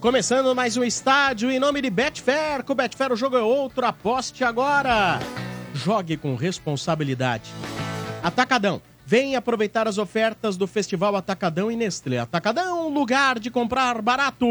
Começando 0.00 0.54
mais 0.54 0.76
um 0.76 0.84
estádio 0.84 1.50
em 1.50 1.58
nome 1.58 1.82
de 1.82 1.90
Betfair. 1.90 2.62
Com 2.64 2.74
Betfair 2.74 3.12
o 3.12 3.16
jogo 3.16 3.36
é 3.36 3.42
outro, 3.42 3.84
aposte 3.84 4.44
agora! 4.44 5.18
Jogue 5.74 6.16
com 6.16 6.34
responsabilidade. 6.34 7.50
Atacadão. 8.22 8.80
Vem 9.04 9.36
aproveitar 9.36 9.88
as 9.88 9.98
ofertas 9.98 10.56
do 10.56 10.66
Festival 10.66 11.16
Atacadão 11.16 11.70
e 11.70 11.76
Nestlé. 11.76 12.18
Atacadão, 12.18 12.88
lugar 12.88 13.38
de 13.38 13.50
comprar 13.50 14.00
barato. 14.00 14.46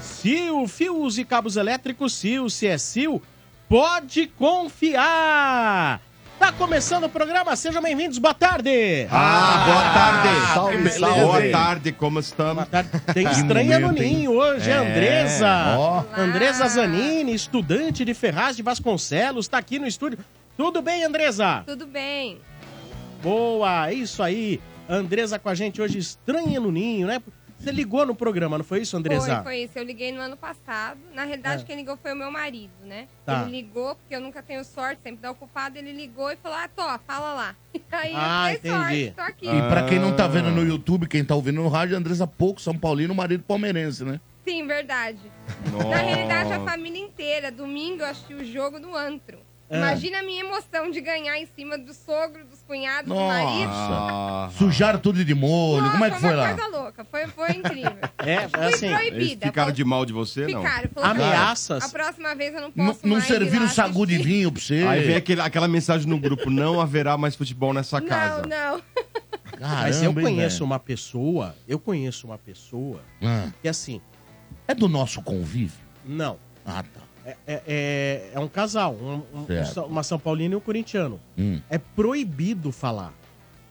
Sil, 0.00 0.68
fios 0.68 1.18
e 1.18 1.24
cabos 1.24 1.56
elétricos, 1.56 2.14
Sil, 2.14 2.48
se 2.48 2.66
é 2.66 2.78
Sil, 2.78 3.20
pode 3.68 4.26
confiar! 4.26 6.00
Tá 6.40 6.50
começando 6.52 7.04
o 7.04 7.08
programa, 7.10 7.54
sejam 7.54 7.82
bem-vindos, 7.82 8.16
boa 8.18 8.32
tarde! 8.32 9.06
Ah, 9.10 9.62
boa 9.66 9.82
tarde. 9.92 10.54
salve, 10.54 10.72
Que 10.72 10.82
beleza. 10.82 10.98
salve. 11.00 11.20
Boa 11.20 11.50
tarde, 11.52 11.92
como 11.92 12.18
estamos? 12.18 12.54
Boa 12.54 12.66
tarde. 12.66 12.90
Tem 13.12 13.30
estranha 13.30 13.78
no 13.78 13.92
ninho 13.92 14.32
hoje, 14.32 14.70
é, 14.70 14.72
É, 14.72 14.76
Andresa. 14.78 15.76
ó. 15.76 16.02
Andresa 16.16 16.66
Zanini, 16.66 17.34
estudante 17.34 18.06
de 18.06 18.14
Ferraz 18.14 18.56
de 18.56 18.62
Vasconcelos, 18.62 19.48
tá 19.48 19.58
aqui 19.58 19.78
no 19.78 19.86
estúdio. 19.86 20.18
Tudo 20.56 20.80
bem, 20.80 21.04
Andresa? 21.04 21.62
Tudo 21.66 21.86
bem. 21.86 22.38
Boa, 23.22 23.92
isso 23.92 24.22
aí. 24.22 24.58
Andresa 24.88 25.38
com 25.38 25.48
a 25.50 25.54
gente 25.54 25.80
hoje, 25.80 25.98
estranha 25.98 26.58
no 26.58 26.72
ninho, 26.72 27.06
né? 27.06 27.20
Você 27.60 27.70
ligou 27.70 28.06
no 28.06 28.14
programa, 28.14 28.56
não 28.56 28.64
foi 28.64 28.80
isso, 28.80 28.96
Andresa? 28.96 29.36
Foi, 29.36 29.44
foi 29.44 29.56
isso. 29.64 29.78
Eu 29.78 29.84
liguei 29.84 30.10
no 30.12 30.20
ano 30.20 30.34
passado. 30.36 30.98
Na 31.12 31.24
realidade, 31.24 31.62
É. 31.62 31.66
quem 31.66 31.76
ligou 31.76 31.94
foi 31.98 32.14
o 32.14 32.16
meu 32.16 32.30
marido, 32.30 32.72
né? 32.84 33.06
Tá. 33.26 33.42
Ele 33.42 33.50
ligou, 33.60 33.94
porque 33.96 34.14
eu 34.14 34.20
nunca 34.20 34.42
tenho 34.42 34.64
sorte, 34.64 35.00
sempre 35.02 35.20
dá 35.20 35.30
ocupado. 35.30 35.76
Ele 35.76 35.92
ligou 35.92 36.30
e 36.30 36.36
falou: 36.36 36.56
Ah, 36.56 36.68
tô, 36.74 36.82
fala 37.06 37.34
lá. 37.34 37.56
Aí 37.92 38.12
Ah, 38.14 38.54
eu 38.54 38.60
dei 38.60 38.70
entendi. 38.72 39.04
sorte, 39.04 39.12
tô 39.14 39.20
aqui. 39.22 39.46
E 39.46 39.68
pra 39.68 39.84
quem 39.86 39.98
não 39.98 40.16
tá 40.16 40.26
vendo 40.26 40.50
no 40.50 40.64
YouTube, 40.64 41.06
quem 41.06 41.22
tá 41.22 41.34
ouvindo 41.34 41.60
no 41.62 41.68
rádio, 41.68 41.96
Andressa 41.96 42.26
Pouco, 42.26 42.60
São 42.62 42.76
Paulino, 42.78 43.14
marido 43.14 43.44
palmeirense, 43.44 44.04
né? 44.04 44.18
Sim, 44.42 44.66
verdade. 44.66 45.20
Na 45.88 45.96
realidade, 45.98 46.52
a 46.52 46.60
família 46.60 46.98
inteira. 46.98 47.52
Domingo 47.52 48.00
eu 48.02 48.06
assisti 48.06 48.32
o 48.32 48.42
jogo 48.44 48.78
no 48.78 48.96
antro. 48.96 49.38
É. 49.68 49.76
Imagina 49.76 50.18
a 50.18 50.22
minha 50.22 50.40
emoção 50.42 50.90
de 50.90 51.00
ganhar 51.00 51.38
em 51.38 51.46
cima 51.46 51.78
do 51.78 51.92
sogro, 51.94 52.44
dos 52.70 52.78
cunhados, 52.78 53.08
do 53.08 53.14
marido. 53.14 53.70
Ah, 53.72 54.48
Sujaram 54.56 54.98
tudo 54.98 55.24
de 55.24 55.34
molho, 55.34 55.80
Nossa, 55.82 55.92
como 55.92 56.04
é 56.04 56.10
que 56.10 56.20
foi 56.20 56.30
uma 56.30 56.36
lá? 56.36 56.54
coisa 56.54 56.68
louca. 56.78 57.04
Foi, 57.04 57.26
foi 57.26 57.50
incrível. 57.50 57.96
É, 58.18 58.48
Fui 58.48 58.60
assim, 58.64 58.86
eles 58.86 59.08
proibida. 59.10 59.46
ficaram 59.46 59.72
de 59.72 59.84
mal 59.84 60.04
de 60.06 60.12
você, 60.12 60.46
não? 60.46 60.62
Ficaram. 60.62 60.90
Ameaças. 61.02 61.82
A 61.84 61.88
próxima 61.88 62.34
vez 62.34 62.54
eu 62.54 62.60
não 62.60 62.72
Não, 62.76 62.86
posso 62.86 63.00
não 63.06 63.12
mais 63.14 63.24
ir 63.24 63.28
serviram 63.28 63.64
lá 63.64 63.70
sagu 63.70 64.06
de 64.06 64.14
assistir." 64.14 64.32
vinho 64.32 64.52
pra 64.52 64.60
você? 64.62 64.84
Aí 64.86 65.02
vem 65.06 65.16
aquele- 65.16 65.40
aquela 65.40 65.66
mensagem 65.68 66.06
no 66.06 66.18
grupo, 66.18 66.50
não 66.50 66.80
haverá 66.80 67.16
mais 67.16 67.34
futebol 67.34 67.72
nessa 67.72 68.00
casa. 68.00 68.42
Não, 68.42 68.48
não. 68.76 68.82
Caramba, 69.58 69.80
Mas 69.82 70.02
eu 70.02 70.10
hein, 70.10 70.14
conheço 70.20 70.56
velho? 70.58 70.64
uma 70.66 70.78
pessoa, 70.78 71.54
eu 71.68 71.78
conheço 71.78 72.26
uma 72.26 72.38
pessoa 72.38 73.00
Ah, 73.22 73.48
que 73.60 73.68
assim, 73.68 74.00
é 74.68 74.74
do 74.74 74.88
nosso 74.88 75.20
convívio? 75.22 75.78
não, 76.04 76.38
Ah, 76.64 76.82
tá. 76.82 76.99
É, 77.24 77.36
é- 77.46 77.62
é- 77.66 78.30
é 78.34 78.40
um 78.40 78.48
casal, 78.48 78.94
um- 78.94 79.22
um- 79.34 79.46
uma 79.86 80.02
São 80.02 80.18
Paulina 80.18 80.54
e 80.54 80.56
um 80.56 80.60
corintiano. 80.60 81.20
Hum. 81.38 81.60
É 81.68 81.78
proibido 81.78 82.70
falar. 82.72 83.12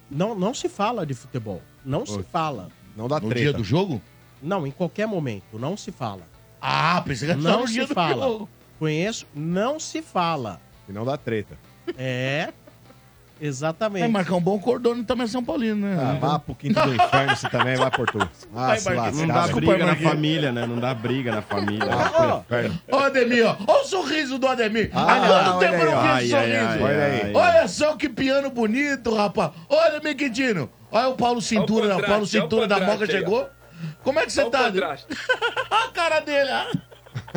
Não, 0.09 0.33
não 0.35 0.53
se 0.53 0.67
fala 0.69 1.05
de 1.05 1.13
futebol. 1.13 1.61
Não 1.85 2.05
se 2.05 2.21
fala. 2.23 2.69
Não 2.95 3.07
dá 3.07 3.19
No 3.19 3.29
treta. 3.29 3.41
dia 3.43 3.53
do 3.53 3.63
jogo? 3.63 4.01
Não, 4.41 4.65
em 4.65 4.71
qualquer 4.71 5.07
momento, 5.07 5.59
não 5.59 5.75
se 5.77 5.91
fala. 5.91 6.21
Ah, 6.61 7.01
pensei 7.05 7.27
que 7.27 7.31
era 7.33 7.41
Não 7.41 7.61
no 7.61 7.67
se 7.67 7.73
dia 7.73 7.85
do 7.87 7.93
fala. 7.93 8.25
jogo. 8.25 8.49
Conheço, 8.79 9.25
não 9.35 9.79
se 9.79 10.01
fala. 10.01 10.59
E 10.87 10.91
não 10.91 11.05
dá 11.05 11.17
treta. 11.17 11.57
É, 11.97 12.51
É, 13.41 13.45
exatamente. 13.45 14.07
Marcão, 14.09 14.39
bom 14.41 14.59
cordone 14.59 15.03
também 15.03 15.25
é 15.25 15.27
São 15.27 15.43
Paulino, 15.43 15.87
né? 15.87 15.97
Ah, 15.99 16.17
vá 16.19 16.39
pro 16.39 16.53
quinto 16.55 16.79
do 16.81 16.93
inferno 16.95 17.35
você 17.35 17.49
também, 17.49 17.75
vai 17.75 17.89
por 17.91 18.09
tu. 18.09 18.19
Ah, 18.19 18.67
Vai, 18.67 18.79
se 18.79 18.89
Marquinhos. 18.89 19.27
Não 19.27 19.35
lascar, 19.35 19.53
dá 19.53 19.61
briga 19.61 19.85
na 19.85 19.95
família, 19.95 20.51
né? 20.51 20.65
Não 20.65 20.79
dá 20.79 20.93
briga 20.93 21.31
na 21.35 21.41
família. 21.41 21.87
Ó, 21.89 22.41
Ó, 22.91 22.99
Ademir, 23.05 23.45
ó. 23.47 23.55
Ó 23.67 23.81
o 23.81 23.85
sorriso 23.85 24.37
do 24.37 24.47
Ademir. 24.47 24.91
Ah, 24.93 25.13
Há 25.13 25.19
quanto 25.19 25.49
olha 25.57 25.59
tempo 25.59 25.83
eu 25.83 25.91
não 25.91 26.01
vi 26.01 26.23
esse 26.25 26.35
ai, 26.35 26.55
ai, 26.55 26.67
sorriso? 26.67 26.85
Olha 26.85 27.05
aí. 27.05 27.33
Olha 27.33 27.67
só 27.67 27.95
que 27.95 28.09
piano 28.09 28.49
bonito, 28.49 29.15
rapaz. 29.15 29.51
Olha, 29.69 29.97
Ademir 29.97 30.15
Quintino. 30.17 30.69
Olha 30.91 31.09
o 31.09 31.15
Paulo 31.15 31.41
Cintura, 31.41 31.85
Olha 31.85 31.95
o 31.95 31.99
o 31.99 32.01
Paulo 32.03 32.17
olha 32.17 32.25
Cintura 32.25 32.67
da 32.67 32.79
Moca 32.79 33.05
chegou. 33.05 33.47
Como 34.03 34.19
é 34.19 34.25
que 34.25 34.31
você 34.33 34.41
Olha 34.41 34.47
o 34.47 34.51
tá? 34.51 34.63
contraste. 34.65 35.07
Olha 35.71 35.85
a 35.85 35.91
cara 35.91 36.19
dele. 36.19 36.49
ó. 36.51 36.89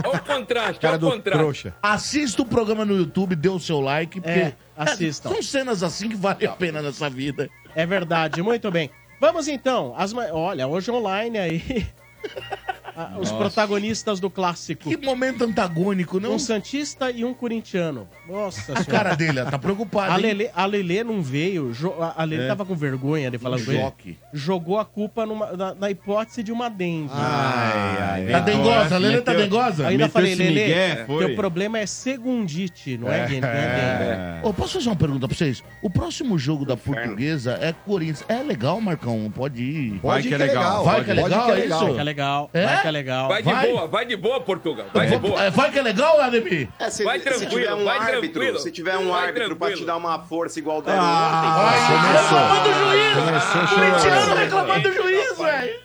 Olha 0.05 0.17
o 0.17 0.21
contraste, 0.25 0.81
Cara 0.81 0.97
olha 0.97 1.07
o 1.07 1.11
contraste. 1.13 1.73
Assista 1.83 2.43
o 2.43 2.47
programa 2.47 2.85
no 2.85 2.97
YouTube, 2.97 3.35
dê 3.37 3.49
o 3.49 3.59
seu 3.59 3.81
like, 3.81 4.21
porque 4.21 4.39
É, 4.39 4.53
assistam. 4.77 5.31
são 5.31 5.43
cenas 5.43 5.83
assim 5.83 6.09
que 6.09 6.17
valem 6.17 6.47
a 6.49 6.53
pena 6.53 6.81
nessa 6.83 7.09
vida. 7.11 7.49
É 7.75 7.87
verdade, 7.87 8.43
muito 8.43 8.71
bem. 8.71 8.91
Vamos 9.21 9.49
então. 9.49 9.95
As 9.97 10.13
ma- 10.13 10.33
Olha, 10.33 10.67
hoje 10.67 10.91
online 10.91 11.39
aí. 11.39 11.87
ah, 12.97 13.17
Os 13.19 13.31
protagonistas 13.33 14.21
do 14.21 14.29
clássico. 14.31 14.89
Que 14.89 14.97
momento 14.97 15.45
antagônico, 15.45 16.19
não? 16.21 16.35
Um 16.35 16.39
Santista 16.39 17.11
e 17.11 17.25
um 17.25 17.33
corintiano. 17.35 18.09
Nossa 18.29 18.73
A 18.73 18.77
senhora. 18.83 18.85
cara 19.05 19.15
dele, 19.17 19.41
ó, 19.41 19.45
tá 19.47 19.59
preocupado. 19.59 20.13
A 20.13 20.17
hein? 20.17 20.23
Lelê, 20.23 20.51
a 20.55 20.67
Lelê 20.67 21.05
não 21.05 21.23
veio. 21.23 21.73
jo- 21.73 21.95
a- 22.01 22.15
A 22.17 22.25
Lelê 22.25 22.47
tava 22.49 22.65
com 22.65 22.75
vergonha 22.75 23.31
de 23.31 23.39
falar 23.39 23.57
Um 23.59 23.65
com 23.65 23.73
ele. 23.73 23.81
choque. 23.81 24.19
Jogou 24.33 24.79
a 24.79 24.85
culpa 24.85 25.25
numa- 25.27 25.53
na, 25.53 25.75
na 25.75 25.91
hipótese 25.91 26.43
de 26.43 26.53
uma 26.53 26.69
dengue. 26.69 27.11
Ai, 27.13 27.99
ai, 28.01 28.27
Tá 28.31 28.37
ai. 28.39 28.43
dengosa? 28.45 28.95
A 28.95 28.99
Lelê 28.99 29.21
tá 29.21 29.33
Meteu- 29.33 29.47
dengosa? 29.49 29.87
Ainda 29.87 30.05
meteu 30.05 30.13
falei, 30.13 30.33
esse 30.33 30.43
Lelê, 30.43 30.65
migué, 30.67 31.05
foi? 31.07 31.27
teu 31.27 31.37
problema 31.37 31.79
é 31.79 31.87
segundite, 31.87 32.97
não 32.99 33.09
é, 33.11 33.27
dengue, 33.27 33.47
é 33.47 34.41
dengue. 34.43 34.49
Ô, 34.49 34.53
posso 34.53 34.75
fazer 34.75 34.89
uma 34.89 34.97
pergunta 34.97 35.27
pra 35.27 35.37
vocês? 35.37 35.63
O 35.83 35.91
próximo 35.91 36.39
jogo 36.39 36.65
da 36.65 36.77
portuguesa 36.77 37.59
é 37.61 37.73
Corinthians. 37.73 38.25
É 38.29 38.43
legal, 38.43 38.81
Marcão? 38.81 39.31
Pode 39.35 39.63
ir. 39.63 39.91
Vai 39.93 40.01
Pode 40.23 40.29
que 40.29 40.35
é 40.35 40.37
legal. 40.39 40.85
Vai 40.85 41.05
que 41.05 41.11
é 41.11 41.15
pode 41.15 41.29
legal, 41.29 41.51
é 41.55 41.67
isso? 41.67 41.79
Vai 41.79 41.95
que 41.95 42.01
é 42.01 42.05
legal, 42.05 42.51
É? 42.53 42.65
Vai 42.83 42.83
que 42.83 42.89
é 42.89 42.91
legal. 42.91 43.29
Vai 43.29 43.43
de 43.43 43.53
Vai. 43.53 43.67
boa, 43.71 43.87
vai 43.87 44.05
de 44.07 44.17
boa, 44.17 44.41
Portugal. 44.41 44.87
Vai 44.93 45.07
de 45.07 45.17
boa. 45.19 45.43
é, 45.43 45.51
vai 45.51 45.71
que 45.71 45.79
é 45.79 45.83
legal, 45.83 46.21
Ademir? 46.21 46.69
É, 46.79 46.91
se, 46.91 47.05
Vai 47.05 47.19
se 47.19 47.25
tranquilo, 47.25 47.51
tiver 47.51 47.75
um 47.75 47.85
vai 47.85 47.99
árbitro, 47.99 48.31
tranquilo. 48.33 48.59
se 48.59 48.71
tiver 48.73 48.97
um 48.99 49.11
Vai 49.11 49.27
árbitro 49.27 49.49
pra 49.57 49.67
tranquilo. 49.69 49.81
te 49.81 49.85
dar 49.87 49.97
uma 49.97 50.19
força 50.21 50.59
igual 50.59 50.83
da 50.83 50.93
Ai, 50.93 51.81
começou. 52.03 52.39
reclamando 52.39 52.69
do 52.69 52.75
juiz! 52.75 53.15
Começou 53.15 53.77
Corintiano 53.79 54.35
reclamando 54.35 54.83
do 54.89 54.95
juiz, 54.95 55.39
velho! 55.39 55.81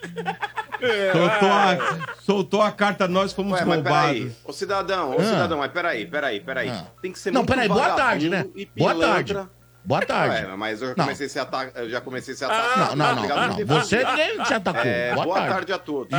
Soltou 1.12 1.48
a, 1.50 1.98
soltou 2.20 2.62
a 2.62 2.70
carta, 2.70 3.08
nós 3.08 3.32
fomos 3.32 3.52
Ué, 3.58 3.64
peraí, 3.64 3.74
roubados. 3.82 4.32
ô 4.44 4.52
cidadão, 4.52 5.10
ô 5.10 5.16
Ah. 5.20 5.24
cidadão, 5.24 5.58
mas 5.58 5.72
peraí, 5.72 6.06
peraí, 6.06 6.40
peraí. 6.40 6.68
Ah. 6.70 6.84
Tem 7.02 7.10
que 7.12 7.18
ser 7.18 7.32
Não, 7.32 7.40
muito 7.40 7.48
peraí, 7.52 7.68
boa 7.68 7.90
tarde, 7.90 8.28
né? 8.28 8.46
Boa 8.76 8.94
tarde. 8.94 9.36
Boa 9.88 10.04
tarde. 10.04 10.44
Ué, 10.44 10.54
mas 10.56 10.82
eu 10.82 10.88
já 10.88 10.94
Não. 10.98 11.04
comecei 11.06 11.26
a 11.26 11.28
ser 11.30 11.38
ata- 11.38 11.72
eu 11.76 11.88
já 11.88 12.00
comecei 12.02 12.34
a 12.34 12.36
ser 12.36 12.46
Não, 12.46 12.52
atacado. 12.54 12.96
não, 12.96 13.16
não, 13.16 13.48
não. 13.48 13.56
ter 13.56 13.64
Você 13.64 14.04
ninguém 14.04 14.42
te 14.42 14.52
atacou. 14.52 14.82
É, 14.84 15.14
boa, 15.14 15.24
boa, 15.24 15.36
tarde. 15.38 15.54
tarde. 15.54 15.72
a 15.72 15.78
todos. 15.78 16.12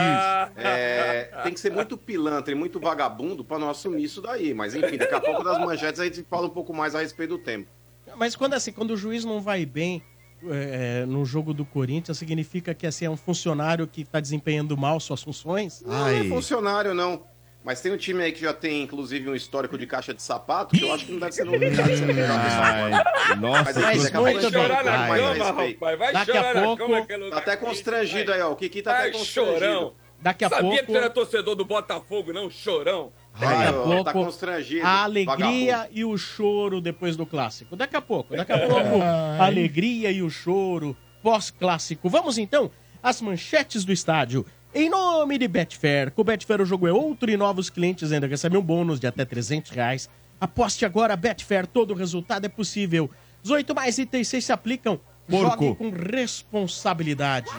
É, 0.57 1.30
tem 1.44 1.53
que 1.53 1.59
ser 1.59 1.72
muito 1.72 1.96
pilantra 1.96 2.52
e 2.52 2.56
muito 2.56 2.79
vagabundo 2.79 3.44
pra 3.44 3.59
não 3.59 3.69
assumir 3.69 4.03
isso 4.03 4.22
daí. 4.24 4.56
Mas 4.56 4.74
enfim, 4.74 4.97
daqui 4.97 5.13
a 5.13 5.22
pouco 5.22 5.44
das 5.44 5.59
manchetes 5.59 6.00
a 6.02 6.06
gente 6.06 6.24
fala 6.24 6.47
um 6.47 6.50
pouco 6.50 6.73
mais 6.73 6.96
a 6.96 6.99
respeito 7.02 7.38
do 7.38 7.44
tempo. 7.44 7.67
Mas 8.16 8.35
quando 8.35 8.55
assim, 8.55 8.72
quando 8.72 8.91
o 8.91 8.97
juiz 8.97 9.23
não 9.23 9.40
vai 9.40 9.67
bem 9.67 10.02
é, 10.49 11.05
no 11.05 11.23
jogo 11.23 11.53
do 11.53 11.64
Corinthians, 11.64 12.17
significa 12.17 12.73
que 12.73 12.88
assim, 12.88 13.05
é 13.05 13.09
um 13.09 13.17
funcionário 13.17 13.85
que 13.85 14.03
tá 14.03 14.20
desempenhando 14.20 14.76
mal 14.76 14.99
suas 14.99 15.22
funções? 15.22 15.84
Não 15.85 16.05
Ai. 16.05 16.22
é 16.22 16.23
funcionário, 16.29 16.94
não. 16.96 17.22
Mas 17.64 17.82
tem 17.82 17.91
um 17.91 17.97
time 17.97 18.23
aí 18.23 18.32
que 18.32 18.40
já 18.40 18.53
tem, 18.53 18.84
inclusive, 18.84 19.29
um 19.29 19.35
histórico 19.35 19.78
de 19.78 19.85
caixa 19.85 20.14
de 20.14 20.22
sapato, 20.22 20.76
que 20.78 20.84
eu 20.84 20.94
acho 20.94 21.06
que 21.06 21.11
não 21.11 21.20
deve 21.20 21.32
ser 21.34 21.44
novidade. 21.44 21.76
se 21.97 22.03
ele 22.03 22.14
jogar 22.14 22.38
dessa 22.38 22.73
forma. 22.79 23.03
Ai, 23.16 23.35
nossa, 23.35 23.64
Mas 23.64 23.78
aí, 23.78 23.84
a 23.84 23.91
a 23.91 24.52
Chorar 24.52 24.84
na 24.85 25.06
a 25.06 25.08
cama, 25.08 25.44
rapaz. 25.44 26.00
Vai 26.00 26.14
Daqui 26.14 26.32
a 26.32 26.35
chorar 26.35 26.56
na 26.56 26.61
pouco- 26.64 26.84
cama. 26.84 26.97
aquele 27.00 27.29
Tá 27.29 27.38
até 27.38 27.58
constrangido 27.58 28.32
aí, 28.34 28.41
ó. 28.41 28.52
O 28.52 28.56
Kiki 28.56 28.82
tá 28.82 28.91
até 28.91 29.02
Ai, 29.03 29.11
constrangido. 29.11 29.59
chorão. 29.59 29.94
Daqui 30.22 30.44
a 30.46 30.50
Sabia 30.50 30.61
pouco 30.64 30.78
que 30.78 30.84
tu 30.91 30.97
era 30.97 31.09
torcedor 31.09 31.56
do 31.56 31.64
Botafogo, 31.66 32.34
não? 32.34 32.50
Chorão. 32.50 33.11
Daqui 33.40 33.64
a 33.64 33.73
pouco, 33.73 34.03
tá 34.03 34.14
constrangido. 34.14 34.85
a 34.85 35.03
alegria 35.03 35.35
vagabundo. 35.78 35.90
e 36.00 36.06
o 36.06 36.17
choro 36.17 36.82
depois 36.82 37.16
do 37.16 37.26
clássico. 37.26 37.76
Daqui 37.76 37.96
a 37.96 38.02
pouco, 38.02 38.35
daqui 38.35 38.52
a 38.52 38.58
pouco, 38.67 39.02
a 39.02 39.46
alegria 39.46 40.11
e 40.11 40.22
o 40.22 40.29
choro 40.29 40.96
pós-clássico. 41.22 42.09
Vamos 42.09 42.38
então 42.38 42.70
às 43.02 43.22
manchetes 43.22 43.85
do 43.85 43.94
estádio. 43.94 44.46
Em 44.74 44.90
nome 44.90 45.38
de 45.38 45.48
Betfair, 45.48 46.12
com 46.12 46.22
o 46.22 46.24
Betfair 46.24 46.62
o 46.62 46.66
jogo 46.66 46.88
é 46.88 46.92
outro 46.94 47.30
e 47.32 47.36
novos 47.38 47.70
clientes 47.70 48.12
ainda 48.12 48.28
recebem 48.28 48.60
um 48.60 48.62
bônus 48.62 49.00
de 49.00 49.08
até 49.08 49.26
300 49.26 49.72
reais. 49.72 50.10
Aposte 50.40 50.86
agora, 50.86 51.16
Betfair, 51.16 51.66
todo 51.66 51.94
resultado 51.94 52.46
é 52.46 52.50
possível. 52.50 53.10
18 53.42 53.74
mais 53.74 53.98
itens 53.98 54.28
6 54.28 54.46
se 54.46 54.52
aplicam. 54.52 55.00
Porco. 55.28 55.64
Jogue 55.66 55.76
com 55.78 55.90
responsabilidade. 55.90 57.50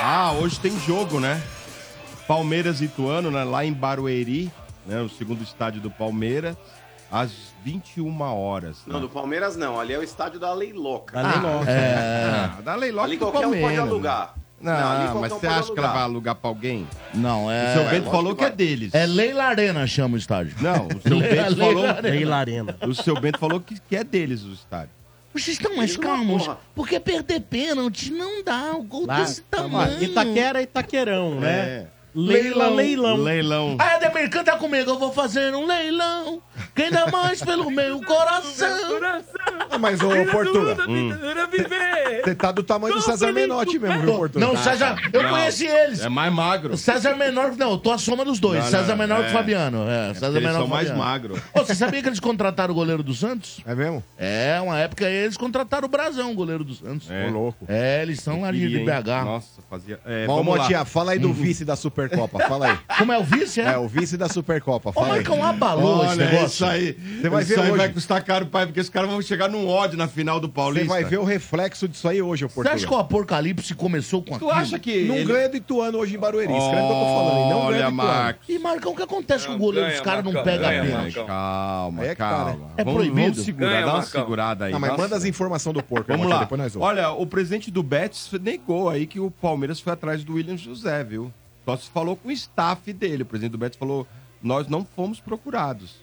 Ah, 0.00 0.32
hoje 0.40 0.58
tem 0.58 0.76
jogo, 0.80 1.20
né? 1.20 1.40
Palmeiras 2.26 2.80
e 2.80 2.84
Ituano, 2.84 3.30
né? 3.30 3.44
Lá 3.44 3.64
em 3.64 3.72
Barueri, 3.72 4.50
né? 4.86 5.00
O 5.00 5.08
segundo 5.08 5.42
estádio 5.42 5.80
do 5.80 5.90
Palmeiras, 5.90 6.56
às 7.10 7.30
21 7.64 8.20
horas. 8.22 8.78
né? 8.86 8.94
Não, 8.94 9.00
do 9.00 9.08
Palmeiras 9.08 9.56
não. 9.56 9.78
Ali 9.78 9.92
é 9.92 9.98
o 9.98 10.02
estádio 10.02 10.40
da 10.40 10.52
Leiloca. 10.52 11.20
Da 11.22 11.30
Leiloca. 11.30 11.66
Ah, 11.70 12.60
dá 12.62 12.74
leiloca 12.74 13.06
Ali 13.06 13.16
do 13.16 13.26
qualquer 13.26 13.46
um 13.46 13.50
pode 13.50 13.60
Palmeiras. 13.60 13.88
alugar. 13.88 14.34
Não, 14.62 15.20
mas 15.20 15.32
você 15.32 15.46
acha 15.46 15.72
que 15.72 15.78
ela 15.78 15.92
vai 15.92 16.02
alugar 16.02 16.34
pra 16.36 16.48
alguém? 16.48 16.86
Não, 17.12 17.46
o 17.46 17.50
é. 17.50 17.74
seu 17.74 17.84
Bento 17.90 18.10
falou 18.10 18.34
que 18.34 18.42
que 18.42 18.44
é 18.44 18.50
deles. 18.50 18.94
É 18.94 19.06
Leila 19.06 19.44
Arena, 19.44 19.86
chama 19.86 20.14
o 20.14 20.18
estádio. 20.18 20.54
Não, 20.60 20.86
o 20.86 21.00
seu 21.00 21.18
Leila 21.18 21.44
Bento 21.44 21.56
falou. 21.56 21.86
Arena. 21.86 22.08
Leila 22.08 22.36
Arena. 22.36 22.76
O 22.86 22.94
seu 22.94 23.20
Bento 23.20 23.38
falou 23.38 23.60
que, 23.60 23.78
que 23.80 23.96
é 23.96 24.04
deles 24.04 24.42
o 24.42 24.52
estádio. 24.52 24.90
Vocês 25.32 25.56
estão 25.56 25.74
mais 25.76 25.96
não 25.96 26.02
calmos? 26.02 26.50
Porque 26.74 27.00
perder 27.00 27.40
pênalti 27.40 28.10
não 28.10 28.44
dá. 28.44 28.72
O 28.74 28.82
gol 28.82 29.06
Lá, 29.06 29.20
desse 29.20 29.40
tamanho. 29.42 30.02
Itaquera, 30.02 30.60
Itaquerão, 30.60 31.40
né? 31.40 31.50
É. 31.50 31.86
Leila, 32.14 32.68
leilão. 32.68 33.16
Leilão. 33.16 33.76
Aí 33.78 33.94
Ademir, 33.96 34.28
canta 34.30 34.56
comigo, 34.56 34.90
eu 34.90 34.98
vou 34.98 35.12
fazer 35.12 35.54
um 35.54 35.66
leilão. 35.66 36.42
Quem 36.74 36.90
dá 36.90 37.06
mais 37.06 37.42
pelo 37.42 37.70
meu 37.70 38.00
coração? 38.02 38.68
Ah, 39.70 39.78
mas, 39.78 40.00
ô, 40.02 40.08
Portuga, 40.30 40.76
Hum. 40.88 41.10
viver. 41.50 42.22
você 42.24 42.34
tá 42.34 42.52
do 42.52 42.62
tamanho 42.62 42.94
do 42.94 43.00
César 43.00 43.32
Menotti 43.32 43.78
mesmo, 43.78 44.02
viu, 44.02 44.14
Portuga? 44.16 44.44
Não, 44.46 44.56
César, 44.56 44.96
eu 45.12 45.28
conheci 45.28 45.66
eles. 45.66 46.00
É 46.00 46.08
mais 46.08 46.32
magro. 46.32 46.76
César 46.76 47.14
menor, 47.16 47.56
não, 47.56 47.72
eu 47.72 47.78
tô 47.78 47.90
a 47.90 47.98
soma 47.98 48.24
dos 48.24 48.38
dois. 48.38 48.62
Não, 48.64 48.70
César 48.70 48.88
não, 48.88 48.96
menor 48.98 49.20
é. 49.22 49.26
que 49.26 49.32
Fabiano. 49.32 49.88
É, 49.88 50.14
César 50.14 50.26
Eles 50.28 50.42
menor 50.42 50.52
são 50.58 50.64
que 50.64 50.70
mais 50.70 50.88
Fabiano. 50.88 51.08
magros. 51.10 51.40
Ô, 51.54 51.60
você 51.64 51.74
sabia 51.74 52.02
que 52.02 52.08
eles 52.08 52.20
contrataram 52.20 52.72
o 52.72 52.74
goleiro 52.74 53.02
do 53.02 53.14
Santos? 53.14 53.60
É 53.66 53.74
mesmo? 53.74 54.02
É, 54.18 54.60
uma 54.62 54.78
época 54.78 55.08
eles 55.08 55.36
contrataram 55.36 55.86
o 55.86 55.90
Brasão, 55.90 56.30
o 56.30 56.34
goleiro 56.34 56.62
do 56.64 56.74
Santos. 56.74 57.10
É. 57.10 57.26
Ô, 57.26 57.30
louco. 57.30 57.64
É, 57.68 58.02
eles 58.02 58.20
são 58.20 58.42
lá 58.42 58.52
de? 58.52 58.68
BH. 58.78 59.24
Nossa, 59.24 59.46
fazia. 59.70 59.98
É, 60.04 60.26
lá. 60.28 60.42
Motinha, 60.42 60.84
fala 60.84 61.12
aí 61.12 61.18
do 61.18 61.32
vice 61.32 61.64
da 61.64 61.76
Supercopa, 62.08 62.38
fala 62.48 62.66
aí. 62.72 62.78
Como 62.98 63.12
é 63.12 63.18
o 63.18 63.24
vice, 63.24 63.60
é? 63.60 63.64
É, 63.72 63.78
o 63.78 63.88
vice 63.88 64.16
da 64.16 64.28
Supercopa, 64.28 64.90
Ô, 64.90 64.92
fala 64.92 65.06
aí. 65.06 65.12
Marcão, 65.24 65.44
abalou 65.44 66.04
esse 66.04 66.12
Olha, 66.14 66.24
negócio. 66.26 66.46
isso 66.46 66.64
aí. 66.64 66.92
Você 67.20 67.28
vai 67.28 67.42
isso 67.42 67.54
ver 67.54 67.60
aí 67.60 67.68
hoje. 67.70 67.78
vai 67.78 67.88
custar 67.90 68.22
caro, 68.24 68.46
pai, 68.46 68.66
porque 68.66 68.80
os 68.80 68.88
caras 68.88 69.10
vão 69.10 69.20
chegar 69.22 69.48
num 69.48 69.66
ódio 69.68 69.96
na 69.96 70.08
final 70.08 70.38
do 70.40 70.46
Você 70.48 70.52
Paulista. 70.52 70.88
vai 70.88 71.04
ver 71.04 71.18
o 71.18 71.24
reflexo 71.24 71.88
disso 71.88 72.08
aí 72.08 72.20
hoje, 72.22 72.44
ô 72.44 72.48
Você 72.48 72.68
acha 72.68 72.86
que 72.86 72.92
o 72.92 72.98
Apocalipse 72.98 73.74
começou 73.74 74.20
com 74.22 74.30
Tu 74.38 74.46
aquilo? 74.46 74.50
acha 74.50 74.78
que. 74.78 75.04
Não 75.04 75.16
ele- 75.16 75.24
ganha 75.24 75.48
do 75.48 75.56
Ituano 75.56 75.98
hoje 75.98 76.16
em 76.16 76.18
Barueri. 76.18 76.52
Escreve 76.52 76.82
o 76.82 76.86
que 76.86 76.92
eu 76.92 76.98
tô 76.98 77.04
falando 77.04 77.36
aí. 77.36 77.40
Não 77.42 77.48
ganha 77.48 77.56
Olha, 77.56 77.76
do 77.76 77.92
Ituano. 77.92 77.96
Marcos. 77.96 78.48
E, 78.48 78.58
Marcão, 78.58 78.92
o 78.92 78.96
que 78.96 79.02
acontece 79.02 79.46
com 79.46 79.54
o 79.54 79.58
goleiro? 79.58 79.92
Os 79.94 80.00
caras 80.00 80.24
não 80.24 80.32
pegam 80.42 80.68
pênalti. 80.68 80.92
Marcão. 80.92 81.26
Calma, 81.26 82.04
é 82.04 82.14
calma. 82.14 82.44
cara. 82.44 82.58
É 82.76 82.84
vamos, 82.84 82.98
proibido. 83.00 83.20
Vamos 83.32 83.44
segurar, 83.44 83.68
Ganha, 83.70 83.80
dá 83.80 83.86
uma 83.86 83.92
Marcão. 83.98 84.20
segurada 84.20 84.64
aí. 84.66 84.72
Não, 84.72 84.80
mas 84.80 84.90
Nossa. 84.90 85.02
manda 85.02 85.16
as 85.16 85.24
informações 85.24 85.74
do 85.74 85.82
porco, 85.82 86.06
Vamos 86.08 86.26
lá. 86.28 86.40
depois 86.40 86.60
nós 86.60 86.72
vamos. 86.74 86.88
Olha, 86.88 87.10
o 87.10 87.26
presidente 87.26 87.70
do 87.70 87.82
Betis 87.82 88.30
negou 88.40 88.88
aí 88.88 89.06
que 89.06 89.20
o 89.20 89.30
Palmeiras 89.30 89.80
foi 89.80 89.92
atrás 89.92 90.22
do 90.24 90.34
William 90.34 90.56
José, 90.56 91.02
viu? 91.04 91.32
Só 91.64 91.76
se 91.76 91.88
falou 91.90 92.16
com 92.16 92.28
o 92.28 92.32
staff 92.32 92.92
dele. 92.92 93.22
O 93.22 93.26
presidente 93.26 93.52
do 93.52 93.58
Betis 93.58 93.78
falou: 93.78 94.06
nós 94.42 94.66
não 94.68 94.84
fomos 94.84 95.20
procurados. 95.20 95.96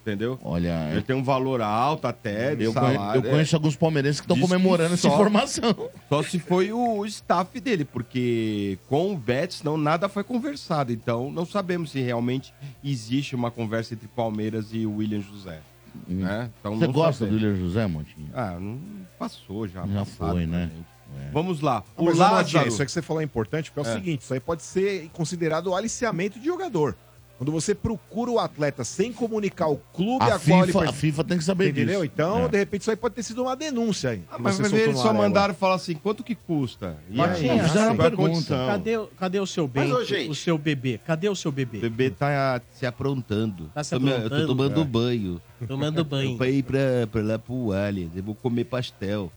Entendeu? 0.00 0.38
Olha, 0.42 0.88
Ele 0.92 1.02
tem 1.02 1.14
um 1.14 1.22
valor 1.22 1.60
alto 1.60 2.06
até 2.06 2.56
de 2.56 2.64
eu, 2.64 2.72
salário. 2.72 3.22
eu 3.22 3.30
conheço 3.30 3.54
alguns 3.54 3.76
palmeirenses 3.76 4.18
que 4.18 4.24
estão 4.24 4.34
Diz 4.34 4.46
que 4.46 4.50
comemorando 4.50 4.94
essa 4.94 5.06
só- 5.08 5.12
informação. 5.14 5.90
Só 6.08 6.22
se 6.22 6.38
foi 6.38 6.72
o 6.72 7.04
staff 7.04 7.60
dele, 7.60 7.84
porque 7.84 8.78
com 8.88 9.12
o 9.12 9.16
Betis 9.16 9.62
não 9.62 9.76
nada 9.76 10.08
foi 10.08 10.24
conversado. 10.24 10.90
Então 10.90 11.30
não 11.30 11.44
sabemos 11.44 11.90
se 11.90 12.00
realmente 12.00 12.52
existe 12.82 13.34
uma 13.36 13.50
conversa 13.50 13.92
entre 13.92 14.08
Palmeiras 14.08 14.68
e 14.72 14.86
o 14.86 14.96
William 14.96 15.20
José. 15.20 15.60
Né? 16.08 16.50
Então, 16.60 16.72
Hum. 16.72 16.78
Você 16.78 16.86
não 16.86 16.92
gosta 16.94 17.26
do. 17.26 17.34
William 17.34 17.56
José, 17.56 17.86
Montinho? 17.86 18.30
Ah, 18.32 18.56
não 18.58 18.80
passou 19.18 19.68
já. 19.68 19.86
Já 19.86 19.98
passado, 19.98 20.32
foi, 20.32 20.46
né? 20.46 20.70
gente. 20.74 20.86
Vamos 21.32 21.60
lá. 21.60 21.82
Não, 21.96 22.04
O 22.04 22.06
mas, 22.08 22.18
Lázaro. 22.18 22.68
isso 22.68 22.80
aí 22.82 22.86
que 22.86 22.92
você 22.92 23.02
falou 23.02 23.20
é 23.20 23.24
importante, 23.24 23.70
porque 23.70 23.88
é 23.88 23.90
o 23.92 23.94
É. 23.94 23.96
seguinte, 23.98 24.22
isso 24.22 24.34
aí 24.34 24.40
pode 24.40 24.62
ser 24.62 25.08
considerado 25.12 25.68
o 25.68 25.74
aliciamento 25.76 26.38
de 26.38 26.46
jogador. 26.46 26.96
Quando 27.38 27.52
você 27.52 27.74
procura 27.74 28.30
o 28.30 28.38
atleta 28.38 28.84
sem 28.84 29.14
comunicar 29.14 29.68
o 29.68 29.78
clube 29.94 30.22
a, 30.24 30.34
A 30.34 30.38
qual 30.38 30.62
ele 30.62 30.72
FIFA, 30.74 30.90
a 30.90 30.92
FIFA 30.92 31.24
tem 31.24 31.38
que 31.38 31.44
saber 31.44 31.70
entendeu? 31.70 32.02
disso. 32.02 32.12
Então, 32.12 32.44
É. 32.44 32.48
de 32.48 32.58
repente, 32.58 32.82
isso 32.82 32.90
aí 32.90 32.96
pode 32.98 33.14
ter 33.14 33.22
sido 33.22 33.40
uma 33.42 33.56
denúncia 33.56 34.10
aí. 34.10 34.22
Ah, 34.30 34.36
mas 34.38 34.60
eles 34.60 34.98
só 34.98 35.10
mandaram 35.14 35.54
falar 35.54 35.76
assim, 35.76 35.94
quanto 35.94 36.22
que 36.22 36.34
custa? 36.34 36.98
E 37.08 37.16
Martinho, 37.16 37.52
aí, 37.52 37.60
fizeram 37.62 37.94
uma 37.94 38.04
é 38.04 38.06
a 38.06 38.10
pergunta. 38.10 38.56
Cadê, 38.66 38.96
o- 38.98 39.06
cadê 39.18 39.40
o 39.40 39.46
seu 39.46 39.66
bem? 39.66 39.88
Mas, 39.88 39.92
ô, 39.98 40.04
gente. 40.04 40.28
O 40.28 40.34
seu 40.34 40.58
bebê? 40.58 41.00
Cadê 41.06 41.30
o 41.30 41.34
seu 41.34 41.48
O 41.48 41.52
bebê? 41.52 41.78
bebê 41.78 42.10
tá 42.10 42.60
se 42.72 42.84
aprontando. 42.84 43.70
Tá 43.72 43.82
se 43.82 43.94
aprontando? 43.94 44.34
Eu 44.34 44.40
tô 44.42 44.46
tomando 44.48 44.80
É. 44.82 44.84
banho. 44.84 45.40
Tomando 45.66 46.04
banho. 46.04 46.32
Eu 46.32 46.36
pra 46.36 46.48
ir 46.50 46.62
pra, 46.62 46.78
pra 47.10 47.22
lá 47.22 47.38
pro 47.38 47.72
Allianz. 47.72 48.14
Eu 48.14 48.22
vou 48.22 48.34
comer 48.34 48.64
pastel. 48.64 49.32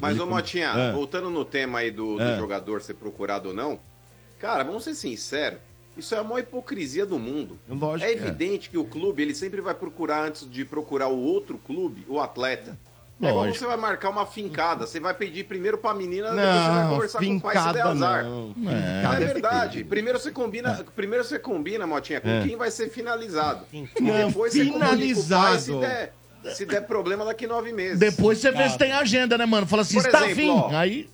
Mas, 0.00 0.18
ô 0.18 0.26
Motinha, 0.26 0.68
É. 0.68 0.92
voltando 0.92 1.30
no 1.30 1.44
tema 1.44 1.78
aí 1.80 1.90
do, 1.90 2.16
do 2.16 2.22
É. 2.22 2.36
jogador 2.38 2.80
ser 2.82 2.94
procurado 2.94 3.48
ou 3.50 3.54
não, 3.54 3.78
cara, 4.38 4.62
vamos 4.64 4.84
ser 4.84 4.94
sinceros, 4.94 5.58
isso 5.96 6.14
é 6.14 6.18
a 6.18 6.24
maior 6.24 6.40
hipocrisia 6.40 7.06
do 7.06 7.18
mundo. 7.18 7.58
Lógico. 7.68 8.08
É 8.10 8.12
evidente 8.12 8.68
que 8.70 8.76
o 8.78 8.84
clube, 8.84 9.22
ele 9.22 9.34
sempre 9.34 9.60
vai 9.60 9.74
procurar, 9.74 10.24
antes 10.24 10.50
de 10.50 10.64
procurar 10.64 11.08
o 11.08 11.18
outro 11.18 11.56
clube, 11.58 12.04
o 12.08 12.20
atleta. 12.20 12.76
É 13.22 13.28
igual 13.28 13.44
Lógico. 13.44 13.60
você 13.60 13.66
vai 13.66 13.76
marcar 13.76 14.10
uma 14.10 14.26
fincada, 14.26 14.88
você 14.88 14.98
vai 14.98 15.14
pedir 15.14 15.44
primeiro 15.44 15.78
pra 15.78 15.94
menina, 15.94 16.30
depois 16.30 16.42
você 16.50 16.68
vai 16.68 16.82
Não, 16.82 16.90
conversar 16.90 17.18
com 17.20 17.36
o 17.36 17.40
pai 17.40 17.56
se 17.56 17.62
der 17.62 17.72
fincada 17.74 17.90
azar. 17.90 18.24
não. 18.24 18.54
É. 18.68 19.22
É 19.22 19.26
verdade. 19.26 19.84
Primeiro 19.84 20.18
você 20.18 20.32
combina, 20.32 20.84
primeiro 20.96 21.22
você 21.24 21.38
combina, 21.38 21.86
Motinha, 21.86 22.20
com 22.20 22.28
É. 22.28 22.42
quem 22.44 22.56
vai 22.56 22.72
ser 22.72 22.88
finalizado. 22.90 23.64
E 23.72 23.86
Não, 24.00 24.26
depois 24.26 24.52
você 24.52 24.64
comunica 24.66 24.74
com 24.74 24.76
o 24.76 24.84
pai 24.88 24.96
finalizado. 24.98 25.60
se 25.60 25.72
der, 25.78 26.12
se 26.52 26.66
der 26.66 26.86
problema 26.86 27.24
daqui 27.24 27.46
nove 27.46 27.72
meses. 27.72 27.98
Depois 27.98 28.38
você 28.38 28.50
vê 28.50 28.68
se 28.68 28.76
tem 28.78 28.92
agenda, 28.92 29.36
né, 29.38 29.46
mano? 29.46 29.66
Fala 29.66 29.82
assim, 29.82 29.94
Por 30.00 30.06
está 30.06 30.28
exemplo, 30.28 30.58
afim. 30.66 30.74
ó. 30.74 30.76
Aí. 30.78 31.10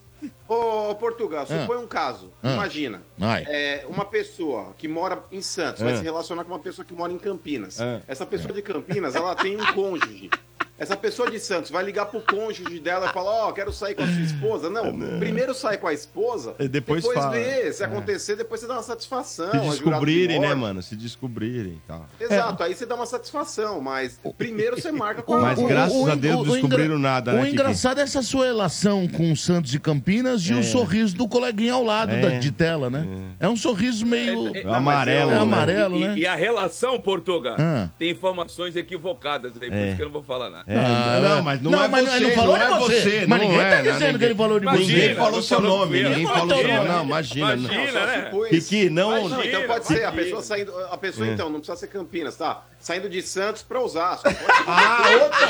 Ô, 0.46 0.94
Portugal, 0.96 1.46
supõe 1.46 1.78
um 1.78 1.86
caso. 1.86 2.30
Ah. 2.42 2.52
Imagina. 2.52 3.00
É, 3.48 3.86
uma 3.88 4.04
pessoa 4.04 4.74
que 4.76 4.86
mora 4.86 5.22
em 5.32 5.40
Santos 5.40 5.80
vai 5.82 5.92
É. 5.94 5.96
se 5.96 6.02
relacionar 6.02 6.44
com 6.44 6.52
uma 6.52 6.58
pessoa 6.58 6.84
que 6.84 6.92
mora 6.92 7.10
em 7.12 7.18
Campinas. 7.18 7.80
É. 7.80 8.02
Essa 8.06 8.26
pessoa 8.26 8.52
de 8.52 8.60
Campinas, 8.60 9.14
ela 9.14 9.34
tem 9.34 9.56
um 9.56 9.64
cônjuge. 9.72 10.28
Essa 10.80 10.96
pessoa 10.96 11.30
de 11.30 11.38
Santos 11.38 11.70
vai 11.70 11.84
ligar 11.84 12.06
pro 12.06 12.22
cônjuge 12.22 12.80
dela 12.80 13.06
e 13.10 13.12
falar, 13.12 13.30
ó, 13.48 13.52
quero 13.52 13.70
sair 13.70 13.94
com 13.94 14.02
a 14.02 14.06
sua 14.06 14.22
esposa. 14.22 14.70
Não, 14.70 14.98
primeiro 15.18 15.52
sai 15.54 15.76
com 15.76 15.86
a 15.86 15.92
esposa, 15.92 16.54
E 16.58 16.66
depois 16.66 17.04
fala. 17.06 17.30
vê. 17.32 17.70
Se 17.70 17.84
acontecer, 17.84 18.34
depois 18.34 18.60
você 18.62 18.66
dá 18.66 18.74
uma 18.74 18.82
satisfação. 18.82 19.50
Se 19.50 19.56
é 19.58 19.60
de 19.60 19.68
descobrirem, 19.70 20.40
né, 20.40 20.54
mano? 20.54 20.82
Se 20.82 20.96
descobrirem 20.96 21.74
e 21.74 21.80
tal. 21.86 22.06
Exato, 22.18 22.62
aí 22.62 22.74
você 22.74 22.86
dá 22.86 22.94
uma 22.94 23.04
satisfação, 23.04 23.78
mas 23.82 24.18
primeiro 24.38 24.80
você 24.80 24.90
marca 24.90 25.20
com 25.22 25.34
a 25.34 25.40
Mas 25.52 25.58
graças 25.60 26.08
a 26.08 26.14
Deus 26.14 26.48
o 26.48 26.52
descobriram 26.52 26.98
nada, 26.98 27.32
O 27.32 27.34
né, 27.34 27.40
Kiki? 27.42 27.52
engraçado 27.54 28.00
é 28.00 28.02
essa 28.02 28.22
sua 28.22 28.46
relação 28.46 29.06
com 29.06 29.30
o 29.32 29.36
Santos 29.36 29.74
e 29.74 29.78
Campinas 29.78 30.42
e 30.48 30.54
o 30.54 30.64
sorriso 30.64 31.14
do 31.14 31.28
coleguinha 31.28 31.74
ao 31.74 31.84
lado 31.84 32.12
É. 32.12 32.20
da- 32.22 32.38
de 32.38 32.50
tela, 32.50 32.88
né? 32.88 33.06
É, 33.38 33.46
um 33.48 33.56
sorriso 33.56 34.06
meio. 34.06 34.56
É, 34.56 34.60
é, 34.60 34.64
Não, 34.64 34.74
amarelo. 34.74 35.30
É 35.30 35.36
amarelo, 35.36 35.96
e, 35.96 36.00
né? 36.00 36.14
e 36.16 36.26
a 36.26 36.34
relação, 36.34 36.98
Portuga, 36.98 37.54
Ah. 37.58 37.90
tem 37.98 38.10
informações 38.10 38.76
equivocadas 38.76 39.52
aí, 39.60 39.68
por 39.68 39.76
É. 39.76 39.86
isso 39.88 39.96
que 39.96 40.02
eu 40.02 40.06
não 40.06 40.12
vou 40.12 40.22
falar 40.22 40.48
nada. 40.48 40.69
É, 40.72 40.76
Ah, 40.78 41.20
não, 41.20 41.42
mas 41.42 41.60
não, 41.62 41.82
é 41.84 41.88
mas 41.88 42.04
você, 42.08 42.16
ele 42.16 42.26
não 42.28 42.34
falou 42.36 42.56
não 42.58 42.66
de 42.66 42.72
é 42.74 42.78
você. 42.78 43.00
você. 43.00 43.26
Mas 43.26 43.40
não 43.40 43.48
ninguém 43.48 43.60
é, 43.60 43.70
tá 43.70 43.82
né? 43.82 43.82
dizendo 43.82 43.98
que 43.98 44.12
Ninguém- 44.12 44.26
ele 44.28 44.34
falou 44.36 44.60
de 44.60 44.64
Imagina, 44.66 44.86
você. 44.86 44.92
Ninguém 45.00 45.14
falou 45.16 45.32
não 45.32 45.42
seu 45.42 45.60
nome, 45.60 46.02
ninguém 46.04 46.24
Não, 46.24 46.32
falou 46.34 46.48
seu 46.56 46.68
não. 46.68 46.74
nome. 46.76 46.88
Não, 46.88 47.04
imagina. 47.04 47.56
não. 47.56 47.64
Imagina, 47.72 47.92
Só 48.00 48.06
né? 48.06 48.30
Kiki, 48.50 48.90
não... 48.90 49.28
Não, 49.28 49.44
então 49.44 49.62
pode 49.66 49.86
ser, 49.86 49.94
a 49.94 49.98
Imagina. 50.02 50.22
pessoa 50.22 50.42
saindo. 50.42 50.72
A 50.90 50.96
pessoa, 50.96 51.26
É. 51.26 51.32
então, 51.32 51.50
não 51.50 51.58
precisa 51.58 51.76
ser 51.76 51.86
Campinas, 51.88 52.36
tá? 52.36 52.62
Saindo 52.78 53.08
de 53.10 53.20
Santos 53.20 53.62
pra 53.62 53.80
Osasco. 53.80 54.28
Ah, 54.72 55.02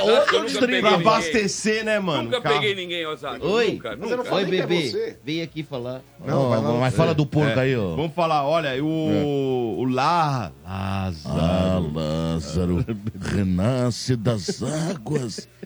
outra, 0.05 0.39
nunca 0.39 0.41
distrito. 0.47 0.81
Pra 0.81 0.95
abastecer, 0.95 1.85
né, 1.85 1.99
mano? 1.99 2.23
Nunca 2.25 2.41
peguei 2.41 2.75
ninguém, 2.75 3.07
Osasco. 3.07 3.47
Oi. 3.47 3.73
Nunca, 3.73 3.91
Mas 3.91 4.11
eu 4.11 4.17
não 4.17 4.25
nunca. 4.25 4.31
falei 4.31 4.45
Oi, 4.47 4.51
que 4.51 4.57
é 4.57 4.67
bebê. 4.67 4.89
você. 4.89 5.17
Vem 5.23 5.43
aqui 5.43 5.63
falar. 5.63 6.01
Não, 6.25 6.79
mas 6.79 6.95
fala 6.95 7.13
do 7.15 7.27
porco 7.27 7.59
É. 7.59 7.63
aí, 7.63 7.77
ó. 7.77 7.95
Vamos 7.95 8.15
falar, 8.15 8.47
olha, 8.47 8.83
o, 8.83 9.77
o 9.79 9.85
Lá, 9.85 10.51
Lázaro. 10.65 11.37
Ah, 11.41 11.81
Lázaro, 11.95 12.85
renasce 13.35 14.17
das 14.17 14.63
águas. 14.63 15.10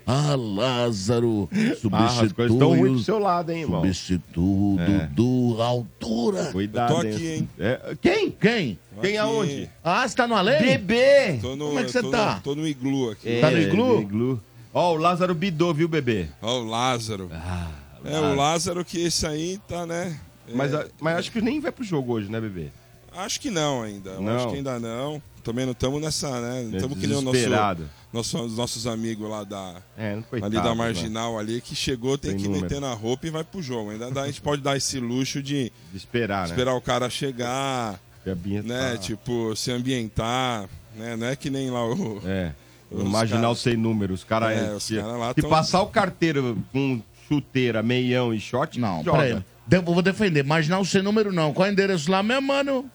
Ah, 0.07 0.35
Lázaro, 0.37 1.49
Ah, 1.93 2.05
as 2.21 2.33
coisas 2.33 2.53
estão 2.55 2.69
ruins 2.69 2.81
pro 2.81 2.89
substitui, 2.89 3.05
seu 3.05 3.19
lado, 3.19 3.53
hein, 3.53 3.61
irmão? 3.63 3.81
substituto 3.81 4.81
É. 4.81 5.07
do 5.07 5.57
altura. 5.63 6.45
Cuidado, 6.53 6.93
Eu 6.93 7.01
tô 7.01 7.07
aqui, 7.09 7.27
hein? 7.29 7.49
É, 7.59 7.97
quem? 8.01 8.31
Quem? 8.31 8.79
Quem 9.01 9.11
Aqui. 9.13 9.17
aonde? 9.17 9.71
Ah, 9.83 10.07
você 10.07 10.15
tá 10.17 10.27
no 10.27 10.35
além? 10.35 10.61
Bebê! 10.61 11.39
Tô 11.41 11.57
no, 11.57 11.67
Como 11.69 11.79
é 11.79 11.85
que 11.85 11.91
você 11.91 12.03
tô 12.03 12.11
tá? 12.11 12.35
No, 12.37 12.41
tô 12.43 12.55
no 12.55 12.67
iglu 12.67 13.11
aqui. 13.11 13.41
Tá 13.41 13.51
no 13.51 13.59
iglu? 13.59 14.01
iglu. 14.03 14.43
Ó, 14.73 14.93
o 14.93 14.97
Lázaro 14.97 15.35
bidou, 15.35 15.73
viu, 15.73 15.89
bebê? 15.89 16.27
Ó, 16.43 16.61
o 16.61 16.65
Lázaro. 16.65 17.31
Ah, 17.33 17.71
é, 18.05 18.21
o 18.21 18.35
Lázaro 18.35 18.85
que 18.85 19.01
esse 19.01 19.27
aí 19.27 19.59
tá, 19.69 19.87
né? 19.87 20.19
É, 20.49 20.55
Mas, 20.55 20.75
a- 20.75 20.87
mas 21.01 21.17
acho 21.17 21.33
que 21.33 21.41
nem 21.41 21.59
vai 21.61 21.73
pro 21.73 21.83
jogo 21.85 22.13
hoje, 22.13 22.31
né, 22.31 22.39
bebê? 22.41 22.69
Acho 23.17 23.41
que 23.41 23.51
não 23.51 23.83
ainda. 23.83 24.19
Não. 24.21 24.37
Acho 24.37 24.49
que 24.51 24.57
ainda 24.57 24.79
não. 24.79 25.23
Também 25.43 25.65
não 25.67 25.73
estamos 25.73 26.01
nessa, 26.01 26.41
né? 26.41 26.63
Não 26.63 26.77
estamos 26.77 26.99
que 26.99 27.07
nem 27.07 27.17
o 27.19 27.21
nosso, 27.21 27.39
nosso, 28.13 28.43
os 28.45 28.57
nossos 28.57 28.87
amigos 28.87 29.29
lá 29.29 29.45
da, 29.45 29.75
É, 29.97 30.15
não 30.17 30.23
coitado, 30.23 30.47
ali 30.57 30.65
da 30.65 30.71
né? 30.71 30.75
Marginal 30.75 31.39
ali, 31.39 31.61
que 31.61 31.75
chegou, 31.75 32.17
tem 32.17 32.31
Tem 32.31 32.39
que 32.41 32.45
número. 32.47 32.63
meter 32.63 32.81
na 32.81 32.95
roupa 32.95 33.27
e 33.27 33.31
vai 33.31 33.45
pro 33.45 33.61
jogo. 33.61 33.91
Ainda 33.91 34.11
dá- 34.11 34.23
a 34.23 34.27
gente 34.27 34.41
pode 34.41 34.63
dar 34.63 34.75
esse 34.77 34.99
luxo 34.99 35.43
de 35.43 35.71
De 35.93 35.97
esperar, 35.99 36.45
né? 36.49 36.55
esperar 36.55 36.75
o 36.75 36.81
cara 36.81 37.11
chegar, 37.11 38.01
né? 38.65 38.97
Tipo, 38.99 39.55
se 39.55 39.71
ambientar, 39.71 40.67
né? 40.97 41.15
Não 41.17 41.27
é 41.27 41.37
que 41.37 41.51
nem 41.51 41.71
lá 41.71 41.85
o... 41.87 42.21
É. 42.25 42.53
O 42.91 42.99
Os 42.99 43.05
marginal 43.05 43.43
caras- 43.43 43.59
sem 43.59 43.77
número. 43.77 44.15
Os 44.15 44.23
caras. 44.25 44.57
É, 44.57 44.73
os 44.75 44.83
se, 44.85 44.97
caras 44.97 45.19
lá 45.19 45.29
se 45.35 45.41
tão- 45.41 45.51
passar 45.51 45.83
o 45.83 45.87
carteiro 45.89 46.57
com 46.73 47.03
chuteira, 47.29 47.83
meião 47.83 48.33
e 48.33 48.39
short, 48.41 48.79
Não, 48.79 49.03
joga. 49.03 49.45
Vou 49.85 50.01
defender, 50.03 50.45
marginal 50.45 50.85
sem 50.85 51.03
número 51.03 51.33
não. 51.33 51.53
Qual 51.53 51.67
é 51.67 51.71
o 51.71 51.73
endereço 51.73 52.11
lá 52.11 52.23
mesmo, 52.23 52.43
mano? 52.49 52.91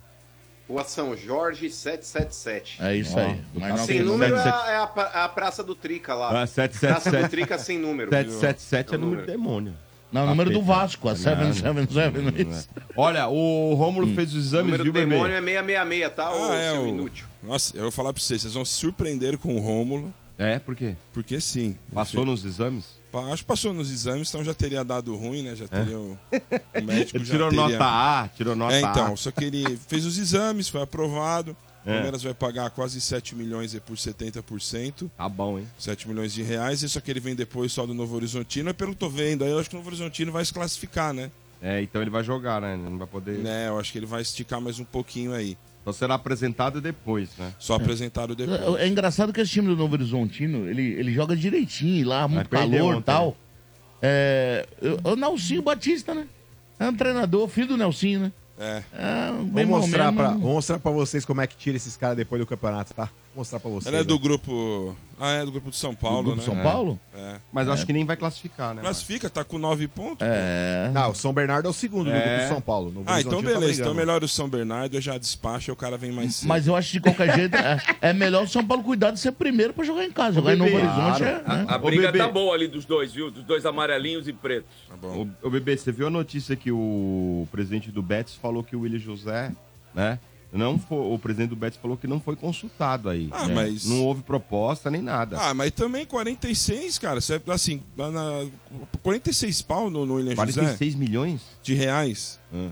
Rua 0.70 0.84
São 0.84 1.18
Jorge 1.18 1.70
777. 1.70 2.78
É 2.82 2.96
isso 2.96 3.18
Ó, 3.18 3.20
aí. 3.20 3.42
do 3.54 3.60
Marginal 3.60 3.86
Sem 3.86 3.98
sem 3.98 4.06
número 4.06 4.36
número. 4.36 4.50
é 4.50 4.52
a, 4.52 4.72
é 4.72 4.76
a 4.78 5.12
é 5.16 5.24
a 5.24 5.30
Praça 5.30 5.64
do 5.64 5.74
Trica 5.76 6.14
lá. 6.14 6.28
Ah, 6.28 6.30
Praça 6.32 6.68
do 6.68 6.74
777. 6.74 7.30
Trica 7.30 7.58
sem 7.58 7.78
número. 7.80 8.10
777 8.12 8.92
é 8.92 8.96
É 8.96 8.98
o 8.98 9.02
número 9.02 9.26
demônio. 9.26 9.74
Não, 10.12 10.24
o 10.24 10.28
número 10.28 10.50
do 10.50 10.58
Não. 10.60 10.66
Vasco, 10.66 11.08
a 11.08 11.16
777, 11.16 12.18
não 12.18 12.30
é 12.30 12.42
isso? 12.58 12.70
Olha, 12.98 13.28
o 13.28 13.76
Rômulo 13.76 14.08
fez 14.16 14.30
os 14.34 14.36
O 14.36 14.40
exames, 14.40 14.66
número 14.66 14.84
viu, 14.84 14.92
do 14.94 15.00
bebê? 15.00 15.12
demônio 15.12 15.36
é 15.36 15.42
666, 15.42 16.14
tá? 16.16 16.32
ô 16.36 16.50
Ah, 16.52 16.56
é 16.56 16.72
seu 16.72 16.82
o... 16.84 16.88
inútil. 16.88 17.26
Nossa, 17.44 17.78
eu 17.78 17.84
vou 17.84 17.92
falar 17.92 18.12
pra 18.12 18.22
vocês, 18.22 18.42
vocês 18.42 18.54
vão 18.56 18.66
se 18.66 18.74
surpreender 18.74 19.38
com 19.38 19.56
o 19.56 19.60
Rômulo. 19.60 20.12
É, 20.38 20.58
por 20.58 20.76
quê? 20.76 20.96
Porque 21.14 21.40
sim. 21.40 21.76
Passou 21.94 22.26
nos 22.26 22.44
exames? 22.44 22.99
Acho 23.32 23.44
que 23.44 23.48
passou 23.48 23.74
nos 23.74 23.89
exames, 23.92 24.30
então 24.30 24.44
já 24.44 24.54
teria 24.54 24.84
dado 24.84 25.16
ruim, 25.16 25.44
né? 25.44 25.56
Já 25.56 25.68
teria 25.68 25.98
o, 25.98 26.18
o 26.75 26.84
médico 26.84 27.18
Ele 27.18 27.25
já 27.25 27.32
tirou 27.34 27.50
teria... 27.50 27.70
nota 27.70 27.86
A, 27.86 28.28
tirou 28.30 28.56
nota 28.56 28.75
É, 28.75 28.80
então, 28.82 29.13
A. 29.13 29.16
só 29.18 29.32
que 29.32 29.44
ele 29.46 29.78
fez 29.88 30.06
os 30.06 30.18
exames, 30.18 30.70
foi 30.70 30.82
aprovado. 30.82 31.56
O 31.86 31.89
É. 31.89 31.94
Palmeiras 31.94 32.22
vai 32.22 32.34
pagar 32.34 32.70
quase 32.72 33.00
7 33.00 33.36
milhões 33.36 33.74
por 33.80 33.96
70%. 33.96 35.10
Tá 35.18 35.30
bom, 35.30 35.58
hein? 35.60 35.68
7 35.80 36.08
milhões 36.08 36.34
de 36.34 36.44
reais, 36.44 36.84
isso 36.84 37.00
que 37.01 37.10
ele 37.10 37.20
vem 37.20 37.36
depois 37.36 37.72
só 37.72 37.86
do 37.86 37.94
Novo 37.94 38.16
Horizontino. 38.16 38.70
É 38.70 38.74
pelo 38.74 38.96
que 38.96 39.04
eu 39.04 39.10
tô 39.10 39.16
vendo, 39.16 39.44
aí 39.44 39.51
eu 39.51 39.60
acho 39.60 39.70
que 39.70 39.75
o 39.75 39.80
Novo 39.80 39.89
Horizontino 39.89 40.32
vai 40.32 40.44
se 40.46 40.54
classificar, 40.54 41.13
né? 41.13 41.32
É, 41.62 41.82
então 41.82 42.01
ele 42.01 42.10
vai 42.12 42.24
jogar, 42.24 42.62
né? 42.62 42.78
Não 42.78 42.98
vai 42.98 43.08
poder. 43.08 43.38
né? 43.39 43.68
Eu 43.70 43.80
acho 43.80 43.92
que 43.92 43.98
ele 43.98 44.06
vai 44.06 44.22
esticar 44.22 44.62
mais 44.62 44.80
um 44.80 44.86
pouquinho 44.86 45.34
aí. 45.34 45.58
Só 45.93 46.00
será 46.00 46.15
apresentado 46.15 46.79
depois, 46.79 47.29
né? 47.38 47.53
Só 47.60 47.75
apresentado 47.75 48.36
depois. 48.36 48.60
É 48.79 48.86
é 48.86 48.88
engraçado 48.88 49.34
que 49.34 49.41
esse 49.41 49.51
time 49.51 49.67
do 49.67 49.75
Novo 49.75 49.93
Horizontino, 49.96 50.67
ele, 50.69 50.84
ele 50.93 51.12
joga 51.13 51.36
direitinho 51.36 52.08
lá, 52.08 52.27
muito 52.27 52.50
perdeu 52.50 52.86
calor 52.86 53.00
e 53.00 53.03
tal. 53.03 53.38
É, 54.01 54.67
o 55.03 55.15
Nelsinho 55.15 55.62
Batista, 55.62 56.13
né? 56.13 56.27
É 56.79 56.88
um 56.88 56.96
treinador, 56.96 57.48
filho 57.48 57.69
do 57.69 57.77
Nelsinho, 57.77 58.19
né? 58.22 58.31
É. 58.58 58.84
É, 58.93 59.31
Vou 59.31 59.65
mostrar, 59.65 60.05
mal 60.05 60.13
pra, 60.13 60.27
mesmo. 60.29 60.39
vou 60.41 60.53
mostrar 60.55 60.79
pra 60.79 60.91
vocês 60.91 61.25
como 61.25 61.41
é 61.41 61.48
que 61.48 61.55
tira 61.55 61.77
esses 61.77 61.96
caras 61.96 62.17
depois 62.17 62.41
do 62.41 62.46
campeonato, 62.46 62.93
tá? 62.93 63.10
Mostrar 63.36 63.59
pra 63.59 63.69
vocês. 63.69 63.93
Ele 63.93 64.01
é 64.01 64.03
do 64.03 64.15
ó. 64.15 64.17
grupo. 64.17 64.95
Ah, 65.21 65.31
é 65.33 65.45
do 65.45 65.51
grupo 65.51 65.69
de 65.69 65.75
São 65.75 65.93
Paulo, 65.93 66.24
grupo 66.33 66.38
né? 66.38 66.43
São 66.45 66.63
Paulo? 66.63 66.98
É. 67.13 67.36
Mas 67.51 67.67
eu 67.67 67.74
acho 67.74 67.86
que 67.86 67.91
nem 67.93 68.05
vai 68.05 68.15
classificar, 68.17 68.74
né? 68.74 68.81
Classifica, 68.81 69.29
tá 69.29 69.43
com 69.43 69.57
9 69.57 69.88
pontos. 69.88 70.25
É. 70.27 70.89
Não, 70.93 71.12
o 71.12 71.15
São 71.15 71.33
Bernardo 71.33 71.67
é 71.67 71.69
o 71.69 71.74
segundo 71.74 72.05
do 72.09 72.15
É. 72.15 72.19
grupo 72.19 72.43
do 72.43 72.48
São 72.48 72.62
Paulo. 72.62 72.91
No 72.91 73.03
Ah, 73.05 73.19
então 73.19 73.41
tá 73.43 73.50
beleza. 73.50 73.65
Então 73.65 73.75
brigando. 73.75 73.95
melhor 73.95 74.24
o 74.24 74.27
São 74.29 74.50
Bernardo, 74.50 74.95
eu 74.95 75.01
já 75.01 75.17
despacho, 75.17 75.71
o 75.71 75.75
cara 75.75 75.98
vem 75.98 76.12
mais 76.12 76.36
cedo. 76.36 76.48
Mas 76.48 76.67
eu 76.67 76.75
acho 76.75 76.88
que 76.91 76.98
de 76.98 77.03
qualquer 77.03 77.36
jeito 77.36 77.55
é, 77.55 77.77
é 78.01 78.13
melhor 78.13 78.43
o 78.43 78.48
São 78.48 78.65
Paulo 78.65 78.81
cuidar 78.83 79.12
de 79.12 79.19
ser 79.19 79.33
primeiro 79.33 79.74
pra 79.74 79.83
jogar 79.86 80.05
em 80.05 80.12
casa. 80.12 80.36
Jogar 80.36 80.53
em 80.55 80.57
Novo 80.57 80.75
Horizonte 80.75 81.24
é. 81.24 81.43
né? 81.48 81.65
A 81.67 81.75
Ô, 81.75 81.79
briga 81.79 82.12
bebê. 82.12 82.17
tá 82.17 82.27
boa 82.29 82.55
ali 82.55 82.67
dos 82.67 82.86
dois, 82.86 83.13
viu? 83.13 83.29
Dos 83.29 83.43
dois 83.43 83.65
amarelinhos 83.65 84.27
e 84.27 84.33
pretos. 84.33 84.71
Tá 84.88 84.95
bom. 84.95 85.27
Ô, 85.43 85.48
ô, 85.48 85.50
bebê, 85.51 85.75
você 85.77 85.91
viu 85.91 86.07
a 86.07 86.09
notícia 86.09 86.55
que 86.55 86.71
o 86.71 87.45
presidente 87.51 87.91
do 87.91 88.01
Betis 88.01 88.36
falou 88.36 88.63
que 88.63 88.75
o 88.75 88.81
William 88.81 89.00
José, 89.00 89.51
né? 89.93 90.17
Não 90.51 90.79
foi, 90.79 90.98
o 90.98 91.20
presidente 91.20 91.50
do 91.50 91.56
Betis 91.56 91.79
falou 91.79 91.96
que 91.96 92.08
não 92.08 92.20
foi 92.20 92.36
consultado 92.36 93.08
aí. 93.08 93.29
Ah, 93.32 93.48
né? 93.48 93.53
mas- 93.53 93.86
Não 93.86 94.03
houve 94.03 94.24
proposta 94.24 94.89
nem 94.89 95.01
nada. 95.01 95.38
Ah, 95.39 95.53
mas 95.53 95.72
também 95.72 96.06
46, 96.06 96.98
cara. 96.98 97.22
Você, 97.22 97.39
assim, 97.48 97.84
na, 97.96 98.48
46 99.03 99.62
pau 99.62 99.89
no, 99.91 100.06
no 100.08 100.15
William 100.15 100.32
José 100.36 100.53
46 100.53 100.96
milhões? 100.96 101.41
de 101.62 101.74
reais. 101.75 102.39
Ah. 102.51 102.70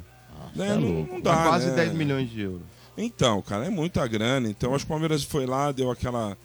Né? 0.56 0.70
é 0.70 0.76
Não, 0.76 0.80
não 1.06 1.22
dá. 1.22 1.36
Dá 1.36 1.44
quase 1.50 1.68
né? 1.68 1.76
10 1.76 1.94
milhões 1.94 2.30
de 2.32 2.42
euros. 2.42 2.62
Então, 2.98 3.42
cara, 3.44 3.66
é 3.66 3.70
muita 3.70 4.06
grana. 4.08 4.50
Então, 4.50 4.74
acho 4.74 4.84
que 4.86 4.92
o 4.92 4.94
Palmeiras 4.94 5.24
foi 5.24 5.46
lá, 5.46 5.72
deu 5.72 5.92
aquela. 5.92 6.36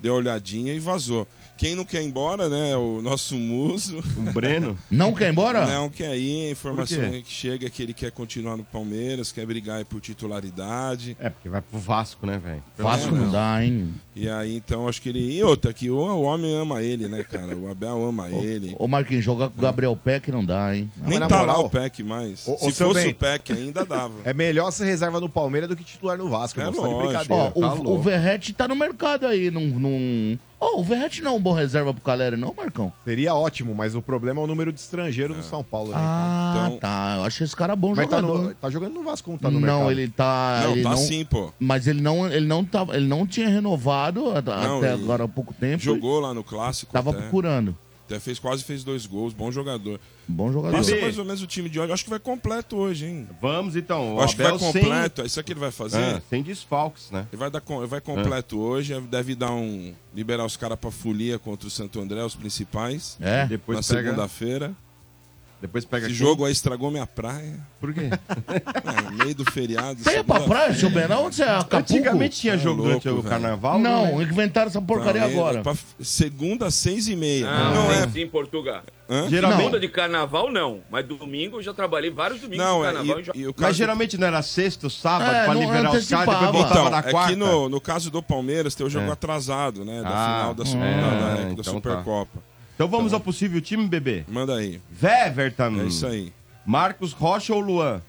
Deu 0.00 0.14
olhadinha 0.14 0.74
e 0.74 0.80
vazou. 0.80 1.28
Quem 1.62 1.76
não 1.76 1.84
quer 1.84 2.02
ir 2.02 2.06
embora, 2.06 2.48
né? 2.48 2.76
O 2.76 3.00
nosso 3.00 3.36
muso. 3.36 4.02
O 4.16 4.32
Breno? 4.32 4.76
Não 4.90 5.14
quer 5.14 5.28
ir 5.28 5.30
embora? 5.30 5.64
Não 5.64 5.88
quer 5.88 6.16
ir. 6.18 6.48
A 6.48 6.50
informação 6.50 7.00
é 7.04 7.20
que 7.20 7.30
chega 7.30 7.68
é 7.68 7.70
que 7.70 7.80
ele 7.80 7.94
quer 7.94 8.10
continuar 8.10 8.56
no 8.56 8.64
Palmeiras, 8.64 9.30
quer 9.30 9.46
brigar 9.46 9.78
aí 9.78 9.84
por 9.84 10.00
titularidade. 10.00 11.16
É, 11.20 11.30
porque 11.30 11.48
vai 11.48 11.62
pro 11.62 11.78
Vasco, 11.78 12.26
né, 12.26 12.36
velho? 12.36 12.64
Vasco 12.76 13.14
não 13.14 13.30
dá, 13.30 13.64
hein? 13.64 13.94
E 14.16 14.28
aí, 14.28 14.56
então, 14.56 14.88
acho 14.88 15.00
que 15.00 15.08
ele. 15.08 15.36
E 15.38 15.44
outra, 15.44 15.72
que 15.72 15.88
o, 15.88 15.98
o 15.98 16.22
homem 16.22 16.52
ama 16.52 16.82
ele, 16.82 17.06
né, 17.06 17.22
cara? 17.22 17.56
O 17.56 17.70
Abel 17.70 18.08
ama 18.08 18.28
ele. 18.28 18.74
Ô 18.76 18.88
Marquinhos, 18.88 19.24
jogar 19.24 19.48
com 19.48 19.58
o 19.58 19.62
Gabriel 19.62 19.96
Peck 19.96 20.32
não 20.32 20.44
dá, 20.44 20.76
hein? 20.76 20.90
Nem 21.06 21.20
tá 21.20 21.42
lá 21.42 21.52
moral- 21.52 21.66
o 21.66 21.70
PEC 21.70 22.02
mais. 22.02 22.46
Ô, 22.48 22.56
Se 22.58 22.72
fosse 22.72 23.04
bem. 23.04 23.12
o 23.12 23.14
PEC 23.14 23.52
ainda 23.52 23.84
dava. 23.86 24.14
É 24.24 24.34
melhor 24.34 24.70
ser 24.72 24.86
reserva 24.86 25.20
no 25.20 25.28
Palmeiras 25.28 25.68
do 25.68 25.76
que 25.76 25.84
titular 25.84 26.18
no 26.18 26.28
Vasco. 26.28 26.60
É 26.60 26.64
lógico. 26.64 26.98
brincadeira. 26.98 27.34
Ó, 27.34 27.50
tá 27.50 27.72
o, 27.72 27.76
louco. 27.76 27.90
o 27.92 28.02
Verrete 28.02 28.52
tá 28.52 28.66
no 28.66 28.74
mercado 28.74 29.26
aí, 29.26 29.50
num. 29.50 29.66
num... 29.66 30.38
Ô, 30.64 30.78
o 30.78 30.84
Verrete 30.84 31.22
não 31.22 31.32
é 31.32 31.34
um 31.34 31.40
bom 31.40 31.52
reserva 31.52 31.92
pro 31.92 32.00
Caleri, 32.04 32.36
não, 32.36 32.54
Marcão? 32.56 32.92
Seria 33.04 33.34
ótimo, 33.34 33.74
mas 33.74 33.96
o 33.96 34.00
problema 34.00 34.40
é 34.40 34.44
o 34.44 34.46
número 34.46 34.72
de 34.72 34.78
estrangeiros 34.78 35.36
do 35.36 35.42
São 35.42 35.64
Paulo. 35.64 35.88
Né? 35.90 35.96
Ah, 35.98 36.64
Então- 36.66 36.78
tá. 36.78 37.14
Eu 37.16 37.24
acho 37.24 37.42
esse 37.42 37.56
cara 37.56 37.74
bom 37.74 37.94
mas 37.96 38.08
tá, 38.08 38.20
jogador. 38.20 38.42
no- 38.44 38.54
tá 38.54 38.70
jogando 38.70 38.94
no 38.94 39.02
Vasco 39.02 39.24
como 39.26 39.38
tá 39.40 39.50
no 39.50 39.58
não, 39.58 39.66
mercado. 39.80 39.90
ele 39.90 40.08
tá. 40.08 40.60
não, 40.62 40.72
ele 40.72 40.82
tá 40.84 40.90
não, 40.90 40.96
sim, 40.96 41.24
pô. 41.24 41.52
Mas 41.58 41.88
ele 41.88 42.00
não, 42.00 42.28
ele 42.32 42.46
não 42.46 42.64
tava, 42.64 42.94
ele 42.96 43.08
não 43.08 43.26
tinha 43.26 43.48
renovado 43.48 44.20
Não, 44.22 44.78
até 44.78 44.92
agora 44.92 45.24
há 45.24 45.28
pouco 45.28 45.52
tempo. 45.52 45.82
Jogou 45.82 46.20
lá 46.20 46.32
no 46.32 46.44
clássico. 46.44 46.92
Tava 46.92 47.10
até. 47.10 47.22
procurando. 47.22 47.76
Até 48.06 48.20
fez, 48.20 48.38
quase 48.38 48.62
fez 48.62 48.84
dois 48.84 49.04
gols. 49.04 49.32
Bom 49.32 49.50
jogador. 49.50 49.98
Bom 50.28 50.52
jogador. 50.52 50.76
Passa 50.76 50.96
mais 51.00 51.18
ou 51.18 51.24
menos 51.24 51.42
o 51.42 51.46
time 51.46 51.68
de 51.68 51.78
hoje. 51.80 51.92
Acho 51.92 52.04
que 52.04 52.10
vai 52.10 52.18
completo 52.18 52.76
hoje, 52.76 53.06
hein? 53.06 53.28
Vamos 53.40 53.76
então. 53.76 54.18
Acho 54.20 54.36
que 54.36 54.42
vai 54.42 54.52
Abel 54.54 54.72
sem- 54.72 54.82
completo. 54.82 55.22
É 55.22 55.26
isso 55.26 55.42
que 55.42 55.52
ele 55.52 55.60
vai 55.60 55.70
fazer. 55.70 55.98
Ah, 55.98 56.22
sem 56.30 56.42
desfalques, 56.42 57.10
né? 57.10 57.26
Ele 57.32 57.38
vai, 57.38 57.50
dar, 57.50 57.60
com- 57.60 57.78
ele 57.78 57.86
vai 57.86 58.00
completo 58.00 58.58
hoje. 58.58 58.98
Deve 59.02 59.34
dar 59.34 59.50
um. 59.52 59.92
Liberar 60.14 60.44
os 60.44 60.56
caras 60.56 60.78
pra 60.78 60.90
folia 60.90 61.38
contra 61.38 61.66
o 61.66 61.70
Santo 61.70 62.00
André, 62.00 62.22
os 62.24 62.34
principais. 62.36 63.16
É. 63.20 63.46
Depois 63.46 63.76
na 63.78 63.82
pega, 63.96 64.08
segunda-feira. 64.10 64.72
Depois 65.62 65.84
pega 65.86 66.06
Esse 66.06 66.16
quem? 66.16 66.26
jogo 66.26 66.44
aí 66.44 66.52
estragou 66.52 66.90
minha 66.90 67.06
praia. 67.06 67.58
Por 67.80 67.94
quê? 67.94 68.10
É, 68.52 69.10
no 69.10 69.16
meio 69.16 69.34
do 69.34 69.50
feriado. 69.50 70.02
Você 70.02 70.14
ia 70.16 70.24
pra 70.24 70.40
praia, 70.40 70.74
seu 70.74 70.90
Benão? 70.90 71.26
Onde 71.26 71.36
você 71.36 71.44
é? 71.44 71.48
Acapulco? 71.50 71.76
Antigamente 71.76 72.40
tinha 72.40 72.52
Tá 72.54 72.58
jogo 72.58 72.82
durante 72.82 73.08
louco, 73.08 73.26
o 73.26 73.30
carnaval? 73.30 73.78
Não, 73.78 74.18
né? 74.18 74.24
inventaram 74.24 74.66
essa 74.68 74.82
porcaria 74.82 75.22
Não, 75.22 75.28
é 75.28 75.32
agora. 75.32 75.62
pra 75.62 75.74
segunda, 76.00 76.70
seis 76.70 77.08
e 77.08 77.16
meia. 77.16 77.46
Não, 77.50 77.74
não 77.74 77.88
tem 77.88 77.98
é. 78.02 78.08
sim, 78.08 78.26
Portugal. 78.26 78.82
Hã? 79.08 79.28
Geralmente, 79.28 79.78
de 79.78 79.88
carnaval, 79.88 80.50
não. 80.50 80.80
Mas 80.90 81.06
domingo 81.06 81.58
eu 81.58 81.62
já 81.62 81.72
trabalhei 81.72 82.10
vários 82.10 82.40
domingos 82.40 82.64
Não, 82.64 82.80
de 82.80 82.86
é. 82.88 82.92
carnaval. 82.92 83.18
E, 83.18 83.22
e 83.22 83.24
já... 83.24 83.32
e 83.34 83.46
o 83.46 83.54
Mas 83.56 83.76
geralmente 83.76 84.18
não 84.18 84.26
era 84.26 84.42
sexto, 84.42 84.90
sábado, 84.90 85.34
É, 85.34 85.44
pra 85.44 85.54
não 85.54 85.60
liberar 85.60 85.92
os 85.94 86.08
caras, 86.08 86.26
depois 86.34 86.52
voltava 86.52 86.80
Então, 86.80 86.90
na 86.90 86.98
é 86.98 87.10
quarta. 87.10 87.30
que 87.30 87.36
no, 87.36 87.68
no 87.68 87.80
caso 87.80 88.10
do 88.10 88.22
Palmeiras 88.22 88.74
tem 88.74 88.86
o 88.86 88.90
jogo 88.90 89.06
É. 89.06 89.12
atrasado, 89.12 89.84
né? 89.84 90.02
Da 90.02 90.08
Ah, 90.08 90.38
final 90.40 90.54
da, 90.54 90.64
segunda, 90.64 90.86
é, 90.86 91.00
da, 91.20 91.34
da 91.34 91.42
então 91.50 91.56
tá. 91.56 91.70
Supercopa. 91.70 92.51
Então 92.74 92.88
vamos 92.88 93.12
ao 93.12 93.20
possível 93.20 93.60
time, 93.60 93.86
bebê. 93.86 94.24
Manda 94.28 94.56
aí. 94.56 94.80
Weverton. 95.00 95.80
É 95.80 95.84
isso 95.84 96.06
aí. 96.06 96.32
Marcos 96.64 97.12
Rocha 97.12 97.54
ou 97.54 97.60
Luan? 97.60 98.02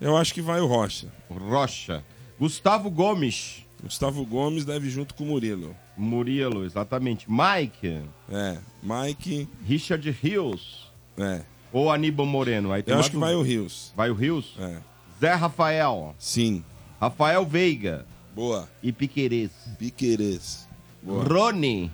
Eu 0.00 0.16
acho 0.16 0.32
que 0.34 0.42
vai 0.42 0.60
o 0.60 0.66
Rocha. 0.66 1.08
Rocha. 1.30 2.04
Gustavo 2.38 2.90
Gomes. 2.90 3.64
Gustavo 3.82 4.24
Gomes 4.24 4.64
deve 4.64 4.88
junto 4.88 5.14
com 5.14 5.24
o 5.24 5.26
Murilo. 5.28 5.74
Murilo, 5.96 6.64
exatamente. 6.64 7.26
Mike. 7.30 8.02
É. 8.30 8.58
Mike. 8.82 9.48
Richard 9.66 10.10
Rios. 10.10 10.90
É. 11.18 11.42
Ou 11.72 11.90
Aníbal 11.90 12.26
Moreno. 12.26 12.72
Aí 12.72 12.82
tem 12.82 12.94
Eu 12.94 13.00
acho 13.00 13.10
que 13.10 13.16
vai 13.16 13.34
o. 13.34 13.42
Rios. 13.42 13.92
Vai 13.96 14.10
o 14.10 14.14
Rios? 14.14 14.54
É. 14.58 14.76
Zé 15.20 15.32
Rafael. 15.34 16.14
Sim. 16.18 16.62
Rafael 17.00 17.44
Veiga. 17.44 18.06
Boa. 18.34 18.68
E 18.82 18.92
Piquerez. 18.92 19.50
Piqueires. 19.78 20.66
Boa. 21.02 21.24
Rony. 21.24 21.90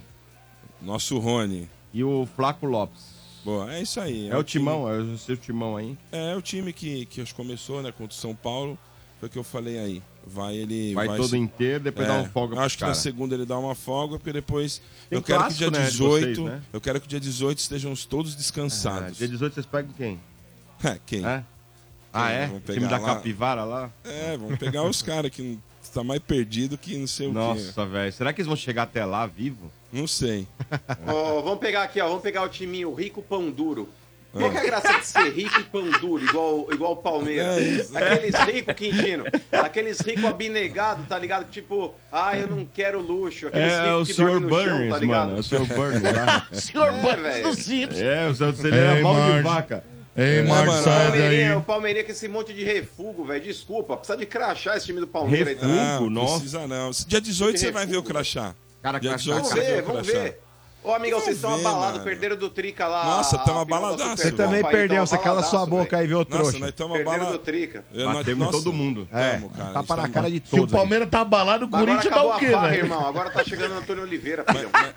Nosso 0.85 1.19
Rony. 1.19 1.69
E 1.93 2.03
o 2.03 2.27
Flaco 2.37 2.67
Lopes. 2.67 3.13
Boa. 3.45 3.73
É 3.75 3.83
isso 3.83 4.01
aí. 4.01 4.29
É, 4.31 4.37
o 4.37 4.43
time- 4.45 4.65
timão, 4.65 4.89
é 4.89 4.99
o 4.99 5.19
seu 5.19 5.37
timão 5.37 5.77
aí. 5.77 5.97
É, 6.13 6.33
é 6.33 6.37
o 6.37 6.43
time 6.43 6.73
que, 6.73 7.07
que 7.07 7.33
começou, 7.35 7.83
né? 7.83 7.91
Contra 7.93 8.17
o 8.17 8.21
São 8.21 8.35
Paulo. 8.35 8.79
Foi 9.19 9.29
o 9.29 9.31
que 9.33 9.39
eu 9.39 9.45
falei 9.45 9.79
aí. 9.79 10.03
Vai 10.27 10.57
ele. 10.57 10.95
Vai, 10.95 11.09
todo 11.09 11.29
se- 11.31 11.37
inteiro, 11.37 11.83
depois 11.85 12.07
É, 12.07 12.11
dá 12.13 12.19
uma 12.21 12.29
folga 12.29 12.61
Acho 12.61 12.79
que 12.79 12.85
na 12.85 12.95
segunda 12.95 13.35
ele 13.35 13.45
dá 13.45 13.59
uma 13.59 13.75
folga, 13.75 14.17
porque 14.19 14.33
depois. 14.33 14.79
Tem 15.11 15.19
eu 15.19 15.23
quero 15.23 15.39
que 15.41 15.45
clássico, 15.57 15.59
dia 15.59 15.81
né, 15.81 15.85
de 15.87 15.91
18. 15.91 16.25
vocês, 16.25 16.39
né? 16.39 16.63
Eu 16.73 16.81
quero 16.81 17.01
que 17.01 17.09
dia 17.09 17.19
18 17.21 17.59
estejam 17.59 17.95
todos 18.09 18.33
Ah, 18.33 18.37
descansados. 18.37 19.19
dia 19.19 19.27
18 19.29 19.55
vocês 19.55 19.67
pegam 19.67 19.93
quem? 19.97 20.21
É, 20.85 20.99
quem? 21.07 21.27
É? 21.27 21.45
Ah, 22.13 22.31
é? 22.31 22.47
Vamos 22.47 22.63
Time 22.65 22.75
pegar 22.77 22.89
da 22.89 22.99
lá. 22.99 23.15
Capivara 23.17 23.65
lá? 23.65 23.91
É, 24.05 24.37
vamos 24.37 24.59
pegar 24.59 24.85
os 24.85 25.03
caras 25.03 25.31
que 25.31 25.43
não- 25.43 25.63
tá 25.93 26.05
mais 26.05 26.21
perdido 26.21 26.77
que 26.79 26.97
não 26.97 27.07
sei 27.07 27.27
o 27.29 27.31
quê. 27.31 27.35
Nossa, 27.39 27.87
velho. 27.87 28.13
Será 28.13 28.33
que 28.33 28.41
eles 28.41 28.47
vão 28.49 28.57
chegar 28.57 28.85
até 28.85 29.05
lá 29.05 29.27
vivo? 29.27 29.71
Não 29.93 30.07
sei. 30.07 30.47
Ó, 31.07 31.41
vamos 31.43 31.59
pegar 31.61 31.83
aqui, 31.83 32.01
ó. 32.01 32.09
Vamos 32.09 32.23
pegar 32.23 32.43
o 32.43 32.49
timinho 32.49 32.93
rico 32.95 33.21
pão 33.23 33.51
duro. 33.51 33.89
Ah. 34.35 34.39
Qual 34.39 34.51
que 34.51 34.57
é 34.57 34.61
a 34.61 34.65
graça 34.65 34.99
de 34.99 35.05
ser 35.07 35.31
rico 35.35 35.61
e 35.61 35.65
pão 35.65 35.91
duro, 36.01 36.25
igual, 36.25 36.67
igual 36.73 36.93
o 36.93 36.97
Palmeiras? 36.97 37.59
É 37.59 37.61
isso. 37.61 37.99
Aqueles 37.99 38.35
ricos, 38.41 38.75
Quintino. 38.75 39.25
Aqueles 39.53 40.01
ricos 40.01 40.25
abnegados, 40.25 41.07
tá 41.07 41.19
ligado? 41.19 41.51
Tipo, 41.51 41.95
ah, 42.11 42.35
eu 42.39 42.47
não 42.49 42.65
quero 42.65 42.99
luxo. 42.99 43.49
Aqueles 43.49 43.71
É, 43.71 43.91
ricos 43.93 44.09
o 44.09 44.17
dormem 44.17 44.41
no 44.41 44.49
chão, 44.49 44.49
Burns, 44.79 44.91
tá 44.91 44.99
ligado? 44.99 45.25
mano. 45.27 45.37
É 45.37 45.41
o 45.41 45.43
senhor 45.43 45.67
Burns 45.67 46.03
lá. 46.03 46.47
Senhor 46.53 46.89
É, 46.89 46.93
Burns 47.03 47.43
do 47.43 47.63
Simples. 47.63 48.01
É, 48.01 48.27
o 48.29 48.35
senhor 48.35 48.55
ele 48.67 48.77
era 48.79 48.97
Ei, 48.97 49.03
mão 49.03 49.37
de 49.37 49.43
vaca. 49.43 49.85
Ei, 50.15 50.39
É, 50.39 50.43
Marcos, 50.43 50.67
mano. 50.75 50.85
sai 50.85 51.11
daí. 51.13 51.55
o 51.57 51.63
Palmeirinha 51.63 52.05
com 52.05 52.13
esse 52.13 52.29
monte 52.29 52.53
de 52.53 52.63
refugo, 52.65 53.25
velho. 53.25 53.43
Desculpa, 53.43 53.97
precisa 53.97 54.19
de 54.19 54.27
crachá 54.27 54.77
esse 54.77 54.87
time 54.87 55.01
do 55.01 55.07
Palmeiras 55.07 55.49
aí 55.49 55.55
também. 55.57 55.77
Refugo? 55.77 56.11
Não, 56.11 56.23
nossa. 56.23 56.35
precisa 56.35 56.67
não. 56.67 56.91
Dia 57.07 57.21
18 57.21 57.59
você 57.59 57.71
vai 57.73 57.87
ver 57.87 57.97
o 57.97 58.03
crachá. 58.03 58.55
Cara, 58.83 58.99
Dia 58.99 59.11
crachá, 59.11 59.23
18 59.41 59.43
Vamos 59.43 59.49
você 59.49 59.55
vai 59.61 59.67
ver, 59.67 59.83
ver 59.83 59.89
o 59.89 59.93
crachá. 59.93 60.13
ver. 60.23 60.42
Ô, 60.85 60.93
amigão, 60.93 61.21
vocês 61.21 61.37
estão 61.37 61.55
abalados, 61.55 62.03
perderam 62.03 62.37
do 62.37 62.51
Trica 62.51 62.89
lá. 62.89 63.05
Nossa, 63.05 63.37
a 63.37 63.61
abaladaço. 63.61 63.99
Supercopa 63.99 64.17
Você 64.17 64.33
também 64.33 64.65
perdeu, 64.65 65.07
você 65.07 65.17
cala 65.17 65.43
sua 65.45 65.65
boca 65.65 65.97
aí, 65.97 66.09
viu, 66.09 66.19
Nossa, 66.19 66.31
trouxa? 66.31 66.59
nós 66.59 66.69
estamos. 66.71 66.93
Perderam 66.97 67.19
do 67.19 67.23
abalados. 67.25 67.45
Trica. 67.45 67.85
Batemos 68.13 68.51
todo 68.51 68.73
mundo. 68.73 69.09
É, 69.13 69.33
Tamo, 69.35 69.51
cara, 69.51 69.65
tapa 69.73 69.79
na 69.79 69.83
estamos- 70.03 70.11
cara 70.13 70.31
de 70.31 70.37
Se 70.37 70.51
todos. 70.57 70.73
o 70.73 70.77
Palmeiras 70.77 71.09
tá 71.09 71.21
abalado, 71.21 71.67
o 71.67 71.69
Corinthians 71.69 72.13
dá 72.13 72.23
o 72.25 72.37
quê, 72.39 72.47
a 72.47 72.61
velho? 72.63 72.75
irmão. 72.85 73.07
Agora 73.07 73.31
tá 73.31 73.45
chegando 73.45 73.75
o 73.75 73.79
Antônio 73.79 74.03
Oliveira. 74.03 74.45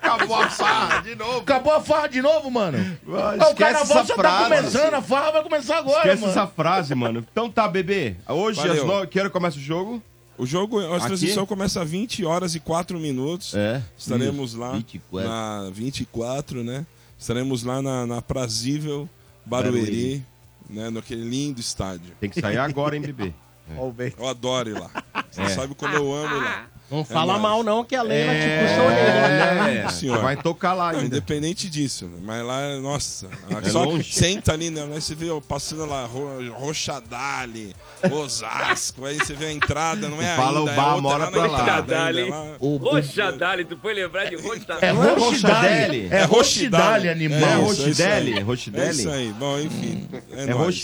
Acabou 0.02 0.36
a 0.36 0.50
farra 0.50 1.00
de 1.02 1.14
novo. 1.14 1.38
Acabou 1.38 1.72
a 1.72 1.80
farra 1.80 2.06
de 2.08 2.20
novo, 2.22 2.50
mano. 2.50 2.78
Ah, 3.08 3.10
o 3.10 3.34
esquece 3.36 3.54
carnaval 3.54 4.06
só 4.06 4.16
tá 4.16 4.42
começando, 4.44 4.94
a 4.94 5.02
farra 5.02 5.30
vai 5.32 5.42
começar 5.44 5.78
agora, 5.78 5.98
Esquece 5.98 6.20
mano. 6.22 6.32
essa 6.32 6.46
frase, 6.48 6.94
mano. 6.96 7.24
Então 7.30 7.48
tá, 7.48 7.68
bebê. 7.68 8.16
Hoje, 8.28 8.60
às 8.68 8.84
nove, 8.84 9.06
que 9.06 9.20
hora 9.20 9.30
começa 9.30 9.56
o 9.56 9.60
jogo? 9.60 10.02
O 10.38 10.44
jogo, 10.46 10.80
a 10.80 10.96
Aqui? 10.96 11.06
transmissão 11.06 11.46
começa 11.46 11.80
às 11.82 11.88
20 11.90 12.24
horas 12.24 12.54
e 12.54 12.60
4 12.60 12.98
minutos. 12.98 13.54
É. 13.54 13.82
Estaremos 13.96 14.50
Isso, 14.50 14.60
lá 14.60 14.72
24. 14.72 15.28
na 15.28 15.70
24, 15.70 16.62
né? 16.64 16.86
Estaremos 17.18 17.62
lá 17.62 17.80
na, 17.80 18.06
na 18.06 18.20
Prazível 18.22 19.08
Barueri, 19.44 19.80
Barueri. 19.80 20.26
né? 20.68 20.90
Naquele 20.90 21.22
lindo 21.28 21.60
estádio. 21.60 22.12
Tem 22.20 22.28
que 22.28 22.40
sair 22.40 22.58
agora, 22.58 22.94
hein, 22.96 23.02
bebê? 23.02 23.32
Ó 23.78 23.88
o 23.88 23.92
bem. 23.92 24.12
Eu 24.18 24.28
adoro 24.28 24.68
ir 24.70 24.74
lá. 24.78 24.90
Você 25.30 25.40
É. 25.42 25.48
sabe 25.48 25.74
como 25.74 25.94
eu 25.94 26.14
amo 26.14 26.36
ir 26.36 26.40
lá. 26.44 26.66
Não 26.90 27.00
É 27.00 27.04
fala 27.04 27.32
nóis. 27.32 27.42
mal 27.42 27.62
não, 27.64 27.84
que 27.84 27.96
a 27.96 28.02
Leila 28.02 28.32
te 28.32 28.68
puxou 28.68 28.90
nele. 28.90 29.78
É, 29.80 29.88
senhor. 29.88 30.22
vai 30.22 30.36
tocar 30.36 30.72
lá 30.72 30.90
ainda. 30.90 31.04
independente 31.04 31.68
disso, 31.68 32.08
mas 32.22 32.44
lá, 32.44 32.76
nossa, 32.80 33.28
É 33.64 33.68
só 33.68 33.82
longe? 33.84 34.12
senta 34.12 34.52
ali, 34.52 34.70
né? 34.70 34.82
Aí 34.82 35.00
você 35.00 35.14
vê 35.14 35.28
ó, 35.30 35.40
passando 35.40 35.84
lá, 35.84 36.04
Ro, 36.06 36.52
Rochadale, 36.52 37.74
Osasco, 38.10 39.04
aí 39.04 39.16
você 39.18 39.34
vê 39.34 39.46
a 39.46 39.52
entrada, 39.52 40.08
não 40.08 40.20
é 40.22 40.36
Fala 40.36 40.60
ainda, 40.60 40.72
o 40.72 40.74
bar, 40.76 40.96
é 40.96 41.00
mora 41.00 41.26
pra 41.30 41.46
lá. 41.46 41.58
Rochadale. 41.58 42.30
Rochadale, 42.60 43.64
tu 43.64 43.76
foi 43.80 43.94
lembrar 43.94 44.26
de 44.26 44.36
Rochadale. 44.36 44.86
é 44.86 44.92
Não 44.92 45.02
é? 45.04 45.14
É 46.22 46.24
Rochidale, 46.24 47.08
É 47.08 47.12
animal. 47.12 47.40
É 47.40 47.72
isso, 47.72 47.86
é 47.86 47.90
isso 47.90 48.02
aí. 48.02 48.40
Rochidale? 48.40 48.86
É 48.86 48.90
isso 48.92 49.10
aí. 49.10 49.32
Bom, 49.38 49.58
enfim. 49.58 50.08
É, 50.32 50.42
É 50.42 50.46
nóis. 50.46 50.80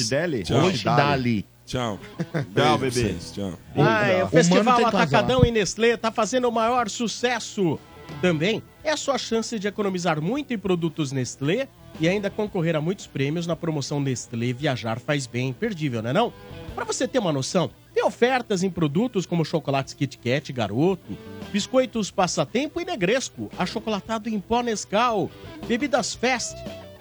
Tchau. 1.73 1.99
Tchau. 2.55 2.79
Bebê. 2.79 2.91
vocês, 2.91 3.33
Tchau. 3.33 3.59
Ai, 3.77 4.17
o 4.17 4.19
Mano 4.19 4.29
Festival 4.29 4.87
Atacadão 4.87 5.43
e 5.43 5.51
Nestlé 5.51 5.97
tá 5.97 6.13
fazendo 6.13 6.47
o 6.47 6.53
maior 6.53 6.91
sucesso. 6.91 7.79
Também 8.21 8.63
é 8.85 8.91
a 8.91 8.97
sua 8.97 9.17
chance 9.17 9.59
de 9.59 9.67
economizar 9.67 10.21
muito 10.21 10.53
em 10.53 10.59
produtos 10.59 11.13
Nestlé 11.13 11.67
e 11.99 12.07
ainda 12.07 12.29
concorrer 12.29 12.77
a 12.77 12.81
muitos 12.81 13.07
prêmios 13.07 13.47
na 13.47 13.57
promoção 13.57 14.01
Nestlé 14.01 14.53
Viajar 14.53 15.01
Faz 15.01 15.27
Bem. 15.27 15.49
Imperdível, 15.49 16.03
não 16.03 16.11
é 16.11 16.13
não? 16.13 16.33
Pra 16.75 16.85
você 16.85 17.09
ter 17.09 17.19
uma 17.19 17.33
noção, 17.33 17.71
tem 17.95 18.05
ofertas 18.05 18.63
em 18.63 18.69
produtos 18.69 19.25
como 19.25 19.43
chocolates 19.43 19.95
Kit 19.95 20.19
Kat 20.19 20.53
Garoto, 20.53 21.17
biscoitos 21.51 22.11
Passatempo 22.11 22.83
e 22.83 22.85
Negresco, 22.85 23.51
achocolatado 23.59 24.29
em 24.29 24.39
pó 24.39 24.63
Nescau, 24.63 25.31
bebidas 25.67 26.15
Fest, 26.15 26.55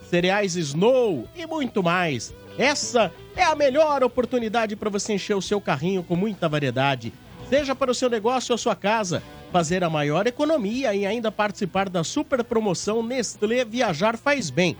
cereais 0.09 0.55
Snow 0.55 1.27
e 1.35 1.45
muito 1.45 1.83
mais. 1.83 2.33
Essa 2.61 3.11
é 3.35 3.41
a 3.41 3.55
melhor 3.55 4.03
oportunidade 4.03 4.75
para 4.75 4.87
você 4.87 5.13
encher 5.13 5.35
o 5.35 5.41
seu 5.41 5.59
carrinho 5.59 6.03
com 6.03 6.15
muita 6.15 6.47
variedade. 6.47 7.11
Seja 7.49 7.73
para 7.73 7.89
o 7.89 7.95
seu 7.95 8.07
negócio 8.07 8.51
ou 8.51 8.57
sua 8.57 8.75
casa, 8.75 9.23
fazer 9.51 9.83
a 9.83 9.89
maior 9.89 10.27
economia 10.27 10.93
e 10.93 11.03
ainda 11.03 11.31
participar 11.31 11.89
da 11.89 12.03
super 12.03 12.43
promoção 12.43 13.01
Nestlé 13.01 13.65
Viajar 13.65 14.15
Faz 14.15 14.51
Bem, 14.51 14.77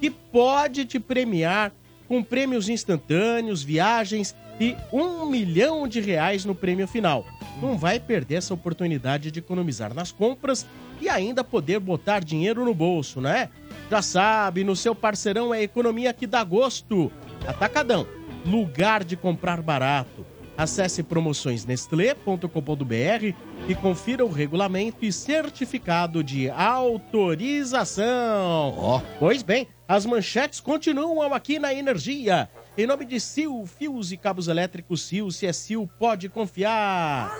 que 0.00 0.08
pode 0.08 0.86
te 0.86 0.98
premiar 0.98 1.72
com 2.08 2.22
prêmios 2.22 2.70
instantâneos, 2.70 3.62
viagens 3.62 4.34
e 4.58 4.74
um 4.90 5.26
milhão 5.26 5.86
de 5.86 6.00
reais 6.00 6.46
no 6.46 6.54
prêmio 6.54 6.88
final. 6.88 7.26
Não 7.60 7.76
vai 7.76 8.00
perder 8.00 8.36
essa 8.36 8.54
oportunidade 8.54 9.30
de 9.30 9.40
economizar 9.40 9.92
nas 9.92 10.10
compras 10.10 10.66
e 11.02 11.06
ainda 11.06 11.44
poder 11.44 11.80
botar 11.80 12.24
dinheiro 12.24 12.64
no 12.64 12.72
bolso, 12.72 13.20
né? 13.20 13.50
Já 13.90 14.00
sabe, 14.00 14.62
no 14.62 14.76
seu 14.76 14.94
parceirão 14.94 15.52
é 15.52 15.62
economia 15.62 16.12
que 16.12 16.24
dá 16.24 16.44
gosto. 16.44 17.10
Atacadão, 17.44 18.06
lugar 18.46 19.02
de 19.02 19.16
comprar 19.16 19.60
barato. 19.60 20.24
Acesse 20.56 21.02
promoçõesnestlé.com.br 21.02 23.34
e 23.68 23.74
confira 23.74 24.24
o 24.24 24.30
regulamento 24.30 25.04
e 25.04 25.12
certificado 25.12 26.22
de 26.22 26.48
autorização. 26.50 28.76
Ó. 28.78 29.02
Pois 29.18 29.42
bem, 29.42 29.66
as 29.88 30.06
manchetes 30.06 30.60
continuam 30.60 31.34
aqui 31.34 31.58
na 31.58 31.74
Energia. 31.74 32.48
Em 32.80 32.86
nome 32.86 33.04
de 33.04 33.20
Sil, 33.20 33.68
fios 33.78 34.10
e 34.10 34.16
cabos 34.16 34.48
elétricos 34.48 35.02
Sil, 35.04 35.28
se 35.30 35.46
é 35.46 35.52
Sil, 35.52 35.84
pode 35.98 36.30
confiar. 36.30 37.30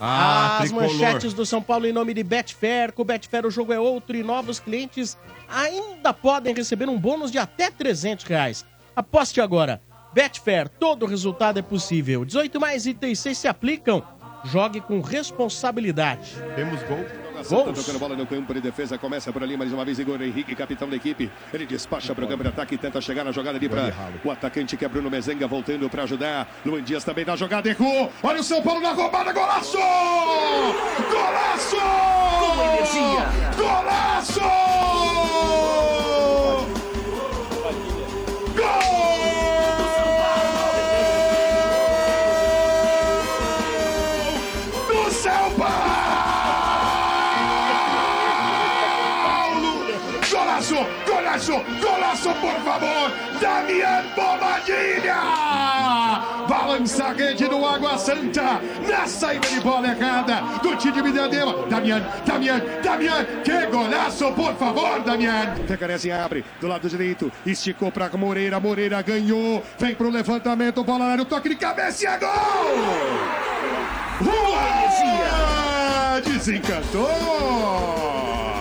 Ah, 0.00 0.58
As 0.58 0.68
tricolor. 0.68 0.92
manchetes 0.92 1.32
do 1.32 1.46
São 1.46 1.62
Paulo 1.62 1.86
em 1.86 1.92
nome 1.92 2.12
de 2.12 2.24
Betfair. 2.24 2.92
Com 2.92 3.02
o 3.02 3.04
Betfair 3.04 3.46
o 3.46 3.52
jogo 3.52 3.72
é 3.72 3.78
outro 3.78 4.16
e 4.16 4.22
novos 4.24 4.58
clientes 4.58 5.16
ainda 5.48 6.12
podem 6.12 6.52
receber 6.52 6.88
um 6.88 6.98
bônus 6.98 7.30
de 7.30 7.38
até 7.38 7.70
300 7.70 8.24
reais. 8.24 8.66
Aposte 8.96 9.40
agora. 9.40 9.80
Betfair, 10.12 10.68
todo 10.68 11.06
resultado 11.06 11.60
é 11.60 11.62
possível. 11.62 12.24
18 12.24 12.60
mais 12.60 12.84
itens 12.84 13.20
6 13.20 13.38
se 13.38 13.46
aplicam. 13.46 14.02
Jogue 14.44 14.80
com 14.80 15.00
responsabilidade. 15.00 16.32
Temos 16.56 16.82
gol. 16.82 17.21
Santa 17.44 17.64
Gols. 17.64 17.78
tocando 17.78 17.98
bola 17.98 18.16
no 18.16 18.26
campo 18.26 18.52
de 18.54 18.60
defesa, 18.60 18.98
começa 18.98 19.32
por 19.32 19.42
ali 19.42 19.56
mais 19.56 19.72
uma 19.72 19.84
vez 19.84 19.98
Igor 19.98 20.20
Henrique, 20.20 20.54
capitão 20.54 20.88
da 20.88 20.96
equipe. 20.96 21.30
Ele 21.52 21.66
despacha 21.66 22.14
para 22.14 22.24
o 22.24 22.28
campo 22.28 22.42
de 22.42 22.48
ataque 22.48 22.74
e 22.74 22.78
tenta 22.78 23.00
chegar 23.00 23.24
na 23.24 23.32
jogada 23.32 23.58
ali 23.58 23.68
para 23.68 23.92
o 24.24 24.30
atacante 24.30 24.76
que 24.76 24.84
é 24.84 24.88
Bruno 24.88 25.10
Mezenga 25.10 25.46
voltando 25.46 25.88
para 25.88 26.02
ajudar. 26.04 26.48
Luan 26.64 26.82
Dias 26.82 27.04
também 27.04 27.24
na 27.24 27.36
jogada, 27.36 27.68
errou. 27.68 28.10
Olha 28.22 28.40
o 28.40 28.44
São 28.44 28.62
Paulo 28.62 28.80
na 28.80 28.92
roubada, 28.92 29.32
golaço! 29.32 29.78
Golaço! 31.10 31.76
Golaço! 33.56 34.40
Gol! 34.40 36.41
Golaço! 51.42 51.64
Golaço, 51.80 52.28
por 52.34 52.54
favor! 52.60 53.10
Damian 53.40 54.04
Bobadilha! 54.14 55.16
Balança 56.48 57.06
a 57.06 57.12
rede 57.12 57.48
do 57.48 57.66
Água 57.66 57.98
Santa 57.98 58.60
na 58.88 59.04
saída 59.06 59.48
de 59.48 59.58
bola 59.60 59.88
errada 59.88 60.40
do 60.62 60.76
time 60.76 61.02
de. 61.02 61.10
Damian, 61.68 62.00
Damian, 62.24 62.62
Damian! 62.82 63.24
Que 63.42 63.66
golaço, 63.66 64.30
por 64.32 64.54
favor, 64.54 65.00
Damian! 65.00 65.54
Tecarese 65.66 66.12
abre 66.12 66.44
do 66.60 66.68
lado 66.68 66.88
direito, 66.88 67.32
esticou 67.44 67.90
para 67.90 68.08
Moreira, 68.16 68.60
Moreira 68.60 69.02
ganhou, 69.02 69.64
vem 69.78 69.96
pro 69.96 70.10
levantamento, 70.10 70.84
bola 70.84 71.06
lá 71.06 71.16
no 71.16 71.24
toque 71.24 71.48
de 71.48 71.56
cabeça 71.56 72.04
e 72.04 72.06
é 72.06 72.18
gol! 72.18 72.28
Rua! 74.20 74.62
Desencantou! 76.24 78.51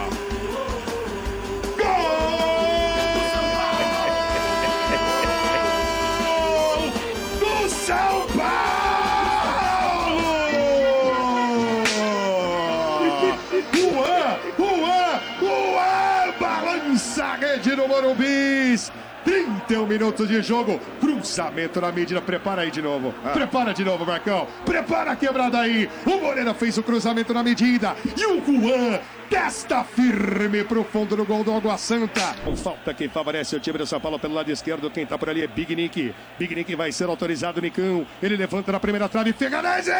No 17.82 17.88
Morumbis. 17.88 18.91
31 19.24 19.86
minutos 19.86 20.28
de 20.28 20.41
jogo, 20.41 20.80
cruzamento 21.00 21.80
na 21.80 21.91
medida, 21.91 22.20
prepara 22.20 22.63
aí 22.63 22.72
de 22.72 22.82
novo, 22.82 23.13
prepara 23.32 23.72
de 23.72 23.86
novo, 23.86 24.04
Marcão, 24.04 24.48
prepara 24.65 25.12
a 25.12 25.15
quebrada 25.15 25.60
aí, 25.60 25.88
o 26.08 26.20
Moreira 26.20 26.56
fez 26.56 26.76
o 26.80 26.82
cruzamento 26.84 27.32
na 27.32 27.44
medida, 27.44 27.96
e 28.17 28.26
o 28.26 28.44
Juan 28.44 29.00
testa 29.30 29.84
firme 29.84 30.63
pro 30.63 30.84
fundo 30.84 31.15
do 31.15 31.24
gol 31.24 31.44
do 31.44 31.54
Água 31.54 31.78
Santa. 31.78 32.36
Com 32.44 32.56
falta 32.56 32.96
que 32.96 33.08
favorece 33.10 33.56
o 33.56 33.60
time 33.60 33.78
do 33.78 33.86
São 33.86 34.02
Paulo 34.02 34.17
pelo 34.17 34.34
lado 34.34 34.52
esquerdo, 34.52 34.89
quem 34.89 35.06
tá 35.06 35.20
por 35.20 35.30
ali 35.30 35.44
é 35.44 35.48
Big 35.48 35.76
Nick, 35.76 36.15
Big 36.39 36.56
Nick 36.56 36.76
vai 36.76 36.91
ser 36.91 37.08
autorizado, 37.08 37.62
Nicão, 37.62 38.08
ele 38.24 38.36
levanta 38.36 38.72
na 38.72 38.80
primeira 38.80 39.08
trave, 39.08 39.34
Ferranese! 39.34 39.91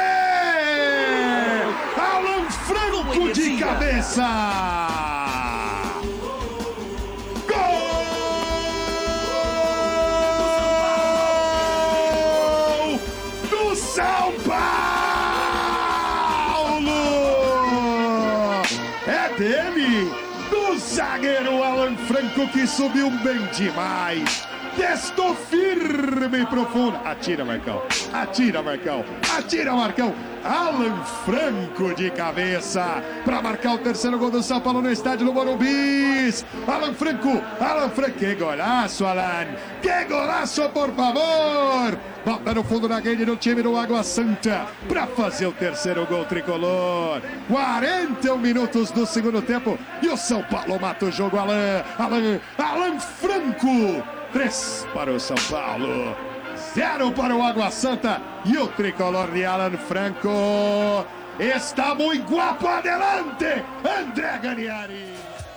Alan 1.96 2.50
Franco 2.50 3.32
de 3.32 3.58
cabeça! 3.58 5.20
Franco 22.21 22.47
que 22.49 22.67
subiu 22.67 23.10
bem 23.10 23.39
demais. 23.47 24.47
Testou 24.75 25.36
firme 25.36 26.41
e 26.41 26.45
profundo. 26.45 26.97
Atira, 27.03 27.43
Marcão. 27.43 27.81
Atira, 28.13 28.62
Marcão. 28.63 29.03
Atira, 29.38 29.73
Marcão. 29.73 30.13
Alan 30.43 31.03
Franco 31.25 31.93
de 31.93 32.10
cabeça 32.10 33.03
para 33.23 33.41
marcar 33.41 33.75
o 33.75 33.77
terceiro 33.77 34.17
gol 34.17 34.31
do 34.31 34.41
São 34.41 34.60
Paulo 34.60 34.81
no 34.81 34.91
estádio 34.91 35.25
do 35.25 35.34
Morumbi. 35.34 36.34
Alan 36.67 36.93
Franco. 36.93 37.41
Alan 37.60 37.89
Franco. 37.89 38.17
Que 38.17 38.34
golaço, 38.36 39.05
Alan. 39.05 39.47
Que 39.81 40.05
golaço, 40.05 40.69
por 40.69 40.89
favor. 40.93 41.99
Bota 42.25 42.53
no 42.53 42.63
fundo 42.63 42.88
da 42.88 42.99
rede 42.99 43.25
do 43.25 43.36
time 43.36 43.62
do 43.62 43.75
Água 43.75 44.03
Santa 44.03 44.67
para 44.88 45.05
fazer 45.07 45.47
o 45.47 45.51
terceiro 45.51 46.05
gol 46.05 46.23
tricolor. 46.25 47.21
41 47.49 48.38
minutos 48.38 48.89
do 48.91 49.05
segundo 49.05 49.41
tempo 49.41 49.77
e 50.01 50.07
o 50.07 50.17
São 50.17 50.41
Paulo 50.43 50.79
mata 50.79 51.05
o 51.05 51.12
jogo. 51.12 51.38
Alan, 51.38 51.84
Alan, 51.97 52.39
Alan 52.57 52.99
Franco. 52.99 54.20
Três 54.34 54.86
para 54.94 55.12
o 55.12 55.20
São 55.20 55.36
Paulo. 55.50 56.15
0 56.74 57.12
para 57.12 57.36
o 57.36 57.41
Água 57.44 57.70
Santa 57.70 58.22
e 58.46 58.58
o 58.58 58.67
tricolor 58.67 59.30
de 59.32 59.44
Alan 59.44 59.72
Franco 59.72 60.30
está 61.39 61.94
muito 61.96 62.32
guapo 62.34 62.67
adelante, 62.67 63.46
André 63.84 64.39
Ganiari. 64.41 65.06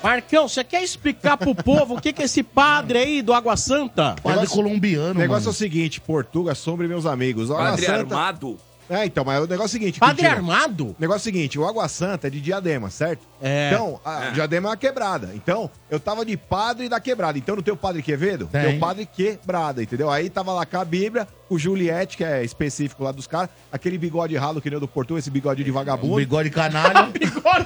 Marcão, 0.03 0.49
você 0.49 0.63
quer 0.65 0.83
explicar 0.83 1.37
pro 1.37 1.55
povo 1.55 1.95
o 1.97 2.01
que, 2.01 2.13
que 2.13 2.23
é 2.23 2.25
esse 2.27 2.43
padre 2.43 2.99
aí 2.99 3.23
do 3.23 3.33
Água 3.33 3.57
Santa? 3.57 4.17
Padre 4.23 4.47
colombiano, 4.49 5.13
O 5.13 5.15
negócio 5.15 5.45
é 5.45 5.47
mano. 5.47 5.51
o 5.51 5.55
seguinte, 5.55 6.01
Portuga, 6.01 6.55
Sombra 6.55 6.85
e 6.85 6.89
meus 6.89 7.07
amigos. 7.07 7.51
Água 7.51 7.71
Padre 7.71 7.87
Santa... 7.87 8.15
Armado? 8.15 8.59
É, 8.89 9.07
então, 9.07 9.25
mas 9.25 9.43
o 9.43 9.47
negócio 9.47 9.63
é 9.77 9.79
o 9.79 9.81
seguinte... 9.81 9.99
Padre 10.01 10.17
Quintino, 10.29 10.37
armado? 10.53 10.87
O 10.89 10.97
negócio 10.99 11.21
é 11.21 11.23
o 11.31 11.33
seguinte, 11.35 11.59
o 11.59 11.67
Água 11.67 11.89
Santa 11.89 12.27
é 12.27 12.31
de 12.31 12.41
Diadema, 12.41 12.91
certo? 12.91 13.27
É. 13.43 13.71
Então, 13.73 14.01
a 14.05 14.31
Diadema 14.31 14.69
é 14.69 14.71
uma 14.71 14.77
quebrada. 14.77 15.31
Então, 15.35 15.71
eu 15.91 15.99
tava 15.99 16.25
de 16.25 16.37
padre 16.37 16.89
da 16.89 17.01
quebrada. 17.01 17.39
Então, 17.39 17.57
não 17.57 17.63
tem 17.63 17.73
o 17.73 17.77
padre 17.77 18.03
Quevedo? 18.03 18.47
Tem. 18.47 18.63
Tem 18.63 18.77
o 18.77 18.81
padre 18.81 19.07
quebrada, 19.07 19.83
entendeu? 19.83 20.11
Aí 20.11 20.29
tava 20.29 20.53
lá 20.53 20.67
com 20.67 20.79
a 20.79 20.85
Bíblia, 20.85 21.27
o 21.49 21.59
Juliette, 21.59 22.17
que 22.17 22.25
é 22.25 22.45
específico 22.45 23.03
lá 23.05 23.13
dos 23.13 23.27
caras, 23.27 23.51
aquele 23.73 23.97
bigode 23.99 24.37
ralo 24.37 24.61
que 24.61 24.69
nem 24.69 24.77
o 24.77 24.81
do 24.81 24.89
Porto, 24.89 25.17
esse 25.17 25.31
bigode 25.31 25.65
de 25.65 25.71
Um 25.71 25.75
vagabundo. 25.75 26.17
bigode 26.17 26.51
canalha. 26.51 27.07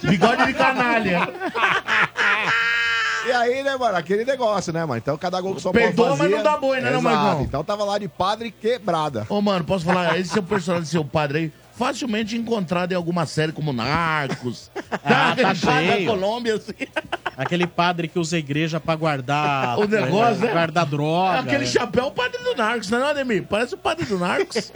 bigode 0.02 0.46
de 0.46 0.54
canalha. 0.54 1.28
E 3.28 3.32
aí, 3.32 3.62
né, 3.62 3.76
mano, 3.76 3.96
aquele 3.96 4.24
negócio, 4.24 4.72
né, 4.72 4.80
mano? 4.84 4.96
Então, 4.96 5.18
cada 5.18 5.38
gol 5.38 5.54
que 5.54 5.60
só 5.60 5.70
Perdoa, 5.70 6.16
mas 6.16 6.30
não 6.30 6.42
dá 6.42 6.56
boi, 6.56 6.80
né, 6.80 6.90
não, 6.90 7.00
Exato. 7.00 7.14
Marcão? 7.14 7.42
Então, 7.42 7.62
tava 7.62 7.84
lá 7.84 7.98
de 7.98 8.08
padre 8.08 8.50
quebrada. 8.50 9.26
Ô, 9.28 9.42
mano, 9.42 9.64
posso 9.64 9.84
falar? 9.84 10.18
Esse 10.18 10.30
seu 10.30 10.42
personagem, 10.42 10.86
seu 10.86 11.04
padre 11.04 11.38
aí, 11.38 11.52
facilmente 11.74 12.36
encontrado 12.36 12.92
em 12.92 12.94
alguma 12.94 13.26
série 13.26 13.52
como 13.52 13.72
Narcos. 13.72 14.70
Ah, 15.04 15.34
tá 15.36 15.50
Aquele 15.50 15.60
padre 15.60 15.86
cheio. 15.86 16.06
Da 16.06 16.12
Colômbia, 16.12 16.54
assim. 16.54 16.72
Aquele 17.36 17.66
padre 17.66 18.08
que 18.08 18.18
usa 18.18 18.36
a 18.36 18.38
igreja 18.38 18.80
pra 18.80 18.96
guardar... 18.96 19.78
O 19.78 19.86
negócio, 19.86 20.44
né? 20.44 20.52
Guardar 20.52 20.86
droga. 20.86 21.40
Aquele 21.40 21.58
né? 21.58 21.66
chapéu 21.66 22.04
é 22.04 22.06
o 22.08 22.10
padre 22.10 22.42
do 22.42 22.54
Narcos, 22.54 22.90
não 22.90 22.98
é, 22.98 23.00
não, 23.02 23.08
Ademir? 23.08 23.44
Parece 23.44 23.74
o 23.74 23.78
padre 23.78 24.06
do 24.06 24.18
Narcos. 24.18 24.72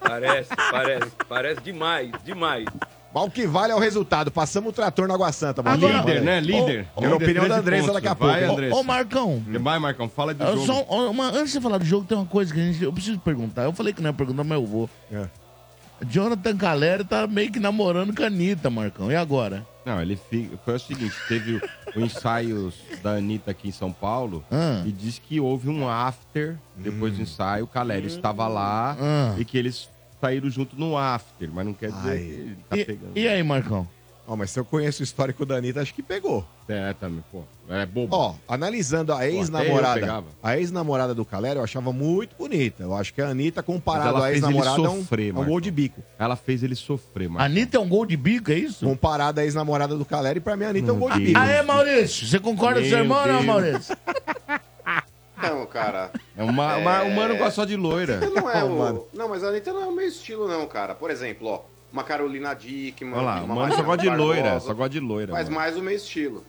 Parece, 0.00 0.50
parece, 0.70 1.10
parece 1.28 1.60
demais, 1.60 2.10
demais. 2.24 2.66
Mas 3.14 3.22
o 3.24 3.30
que 3.30 3.46
vale 3.46 3.72
é 3.72 3.76
o 3.76 3.78
resultado. 3.78 4.30
Passamos 4.30 4.70
o 4.70 4.72
trator 4.72 5.06
na 5.06 5.14
Água 5.14 5.30
Santa, 5.30 5.62
mano. 5.62 5.76
Agora- 5.86 5.98
Líder, 6.00 6.22
né? 6.22 6.40
Líder. 6.40 6.86
Quero 6.98 7.12
a 7.12 7.16
opinião 7.16 7.48
da 7.48 7.58
Andressa 7.58 7.92
daqui 7.92 8.08
a 8.08 8.14
pouco. 8.14 8.32
Vai, 8.32 8.44
Andressa. 8.44 8.74
Ô, 8.76 8.82
Marcão, 8.82 9.42
Vai, 9.60 9.78
Marcão, 9.78 10.08
fala 10.08 10.34
do 10.34 10.42
eu 10.42 10.56
jogo. 10.56 10.66
só, 10.66 10.82
uma- 11.10 11.28
antes 11.28 11.44
de 11.44 11.50
você 11.52 11.60
falar 11.60 11.78
do 11.78 11.84
jogo, 11.84 12.04
tem 12.04 12.18
uma 12.18 12.26
coisa 12.26 12.52
que 12.52 12.58
a 12.58 12.62
gente, 12.64 12.82
eu 12.82 12.92
preciso 12.92 13.18
perguntar. 13.20 13.62
Eu 13.62 13.72
falei 13.72 13.92
que 13.92 14.02
não 14.02 14.10
ia 14.10 14.14
perguntar, 14.14 14.42
mas 14.42 14.58
eu 14.58 14.66
vou. 14.66 14.90
É. 15.12 15.26
Jonathan 16.08 16.56
Caleri 16.56 17.04
tá 17.04 17.26
meio 17.26 17.50
que 17.52 17.60
namorando 17.60 18.14
com 18.14 18.22
a 18.22 18.26
Anitta, 18.26 18.68
Marcão. 18.68 19.10
E 19.12 19.16
agora? 19.16 19.64
Não, 19.86 20.00
ele 20.02 20.16
fica... 20.16 20.58
foi 20.64 20.74
o 20.74 20.78
seguinte, 20.78 21.14
teve 21.28 21.60
o, 21.94 22.00
ensaio 22.00 22.72
da 23.02 23.12
Anitta 23.12 23.50
aqui 23.52 23.68
em 23.68 23.72
São 23.72 23.92
Paulo 23.92 24.42
Ah. 24.50 24.82
e 24.84 24.90
disse 24.90 25.20
que 25.20 25.38
houve 25.38 25.68
um 25.68 25.88
after 25.88 26.56
depois 26.76 27.14
do 27.14 27.22
ensaio, 27.22 27.64
o 27.64 27.68
Caleri 27.68 28.06
estava 28.08 28.48
lá 28.48 28.96
Ah. 29.00 29.34
e 29.38 29.44
que 29.44 29.56
eles 29.56 29.88
saíram 30.24 30.48
junto 30.48 30.74
no 30.76 30.96
after, 30.96 31.50
mas 31.52 31.66
não 31.66 31.74
quer 31.74 31.90
dizer 31.92 32.10
Ai. 32.10 32.18
que 32.18 32.24
ele 32.24 32.56
tá 32.70 32.76
E, 32.78 32.84
pegando. 32.84 33.12
e 33.14 33.28
aí, 33.28 33.42
Marcão? 33.42 33.86
Ó, 34.26 34.34
mas 34.36 34.50
se 34.50 34.58
eu 34.58 34.64
conheço 34.64 35.02
o 35.02 35.04
histórico 35.04 35.44
da 35.44 35.56
Anitta, 35.56 35.82
acho 35.82 35.92
que 35.92 36.02
pegou. 36.02 36.46
É, 36.66 36.94
também, 36.94 37.22
pô. 37.30 37.42
É 37.68 37.84
bobo. 37.84 38.16
Ó, 38.16 38.34
analisando 38.48 39.12
a 39.12 39.28
ex-namorada, 39.28 40.24
a 40.42 40.56
ex-namorada 40.58 41.14
do 41.14 41.26
Caleri, 41.26 41.58
eu 41.58 41.62
achava 41.62 41.92
muito 41.92 42.34
bonita. 42.38 42.82
Eu 42.84 42.94
acho 42.94 43.12
que 43.12 43.20
a 43.20 43.28
Anitta, 43.28 43.62
comparado 43.62 44.22
à 44.22 44.32
ex-namorada, 44.32 44.78
é 44.80 44.88
um, 44.88 45.04
é 45.10 45.40
um 45.40 45.44
gol 45.44 45.60
de 45.60 45.70
bico. 45.70 46.02
Ela 46.18 46.36
fez 46.36 46.62
ele 46.62 46.74
sofrer, 46.74 47.28
mano. 47.28 47.44
Anitta 47.44 47.76
é 47.76 47.80
um 47.80 47.86
gol 47.88 48.06
de 48.06 48.16
bico, 48.16 48.50
é 48.50 48.54
isso? 48.54 48.86
Comparado 48.86 49.40
à 49.40 49.44
ex-namorada 49.44 49.94
do 49.94 50.06
Caleri, 50.06 50.40
pra 50.40 50.56
mim 50.56 50.64
a 50.64 50.70
Anitta 50.70 50.88
é 50.90 50.94
um 50.94 50.98
gol 50.98 51.10
de 51.10 51.16
Deus. 51.18 51.28
bico. 51.28 51.38
Ah, 51.40 51.46
é, 51.46 51.62
Maurício? 51.62 52.26
Você 52.26 52.40
concorda 52.40 52.80
com 52.80 52.86
o 52.86 52.88
seu 52.88 53.04
Meu 53.04 53.04
irmão 53.04 53.20
ou 53.26 53.28
não. 53.34 53.42
Maurício? 53.42 53.94
Não, 55.50 55.66
cara. 55.66 56.10
É 56.36 56.42
uma, 56.42 56.76
uma, 56.76 57.02
o 57.02 57.14
mano 57.14 57.36
gosta 57.36 57.52
só 57.52 57.64
de 57.64 57.76
loira. 57.76 58.20
Não 58.30 58.50
é 58.50 58.62
Ô, 58.64 58.66
o. 58.74 58.78
mano. 58.78 59.06
Não, 59.12 59.28
mas 59.28 59.42
a 59.44 59.48
Anitta 59.48 59.72
não 59.72 59.82
é 59.82 59.86
o 59.86 59.92
meu 59.92 60.06
estilo, 60.06 60.48
não, 60.48 60.66
cara. 60.66 60.94
Por 60.94 61.10
exemplo, 61.10 61.48
ó, 61.48 61.60
uma 61.92 62.02
Carolina 62.04 62.54
Dickman. 62.54 63.14
Olha 63.14 63.22
lá, 63.22 63.40
o 63.42 63.44
uma 63.44 63.54
mano 63.54 63.74
só 63.74 63.82
gosta 63.82 64.02
de 64.02 64.10
loira, 64.10 64.60
só 64.60 64.74
gosta 64.74 64.90
de 64.90 65.00
loira. 65.00 65.32
Faz 65.32 65.48
mano. 65.48 65.60
mais 65.60 65.76
o 65.76 65.82
meu 65.82 65.94
estilo. 65.94 66.44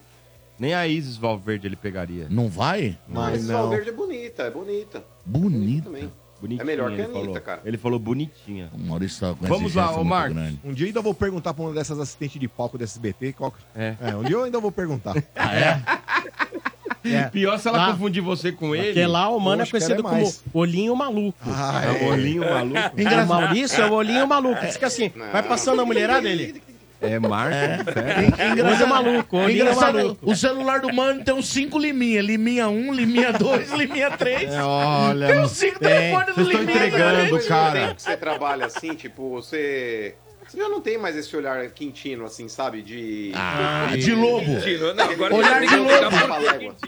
Nem 0.57 0.73
a 0.73 0.87
Isis 0.87 1.17
Valverde 1.17 1.67
ele 1.67 1.75
pegaria. 1.75 2.27
Não 2.29 2.47
vai? 2.47 2.97
Mas 3.07 3.31
Mas 3.31 3.47
não. 3.47 3.61
Valverde 3.63 3.89
é 3.89 3.93
bonita, 3.93 4.43
é 4.43 4.49
bonita. 4.51 5.03
Bonito. 5.25 5.83
também. 5.85 6.11
Bonitinha, 6.39 6.63
É 6.63 6.65
melhor 6.65 6.93
que 6.93 7.01
a 7.01 7.05
Anitta, 7.05 7.19
falou. 7.19 7.41
cara. 7.41 7.61
Ele 7.63 7.77
falou 7.77 7.97
bonitinha. 7.97 8.69
O 8.73 8.77
Maurício 8.77 9.19
tá 9.21 9.33
com 9.33 9.45
Vamos 9.47 9.73
lá, 9.73 9.91
ô, 9.97 10.03
Marcos. 10.03 10.35
grande. 10.35 10.59
Um 10.65 10.73
dia 10.73 10.87
ainda 10.87 11.01
vou 11.01 11.13
perguntar 11.13 11.53
pra 11.53 11.63
uma 11.63 11.73
dessas 11.73 11.97
assistentes 11.97 12.39
de 12.39 12.47
palco 12.47 12.77
desse 12.77 12.93
SBT. 12.93 13.33
Qual... 13.33 13.53
É. 13.73 13.95
É, 14.01 14.15
um 14.15 14.23
dia 14.23 14.35
eu 14.35 14.43
ainda 14.43 14.59
vou 14.59 14.71
perguntar. 14.71 15.15
Ah, 15.33 15.55
é? 15.55 15.81
É. 17.13 17.23
Pior 17.29 17.57
se 17.59 17.67
ela 17.67 17.77
Lá- 17.77 17.91
confundir 17.91 18.21
você 18.23 18.51
com 18.51 18.75
ele. 18.75 18.87
Porque 18.93 19.05
lá 19.05 19.29
o 19.29 19.39
mano 19.39 19.61
é 19.61 19.65
Poxa, 19.65 19.71
conhecido 19.71 19.99
é 19.99 20.03
como 20.03 20.13
mais. 20.15 20.43
olhinho 20.53 20.95
maluco. 20.95 21.37
Ah, 21.47 21.81
É 21.85 22.05
o 22.05 22.07
olhinho 22.11 22.41
maluco. 22.43 22.79
O 23.23 23.25
Maurício 23.27 23.83
é 23.83 23.85
o 23.89 23.93
olhinho 23.93 24.27
maluco. 24.27 24.61
Diz 24.65 24.77
que 24.77 24.85
assim, 24.85 25.11
vai 25.31 25.43
passando 25.43 25.81
a 25.81 25.85
mulherada 25.85 26.21
dele. 26.21 26.63
É 27.01 27.19
Marco, 27.19 27.53
sério. 27.53 28.65
Olho 28.65 28.87
maluco, 28.87 29.37
olhinho 29.37 29.61
Engraçado, 29.63 29.97
maluco. 29.97 30.31
o 30.31 30.35
celular 30.35 30.79
do 30.79 30.91
mano 30.93 31.23
tem 31.23 31.35
uns 31.35 31.47
5 31.49 31.77
liminha. 31.77 32.21
Liminha 32.21 32.67
1, 32.69 32.93
liminha 32.93 33.31
2, 33.33 33.71
liminha 33.77 34.09
3. 34.11 34.51
É, 34.53 34.63
olha, 34.63 35.27
Tem 35.27 35.39
uns 35.39 35.51
5 35.51 35.77
telefones 35.79 36.27
do 36.29 36.33
Vocês 36.35 36.47
estão 36.47 36.61
liminha. 36.61 36.87
entregando, 36.87 37.35
né? 37.35 37.41
cara. 37.47 37.93
que 37.93 38.01
você 38.01 38.17
trabalha 38.17 38.65
assim, 38.65 38.95
tipo, 38.95 39.29
você. 39.29 40.15
Já 40.55 40.69
não 40.69 40.81
tem 40.81 40.97
mais 40.97 41.15
esse 41.15 41.35
olhar 41.35 41.69
quintino, 41.71 42.25
assim, 42.25 42.47
sabe? 42.47 42.81
De. 42.81 43.31
Ah, 43.35 43.89
de 43.95 44.13
lobo. 44.13 44.45
Quintino, 44.45 44.93
não, 44.93 45.03
agora 45.03 45.35
Olhar 45.35 45.61
de 45.61 45.67
que 45.67 45.75
lobo. 45.75 46.75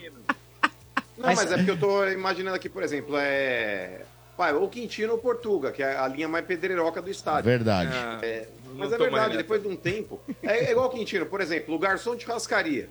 Não, 1.18 1.34
mas... 1.34 1.52
é 1.52 1.58
porque 1.58 1.72
eu 1.72 1.80
tô 1.80 2.08
imaginando 2.08 2.56
aqui, 2.56 2.70
por 2.70 2.84
exemplo, 2.84 3.16
é. 3.18 4.02
Pai, 4.38 4.54
ou 4.54 4.70
Quintino 4.70 5.14
ou 5.14 5.18
Portuga, 5.18 5.72
que 5.72 5.82
é 5.82 5.98
a 5.98 6.08
linha 6.08 6.28
mais 6.28 6.46
pedreiroca 6.46 7.02
do 7.02 7.10
estádio. 7.10 7.46
Verdade. 7.46 7.90
Ah, 7.92 8.20
É, 8.22 8.48
mas 8.76 8.94
é 8.94 8.98
verdade, 9.00 9.36
depois 9.36 9.60
de 9.60 9.68
um 9.68 9.76
tempo. 9.76 10.22
É, 10.44 10.66
é 10.66 10.72
igual 10.72 10.86
o 10.86 10.90
Quintino, 10.92 11.26
por 11.26 11.42
exemplo, 11.42 11.74
o 11.74 11.80
garçom 11.80 12.16
de 12.16 12.24
churrascaria. 12.24 12.88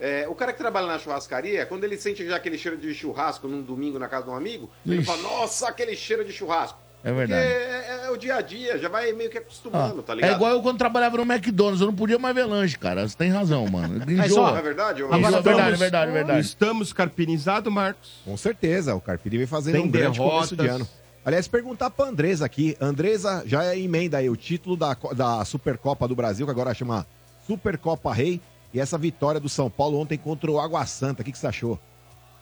É, 0.00 0.26
o 0.28 0.34
cara 0.34 0.52
que 0.52 0.58
trabalha 0.58 0.86
na 0.86 0.98
churrascaria, 0.98 1.66
quando 1.66 1.84
ele 1.84 1.98
sente 1.98 2.26
já 2.26 2.36
aquele 2.36 2.56
cheiro 2.56 2.78
de 2.78 2.94
churrasco 2.94 3.46
num 3.46 3.60
domingo 3.60 3.98
na 3.98 4.08
casa 4.08 4.24
de 4.24 4.30
um 4.30 4.34
amigo, 4.34 4.70
ele 4.86 4.98
Ixi. 4.98 5.06
fala, 5.06 5.22
nossa, 5.22 5.68
aquele 5.68 5.94
cheiro 5.94 6.24
de 6.24 6.32
churrasco. 6.32 6.78
É 7.04 7.12
Porque 7.12 7.26
verdade. 7.26 7.46
é, 7.48 8.00
é 8.06 8.10
o 8.10 8.16
dia 8.16 8.34
a 8.36 8.40
dia, 8.40 8.76
já 8.78 8.88
vai 8.88 9.12
meio 9.12 9.30
que 9.30 9.38
Ah, 9.38 9.40
acostumando, 9.40 10.02
tá 10.02 10.14
ligado? 10.14 10.30
é 10.30 10.34
igual 10.34 10.52
eu 10.52 10.60
quando 10.62 10.78
trabalhava 10.78 11.16
no 11.16 11.22
McDonald's, 11.32 11.80
eu 11.80 11.86
não 11.86 11.94
podia 11.94 12.18
mais 12.18 12.34
ver 12.34 12.44
lanche, 12.44 12.76
cara. 12.76 13.06
Você 13.08 13.16
tem 13.16 13.30
razão, 13.30 13.66
mano. 13.68 14.02
Mas 14.04 14.26
Enjoa. 14.32 14.50
Não 14.50 14.58
é 14.58 14.62
verdade? 14.62 15.00
Eu- 15.02 15.06
Agora 15.12 15.36
é 15.36 15.40
verdade, 15.40 15.56
vamos- 15.62 15.72
é 15.74 15.76
verdade, 15.76 16.10
é 16.10 16.14
verdade. 16.14 16.40
Estamos 16.40 16.92
carpinizados, 16.92 17.72
Marcos. 17.72 18.14
Com 18.24 18.36
certeza, 18.36 18.94
o 18.94 19.00
Carpini 19.00 19.38
vem 19.38 19.46
fazendo 19.46 19.74
Tem 19.74 19.82
um 19.84 19.90
grande 19.90 20.18
começo 20.18 20.56
de 20.56 20.62
derrotas. 20.62 20.80
ano. 20.88 20.88
Aliás, 21.24 21.46
perguntar 21.46 21.90
pra 21.90 22.06
Andresa 22.06 22.44
aqui. 22.46 22.76
Andresa 22.80 23.42
já 23.46 23.64
é 23.64 23.78
emenda 23.78 24.16
aí 24.18 24.28
o 24.30 24.36
título 24.36 24.76
da, 24.76 24.96
da 25.14 25.44
Supercopa 25.44 26.08
do 26.08 26.16
Brasil, 26.16 26.46
que 26.46 26.50
agora 26.50 26.72
chama 26.74 27.06
Supercopa 27.46 28.12
Rei. 28.12 28.40
E 28.72 28.80
essa 28.80 28.98
vitória 28.98 29.40
do 29.40 29.48
São 29.48 29.70
Paulo 29.70 29.98
ontem 29.98 30.18
contra 30.18 30.50
o 30.50 30.58
Água 30.60 30.84
Santa. 30.84 31.22
O 31.22 31.24
que, 31.24 31.32
que 31.32 31.38
você 31.38 31.46
achou? 31.46 31.78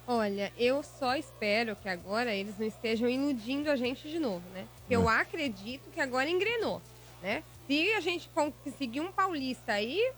Olha, 0.06 0.52
eu 0.56 0.82
só 0.82 1.16
espero 1.16 1.74
que 1.76 1.88
agora 1.88 2.32
eles 2.32 2.56
não 2.58 2.66
estejam 2.66 3.08
iludindo 3.08 3.70
a 3.70 3.76
gente 3.76 4.08
de 4.08 4.20
novo, 4.20 4.48
né? 4.54 4.66
Eu 4.88 5.08
acredito 5.08 5.90
que 5.92 6.00
agora 6.00 6.30
engrenou, 6.30 6.80
né? 7.20 7.42
Se 7.66 7.92
a 7.94 8.00
gente 8.00 8.30
conseguir 8.62 9.00
um 9.00 9.10
paulista 9.10 9.72
aí, 9.72 10.12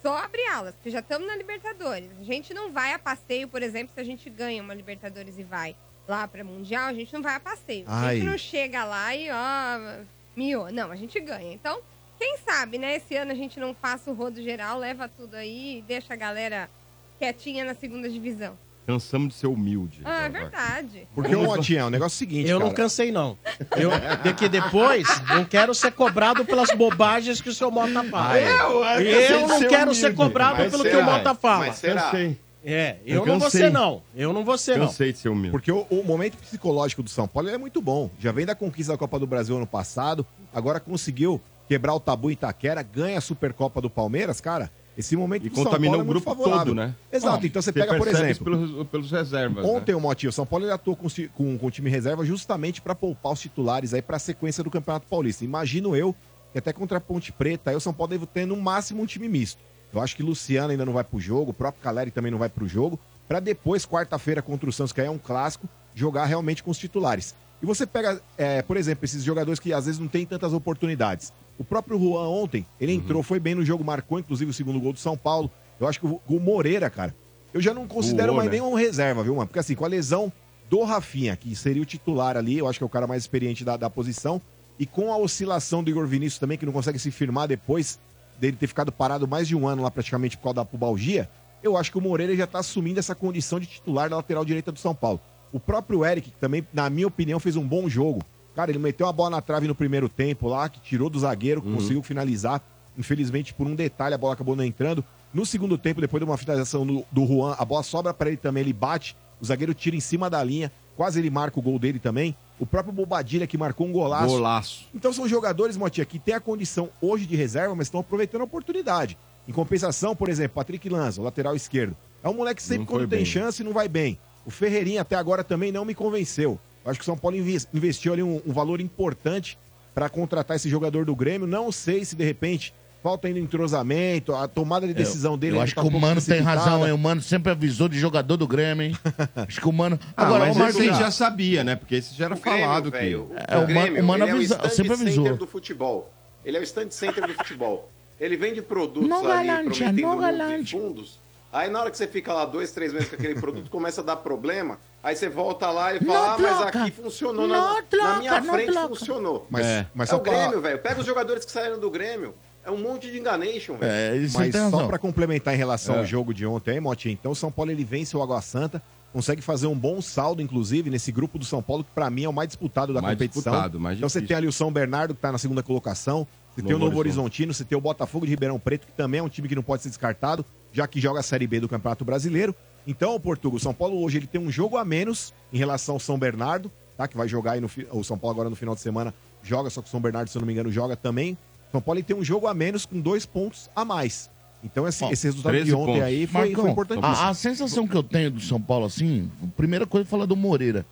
só 0.00 0.16
abre 0.16 0.44
alas, 0.46 0.74
porque 0.76 0.90
já 0.90 1.00
estamos 1.00 1.26
na 1.26 1.34
Libertadores. 1.34 2.08
A 2.20 2.22
gente 2.22 2.54
não 2.54 2.70
vai 2.70 2.92
a 2.92 2.98
passeio, 2.98 3.48
por 3.48 3.60
exemplo, 3.60 3.92
se 3.92 4.00
a 4.00 4.04
gente 4.04 4.30
ganha 4.30 4.62
uma 4.62 4.72
Libertadores 4.72 5.36
e 5.36 5.42
vai 5.42 5.74
lá 6.06 6.28
para 6.28 6.44
Mundial, 6.44 6.86
a 6.86 6.94
gente 6.94 7.12
não 7.12 7.20
vai 7.20 7.34
a 7.34 7.40
passeio. 7.40 7.84
A 7.88 8.00
Ai. 8.00 8.16
gente 8.16 8.26
não 8.26 8.38
chega 8.38 8.84
lá 8.84 9.14
e, 9.16 9.28
ó, 9.30 10.04
miou. 10.36 10.70
Não, 10.70 10.92
a 10.92 10.96
gente 10.96 11.18
ganha. 11.18 11.52
Então, 11.52 11.80
quem 12.16 12.38
sabe, 12.38 12.78
né? 12.78 12.94
Esse 12.96 13.16
ano 13.16 13.32
a 13.32 13.34
gente 13.34 13.58
não 13.58 13.74
faça 13.74 14.10
o 14.10 14.14
rodo 14.14 14.40
geral, 14.40 14.78
leva 14.78 15.08
tudo 15.08 15.34
aí 15.34 15.78
e 15.78 15.82
deixa 15.82 16.14
a 16.14 16.16
galera 16.16 16.70
quietinha 17.18 17.64
na 17.64 17.74
segunda 17.74 18.08
divisão. 18.08 18.56
Cansamos 18.88 19.28
de 19.28 19.34
ser 19.34 19.48
humilde. 19.48 20.00
Ah, 20.02 20.22
é 20.24 20.28
verdade. 20.30 21.06
Porque, 21.14 21.36
ô, 21.36 21.42
Motinha, 21.42 21.84
o 21.84 21.90
negócio 21.90 22.14
é 22.14 22.16
o 22.16 22.18
seguinte, 22.18 22.48
Eu 22.48 22.56
cara. 22.56 22.68
não 22.70 22.74
cansei, 22.74 23.12
não. 23.12 23.36
Eu, 23.76 23.90
de 24.22 24.32
que 24.32 24.48
depois, 24.48 25.06
não 25.28 25.44
quero 25.44 25.74
ser 25.74 25.92
cobrado 25.92 26.42
pelas 26.42 26.70
bobagens 26.74 27.38
que 27.42 27.50
o 27.50 27.54
seu 27.54 27.70
Mota 27.70 28.02
fala. 28.04 28.40
Eu, 28.40 28.82
Eu 29.02 29.46
não 29.46 29.60
quero 29.60 29.94
ser 29.94 30.14
cobrado 30.14 30.56
Mas 30.56 30.70
pelo 30.70 30.84
que 30.84 30.90
será? 30.90 31.02
o 31.02 31.04
Mota 31.04 31.34
fala. 31.34 31.66
Mas 31.66 31.76
será? 31.76 32.00
Cansei. 32.00 32.38
É, 32.64 32.96
eu, 33.04 33.16
Eu 33.16 33.26
não 33.26 33.34
vou 33.34 33.42
cansei. 33.42 33.60
ser, 33.60 33.70
não. 33.70 34.02
Eu 34.16 34.32
não 34.32 34.42
vou 34.42 34.56
ser, 34.56 34.78
não. 34.78 34.86
Cansei 34.86 35.12
de 35.12 35.18
ser 35.18 35.28
humilde. 35.28 35.50
Porque 35.50 35.70
o, 35.70 35.86
o 35.90 36.02
momento 36.02 36.38
psicológico 36.38 37.02
do 37.02 37.10
São 37.10 37.28
Paulo 37.28 37.46
ele 37.46 37.56
é 37.56 37.58
muito 37.58 37.82
bom. 37.82 38.08
Já 38.18 38.32
vem 38.32 38.46
da 38.46 38.54
conquista 38.54 38.94
da 38.94 38.98
Copa 38.98 39.18
do 39.18 39.26
Brasil 39.26 39.54
ano 39.54 39.66
passado, 39.66 40.24
agora 40.50 40.80
conseguiu 40.80 41.38
quebrar 41.68 41.92
o 41.92 42.00
tabu 42.00 42.30
em 42.30 42.32
Itaquera, 42.32 42.82
ganha 42.82 43.18
a 43.18 43.20
Supercopa 43.20 43.82
do 43.82 43.90
Palmeiras, 43.90 44.40
cara. 44.40 44.70
Esse 44.98 45.16
momento 45.16 45.46
E 45.46 45.54
São 45.54 45.62
contaminou 45.62 45.92
Paulo 45.92 45.98
o 45.98 46.10
é 46.10 46.12
muito 46.12 46.24
grupo 46.24 46.30
favorável. 46.42 46.66
todo, 46.66 46.74
né? 46.74 46.92
Exato, 47.12 47.46
então 47.46 47.62
você 47.62 47.72
pega, 47.72 47.96
por 47.96 48.08
exemplo, 48.08 48.44
Pelos, 48.44 48.86
pelos 48.88 49.10
reservas. 49.12 49.64
né? 49.64 49.70
Ontem 49.70 49.94
o 49.94 50.00
Motinho, 50.00 50.30
o 50.30 50.32
São 50.32 50.44
Paulo 50.44 50.64
ele 50.64 50.72
atuou 50.72 50.96
com, 50.96 51.06
com, 51.34 51.56
com 51.56 51.66
o 51.66 51.70
time 51.70 51.88
reserva 51.88 52.24
justamente 52.24 52.82
para 52.82 52.96
poupar 52.96 53.32
os 53.32 53.40
titulares 53.40 53.94
aí 53.94 54.02
para 54.02 54.16
a 54.16 54.18
sequência 54.18 54.64
do 54.64 54.70
Campeonato 54.70 55.06
Paulista. 55.06 55.44
Imagino 55.44 55.94
eu 55.94 56.12
que 56.52 56.58
até 56.58 56.72
contra 56.72 56.98
a 56.98 57.00
Ponte 57.00 57.30
Preta 57.30 57.70
aí 57.70 57.76
o 57.76 57.80
São 57.80 57.92
Paulo 57.94 58.10
deve 58.10 58.26
ter 58.26 58.44
no 58.44 58.56
máximo 58.56 59.00
um 59.00 59.06
time 59.06 59.28
misto. 59.28 59.60
Eu 59.94 60.00
acho 60.00 60.16
que 60.16 60.22
Luciano 60.22 60.70
ainda 60.72 60.84
não 60.84 60.92
vai 60.92 61.04
pro 61.04 61.20
jogo, 61.20 61.52
o 61.52 61.54
próprio 61.54 61.80
Caleri 61.82 62.10
também 62.10 62.32
não 62.32 62.38
vai 62.38 62.48
pro 62.48 62.66
jogo, 62.66 62.98
para 63.28 63.38
depois 63.38 63.86
quarta-feira 63.86 64.42
contra 64.42 64.68
o 64.68 64.72
Santos, 64.72 64.92
que 64.92 65.00
aí 65.00 65.06
é 65.06 65.10
um 65.10 65.16
clássico, 65.18 65.68
jogar 65.94 66.24
realmente 66.24 66.62
com 66.62 66.70
os 66.70 66.78
titulares. 66.78 67.34
E 67.60 67.66
você 67.66 67.86
pega, 67.86 68.20
é, 68.36 68.62
por 68.62 68.76
exemplo, 68.76 69.04
esses 69.04 69.22
jogadores 69.24 69.58
que 69.58 69.72
às 69.72 69.86
vezes 69.86 70.00
não 70.00 70.08
têm 70.08 70.24
tantas 70.24 70.52
oportunidades. 70.52 71.32
O 71.58 71.64
próprio 71.64 71.98
Juan 71.98 72.28
ontem, 72.28 72.64
ele 72.80 72.92
entrou, 72.92 73.22
foi 73.22 73.40
bem 73.40 73.54
no 73.54 73.64
jogo, 73.64 73.84
marcou 73.84 74.18
inclusive 74.18 74.50
o 74.50 74.54
segundo 74.54 74.80
gol 74.80 74.92
do 74.92 74.98
São 74.98 75.16
Paulo. 75.16 75.50
Eu 75.80 75.88
acho 75.88 75.98
que 75.98 76.06
o, 76.06 76.20
o 76.28 76.38
Moreira, 76.38 76.88
cara, 76.88 77.14
eu 77.52 77.60
já 77.60 77.74
não 77.74 77.86
considero 77.88 78.34
mais 78.34 78.46
né? 78.46 78.58
nem 78.58 78.60
um 78.60 78.74
reserva, 78.74 79.22
viu, 79.22 79.34
mano? 79.34 79.46
Porque 79.46 79.58
assim, 79.58 79.74
com 79.74 79.84
a 79.84 79.88
lesão 79.88 80.32
do 80.70 80.82
Rafinha, 80.84 81.34
que 81.36 81.54
seria 81.56 81.82
o 81.82 81.86
titular 81.86 82.36
ali, 82.36 82.58
eu 82.58 82.68
acho 82.68 82.78
que 82.78 82.84
é 82.84 82.86
o 82.86 82.90
cara 82.90 83.06
mais 83.06 83.22
experiente 83.22 83.64
da, 83.64 83.76
da 83.76 83.90
posição, 83.90 84.40
e 84.78 84.86
com 84.86 85.12
a 85.12 85.16
oscilação 85.16 85.82
do 85.82 85.90
Igor 85.90 86.06
Vinícius 86.06 86.38
também, 86.38 86.56
que 86.56 86.66
não 86.66 86.72
consegue 86.72 86.98
se 86.98 87.10
firmar 87.10 87.48
depois 87.48 87.98
dele 88.38 88.56
ter 88.56 88.68
ficado 88.68 88.92
parado 88.92 89.26
mais 89.26 89.48
de 89.48 89.56
um 89.56 89.66
ano 89.66 89.82
lá 89.82 89.90
praticamente 89.90 90.36
por 90.36 90.44
causa 90.44 90.56
da 90.56 90.64
pubalgia, 90.64 91.28
eu 91.62 91.76
acho 91.76 91.90
que 91.90 91.98
o 91.98 92.00
Moreira 92.00 92.36
já 92.36 92.46
tá 92.46 92.60
assumindo 92.60 93.00
essa 93.00 93.14
condição 93.14 93.58
de 93.58 93.66
titular 93.66 94.08
da 94.08 94.16
lateral 94.16 94.44
direita 94.44 94.70
do 94.70 94.78
São 94.78 94.94
Paulo. 94.94 95.20
O 95.52 95.58
próprio 95.58 96.04
Eric, 96.04 96.30
que 96.30 96.36
também, 96.38 96.66
na 96.72 96.88
minha 96.90 97.06
opinião, 97.06 97.40
fez 97.40 97.56
um 97.56 97.66
bom 97.66 97.88
jogo. 97.88 98.22
Cara, 98.54 98.70
ele 98.70 98.78
meteu 98.78 99.06
uma 99.06 99.12
bola 99.12 99.30
na 99.30 99.40
trave 99.40 99.68
no 99.68 99.74
primeiro 99.74 100.08
tempo 100.08 100.48
lá, 100.48 100.68
que 100.68 100.80
tirou 100.80 101.08
do 101.08 101.18
zagueiro, 101.18 101.62
que 101.62 101.72
conseguiu 101.72 102.02
finalizar. 102.02 102.60
Infelizmente, 102.98 103.54
por 103.54 103.66
um 103.66 103.74
detalhe, 103.74 104.14
a 104.14 104.18
bola 104.18 104.34
acabou 104.34 104.56
não 104.56 104.64
entrando. 104.64 105.04
No 105.32 105.46
segundo 105.46 105.78
tempo, 105.78 106.00
depois 106.00 106.20
de 106.20 106.28
uma 106.28 106.36
finalização 106.36 106.84
do, 106.84 107.04
do 107.12 107.26
Juan, 107.26 107.54
a 107.58 107.64
bola 107.64 107.82
sobra 107.82 108.12
para 108.12 108.28
ele 108.28 108.36
também, 108.36 108.62
ele 108.62 108.72
bate, 108.72 109.16
o 109.40 109.44
zagueiro 109.44 109.72
tira 109.74 109.94
em 109.94 110.00
cima 110.00 110.28
da 110.28 110.42
linha, 110.42 110.72
quase 110.96 111.20
ele 111.20 111.30
marca 111.30 111.58
o 111.58 111.62
gol 111.62 111.78
dele 111.78 112.00
também. 112.00 112.34
O 112.58 112.66
próprio 112.66 112.92
Bobadilha 112.92 113.46
que 113.46 113.56
marcou 113.56 113.86
um 113.86 113.92
golaço. 113.92 114.26
Golaço. 114.34 114.86
Então 114.92 115.12
são 115.12 115.28
jogadores, 115.28 115.76
Motinha, 115.76 116.04
que 116.04 116.18
têm 116.18 116.34
a 116.34 116.40
condição 116.40 116.90
hoje 117.00 117.24
de 117.24 117.36
reserva, 117.36 117.74
mas 117.76 117.86
estão 117.86 118.00
aproveitando 118.00 118.40
a 118.40 118.44
oportunidade. 118.44 119.16
Em 119.46 119.52
compensação, 119.52 120.16
por 120.16 120.28
exemplo, 120.28 120.56
Patrick 120.56 120.88
Lanza, 120.88 121.20
o 121.20 121.24
lateral 121.24 121.54
esquerdo. 121.54 121.96
É 122.22 122.28
um 122.28 122.34
moleque 122.34 122.60
que 122.60 122.66
sempre 122.66 122.86
quando 122.86 123.02
foi 123.02 123.08
tem 123.08 123.18
bem. 123.18 123.26
chance 123.26 123.62
não 123.62 123.72
vai 123.72 123.88
bem. 123.88 124.18
O 124.48 124.50
Ferreirinha 124.50 125.02
até 125.02 125.14
agora 125.14 125.44
também 125.44 125.70
não 125.70 125.84
me 125.84 125.94
convenceu. 125.94 126.58
Eu 126.82 126.90
acho 126.90 126.98
que 126.98 127.02
o 127.02 127.04
São 127.04 127.18
Paulo 127.18 127.36
inves- 127.36 127.68
investiu 127.74 128.14
ali 128.14 128.22
um, 128.22 128.40
um 128.46 128.50
valor 128.50 128.80
importante 128.80 129.58
para 129.94 130.08
contratar 130.08 130.56
esse 130.56 130.70
jogador 130.70 131.04
do 131.04 131.14
Grêmio. 131.14 131.46
Não 131.46 131.70
sei 131.70 132.02
se 132.02 132.16
de 132.16 132.24
repente 132.24 132.72
falta 133.02 133.28
ainda 133.28 133.38
entrosamento, 133.38 134.34
a 134.34 134.48
tomada 134.48 134.86
de 134.86 134.94
decisão 134.94 135.36
dele 135.36 135.56
Eu 135.56 135.60
acho 135.60 135.74
tá 135.74 135.82
que 135.82 135.86
um 135.86 135.96
o 135.96 136.00
Mano 136.00 136.22
tem 136.22 136.40
razão, 136.40 136.86
hein? 136.86 136.92
O 136.94 136.98
Mano 136.98 137.20
sempre 137.20 137.52
avisou 137.52 137.90
de 137.90 137.98
jogador 137.98 138.38
do 138.38 138.46
Grêmio, 138.48 138.86
hein? 138.86 138.96
acho 139.36 139.60
que 139.60 139.68
o 139.68 139.72
Mano. 139.72 140.00
Ah, 140.16 140.24
Agora, 140.24 140.46
mas 140.46 140.56
o 140.56 140.58
Marcos. 140.60 140.82
já 140.98 141.10
sabia, 141.10 141.62
né? 141.62 141.76
Porque 141.76 141.96
esse 141.96 142.14
já 142.14 142.24
era 142.24 142.34
O 142.34 142.40
Grêmio, 142.40 142.60
falado 142.62 142.90
velho, 142.90 143.26
que... 143.26 143.34
o 143.34 143.36
É, 143.36 143.62
o 143.62 143.66
Grêmio, 143.66 143.92
Mano- 143.92 144.00
o 144.00 144.06
Mano 144.06 144.24
ele 144.24 144.30
avisa- 144.32 144.54
é 144.54 144.56
o 144.56 144.66
stand 144.66 144.70
sempre 144.76 144.92
avisou. 144.94 145.24
center 145.24 145.38
do 145.38 145.46
futebol. 145.46 146.10
Ele 146.42 146.56
é 146.56 146.60
o 146.60 146.62
stand 146.64 146.90
center 146.90 147.26
do 147.26 147.34
futebol. 147.34 147.90
Ele 148.18 148.36
vende 148.36 148.62
produtos 148.62 149.08
Não 149.08 149.30
ali, 149.30 149.46
galante, 149.46 149.78
prometendo 149.78 150.16
galante. 150.16 150.72
fundos. 150.72 151.20
Aí 151.52 151.70
na 151.70 151.80
hora 151.80 151.90
que 151.90 151.96
você 151.96 152.06
fica 152.06 152.32
lá 152.32 152.44
dois, 152.44 152.72
três 152.72 152.92
meses 152.92 153.08
com 153.08 153.16
aquele 153.16 153.34
produto, 153.40 153.70
começa 153.70 154.00
a 154.00 154.04
dar 154.04 154.16
problema. 154.16 154.78
Aí 155.02 155.16
você 155.16 155.28
volta 155.28 155.70
lá 155.70 155.94
e 155.94 156.00
fala, 156.00 156.34
ah, 156.34 156.38
mas 156.38 156.62
aqui 156.62 156.90
funcionou. 156.90 157.46
Na, 157.48 157.74
na 157.74 157.82
troca, 157.82 158.18
minha 158.18 158.40
não 158.40 158.52
frente 158.54 158.72
troca. 158.72 158.88
funcionou. 158.88 159.46
Mas, 159.48 159.64
É. 159.66 159.86
mas 159.94 160.10
é 160.10 160.14
o 160.14 160.20
pra- 160.20 160.32
Grêmio, 160.32 160.60
velho. 160.60 160.78
Pega 160.78 161.00
os 161.00 161.06
jogadores 161.06 161.44
que 161.44 161.50
saíram 161.52 161.78
do 161.78 161.90
Grêmio. 161.90 162.34
É 162.64 162.70
um 162.70 162.76
monte 162.76 163.10
de 163.10 163.18
enganation, 163.18 163.76
velho. 163.76 163.90
É, 163.90 164.16
isso 164.18 164.36
Mas 164.36 164.52
tem 164.52 164.70
só 164.70 164.86
para 164.86 164.98
complementar 164.98 165.54
em 165.54 165.56
relação 165.56 165.94
É. 165.94 165.98
ao 166.00 166.04
jogo 166.04 166.34
de 166.34 166.44
ontem, 166.44 166.72
aí, 166.72 166.80
Motinha, 166.80 167.14
então 167.14 167.32
o 167.32 167.36
São 167.36 167.50
Paulo 167.50 167.70
ele 167.70 167.82
vence 167.84 168.14
o 168.14 168.20
Água 168.22 168.42
Santa, 168.42 168.82
consegue 169.10 169.40
fazer 169.40 169.66
um 169.68 169.74
bom 169.78 170.02
saldo, 170.02 170.42
inclusive, 170.42 170.90
nesse 170.90 171.10
grupo 171.10 171.38
do 171.38 171.46
São 171.46 171.62
Paulo, 171.62 171.82
que 171.82 171.90
para 171.94 172.10
mim 172.10 172.24
é 172.24 172.28
o 172.28 172.32
mais 172.32 172.48
disputado 172.48 172.92
da 172.92 173.00
Mais 173.00 173.14
competição. 173.14 173.52
disputado, 173.52 173.80
mais 173.80 173.96
então 173.96 174.06
você 174.06 174.18
difícil. 174.18 174.28
tem 174.28 174.36
ali 174.36 174.46
o 174.48 174.52
São 174.52 174.70
Bernardo, 174.70 175.14
que 175.14 175.20
tá 175.20 175.32
na 175.32 175.38
segunda 175.38 175.62
colocação, 175.62 176.26
você 176.58 176.62
tem 176.66 176.74
o 176.74 176.78
Novo 176.78 176.90
Novo 176.90 176.98
Horizonte. 176.98 177.20
Horizontino, 177.20 177.54
você 177.54 177.64
tem 177.64 177.78
o 177.78 177.80
Botafogo 177.80 178.26
de 178.26 178.30
Ribeirão 178.30 178.58
Preto, 178.58 178.86
que 178.86 178.92
também 178.92 179.20
é 179.20 179.22
um 179.22 179.28
time 179.28 179.48
que 179.48 179.54
não 179.54 179.62
pode 179.62 179.82
ser 179.82 179.88
descartado, 179.90 180.44
já 180.72 180.86
que 180.88 181.00
joga 181.00 181.20
a 181.20 181.22
Série 181.22 181.46
B 181.46 181.60
do 181.60 181.68
Campeonato 181.68 182.04
Brasileiro. 182.04 182.54
Então, 182.86 183.14
o 183.14 183.20
Portugal, 183.20 183.56
o 183.56 183.60
São 183.60 183.72
Paulo 183.72 184.02
hoje 184.02 184.18
ele 184.18 184.26
tem 184.26 184.40
um 184.40 184.50
jogo 184.50 184.76
a 184.76 184.84
menos 184.84 185.32
em 185.52 185.58
relação 185.58 185.94
ao 185.94 186.00
São 186.00 186.18
Bernardo, 186.18 186.70
tá? 186.96 187.06
Que 187.06 187.16
vai 187.16 187.28
jogar 187.28 187.52
aí 187.52 187.60
no 187.60 187.70
o 187.92 188.02
São 188.02 188.18
Paulo 188.18 188.34
agora 188.34 188.50
no 188.50 188.56
final 188.56 188.74
de 188.74 188.80
semana 188.80 189.14
joga, 189.42 189.70
só 189.70 189.80
que 189.80 189.88
o 189.88 189.90
São 189.90 190.00
Bernardo, 190.00 190.28
se 190.28 190.36
eu 190.36 190.40
não 190.40 190.46
me 190.46 190.52
engano, 190.52 190.70
joga 190.70 190.96
também. 190.96 191.38
São 191.70 191.80
Paulo 191.80 191.98
ele 191.98 192.04
tem 192.04 192.16
um 192.16 192.24
jogo 192.24 192.46
a 192.46 192.54
menos 192.54 192.84
com 192.86 193.00
dois 193.00 193.24
pontos 193.24 193.70
a 193.76 193.84
mais. 193.84 194.30
Então 194.64 194.88
esse, 194.88 195.04
Ó, 195.04 195.10
esse 195.10 195.26
resultado 195.26 195.52
de 195.52 195.58
13 195.60 195.74
ontem 195.74 195.86
pontos. 195.86 196.02
aí 196.02 196.26
foi, 196.26 196.40
Marcão, 196.40 196.64
foi 196.64 196.70
importantíssimo. 196.72 197.16
a, 197.16 197.28
a 197.28 197.34
sensação 197.34 197.86
que 197.86 197.96
eu 197.96 198.02
tenho 198.02 198.30
do 198.32 198.40
São 198.40 198.60
Paulo, 198.60 198.86
assim, 198.86 199.30
a 199.44 199.46
primeira 199.56 199.86
coisa 199.86 200.06
é 200.06 200.10
falar 200.10 200.26
do 200.26 200.34
Moreira. 200.34 200.84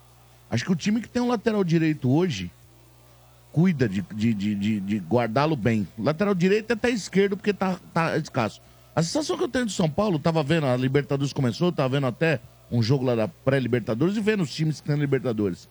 Acho 0.49 0.65
que 0.65 0.71
o 0.71 0.77
time 0.77 1.01
que 1.01 1.09
tem 1.09 1.21
um 1.21 1.29
lateral 1.29 1.65
direito 1.65 2.09
hoje 2.09 2.53
cuida 3.57 3.89
de, 3.89 4.03
de, 4.15 4.35
de, 4.35 4.55
de- 4.55 4.81
de 4.81 4.99
guardá-lo 4.99 5.57
bem. 5.57 5.89
Lateral 5.99 6.35
direito 6.35 6.71
é 6.71 6.75
até 6.75 6.91
esquerdo, 6.91 7.39
porque 7.39 7.55
tá, 7.55 7.81
tá 7.95 8.15
escasso. 8.19 8.61
A 8.95 9.03
sensação 9.03 9.35
que 9.39 9.45
eu 9.45 9.49
tenho 9.49 9.65
do 9.65 9.73
São 9.73 9.89
Paulo, 9.89 10.19
tava 10.19 10.43
vendo, 10.43 10.67
a 10.67 10.77
Libertadores 10.77 11.33
começou, 11.33 11.73
tava 11.73 11.89
vendo 11.89 12.07
até 12.07 12.39
um 12.71 12.83
jogo 12.83 13.03
lá 13.07 13.15
da 13.15 13.27
pré-Libertadores 13.27 14.15
e 14.15 14.21
vendo 14.21 14.43
os 14.43 14.55
times 14.55 14.79
que 14.83 14.87
tem 14.87 14.95
na 14.95 15.01
Libertadores. 15.01 15.71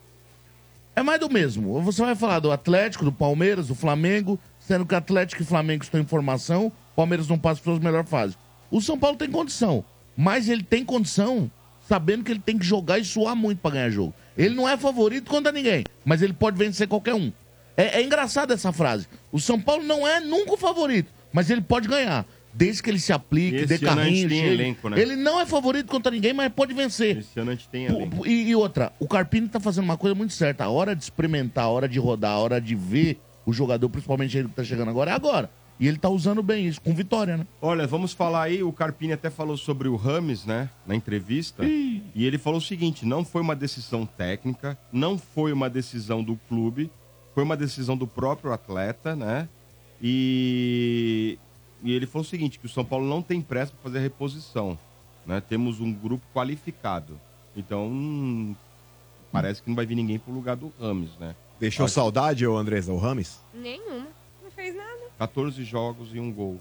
É 0.96 1.04
mais 1.04 1.20
do 1.20 1.30
mesmo. 1.30 1.80
Você 1.84 2.02
vai 2.02 2.16
falar 2.16 2.40
do 2.40 2.52
Atlético, 2.52 3.06
do 3.06 3.12
Palmeiras, 3.12 3.68
do 3.68 3.76
Flamengo, 3.76 4.40
sendo 4.60 4.84
que 4.84 4.96
Atlético 4.96 5.44
e 5.44 5.46
Flamengo 5.46 5.84
estão 5.84 6.02
em 6.02 6.06
formação, 6.08 6.72
Palmeiras 6.96 7.28
não 7.28 7.38
passa 7.38 7.62
pelas 7.62 7.78
melhores 7.78 8.10
fases. 8.10 8.36
O 8.72 8.82
São 8.82 8.98
Paulo 8.98 9.16
tem 9.16 9.30
condição, 9.30 9.86
mas 10.18 10.50
ele 10.50 10.64
tem 10.64 10.84
condição 10.84 11.52
sabendo 11.88 12.24
que 12.24 12.32
ele 12.32 12.40
tem 12.44 12.58
que 12.58 12.66
jogar 12.66 12.98
e 12.98 13.06
suar 13.06 13.36
muito 13.36 13.60
pra 13.60 13.70
ganhar 13.70 13.92
jogo. 13.92 14.12
Ele 14.36 14.56
não 14.56 14.68
é 14.68 14.76
favorito 14.76 15.30
contra 15.30 15.52
ninguém, 15.52 15.84
mas 16.04 16.24
ele 16.24 16.34
pode 16.34 16.58
vencer 16.58 16.88
qualquer 16.88 17.14
um. 17.14 17.32
É, 17.78 18.00
é 18.00 18.04
engraçado 18.04 18.54
essa 18.54 18.72
frase. 18.72 19.08
O 19.32 19.40
São 19.40 19.60
Paulo 19.60 19.84
não 19.84 20.08
é 20.08 20.20
nunca 20.20 20.54
o 20.54 20.58
favorito, 20.58 21.12
mas 21.32 21.50
ele 21.50 21.62
pode 21.62 21.88
ganhar. 21.88 22.26
Desde 22.54 22.82
que 22.82 22.90
ele 22.90 23.00
se 23.00 23.12
aplique, 23.12 23.66
dê 23.66 23.78
carrinho, 23.78 24.30
tem 24.30 24.40
chegue. 24.40 24.54
elenco, 24.54 24.90
né? 24.90 24.98
Ele 24.98 25.18
não 25.18 25.42
é 25.42 25.46
favorito 25.46 25.88
contra 25.88 26.10
ninguém, 26.10 26.32
mas 26.32 26.50
pode 26.54 26.74
vencer. 26.74 27.18
Esse 27.18 27.38
ano 27.38 27.52
a 27.52 27.54
gente 27.54 27.68
tem 27.68 27.86
elenco. 27.86 28.26
E, 28.26 28.50
e 28.50 28.56
outra, 28.56 28.94
o 28.98 29.08
Carpini 29.10 29.50
tá 29.50 29.60
fazendo 29.60 29.84
uma 29.84 29.98
coisa 29.98 30.16
muito 30.16 30.32
certa. 30.32 30.64
A 30.64 30.70
hora 30.70 30.96
de 30.96 31.04
experimentar, 31.04 31.66
a 31.66 31.70
hora 31.70 31.90
de 31.90 32.00
rodar, 32.00 32.32
a 32.32 32.40
hora 32.40 32.62
de 32.62 32.74
ver 32.74 33.20
o 33.46 33.52
jogador, 33.52 33.90
principalmente 33.90 34.38
ele 34.38 34.48
que 34.48 34.56
tá 34.56 34.64
chegando 34.64 34.90
agora, 34.90 35.12
é 35.12 35.14
agora. 35.14 35.50
E 35.78 35.88
ele 35.88 35.98
tá 35.98 36.08
usando 36.08 36.42
bem 36.42 36.66
isso, 36.66 36.80
com 36.80 36.94
vitória, 36.94 37.36
né? 37.36 37.46
Olha, 37.62 37.86
vamos 37.86 38.14
falar 38.14 38.44
aí, 38.44 38.64
o 38.64 38.72
Carpini 38.72 39.12
até 39.12 39.30
falou 39.30 39.58
sobre 39.58 39.90
o 39.90 39.98
Rames, 39.98 40.46
né, 40.46 40.70
na 40.88 40.96
entrevista, 40.96 41.66
e 41.66 42.02
ele 42.16 42.38
falou 42.38 42.60
o 42.60 42.64
seguinte, 42.64 43.06
não 43.06 43.26
foi 43.26 43.42
uma 43.42 43.54
decisão 43.54 44.06
técnica, 44.06 44.78
não 44.92 45.18
foi 45.18 45.52
uma 45.52 45.70
decisão 45.70 46.24
do 46.24 46.38
clube, 46.48 46.90
foi 47.36 47.44
uma 47.44 47.56
decisão 47.56 47.96
do 47.96 48.08
próprio 48.08 48.52
atleta, 48.52 49.16
né, 49.16 49.48
e, 50.02 51.38
e 51.84 51.92
ele 51.94 52.08
falou 52.08 52.24
o 52.26 52.28
seguinte, 52.28 52.58
que 52.58 52.66
o 52.66 52.70
São 52.70 52.84
Paulo 52.86 53.06
não 53.08 53.22
tem 53.22 53.42
pressa 53.42 53.74
para 53.74 53.84
fazer 53.84 53.98
a 54.00 54.02
reposição, 54.02 54.80
né, 55.26 55.42
temos 55.42 55.80
um 55.80 55.94
grupo 55.94 56.24
qualificado, 56.34 57.20
então 57.56 57.88
hum, 57.88 58.56
parece 59.32 59.62
que 59.62 59.70
não 59.70 59.76
vai 59.76 59.86
vir 59.86 59.96
ninguém 59.96 60.18
pro 60.18 60.34
lugar 60.34 60.56
do 60.56 60.72
Rames, 60.80 61.12
né. 61.20 61.36
Deixou 61.60 61.86
Acho- 61.86 61.96
saudade, 61.96 62.46
ô 62.48 62.58
Andresa, 62.58 62.92
o 62.92 62.98
Rames? 62.98 63.40
Nenhuma. 63.54 64.08
Não 64.44 64.52
fez 64.52 64.76
nada. 64.76 65.00
14 65.18 65.64
jogos 65.64 66.10
e 66.14 66.20
um 66.20 66.32
gol. 66.32 66.60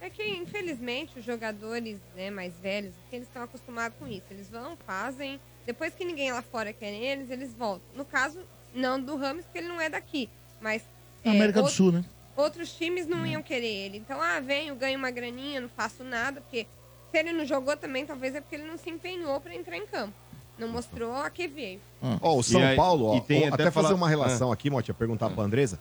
É 0.00 0.08
que, 0.08 0.22
infelizmente, 0.22 1.18
os 1.18 1.24
jogadores 1.24 1.98
né, 2.14 2.30
mais 2.30 2.54
velhos, 2.54 2.94
eles 3.12 3.26
estão 3.26 3.42
acostumados 3.42 3.98
com 3.98 4.06
isso. 4.06 4.22
Eles 4.30 4.48
vão, 4.48 4.76
fazem. 4.86 5.40
Depois 5.66 5.92
que 5.92 6.04
ninguém 6.04 6.30
lá 6.30 6.40
fora 6.40 6.72
quer 6.72 6.92
eles, 6.94 7.30
eles 7.32 7.52
voltam. 7.52 7.82
No 7.96 8.04
caso, 8.04 8.38
não 8.74 9.00
do 9.00 9.16
Ramos, 9.16 9.44
porque 9.44 9.58
ele 9.58 9.68
não 9.68 9.80
é 9.80 9.88
daqui. 9.88 10.28
Mas. 10.60 10.82
Na 11.24 11.32
é, 11.32 11.36
América 11.36 11.60
do 11.60 11.64
outro- 11.64 11.76
Sul, 11.76 11.92
né? 11.92 12.04
Outros 12.36 12.72
times 12.72 13.06
não 13.06 13.26
iam 13.26 13.42
querer 13.42 13.66
ele. 13.66 13.98
Então, 13.98 14.20
ah, 14.22 14.38
venho, 14.38 14.74
ganho 14.76 14.96
uma 14.98 15.10
graninha, 15.10 15.60
não 15.60 15.68
faço 15.68 16.04
nada. 16.04 16.40
Porque 16.40 16.66
se 17.10 17.18
ele 17.18 17.32
não 17.32 17.44
jogou 17.44 17.76
também, 17.76 18.06
talvez 18.06 18.34
é 18.34 18.40
porque 18.40 18.54
ele 18.54 18.64
não 18.64 18.78
se 18.78 18.88
empenhou 18.88 19.40
pra 19.40 19.54
entrar 19.54 19.76
em 19.76 19.86
campo. 19.86 20.14
Não 20.56 20.68
mostrou 20.68 21.14
a 21.14 21.30
que 21.30 21.48
veio. 21.48 21.80
Ó, 22.20 22.36
o 22.36 22.42
São 22.42 22.60
aí- 22.62 22.76
Paulo, 22.76 23.06
ó, 23.06 23.16
até, 23.18 23.48
até 23.48 23.70
fazer 23.70 23.88
falar- 23.88 23.94
uma 23.94 24.08
relação 24.08 24.52
aqui, 24.52 24.70
Motia, 24.70 24.94
perguntar 24.94 25.30
pra 25.30 25.42
Andresa. 25.44 25.78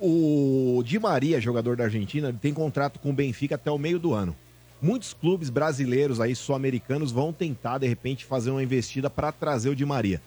O 0.00 0.82
Di 0.84 0.98
Maria, 0.98 1.40
jogador 1.40 1.76
da 1.76 1.84
Argentina, 1.84 2.28
ele 2.28 2.38
tem 2.38 2.52
contrato 2.52 2.98
com 2.98 3.10
o 3.10 3.12
Benfica 3.12 3.54
até 3.54 3.70
o 3.70 3.78
meio 3.78 3.98
do 3.98 4.12
ano. 4.12 4.36
Muitos 4.82 5.14
clubes 5.14 5.48
brasileiros 5.48 6.20
aí, 6.20 6.34
sul-americanos, 6.34 7.10
vão 7.12 7.32
tentar, 7.32 7.78
de 7.78 7.86
repente, 7.86 8.24
fazer 8.24 8.50
uma 8.50 8.62
investida 8.62 9.08
para 9.08 9.32
trazer 9.32 9.70
o 9.70 9.74
Di 9.76 9.86
Maria. 9.86 10.20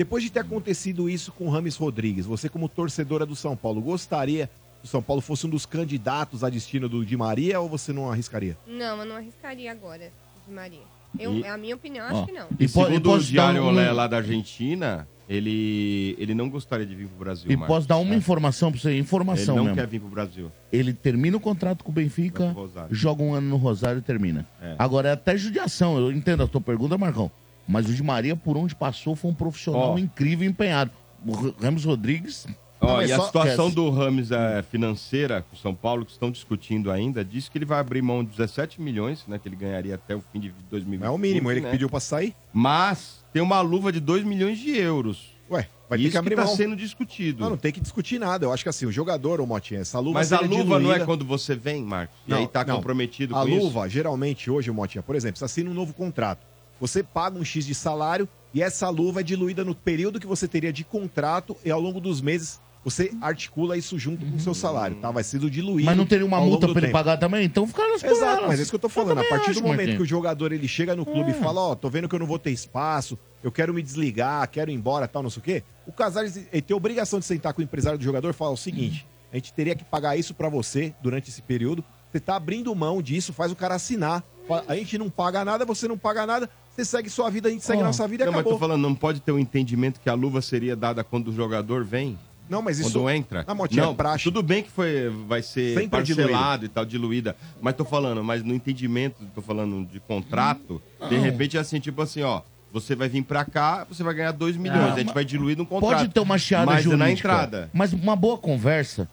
Depois 0.00 0.24
de 0.24 0.30
ter 0.30 0.40
acontecido 0.40 1.10
isso 1.10 1.30
com 1.30 1.44
o 1.44 1.50
Rames 1.50 1.76
Rodrigues, 1.76 2.24
você 2.24 2.48
como 2.48 2.70
torcedora 2.70 3.26
do 3.26 3.36
São 3.36 3.54
Paulo, 3.54 3.82
gostaria 3.82 4.46
que 4.80 4.86
o 4.86 4.88
São 4.88 5.02
Paulo 5.02 5.20
fosse 5.20 5.46
um 5.46 5.50
dos 5.50 5.66
candidatos 5.66 6.42
a 6.42 6.48
destino 6.48 6.88
do 6.88 7.04
Di 7.04 7.18
Maria 7.18 7.60
ou 7.60 7.68
você 7.68 7.92
não 7.92 8.10
arriscaria? 8.10 8.56
Não, 8.66 8.98
eu 9.00 9.04
não 9.04 9.16
arriscaria 9.16 9.70
agora, 9.70 10.10
de 10.48 10.54
Maria. 10.54 10.80
Eu, 11.18 11.34
E- 11.34 11.42
é 11.42 11.50
a 11.50 11.58
minha 11.58 11.74
opinião, 11.74 12.06
Ó, 12.06 12.16
acho 12.16 12.24
que 12.24 12.32
não. 12.32 12.46
E, 12.58 12.64
e 12.64 12.68
Segundo 12.68 13.12
o 13.12 13.18
Diário 13.18 13.62
um- 13.62 13.66
Olé 13.66 13.92
lá 13.92 14.06
da 14.06 14.16
Argentina, 14.16 15.06
ele, 15.28 16.16
ele 16.18 16.32
não 16.32 16.48
gostaria 16.48 16.86
de 16.86 16.94
vir 16.94 17.06
pro 17.06 17.18
Brasil. 17.18 17.50
E 17.52 17.54
Marcos, 17.54 17.76
posso 17.76 17.86
dar 17.86 17.98
uma 17.98 18.12
tá? 18.12 18.16
informação 18.16 18.72
pra 18.72 18.80
você, 18.80 18.88
Ele 18.92 19.00
informação 19.00 19.54
não 19.54 19.64
mesmo. 19.64 19.76
quer 19.76 19.86
vir 19.86 20.00
pro 20.00 20.08
Brasil. 20.08 20.50
Ele 20.72 20.94
termina 20.94 21.36
o 21.36 21.40
contrato 21.40 21.84
com 21.84 21.90
o 21.90 21.94
Benfica, 21.94 22.56
joga 22.90 23.22
um 23.22 23.34
ano 23.34 23.50
no 23.50 23.58
Rosário 23.58 23.98
e 23.98 24.02
termina. 24.02 24.48
É. 24.62 24.76
Agora 24.78 25.10
é 25.10 25.12
até 25.12 25.36
judiação, 25.36 25.98
eu 25.98 26.10
entendo 26.10 26.42
a 26.42 26.46
tua 26.46 26.62
pergunta, 26.62 26.96
Marcão. 26.96 27.30
Mas 27.70 27.88
o 27.88 27.94
Di 27.94 28.02
Maria, 28.02 28.34
por 28.36 28.56
onde 28.56 28.74
passou, 28.74 29.14
foi 29.14 29.30
um 29.30 29.34
profissional 29.34 29.92
Ó. 29.94 29.98
incrível 29.98 30.46
e 30.46 30.50
empenhado. 30.50 30.90
O 31.24 31.32
Ramos 31.62 31.84
Rodrigues. 31.84 32.46
Ó, 32.80 32.96
mas 32.96 33.10
e 33.10 33.12
a 33.12 33.16
só- 33.16 33.26
situação 33.26 33.68
Esquece. 33.68 33.74
do 33.76 33.90
Rames 33.90 34.30
é, 34.32 34.62
financeira 34.62 35.42
com 35.48 35.54
o 35.54 35.58
São 35.58 35.74
Paulo, 35.74 36.04
que 36.04 36.12
estão 36.12 36.30
discutindo 36.30 36.90
ainda, 36.90 37.22
diz 37.24 37.46
que 37.48 37.58
ele 37.58 37.66
vai 37.66 37.78
abrir 37.78 38.00
mão 38.02 38.24
de 38.24 38.30
17 38.30 38.80
milhões, 38.80 39.24
né? 39.28 39.38
Que 39.38 39.46
ele 39.48 39.56
ganharia 39.56 39.94
até 39.96 40.16
o 40.16 40.22
fim 40.32 40.40
de 40.40 40.52
2020. 40.70 41.06
É 41.06 41.10
o 41.10 41.18
mínimo, 41.18 41.50
ele 41.50 41.60
que 41.60 41.66
né? 41.66 41.72
pediu 41.72 41.90
pra 41.90 42.00
sair. 42.00 42.34
Mas 42.52 43.22
tem 43.32 43.42
uma 43.42 43.60
luva 43.60 43.92
de 43.92 44.00
2 44.00 44.24
milhões 44.24 44.58
de 44.58 44.70
euros. 44.76 45.28
Ué, 45.50 45.68
vai 45.90 45.98
ter 45.98 46.04
Isso 46.04 46.12
que 46.12 46.16
abrir 46.18 46.30
que 46.36 46.40
tá 46.40 46.46
mão. 46.46 46.56
sendo 46.56 46.74
discutido. 46.74 47.42
Não, 47.42 47.50
não 47.50 47.56
tem 47.58 47.70
que 47.72 47.80
discutir 47.80 48.18
nada. 48.18 48.46
Eu 48.46 48.52
acho 48.52 48.62
que 48.62 48.68
assim, 48.70 48.86
o 48.86 48.92
jogador, 48.92 49.40
ô 49.42 49.46
Motinha, 49.46 49.80
essa 49.80 49.98
luva 49.98 50.18
Mas 50.20 50.32
a 50.32 50.40
luva 50.40 50.64
não 50.64 50.76
é 50.76 50.78
diluída- 50.80 51.04
quando 51.04 51.24
você 51.24 51.54
vem, 51.54 51.82
Marcos? 51.84 52.16
E 52.26 52.30
Não, 52.30 52.38
aí 52.38 52.46
tá 52.48 52.64
não. 52.64 52.76
comprometido 52.76 53.36
A 53.36 53.42
com 53.42 53.48
isso? 53.48 53.58
luva, 53.64 53.88
geralmente, 53.90 54.50
hoje, 54.50 54.70
Motinha, 54.70 55.02
por 55.02 55.14
exemplo, 55.16 55.36
você 55.38 55.44
assina 55.44 55.68
um 55.68 55.74
novo 55.74 55.92
contrato. 55.92 56.46
Você 56.80 57.02
paga 57.02 57.38
um 57.38 57.44
X 57.44 57.66
de 57.66 57.74
salário 57.74 58.28
e 58.54 58.62
essa 58.62 58.88
luva 58.88 59.20
é 59.20 59.22
diluída 59.22 59.64
no 59.64 59.74
período 59.74 60.18
que 60.18 60.26
você 60.26 60.48
teria 60.48 60.72
de 60.72 60.82
contrato 60.82 61.56
e 61.64 61.70
ao 61.70 61.80
longo 61.80 62.00
dos 62.00 62.20
meses 62.20 62.60
você 62.82 63.12
articula 63.20 63.76
isso 63.76 63.98
junto 63.98 64.24
com 64.24 64.36
o 64.36 64.40
seu 64.40 64.54
salário, 64.54 64.96
tá? 64.96 65.10
Vai 65.10 65.22
sendo 65.22 65.50
diluído. 65.50 65.84
Mas 65.84 65.96
não 65.96 66.06
teria 66.06 66.24
uma 66.24 66.40
multa 66.40 66.66
pra 66.66 66.78
ele 66.78 66.80
tempo. 66.86 66.92
pagar 66.92 67.18
também? 67.18 67.44
Então 67.44 67.66
fica 67.66 67.86
nas 67.86 68.02
Exato, 68.02 68.46
mas 68.46 68.58
é 68.58 68.62
isso 68.62 68.70
que 68.70 68.76
eu 68.76 68.80
tô 68.80 68.88
falando. 68.88 69.18
A 69.18 69.22
também 69.22 69.28
partir 69.30 69.52
do 69.52 69.60
momento 69.60 69.76
Marquinhos. 69.76 69.96
que 69.98 70.02
o 70.02 70.06
jogador 70.06 70.50
ele 70.50 70.66
chega 70.66 70.96
no 70.96 71.04
clube 71.04 71.32
e 71.32 71.34
fala, 71.34 71.60
ó, 71.60 71.74
tô 71.74 71.90
vendo 71.90 72.08
que 72.08 72.14
eu 72.14 72.18
não 72.18 72.26
vou 72.26 72.38
ter 72.38 72.50
espaço, 72.50 73.18
eu 73.44 73.52
quero 73.52 73.74
me 73.74 73.82
desligar, 73.82 74.48
quero 74.48 74.70
ir 74.70 74.74
embora, 74.74 75.06
tal, 75.06 75.22
não 75.22 75.28
sei 75.28 75.40
o 75.40 75.42
quê. 75.42 75.62
O 75.86 75.92
Casares 75.92 76.36
ele 76.36 76.62
tem 76.62 76.74
a 76.74 76.76
obrigação 76.76 77.18
de 77.18 77.26
sentar 77.26 77.52
com 77.52 77.60
o 77.60 77.64
empresário 77.64 77.98
do 77.98 78.04
jogador 78.04 78.30
e 78.30 78.32
falar 78.32 78.52
o 78.52 78.56
seguinte: 78.56 79.06
a 79.30 79.36
gente 79.36 79.52
teria 79.52 79.74
que 79.74 79.84
pagar 79.84 80.16
isso 80.16 80.32
pra 80.32 80.48
você 80.48 80.94
durante 81.02 81.28
esse 81.28 81.42
período. 81.42 81.84
Você 82.10 82.18
tá 82.18 82.34
abrindo 82.34 82.74
mão 82.74 83.02
disso, 83.02 83.32
faz 83.32 83.52
o 83.52 83.56
cara 83.56 83.74
assinar. 83.74 84.24
A 84.66 84.74
gente 84.76 84.98
não 84.98 85.08
paga 85.10 85.44
nada, 85.44 85.64
você 85.64 85.86
não 85.88 85.96
paga 85.98 86.26
nada, 86.26 86.48
você 86.74 86.84
segue 86.84 87.08
sua 87.10 87.30
vida, 87.30 87.48
a 87.48 87.52
gente 87.52 87.64
segue 87.64 87.82
Ó, 87.82 87.84
nossa 87.86 88.06
vida 88.08 88.24
e 88.24 88.26
não, 88.26 88.32
mas 88.32 88.40
acabou. 88.40 88.54
tô 88.54 88.58
falando, 88.58 88.82
não 88.82 88.94
pode 88.94 89.20
ter 89.20 89.32
um 89.32 89.38
entendimento 89.38 90.00
que 90.00 90.08
a 90.10 90.14
luva 90.14 90.40
seria 90.42 90.74
dada 90.76 91.04
quando 91.04 91.28
o 91.28 91.32
jogador 91.32 91.84
vem? 91.84 92.18
Não, 92.48 92.60
mas 92.60 92.80
isso- 92.80 92.90
Quando 92.90 93.08
entra? 93.10 93.44
Na 93.46 93.54
motinha 93.54 93.84
não, 93.84 93.92
é 93.92 93.94
praxe. 93.94 94.24
Tudo 94.24 94.42
bem 94.42 94.64
que 94.64 94.70
foi, 94.70 95.08
vai 95.28 95.40
ser 95.40 95.68
Sempre 95.78 95.84
é 95.84 95.88
parcelado 95.88 96.64
e 96.64 96.68
tal, 96.68 96.84
diluída. 96.84 97.36
Mas 97.62 97.76
tô 97.76 97.84
falando, 97.84 98.24
mas 98.24 98.42
no 98.42 98.52
entendimento, 98.52 99.24
tô 99.34 99.40
falando 99.40 99.86
de 99.86 100.00
contrato, 100.00 100.82
de 101.08 101.16
repente 101.16 101.56
é 101.56 101.60
assim, 101.60 101.78
tipo 101.78 102.02
assim, 102.02 102.22
ó. 102.22 102.42
Você 102.72 102.94
vai 102.94 103.08
vir 103.08 103.22
pra 103.22 103.44
cá, 103.44 103.84
você 103.88 104.02
vai 104.02 104.14
ganhar 104.14 104.30
2 104.32 104.56
milhões. 104.56 104.80
Não, 104.80 104.92
a 104.92 104.96
gente 104.96 105.06
mas- 105.06 105.14
vai 105.14 105.24
diluir 105.24 105.56
no 105.56 105.66
contrato. 105.66 105.98
Pode 106.00 106.08
ter 106.12 106.20
uma 106.20 106.38
chiada 106.38 106.66
mas 106.66 106.80
é 106.80 106.82
jurídica. 106.82 107.04
na 107.04 107.10
entrada. 107.12 107.70
Mas 107.72 107.92
uma 107.92 108.14
boa 108.14 108.38
conversa, 108.38 109.08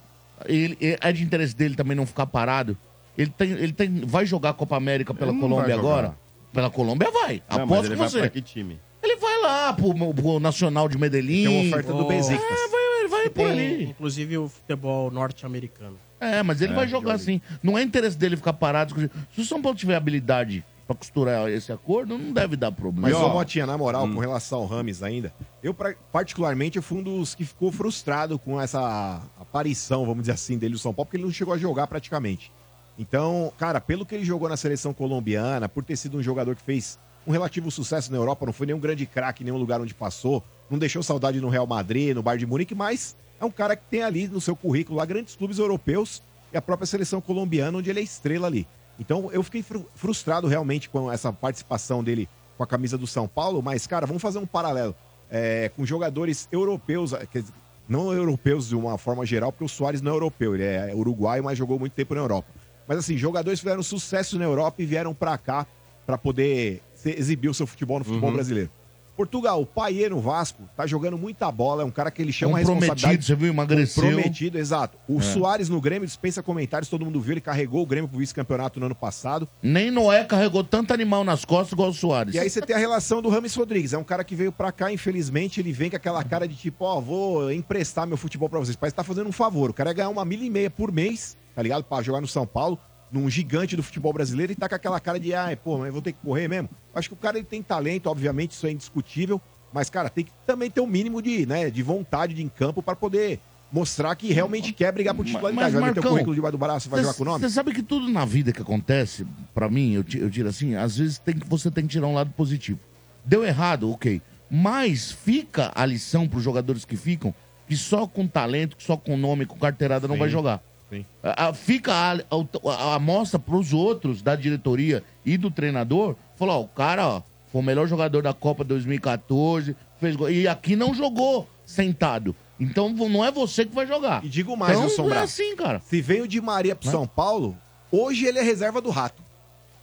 ele, 0.46 0.78
é 0.80 1.12
de 1.12 1.24
interesse 1.24 1.56
dele 1.56 1.76
também 1.76 1.96
não 1.98 2.06
ficar 2.06 2.26
parado. 2.28 2.78
Ele, 3.18 3.30
tem, 3.32 3.52
ele 3.52 3.74
tem, 3.74 4.02
vai 4.06 4.26
jogar 4.26 4.52
a 4.52 4.54
Copa 4.54 4.76
América 4.78 5.14
pela 5.14 5.34
Colômbia 5.34 5.74
agora? 5.76 6.18
Pela 6.54 6.70
Colômbia 6.70 7.10
vai. 7.12 7.42
Não, 7.50 7.60
mas 7.60 7.70
Aposto 7.70 7.86
ele 7.86 7.96
com 7.96 8.00
vai 8.00 8.10
você. 8.10 8.20
pra 8.20 8.30
que 8.30 8.42
time? 8.42 8.80
Ele 9.02 9.16
vai 9.18 9.42
lá 9.42 9.74
pro, 9.74 9.94
pro 10.14 10.40
Nacional 10.40 10.88
de 10.90 10.98
Medellín. 10.98 11.46
Tem 11.46 11.48
uma 11.62 11.68
oferta 11.70 11.94
do 11.94 12.06
Besiktas. 12.06 12.44
É, 12.60 12.68
vai, 12.70 13.00
ele 13.00 13.08
vai 13.08 13.30
por 13.30 13.46
ali. 13.46 13.84
Inclusive 13.86 14.38
o 14.38 14.48
futebol 14.50 15.10
norte-americano. 15.12 15.98
É, 16.20 16.42
mas 16.44 16.62
ele 16.62 16.74
É, 16.74 16.76
vai 16.76 16.88
jogar 16.88 17.14
assim. 17.14 17.40
Não 17.62 17.78
é 17.78 17.84
interesse 17.84 18.18
dele 18.18 18.36
ficar 18.36 18.54
parado. 18.54 18.96
Se 19.34 19.42
o 19.42 19.46
São 19.46 19.62
Paulo 19.62 19.78
tiver 19.78 19.96
habilidade 19.96 20.66
pra 20.88 20.96
costurar 20.96 21.50
esse 21.50 21.72
acordo, 21.72 22.18
não 22.18 22.32
deve 22.32 22.56
dar 22.56 22.72
problema. 22.72 23.10
Mas, 23.10 23.18
ô, 23.18 23.30
Motinha, 23.30 23.66
na 23.66 23.78
moral, 23.78 24.08
com 24.08 24.20
relação 24.20 24.60
ao 24.60 24.66
Rames 24.66 25.04
ainda, 25.04 25.34
eu, 25.62 25.74
pra- 25.74 25.94
particularmente, 26.12 26.78
eu 26.78 26.82
fui 26.84 27.00
um 27.00 27.04
dos 27.04 27.36
que 27.36 27.44
ficou 27.46 27.72
frustrado 27.72 28.40
com 28.40 28.60
essa 28.60 29.22
aparição, 29.40 30.06
vamos 30.06 30.22
dizer 30.24 30.32
assim, 30.34 30.58
dele 30.58 30.74
no 30.74 30.80
São 30.80 30.94
Paulo, 30.94 31.06
porque 31.06 31.18
ele 31.18 31.26
não 31.26 31.32
chegou 31.32 31.54
a 31.54 31.58
jogar 31.58 31.88
praticamente. 31.88 32.52
Então, 32.98 33.52
cara, 33.58 33.80
pelo 33.80 34.06
que 34.06 34.16
ele 34.16 34.26
jogou 34.26 34.50
na 34.50 34.58
seleção 34.58 34.94
colombiana, 34.94 35.70
por 35.70 35.84
ter 35.84 35.96
sido 35.96 36.18
um 36.18 36.24
jogador 36.24 36.56
que 36.56 36.62
fez 36.62 36.98
um 37.26 37.32
relativo 37.32 37.70
sucesso 37.70 38.12
na 38.12 38.18
Europa, 38.18 38.46
não 38.46 38.54
foi 38.54 38.66
nenhum 38.66 38.80
grande 38.80 39.06
craque 39.06 39.44
em 39.44 39.46
nenhum 39.46 39.58
lugar 39.58 39.80
onde 39.82 39.94
passou, 39.94 40.44
não 40.70 40.80
deixou 40.80 41.04
saudade 41.04 41.40
no 41.40 41.50
Real 41.50 41.68
Madrid, 41.68 42.16
no 42.16 42.24
Bayern 42.24 42.40
de 42.40 42.46
Munique, 42.50 42.74
mas 42.74 43.16
é 43.40 43.46
um 43.46 43.52
cara 43.52 43.76
que 43.76 43.84
tem 43.90 44.02
ali 44.02 44.28
no 44.28 44.42
seu 44.42 44.56
currículo 44.56 44.98
lá 44.98 45.06
grandes 45.06 45.36
clubes 45.36 45.60
europeus 45.60 46.24
e 46.52 46.58
a 46.58 46.62
própria 46.62 46.88
seleção 46.88 47.22
colombiana, 47.22 47.78
onde 47.78 47.90
ele 47.90 48.00
é 48.00 48.04
estrela 48.04 48.48
ali. 48.48 48.66
Então, 49.00 49.30
eu 49.32 49.44
fiquei 49.44 49.62
fru- 49.62 49.86
frustrado 49.94 50.48
realmente 50.48 50.90
com 50.90 51.12
essa 51.12 51.32
participação 51.32 52.04
dele 52.04 52.28
com 52.58 52.64
a 52.64 52.68
camisa 52.68 52.98
do 52.98 53.06
São 53.06 53.28
Paulo, 53.28 53.62
mas, 53.62 53.86
cara, 53.86 54.08
vamos 54.08 54.22
fazer 54.24 54.40
um 54.40 54.46
paralelo 54.48 54.96
é, 55.30 55.70
com 55.76 55.86
jogadores 55.86 56.48
europeus, 56.52 57.14
dizer, 57.32 57.54
não 57.88 58.12
europeus 58.12 58.70
de 58.70 58.76
uma 58.76 58.98
forma 58.98 59.24
geral, 59.26 59.52
porque 59.52 59.66
o 59.66 59.70
Soares 59.70 60.02
não 60.02 60.12
é 60.14 60.16
europeu, 60.16 60.56
ele 60.56 60.64
é 60.64 60.92
uruguaio, 60.96 61.44
mas 61.44 61.58
jogou 61.58 61.78
muito 61.78 61.94
tempo 61.94 62.16
na 62.16 62.22
Europa. 62.22 62.48
Mas 62.88 62.98
assim, 63.00 63.18
jogadores 63.18 63.60
fizeram 63.60 63.84
sucesso 63.84 64.38
na 64.40 64.46
Europa 64.46 64.82
e 64.82 64.86
vieram 64.86 65.14
pra 65.14 65.38
cá 65.38 65.66
pra 66.06 66.18
poder 66.18 66.82
se- 66.96 67.12
exibir 67.18 67.50
o 67.50 67.54
seu 67.54 67.68
futebol 67.68 68.00
no 68.00 68.06
futebol 68.06 68.30
Uhum. 68.30 68.36
brasileiro. 68.36 68.70
Portugal, 69.16 69.60
o 69.60 69.66
Paier 69.66 70.12
no 70.12 70.22
Vasco, 70.22 70.70
tá 70.78 70.86
jogando 70.86 71.18
muita 71.18 71.52
bola, 71.52 71.82
é 71.82 71.86
um 71.86 71.90
cara 71.90 72.12
que 72.12 72.22
ele 72.22 72.32
chama 72.32 72.60
a 72.60 72.62
Comprometido, 72.62 72.92
responsabilidade. 72.94 73.26
você 73.26 73.36
viu, 73.36 73.50
emagreceu. 73.52 74.04
Comprometido, 74.04 74.60
exato. 74.60 74.96
O 75.08 75.18
É. 75.18 75.22
Soares 75.24 75.70
no 75.70 75.82
Grêmio 75.82 76.06
dispensa 76.06 76.44
comentários, 76.44 76.88
todo 76.88 77.04
mundo 77.04 77.20
viu, 77.20 77.34
ele 77.34 77.42
carregou 77.42 77.82
o 77.82 77.86
Grêmio 77.88 78.08
pro 78.08 78.20
vice-campeonato 78.20 78.80
no 78.80 78.86
ano 78.86 78.94
passado. 78.94 79.50
Nem 79.62 79.90
Noé 79.90 80.24
carregou 80.24 80.64
tanto 80.64 80.94
animal 80.94 81.24
nas 81.24 81.44
costas 81.44 81.72
igual 81.72 81.90
o 81.90 81.94
Soares. 81.96 82.36
E 82.36 82.40
aí 82.40 82.48
você 82.48 82.62
tem 82.62 82.76
a 82.76 82.80
relação 82.80 83.20
do 83.20 83.28
Rames 83.30 83.56
Rodrigues. 83.56 83.92
É 83.92 83.98
um 83.98 84.04
cara 84.04 84.24
que 84.24 84.36
veio 84.36 84.52
pra 84.52 84.72
cá, 84.72 84.92
infelizmente, 84.94 85.60
ele 85.60 85.72
vem 85.74 85.90
com 85.90 85.96
aquela 85.96 86.24
cara 86.24 86.48
de 86.48 86.54
tipo, 86.56 86.86
ó, 86.86 87.02
vou 87.02 87.52
emprestar 87.52 88.06
meu 88.06 88.18
futebol 88.18 88.48
pra 88.48 88.60
vocês. 88.60 88.76
Parece 88.76 88.94
que 88.94 88.98
tá 88.98 89.04
fazendo 89.04 89.28
um 89.28 89.32
favor. 89.34 89.72
O 89.72 89.74
cara 89.74 89.90
ia 89.90 89.94
ganhar 89.96 90.10
uma 90.10 90.24
milha 90.24 90.46
e 90.46 90.50
meia 90.52 90.70
por 90.70 90.92
mês, 90.92 91.36
tá 91.58 91.64
ligado? 91.64 91.84
Pra 91.84 92.04
jogar 92.04 92.22
no 92.22 92.28
São 92.28 92.46
Paulo, 92.46 92.78
num 93.12 93.28
gigante 93.28 93.76
do 93.76 93.82
futebol 93.82 94.14
brasileiro, 94.14 94.52
e 94.52 94.56
tá 94.56 94.70
com 94.70 94.76
aquela 94.76 95.00
cara 95.00 95.20
de, 95.20 95.34
ai, 95.34 95.56
pô, 95.56 95.80
mas 95.80 95.92
vou 95.92 96.04
ter 96.04 96.12
que 96.12 96.20
correr 96.24 96.48
mesmo. 96.48 96.70
Acho 96.94 97.10
que 97.10 97.16
o 97.16 97.18
cara 97.18 97.36
ele 97.40 97.48
tem 97.48 97.64
talento, 97.64 98.06
obviamente, 98.06 98.52
isso 98.52 98.68
é 98.68 98.72
indiscutível. 98.72 99.42
Mas, 99.74 99.90
cara, 99.90 100.08
tem 100.08 100.24
que 100.26 100.32
também 100.46 100.70
ter 100.70 100.82
um 100.82 100.86
mínimo 100.86 101.20
de, 101.20 101.48
né, 101.48 101.72
de 101.72 101.82
vontade 101.82 102.36
de 102.36 102.44
em 102.44 102.48
campo 102.48 102.84
pra 102.84 102.96
poder 102.96 103.40
mostrar 103.72 104.16
que 104.16 104.32
realmente 104.32 104.72
quer 104.72 104.92
brigar 104.92 105.16
por 105.16 105.26
titularidade. 105.26 105.74
Vai 105.74 105.82
meter 105.90 106.00
o 106.00 106.04
currículo 106.04 106.36
debaixo 106.36 106.52
do 106.52 106.58
braço, 106.60 106.90
vai 106.92 107.02
jogar 107.02 107.16
com 107.16 107.24
o 107.24 107.26
nome? 107.26 107.40
Você 107.40 107.50
sabe 107.50 107.74
que 107.74 107.82
tudo 107.82 108.08
na 108.08 108.24
vida 108.24 108.54
que 108.54 108.62
acontece, 108.62 109.26
pra 109.52 109.68
mim, 109.68 109.94
eu, 109.94 110.06
eu 110.20 110.30
tiro 110.30 110.48
assim, 110.48 110.76
às 110.76 110.96
vezes 110.98 111.18
tem, 111.18 111.34
que- 111.40 111.48
você 111.50 111.72
tem 111.72 111.86
que 111.88 111.90
tirar 111.90 112.06
um 112.06 112.14
lado 112.14 112.30
positivo. 112.34 112.80
Deu 113.26 113.44
errado, 113.44 113.92
ok. 113.92 114.22
Mas 114.48 115.12
fica 115.12 115.72
a 115.74 115.84
lição 115.88 116.28
pros 116.28 116.44
jogadores 116.44 116.86
que 116.86 116.96
ficam, 116.96 117.34
que 117.68 117.76
só 117.76 118.06
com 118.06 118.28
talento, 118.28 118.78
que 118.78 118.84
só 118.84 118.96
com 118.96 119.18
nome, 119.18 119.48
com 119.48 119.58
carteirada 119.58 120.08
não 120.08 120.16
Sim, 120.16 120.20
vai 120.20 120.30
jogar. 120.30 120.62
Sim. 120.90 121.06
A- 121.24 121.48
a- 121.48 121.54
fica 121.54 121.94
a, 121.94 122.12
a, 122.14 122.96
a 122.96 123.00
mostra 123.00 123.38
pros 123.40 123.74
outros 123.74 124.22
da 124.22 124.36
diretoria 124.36 125.04
e 125.26 125.38
do 125.38 125.50
treinador, 125.52 126.16
falou, 126.36 126.56
ó, 126.56 126.62
o 126.62 126.68
cara, 126.68 127.08
ó, 127.08 127.22
foi 127.52 127.62
o 127.62 127.64
melhor 127.64 127.88
jogador 127.88 128.22
da 128.22 128.34
Copa 128.34 128.64
2014, 128.64 129.76
fez 130.00 130.16
gol. 130.16 130.30
E 130.30 130.48
aqui 130.48 130.76
não 130.76 130.94
jogou 130.94 131.48
sentado. 131.66 132.36
Então 132.60 132.90
não 132.90 133.24
é 133.24 133.32
você 133.32 133.66
que 133.66 133.74
vai 133.76 133.86
jogar. 133.86 134.24
E 134.26 134.30
digo 134.30 134.56
mais, 134.58 134.78
então, 134.78 134.90
Sombra? 134.90 135.20
é 135.20 135.24
assim, 135.24 135.56
cara. 135.56 135.80
Se 135.86 136.02
veio 136.02 136.24
o 136.24 136.28
Di 136.28 136.42
Maria 136.42 136.76
pro 136.76 136.88
Né? 136.88 136.92
São 136.92 137.06
Paulo, 137.06 137.56
hoje 137.92 138.26
ele 138.26 138.40
é 138.40 138.42
reserva 138.42 138.82
do 138.82 138.90
Rato. 138.90 139.22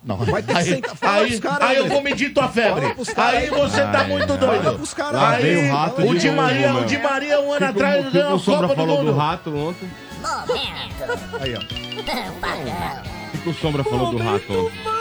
Não, 0.02 0.18
Vai 0.18 0.42
ter 0.42 0.52
que 0.52 0.58
aí, 0.58 0.64
sentar- 0.66 0.94
fala 0.96 1.22
aí, 1.22 1.28
pros 1.28 1.40
caras, 1.40 1.68
aí 1.70 1.76
eu 1.78 1.88
vou 1.88 2.02
medir 2.02 2.34
tua 2.34 2.46
febre. 2.48 2.84
Aí 2.84 2.92
aí. 3.44 3.50
você 3.50 3.80
tá 3.80 4.00
Ai, 4.00 4.08
muito 4.08 4.26
doido. 4.36 4.62
Fala 4.62 4.74
pros 4.76 4.92
caras 4.92 5.14
Lá 5.14 5.30
aí, 5.30 5.56
o 5.70 5.72
rato 5.72 6.02
o 6.02 6.14
de 6.18 6.30
Maria, 6.30 6.74
o 6.74 6.84
Di 6.84 6.98
Maria 6.98 7.40
um 7.40 7.52
ano 7.52 7.64
atrás 7.66 8.12
ganhou 8.12 8.32
o 8.32 8.34
a 8.34 8.38
Sombra 8.38 8.68
Copa 8.68 8.82
do 8.82 8.86
falou 8.88 9.04
do 9.04 9.12
rato 9.16 9.56
ontem? 9.56 9.88
Aí, 11.40 11.54
ó. 11.54 11.58
O 11.60 13.30
que 13.32 13.38
que 13.38 13.48
o 13.48 13.54
Sombra 13.54 13.84
falou 13.84 14.10
do 14.10 14.18
rato 14.18 14.52
ontem? 14.52 14.94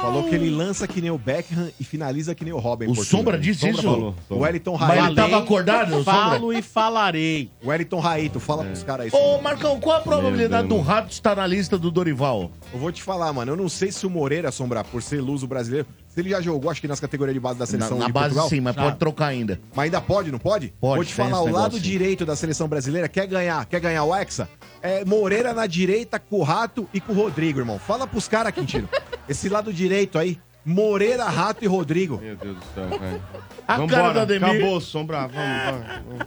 Falou 0.00 0.28
que 0.28 0.34
ele 0.34 0.48
lança 0.50 0.86
que 0.86 1.00
nem 1.00 1.10
o 1.10 1.18
Beckham 1.18 1.70
e 1.78 1.82
finaliza 1.84 2.32
que 2.34 2.44
nem 2.44 2.52
o 2.52 2.58
Robin. 2.58 2.84
O 2.86 2.94
Portugal. 2.94 3.04
Sombra 3.18 3.38
disse 3.38 3.68
isso? 3.68 3.82
falou, 3.82 4.10
O 4.10 4.14
Sombra. 4.28 4.44
Wellington 4.44 4.76
Mas 4.78 4.90
ele 4.90 5.00
Raito. 5.00 5.14
tava 5.16 5.38
acordado, 5.38 5.88
o 5.88 6.04
Sombra? 6.04 6.12
Falo 6.12 6.52
e 6.52 6.62
falarei. 6.62 7.50
O 7.62 7.68
Wellington 7.68 7.98
Raito, 7.98 8.38
fala 8.40 8.64
pros 8.64 8.82
caras 8.84 9.06
aí. 9.06 9.10
Ô, 9.12 9.16
Sombra. 9.24 9.42
Marcão, 9.42 9.80
qual 9.80 9.96
a 9.96 10.00
probabilidade 10.00 10.68
do. 10.68 10.80
Rato 10.80 11.10
estar 11.12 11.34
na 11.36 11.46
lista 11.46 11.76
do 11.76 11.90
Dorival? 11.90 12.50
Eu 12.72 12.78
vou 12.78 12.92
te 12.92 13.02
falar, 13.02 13.32
mano. 13.32 13.52
Eu 13.52 13.56
não 13.56 13.68
sei 13.68 13.90
se 13.90 14.06
o 14.06 14.10
Moreira, 14.10 14.52
Sombra, 14.52 14.84
por 14.84 15.02
ser 15.02 15.20
luso 15.20 15.46
brasileiro, 15.48 15.86
ele 16.20 16.30
já 16.30 16.40
jogou, 16.40 16.70
acho 16.70 16.80
que 16.80 16.88
nas 16.88 17.00
categorias 17.00 17.34
de 17.34 17.40
base 17.40 17.58
da 17.58 17.62
Na, 17.64 17.66
seleção 17.66 17.98
na 17.98 18.06
de 18.06 18.12
base 18.12 18.26
Portugal. 18.34 18.48
sim, 18.48 18.60
mas 18.60 18.74
Já. 18.74 18.82
pode 18.82 18.96
trocar 18.98 19.26
ainda. 19.26 19.60
Mas 19.74 19.84
ainda 19.84 20.00
pode, 20.00 20.30
não 20.32 20.38
pode? 20.38 20.74
Pode, 20.80 20.96
Vou 20.96 21.04
te 21.04 21.14
tem 21.14 21.24
falar, 21.28 21.42
esse 21.42 21.50
o 21.50 21.54
lado 21.54 21.76
aí. 21.76 21.82
direito 21.82 22.24
da 22.26 22.34
seleção 22.36 22.68
brasileira 22.68 23.08
quer 23.08 23.26
ganhar, 23.26 23.64
quer 23.66 23.80
ganhar 23.80 24.04
o 24.04 24.14
Hexa? 24.14 24.48
É 24.82 25.04
Moreira 25.04 25.52
na 25.54 25.66
direita 25.66 26.18
com 26.18 26.40
o 26.40 26.42
Rato 26.42 26.88
e 26.92 27.00
com 27.00 27.12
o 27.12 27.16
Rodrigo, 27.16 27.58
irmão. 27.60 27.78
Fala 27.78 28.06
pros 28.06 28.28
caras, 28.28 28.52
Quintino. 28.52 28.88
Esse 29.28 29.48
lado 29.48 29.72
direito 29.72 30.18
aí, 30.18 30.38
Moreira, 30.64 31.24
Rato 31.24 31.64
e 31.64 31.66
Rodrigo. 31.66 32.18
Meu 32.18 32.36
Deus 32.36 32.56
do 32.56 32.64
céu, 32.74 32.88
velho. 32.98 33.22
A 33.66 33.76
cara 33.76 33.78
Vambora, 33.86 34.12
do 34.12 34.20
Ademir. 34.20 34.48
acabou, 34.50 34.80
Sombra, 34.80 35.26
vamos, 35.26 35.62
vamos. 35.64 36.26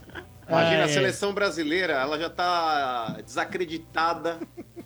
Imagina, 0.49 0.81
Ah, 0.81 0.85
a 0.85 0.89
é. 0.89 0.93
seleção 0.93 1.33
brasileira, 1.33 1.93
ela 1.93 2.19
já 2.19 2.29
tá 2.29 3.17
desacreditada 3.25 4.37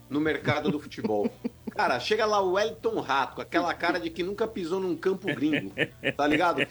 no 0.09 0.19
mercado 0.19 0.69
do 0.69 0.79
futebol. 0.79 1.31
Cara, 1.75 1.99
chega 1.99 2.25
lá 2.25 2.41
o 2.41 2.53
Wellington 2.53 3.01
Rato, 3.01 3.35
com 3.35 3.41
aquela 3.41 3.73
cara 3.73 3.99
de 3.99 4.09
que 4.09 4.23
nunca 4.23 4.47
pisou 4.47 4.79
num 4.79 4.95
campo 4.95 5.27
gringo, 5.27 5.73
tá 6.15 6.25
ligado? 6.25 6.65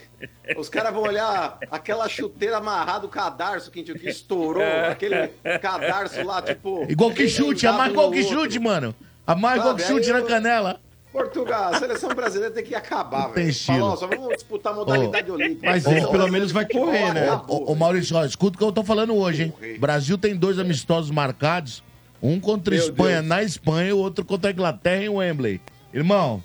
Os 0.57 0.67
caras 0.67 0.91
vão 0.91 1.03
olhar 1.03 1.59
aquela 1.69 2.09
chuteira 2.09 2.57
amarrada, 2.57 3.05
o 3.05 3.09
cadarço 3.09 3.69
que, 3.69 3.83
que 3.83 4.09
estourou, 4.09 4.63
aquele 4.89 5.27
cadarço 5.61 6.23
lá, 6.23 6.41
tipo... 6.41 6.85
Igual 6.89 7.11
que 7.11 7.27
chute, 7.29 7.67
a 7.67 7.73
mais 7.73 7.91
igual 7.91 8.09
que 8.09 8.23
chute, 8.23 8.59
mano. 8.59 8.95
A 9.27 9.35
mais 9.35 9.59
igual 9.59 9.75
que 9.75 9.83
chute 9.83 10.11
na 10.11 10.23
canela. 10.23 10.79
Portugal, 11.11 11.73
a 11.73 11.79
seleção 11.79 12.09
brasileira 12.09 12.53
tem 12.53 12.63
que 12.63 12.75
acabar, 12.75 13.27
velho. 13.27 13.53
ó, 13.81 13.95
só 13.95 14.05
vamos 14.05 14.27
disputar 14.35 14.73
a 14.73 14.75
modalidade 14.75 15.31
olímpica. 15.31 15.69
Mas 15.69 15.85
ele 15.85 15.93
seleção 15.95 16.11
pelo 16.11 16.27
menos 16.29 16.51
vai 16.51 16.67
correr, 16.67 17.13
né? 17.13 17.41
Ô. 17.47 17.73
Maurício, 17.73 18.17
ó, 18.17 18.25
escuta 18.25 18.55
o 18.55 18.57
que 18.57 18.63
eu 18.65 18.71
tô 18.71 18.83
falando 18.83 19.15
hoje, 19.15 19.43
hein? 19.43 19.51
Correr. 19.51 19.77
Brasil 19.79 20.17
tem 20.17 20.35
dois 20.35 20.59
amistosos 20.59 21.11
marcados. 21.11 21.81
Um 22.25 22.39
contra 22.39 22.73
a 22.73 22.77
Meu 22.77 22.85
Espanha 22.87 23.15
Deus. 23.17 23.27
na 23.27 23.43
Espanha 23.43 23.89
e 23.89 23.93
o 23.93 23.97
outro 23.97 24.25
contra 24.25 24.49
a 24.49 24.53
Inglaterra 24.53 25.03
em 25.03 25.09
Wembley. 25.09 25.61
Irmão, 25.93 26.43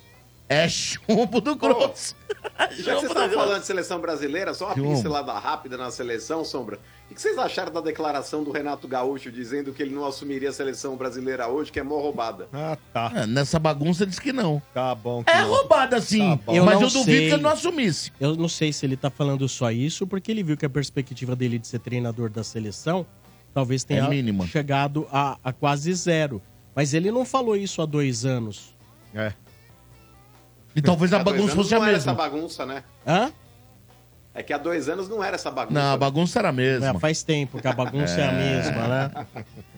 É 0.49 0.68
chumbo 0.68 1.41
do 1.41 1.55
grosso. 1.55 2.16
Já 2.76 2.95
que 2.95 3.01
vocês 3.01 3.05
estão 3.11 3.31
falando 3.31 3.61
de 3.61 3.66
seleção 3.66 4.01
brasileira, 4.01 4.53
só 4.55 4.66
uma 4.66 4.74
Chumbo. 4.74 4.91
pincelada 4.95 5.33
rápida 5.39 5.76
na 5.76 5.91
seleção, 5.91 6.45
Sombra. 6.45 6.78
O 7.11 7.14
que 7.14 7.20
vocês 7.20 7.37
acharam 7.39 7.72
da 7.72 7.81
declaração 7.81 8.43
do 8.43 8.51
Renato 8.51 8.87
Gaúcho 8.89 9.31
dizendo 9.31 9.72
que 9.72 9.83
ele 9.83 9.95
não 9.95 10.05
assumiria 10.07 10.49
a 10.49 10.53
seleção 10.53 10.97
brasileira 10.97 11.49
hoje, 11.49 11.70
que 11.70 11.78
é 11.78 11.83
mó 11.83 11.99
roubada? 12.01 12.49
Ah, 12.53 12.76
tá. 12.93 13.12
É, 13.14 13.26
nessa 13.26 13.59
bagunça 13.59 14.05
diz 14.07 14.18
que 14.18 14.33
não. 14.33 14.61
Tá 14.74 14.95
bom. 14.95 15.22
que 15.22 15.31
É 15.31 15.43
não. 15.43 15.49
roubada 15.51 16.01
sim, 16.01 16.37
Tá 16.37 16.37
bom. 16.47 16.55
Eu 16.55 16.64
mas 16.64 16.74
não 16.76 16.83
eu 16.83 16.89
duvido 16.89 17.05
sei. 17.05 17.28
que 17.28 17.35
ele 17.35 17.43
não 17.43 17.51
assumisse. 17.51 18.12
Eu 18.20 18.37
não 18.37 18.49
sei 18.49 18.72
se 18.72 18.87
ele 18.87 18.97
tá 18.97 19.11
falando 19.11 19.49
só 19.49 19.70
isso, 19.70 20.07
porque 20.07 20.31
ele 20.31 20.43
viu 20.43 20.57
que 20.57 20.66
a 20.66 20.70
perspectiva 20.70 21.35
dele 21.37 21.59
de 21.59 21.66
ser 21.66 21.78
treinador 21.81 22.28
da 22.31 22.43
seleção 22.45 23.05
talvez 23.55 23.85
tenha 23.85 24.05
É 24.05 24.09
mínima. 24.09 24.47
chegado 24.47 25.07
a, 25.13 25.39
a 25.43 25.53
quase 25.53 25.93
zero. 25.95 26.41
Mas 26.75 26.95
ele 26.95 27.11
não 27.11 27.25
falou 27.25 27.57
isso 27.57 27.83
há 27.83 27.87
dois 27.87 28.25
anos. 28.25 28.75
É. 29.15 29.33
E 30.75 30.81
talvez 30.81 31.13
a 31.13 31.19
bagunça 31.19 31.55
fosse 31.55 31.75
a 31.75 31.79
não 31.79 31.87
era 31.87 31.97
essa 31.97 32.13
mesma. 32.13 32.23
bagunça, 32.31 32.65
né? 32.65 32.85
Hã? 33.07 33.33
É 34.33 34.43
que 34.45 34.53
há 34.53 34.59
dois 34.59 34.89
anos 34.89 35.09
não 35.09 35.23
era 35.23 35.35
essa 35.35 35.51
bagunça. 35.51 35.75
Não, 35.79 35.93
a 35.93 35.97
bagunça 35.97 36.39
era 36.39 36.51
a 36.51 36.53
mesma. 36.53 36.91
É, 36.91 36.99
faz 37.01 37.25
tempo 37.25 37.61
que 37.61 37.67
a 37.67 37.73
bagunça 37.73 38.21
é, 38.21 38.29
a 38.29 38.33
mesma, 38.33 38.87
né? 38.89 39.27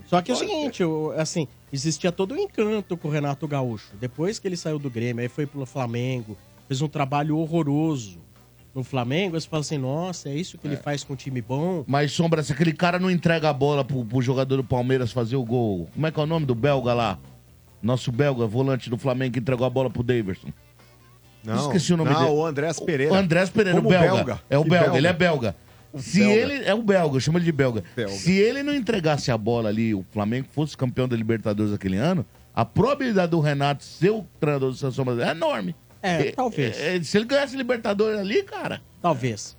Só 0.07 0.21
que 0.21 0.31
é 0.31 0.35
o 0.35 0.37
seguinte, 0.37 0.83
assim, 1.17 1.49
existia 1.73 2.13
todo 2.13 2.35
o 2.35 2.39
encanto 2.39 2.95
com 2.99 3.09
o 3.09 3.11
Renato 3.11 3.49
Gaúcho. 3.49 3.89
Depois 3.99 4.39
que 4.39 4.47
ele 4.47 4.57
saiu 4.59 4.79
do 4.79 4.91
Grêmio, 4.91 5.23
aí 5.23 5.29
foi 5.29 5.47
pro 5.47 5.65
Flamengo, 5.65 6.37
fez 6.69 6.83
um 6.83 6.89
trabalho 6.89 7.39
horroroso 7.39 8.21
no 8.75 8.83
Flamengo, 8.83 9.35
aí 9.35 9.41
você 9.41 9.49
fala 9.49 9.61
assim, 9.61 9.79
nossa, 9.79 10.29
é 10.29 10.35
isso 10.35 10.57
que 10.57 10.67
ele 10.67 10.77
faz 10.77 11.05
com 11.05 11.13
um 11.13 11.17
time 11.17 11.43
bom? 11.43 11.85
Mas, 11.87 12.13
Sombra, 12.13 12.43
se 12.43 12.53
aquele 12.53 12.73
cara 12.73 12.99
não 12.99 13.11
entrega 13.11 13.51
a 13.51 13.53
bola 13.53 13.85
pro, 13.85 14.05
pro 14.05 14.23
jogador 14.23 14.57
do 14.57 14.65
Palmeiras 14.65 15.13
fazer 15.13 15.37
o 15.37 15.45
gol, 15.45 15.89
como 15.93 16.07
é 16.07 16.11
que 16.11 16.19
é 16.19 16.23
o 16.23 16.27
nome 16.27 16.47
do 16.47 16.55
belga 16.55 16.95
lá? 16.95 17.19
Nosso 17.83 18.11
belga, 18.11 18.47
volante 18.47 18.89
do 18.89 18.97
Flamengo, 18.97 19.35
que 19.35 19.41
entregou 19.41 19.67
a 19.67 19.71
bola 19.71 19.91
pro 19.91 20.03
Daverson. 20.03 20.49
Não, 21.45 21.67
Esqueci 21.67 21.93
o 21.93 21.97
nome 21.97 22.11
não, 22.11 22.21
dele. 22.21 22.31
o 22.31 22.47
Andrés 22.47 22.79
Pereira. 22.79 23.13
O 23.13 23.17
Andrés 23.17 23.51
Pereira, 23.51 23.79
o 23.79 23.83
Como 23.83 23.99
belga. 23.99 24.41
É 24.49 24.57
o 24.57 24.63
Que 24.63 24.71
belga, 24.71 24.97
ele 24.97 25.07
é 25.07 25.13
belga. 25.13 25.57
Se 25.97 26.21
belga. 26.21 26.35
ele. 26.35 26.65
É 26.65 26.75
o 26.75 26.83
belga, 26.83 27.21
chama 27.21 27.39
ele 27.39 27.45
de 27.45 27.53
belga. 27.53 27.83
Belga. 27.97 28.13
Se 28.13 28.33
ele 28.33 28.63
não 28.63 28.75
entregasse 28.75 29.31
a 29.31 29.37
bola 29.37 29.69
ali, 29.69 29.95
o 29.95 30.05
Flamengo 30.13 30.47
fosse 30.53 30.77
campeão 30.77 31.09
da 31.09 31.17
Libertadores 31.17 31.73
aquele 31.73 31.97
ano, 31.97 32.25
a 32.55 32.65
probabilidade 32.65 33.33
do 33.33 33.41
Renato 33.41 33.85
ser 33.85 34.11
o 34.11 34.25
treinador 34.39 34.71
do 34.71 34.77
Seleção 34.77 35.05
Brasileira 35.05 35.33
é 35.33 35.37
enorme. 35.37 35.75
É, 36.03 36.29
É, 36.29 36.33
talvez. 36.33 36.79
é, 36.81 37.03
se 37.03 37.17
ele 37.17 37.25
ganhasse 37.27 37.57
Libertadores 37.57 38.19
ali, 38.19 38.43
cara. 38.43 38.83
Talvez. 39.01 39.57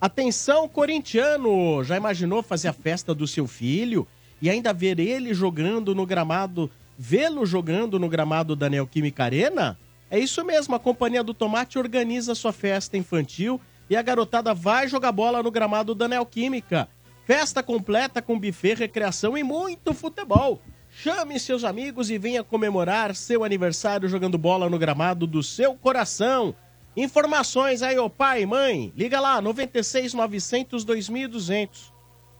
Atenção, 0.00 0.68
corintiano! 0.68 1.82
Já 1.82 1.96
imaginou 1.96 2.42
fazer 2.42 2.68
a 2.68 2.72
festa 2.72 3.14
do 3.14 3.26
seu 3.26 3.46
filho 3.46 4.06
e 4.40 4.50
ainda 4.50 4.72
ver 4.72 5.00
ele 5.00 5.32
jogando 5.32 5.94
no 5.94 6.04
gramado, 6.04 6.70
vê-lo 6.98 7.46
jogando 7.46 7.98
no 7.98 8.08
gramado 8.08 8.54
da 8.54 8.68
Neoquímica 8.68 9.24
Arena? 9.24 9.78
É 10.10 10.18
isso 10.18 10.44
mesmo, 10.44 10.74
a 10.74 10.78
Companhia 10.78 11.24
do 11.24 11.32
Tomate 11.34 11.78
organiza 11.78 12.34
sua 12.34 12.52
festa 12.52 12.96
infantil 12.96 13.60
e 13.88 13.96
a 13.96 14.02
garotada 14.02 14.52
vai 14.52 14.86
jogar 14.86 15.12
bola 15.12 15.42
no 15.42 15.50
gramado 15.50 15.94
da 15.94 16.06
Neoquímica. 16.06 16.88
Festa 17.24 17.62
completa 17.62 18.20
com 18.22 18.38
buffet, 18.38 18.74
recreação 18.74 19.36
e 19.36 19.42
muito 19.42 19.92
futebol. 19.94 20.60
Chame 21.02 21.38
seus 21.38 21.62
amigos 21.62 22.10
e 22.10 22.16
venha 22.16 22.42
comemorar 22.42 23.14
seu 23.14 23.44
aniversário 23.44 24.08
jogando 24.08 24.38
bola 24.38 24.70
no 24.70 24.78
gramado 24.78 25.26
do 25.26 25.42
seu 25.42 25.74
coração. 25.74 26.54
Informações 26.96 27.82
aí, 27.82 27.98
ô 27.98 28.08
pai 28.08 28.42
e 28.42 28.46
mãe. 28.46 28.92
Liga 28.96 29.20
lá, 29.20 29.40
96 29.42 30.14
900 30.14 30.84
2200. 30.84 31.92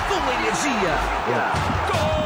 Com 0.10 0.32
energia. 0.42 2.16
É 2.16 2.19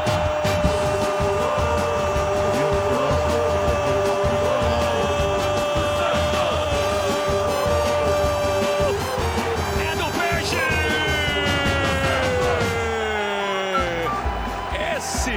Esse, 15.24 15.32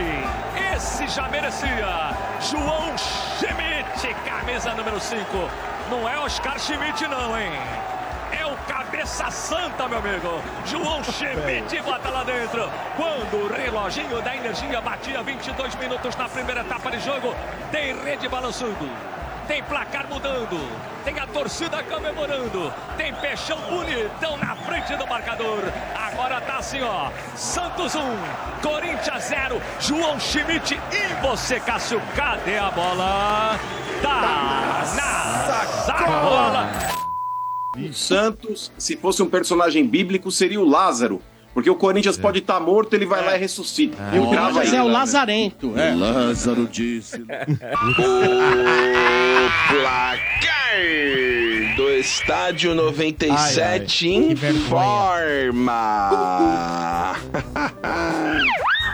esse 0.75 1.07
já 1.07 1.29
merecia. 1.29 2.11
João 2.41 2.93
Schmidt, 2.97 4.13
camisa 4.25 4.73
número 4.73 4.99
5. 4.99 5.23
Não 5.89 6.09
é 6.09 6.19
Oscar 6.19 6.59
Schmidt, 6.59 7.07
não, 7.07 7.39
hein? 7.39 7.53
É 8.37 8.45
o 8.45 8.57
cabeça 8.67 9.31
santa, 9.31 9.87
meu 9.87 9.99
amigo. 9.99 10.41
João 10.65 11.01
Schmidt 11.05 11.81
bota 11.83 12.09
lá 12.09 12.25
dentro. 12.25 12.69
Quando 12.97 13.45
o 13.45 13.47
reloginho 13.47 14.21
da 14.21 14.35
energia 14.35 14.81
batia 14.81 15.23
22 15.23 15.75
minutos 15.75 16.17
na 16.17 16.27
primeira 16.27 16.61
etapa 16.61 16.91
de 16.91 16.99
jogo, 16.99 17.33
tem 17.71 17.97
rede 18.03 18.27
balançando. 18.27 19.16
Tem 19.47 19.63
placar 19.63 20.09
mudando, 20.09 20.59
tem 21.05 21.17
a 21.17 21.25
torcida 21.27 21.81
comemorando, 21.83 22.73
tem 22.97 23.13
peixão 23.13 23.57
bonitão 23.69 24.35
na 24.37 24.53
frente 24.57 24.93
do 24.97 25.07
marcador. 25.07 25.59
Agora 25.95 26.41
tá 26.41 26.57
assim, 26.57 26.81
ó. 26.81 27.09
Santos 27.33 27.95
1, 27.95 27.99
Corinthians 28.61 29.23
0, 29.23 29.61
João 29.79 30.19
Schmidt 30.19 30.77
e 30.91 31.25
você, 31.25 31.61
Cássio, 31.61 32.01
cadê 32.13 32.57
a 32.57 32.69
bola? 32.71 33.57
Tá 34.01 34.83
na 34.95 35.65
sacola. 35.85 36.69
O 37.77 37.93
Santos, 37.93 38.69
se 38.77 38.97
fosse 38.97 39.23
um 39.23 39.29
personagem 39.29 39.87
bíblico, 39.87 40.29
seria 40.29 40.59
o 40.59 40.67
Lázaro. 40.67 41.21
Porque 41.53 41.69
o 41.69 41.75
Corinthians 41.75 42.17
pode 42.17 42.39
estar 42.39 42.59
morto, 42.59 42.93
ele 42.93 43.05
vai 43.05 43.25
lá 43.25 43.35
e 43.35 43.39
ressuscita. 43.39 43.97
E 44.13 44.19
o 44.19 44.25
Corinthians 44.25 44.73
é 44.73 44.83
o? 44.83 44.87
Lazarento. 44.87 45.73
É. 45.75 45.95
Lázaro 45.95 46.67
disse. 46.67 47.25
Placar 49.69 50.47
do 51.75 51.89
Estádio 51.91 52.73
97 52.73 54.07
Ai, 54.07 54.13
ai. 54.13 54.51
Informa. 54.51 55.93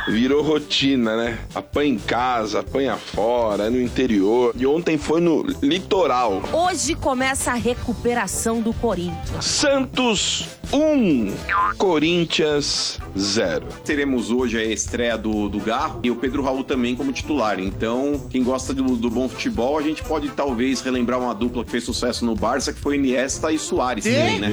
Virou 0.09 0.43
rotina, 0.43 1.15
né? 1.15 1.39
Apanha 1.55 1.93
em 1.93 1.97
casa, 1.97 2.59
apanha 2.59 2.97
fora, 2.97 3.67
é 3.67 3.69
no 3.69 3.81
interior. 3.81 4.53
E 4.57 4.67
ontem 4.67 4.97
foi 4.97 5.21
no 5.21 5.43
litoral. 5.61 6.41
Hoje 6.51 6.93
começa 6.93 7.51
a 7.51 7.55
recuperação 7.55 8.59
do 8.61 8.73
Corinthians. 8.73 9.45
Santos 9.45 10.45
1, 10.73 11.31
Corinthians 11.77 12.99
0. 13.15 13.67
Teremos 13.85 14.31
hoje 14.31 14.57
a 14.57 14.63
estreia 14.63 15.15
do, 15.15 15.47
do 15.47 15.59
Garro 15.59 15.99
e 16.01 16.09
o 16.09 16.15
Pedro 16.15 16.41
Raul 16.41 16.63
também 16.63 16.95
como 16.95 17.13
titular. 17.13 17.59
Então, 17.59 18.19
quem 18.27 18.43
gosta 18.43 18.73
do, 18.73 18.83
do 18.95 19.07
bom 19.07 19.29
futebol, 19.29 19.77
a 19.77 19.83
gente 19.83 20.01
pode 20.03 20.29
talvez 20.29 20.81
relembrar 20.81 21.19
uma 21.19 21.35
dupla 21.35 21.63
que 21.63 21.69
fez 21.69 21.83
sucesso 21.83 22.25
no 22.25 22.33
Barça, 22.33 22.73
que 22.73 22.79
foi 22.79 22.95
Iniesta 22.95 23.51
e 23.51 23.59
Soares 23.59 24.03
também, 24.03 24.39
né? 24.39 24.49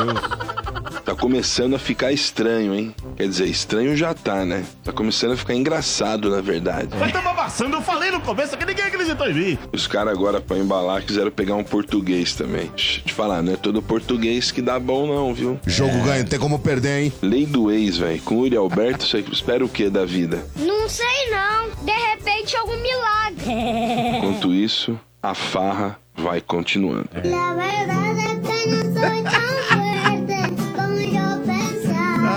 Tá 1.04 1.14
começando 1.14 1.74
a 1.74 1.78
ficar 1.78 2.12
estranho, 2.12 2.74
hein? 2.74 2.94
Quer 3.16 3.26
dizer, 3.26 3.46
estranho 3.46 3.96
já 3.96 4.12
tá, 4.12 4.44
né? 4.44 4.64
Tá 4.84 4.92
começando 4.92 5.32
a 5.32 5.36
ficar 5.36 5.54
engraçado, 5.54 6.30
na 6.30 6.40
verdade. 6.40 6.94
Vai 6.96 7.10
tomar 7.10 7.34
maçã, 7.34 7.64
eu 7.66 7.80
falei 7.80 8.10
no 8.10 8.20
começo 8.20 8.56
que 8.56 8.64
ninguém 8.64 8.84
acreditou 8.84 9.28
em 9.28 9.34
mim. 9.34 9.58
Os 9.72 9.86
caras 9.86 10.12
agora, 10.12 10.40
pra 10.40 10.58
embalar, 10.58 11.02
quiseram 11.02 11.30
pegar 11.30 11.54
um 11.54 11.64
português 11.64 12.34
também. 12.34 12.70
Deixa 12.76 13.00
eu 13.00 13.04
te 13.04 13.14
falar, 13.14 13.42
não 13.42 13.54
é 13.54 13.56
todo 13.56 13.80
português 13.80 14.50
que 14.52 14.60
dá 14.60 14.78
bom, 14.78 15.06
não, 15.06 15.34
viu? 15.34 15.58
Jogo 15.66 15.98
ganho, 16.10 16.24
tem 16.24 16.38
como 16.40 16.58
perder, 16.58 17.04
hein? 17.04 17.12
Lei 17.22 17.46
do 17.46 17.70
ex, 17.70 17.98
velho. 17.98 18.20
Com 18.22 18.38
o 18.38 18.44
Yuri 18.44 18.56
Alberto, 18.56 19.06
você 19.06 19.20
espera 19.32 19.64
o 19.64 19.68
que 19.68 19.88
da 19.88 20.04
vida? 20.04 20.44
Não 20.56 20.88
sei 20.88 21.30
não. 21.30 21.70
De 21.84 21.92
repente 21.92 22.56
algum 22.56 22.76
milagre. 22.76 24.18
Enquanto 24.18 24.52
isso, 24.52 24.98
a 25.22 25.34
farra 25.34 25.98
vai 26.16 26.40
continuando. 26.40 27.08
La 27.14 27.54
verdad 27.54 28.18
es 28.18 28.40
que 28.40 28.70
soy 28.92 29.22
tan 29.22 29.54
fuerte 29.68 30.38
como 30.74 31.00
yo 31.00 31.42
pensaba. 31.46 32.34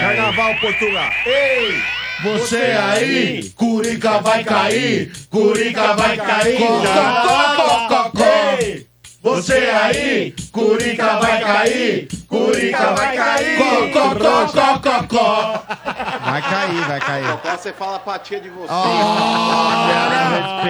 Carnaval 0.00 0.60
Portugal. 0.60 1.10
Ei! 1.26 2.00
Você 2.22 2.56
aí, 2.56 3.50
Curica 3.56 4.20
vai 4.20 4.44
cair, 4.44 5.10
Curica 5.30 5.94
vai 5.94 6.16
cair. 6.16 6.58
Ei! 8.60 8.89
Você 9.22 9.52
aí, 9.52 10.34
Curica 10.50 11.18
vai 11.18 11.40
cair, 11.42 12.08
Curica 12.26 12.94
vai 12.94 13.14
cair. 13.16 13.58
Vai 16.24 16.42
cair, 16.42 16.84
vai 16.86 17.00
cair. 17.00 17.26
Cocó, 17.32 17.56
você 17.56 17.72
fala 17.72 17.98
pra 17.98 18.18
tia 18.18 18.40
de 18.40 18.48
você. 18.48 18.72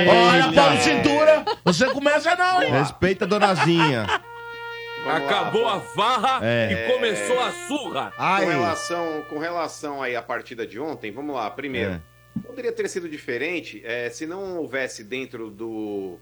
Olha, 0.08 0.52
Paulo 0.52 0.76
Cintura, 0.80 1.44
você 1.64 1.86
começa 1.90 2.34
não, 2.34 2.60
hein? 2.62 2.72
Respeita 2.72 3.24
a 3.24 3.28
donazinha. 3.28 4.06
Acabou 5.06 5.68
a 5.68 5.80
farra 5.80 6.40
É. 6.42 6.72
e 6.88 6.92
começou 6.92 7.40
a 7.40 7.52
surra. 7.68 8.12
Com 8.16 8.46
relação, 8.46 9.22
com 9.30 9.38
relação 9.38 10.02
aí 10.02 10.16
à 10.16 10.22
partida 10.22 10.66
de 10.66 10.78
ontem, 10.80 11.12
vamos 11.12 11.34
lá. 11.36 11.48
Primeiro, 11.50 11.92
É. 11.92 12.00
poderia 12.46 12.72
ter 12.72 12.88
sido 12.88 13.08
diferente 13.08 13.80
é, 13.84 14.10
se 14.10 14.26
não 14.26 14.56
houvesse 14.58 15.02
dentro 15.04 15.50
do, 15.50 16.18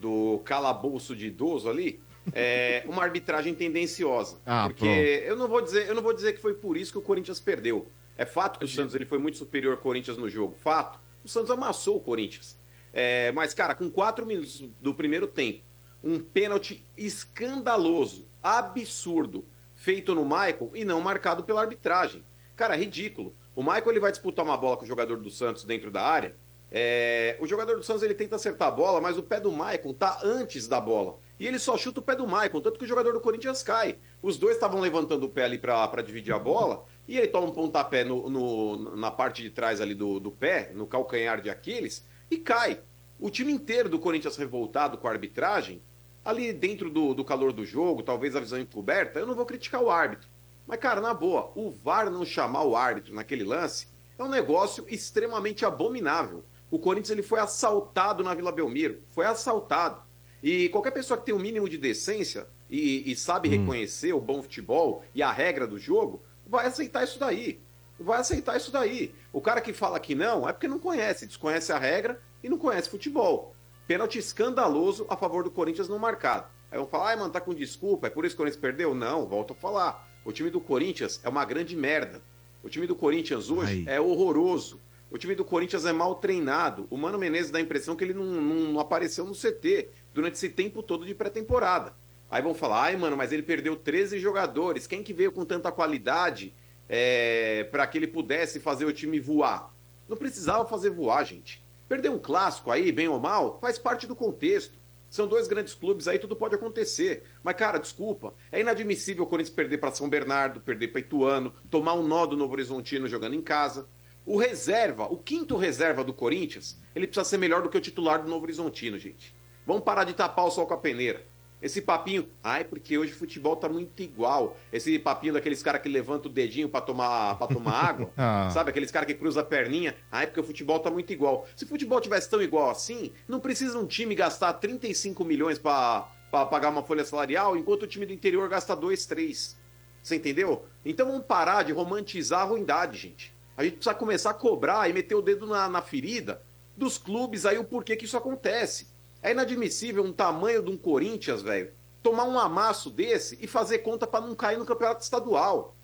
do 0.00 0.40
calabouço 0.44 1.14
de 1.14 1.26
idoso 1.26 1.68
ali 1.68 2.00
é, 2.32 2.84
uma 2.86 3.02
arbitragem 3.02 3.54
tendenciosa. 3.54 4.40
Ah, 4.44 4.68
porque 4.68 5.24
eu 5.26 5.36
não 5.36 5.48
vou 5.48 5.60
dizer, 5.60 5.88
eu 5.88 5.94
não 5.94 6.02
vou 6.02 6.12
dizer 6.12 6.32
que 6.34 6.40
foi 6.40 6.54
por 6.54 6.76
isso 6.76 6.92
que 6.92 6.98
o 6.98 7.02
Corinthians 7.02 7.40
perdeu. 7.40 7.90
É 8.16 8.24
fato 8.24 8.58
que 8.58 8.64
o 8.64 8.68
Santos 8.68 8.94
ele 8.94 9.06
foi 9.06 9.18
muito 9.18 9.38
superior 9.38 9.72
ao 9.72 9.78
Corinthians 9.78 10.16
no 10.16 10.28
jogo. 10.28 10.56
Fato. 10.60 10.98
O 11.24 11.28
Santos 11.28 11.50
amassou 11.50 11.96
o 11.96 12.00
Corinthians. 12.00 12.58
É, 12.92 13.30
mas, 13.32 13.54
cara, 13.54 13.74
com 13.74 13.90
quatro 13.90 14.26
minutos 14.26 14.64
do 14.80 14.92
primeiro 14.92 15.26
tempo, 15.26 15.62
um 16.02 16.18
pênalti 16.18 16.84
escandaloso, 16.96 18.26
absurdo, 18.42 19.44
feito 19.74 20.14
no 20.14 20.24
Michael 20.24 20.70
e 20.74 20.84
não 20.84 21.00
marcado 21.00 21.44
pela 21.44 21.60
arbitragem. 21.60 22.24
Cara, 22.56 22.74
ridículo. 22.74 23.36
O 23.54 23.62
Michael 23.62 23.90
ele 23.90 24.00
vai 24.00 24.10
disputar 24.10 24.44
uma 24.44 24.56
bola 24.56 24.76
com 24.76 24.84
o 24.84 24.88
jogador 24.88 25.18
do 25.18 25.30
Santos 25.30 25.64
dentro 25.64 25.90
da 25.90 26.02
área. 26.02 26.34
É, 26.70 27.36
o 27.40 27.46
jogador 27.46 27.76
do 27.76 27.82
Santos 27.82 28.02
ele 28.02 28.14
tenta 28.14 28.36
acertar 28.36 28.68
a 28.68 28.70
bola, 28.70 29.00
mas 29.00 29.16
o 29.16 29.22
pé 29.22 29.40
do 29.40 29.50
Michael 29.50 29.94
tá 29.98 30.20
antes 30.22 30.68
da 30.68 30.80
bola. 30.80 31.18
E 31.40 31.46
ele 31.46 31.58
só 31.58 31.76
chuta 31.78 32.00
o 32.00 32.02
pé 32.02 32.14
do 32.14 32.26
Michael, 32.26 32.60
tanto 32.60 32.78
que 32.78 32.84
o 32.84 32.88
jogador 32.88 33.12
do 33.12 33.20
Corinthians 33.20 33.62
cai. 33.62 33.96
Os 34.20 34.36
dois 34.36 34.54
estavam 34.56 34.80
levantando 34.80 35.24
o 35.24 35.28
pé 35.28 35.44
ali 35.44 35.58
para 35.58 36.02
dividir 36.02 36.34
a 36.34 36.38
bola, 36.38 36.84
e 37.06 37.16
ele 37.16 37.28
toma 37.28 37.46
um 37.46 37.52
pontapé 37.52 38.04
no, 38.04 38.28
no- 38.28 38.96
na 38.96 39.10
parte 39.10 39.42
de 39.42 39.50
trás 39.50 39.80
ali 39.80 39.94
do, 39.94 40.20
do 40.20 40.30
pé, 40.30 40.70
no 40.74 40.86
calcanhar 40.86 41.40
de 41.40 41.48
Aquiles, 41.48 42.04
e 42.30 42.36
cai. 42.36 42.80
O 43.18 43.30
time 43.30 43.52
inteiro 43.52 43.88
do 43.88 43.98
Corinthians 43.98 44.36
revoltado 44.36 44.98
com 44.98 45.08
a 45.08 45.10
arbitragem, 45.10 45.82
ali 46.24 46.52
dentro 46.52 46.90
do, 46.90 47.14
do 47.14 47.24
calor 47.24 47.52
do 47.52 47.64
jogo, 47.64 48.02
talvez 48.02 48.36
a 48.36 48.40
visão 48.40 48.58
encoberta, 48.58 49.18
eu 49.18 49.26
não 49.26 49.34
vou 49.34 49.46
criticar 49.46 49.82
o 49.82 49.90
árbitro. 49.90 50.28
Mas, 50.66 50.78
cara, 50.78 51.00
na 51.00 51.14
boa, 51.14 51.50
o 51.54 51.70
VAR 51.70 52.10
não 52.10 52.26
chamar 52.26 52.62
o 52.64 52.76
árbitro 52.76 53.14
naquele 53.14 53.42
lance 53.42 53.88
é 54.18 54.22
um 54.22 54.28
negócio 54.28 54.84
extremamente 54.88 55.64
abominável. 55.64 56.44
O 56.70 56.78
Corinthians 56.78 57.10
ele 57.10 57.22
foi 57.22 57.40
assaltado 57.40 58.22
na 58.22 58.34
Vila 58.34 58.52
Belmiro, 58.52 59.02
foi 59.10 59.26
assaltado. 59.26 60.02
E 60.42 60.68
qualquer 60.68 60.90
pessoa 60.92 61.18
que 61.18 61.26
tem 61.26 61.34
o 61.34 61.38
mínimo 61.38 61.68
de 61.68 61.78
decência 61.78 62.46
e, 62.70 63.10
e 63.10 63.16
sabe 63.16 63.48
reconhecer 63.48 64.12
o 64.12 64.20
bom 64.20 64.42
futebol 64.42 65.02
e 65.14 65.22
a 65.22 65.32
regra 65.32 65.66
do 65.66 65.78
jogo, 65.78 66.22
vai 66.46 66.66
aceitar 66.66 67.04
isso 67.04 67.18
daí. 67.18 67.60
Vai 67.98 68.20
aceitar 68.20 68.56
isso 68.56 68.70
daí. 68.70 69.12
O 69.32 69.40
cara 69.40 69.60
que 69.60 69.72
fala 69.72 69.98
que 69.98 70.14
não 70.14 70.48
é 70.48 70.52
porque 70.52 70.68
não 70.68 70.78
conhece, 70.78 71.26
desconhece 71.26 71.72
a 71.72 71.78
regra 71.78 72.20
e 72.42 72.48
não 72.48 72.58
conhece 72.58 72.88
futebol. 72.88 73.54
Pênalti 73.86 74.18
escandaloso 74.18 75.06
a 75.08 75.16
favor 75.16 75.42
do 75.42 75.50
Corinthians 75.50 75.88
não 75.88 75.98
marcado. 75.98 76.46
Aí 76.70 76.78
vão 76.78 76.86
falar, 76.86 77.08
ai, 77.08 77.16
mano, 77.16 77.32
tá 77.32 77.40
com 77.40 77.54
desculpa, 77.54 78.06
é 78.06 78.10
por 78.10 78.24
isso 78.24 78.36
que 78.36 78.42
o 78.42 78.44
Corinthians 78.44 78.60
perdeu? 78.60 78.94
Não, 78.94 79.26
volto 79.26 79.54
a 79.54 79.56
falar. 79.56 80.06
O 80.24 80.30
time 80.30 80.50
do 80.50 80.60
Corinthians 80.60 81.18
é 81.24 81.28
uma 81.28 81.44
grande 81.44 81.74
merda. 81.74 82.20
O 82.62 82.68
time 82.68 82.86
do 82.86 82.94
Corinthians 82.94 83.50
hoje 83.50 83.84
é 83.88 84.00
horroroso. 84.00 84.78
O 85.10 85.16
time 85.16 85.34
do 85.34 85.44
Corinthians 85.44 85.84
é 85.86 85.92
mal 85.92 86.16
treinado. 86.16 86.86
O 86.90 86.96
Mano 86.96 87.18
Menezes 87.18 87.50
dá 87.50 87.58
a 87.58 87.62
impressão 87.62 87.96
que 87.96 88.04
ele 88.04 88.12
não, 88.14 88.24
não- 88.24 88.72
não 88.72 88.80
apareceu 88.80 89.24
no 89.24 89.34
CT 89.34 89.88
durante 90.12 90.34
esse 90.34 90.48
tempo 90.50 90.82
todo 90.82 91.06
de 91.06 91.14
pré-temporada. 91.14 91.94
Aí 92.30 92.42
vão 92.42 92.52
falar, 92.54 92.82
ai, 92.82 92.96
mano, 92.96 93.16
mas 93.16 93.32
ele 93.32 93.42
perdeu 93.42 93.74
13 93.74 94.18
jogadores. 94.18 94.86
Quem 94.86 95.02
que 95.02 95.14
veio 95.14 95.32
com 95.32 95.46
tanta 95.46 95.72
qualidade 95.72 96.54
é, 96.88 97.64
para 97.70 97.86
que 97.86 97.96
ele 97.98 98.06
pudesse 98.06 98.60
fazer 98.60 98.84
o 98.84 98.92
time 98.92 99.18
voar? 99.18 99.72
Não 100.06 100.16
precisava 100.16 100.66
fazer 100.66 100.90
voar, 100.90 101.24
gente. 101.24 101.64
Perder 101.88 102.10
um 102.10 102.18
clássico 102.18 102.70
aí, 102.70 102.92
bem 102.92 103.08
ou 103.08 103.18
mal, 103.18 103.58
faz 103.60 103.78
parte 103.78 104.06
do 104.06 104.14
contexto. 104.14 104.76
São 105.08 105.26
dois 105.26 105.48
grandes 105.48 105.72
clubes 105.72 106.06
aí, 106.06 106.18
tudo 106.18 106.36
pode 106.36 106.54
acontecer. 106.54 107.22
Mas, 107.42 107.56
cara, 107.56 107.78
desculpa. 107.78 108.34
É 108.52 108.60
inadmissível 108.60 109.24
o 109.24 109.26
Corinthians 109.26 109.54
perder 109.56 109.78
para 109.78 109.90
São 109.90 110.06
Bernardo, 110.06 110.60
perder 110.60 110.88
para 110.88 111.00
Ituano, 111.00 111.54
tomar 111.70 111.94
um 111.94 112.06
nó 112.06 112.26
do 112.26 112.36
Novo 112.36 112.52
Horizontino 112.52 113.08
jogando 113.08 113.34
em 113.34 113.40
casa. 113.40 113.88
O 114.28 114.36
reserva, 114.36 115.06
o 115.06 115.16
quinto 115.16 115.56
reserva 115.56 116.04
do 116.04 116.12
Corinthians, 116.12 116.78
ele 116.94 117.06
precisa 117.06 117.24
ser 117.24 117.38
melhor 117.38 117.62
do 117.62 117.70
que 117.70 117.78
o 117.78 117.80
titular 117.80 118.22
do 118.22 118.28
Novo 118.28 118.44
Horizontino, 118.44 118.98
gente. 118.98 119.34
Vamos 119.66 119.82
parar 119.82 120.04
de 120.04 120.12
tapar 120.12 120.44
o 120.44 120.50
sol 120.50 120.66
com 120.66 120.74
a 120.74 120.76
peneira. 120.76 121.24
Esse 121.62 121.80
papinho, 121.80 122.28
ai, 122.44 122.62
porque 122.62 122.98
hoje 122.98 123.14
o 123.14 123.16
futebol 123.16 123.56
tá 123.56 123.70
muito 123.70 124.02
igual. 124.02 124.54
Esse 124.70 124.98
papinho 124.98 125.32
daqueles 125.32 125.62
caras 125.62 125.80
que 125.80 125.88
levanta 125.88 126.28
o 126.28 126.30
dedinho 126.30 126.68
pra 126.68 126.82
tomar, 126.82 127.38
pra 127.38 127.46
tomar 127.46 127.72
água. 127.88 128.10
Ah. 128.18 128.50
Sabe, 128.52 128.68
aqueles 128.68 128.90
caras 128.90 129.06
que 129.06 129.14
cruzam 129.14 129.42
a 129.42 129.46
perninha. 129.46 129.96
Ai, 130.12 130.26
porque 130.26 130.40
o 130.40 130.44
futebol 130.44 130.78
tá 130.78 130.90
muito 130.90 131.10
igual. 131.10 131.46
Se 131.56 131.64
o 131.64 131.66
futebol 131.66 131.98
tivesse 131.98 132.28
tão 132.28 132.42
igual 132.42 132.68
assim, 132.68 133.10
não 133.26 133.40
precisa 133.40 133.78
um 133.78 133.86
time 133.86 134.14
gastar 134.14 134.52
35 134.52 135.24
milhões 135.24 135.58
pra 135.58 136.06
pagar 136.30 136.68
uma 136.68 136.82
folha 136.82 137.02
salarial, 137.02 137.56
enquanto 137.56 137.84
o 137.84 137.86
time 137.86 138.04
do 138.04 138.12
interior 138.12 138.46
gasta 138.46 138.76
2, 138.76 139.06
3. 139.06 139.58
Você 140.02 140.16
entendeu? 140.16 140.66
Então 140.84 141.06
vamos 141.06 141.24
parar 141.24 141.62
de 141.62 141.72
romantizar 141.72 142.42
a 142.42 142.44
ruindade, 142.44 142.98
gente. 142.98 143.37
A 143.58 143.64
gente 143.64 143.74
precisa 143.74 143.92
começar 143.94 144.30
a 144.30 144.34
cobrar 144.34 144.88
e 144.88 144.92
meter 144.92 145.16
o 145.16 145.20
dedo 145.20 145.44
na, 145.44 145.68
na 145.68 145.82
ferida 145.82 146.40
dos 146.76 146.96
clubes 146.96 147.44
aí 147.44 147.58
o 147.58 147.64
porquê 147.64 147.96
que 147.96 148.04
isso 148.04 148.16
acontece. 148.16 148.86
É 149.20 149.32
inadmissível 149.32 150.04
um 150.04 150.12
tamanho 150.12 150.62
de 150.62 150.70
um 150.70 150.76
Corinthians, 150.76 151.42
velho, 151.42 151.72
tomar 152.00 152.22
um 152.22 152.38
amasso 152.38 152.88
desse 152.88 153.36
e 153.42 153.48
fazer 153.48 153.78
conta 153.78 154.06
pra 154.06 154.20
não 154.20 154.32
cair 154.36 154.56
no 154.58 154.64
campeonato 154.64 155.02
estadual. 155.02 155.74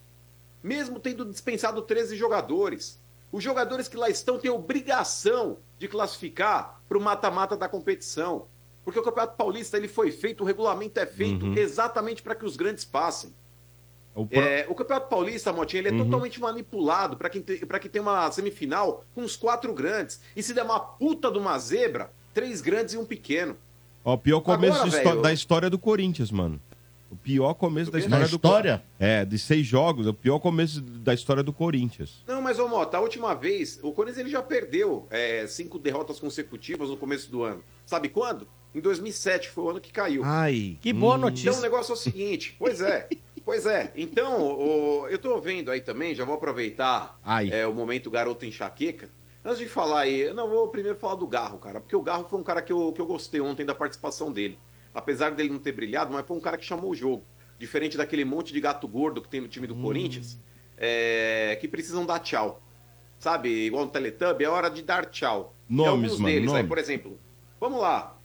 Mesmo 0.63 1.01
tendo 1.01 1.25
dispensado 1.25 1.83
13 1.83 2.17
jogadores. 2.17 3.03
Os 3.33 3.43
jogadores 3.43 3.89
que 3.89 3.97
lá 3.97 4.09
estão 4.09 4.39
têm 4.39 4.53
obrigação 4.53 5.59
de 5.77 5.89
classificar 5.89 6.81
para 6.89 6.97
o 6.97 7.01
mata-mata 7.01 7.57
da 7.57 7.69
competição. 7.69 8.47
Porque 8.85 9.01
o 9.01 9.03
Campeonato 9.03 9.37
Paulista 9.37 9.77
ele 9.77 9.89
foi 9.89 10.13
feito, 10.13 10.43
o 10.43 10.47
regulamento 10.47 11.01
é 11.01 11.07
feito 11.07 11.45
Uhum. 11.47 11.55
exatamente 11.55 12.23
para 12.23 12.37
que 12.37 12.45
os 12.45 12.55
grandes 12.57 12.85
passem. 12.85 13.35
O 14.15 14.27
pro- 14.27 14.39
É, 14.41 14.65
o 14.69 14.75
Campeonato 14.75 15.09
Paulista, 15.09 15.53
Motinha, 15.53 15.81
ele 15.81 15.89
é 15.89 15.93
Uhum. 15.93 16.05
totalmente 16.05 16.41
manipulado 16.41 17.17
para 17.17 17.29
que, 17.29 17.41
pra 17.67 17.79
que 17.81 17.89
tenha 17.89 18.03
uma 18.03 18.31
semifinal 18.31 19.05
com 19.15 19.23
os 19.23 19.35
quatro 19.37 19.73
grandes. 19.75 20.21
E 20.37 20.43
se 20.43 20.55
der 20.55 20.63
uma 20.63 20.79
puta 20.79 21.31
de 21.33 21.39
uma 21.39 21.59
zebra, 21.59 22.13
três 22.33 22.61
grandes 22.61 22.95
e 22.95 22.99
um 22.99 23.05
pequeno. 23.05 23.57
Ó, 24.05 24.15
o 24.15 24.19
pior 24.19 24.41
começo 24.41 24.79
Agora, 24.83 24.91
velho, 25.03 25.23
da 25.23 25.33
história 25.33 25.69
do 25.69 25.79
Corinthians, 25.79 26.31
mano. 26.31 26.61
O 27.11 27.17
pior 27.17 27.55
começo 27.55 27.91
da 27.93 27.99
história 27.99 28.25
Da 28.25 28.31
do 28.31 28.35
história? 28.37 28.85
É, 28.99 29.25
de 29.25 29.39
seis 29.39 29.65
jogos, 29.67 30.07
é 30.07 30.11
o 30.11 30.15
pior 30.15 30.39
começo 30.41 30.81
da 30.81 31.15
história 31.15 31.43
do 31.45 31.53
Corinthians. 31.53 32.23
Não, 32.27 32.43
mas, 32.43 32.59
ô 32.59 32.67
Mota, 32.69 32.97
a 32.97 33.01
última 33.01 33.35
vez, 33.35 33.79
o 33.83 33.93
Corinthians 33.93 34.19
ele 34.19 34.31
já 34.31 34.43
perdeu 34.43 35.07
é, 35.11 35.47
cinco 35.47 35.79
derrotas 35.79 36.19
consecutivas 36.19 36.89
no 36.91 36.97
começo 36.97 37.31
do 37.31 37.43
ano. 37.45 37.63
Sabe 37.87 38.09
quando? 38.09 38.47
Em 38.75 38.81
2007, 38.81 39.49
foi 39.49 39.65
o 39.65 39.71
ano 39.71 39.81
que 39.81 39.93
caiu. 39.93 40.23
Ai. 40.25 40.77
Que 40.81 40.93
boa 40.93 41.17
Então 41.17 41.29
notícia. 41.31 41.53
o 41.53 41.61
negócio 41.61 41.93
é 41.93 41.95
o 41.95 41.97
seguinte, 41.97 42.57
pois 42.59 42.81
é, 42.81 43.09
pois 43.45 43.67
é. 43.67 43.93
Então, 43.97 44.41
o- 44.43 45.09
eu 45.09 45.19
tô 45.19 45.39
vendo 45.41 45.71
aí 45.71 45.81
também, 45.81 46.15
já 46.15 46.25
vou 46.25 46.35
aproveitar 46.37 47.19
Ai. 47.25 47.51
é, 47.53 47.67
o 47.67 47.75
momento 47.75 48.11
garoto 48.11 48.45
enxaqueca. 48.45 49.09
Antes 49.45 49.59
de 49.59 49.69
falar 49.69 50.01
aí, 50.01 50.21
eu 50.23 50.35
não 50.35 50.49
vou 50.49 50.69
primeiro 50.69 50.99
falar 50.99 51.17
do 51.17 51.27
Garro, 51.27 51.59
cara, 51.59 51.79
porque 51.81 51.95
o 51.95 52.01
Garro 52.03 52.27
foi 52.29 52.39
um 52.39 52.43
cara 52.43 52.63
que 52.63 52.73
eu, 52.73 52.93
que 52.93 53.01
eu 53.01 53.07
gostei 53.07 53.41
ontem 53.41 53.65
da 53.67 53.75
participação 53.75 54.33
dele. 54.33 54.59
Apesar 54.95 55.31
dele 55.33 55.51
não 55.51 55.59
ter 55.59 55.73
brilhado, 55.73 56.13
mas 56.13 56.27
foi 56.27 56.37
um 56.37 56.41
cara 56.41 56.57
que 56.57 56.65
chamou 56.65 56.91
o 56.91 56.95
jogo. 56.95 57.25
Diferente 57.59 57.97
daquele 57.97 58.25
monte 58.25 58.53
de 58.53 58.61
gato 58.61 58.87
gordo 58.89 59.21
que 59.21 59.29
tem 59.29 59.41
no 59.41 59.49
time 59.49 59.67
do 59.67 59.75
Corinthians, 59.75 60.39
é, 60.79 61.57
que 61.61 61.69
precisam 61.69 62.07
dar 62.07 62.21
tchau. 62.21 62.63
Sabe, 63.19 63.49
igual 63.67 63.85
no 63.85 63.91
Teletubb, 63.91 64.43
é 64.45 64.49
hora 64.49 64.69
de 64.71 64.83
dar 64.83 65.07
tchau. 65.07 65.55
Nomes, 65.69 65.89
alguns 66.13 66.21
mano, 66.21 66.35
deles, 66.35 66.49
aí, 66.51 66.55
nomes. 66.57 66.69
por 66.69 66.79
exemplo, 66.79 67.19
vamos 67.61 67.81
lá. 67.81 68.17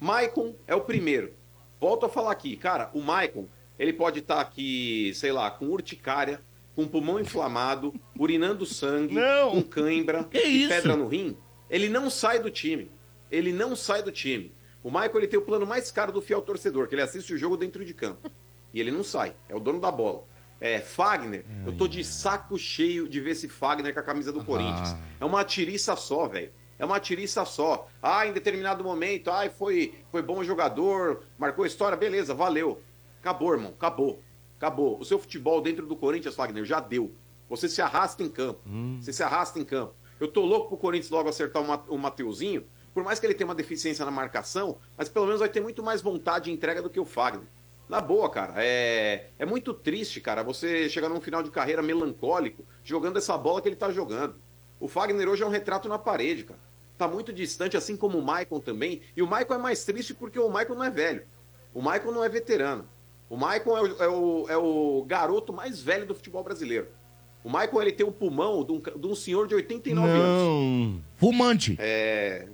Maicon 0.00 0.54
é 0.66 0.74
o 0.74 0.80
primeiro. 0.80 1.32
volto 1.80 2.06
a 2.06 2.08
falar 2.08 2.30
aqui, 2.32 2.56
cara, 2.56 2.90
o 2.94 3.00
Maicon, 3.00 3.46
ele 3.82 3.92
pode 3.92 4.20
estar 4.20 4.40
aqui, 4.40 5.12
sei 5.14 5.32
lá, 5.32 5.50
com 5.50 5.66
urticária, 5.66 6.40
com 6.76 6.86
pulmão 6.86 7.18
inflamado, 7.18 7.92
urinando 8.18 8.64
sangue, 8.64 9.16
com 9.50 9.60
cãibra 9.62 10.24
Que 10.24 10.38
e 10.38 10.60
isso? 10.62 10.68
pedra 10.68 10.96
no 10.96 11.08
rim. 11.08 11.36
Ele 11.68 11.88
não 11.88 12.08
sai 12.08 12.38
do 12.38 12.48
time. 12.48 12.90
Ele 13.30 13.52
não 13.52 13.74
sai 13.74 14.02
do 14.02 14.12
time. 14.12 14.54
O 14.84 14.90
Maicon, 14.90 15.18
ele 15.18 15.26
tem 15.26 15.38
o 15.38 15.42
plano 15.42 15.66
mais 15.66 15.90
caro 15.90 16.12
do 16.12 16.22
fiel 16.22 16.40
torcedor, 16.42 16.86
que 16.86 16.94
ele 16.94 17.02
assiste 17.02 17.34
o 17.34 17.38
jogo 17.38 17.56
dentro 17.56 17.84
de 17.84 17.92
campo. 17.92 18.30
E 18.72 18.78
ele 18.80 18.90
não 18.92 19.02
sai. 19.02 19.34
É 19.48 19.54
o 19.54 19.60
dono 19.60 19.80
da 19.80 19.90
bola. 19.90 20.24
É, 20.60 20.78
Fagner, 20.80 21.44
eu 21.66 21.72
tô 21.76 21.88
de 21.88 22.04
saco 22.04 22.56
cheio 22.56 23.08
de 23.08 23.20
ver 23.20 23.30
esse 23.32 23.48
Fagner 23.48 23.92
com 23.92 23.98
a 23.98 24.02
camisa 24.02 24.30
do 24.32 24.44
Corinthians. 24.44 24.94
É 25.20 25.24
uma 25.24 25.42
tiriça 25.42 25.96
só, 25.96 26.28
velho. 26.28 26.52
É 26.78 26.84
uma 26.84 27.00
tiriça 27.00 27.44
só. 27.44 27.88
Ah, 28.00 28.26
em 28.26 28.32
determinado 28.32 28.84
momento, 28.84 29.28
ai, 29.30 29.50
foi, 29.50 29.94
foi 30.10 30.22
bom 30.22 30.42
jogador, 30.44 31.24
marcou 31.36 31.66
história, 31.66 31.96
beleza, 31.96 32.32
valeu. 32.32 32.80
Acabou, 33.22 33.52
irmão, 33.52 33.70
acabou. 33.70 34.20
Acabou. 34.58 34.98
O 34.98 35.04
seu 35.04 35.16
futebol 35.16 35.60
dentro 35.60 35.86
do 35.86 35.94
Corinthians, 35.94 36.34
Fagner, 36.34 36.64
já 36.64 36.80
deu. 36.80 37.14
Você 37.48 37.68
se 37.68 37.80
arrasta 37.80 38.20
em 38.22 38.28
campo. 38.28 38.60
Você 39.00 39.12
se 39.12 39.22
arrasta 39.22 39.60
em 39.60 39.64
campo. 39.64 39.94
Eu 40.18 40.26
tô 40.26 40.44
louco 40.44 40.68
pro 40.68 40.76
Corinthians 40.76 41.10
logo 41.10 41.28
acertar 41.28 41.62
o 41.88 41.98
Mateuzinho, 41.98 42.64
por 42.92 43.04
mais 43.04 43.18
que 43.20 43.26
ele 43.26 43.34
tenha 43.34 43.46
uma 43.46 43.54
deficiência 43.54 44.04
na 44.04 44.10
marcação, 44.10 44.78
mas 44.96 45.08
pelo 45.08 45.26
menos 45.26 45.40
vai 45.40 45.48
ter 45.48 45.60
muito 45.60 45.82
mais 45.82 46.02
vontade 46.02 46.46
de 46.46 46.52
entrega 46.52 46.82
do 46.82 46.90
que 46.90 47.00
o 47.00 47.04
Fagner. 47.04 47.46
Na 47.88 48.00
boa, 48.00 48.28
cara, 48.30 48.54
é, 48.56 49.30
é 49.38 49.44
muito 49.44 49.74
triste, 49.74 50.20
cara, 50.20 50.42
você 50.42 50.88
chegar 50.88 51.08
num 51.08 51.20
final 51.20 51.42
de 51.42 51.50
carreira 51.50 51.82
melancólico 51.82 52.64
jogando 52.82 53.18
essa 53.18 53.36
bola 53.36 53.60
que 53.60 53.68
ele 53.68 53.76
tá 53.76 53.90
jogando. 53.90 54.36
O 54.80 54.88
Fagner 54.88 55.28
hoje 55.28 55.42
é 55.42 55.46
um 55.46 55.50
retrato 55.50 55.88
na 55.88 55.98
parede, 55.98 56.44
cara. 56.44 56.60
Tá 56.96 57.08
muito 57.08 57.32
distante, 57.32 57.76
assim 57.76 57.96
como 57.96 58.18
o 58.18 58.22
Maicon 58.22 58.60
também. 58.60 59.02
E 59.16 59.22
o 59.22 59.26
Maicon 59.26 59.54
é 59.54 59.58
mais 59.58 59.84
triste 59.84 60.14
porque 60.14 60.38
o 60.38 60.48
Maicon 60.48 60.74
não 60.74 60.84
é 60.84 60.90
velho. 60.90 61.24
O 61.74 61.82
Maicon 61.82 62.12
não 62.12 62.22
é 62.22 62.28
veterano. 62.28 62.88
O 63.32 63.36
Maicon 63.38 63.78
é 63.78 63.80
o, 63.80 64.02
é 64.02 64.08
o, 64.08 64.46
é 64.50 64.56
o 64.58 65.04
garoto 65.08 65.54
mais 65.54 65.80
velho 65.80 66.04
do 66.04 66.14
futebol 66.14 66.44
brasileiro. 66.44 66.88
O 67.42 67.48
Maicon 67.48 67.80
ele 67.80 67.90
tem 67.92 68.04
o 68.06 68.12
pulmão 68.12 68.62
de 68.62 68.72
um, 68.72 68.78
de 69.00 69.06
um 69.06 69.14
senhor 69.14 69.48
de 69.48 69.54
89 69.54 70.06
anos. 70.06 71.00
Fumante. 71.16 71.74
É. 71.78 72.46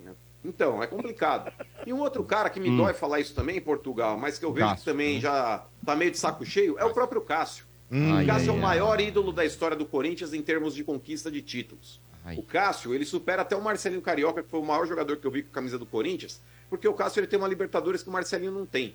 Então, 0.45 0.81
é 0.81 0.87
complicado. 0.87 1.53
E 1.85 1.93
um 1.93 1.99
outro 1.99 2.23
cara 2.23 2.49
que 2.49 2.61
me 2.61 2.71
Hum. 2.71 2.77
dói 2.77 2.95
falar 2.95 3.19
isso 3.19 3.35
também 3.35 3.57
em 3.57 3.61
Portugal, 3.61 4.17
mas 4.17 4.39
que 4.39 4.45
eu 4.45 4.53
vejo 4.53 4.67
Cássio, 4.69 4.85
que 4.85 4.91
também 4.93 5.21
já 5.21 5.67
tá 5.85 5.97
meio 5.97 6.13
de 6.13 6.17
saco 6.19 6.47
cheio, 6.47 6.79
é 6.79 6.85
o 6.85 6.95
próprio 6.95 7.23
Cássio. 7.23 7.65
Hum. 7.91 8.13
o 8.13 8.17
Ai, 8.19 8.27
Cássio 8.27 8.51
é 8.51 8.53
ai, 8.53 8.55
o 8.55 8.55
ai. 8.55 8.61
maior 8.61 9.01
ídolo 9.01 9.33
da 9.33 9.45
história 9.45 9.77
do 9.77 9.85
Corinthians 9.85 10.33
em 10.33 10.43
termos 10.43 10.77
de 10.77 10.85
conquista 10.85 11.29
de 11.29 11.43
títulos. 11.43 12.01
O 12.37 12.43
Cássio, 12.43 12.95
ele 12.95 13.05
supera 13.05 13.43
até 13.43 13.57
o 13.57 13.61
Marcelinho 13.63 14.01
Carioca, 14.03 14.45
que 14.45 14.49
foi 14.49 14.61
o 14.61 14.65
maior 14.65 14.87
jogador 14.87 15.17
que 15.17 15.27
eu 15.27 15.31
vi 15.31 15.43
com 15.43 15.49
a 15.51 15.55
camisa 15.55 15.77
do 15.77 15.87
Corinthians, 15.87 16.41
porque 16.71 16.87
o 16.87 16.95
Cássio 16.95 17.19
ele 17.21 17.27
tem 17.27 17.37
uma 17.39 17.49
Libertadores 17.49 18.01
que 18.03 18.09
o 18.11 18.13
Marcelinho 18.13 18.53
não 18.53 18.65
tem. 18.65 18.95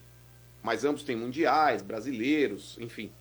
Mas 0.64 0.86
ambos 0.86 1.04
têm 1.04 1.16
mundiais, 1.16 1.82
brasileiros, 1.82 2.78
enfim. 2.80 3.12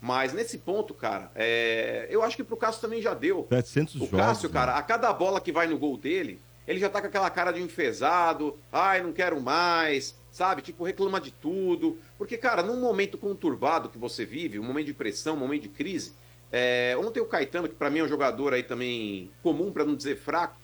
Mas 0.00 0.32
nesse 0.32 0.58
ponto, 0.58 0.94
cara, 0.94 1.30
é, 1.34 2.06
eu 2.08 2.22
acho 2.22 2.36
que 2.36 2.44
pro 2.44 2.56
Cássio 2.56 2.80
também 2.80 3.02
já 3.02 3.12
deu. 3.12 3.46
700 3.48 3.94
O 3.96 3.98
jogos. 3.98 4.10
Cássio, 4.18 4.48
né? 4.48 4.52
cara, 4.52 4.74
a 4.76 4.82
cada 4.82 5.12
bola 5.12 5.40
que 5.40 5.52
vai 5.52 5.66
no 5.66 5.78
gol 5.78 5.96
dele, 5.96 6.40
ele 6.66 6.78
já 6.78 6.88
tá 6.88 7.00
com 7.00 7.06
aquela 7.08 7.28
cara 7.30 7.52
de 7.52 7.60
enfesado, 7.60 8.58
ai, 8.72 9.02
não 9.02 9.12
quero 9.12 9.40
mais, 9.40 10.16
sabe? 10.30 10.62
Tipo, 10.62 10.84
reclama 10.84 11.20
de 11.20 11.30
tudo. 11.32 11.98
Porque, 12.16 12.36
cara, 12.36 12.62
num 12.62 12.80
momento 12.80 13.18
conturbado 13.18 13.88
que 13.88 13.98
você 13.98 14.24
vive, 14.24 14.58
um 14.58 14.64
momento 14.64 14.86
de 14.86 14.94
pressão, 14.94 15.34
um 15.34 15.38
momento 15.38 15.62
de 15.62 15.68
crise, 15.68 16.12
é, 16.50 16.96
ontem 16.98 17.20
o 17.20 17.26
Caetano, 17.26 17.68
que 17.68 17.74
pra 17.74 17.90
mim 17.90 18.00
é 18.00 18.04
um 18.04 18.08
jogador 18.08 18.52
aí 18.54 18.62
também 18.62 19.30
comum, 19.42 19.72
pra 19.72 19.84
não 19.84 19.94
dizer 19.96 20.16
fraco, 20.16 20.56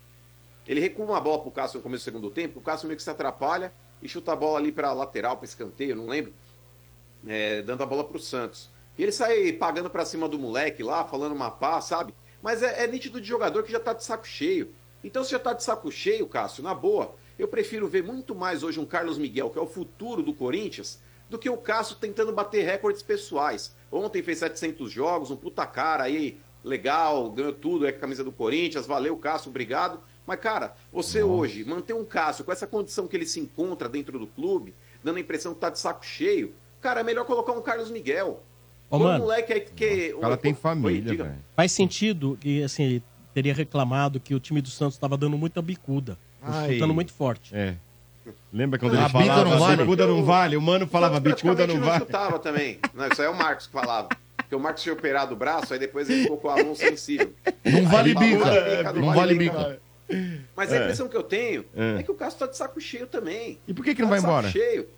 ele 0.66 0.80
recua 0.80 1.04
uma 1.04 1.20
bola 1.20 1.40
pro 1.40 1.50
Cássio 1.50 1.78
no 1.78 1.82
começo 1.82 2.02
do 2.02 2.04
segundo 2.04 2.30
tempo, 2.30 2.58
o 2.58 2.62
Cássio 2.62 2.86
meio 2.86 2.96
que 2.96 3.02
se 3.02 3.10
atrapalha 3.10 3.72
e 4.02 4.08
chuta 4.08 4.32
a 4.32 4.36
bola 4.36 4.58
ali 4.58 4.72
pra 4.72 4.92
lateral, 4.92 5.36
pra 5.36 5.44
escanteio, 5.44 5.96
não 5.96 6.06
lembro, 6.06 6.32
é, 7.26 7.62
dando 7.62 7.82
a 7.82 7.86
bola 7.86 8.04
pro 8.04 8.18
Santos. 8.18 8.70
E 8.96 9.02
ele 9.02 9.12
sai 9.12 9.52
pagando 9.52 9.88
pra 9.88 10.04
cima 10.04 10.28
do 10.28 10.38
moleque 10.38 10.82
lá, 10.82 11.04
falando 11.04 11.32
uma 11.32 11.50
pá, 11.50 11.80
sabe? 11.80 12.14
Mas 12.42 12.62
é, 12.62 12.84
é 12.84 12.86
nítido 12.86 13.20
de 13.20 13.26
jogador 13.26 13.62
que 13.62 13.72
já 13.72 13.80
tá 13.80 13.92
de 13.92 14.04
saco 14.04 14.26
cheio. 14.26 14.72
Então, 15.02 15.22
se 15.22 15.30
já 15.30 15.38
tá 15.38 15.52
de 15.52 15.62
saco 15.62 15.90
cheio, 15.90 16.26
Cássio, 16.26 16.62
na 16.62 16.74
boa, 16.74 17.14
eu 17.38 17.46
prefiro 17.46 17.86
ver 17.86 18.02
muito 18.02 18.34
mais 18.34 18.62
hoje 18.62 18.80
um 18.80 18.84
Carlos 18.84 19.16
Miguel, 19.16 19.50
que 19.50 19.58
é 19.58 19.62
o 19.62 19.66
futuro 19.66 20.22
do 20.22 20.34
Corinthians, 20.34 21.00
do 21.30 21.38
que 21.38 21.48
o 21.48 21.56
Cássio 21.56 21.96
tentando 21.96 22.32
bater 22.32 22.64
recordes 22.64 23.02
pessoais. 23.02 23.74
Ontem 23.92 24.22
fez 24.22 24.38
700 24.38 24.90
jogos, 24.90 25.30
um 25.30 25.36
puta 25.36 25.64
cara 25.66 26.04
aí, 26.04 26.40
legal, 26.64 27.30
ganhou 27.30 27.52
tudo, 27.52 27.86
é 27.86 27.92
camisa 27.92 28.24
do 28.24 28.32
Corinthians, 28.32 28.86
valeu, 28.86 29.16
Cássio, 29.16 29.50
obrigado. 29.50 30.00
Mas, 30.28 30.40
cara, 30.40 30.74
você 30.92 31.22
hoje 31.22 31.64
manter 31.64 31.94
um 31.94 32.04
Cássio 32.04 32.44
com 32.44 32.52
essa 32.52 32.66
condição 32.66 33.08
que 33.08 33.16
ele 33.16 33.24
se 33.24 33.40
encontra 33.40 33.88
dentro 33.88 34.18
do 34.18 34.26
clube, 34.26 34.74
dando 35.02 35.16
a 35.16 35.20
impressão 35.20 35.54
que 35.54 35.60
tá 35.60 35.70
de 35.70 35.78
saco 35.78 36.04
cheio, 36.04 36.52
cara, 36.82 37.00
é 37.00 37.02
melhor 37.02 37.24
colocar 37.24 37.52
um 37.52 37.62
Carlos 37.62 37.90
Miguel. 37.90 38.42
Ô, 38.90 38.98
Põe 38.98 39.00
um 39.00 39.04
mano. 39.04 39.18
moleque 39.20 39.52
aí 39.54 39.60
que. 39.62 40.12
O 40.14 40.20
cara 40.20 40.36
tem 40.36 40.52
família, 40.52 41.16
velho. 41.16 41.34
Faz 41.56 41.72
sentido 41.72 42.36
que, 42.38 42.62
assim, 42.62 42.82
ele 42.82 43.02
teria 43.32 43.54
reclamado 43.54 44.20
que 44.20 44.34
o 44.34 44.38
time 44.40 44.60
do 44.60 44.68
Santos 44.68 44.96
estava 44.96 45.16
dando 45.16 45.38
muita 45.38 45.62
bicuda. 45.62 46.18
Ai. 46.42 46.74
Chutando 46.74 46.92
muito 46.92 47.10
forte. 47.14 47.56
É. 47.56 47.74
Lembra 48.52 48.78
quando 48.78 48.96
Ah, 48.98 49.00
ele 49.00 49.08
falava, 49.08 49.24
bica 49.32 49.44
não 49.50 49.58
vale? 49.58 49.76
bicuda 49.82 50.06
não 50.06 50.24
vale? 50.24 50.56
O 50.58 50.60
mano 50.60 50.86
falava, 50.86 51.18
bicuda 51.18 51.54
praticamente 51.54 51.78
não 51.80 51.86
vale. 51.86 52.00
chutava 52.00 52.38
também. 52.38 52.78
Não, 52.92 53.08
isso 53.08 53.22
aí 53.22 53.28
é 53.28 53.30
o 53.30 53.34
Marcos 53.34 53.66
que 53.66 53.72
falava. 53.72 54.08
Porque 54.36 54.54
o 54.54 54.60
Marcos 54.60 54.82
tinha 54.82 54.92
operado 54.92 55.32
o 55.34 55.36
braço, 55.38 55.72
aí 55.72 55.78
depois 55.80 56.10
ele 56.10 56.22
ficou 56.24 56.36
com 56.36 56.50
a 56.50 56.62
mão 56.62 56.74
sensível. 56.74 57.32
Não 57.64 57.84
vale 57.86 58.14
"Bica, 58.14 58.92
Não 58.92 59.14
vale 59.14 59.34
bica." 59.34 59.80
Mas 60.56 60.72
a 60.72 60.76
É. 60.76 60.80
impressão 60.82 61.08
que 61.08 61.16
eu 61.16 61.22
tenho 61.22 61.64
É. 61.76 62.00
é, 62.00 62.02
que 62.02 62.10
o 62.10 62.14
Cássio 62.14 62.38
tá 62.40 62.46
de 62.46 62.56
saco 62.56 62.80
cheio 62.80 63.06
também. 63.06 63.58
E 63.68 63.74
por 63.74 63.84
que 63.84 63.94
que 63.94 64.00
não 64.02 64.08
Tá 64.08 64.16
vai 64.16 64.18
de 64.20 64.22
saco 64.22 64.32
embora? 64.38 64.50
cheio. 64.50 64.88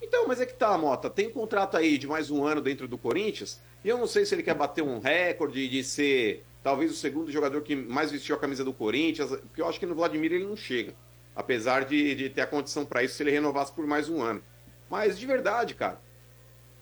Então, 0.00 0.26
mas 0.26 0.40
é 0.40 0.46
que 0.46 0.54
tá, 0.54 0.78
Mota. 0.78 1.10
Tem 1.10 1.26
um 1.28 1.32
contrato 1.32 1.76
aí 1.76 1.98
de 1.98 2.06
mais 2.06 2.30
um 2.30 2.42
ano 2.44 2.62
dentro 2.62 2.88
do 2.88 2.96
Corinthians. 2.96 3.60
E 3.84 3.88
eu 3.88 3.98
não 3.98 4.06
sei 4.06 4.24
se 4.24 4.34
ele 4.34 4.42
quer 4.42 4.54
bater 4.54 4.82
um 4.82 4.98
recorde 4.98 5.68
de 5.68 5.84
ser 5.84 6.42
talvez 6.62 6.90
o 6.90 6.94
segundo 6.94 7.30
jogador 7.30 7.60
que 7.60 7.76
mais 7.76 8.10
vestiu 8.10 8.34
a 8.34 8.38
camisa 8.38 8.64
do 8.64 8.72
Corinthians. 8.72 9.28
Porque 9.28 9.60
eu 9.60 9.68
acho 9.68 9.78
que 9.78 9.84
no 9.84 9.94
Vladimir 9.94 10.32
ele 10.32 10.46
não 10.46 10.56
chega. 10.56 10.94
Apesar 11.36 11.84
de, 11.84 12.14
de 12.14 12.30
ter 12.30 12.40
a 12.40 12.46
condição 12.46 12.86
para 12.86 13.02
isso 13.02 13.16
se 13.16 13.22
ele 13.22 13.30
renovasse 13.32 13.72
por 13.72 13.86
mais 13.86 14.08
um 14.08 14.22
ano. 14.22 14.42
Mas 14.88 15.18
de 15.18 15.26
verdade, 15.26 15.74
cara. 15.74 16.00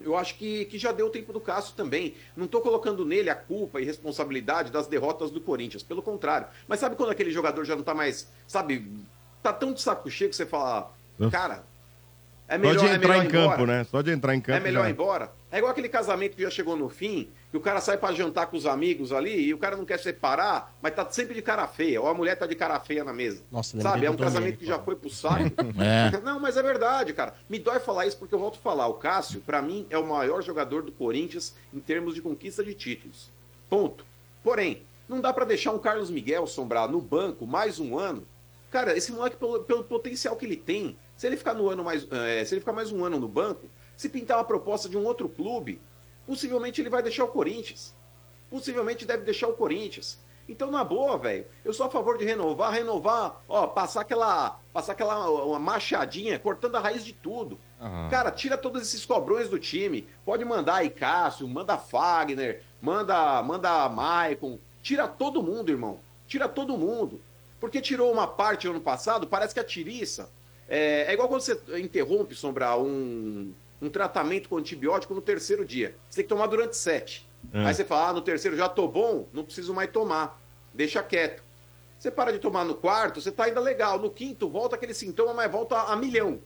Eu 0.04 0.16
acho 0.16 0.36
que, 0.36 0.64
que 0.66 0.78
já 0.78 0.92
deu 0.92 1.06
o 1.06 1.10
tempo 1.10 1.32
do 1.32 1.40
Cássio 1.40 1.74
também. 1.74 2.14
Não 2.36 2.46
tô 2.46 2.60
colocando 2.60 3.04
nele 3.04 3.30
a 3.30 3.34
culpa 3.34 3.80
e 3.80 3.84
responsabilidade 3.84 4.70
das 4.70 4.86
derrotas 4.86 5.30
do 5.30 5.40
Corinthians. 5.40 5.82
Pelo 5.82 6.02
contrário. 6.02 6.46
Mas 6.68 6.80
sabe 6.80 6.96
quando 6.96 7.10
aquele 7.10 7.30
jogador 7.30 7.64
já 7.64 7.76
não 7.76 7.82
tá 7.82 7.94
mais. 7.94 8.28
Sabe? 8.46 8.90
Tá 9.42 9.52
tão 9.52 9.72
de 9.72 9.80
saco 9.80 10.10
cheio 10.10 10.30
que 10.30 10.36
você 10.36 10.46
fala. 10.46 10.92
Cara, 11.30 11.64
é 12.48 12.58
melhor, 12.58 12.74
Só 12.74 12.80
de 12.86 12.92
é 12.92 12.94
entrar 12.96 13.08
melhor 13.08 13.24
em 13.24 13.28
ir 13.28 13.30
campo, 13.30 13.54
embora. 13.54 13.66
né? 13.78 13.84
Só 13.84 14.02
de 14.02 14.10
entrar 14.10 14.34
em 14.34 14.40
campo. 14.40 14.58
É 14.58 14.60
melhor 14.60 14.82
já. 14.82 14.88
ir 14.88 14.92
embora. 14.92 15.32
É 15.52 15.58
igual 15.58 15.70
aquele 15.70 15.88
casamento 15.90 16.34
que 16.34 16.42
já 16.42 16.48
chegou 16.48 16.74
no 16.74 16.88
fim, 16.88 17.28
que 17.50 17.56
o 17.58 17.60
cara 17.60 17.78
sai 17.78 17.98
pra 17.98 18.10
jantar 18.12 18.46
com 18.46 18.56
os 18.56 18.64
amigos 18.64 19.12
ali 19.12 19.38
e 19.38 19.52
o 19.52 19.58
cara 19.58 19.76
não 19.76 19.84
quer 19.84 19.98
separar, 19.98 20.74
mas 20.80 20.94
tá 20.94 21.06
sempre 21.10 21.34
de 21.34 21.42
cara 21.42 21.66
feia. 21.68 22.00
Ou 22.00 22.08
a 22.08 22.14
mulher 22.14 22.36
tá 22.36 22.46
de 22.46 22.54
cara 22.54 22.80
feia 22.80 23.04
na 23.04 23.12
mesa. 23.12 23.42
Nossa, 23.52 23.78
Sabe? 23.78 24.06
É 24.06 24.10
um 24.10 24.16
casamento 24.16 24.56
que 24.56 24.64
já 24.64 24.78
foi 24.78 24.96
pro 24.96 25.10
saco. 25.10 25.44
É. 25.78 26.18
Não, 26.22 26.40
mas 26.40 26.56
é 26.56 26.62
verdade, 26.62 27.12
cara. 27.12 27.34
Me 27.50 27.58
dói 27.58 27.78
falar 27.80 28.06
isso 28.06 28.16
porque 28.16 28.34
eu 28.34 28.38
volto 28.38 28.54
a 28.56 28.62
falar. 28.62 28.86
O 28.86 28.94
Cássio, 28.94 29.42
pra 29.42 29.60
mim, 29.60 29.86
é 29.90 29.98
o 29.98 30.06
maior 30.06 30.42
jogador 30.42 30.82
do 30.82 30.90
Corinthians 30.90 31.54
em 31.72 31.80
termos 31.80 32.14
de 32.14 32.22
conquista 32.22 32.64
de 32.64 32.72
títulos. 32.72 33.28
Ponto. 33.68 34.06
Porém, 34.42 34.82
não 35.06 35.20
dá 35.20 35.32
pra 35.34 35.44
deixar 35.44 35.72
um 35.72 35.78
Carlos 35.78 36.10
Miguel 36.10 36.46
sombrar 36.46 36.88
no 36.90 37.00
banco 37.00 37.46
mais 37.46 37.78
um 37.78 37.98
ano. 37.98 38.24
Cara, 38.70 38.96
esse 38.96 39.12
moleque, 39.12 39.36
pelo, 39.36 39.60
pelo 39.64 39.84
potencial 39.84 40.34
que 40.34 40.46
ele 40.46 40.56
tem, 40.56 40.96
se 41.14 41.26
ele 41.26 41.36
ficar 41.36 41.52
no 41.52 41.68
ano 41.68 41.84
mais. 41.84 42.06
eh, 42.10 42.42
se 42.46 42.54
ele 42.54 42.60
ficar 42.62 42.72
mais 42.72 42.90
um 42.90 43.04
ano 43.04 43.18
no 43.18 43.28
banco, 43.28 43.66
se 43.96 44.08
pintar 44.08 44.38
uma 44.38 44.44
proposta 44.44 44.88
de 44.88 44.96
um 44.96 45.04
outro 45.04 45.28
clube, 45.28 45.80
possivelmente 46.26 46.80
ele 46.80 46.90
vai 46.90 47.02
deixar 47.02 47.24
o 47.24 47.28
Corinthians. 47.28 47.94
Possivelmente 48.50 49.06
deve 49.06 49.24
deixar 49.24 49.48
o 49.48 49.54
Corinthians. 49.54 50.18
Então, 50.48 50.70
na 50.70 50.82
boa, 50.82 51.16
velho, 51.16 51.46
eu 51.64 51.72
sou 51.72 51.86
a 51.86 51.90
favor 51.90 52.18
de 52.18 52.24
renovar, 52.24 52.72
renovar, 52.72 53.40
ó, 53.48 53.66
passar 53.66 54.00
aquela, 54.00 54.58
passar 54.72 54.92
aquela 54.92 55.30
uma 55.44 55.58
machadinha, 55.58 56.38
cortando 56.38 56.76
a 56.76 56.80
raiz 56.80 57.04
de 57.04 57.12
tudo. 57.12 57.58
Ah. 57.80 58.08
Cara, 58.10 58.30
tira 58.30 58.58
todos 58.58 58.82
esses 58.82 59.06
cobrões 59.06 59.48
do 59.48 59.58
time. 59.58 60.06
Pode 60.24 60.44
mandar 60.44 60.76
aí 60.76 60.90
Cássio, 60.90 61.46
manda 61.48 61.78
Fagner, 61.78 62.62
manda, 62.80 63.42
manda 63.42 63.88
Maicon. 63.88 64.58
Tira 64.82 65.06
todo 65.06 65.42
mundo, 65.42 65.70
irmão. 65.70 66.00
Tira 66.26 66.48
todo 66.48 66.76
mundo. 66.76 67.20
Porque 67.60 67.80
tirou 67.80 68.12
uma 68.12 68.26
parte 68.26 68.66
ano 68.66 68.80
passado, 68.80 69.26
parece 69.26 69.54
que 69.54 69.60
a 69.60 69.64
tiriça. 69.64 70.28
É, 70.68 71.04
é 71.08 71.12
igual 71.12 71.28
quando 71.28 71.42
você 71.42 71.60
interrompe, 71.78 72.34
Sombra, 72.34 72.76
um, 72.76 73.52
um 73.82 73.90
tratamento 73.90 74.48
com 74.48 74.56
antibiótico 74.56 75.12
no 75.12 75.20
terceiro 75.20 75.64
dia. 75.64 75.96
Você 76.08 76.16
tem 76.16 76.24
que 76.24 76.28
tomar 76.28 76.46
durante 76.46 76.76
sete. 76.76 77.28
É. 77.52 77.66
Aí 77.66 77.74
você 77.74 77.84
fala, 77.84 78.10
ah, 78.10 78.12
no 78.12 78.22
terceiro 78.22 78.56
já 78.56 78.68
tô 78.68 78.86
bom, 78.86 79.26
não 79.32 79.44
preciso 79.44 79.74
mais 79.74 79.90
tomar. 79.90 80.40
Deixa 80.72 81.02
quieto. 81.02 81.42
Você 81.98 82.10
para 82.10 82.32
de 82.32 82.38
tomar 82.38 82.64
no 82.64 82.74
quarto, 82.76 83.20
você 83.20 83.30
tá 83.32 83.44
ainda 83.44 83.60
legal. 83.60 83.98
No 83.98 84.10
quinto, 84.10 84.48
volta 84.48 84.76
aquele 84.76 84.94
sintoma, 84.94 85.34
mas 85.34 85.50
volta 85.50 85.76
a 85.76 85.96
milhão. 85.96 86.40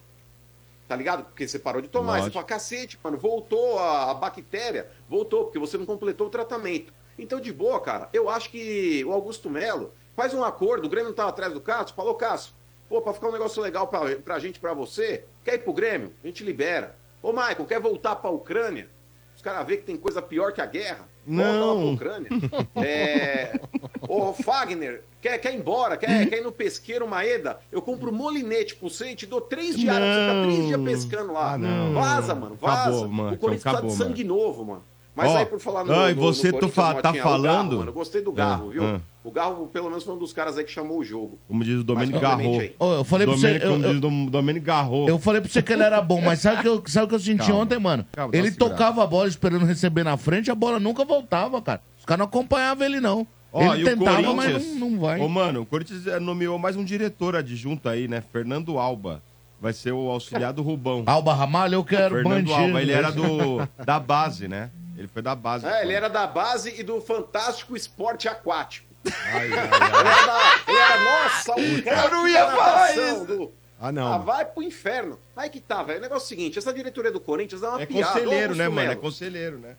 Tá 0.88 0.96
ligado? 0.96 1.24
Porque 1.24 1.46
você 1.46 1.58
parou 1.58 1.82
de 1.82 1.88
tomar. 1.88 2.14
Aí 2.14 2.20
Você 2.20 2.24
Lógico. 2.24 2.34
fala, 2.34 2.46
cacete, 2.46 2.98
mano, 3.02 3.18
voltou 3.18 3.78
a, 3.78 4.10
a 4.10 4.14
bactéria, 4.14 4.90
voltou, 5.08 5.44
porque 5.44 5.58
você 5.58 5.76
não 5.76 5.84
completou 5.84 6.28
o 6.28 6.30
tratamento. 6.30 6.92
Então, 7.18 7.40
de 7.40 7.52
boa, 7.52 7.80
cara, 7.80 8.08
eu 8.12 8.28
acho 8.30 8.50
que 8.50 9.04
o 9.04 9.12
Augusto 9.12 9.50
Melo 9.50 9.92
faz 10.14 10.32
um 10.32 10.44
acordo, 10.44 10.86
o 10.86 10.88
Grêmio 10.88 11.08
não 11.08 11.14
tá 11.16 11.26
atrás 11.26 11.52
do 11.52 11.60
Cássio, 11.60 11.94
falou, 11.94 12.14
Cássio, 12.14 12.52
pô, 12.88 13.00
pra 13.02 13.12
ficar 13.12 13.28
um 13.28 13.32
negócio 13.32 13.60
legal 13.62 13.88
pra, 13.88 14.16
pra 14.16 14.38
gente, 14.38 14.60
pra 14.60 14.72
você, 14.74 15.24
quer 15.44 15.54
ir 15.54 15.58
pro 15.58 15.72
Grêmio? 15.72 16.12
A 16.22 16.26
gente 16.26 16.44
libera. 16.44 16.96
Ô, 17.26 17.32
Michael, 17.32 17.66
quer 17.66 17.80
voltar 17.80 18.14
pra 18.14 18.30
Ucrânia? 18.30 18.88
Os 19.34 19.42
caras 19.42 19.66
vê 19.66 19.78
que 19.78 19.82
tem 19.82 19.96
coisa 19.96 20.22
pior 20.22 20.52
que 20.52 20.60
a 20.60 20.66
guerra. 20.66 21.08
Volta 21.26 21.50
lá 21.50 21.58
Não. 21.58 21.96
pra 21.96 22.14
Ucrânia. 22.14 22.28
É... 22.76 23.60
Ô, 24.08 24.32
Fagner, 24.32 25.02
quer, 25.20 25.36
quer 25.38 25.52
ir 25.52 25.56
embora? 25.56 25.96
Quer, 25.96 26.28
quer 26.28 26.38
ir 26.38 26.44
no 26.44 26.52
pesqueiro 26.52 27.08
Maeda? 27.08 27.58
Eu 27.72 27.82
compro 27.82 28.12
molinete 28.12 28.76
pro 28.76 28.88
você 28.88 29.10
e 29.10 29.16
te 29.16 29.26
dou 29.26 29.40
três 29.40 29.76
diários 29.76 30.08
pra 30.08 30.14
você 30.14 30.20
ficar 30.20 30.42
três 30.44 30.66
dias 30.68 30.80
pescando 30.82 31.32
lá. 31.32 31.54
Ah, 31.54 31.58
não. 31.58 31.94
Vaza, 31.94 32.32
mano, 32.32 32.54
vaza. 32.54 32.90
Acabou, 32.90 33.08
mano, 33.08 33.34
o 33.34 33.38
Corinthians 33.38 33.66
acabou, 33.66 33.80
precisa 33.80 34.04
de 34.04 34.08
sangue 34.08 34.22
novo, 34.24 34.64
mano. 34.64 34.84
Mas 35.16 35.30
Ó, 35.30 35.36
aí, 35.38 35.46
por 35.46 35.58
falar 35.58 35.82
no, 35.82 35.94
ah, 35.94 36.10
e 36.10 36.14
no- 36.14 36.20
você, 36.20 36.52
no 36.52 36.58
tu 36.58 36.68
tá 36.68 36.92
Motinha, 36.92 36.98
o 36.98 37.02
Garro, 37.14 37.22
falando? 37.22 37.76
mano, 37.78 37.88
eu 37.88 37.94
gostei 37.94 38.20
do 38.20 38.30
Garro, 38.30 38.68
Ah, 38.68 38.72
viu? 38.72 38.84
ah. 38.84 39.00
O 39.24 39.30
Garro, 39.30 39.66
pelo 39.66 39.88
menos, 39.88 40.04
foi 40.04 40.14
um 40.14 40.18
dos 40.18 40.30
caras 40.32 40.58
aí 40.58 40.64
que 40.64 40.70
chamou 40.70 40.98
o 40.98 41.04
jogo. 41.04 41.38
Como 41.48 41.64
diz 41.64 41.80
o 41.80 41.82
Domênico 41.82 42.20
Garro. 42.20 42.60
Ô, 42.78 42.92
eu 42.92 43.02
falei 43.02 43.26
pra 43.26 43.34
você, 43.34 43.46
Domênico, 43.46 43.64
eu- 43.66 43.72
como 43.72 43.84
eu- 43.84 43.88
diz 43.88 43.98
o 43.98 44.00
Dom- 44.02 44.26
Domênico 44.26 44.66
Garro. 44.66 45.08
Eu 45.08 45.18
falei 45.18 45.40
pra 45.40 45.50
você 45.50 45.62
que 45.62 45.72
ele 45.72 45.82
era 45.82 46.00
bom, 46.02 46.20
mas 46.20 46.40
sabe 46.40 46.58
o 46.58 46.62
que 46.62 46.68
eu, 46.68 46.82
sabe 46.86 47.08
que 47.08 47.14
eu 47.14 47.18
senti 47.18 47.46
Calma. 47.46 47.62
ontem, 47.62 47.78
mano? 47.78 48.04
Calma, 48.12 48.36
ele 48.36 48.50
tocava 48.52 49.02
a 49.02 49.06
bola 49.06 49.26
esperando 49.26 49.64
receber 49.64 50.04
na 50.04 50.18
frente, 50.18 50.50
a 50.50 50.54
bola 50.54 50.78
nunca 50.78 51.02
voltava, 51.04 51.60
cara. 51.62 51.80
Os 51.98 52.04
caras 52.04 52.18
não 52.18 52.26
acompanhavam 52.26 52.84
ele, 52.86 53.00
não. 53.00 53.26
Ó, 53.52 53.74
ele 53.74 53.84
tentava, 53.88 54.34
mas 54.34 54.74
não, 54.76 54.90
não 54.90 55.00
vai. 55.00 55.18
Ô, 55.18 55.28
mano, 55.30 55.62
o 55.62 55.66
Corinthians 55.66 56.06
eh, 56.06 56.20
nomeou 56.20 56.58
mais 56.58 56.76
um 56.76 56.84
diretor 56.84 57.34
adjunto 57.34 57.88
aí, 57.88 58.06
né? 58.06 58.22
Fernando 58.32 58.78
Alba. 58.78 59.22
Vai 59.58 59.72
ser 59.72 59.92
o 59.92 60.10
auxiliar 60.10 60.52
do 60.52 60.60
Rubão. 60.62 61.02
Alba 61.06 61.32
Ramalho, 61.32 61.76
eu 61.76 61.82
quero 61.84 62.16
Fernando 62.16 62.44
bandido. 62.44 62.52
Alba, 62.52 62.82
ele 62.82 62.92
era 62.92 63.10
do, 63.10 63.66
da 63.84 63.98
base, 63.98 64.46
né? 64.46 64.70
Ele 64.96 65.08
foi 65.08 65.22
da 65.22 65.34
base. 65.34 65.66
É, 65.66 65.82
ele 65.82 65.92
era 65.92 66.08
da 66.08 66.26
base 66.26 66.74
e 66.78 66.82
do 66.82 67.00
Fantástico 67.00 67.76
Esporte 67.76 68.28
Aquático. 68.28 68.86
Ele, 69.04 69.54
era 69.54 69.66
da- 69.68 70.64
ele 70.66 70.78
era, 70.78 71.00
nossa, 71.00 71.52
um 71.60 71.82
cara 71.82 72.06
Eu 72.06 72.10
não 72.10 72.28
ia 72.28 72.46
falar 72.50 72.96
isso. 72.96 73.24
do- 73.26 73.52
Ah, 73.78 73.92
não. 73.92 74.12
Ah, 74.14 74.18
vai 74.18 74.44
pro 74.44 74.62
inferno. 74.62 75.18
Aí 75.36 75.50
que 75.50 75.60
tá, 75.60 75.82
velho. 75.82 75.98
O 75.98 76.02
negócio 76.02 76.24
é 76.24 76.26
o 76.26 76.28
seguinte: 76.28 76.58
essa 76.58 76.72
diretoria 76.72 77.10
do 77.12 77.20
Corinthians 77.20 77.62
é 77.62 77.68
uma 77.68 77.82
É 77.82 77.86
piada. 77.86 78.12
conselheiro, 78.14 78.52
Ô, 78.52 78.56
né, 78.56 78.68
mano? 78.68 78.90
É 78.90 78.96
conselheiro, 78.96 79.58
né? 79.58 79.76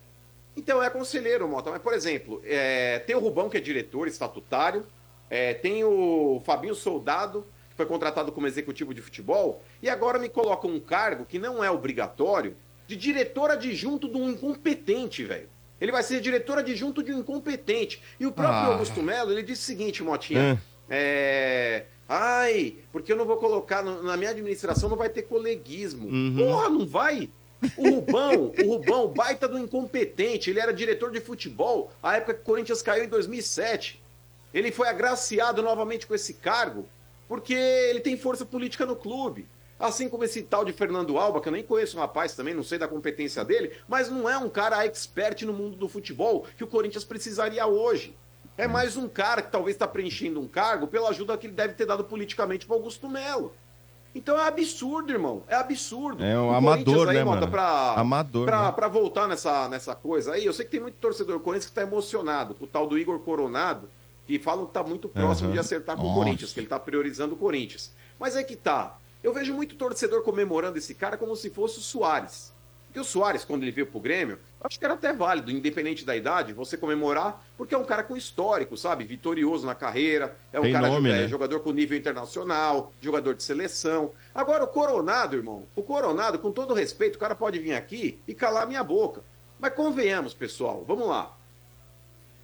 Então, 0.56 0.82
é 0.82 0.90
conselheiro, 0.90 1.48
Mota. 1.48 1.72
Mas, 1.72 1.82
por 1.82 1.94
exemplo, 1.94 2.42
é, 2.46 3.00
tem 3.00 3.16
o 3.16 3.20
Rubão, 3.20 3.50
que 3.50 3.58
é 3.58 3.60
diretor 3.60 4.08
estatutário, 4.08 4.86
é, 5.30 5.54
tem 5.56 5.84
o 5.84 6.42
Fabinho 6.46 6.74
Soldado, 6.76 7.46
que 7.70 7.76
foi 7.76 7.86
contratado 7.86 8.32
como 8.32 8.48
executivo 8.48 8.94
de 8.94 9.02
futebol, 9.02 9.62
e 9.82 9.90
agora 9.90 10.18
me 10.18 10.30
colocam 10.30 10.70
um 10.72 10.80
cargo 10.80 11.26
que 11.26 11.38
não 11.38 11.64
é 11.64 11.70
obrigatório, 11.70 12.56
de 12.88 12.96
diretor 12.96 13.52
adjunto 13.52 14.08
de 14.08 14.18
um 14.18 14.30
incompetente, 14.30 15.24
velho. 15.24 15.50
Ele 15.80 15.92
vai 15.92 16.02
ser 16.02 16.20
diretor 16.22 16.58
adjunto 16.58 17.04
de 17.04 17.14
um 17.14 17.20
incompetente. 17.20 18.02
E 18.20 18.26
o 18.26 18.32
próprio 18.32 18.56
Ah. 18.56 18.66
Augusto 18.74 19.04
Melo, 19.04 19.32
ele 19.32 19.44
disse 19.44 19.62
o 19.62 19.66
seguinte, 19.66 20.02
Motinha. 20.02 20.62
É... 20.90 21.86
Ai, 22.10 22.76
porque 22.92 23.12
eu 23.12 23.18
não 23.18 23.26
vou 23.26 23.38
colocar 23.38 23.84
na 23.84 24.16
minha 24.16 24.32
administração, 24.32 24.90
não 24.90 24.96
vai 24.96 25.10
ter 25.10 25.24
coleguismo. 25.24 26.08
Uhum. 26.08 26.36
Porra, 26.38 26.70
não 26.70 26.86
vai? 26.88 27.30
O 27.76 27.90
Rubão, 27.90 28.54
o 28.64 28.76
Rubão, 28.76 29.08
baita 29.10 29.48
do 29.48 29.58
incompetente, 29.58 30.50
ele 30.50 30.60
era 30.60 30.72
diretor 30.72 31.12
de 31.12 31.20
futebol, 31.20 31.92
a 32.02 32.16
época 32.16 32.36
que 32.36 32.42
o 32.42 32.44
Corinthians 32.44 32.82
caiu 32.82 33.04
em 33.04 33.10
2007. 33.10 34.02
Ele 34.54 34.72
foi 34.72 34.88
agraciado 34.88 35.62
novamente 35.62 36.08
com 36.08 36.16
esse 36.16 36.36
cargo 36.36 36.88
porque 37.28 37.54
ele 37.54 38.00
tem 38.00 38.16
força 38.18 38.46
política 38.46 38.86
no 38.86 38.96
clube. 38.96 39.46
Assim 39.80 40.10
como 40.10 40.24
esse 40.24 40.42
tal 40.42 40.66
de 40.66 40.74
Fernando 40.74 41.18
Alba, 41.18 41.40
que 41.40 41.48
eu 41.48 41.52
nem 41.54 41.64
conheço 41.64 41.98
o 41.98 42.00
rapaz 42.00 42.34
também, 42.36 42.54
não 42.54 42.64
sei 42.64 42.80
da 42.80 42.88
competência 42.88 43.46
dele, 43.46 43.74
mas 43.88 44.10
não 44.10 44.28
é 44.28 44.38
um 44.38 44.50
cara 44.50 44.84
expert 44.86 45.44
no 45.44 45.54
mundo 45.54 45.76
do 45.76 45.88
futebol 45.88 46.46
que 46.58 46.64
o 46.64 46.68
Corinthians 46.68 47.04
precisaria 47.04 47.66
hoje. 47.68 48.16
É 48.58 48.68
mais 48.68 48.98
um 48.98 49.08
cara 49.08 49.42
que 49.42 49.52
talvez 49.52 49.76
está 49.76 49.88
preenchendo 49.88 50.40
um 50.40 50.48
cargo 50.48 50.88
pela 50.88 51.10
ajuda 51.10 51.38
que 51.38 51.46
ele 51.46 51.54
deve 51.54 51.74
ter 51.76 51.86
dado 51.86 52.04
politicamente 52.04 52.66
para 52.66 52.76
Augusto 52.76 53.08
Melo. 53.08 53.54
Então 54.16 54.36
é 54.36 54.48
absurdo, 54.48 55.12
irmão. 55.12 55.44
É 55.48 55.54
absurdo. 55.54 56.24
É 56.24 56.36
um 56.40 56.48
O 56.50 56.56
amador, 56.56 57.06
Corinthians 57.06 57.16
né, 57.16 57.24
Mota, 57.24 57.40
mano? 57.42 57.52
Pra, 57.52 57.94
Amador, 58.00 58.46
Pra, 58.48 58.66
né? 58.66 58.72
pra 58.72 58.88
voltar 58.88 59.28
nessa, 59.28 59.70
nessa 59.70 59.94
coisa 59.94 60.34
aí, 60.34 60.44
eu 60.44 60.54
sei 60.54 60.66
que 60.66 60.72
tem 60.72 60.80
muito 60.80 60.96
torcedor 60.96 61.38
do 61.38 61.44
Corinthians 61.44 61.70
que 61.70 61.76
tá 61.76 61.84
emocionado 61.84 62.56
com 62.56 62.66
o 62.66 62.68
tal 62.68 62.88
do 62.88 62.98
Igor 62.98 63.20
Coronado, 63.20 63.88
que 64.26 64.40
falam 64.40 64.66
que 64.66 64.74
tá 64.74 64.82
muito 64.82 65.08
próximo 65.08 65.50
Aham. 65.50 65.54
de 65.54 65.60
acertar 65.60 65.96
com 65.96 66.02
o 66.02 66.06
Nossa. 66.08 66.18
Corinthians, 66.20 66.52
que 66.52 66.60
ele 66.60 66.68
tá 66.68 66.80
priorizando 66.80 67.36
o 67.36 67.38
Corinthians. 67.38 67.94
Mas 68.20 68.36
é 68.36 68.44
que 68.44 68.56
tá. 68.56 68.98
Eu 69.28 69.34
vejo 69.34 69.54
muito 69.54 69.76
torcedor 69.76 70.24
comemorando 70.24 70.78
esse 70.78 70.96
cara 70.96 71.18
como 71.18 71.36
se 71.36 71.50
fosse 71.50 71.80
o 71.80 71.82
Soares. 71.82 72.54
Porque 72.86 72.98
o 72.98 73.04
Soares, 73.04 73.44
quando 73.44 73.64
ele 73.64 73.74
veio 73.74 73.86
pro 73.86 74.00
Grêmio, 74.00 74.40
acho 74.62 74.80
que 74.80 74.86
era 74.86 74.94
até 74.94 75.12
válido, 75.12 75.52
independente 75.52 76.06
da 76.06 76.16
idade, 76.16 76.54
você 76.54 76.78
comemorar, 76.78 77.46
porque 77.58 77.76
é 77.76 77.78
um 77.78 77.84
cara 77.84 78.04
com 78.04 78.16
histórico, 78.16 78.78
sabe? 78.78 79.04
Vitorioso 79.04 79.66
na 79.66 79.76
carreira, 79.76 80.38
é 80.54 80.62
um 80.62 80.64
Tem 80.64 80.72
cara 80.72 80.88
nome, 80.88 81.10
é, 81.10 81.24
né? 81.24 81.28
jogador 81.28 81.60
com 81.60 81.74
nível 81.74 81.98
internacional, 81.98 82.94
jogador 83.02 83.36
de 83.36 83.44
seleção. 83.44 84.14
Agora, 84.34 84.64
o 84.64 84.68
Coronado, 84.68 85.36
irmão, 85.36 85.66
o 85.76 85.84
Coronado, 85.84 86.40
com 86.40 86.50
todo 86.50 86.74
respeito, 86.74 87.18
o 87.18 87.20
cara 87.20 87.36
pode 87.36 87.60
vir 87.60 87.74
aqui 87.74 88.22
e 88.26 88.34
calar 88.34 88.66
minha 88.66 88.82
boca. 88.82 89.22
Mas 89.60 89.74
convenhamos, 89.74 90.34
pessoal, 90.34 90.86
vamos 90.88 91.06
lá. 91.06 91.36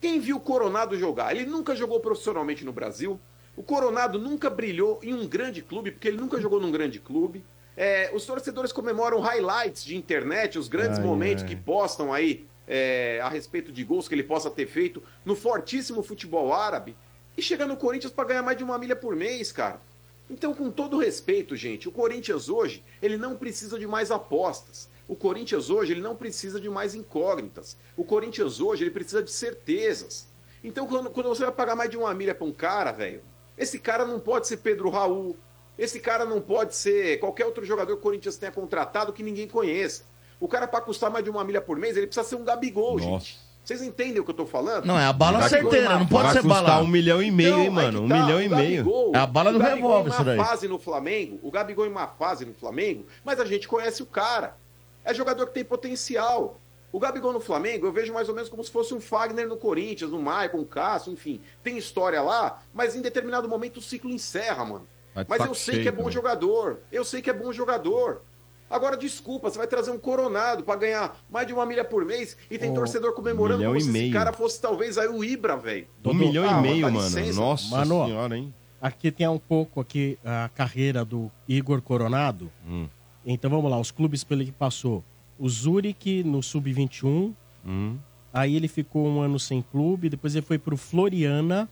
Quem 0.01 0.19
viu 0.19 0.35
o 0.35 0.41
Coronado 0.41 0.99
jogar? 0.99 1.33
Ele 1.33 1.45
nunca 1.45 1.77
jogou 1.77 2.01
profissionalmente 2.01 2.65
no 2.65 2.73
Brasil. 2.73 3.17
O 3.55 3.61
Coronado 3.61 4.17
nunca 4.17 4.49
brilhou 4.49 4.99
em 5.03 5.13
um 5.13 5.27
grande 5.27 5.61
clube, 5.61 5.91
porque 5.91 6.07
ele 6.07 6.17
nunca 6.17 6.41
jogou 6.41 6.59
num 6.59 6.71
grande 6.71 6.99
clube. 6.99 7.43
É, 7.77 8.11
os 8.13 8.25
torcedores 8.25 8.71
comemoram 8.71 9.19
highlights 9.19 9.83
de 9.83 9.95
internet, 9.95 10.57
os 10.57 10.67
grandes 10.67 10.99
Ai, 10.99 11.05
momentos 11.05 11.43
ai. 11.43 11.49
que 11.49 11.55
postam 11.55 12.13
aí 12.13 12.45
é, 12.67 13.19
a 13.21 13.29
respeito 13.29 13.71
de 13.71 13.83
gols 13.83 14.07
que 14.07 14.15
ele 14.15 14.23
possa 14.23 14.49
ter 14.49 14.67
feito 14.67 15.03
no 15.25 15.35
fortíssimo 15.35 16.01
futebol 16.03 16.53
árabe. 16.53 16.95
E 17.37 17.41
chega 17.41 17.65
no 17.65 17.77
Corinthians 17.77 18.13
para 18.13 18.27
ganhar 18.27 18.43
mais 18.43 18.57
de 18.57 18.63
uma 18.63 18.77
milha 18.77 18.95
por 18.95 19.15
mês, 19.15 19.51
cara. 19.51 19.81
Então, 20.29 20.53
com 20.53 20.71
todo 20.71 20.97
respeito, 20.97 21.55
gente, 21.55 21.87
o 21.87 21.91
Corinthians 21.91 22.47
hoje, 22.47 22.83
ele 23.01 23.17
não 23.17 23.35
precisa 23.35 23.77
de 23.77 23.85
mais 23.85 24.09
apostas. 24.11 24.89
O 25.07 25.15
Corinthians 25.15 25.69
hoje, 25.69 25.93
ele 25.93 26.01
não 26.01 26.15
precisa 26.15 26.61
de 26.61 26.69
mais 26.69 26.95
incógnitas. 26.95 27.77
O 27.97 28.03
Corinthians 28.03 28.59
hoje, 28.59 28.83
ele 28.83 28.91
precisa 28.91 29.21
de 29.21 29.31
certezas. 29.31 30.27
Então, 30.63 30.87
quando, 30.87 31.09
quando 31.09 31.27
você 31.27 31.43
vai 31.43 31.51
pagar 31.51 31.75
mais 31.75 31.89
de 31.89 31.97
uma 31.97 32.13
milha 32.13 32.33
pra 32.33 32.45
um 32.45 32.53
cara, 32.53 32.91
velho, 32.91 33.21
esse 33.57 33.79
cara 33.79 34.05
não 34.05 34.19
pode 34.19 34.47
ser 34.47 34.57
Pedro 34.57 34.89
Raul. 34.89 35.35
Esse 35.77 35.99
cara 35.99 36.23
não 36.25 36.39
pode 36.39 36.75
ser 36.75 37.19
qualquer 37.19 37.45
outro 37.45 37.65
jogador 37.65 37.93
que 37.93 37.99
o 37.99 38.01
Corinthians 38.01 38.37
tenha 38.37 38.51
contratado 38.51 39.11
que 39.11 39.23
ninguém 39.23 39.47
conheça. 39.47 40.03
O 40.39 40.47
cara, 40.47 40.67
para 40.67 40.81
custar 40.81 41.09
mais 41.09 41.23
de 41.23 41.29
uma 41.31 41.43
milha 41.43 41.61
por 41.61 41.77
mês, 41.77 41.95
ele 41.97 42.05
precisa 42.05 42.27
ser 42.27 42.35
um 42.35 42.43
Gabigol, 42.43 42.99
gente. 42.99 43.39
Vocês 43.63 43.81
entendem 43.81 44.19
o 44.19 44.25
que 44.25 44.29
eu 44.31 44.35
tô 44.35 44.45
falando? 44.45 44.83
Não, 44.85 44.99
é 44.99 45.05
a 45.05 45.13
bala 45.13 45.47
certeira, 45.47 45.97
não 45.97 46.05
pode 46.05 46.25
Vai 46.25 46.33
ser 46.33 46.43
bala. 46.47 46.81
um 46.81 46.87
milhão 46.87 47.23
e 47.23 47.31
meio, 47.31 47.59
hein, 47.59 47.67
Então, 47.67 47.79
aí 47.79 47.85
mano? 47.85 47.99
que 47.99 48.05
Um 48.05 48.09
tá, 48.09 48.15
milhão 48.25 48.41
e 48.41 48.49
meio. 48.49 49.11
É 49.13 49.17
a 49.17 49.25
bala 49.25 49.53
do 49.53 49.57
revólver, 49.59 50.09
em 50.09 50.13
isso 50.13 50.23
daí. 50.23 50.37
uma 50.37 50.45
fase 50.45 50.67
no 50.67 50.77
Flamengo, 50.77 51.39
o 51.41 51.49
Gabigol 51.49 51.85
em 51.85 51.89
uma 51.89 52.07
fase 52.07 52.45
no 52.45 52.53
Flamengo, 52.53 53.05
mas 53.23 53.39
a 53.39 53.45
gente 53.45 53.65
conhece 53.67 54.03
o 54.03 54.05
cara. 54.05 54.57
É 55.05 55.13
jogador 55.13 55.47
que 55.47 55.53
tem 55.53 55.63
potencial. 55.63 56.59
O 56.93 56.99
Gabigol 56.99 57.33
no 57.33 57.39
Flamengo, 57.41 57.87
eu 57.87 57.91
vejo 57.91 58.13
mais 58.13 58.29
ou 58.29 58.35
menos 58.35 58.49
como 58.49 58.63
se 58.63 58.71
fosse 58.71 58.93
um 58.93 59.01
Fagner 59.01 59.47
no 59.47 59.57
Corinthians, 59.57 60.13
um 60.13 60.21
Maicon, 60.21 60.59
um 60.59 60.63
Cássio, 60.63 61.11
enfim. 61.11 61.41
Tem 61.63 61.75
história 61.77 62.21
lá, 62.21 62.61
mas 62.73 62.95
em 62.95 63.01
determinado 63.01 63.49
momento 63.49 63.77
o 63.77 63.81
ciclo 63.81 64.11
encerra, 64.11 64.63
mano. 64.63 64.87
De 65.15 65.25
Mas 65.27 65.39
eu 65.39 65.45
saco 65.47 65.55
sei 65.55 65.73
cheio 65.75 65.83
que 65.83 65.89
é 65.89 65.91
bom 65.91 65.97
também. 66.03 66.13
jogador. 66.13 66.79
Eu 66.91 67.03
sei 67.03 67.21
que 67.21 67.29
é 67.29 67.33
bom 67.33 67.51
jogador. 67.51 68.21
Agora, 68.69 68.95
desculpa, 68.95 69.49
você 69.49 69.57
vai 69.57 69.67
trazer 69.67 69.91
um 69.91 69.97
coronado 69.99 70.63
pra 70.63 70.75
ganhar 70.75 71.15
mais 71.29 71.45
de 71.45 71.53
uma 71.53 71.65
milha 71.65 71.83
por 71.83 72.05
mês 72.05 72.37
e 72.49 72.57
tem 72.57 72.71
Ô, 72.71 72.73
torcedor 72.75 73.13
comemorando 73.13 73.63
como 73.63 73.75
e 73.75 73.81
se 73.81 73.89
esse 73.89 74.11
cara 74.11 74.31
fosse 74.33 74.59
talvez 74.61 74.97
aí 74.97 75.07
o 75.07 75.23
Ibra, 75.23 75.57
velho. 75.57 75.87
Um 76.05 76.13
milhão 76.13 76.45
Ah, 76.47 76.59
e 76.59 76.61
meio, 76.61 76.81
mano. 76.91 76.97
licença. 76.99 77.39
Nossa 77.39 77.69
Mano, 77.75 78.05
senhora, 78.05 78.37
hein? 78.37 78.53
Aqui 78.81 79.11
tem 79.11 79.27
um 79.27 79.37
pouco 79.39 79.79
aqui 79.79 80.17
a 80.23 80.49
carreira 80.55 81.03
do 81.05 81.31
Igor 81.47 81.81
Coronado. 81.81 82.51
Hum. 82.67 82.87
Então 83.25 83.49
vamos 83.49 83.69
lá, 83.69 83.79
os 83.79 83.91
clubes 83.91 84.23
pelo 84.23 84.43
que 84.43 84.51
passou. 84.51 85.03
O 85.39 85.49
Zurich 85.49 86.23
no 86.23 86.41
Sub-21. 86.41 87.31
Hum. 87.65 87.97
Aí 88.33 88.55
ele 88.55 88.67
ficou 88.67 89.07
um 89.07 89.21
ano 89.21 89.39
sem 89.39 89.61
clube. 89.61 90.09
Depois 90.09 90.35
ele 90.35 90.45
foi 90.45 90.57
pro 90.57 90.77
Floriana. 90.77 91.67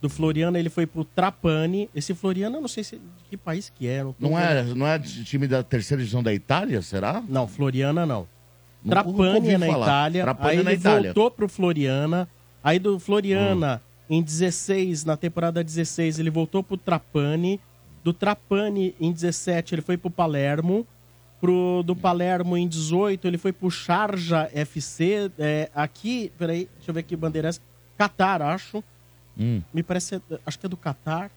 Do 0.00 0.08
Floriana 0.08 0.58
ele 0.58 0.70
foi 0.70 0.86
pro 0.86 1.04
Trapani. 1.04 1.90
Esse 1.94 2.14
Floriana 2.14 2.56
eu 2.56 2.60
não 2.60 2.68
sei 2.68 2.84
se, 2.84 2.96
de 2.96 3.02
que 3.30 3.36
país 3.36 3.68
que 3.74 3.86
é. 3.88 4.02
Não, 4.04 4.14
Não 4.18 4.38
é, 4.38 4.62
não 4.62 4.86
é 4.86 4.96
de 4.98 5.24
time 5.24 5.46
da 5.48 5.62
terceira 5.62 6.00
divisão 6.00 6.22
da 6.22 6.32
Itália, 6.32 6.80
será? 6.82 7.22
Não, 7.28 7.48
Floriana 7.48 8.06
não. 8.06 8.26
Nunca 8.84 9.02
Trapani 9.02 9.48
é 9.50 9.58
na 9.58 9.66
falar. 9.66 9.86
Itália. 9.86 10.22
Trapani 10.22 10.50
aí 10.50 10.58
é 10.58 10.62
na 10.62 10.70
ele 10.72 10.80
Itália. 10.80 11.12
voltou 11.12 11.30
pro 11.30 11.48
Floriana. 11.48 12.28
Aí 12.62 12.78
do 12.78 12.98
Floriana, 12.98 13.82
em 14.08 14.22
16, 14.22 15.04
na 15.04 15.16
temporada 15.16 15.62
16, 15.64 16.18
ele 16.18 16.30
voltou 16.30 16.62
pro 16.62 16.76
Trapani. 16.76 17.60
Do 18.04 18.12
Trapani, 18.12 18.94
em 19.00 19.10
17, 19.12 19.74
ele 19.74 19.82
foi 19.82 19.96
pro 19.96 20.10
Palermo. 20.10 20.86
Pro, 21.40 21.82
do 21.84 21.94
Palermo, 21.94 22.56
em 22.56 22.66
18, 22.66 23.26
ele 23.26 23.38
foi 23.38 23.52
pro 23.52 23.70
Sharjah 23.70 24.50
FC. 24.52 25.30
É, 25.38 25.70
aqui, 25.74 26.32
peraí, 26.36 26.68
deixa 26.76 26.90
eu 26.90 26.94
ver 26.94 27.00
aqui, 27.00 27.14
bandeiras. 27.14 27.60
Qatar, 27.96 28.42
acho. 28.42 28.82
Hum. 29.38 29.62
Me 29.72 29.82
parece, 29.82 30.20
acho 30.44 30.58
que 30.58 30.66
é 30.66 30.68
do 30.68 30.76
Qatar. 30.76 31.30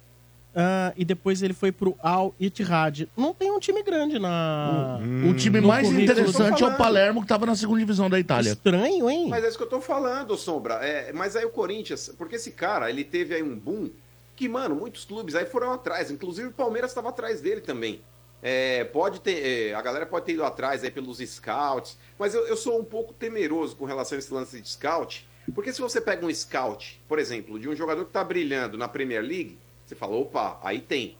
Ah, 0.53 0.93
e 0.97 1.05
depois 1.05 1.41
ele 1.41 1.53
foi 1.53 1.71
pro 1.71 1.95
Al 2.01 2.35
Ittihad. 2.39 3.07
Não 3.15 3.33
tem 3.33 3.51
um 3.51 3.59
time 3.59 3.81
grande 3.83 4.19
na. 4.19 4.99
O 5.29 5.33
time 5.33 5.61
no 5.61 5.67
mais 5.67 5.89
interessante 5.89 6.63
é 6.63 6.67
o. 6.67 6.75
Palermo, 6.75 7.21
que 7.21 7.27
tava 7.27 7.45
na 7.45 7.55
segunda 7.55 7.79
divisão 7.79 8.09
da 8.09 8.19
Itália. 8.19 8.51
Estranho, 8.51 9.09
hein? 9.09 9.27
Mas 9.29 9.43
é 9.43 9.47
isso 9.47 9.57
que 9.57 9.63
eu 9.63 9.69
tô 9.69 9.79
falando, 9.79 10.35
Sombra. 10.35 10.75
É, 10.75 11.13
mas 11.13 11.35
aí 11.35 11.45
o 11.45 11.49
Corinthians, 11.49 12.13
porque 12.17 12.35
esse 12.35 12.51
cara, 12.51 12.89
ele 12.89 13.03
teve 13.03 13.35
aí 13.35 13.43
um 13.43 13.57
boom 13.57 13.89
que, 14.35 14.49
mano, 14.49 14.75
muitos 14.75 15.05
clubes 15.05 15.35
aí 15.35 15.45
foram 15.45 15.71
atrás. 15.71 16.11
Inclusive 16.11 16.47
o 16.47 16.51
Palmeiras 16.51 16.91
estava 16.91 17.09
atrás 17.09 17.39
dele 17.39 17.61
também. 17.61 18.01
É, 18.41 18.83
pode 18.85 19.21
ter, 19.21 19.69
é, 19.69 19.73
a 19.73 19.81
galera 19.81 20.05
pode 20.05 20.25
ter 20.25 20.33
ido 20.33 20.43
atrás 20.43 20.83
aí 20.83 20.89
pelos 20.89 21.19
scouts, 21.19 21.97
mas 22.17 22.33
eu, 22.33 22.47
eu 22.47 22.57
sou 22.57 22.79
um 22.79 22.83
pouco 22.83 23.13
temeroso 23.13 23.75
com 23.75 23.85
relação 23.85 24.15
a 24.15 24.19
esse 24.19 24.33
lance 24.33 24.59
de 24.59 24.67
scout, 24.67 25.27
porque 25.53 25.71
se 25.71 25.79
você 25.79 26.01
pega 26.01 26.25
um 26.25 26.33
scout, 26.33 27.01
por 27.07 27.19
exemplo, 27.19 27.59
de 27.59 27.69
um 27.69 27.75
jogador 27.75 28.05
que 28.05 28.11
tá 28.11 28.23
brilhando 28.23 28.77
na 28.77 28.87
Premier 28.87 29.21
League, 29.21 29.59
você 29.85 29.95
fala, 29.95 30.15
opa, 30.15 30.59
aí 30.63 30.79
tem. 30.79 31.17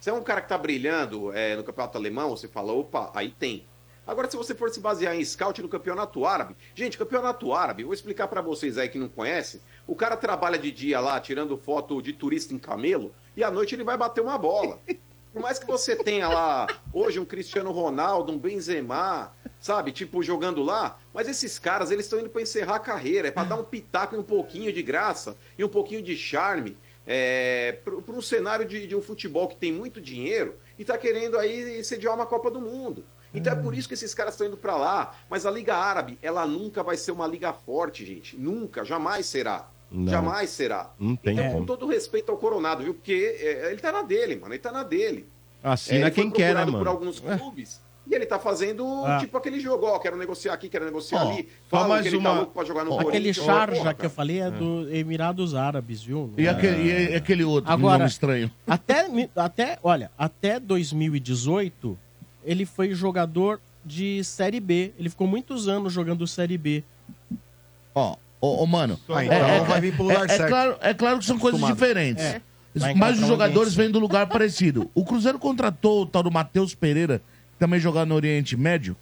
Se 0.00 0.10
é 0.10 0.12
um 0.12 0.22
cara 0.22 0.40
que 0.40 0.48
tá 0.48 0.58
brilhando 0.58 1.32
é, 1.32 1.56
no 1.56 1.62
campeonato 1.62 1.96
alemão, 1.96 2.30
você 2.30 2.48
fala, 2.48 2.72
opa, 2.72 3.10
aí 3.14 3.30
tem. 3.30 3.66
Agora, 4.06 4.28
se 4.28 4.36
você 4.36 4.54
for 4.54 4.70
se 4.70 4.80
basear 4.80 5.14
em 5.14 5.24
scout 5.24 5.62
no 5.62 5.68
campeonato 5.68 6.24
árabe, 6.24 6.56
gente, 6.74 6.98
campeonato 6.98 7.52
árabe, 7.52 7.84
vou 7.84 7.94
explicar 7.94 8.26
pra 8.26 8.40
vocês 8.40 8.76
aí 8.76 8.88
que 8.88 8.98
não 8.98 9.08
conhecem. 9.08 9.60
O 9.86 9.94
cara 9.94 10.16
trabalha 10.16 10.58
de 10.58 10.72
dia 10.72 10.98
lá, 11.00 11.20
tirando 11.20 11.56
foto 11.56 12.02
de 12.02 12.12
turista 12.12 12.52
em 12.52 12.58
camelo, 12.58 13.14
e 13.36 13.44
à 13.44 13.50
noite 13.50 13.74
ele 13.74 13.84
vai 13.84 13.96
bater 13.96 14.20
uma 14.20 14.36
bola. 14.36 14.80
Por 15.32 15.40
mais 15.40 15.60
que 15.60 15.66
você 15.66 15.94
tenha 15.94 16.28
lá 16.28 16.66
hoje 16.92 17.20
um 17.20 17.24
Cristiano 17.24 17.70
Ronaldo, 17.70 18.32
um 18.32 18.38
Benzema, 18.38 19.32
sabe, 19.60 19.92
tipo 19.92 20.22
jogando 20.24 20.60
lá, 20.62 20.98
mas 21.14 21.28
esses 21.28 21.56
caras 21.56 21.92
eles 21.92 22.06
estão 22.06 22.18
indo 22.18 22.28
para 22.28 22.42
encerrar 22.42 22.76
a 22.76 22.80
carreira, 22.80 23.28
é 23.28 23.30
para 23.30 23.44
dar 23.44 23.56
um 23.56 23.62
pitaco 23.62 24.16
e 24.16 24.18
um 24.18 24.24
pouquinho 24.24 24.72
de 24.72 24.82
graça 24.82 25.36
e 25.56 25.62
um 25.62 25.68
pouquinho 25.68 26.02
de 26.02 26.16
charme 26.16 26.76
é, 27.06 27.78
para 27.84 28.14
um 28.14 28.20
cenário 28.20 28.66
de, 28.66 28.88
de 28.88 28.96
um 28.96 29.00
futebol 29.00 29.46
que 29.46 29.56
tem 29.56 29.72
muito 29.72 30.00
dinheiro 30.00 30.56
e 30.76 30.84
tá 30.84 30.98
querendo 30.98 31.38
aí 31.38 31.82
sediar 31.84 32.14
uma 32.14 32.26
Copa 32.26 32.50
do 32.50 32.60
Mundo. 32.60 33.04
Então 33.32 33.52
é 33.52 33.56
por 33.56 33.72
isso 33.74 33.86
que 33.86 33.94
esses 33.94 34.12
caras 34.12 34.34
estão 34.34 34.48
indo 34.48 34.56
para 34.56 34.76
lá. 34.76 35.14
Mas 35.28 35.46
a 35.46 35.50
Liga 35.50 35.76
Árabe, 35.76 36.18
ela 36.20 36.44
nunca 36.46 36.82
vai 36.82 36.96
ser 36.96 37.12
uma 37.12 37.28
liga 37.28 37.52
forte, 37.52 38.04
gente. 38.04 38.36
Nunca, 38.36 38.84
jamais 38.84 39.26
será. 39.26 39.68
Não. 39.90 40.10
Jamais 40.12 40.50
será. 40.50 40.92
Não 40.98 41.16
tem 41.16 41.32
então, 41.34 41.46
com 41.46 41.52
como. 41.54 41.66
todo 41.66 41.86
respeito 41.86 42.30
ao 42.30 42.38
Coronado, 42.38 42.84
viu? 42.84 42.94
Porque 42.94 43.36
é, 43.40 43.70
ele 43.72 43.80
tá 43.80 43.90
na 43.90 44.02
dele, 44.02 44.36
mano. 44.36 44.52
Ele 44.54 44.60
tá 44.60 44.70
na 44.70 44.82
dele. 44.84 45.26
Assina 45.62 45.98
É, 45.98 46.02
ele 46.02 46.10
quem 46.12 46.28
foi 46.30 46.36
quer, 46.38 46.54
né, 46.54 46.62
procurado 46.64 46.72
mano? 46.72 46.84
por 46.84 46.90
alguns 46.90 47.20
clubes. 47.20 47.80
E 48.06 48.14
ele 48.14 48.24
tá 48.26 48.38
fazendo 48.40 48.84
Ah. 49.04 49.18
tipo 49.20 49.36
aquele 49.36 49.60
jogo, 49.60 49.86
ó, 49.86 49.98
quero 49.98 50.16
negociar 50.16 50.54
aqui, 50.54 50.68
quero 50.68 50.84
negociar 50.84 51.24
Ó, 51.24 51.30
ali. 51.32 51.48
Fala 51.68 51.88
mais 51.88 52.02
que 52.02 52.08
ele 52.08 52.16
uma- 52.16 52.30
tá 52.30 52.36
louco 52.38 52.52
pra 52.54 52.64
jogar 52.64 52.84
no 52.84 52.94
Aquele 52.94 53.04
Corinthians. 53.10 53.36
Sharja 53.36 53.76
Porra, 53.76 53.94
que 53.94 54.06
eu 54.06 54.10
falei 54.10 54.40
é 54.40 54.50
do 54.50 54.88
Emirados 54.92 55.54
Árabes, 55.54 56.02
viu? 56.02 56.32
E 56.36 56.48
aquele, 56.48 57.10
e 57.12 57.14
aquele 57.14 57.44
outro, 57.44 57.70
Agora, 57.70 57.98
nome 57.98 58.10
estranho. 58.10 58.50
Até, 58.66 59.06
até, 59.36 59.78
olha, 59.82 60.10
até 60.18 60.58
2018, 60.58 61.96
ele 62.44 62.64
foi 62.64 62.94
jogador 62.94 63.60
de 63.84 64.24
Série 64.24 64.60
B. 64.60 64.92
Ele 64.98 65.08
ficou 65.10 65.26
muitos 65.26 65.68
anos 65.68 65.92
jogando 65.92 66.26
Série 66.26 66.58
B. 66.58 66.82
Ó, 67.94 68.16
ô, 68.40 68.62
ô, 68.62 68.66
mano. 68.66 68.98
Ah, 69.08 69.24
então 69.24 69.64
vai 69.64 69.80
vir 69.80 69.94
pro 69.94 70.04
lugar 70.04 70.22
é, 70.22 70.32
é 70.32 70.36
certo. 70.36 70.48
claro, 70.48 70.76
é 70.80 70.94
claro 70.94 71.18
que 71.18 71.24
são 71.24 71.38
coisas 71.38 71.60
Acostumado. 71.60 71.76
diferentes. 71.76 72.24
É. 72.24 72.42
Mas 72.96 73.20
os 73.20 73.26
jogadores 73.26 73.74
vêm 73.74 73.90
do 73.90 73.98
lugar 73.98 74.26
parecido. 74.28 74.90
O 74.94 75.04
Cruzeiro 75.04 75.38
contratou 75.38 76.02
o 76.02 76.06
tal 76.06 76.22
do 76.22 76.30
Matheus 76.30 76.74
Pereira, 76.74 77.20
que 77.52 77.58
também 77.58 77.80
jogava 77.80 78.06
no 78.06 78.14
Oriente 78.14 78.56
Médio. 78.56 78.96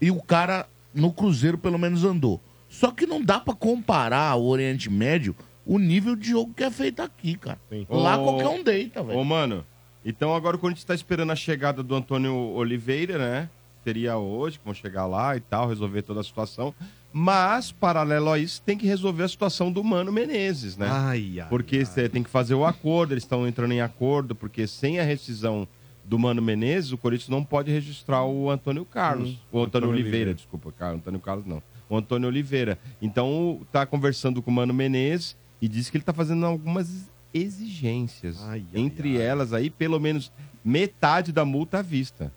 E 0.00 0.10
o 0.10 0.20
cara, 0.20 0.66
no 0.94 1.12
Cruzeiro, 1.12 1.56
pelo 1.56 1.78
menos 1.78 2.04
andou. 2.04 2.40
Só 2.68 2.90
que 2.90 3.06
não 3.06 3.22
dá 3.22 3.40
pra 3.40 3.54
comparar 3.54 4.34
o 4.36 4.46
Oriente 4.46 4.90
Médio 4.90 5.34
o 5.64 5.78
nível 5.78 6.14
de 6.14 6.30
jogo 6.30 6.52
que 6.54 6.62
é 6.62 6.70
feito 6.70 7.00
aqui, 7.00 7.36
cara. 7.36 7.58
Lá 7.88 8.18
Ô, 8.18 8.24
qualquer 8.24 8.48
um 8.48 8.62
deita, 8.62 9.02
velho. 9.02 9.18
Ô, 9.18 9.24
mano, 9.24 9.64
então 10.04 10.34
agora 10.34 10.56
o 10.56 10.58
Corinthians 10.58 10.84
tá 10.84 10.94
esperando 10.94 11.32
a 11.32 11.36
chegada 11.36 11.82
do 11.82 11.94
Antônio 11.94 12.34
Oliveira, 12.34 13.18
né? 13.18 13.50
Seria 13.82 14.16
hoje, 14.16 14.58
que 14.58 14.64
vão 14.64 14.74
chegar 14.74 15.06
lá 15.06 15.36
e 15.36 15.40
tal, 15.40 15.68
resolver 15.68 16.02
toda 16.02 16.20
a 16.20 16.24
situação. 16.24 16.74
Mas, 17.18 17.72
paralelo 17.72 18.30
a 18.30 18.38
isso, 18.38 18.60
tem 18.60 18.76
que 18.76 18.86
resolver 18.86 19.22
a 19.22 19.28
situação 19.28 19.72
do 19.72 19.82
Mano 19.82 20.12
Menezes, 20.12 20.76
né? 20.76 20.86
Ai, 20.90 21.40
ai, 21.40 21.48
porque 21.48 21.82
você 21.82 22.10
tem 22.10 22.22
que 22.22 22.28
fazer 22.28 22.52
o 22.52 22.62
acordo, 22.62 23.14
eles 23.14 23.24
estão 23.24 23.48
entrando 23.48 23.72
em 23.72 23.80
acordo, 23.80 24.34
porque 24.34 24.66
sem 24.66 25.00
a 25.00 25.02
rescisão 25.02 25.66
do 26.04 26.18
Mano 26.18 26.42
Menezes, 26.42 26.92
o 26.92 26.98
Corinthians 26.98 27.30
não 27.30 27.42
pode 27.42 27.70
registrar 27.70 28.22
o 28.26 28.50
Antônio 28.50 28.84
Carlos. 28.84 29.30
Hum, 29.30 29.36
o 29.50 29.58
Antônio, 29.62 29.66
Antônio 29.66 29.88
Oliveira, 29.88 30.16
Oliveira. 30.16 30.34
desculpa, 30.34 30.74
Antônio 30.84 31.18
Carlos 31.18 31.46
não. 31.46 31.62
O 31.88 31.96
Antônio 31.96 32.28
Oliveira. 32.28 32.78
Então, 33.00 33.62
tá 33.72 33.86
conversando 33.86 34.42
com 34.42 34.50
o 34.50 34.54
Mano 34.54 34.74
Menezes 34.74 35.38
e 35.58 35.68
disse 35.68 35.90
que 35.90 35.96
ele 35.96 36.04
tá 36.04 36.12
fazendo 36.12 36.44
algumas 36.44 37.08
exigências. 37.32 38.38
Entre 38.74 39.18
elas 39.18 39.54
aí, 39.54 39.70
pelo 39.70 39.98
menos 39.98 40.30
metade 40.62 41.32
da 41.32 41.46
multa 41.46 41.78
à 41.78 41.82
vista. 41.82 42.30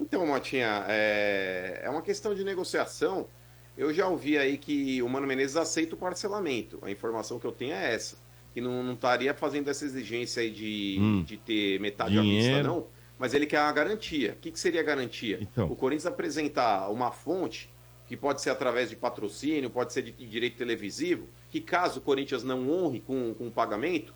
Então, 0.00 0.26
Motinha, 0.26 0.84
é... 0.88 1.80
é 1.84 1.90
uma 1.90 2.02
questão 2.02 2.34
de 2.34 2.44
negociação. 2.44 3.26
Eu 3.76 3.92
já 3.92 4.08
ouvi 4.08 4.36
aí 4.36 4.58
que 4.58 5.00
o 5.02 5.08
Mano 5.08 5.26
Menezes 5.26 5.56
aceita 5.56 5.94
o 5.94 5.98
parcelamento. 5.98 6.78
A 6.82 6.90
informação 6.90 7.38
que 7.38 7.46
eu 7.46 7.52
tenho 7.52 7.72
é 7.74 7.94
essa. 7.94 8.16
Que 8.52 8.60
não, 8.60 8.82
não 8.82 8.94
estaria 8.94 9.32
fazendo 9.34 9.68
essa 9.68 9.84
exigência 9.84 10.42
aí 10.42 10.50
de, 10.50 10.96
Hum. 11.00 11.22
de 11.22 11.36
ter 11.36 11.78
metade 11.80 12.18
à 12.18 12.22
vista, 12.22 12.42
Dinheiro. 12.48 12.66
não. 12.68 12.86
Mas 13.18 13.34
ele 13.34 13.46
quer 13.46 13.58
a 13.58 13.70
garantia. 13.72 14.32
O 14.32 14.36
que, 14.36 14.50
que 14.50 14.58
seria 14.58 14.80
a 14.80 14.84
garantia? 14.84 15.38
Então. 15.40 15.70
O 15.70 15.76
Corinthians 15.76 16.06
apresentar 16.06 16.88
uma 16.90 17.10
fonte, 17.10 17.68
que 18.06 18.16
pode 18.16 18.40
ser 18.40 18.50
através 18.50 18.88
de 18.88 18.96
patrocínio, 18.96 19.68
pode 19.68 19.92
ser 19.92 20.02
de 20.02 20.12
direito 20.12 20.56
televisivo, 20.56 21.28
que 21.50 21.60
caso 21.60 21.98
o 21.98 22.02
Corinthians 22.02 22.42
não 22.44 22.70
honre 22.70 23.00
com, 23.00 23.34
com 23.34 23.48
o 23.48 23.50
pagamento, 23.50 24.14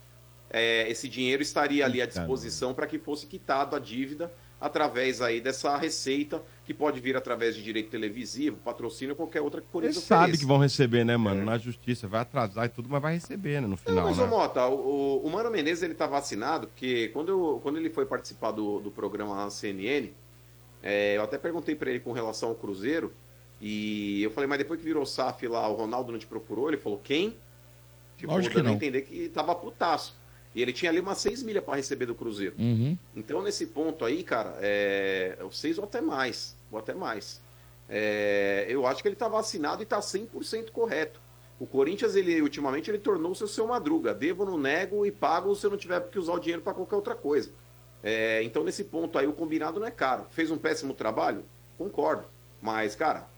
é, 0.51 0.89
esse 0.89 1.09
dinheiro 1.09 1.43
estaria 1.43 1.85
ali 1.85 2.01
à 2.01 2.07
disposição 2.07 2.73
para 2.75 2.87
que 2.87 2.99
fosse 2.99 3.27
quitado 3.27 3.75
a 3.75 3.79
dívida 3.79 4.33
através 4.63 5.21
aí 5.21 5.41
dessa 5.41 5.77
receita 5.77 6.41
que 6.65 6.73
pode 6.73 7.01
vir 7.01 7.17
através 7.17 7.57
de 7.57 7.63
direito 7.63 7.91
televisivo, 7.91 8.57
patrocínio, 8.65 9.17
qualquer 9.17 9.41
outra 9.41 9.61
que 9.61 9.67
o 9.67 9.81
Eles 9.81 9.97
Corinthians 9.97 10.05
sabem 10.05 10.37
que 10.39 10.47
vão 10.47 10.59
receber, 10.59 11.05
né, 11.05 11.17
mano? 11.17 11.45
Na 11.45 11.59
justiça, 11.59 12.07
vai 12.07 12.21
atrasar 12.21 12.67
e 12.67 12.69
tudo, 12.69 12.89
mas 12.89 13.03
vai 13.03 13.15
receber, 13.15 13.55
né, 13.61 13.63
no 13.63 13.71
Não, 13.71 13.77
final, 13.77 14.05
mas, 14.07 14.17
né? 14.19 14.27
Mota, 14.27 14.67
o, 14.69 15.21
o- 15.27 15.31
Mano 15.31 15.51
Menezes 15.51 15.83
ele 15.83 15.95
tá 15.95 16.07
vacinado, 16.07 16.69
porque 16.69 17.09
quando, 17.09 17.29
eu- 17.31 17.61
quando 17.63 17.79
ele 17.79 17.91
foi 17.91 18.07
participar 18.07 18.53
do, 18.53 18.79
do 18.79 18.91
programa 18.93 19.35
lá 19.35 19.45
na 19.45 19.51
CNN, 19.51 20.11
é, 20.83 21.17
eu 21.17 21.23
até 21.23 21.37
perguntei 21.37 21.75
pra 21.75 21.91
ele 21.91 21.99
com 22.01 22.13
relação 22.13 22.51
ao 22.51 22.55
Cruzeiro, 22.55 23.13
e 23.61 24.23
eu 24.23 24.31
falei, 24.31 24.47
mas 24.49 24.59
depois 24.59 24.79
que 24.79 24.87
virou 24.87 25.05
SAF 25.05 25.47
lá, 25.49 25.69
o 25.69 25.75
Ronaldo 25.75 26.13
não 26.13 26.19
te 26.19 26.27
procurou? 26.27 26.69
Ele 26.69 26.77
falou, 26.77 27.01
quem? 27.03 27.37
Tipo, 28.17 28.33
Lógico 28.33 28.55
que 28.57 28.63
não. 28.63 28.73
entender 28.75 29.03
que 29.03 29.29
tava 29.29 29.55
putaço. 29.55 30.15
E 30.55 30.61
ele 30.61 30.73
tinha 30.73 30.91
ali 30.91 31.01
umas 31.01 31.19
seis 31.19 31.43
milhas 31.43 31.65
pra 31.65 31.77
receber 31.77 32.07
do 32.07 32.15
Cruzeiro. 32.15 32.55
Uhum. 32.59 32.97
Então, 33.17 33.43
nesse 33.43 33.67
ponto 33.67 34.05
aí, 34.05 34.23
cara, 34.23 34.57
é, 34.61 35.37
é 35.39 35.45
o 35.45 35.51
seis 35.51 35.79
ou 35.79 35.85
até 35.85 36.01
mais. 36.01 36.55
Ou 36.71 36.79
até 36.79 36.95
mais. 36.95 37.41
É, 37.89 38.67
eu 38.69 38.87
acho 38.87 39.03
que 39.03 39.09
ele 39.09 39.17
tá 39.17 39.29
vacinado 39.29 39.83
e 39.83 39.87
tá 39.87 39.99
100% 40.01 40.71
correto. 40.71 41.21
O 41.59 41.67
Corinthians, 41.67 42.17
ele 42.17 42.43
ultimamente, 42.43 42.91
ele 42.91 42.99
tornou-se 42.99 43.43
o 43.43 43.49
seu 43.49 43.67
madruga. 43.67 44.13
Devo, 44.13 44.45
não 44.45 44.59
nego 44.59 45.07
e 45.07 45.13
pago 45.13 45.55
se 45.55 45.65
eu 45.65 45.71
não 45.71 45.79
tiver 45.79 46.01
que 46.09 46.19
usar 46.19 46.33
o 46.33 46.39
dinheiro 46.39 46.61
para 46.61 46.75
qualquer 46.75 46.97
outra 46.97 47.15
coisa. 47.15 47.51
É, 48.03 48.43
então, 48.43 48.65
nesse 48.65 48.85
ponto 48.85 49.19
aí, 49.19 49.27
o 49.27 49.33
combinado 49.33 49.79
não 49.79 49.87
é 49.87 49.91
caro. 49.91 50.27
Fez 50.31 50.51
um 50.51 50.59
péssimo 50.59 50.93
trabalho? 50.93 51.45
Concordo. 51.79 52.25
Mas, 52.61 52.95
cara, 52.95 53.29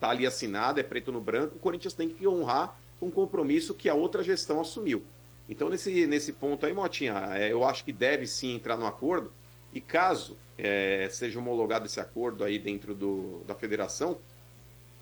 tá 0.00 0.10
ali 0.10 0.26
assinado, 0.26 0.80
é 0.80 0.82
preto 0.82 1.12
no 1.12 1.20
branco. 1.20 1.56
O 1.56 1.58
Corinthians 1.58 1.92
tem 1.92 2.08
que 2.08 2.26
honrar 2.26 2.78
um 3.00 3.10
compromisso 3.10 3.74
que 3.74 3.88
a 3.88 3.94
outra 3.94 4.22
gestão 4.22 4.60
assumiu. 4.60 5.02
Então, 5.48 5.68
nesse, 5.68 6.06
nesse 6.06 6.32
ponto 6.32 6.64
aí, 6.64 6.72
Motinha, 6.72 7.14
é, 7.34 7.52
eu 7.52 7.64
acho 7.64 7.84
que 7.84 7.92
deve 7.92 8.26
sim 8.26 8.54
entrar 8.54 8.76
no 8.76 8.86
acordo. 8.86 9.32
E 9.72 9.80
caso 9.80 10.36
é, 10.58 11.08
seja 11.10 11.38
homologado 11.38 11.86
esse 11.86 11.98
acordo 11.98 12.44
aí 12.44 12.58
dentro 12.58 12.94
do, 12.94 13.42
da 13.46 13.54
federação, 13.54 14.18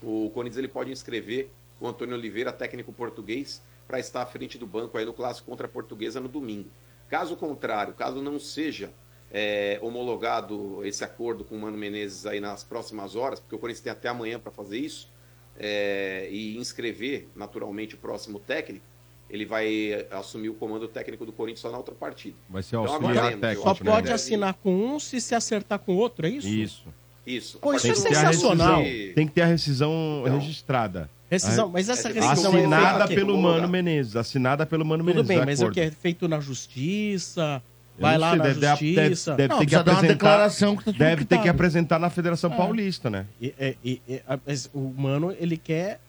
o 0.03 0.31
Corinthians 0.33 0.59
ele 0.59 0.69
pode 0.69 0.91
inscrever 0.91 1.51
o 1.81 1.87
Antônio 1.87 2.15
Oliveira, 2.15 2.53
técnico 2.53 2.93
português, 2.93 3.61
para 3.87 3.99
estar 3.99 4.23
à 4.23 4.27
frente 4.27 4.57
do 4.57 4.67
banco 4.67 4.97
aí 4.97 5.05
no 5.05 5.13
clássico 5.13 5.51
contra 5.51 5.67
a 5.67 5.71
Portuguesa 5.71 6.21
no 6.21 6.29
domingo. 6.29 6.71
Caso 7.09 7.37
contrário, 7.37 7.93
caso 7.93 8.23
não 8.23 8.39
seja 8.39 8.93
é, 9.33 9.79
homologado 9.83 10.85
esse 10.85 11.03
acordo 11.05 11.45
com 11.45 11.57
o 11.57 11.59
Mano 11.59 11.77
Menezes 11.77 12.25
aí 12.25 12.41
nas 12.41 12.63
próximas 12.63 13.17
horas, 13.17 13.41
porque 13.41 13.55
o 13.55 13.59
Corinthians 13.59 13.83
tem 13.83 13.93
até 13.93 14.09
amanhã 14.09 14.39
para 14.39 14.53
fazer 14.53 14.79
isso, 14.79 15.11
é, 15.59 16.29
e 16.31 16.57
inscrever 16.57 17.29
naturalmente 17.35 17.95
o 17.95 17.99
próximo 17.99 18.39
técnico, 18.39 18.85
ele 19.31 19.47
vai 19.47 20.07
assumir 20.11 20.49
o 20.49 20.55
comando 20.55 20.87
técnico 20.89 21.25
do 21.25 21.33
Corinthians 21.33 21.61
só 21.61 21.71
na 21.71 21.79
outra 21.79 21.95
partida. 21.95 22.35
Vai 22.49 22.63
ser 22.63 22.77
Então, 22.77 22.83
auxiliar 22.93 23.11
aguardemos, 23.13 23.41
técnico, 23.41 23.63
Só 23.69 23.75
que 23.75 23.85
pode 23.85 24.03
deve- 24.03 24.15
assinar 24.15 24.55
com 24.55 24.75
um 24.75 24.99
se 25.01 25.21
se 25.21 25.35
acertar 25.35 25.79
com 25.79 25.93
o 25.95 25.97
outro, 25.97 26.27
é 26.27 26.31
isso? 26.31 26.49
Isso. 26.49 26.85
Isso. 27.27 27.59
Pô, 27.59 27.75
isso 27.75 27.87
é 27.87 27.95
sensacional. 27.95 28.81
rescisão- 28.83 29.15
Tem 29.15 29.27
que 29.27 29.33
ter 29.33 29.43
a 29.43 29.47
rescisão 29.47 30.25
registrada. 30.27 31.09
Rescisão, 31.31 31.67
A- 31.67 31.69
mas 31.71 31.89
essa 31.89 32.09
rescisão 32.09 32.53
é 32.55 32.59
Assinada 32.59 33.07
feita 33.07 33.15
pelo? 33.25 33.39
Mano 33.41 33.69
Menezes. 33.69 34.17
Assinada 34.17 34.67
pelo 34.67 34.85
Mano 34.85 35.05
Tudo 35.05 35.09
Menezes. 35.25 35.29
bem, 35.29 35.39
de 35.39 35.47
mas 35.47 35.61
é 35.61 35.63
o 35.63 35.67
acordo. 35.67 35.75
que 35.75 35.81
é 35.81 35.91
feito 35.93 36.27
na 36.27 36.41
justiça, 36.41 37.63
Eu 37.97 38.03
vai 38.03 38.19
lá 38.19 38.31
sei, 38.31 38.39
na 38.39 38.45
deve- 38.45 38.61
deve- 38.61 38.95
justiça. 38.97 39.35
Deve, 39.37 39.49
Não, 39.49 39.59
ter 39.61 39.67
que 39.67 39.71
dar 39.73 39.77
uma 39.83 39.93
apresentar. 39.93 40.13
declaração 40.15 40.77
que 40.77 40.85
tá 40.85 40.91
tudo 40.91 40.99
deve 40.99 41.25
ter 41.25 41.41
que 41.41 41.49
apresentar 41.49 41.99
na 42.01 42.11
Federação 42.11 42.53
É. 42.53 42.57
Paulista, 42.57 43.09
né? 43.11 43.27
E- 43.41 43.55
e- 43.85 44.03
e- 44.09 44.23
a- 44.27 44.39
mas 44.45 44.69
o 44.75 44.81
mano, 44.97 45.33
ele 45.39 45.57
quer, 45.57 46.01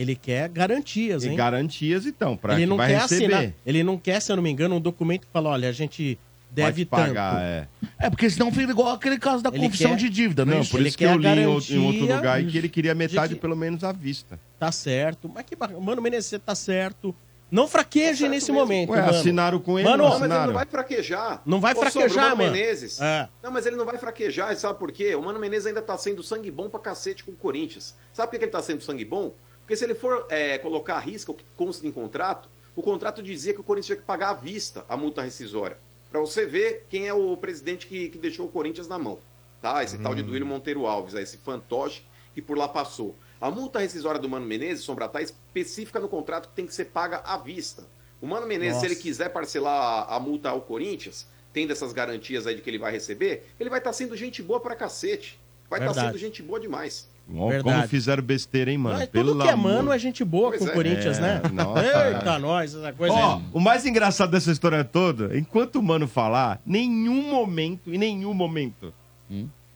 ele 0.00 0.14
quer 0.14 0.48
garantias, 0.48 1.24
E 1.24 1.28
hein? 1.28 1.36
garantias, 1.36 2.06
então, 2.06 2.36
para 2.36 2.54
ele 2.54 2.62
que 2.62 2.66
não 2.68 2.76
vai 2.76 2.90
quer 2.92 3.00
receber. 3.00 3.34
assinar, 3.34 3.52
ele 3.66 3.82
não 3.82 3.98
quer, 3.98 4.20
se 4.20 4.30
eu 4.30 4.36
não 4.36 4.42
me 4.42 4.50
engano, 4.50 4.76
um 4.76 4.80
documento 4.80 5.22
que 5.22 5.32
fala, 5.32 5.50
olha, 5.50 5.68
a 5.68 5.72
gente 5.72 6.16
deve 6.50 6.84
pagar, 6.86 7.32
tanto. 7.34 7.42
é. 7.42 7.68
É, 8.06 8.08
porque 8.10 8.30
senão 8.30 8.50
fica 8.52 8.70
igual 8.70 8.90
aquele 8.94 9.18
caso 9.18 9.42
da 9.42 9.50
Ele 9.50 9.58
confissão 9.58 9.90
quer- 9.90 9.96
de 9.98 10.08
dívida, 10.08 10.44
Não, 10.46 10.60
né? 10.60 10.64
por 10.70 10.78
Ele 10.80 10.88
isso 10.88 10.96
que 10.96 11.04
quer 11.04 11.12
eu 11.14 11.18
li 11.18 11.26
em 11.28 11.46
outro, 11.46 11.74
em 11.74 11.78
outro 11.78 12.06
garantia 12.06 12.16
lugar 12.16 12.42
e 12.42 12.46
que 12.46 12.56
ele 12.58 12.68
queria 12.68 12.94
metade, 12.94 13.34
que- 13.34 13.40
pelo 13.40 13.56
menos, 13.56 13.82
à 13.84 13.92
vista. 13.92 14.38
Tá 14.58 14.70
certo. 14.72 15.28
Mas 15.32 15.44
que 15.44 15.54
bacana. 15.56 15.78
Mano 15.80 16.00
Menezes, 16.00 16.26
você 16.30 16.38
tá 16.38 16.54
certo. 16.54 17.14
Não 17.50 17.66
fraqueje 17.66 18.28
nesse 18.28 18.52
momento, 18.52 18.90
Ué, 18.90 19.00
mano. 19.00 19.10
assinaram 19.18 19.58
com 19.58 19.78
ele, 19.78 19.88
Mano, 19.88 20.04
não 20.04 20.10
Não, 20.10 20.18
mas 20.20 20.30
ele 20.30 20.46
não 20.46 20.52
vai 20.52 20.66
fraquejar. 20.66 21.42
Não 21.46 21.60
vai 21.62 21.72
Ô, 21.74 21.76
fraquejar, 21.80 22.34
o 22.34 22.36
Mano. 22.36 22.52
Menezes. 22.52 23.00
É. 23.00 23.26
Não, 23.42 23.50
mas 23.50 23.64
ele 23.64 23.74
não 23.76 23.86
vai 23.86 23.96
fraquejar, 23.96 24.52
e 24.52 24.56
sabe 24.56 24.78
por 24.78 24.92
quê? 24.92 25.14
O 25.14 25.22
Mano 25.22 25.38
Menezes 25.38 25.66
ainda 25.66 25.80
tá 25.80 25.96
sendo 25.96 26.22
sangue 26.22 26.50
bom 26.50 26.68
pra 26.68 26.78
cacete 26.78 27.24
com 27.24 27.32
o 27.32 27.34
Corinthians. 27.34 27.94
Sabe 28.12 28.30
por 28.30 28.38
que 28.38 28.44
ele 28.44 28.52
tá 28.52 28.60
sendo 28.62 28.82
sangue 28.82 29.04
bom? 29.04 29.32
Porque 29.68 29.76
se 29.76 29.84
ele 29.84 29.94
for 29.94 30.26
é, 30.30 30.56
colocar 30.56 30.94
a 30.94 30.98
risca 30.98 31.30
o 31.30 31.34
que 31.34 31.44
consta 31.54 31.86
em 31.86 31.92
contrato, 31.92 32.48
o 32.74 32.80
contrato 32.80 33.22
dizia 33.22 33.52
que 33.52 33.60
o 33.60 33.62
Corinthians 33.62 33.86
tinha 33.88 33.96
que 33.96 34.02
pagar 34.02 34.30
à 34.30 34.32
vista 34.32 34.82
a 34.88 34.96
multa 34.96 35.20
rescisória. 35.20 35.76
Pra 36.10 36.18
você 36.20 36.46
ver 36.46 36.86
quem 36.88 37.06
é 37.06 37.12
o 37.12 37.36
presidente 37.36 37.86
que, 37.86 38.08
que 38.08 38.16
deixou 38.16 38.46
o 38.46 38.48
Corinthians 38.48 38.88
na 38.88 38.98
mão. 38.98 39.18
Tá? 39.60 39.84
Esse 39.84 39.98
tal 39.98 40.14
de 40.14 40.22
Duílio 40.22 40.46
Monteiro 40.46 40.86
Alves, 40.86 41.12
esse 41.12 41.36
fantoche 41.36 42.02
que 42.34 42.40
por 42.40 42.56
lá 42.56 42.66
passou. 42.66 43.14
A 43.38 43.50
multa 43.50 43.78
rescisória 43.78 44.18
do 44.18 44.26
Mano 44.26 44.46
Menezes, 44.46 44.86
Sombra, 44.86 45.06
tá 45.06 45.20
específica 45.20 46.00
no 46.00 46.08
contrato 46.08 46.48
que 46.48 46.54
tem 46.54 46.66
que 46.66 46.74
ser 46.74 46.86
paga 46.86 47.18
à 47.18 47.36
vista. 47.36 47.84
O 48.22 48.26
Mano 48.26 48.46
Menezes, 48.46 48.76
Nossa. 48.76 48.86
se 48.86 48.94
ele 48.94 48.98
quiser 49.02 49.28
parcelar 49.28 50.08
a, 50.08 50.16
a 50.16 50.18
multa 50.18 50.48
ao 50.48 50.62
Corinthians, 50.62 51.26
tendo 51.52 51.72
essas 51.72 51.92
garantias 51.92 52.46
aí 52.46 52.54
de 52.54 52.62
que 52.62 52.70
ele 52.70 52.78
vai 52.78 52.90
receber, 52.90 53.46
ele 53.60 53.68
vai 53.68 53.80
estar 53.80 53.92
sendo 53.92 54.16
gente 54.16 54.42
boa 54.42 54.60
pra 54.60 54.74
cacete. 54.74 55.38
Vai 55.68 55.78
estar 55.78 55.92
Verdade. 55.92 56.06
sendo 56.06 56.18
gente 56.18 56.42
boa 56.42 56.58
demais. 56.58 57.06
Verdade. 57.28 57.62
como 57.62 57.88
fizeram 57.88 58.22
besteira, 58.22 58.70
hein, 58.70 58.78
mano? 58.78 58.98
Mas 58.98 59.08
Pelo 59.08 59.32
tudo 59.32 59.42
que 59.42 59.48
é 59.48 59.52
amor- 59.52 59.72
mano 59.72 59.92
é 59.92 59.98
gente 59.98 60.24
boa 60.24 60.48
Pois 60.48 60.60
com 60.60 60.66
o 60.66 60.70
é. 60.70 60.72
Corinthians, 60.72 61.18
É, 61.18 61.20
né? 61.20 61.42
nossa. 61.52 62.08
Eita, 62.08 62.38
nós, 62.38 62.74
essa 62.74 62.92
coisa 62.92 63.14
Ó, 63.14 63.36
é... 63.36 63.40
o 63.52 63.60
mais 63.60 63.84
engraçado 63.84 64.30
dessa 64.30 64.50
história 64.50 64.82
toda, 64.82 65.36
enquanto 65.36 65.76
o 65.76 65.82
mano 65.82 66.08
falar, 66.08 66.60
nenhum 66.64 67.30
momento, 67.30 67.92
em 67.92 67.98
nenhum 67.98 68.32
momento, 68.32 68.94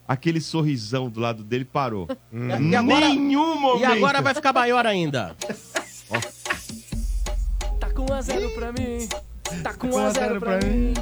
aquele 0.07 0.41
sorrisão 0.41 1.09
do 1.09 1.19
lado 1.19 1.43
dele 1.43 1.63
parou. 1.65 2.07
E 2.31 2.75
agora- 2.75 3.07
Nenhum 3.09 3.55
momento. 3.59 3.81
E 3.81 3.85
agora 3.85 4.21
vai 4.21 4.33
ficar 4.33 4.51
maior 4.51 4.85
ainda. 4.87 5.35
Tá 7.79 7.89
com 7.91 8.05
1 8.09 8.13
a 8.13 8.21
0 8.21 8.49
pra 8.55 8.71
mim. 8.71 9.07
Tá 9.61 9.73
com 9.73 9.87
1 9.87 9.97
a 9.97 10.09
0 10.09 10.39
pra 10.39 10.57
mim. 10.57 10.93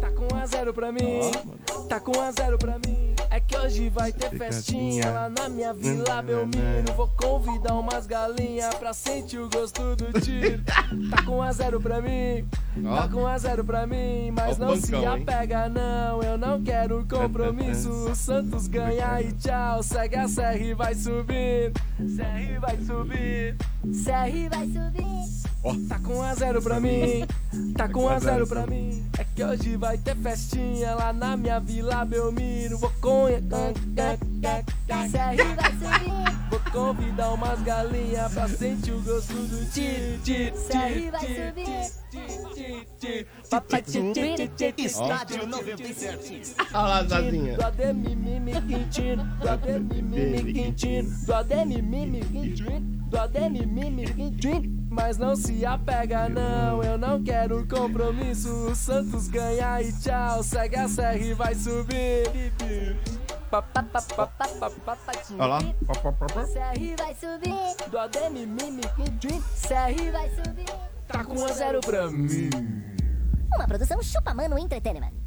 Tá 0.00 0.10
com 0.10 0.28
1 0.34 0.36
a 0.38 0.46
0 0.46 0.72
pra 0.72 0.92
mim. 0.92 1.20
Tá 1.88 2.00
com 2.00 2.16
1 2.16 2.20
a 2.22 2.30
0 2.32 2.58
pra 2.58 2.74
mim. 2.78 3.15
É 3.36 3.40
que 3.40 3.54
hoje 3.54 3.90
vai 3.90 4.10
ter 4.10 4.30
festinha 4.30 5.10
lá 5.10 5.28
na 5.28 5.46
minha 5.50 5.74
vila, 5.74 6.22
Belmiro. 6.22 6.90
Vou 6.96 7.06
convidar 7.08 7.74
umas 7.74 8.06
galinhas 8.06 8.74
pra 8.76 8.94
sentir 8.94 9.38
o 9.38 9.50
gosto 9.50 9.94
do 9.94 10.18
tiro. 10.22 10.64
Tá 11.10 11.22
com 11.22 11.36
1 11.36 11.42
a 11.42 11.52
0 11.52 11.78
pra 11.78 12.00
mim. 12.00 12.48
Tá 12.82 13.08
com 13.08 13.24
1 13.24 13.26
a 13.26 13.36
0 13.36 13.62
pra 13.62 13.86
mim. 13.86 14.30
Mas 14.30 14.56
não 14.56 14.74
se 14.74 14.94
apega, 15.04 15.68
não. 15.68 16.22
Eu 16.22 16.38
não 16.38 16.62
quero 16.62 17.06
compromisso. 17.06 17.90
O 17.90 18.14
Santos 18.16 18.68
ganha 18.68 19.20
e 19.20 19.30
tchau. 19.32 19.82
Segue 19.82 20.16
a 20.16 20.56
e 20.56 20.72
vai 20.72 20.94
subir. 20.94 21.74
Serra 22.08 22.60
vai 22.60 22.76
subir. 22.78 23.56
CR 23.82 24.48
vai 24.50 24.66
subir. 24.66 25.55
Tá 25.88 25.98
com 25.98 26.18
1 26.18 26.22
a 26.22 26.34
0 26.34 26.62
pra 26.62 26.78
mim, 26.78 27.26
tá 27.76 27.88
com 27.88 28.04
1 28.04 28.08
a 28.08 28.18
0 28.20 28.46
pra 28.46 28.66
mim. 28.66 29.04
É 29.18 29.24
que 29.24 29.42
hoje 29.42 29.76
vai 29.76 29.98
ter 29.98 30.14
festinha 30.16 30.94
lá 30.94 31.12
na 31.12 31.36
minha 31.36 31.58
vila 31.58 32.04
Belmiro. 32.04 32.78
Vou 32.78 32.92
com. 33.00 33.26
CR 33.26 34.14
vai 35.56 35.72
subir. 35.72 36.12
Vou 36.50 36.60
convidar 36.70 37.32
umas 37.32 37.60
galinhas 37.62 38.32
pra 38.32 38.48
sentir 38.48 38.92
o 38.92 39.02
gosto 39.02 39.34
do. 39.34 39.66
Papai 43.50 43.82
tiro, 43.82 44.12
tiro, 44.12 44.48
tiro, 44.56 44.74
Estádio 44.78 45.46
97. 45.46 46.54
Olha 46.72 46.86
lá, 46.86 47.04
Zazinha. 47.04 47.56
Do 47.56 47.64
Ademir 47.64 48.16
Mimi 48.16 48.52
Quintino, 48.62 49.24
do 49.24 49.58
Quintino, 49.58 51.10
do 51.26 51.32
Quintino, 52.22 54.06
Quintino. 54.14 54.85
Mas 54.96 55.18
não 55.18 55.36
se 55.36 55.64
apega 55.66 56.26
não, 56.26 56.82
eu 56.82 56.96
não 56.96 57.22
quero 57.22 57.68
compromisso. 57.68 58.48
O 58.48 58.74
Santos 58.74 59.28
ganha 59.28 59.82
e 59.82 59.92
tchau, 59.92 60.42
segue 60.42 60.74
a 60.74 60.88
serra 60.88 61.18
e 61.18 61.34
vai 61.34 61.54
subir. 61.54 62.24
Olha 65.38 65.46
lá. 65.46 65.58
CR 65.58 66.96
vai 66.98 67.14
subir. 67.14 67.90
Do 67.90 67.98
Ademir 67.98 68.48
Mimi 68.48 68.82
Quintino, 68.96 69.42
CR 69.42 70.12
vai 70.12 70.30
subir. 70.30 70.66
tá 71.06 71.22
com 71.24 71.34
1 71.40 71.44
a 71.44 71.52
0 71.52 71.80
pra 71.82 72.10
mim. 72.10 72.48
Uma 73.54 73.66
produção 73.66 74.02
Chupa 74.02 74.32
Mano 74.32 74.58
Entertainment. 74.58 75.25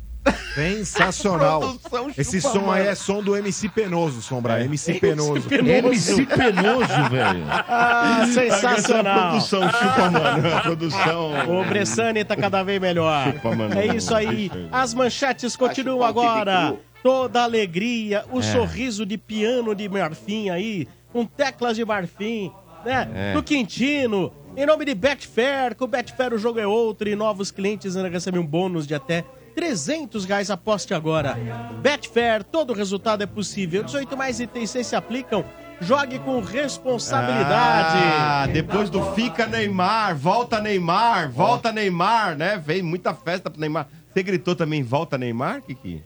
Sensacional. 0.54 1.76
Esse 2.18 2.42
chupa, 2.42 2.54
som 2.54 2.72
aí 2.72 2.88
é 2.88 2.96
som 2.96 3.24
do 3.24 3.36
MC 3.36 3.70
Penoso, 3.70 4.22
Sombra. 4.22 4.64
MC 4.64 4.96
Penoso. 5.00 5.48
MC 5.54 6.26
Penoso, 6.26 7.10
velho. 7.10 7.46
Ah, 7.50 8.20
Essa 8.24 8.34
sensacional. 8.34 9.30
produção, 9.30 9.62
chupa, 9.72 10.10
mano. 10.12 10.54
A 10.56 10.62
produção. 10.62 11.32
O 11.62 11.66
Bressani 11.66 12.24
tá 12.24 12.36
cada 12.36 12.64
vez 12.64 12.80
melhor. 12.80 13.34
Chupa, 13.34 13.56
mano. 13.56 13.80
É 13.80 13.88
isso 13.96 14.14
aí. 14.14 14.52
As 14.72 14.94
manchetes 14.94 15.56
continuam 15.56 16.00
o 16.00 16.04
agora. 16.04 16.76
Toda 17.02 17.40
a 17.40 17.44
alegria, 17.44 18.26
o 18.30 18.42
sorriso 18.42 19.06
de 19.06 19.18
piano 19.18 19.74
de 19.74 19.88
marfim 19.88 20.50
aí, 20.50 20.86
com 21.14 21.26
teclas 21.26 21.78
de 21.78 21.86
marfim, 21.86 22.52
né? 22.84 23.10
É. 23.14 23.34
Do 23.34 23.42
Quintino. 23.42 24.34
Em 24.58 24.66
nome 24.66 24.84
de 24.84 24.94
Betfair, 24.94 25.76
com 25.76 25.88
Betfair 25.88 26.34
o 26.34 26.38
jogo 26.38 26.60
é 26.60 26.68
outro 26.68 27.08
e 27.08 27.16
novos 27.16 27.52
clientes 27.52 27.96
ainda 27.96 28.10
recebem 28.10 28.42
um 28.42 28.46
bônus 28.46 28.86
de 28.86 28.94
até 28.94 29.24
300 29.50 30.26
reais. 30.26 30.50
Aposte 30.50 30.94
agora. 30.94 31.38
Betfair, 31.82 32.44
todo 32.44 32.74
resultado 32.74 33.22
é 33.24 33.26
possível. 33.26 33.84
18 33.84 34.16
mais 34.16 34.40
itens 34.40 34.70
se 34.70 34.96
aplicam. 34.96 35.44
Jogue 35.82 36.20
com 36.20 36.42
responsabilidade. 36.42 37.98
Ah, 37.98 38.48
depois 38.52 38.90
do 38.90 39.02
fica 39.14 39.48
Neymar, 39.48 40.16
volta 40.16 40.60
Neymar, 40.60 41.32
volta 41.32 41.72
Neymar, 41.72 42.36
né? 42.38 42.58
Veio 42.58 42.84
muita 42.84 43.14
festa 43.14 43.50
pro 43.50 43.60
Neymar. 43.60 43.88
Você 44.12 44.22
gritou 44.22 44.56
também 44.56 44.84
volta 44.84 45.18
Neymar, 45.18 45.62
Kiki? 45.62 46.04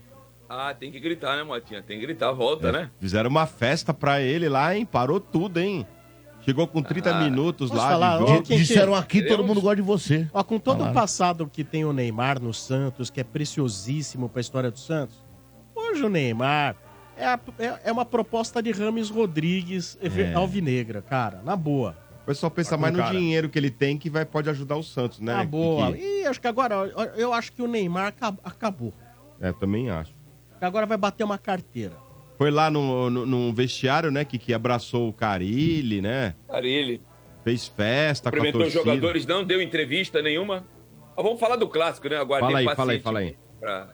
Ah, 0.48 0.76
tem 0.76 0.92
que 0.92 1.00
gritar, 1.00 1.36
né, 1.36 1.44
Motinha? 1.44 1.82
Tem 1.82 2.00
que 2.00 2.06
gritar, 2.06 2.32
volta, 2.32 2.72
né? 2.72 2.92
Fizeram 3.00 3.30
uma 3.30 3.48
festa 3.48 3.92
pra 3.92 4.22
ele 4.22 4.48
lá, 4.48 4.76
hein? 4.76 4.86
Parou 4.86 5.20
tudo, 5.20 5.60
hein? 5.60 5.88
Chegou 6.46 6.68
com 6.68 6.82
30 6.84 7.10
Ah, 7.16 7.24
minutos 7.24 7.72
lá 7.72 7.90
falar? 7.90 8.42
de 8.42 8.58
Disseram 8.58 8.94
aqui, 8.94 9.20
todo 9.22 9.30
Queremos- 9.30 9.48
mundo 9.48 9.62
gosta 9.62 9.76
de 9.78 9.82
você. 9.82 10.28
Ó, 10.34 10.44
com 10.44 10.60
todo 10.60 10.76
o 10.76 10.80
Falaram. 10.80 10.94
passado 10.94 11.48
que 11.52 11.64
tem 11.64 11.86
o 11.86 11.94
Neymar 11.94 12.42
no 12.42 12.54
Santos, 12.54 13.10
que 13.10 13.22
é 13.22 13.24
preciosíssimo 13.24 14.28
pra 14.28 14.42
história 14.42 14.70
do 14.70 14.78
Santos, 14.78 15.16
hoje 15.74 16.04
o 16.04 16.10
Neymar 16.10 16.76
é, 17.16 17.26
a- 17.26 17.40
é- 17.60 17.80
é 17.86 17.92
uma 17.92 18.04
proposta 18.04 18.62
de 18.62 18.72
Rames 18.72 19.10
Rodrigues 19.10 19.98
É. 20.02 20.34
alvinegra, 20.34 21.02
cara, 21.02 21.42
na 21.46 21.56
boa. 21.56 21.96
O 22.24 22.26
pessoal 22.26 22.50
pensa 22.50 22.76
mais 22.78 22.94
no 22.94 23.00
cara. 23.00 23.12
dinheiro 23.12 23.50
que 23.50 23.58
ele 23.60 23.70
tem 23.70 23.98
que 23.98 24.10
vai, 24.10 24.26
pode 24.26 24.50
ajudar 24.50 24.76
o 24.78 24.84
Santos, 24.84 25.20
né? 25.20 25.34
na 25.36 25.44
boa. 25.46 25.92
Kiki? 25.94 26.04
E 26.04 26.26
acho 26.26 26.42
que 26.42 26.48
agora, 26.48 26.76
eu 27.16 27.34
acho 27.34 27.52
que 27.54 27.62
o 27.62 27.68
Neymar 27.68 28.08
acab- 28.08 28.40
acabou. 28.44 28.94
É, 29.40 29.52
também 29.54 29.90
acho. 29.90 30.12
Agora 30.60 30.86
vai 30.86 30.98
bater 30.98 31.24
uma 31.26 31.38
carteira. 31.38 31.94
Foi 32.38 32.50
lá 32.52 32.70
no, 32.70 33.10
no, 33.10 33.26
no 33.26 33.54
vestiário, 33.54 34.10
né, 34.12 34.26
que, 34.26 34.38
que 34.38 34.54
abraçou 34.54 35.08
o 35.10 35.14
Carilli, 35.14 36.02
né? 36.02 36.36
Carilli. 36.48 37.02
Fez 37.44 37.68
festa 37.68 38.30
com 38.32 38.36
a 38.36 38.40
Cumprimentou 38.40 38.62
os 38.68 38.74
torcida. 38.74 38.92
jogadores, 38.96 39.26
não 39.26 39.44
deu 39.44 39.62
entrevista 39.62 40.22
nenhuma. 40.22 40.66
Ah, 41.16 41.22
vamos 41.22 41.40
falar 41.40 41.56
do 41.58 41.68
clássico, 41.68 42.10
né? 42.10 42.18
Aguardei 42.18 42.50
Fala 42.50 42.60
aí, 42.60 42.76
fala 42.76 42.92
aí, 42.94 43.00
fala 43.00 43.20
aí. 43.20 43.38
Pra, 43.60 43.94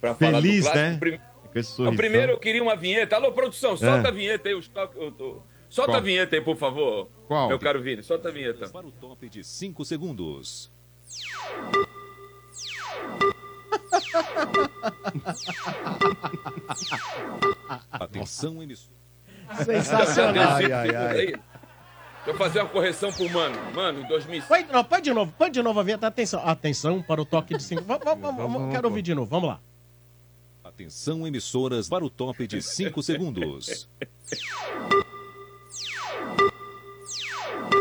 pra 0.00 0.14
falar 0.14 0.40
do 0.40 0.42
Feliz, 0.46 0.64
clássico. 0.64 0.78
né? 0.84 0.96
Prim- 0.98 1.18
Com 1.52 1.58
esse 1.58 1.70
Não, 1.70 1.76
sorrisão. 1.76 1.96
primeiro 1.96 2.32
eu 2.32 2.38
queria 2.38 2.62
uma 2.62 2.74
vinheta. 2.76 3.16
Alô, 3.16 3.32
produção, 3.32 3.76
solta 3.76 4.08
É. 4.08 4.10
a 4.10 4.12
vinheta 4.14 4.48
aí. 4.48 4.54
Os 4.54 4.66
toques, 4.68 5.00
eu 5.00 5.12
tô- 5.12 5.42
Solta 5.68 5.90
Qual? 5.92 5.98
a 5.98 6.04
vinheta 6.04 6.36
aí, 6.36 6.40
por 6.40 6.56
favor. 6.56 7.08
Qual? 7.26 7.48
Meu 7.48 7.58
caro 7.58 7.82
Vini, 7.82 8.00
solta 8.02 8.28
a 8.28 8.32
vinheta. 8.32 8.68
Para 8.68 8.86
o 8.86 8.92
top 8.92 9.28
de 9.28 9.42
5 9.42 9.84
segundos. 9.84 10.72
Atenção, 17.92 18.62
emissor. 18.62 18.92
Sensacional. 19.64 20.54
Ai, 20.54 20.72
ai, 20.72 20.94
ai. 20.96 21.16
Deixa 21.26 21.40
eu 22.26 22.36
fazer 22.36 22.60
uma 22.60 22.68
correção 22.68 23.12
pro 23.12 23.28
Mano. 23.30 23.56
Mano, 23.74 24.00
em 24.00 24.08
2005. 24.08 24.48
Põe, 24.48 24.64
não, 24.72 24.82
põe 24.82 25.02
de 25.02 25.12
novo, 25.12 25.32
põe 25.36 25.50
de 25.50 25.62
novo 25.62 25.78
a 25.78 25.82
vinheta. 25.82 26.06
Atenção, 26.06 26.40
atenção 26.46 27.02
para 27.02 27.20
o 27.20 27.24
toque 27.26 27.56
de 27.56 27.62
cinco. 27.62 27.82
Vamos, 27.84 28.04
vamos, 28.04 28.36
vamos, 28.36 28.72
quero 28.72 28.88
ouvir 28.88 29.02
de 29.02 29.14
novo, 29.14 29.28
vamos 29.28 29.48
lá. 29.50 29.60
Atenção, 30.64 31.26
emissoras, 31.26 31.88
para 31.88 32.04
o 32.04 32.10
top 32.10 32.46
de 32.48 32.60
5 32.60 33.00
segundos. 33.04 33.88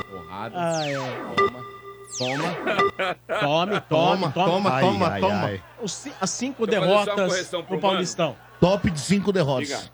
Porrada. 0.10 0.56
Ai, 0.56 0.94
ai. 0.94 1.36
Toma. 1.36 1.83
Tome, 2.18 2.44
tome, 3.40 3.82
Toma, 3.90 4.32
toma, 4.32 4.70
Ai, 4.72 4.82
toma, 4.84 5.08
ai, 5.08 5.22
toma. 5.22 5.46
ai. 5.46 5.64
Os 5.82 6.08
as 6.22 6.30
cinco 6.30 6.66
Deixa 6.68 6.82
eu 6.84 6.88
derrotas 6.88 7.48
pro 7.50 7.64
pro 7.64 7.80
Paulistão. 7.80 8.36
Top 8.60 8.90
de 8.90 9.00
cinco 9.00 9.32
derrotas. 9.32 9.68
Diga. 9.70 9.92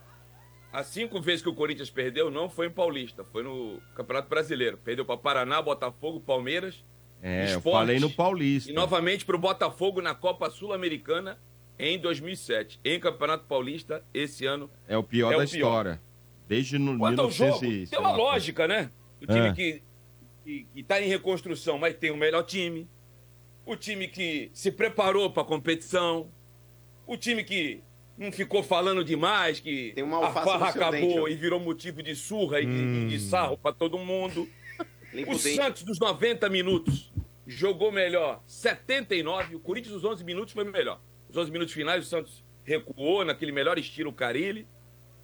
As 0.72 0.86
cinco 0.88 1.20
vezes 1.20 1.42
que 1.42 1.50
o 1.50 1.54
Corinthians 1.56 1.90
perdeu, 1.90 2.30
não 2.30 2.48
foi 2.50 2.68
em 2.68 2.70
Paulista, 2.70 3.24
foi 3.24 3.42
no 3.44 3.80
Campeonato 3.96 4.30
Brasileiro. 4.30 4.78
Perdeu 4.78 5.04
para 5.04 5.18
Paraná, 5.18 5.62
Botafogo, 5.62 6.20
Palmeiras. 6.20 6.84
É, 7.22 7.46
eu 7.54 7.58
Sport. 7.58 7.76
falei 7.76 8.00
no 8.00 8.10
Paulista. 8.10 8.70
E 8.70 8.74
novamente 8.74 9.26
para 9.26 9.36
o 9.36 9.40
Botafogo 9.40 10.00
na 10.02 10.14
Copa 10.14 10.50
Sul-Americana 10.50 11.40
em 11.78 11.98
2007. 11.98 12.80
Em 12.86 13.00
Campeonato 13.00 13.46
Paulista, 13.46 14.04
esse 14.14 14.46
ano. 14.46 14.70
É 14.88 14.96
o 14.98 15.04
pior 15.04 15.34
É 15.34 15.38
da 15.38 15.44
o 15.44 15.48
pior. 15.48 15.68
história. 15.68 16.02
Desde 16.48 16.78
no 16.78 16.98
Quanto 17.00 17.22
ao 17.22 17.32
jogo, 17.32 17.52
1900 17.62 17.90
tem 17.90 18.00
uma 18.00 18.12
lógica, 18.12 18.68
né? 18.68 18.92
O 19.22 19.26
time 19.26 19.48
É. 19.50 19.54
que, 19.54 19.82
que 20.50 20.80
está 20.80 21.00
em 21.00 21.08
reconstrução, 21.08 21.78
mas 21.78 21.96
tem 21.96 22.10
o 22.10 22.18
melhor 22.18 22.44
time. 22.44 22.90
O 23.66 23.76
time 23.76 24.08
que 24.08 24.50
se 24.52 24.72
preparou 24.72 25.30
para 25.30 25.44
a 25.44 25.46
competição. 25.46 26.32
O 27.06 27.16
time 27.16 27.44
que 27.44 27.84
não 28.18 28.32
ficou 28.32 28.64
falando 28.64 29.04
demais, 29.04 29.60
que 29.60 29.92
Tem 29.94 30.04
uma 30.04 30.26
a 30.26 30.32
farra 30.32 30.70
acabou 30.70 31.26
dente, 31.26 31.32
e 31.32 31.36
virou 31.36 31.60
motivo 31.60 32.02
de 32.02 32.16
surra 32.16 32.60
e 32.62 32.66
de, 32.66 33.08
de 33.10 33.20
sarro 33.20 33.58
para 33.58 33.74
todo 33.74 33.98
mundo. 33.98 34.48
O 35.12 35.26
dente. 35.26 35.56
Santos, 35.56 35.82
dos 35.82 35.98
90 35.98 36.48
minutos, 36.50 37.12
jogou 37.48 37.92
melhor 37.92 38.44
79. 38.46 39.56
O 39.56 39.60
Corinthians, 39.60 39.96
dos 39.96 40.04
11 40.04 40.24
minutos, 40.24 40.54
foi 40.54 40.64
melhor. 40.64 41.02
Os 41.28 41.36
11 41.36 41.50
minutos 41.50 41.74
finais, 41.74 42.06
o 42.06 42.08
Santos 42.08 42.46
recuou 42.64 43.26
naquele 43.26 43.52
melhor 43.52 43.80
estilo 43.80 44.14
Carilli 44.14 44.68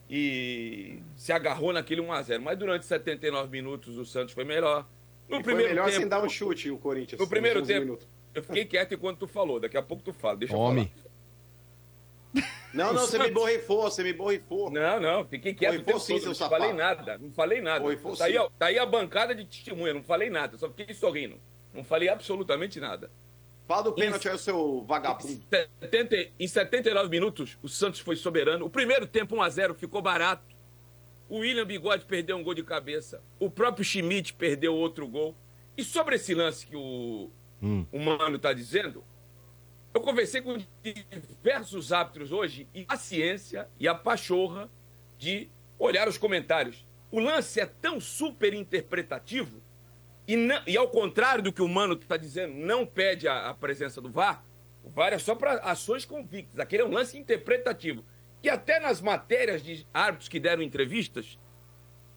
e 0.09 1.03
se 1.15 1.31
agarrou 1.31 1.71
naquele 1.71 2.01
1x0. 2.01 2.39
Mas 2.39 2.57
durante 2.57 2.83
79 2.87 3.51
minutos, 3.51 3.95
o 3.99 4.05
Santos 4.05 4.33
foi 4.33 4.43
melhor. 4.43 4.87
No 5.27 5.37
E 5.39 5.43
foi 5.43 5.43
primeiro 5.43 5.69
melhor 5.69 5.85
tempo, 5.85 5.97
sem 5.97 6.07
dar 6.07 6.23
um 6.23 6.29
chute 6.29 6.69
o 6.69 6.77
Corinthians. 6.77 7.19
no 7.19 7.27
primeiro 7.27 7.59
nos 7.59 7.67
11 7.69 7.73
tempo, 7.73 7.85
minutos. 7.85 8.07
eu 8.33 8.43
fiquei 8.43 8.65
quieto 8.65 8.93
enquanto 8.93 9.19
tu 9.19 9.27
falou. 9.27 9.59
Daqui 9.59 9.77
a 9.77 9.81
pouco 9.81 10.03
tu 10.03 10.13
fala. 10.13 10.37
Deixa 10.37 10.55
Homem. 10.55 10.91
eu 10.95 11.01
falar. 11.01 11.05
Não, 12.73 12.93
não, 12.93 13.01
você 13.07 13.17
me 13.17 13.31
borrifou, 13.31 13.83
você 13.83 14.03
me 14.03 14.13
borrifou. 14.13 14.69
Não, 14.69 14.99
não, 14.99 15.25
fiquei 15.25 15.53
quieto 15.53 15.75
o 15.75 15.77
Borrifou 15.83 15.93
tempo 15.93 16.05
sim, 16.05 16.13
todo, 16.15 16.25
não 16.27 16.33
sapato. 16.35 16.61
falei 16.61 16.75
nada, 16.77 17.17
não 17.17 17.31
falei 17.31 17.61
nada. 17.61 17.79
Borrifou 17.79 18.15
Tá 18.17 18.25
aí, 18.25 18.33
tá 18.59 18.65
aí 18.67 18.77
a 18.77 18.85
bancada 18.85 19.33
de 19.33 19.45
testemunha, 19.45 19.93
não 19.93 20.03
falei 20.03 20.29
nada, 20.29 20.57
só 20.57 20.69
fiquei 20.69 20.93
sorrindo. 20.93 21.39
Não 21.73 21.83
falei 21.83 22.09
absolutamente 22.09 22.79
nada. 22.79 23.09
Fala 23.67 23.83
do 23.83 23.93
pênalti 23.93 24.27
aí, 24.29 24.35
o 24.35 24.37
seu 24.37 24.83
vagabundo. 24.87 25.43
70 25.81 26.15
em 26.39 26.47
79 26.47 27.09
minutos, 27.09 27.57
o 27.63 27.67
Santos 27.67 27.99
foi 27.99 28.15
soberano. 28.15 28.65
O 28.65 28.69
primeiro 28.69 29.07
tempo, 29.07 29.35
1x0, 29.35 29.73
ficou 29.73 30.01
barato. 30.01 30.54
O 31.27 31.39
William 31.39 31.65
Bigode 31.65 32.05
perdeu 32.05 32.37
um 32.37 32.43
gol 32.43 32.53
de 32.53 32.63
cabeça. 32.63 33.23
O 33.39 33.49
próprio 33.49 33.83
Schmidt 33.83 34.33
perdeu 34.33 34.75
outro 34.75 35.07
gol. 35.07 35.35
E 35.77 35.83
sobre 35.83 36.15
esse 36.15 36.33
lance 36.33 36.65
que 36.65 36.75
o, 36.75 37.29
o 37.91 37.99
Mano 37.99 38.35
está 38.37 38.53
dizendo, 38.53 39.03
eu 39.93 40.01
conversei 40.01 40.41
com 40.41 40.57
diversos 40.83 41.91
árbitros 41.91 42.31
hoje 42.31 42.67
e 42.73 42.85
a 42.87 42.95
ciência 42.97 43.67
e 43.79 43.87
a 43.87 43.95
pachorra 43.95 44.69
de 45.17 45.49
olhar 45.79 46.07
os 46.07 46.17
comentários. 46.17 46.85
O 47.11 47.19
lance 47.19 47.59
é 47.59 47.65
tão 47.65 47.99
super 47.99 48.53
interpretativo 48.53 49.61
e, 50.27 50.35
não- 50.35 50.61
e 50.67 50.77
ao 50.77 50.87
contrário 50.89 51.43
do 51.43 51.51
que 51.53 51.61
o 51.61 51.67
Mano 51.67 51.93
está 51.93 52.17
dizendo, 52.17 52.53
não 52.53 52.85
pede 52.85 53.27
a, 53.27 53.49
a 53.49 53.53
presença 53.53 53.99
do 54.01 54.09
VAR. 54.09 54.43
O 54.83 54.89
VAR 54.89 55.13
é 55.13 55.17
só 55.19 55.33
para 55.35 55.53
ações 55.59 56.05
convictas. 56.05 56.59
Aquele 56.59 56.83
é 56.83 56.85
um 56.85 56.91
lance 56.91 57.17
interpretativo. 57.17 58.03
Que 58.45 58.49
até 58.51 58.79
nas 58.79 59.01
matérias 59.01 59.63
de 59.63 59.87
árbitros 59.91 60.29
que 60.29 60.39
deram 60.39 60.61
entrevistas, 60.61 61.35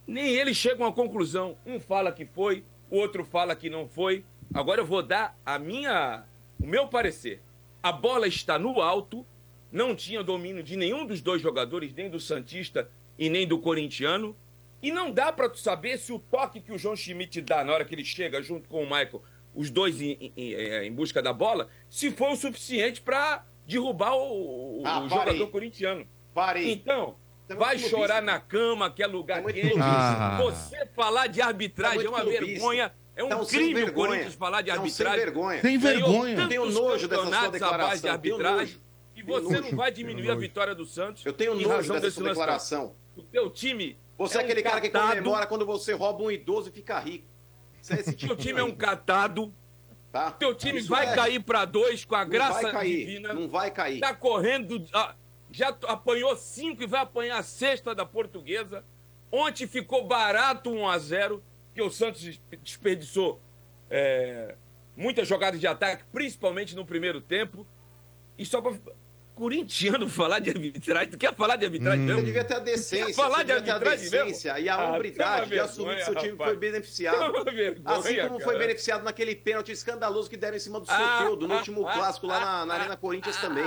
nem 0.06 0.34
eles 0.34 0.58
chegam 0.58 0.86
à 0.86 0.92
conclusão. 0.92 1.56
Um 1.64 1.80
fala 1.80 2.12
que 2.12 2.26
foi, 2.26 2.66
o 2.90 2.98
outro 2.98 3.24
fala 3.24 3.56
que 3.56 3.70
não 3.70 3.88
foi. 3.88 4.26
Agora 4.52 4.82
eu 4.82 4.84
vou 4.84 5.02
dar 5.02 5.38
a 5.46 5.58
minha, 5.58 6.26
o 6.60 6.66
meu 6.66 6.86
parecer. 6.86 7.40
A 7.82 7.90
bola 7.90 8.26
está 8.28 8.58
no 8.58 8.78
alto, 8.78 9.24
não 9.72 9.96
tinha 9.96 10.22
domínio 10.22 10.62
de 10.62 10.76
nenhum 10.76 11.06
dos 11.06 11.22
dois 11.22 11.40
jogadores, 11.40 11.94
nem 11.94 12.10
do 12.10 12.20
Santista 12.20 12.90
e 13.18 13.30
nem 13.30 13.46
do 13.48 13.58
corintiano. 13.58 14.36
E 14.82 14.92
não 14.92 15.10
dá 15.10 15.32
para 15.32 15.48
tu 15.48 15.58
saber 15.58 15.96
se 15.96 16.12
o 16.12 16.18
toque 16.18 16.60
que 16.60 16.72
o 16.72 16.78
João 16.78 16.94
Schmidt 16.94 17.40
dá 17.40 17.64
na 17.64 17.72
hora 17.72 17.86
que 17.86 17.94
ele 17.94 18.04
chega 18.04 18.42
junto 18.42 18.68
com 18.68 18.82
o 18.82 18.84
Michael, 18.84 19.22
os 19.54 19.70
dois 19.70 19.98
em, 20.02 20.10
em- 20.20 20.32
em- 20.36 20.86
em 20.88 20.92
busca 20.92 21.22
da 21.22 21.32
bola, 21.32 21.70
se 21.88 22.10
foi 22.10 22.32
o 22.32 22.36
suficiente 22.36 23.00
para 23.00 23.46
derrubar 23.66 24.14
o, 24.14 24.82
Ah, 24.84 25.00
o 25.00 25.08
jogador 25.08 25.46
corintiano. 25.50 26.06
Parei. 26.38 26.70
Então, 26.72 27.16
Tá 27.48 27.54
vai 27.56 27.78
chorar 27.78 28.22
na 28.22 28.38
cama, 28.38 28.90
que 28.90 29.02
é 29.02 29.06
lugar 29.06 29.40
muito 29.42 29.54
quente. 29.54 29.70
clubista. 29.72 30.36
Você 30.42 30.86
falar 30.94 31.26
de 31.26 31.40
arbitragem 31.40 32.00
Tá 32.00 32.04
é 32.04 32.08
uma 32.08 32.24
vergonha. 32.24 32.92
É 33.16 33.24
um 33.24 33.28
Tão 33.28 33.44
sem 33.44 33.58
crime 33.58 33.72
o 33.72 33.84
vergonha. 33.86 34.08
Corinthians 34.08 34.34
falar 34.34 34.62
de 34.62 34.70
Tão 34.70 34.76
sem 34.88 35.06
arbitragem. 35.06 35.18
vergonha. 35.24 35.60
Tem 35.62 35.80
Ganhou 35.80 36.10
vergonha. 36.12 36.48
Tenho 36.48 36.66
nojo 36.70 37.08
dessa 37.08 37.26
sua 37.26 37.46
de 37.46 37.50
declaração, 37.52 38.00
tenho 38.00 38.12
arbitragem. 38.34 38.80
E 39.16 39.22
você 39.22 39.60
não 39.60 39.70
vai 39.72 39.90
diminuir 39.90 40.30
a 40.30 40.34
vitória 40.36 40.74
do 40.74 40.86
Santos. 40.86 41.26
Eu 41.26 41.32
tenho 41.32 41.54
nojo 41.54 41.68
razão 41.68 41.96
dessa 41.96 42.10
sua 42.12 42.28
declaração. 42.28 42.94
O 43.16 43.22
teu 43.22 43.50
time. 43.50 43.98
Você 44.16 44.38
é, 44.38 44.40
um 44.40 44.44
aquele 44.44 44.62
cara 44.62 44.80
que 44.80 44.90
comemora 44.90 45.46
quando 45.46 45.66
você 45.66 45.92
rouba 45.94 46.22
um 46.22 46.30
idoso 46.30 46.68
e 46.68 46.72
fica 46.72 46.98
rico. 47.00 47.26
Você 47.80 47.94
é 47.94 48.00
esse 48.00 48.14
tipo 48.14 48.36
teu 48.36 48.44
time 48.44 48.60
é 48.60 48.64
um 48.64 48.74
catado. 48.74 49.52
Tá? 50.12 50.30
Teu 50.32 50.54
time 50.54 50.78
Isso 50.78 50.88
vai 50.88 51.12
é. 51.12 51.14
cair 51.14 51.42
pra 51.42 51.64
dois 51.64 52.04
com 52.04 52.14
a 52.14 52.24
Não 52.24 52.30
graça 52.30 52.62
vai 52.62 52.72
cair, 52.72 52.98
divina. 53.06 53.32
Não 53.34 53.48
vai 53.48 53.70
cair. 53.70 54.00
Tá 54.00 54.14
correndo. 54.14 54.84
Ah, 55.48 55.52
já 55.52 55.68
apanhou 55.86 56.36
cinco 56.36 56.82
e 56.82 56.86
vai 56.86 57.00
apanhar 57.00 57.38
a 57.38 57.42
sexta 57.42 57.94
da 57.94 58.04
portuguesa. 58.04 58.84
Ontem 59.30 59.66
ficou 59.66 60.06
barato 60.06 60.70
1 60.70 60.88
a 60.88 60.98
0 60.98 61.42
que 61.74 61.82
o 61.82 61.90
Santos 61.90 62.22
des- 62.22 62.40
desperdiçou 62.62 63.40
é, 63.90 64.54
muitas 64.96 65.28
jogadas 65.28 65.60
de 65.60 65.66
ataque, 65.66 66.04
principalmente 66.12 66.74
no 66.74 66.84
primeiro 66.84 67.20
tempo. 67.20 67.66
E 68.36 68.44
só 68.46 68.60
pra. 68.60 68.72
Corintiano 69.34 70.08
falar 70.10 70.40
de 70.40 70.50
arbitragem. 70.50 71.10
Tu 71.10 71.16
quer 71.18 71.32
falar 71.32 71.54
de 71.54 71.64
arbitragem 71.64 72.00
Você 72.00 72.12
mesmo? 72.12 72.26
devia 72.26 72.42
ter 72.44 72.54
a 72.54 72.58
decência. 72.58 73.06
Quer 73.06 73.14
falar 73.14 73.36
você 73.36 73.44
de 73.44 73.52
devia 73.52 73.62
ter 73.62 73.70
a 73.70 73.74
arbitragem 73.74 74.10
mesmo? 74.10 74.24
decência 74.26 74.58
e 74.58 74.68
a 74.68 74.74
Ah, 74.74 74.92
hombridade 74.92 75.44
de 75.50 75.50
toma 75.56 75.62
assumir 75.64 75.96
que 75.96 76.04
seu 76.04 76.14
time 76.16 76.30
rapaz. 76.32 76.50
foi 76.50 76.58
beneficiado. 76.58 77.44
Vergonha, 77.44 77.96
assim 77.98 78.16
como 78.16 78.40
foi 78.40 78.54
cara. 78.54 78.58
beneficiado 78.58 79.02
naquele 79.04 79.36
pênalti 79.36 79.70
escandaloso 79.70 80.28
que 80.28 80.36
deram 80.36 80.56
em 80.56 80.60
cima 80.60 80.80
do 80.80 80.86
Ah, 80.90 81.18
Soteldo 81.20 81.46
no 81.46 81.54
ah, 81.54 81.56
último 81.58 81.86
ah, 81.86 81.92
clássico 81.92 82.26
lá 82.26 82.40
na, 82.40 82.66
na 82.66 82.74
Arena 82.74 82.96
Corinthians 82.96 83.36
também. 83.36 83.64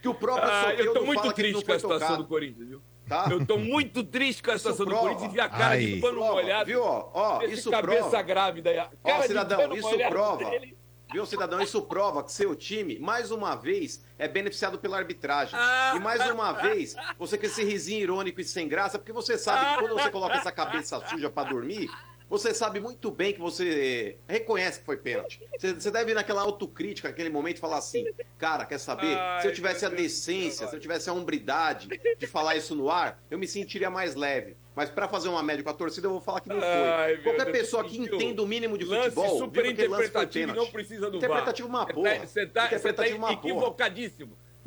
Que 0.00 0.08
o 0.08 0.14
próprio 0.14 0.48
Ah, 0.50 0.72
eu 0.74 0.92
tô 0.94 1.02
muito 1.04 1.32
triste 1.32 1.64
com 1.64 1.72
a 1.72 1.78
situação 1.78 1.98
tocado. 2.08 2.22
do 2.22 2.28
Corinthians, 2.28 2.68
viu? 2.68 2.82
Tá? 3.08 3.26
Eu 3.30 3.44
tô 3.46 3.56
muito 3.56 4.04
triste 4.04 4.42
com 4.42 4.50
a 4.50 4.58
situação 4.58 4.84
do. 4.86 4.94
Corinthians 4.94 5.34
e 5.34 5.40
a 5.40 5.48
cara 5.48 5.64
Ai. 5.74 5.86
de 5.86 6.00
pano 6.00 6.18
Prova, 6.18 6.32
molhado. 6.34 6.66
viu, 6.66 6.82
ó, 6.82 7.08
ó, 7.14 7.42
isso 7.42 7.70
cabeça 7.70 8.02
prova. 8.02 8.22
grávida 8.22 8.70
aí. 8.70 8.78
a 8.78 8.90
Ó, 9.02 9.22
cidadão, 9.22 9.74
isso 9.74 9.98
prova. 10.08 10.50
dele. 10.50 10.76
Viu, 11.10 11.24
cidadão? 11.24 11.62
Isso 11.62 11.80
prova 11.80 12.22
que 12.22 12.30
seu 12.30 12.54
time, 12.54 12.98
mais 12.98 13.30
uma 13.30 13.54
vez, 13.54 14.04
é 14.18 14.28
beneficiado 14.28 14.78
pela 14.78 14.98
arbitragem. 14.98 15.58
Ah. 15.58 15.94
E 15.96 16.00
mais 16.00 16.28
uma 16.30 16.52
vez, 16.52 16.94
você 17.18 17.38
com 17.38 17.46
esse 17.46 17.64
risinho 17.64 18.02
irônico 18.02 18.42
e 18.42 18.44
sem 18.44 18.68
graça, 18.68 18.98
porque 18.98 19.10
você 19.12 19.38
sabe 19.38 19.72
que 19.74 19.80
quando 19.88 19.94
você 19.98 20.10
coloca 20.10 20.34
essa 20.36 20.52
cabeça 20.52 21.00
suja 21.08 21.30
pra 21.30 21.44
dormir, 21.44 21.88
você 22.28 22.52
sabe 22.52 22.78
muito 22.80 23.10
bem 23.10 23.32
que 23.32 23.40
você 23.40 24.18
reconhece 24.28 24.80
que 24.80 24.84
foi 24.84 24.96
pênalti. 24.96 25.40
Você, 25.58 25.90
deve 25.90 26.12
ir 26.12 26.14
naquela 26.14 26.42
autocrítica, 26.42 27.08
naquele 27.08 27.30
momento, 27.30 27.58
falar 27.58 27.78
assim: 27.78 28.06
cara, 28.36 28.64
quer 28.66 28.78
saber? 28.78 29.16
Ai, 29.16 29.42
se 29.42 29.48
eu 29.48 29.52
tivesse 29.52 29.84
a 29.84 29.88
Deus 29.88 30.00
decência, 30.02 30.66
se 30.66 30.74
eu 30.76 30.80
tivesse 30.80 31.08
a 31.08 31.12
hombridade 31.12 31.88
de 32.18 32.26
falar 32.26 32.56
isso 32.56 32.74
no 32.74 32.90
ar, 32.90 33.22
eu 33.30 33.38
me 33.38 33.46
sentiria 33.46 33.88
mais 33.90 34.14
leve. 34.14 34.56
Mas 34.76 34.90
pra 34.90 35.08
fazer 35.08 35.28
uma 35.28 35.42
média 35.42 35.64
com 35.64 35.70
a 35.70 35.74
torcida, 35.74 36.06
eu 36.06 36.12
vou 36.12 36.20
falar 36.20 36.40
que 36.40 36.48
não 36.48 36.60
foi. 36.60 36.66
Ai, 36.66 37.16
Qualquer 37.18 37.46
Deus, 37.46 37.58
pessoa 37.58 37.82
que 37.82 38.00
viu? 38.00 38.14
entenda 38.14 38.42
o 38.42 38.46
mínimo 38.46 38.78
de 38.78 38.84
Lance 38.84 39.10
futebol, 39.10 39.38
super 39.38 39.64
viu 39.64 39.74
que 39.74 39.82
aquele 39.82 39.88
lance 39.88 40.02
foi 40.02 40.08
interpretativo 40.08 40.44
e 40.44 40.46
pênalti. 40.52 40.66
não 40.66 40.72
precisa 40.72 41.10
do 41.10 41.16
Interpretativo 41.16 41.68
VAR. 41.68 41.76
uma 41.78 41.86
porra. 41.86 42.26
Você 42.26 42.46
tá, 42.46 42.60
tá 42.60 42.66
Interpretativo 42.66 43.16
uma 43.18 43.36
porra. 43.36 43.74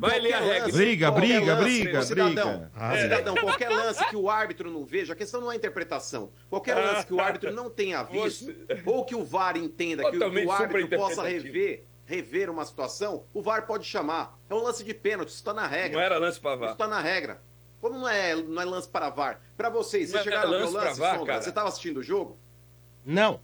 Vai 0.02 0.18
ler 0.18 0.32
a 0.32 0.40
regra. 0.40 0.64
lance, 0.64 0.76
Briga, 0.76 1.10
briga, 1.12 1.54
lance, 1.54 1.62
briga, 1.82 2.02
cidadão, 2.02 2.58
briga. 2.58 2.70
Ah, 2.74 2.96
cidadão, 2.98 3.34
qualquer 3.36 3.68
lance 3.68 4.04
que 4.08 4.16
o 4.16 4.28
árbitro 4.28 4.68
não 4.68 4.84
veja, 4.84 5.12
a 5.12 5.16
questão 5.16 5.40
não 5.40 5.52
é 5.52 5.54
interpretação. 5.54 6.32
Qualquer 6.50 6.74
lance 6.74 7.06
que 7.06 7.14
o 7.14 7.20
árbitro 7.20 7.52
não 7.52 7.70
tenha 7.70 8.02
visto, 8.02 8.52
ou 8.84 9.04
que 9.04 9.14
o 9.14 9.24
VAR 9.24 9.56
entenda 9.56 10.02
que 10.10 10.16
o, 10.16 10.30
que 10.30 10.44
o 10.44 10.50
árbitro 10.50 10.98
possa 10.98 11.22
rever, 11.22 11.84
rever 12.04 12.50
uma 12.50 12.64
situação, 12.64 13.24
o 13.32 13.40
VAR 13.40 13.64
pode 13.64 13.84
chamar. 13.84 14.36
É 14.50 14.54
um 14.54 14.62
lance 14.62 14.82
de 14.82 14.92
pênalti, 14.92 15.28
isso 15.28 15.38
está 15.38 15.54
na 15.54 15.68
regra. 15.68 15.98
Não 15.98 16.04
era 16.04 16.18
lance 16.18 16.38
Isso 16.38 16.42
VAR. 16.58 16.72
está 16.72 16.88
na 16.88 17.00
regra. 17.00 17.40
Como 17.80 17.98
não 17.98 18.08
é, 18.08 18.34
não 18.34 18.60
é 18.60 18.64
lance 18.64 18.88
para 18.88 19.08
VAR? 19.08 19.40
Para 19.56 19.68
vocês, 19.68 20.10
vocês 20.10 20.20
é 20.20 20.24
chegaram 20.24 20.48
a 20.52 20.56
ver 20.58 20.64
o 20.64 20.70
lance 20.70 20.86
lance, 20.88 21.00
VAR, 21.00 21.14
Sonda? 21.14 21.26
cara. 21.26 21.42
Você 21.42 21.48
estava 21.48 21.68
assistindo 21.68 21.98
o 21.98 22.02
jogo? 22.02 22.38
Não. 23.04 23.40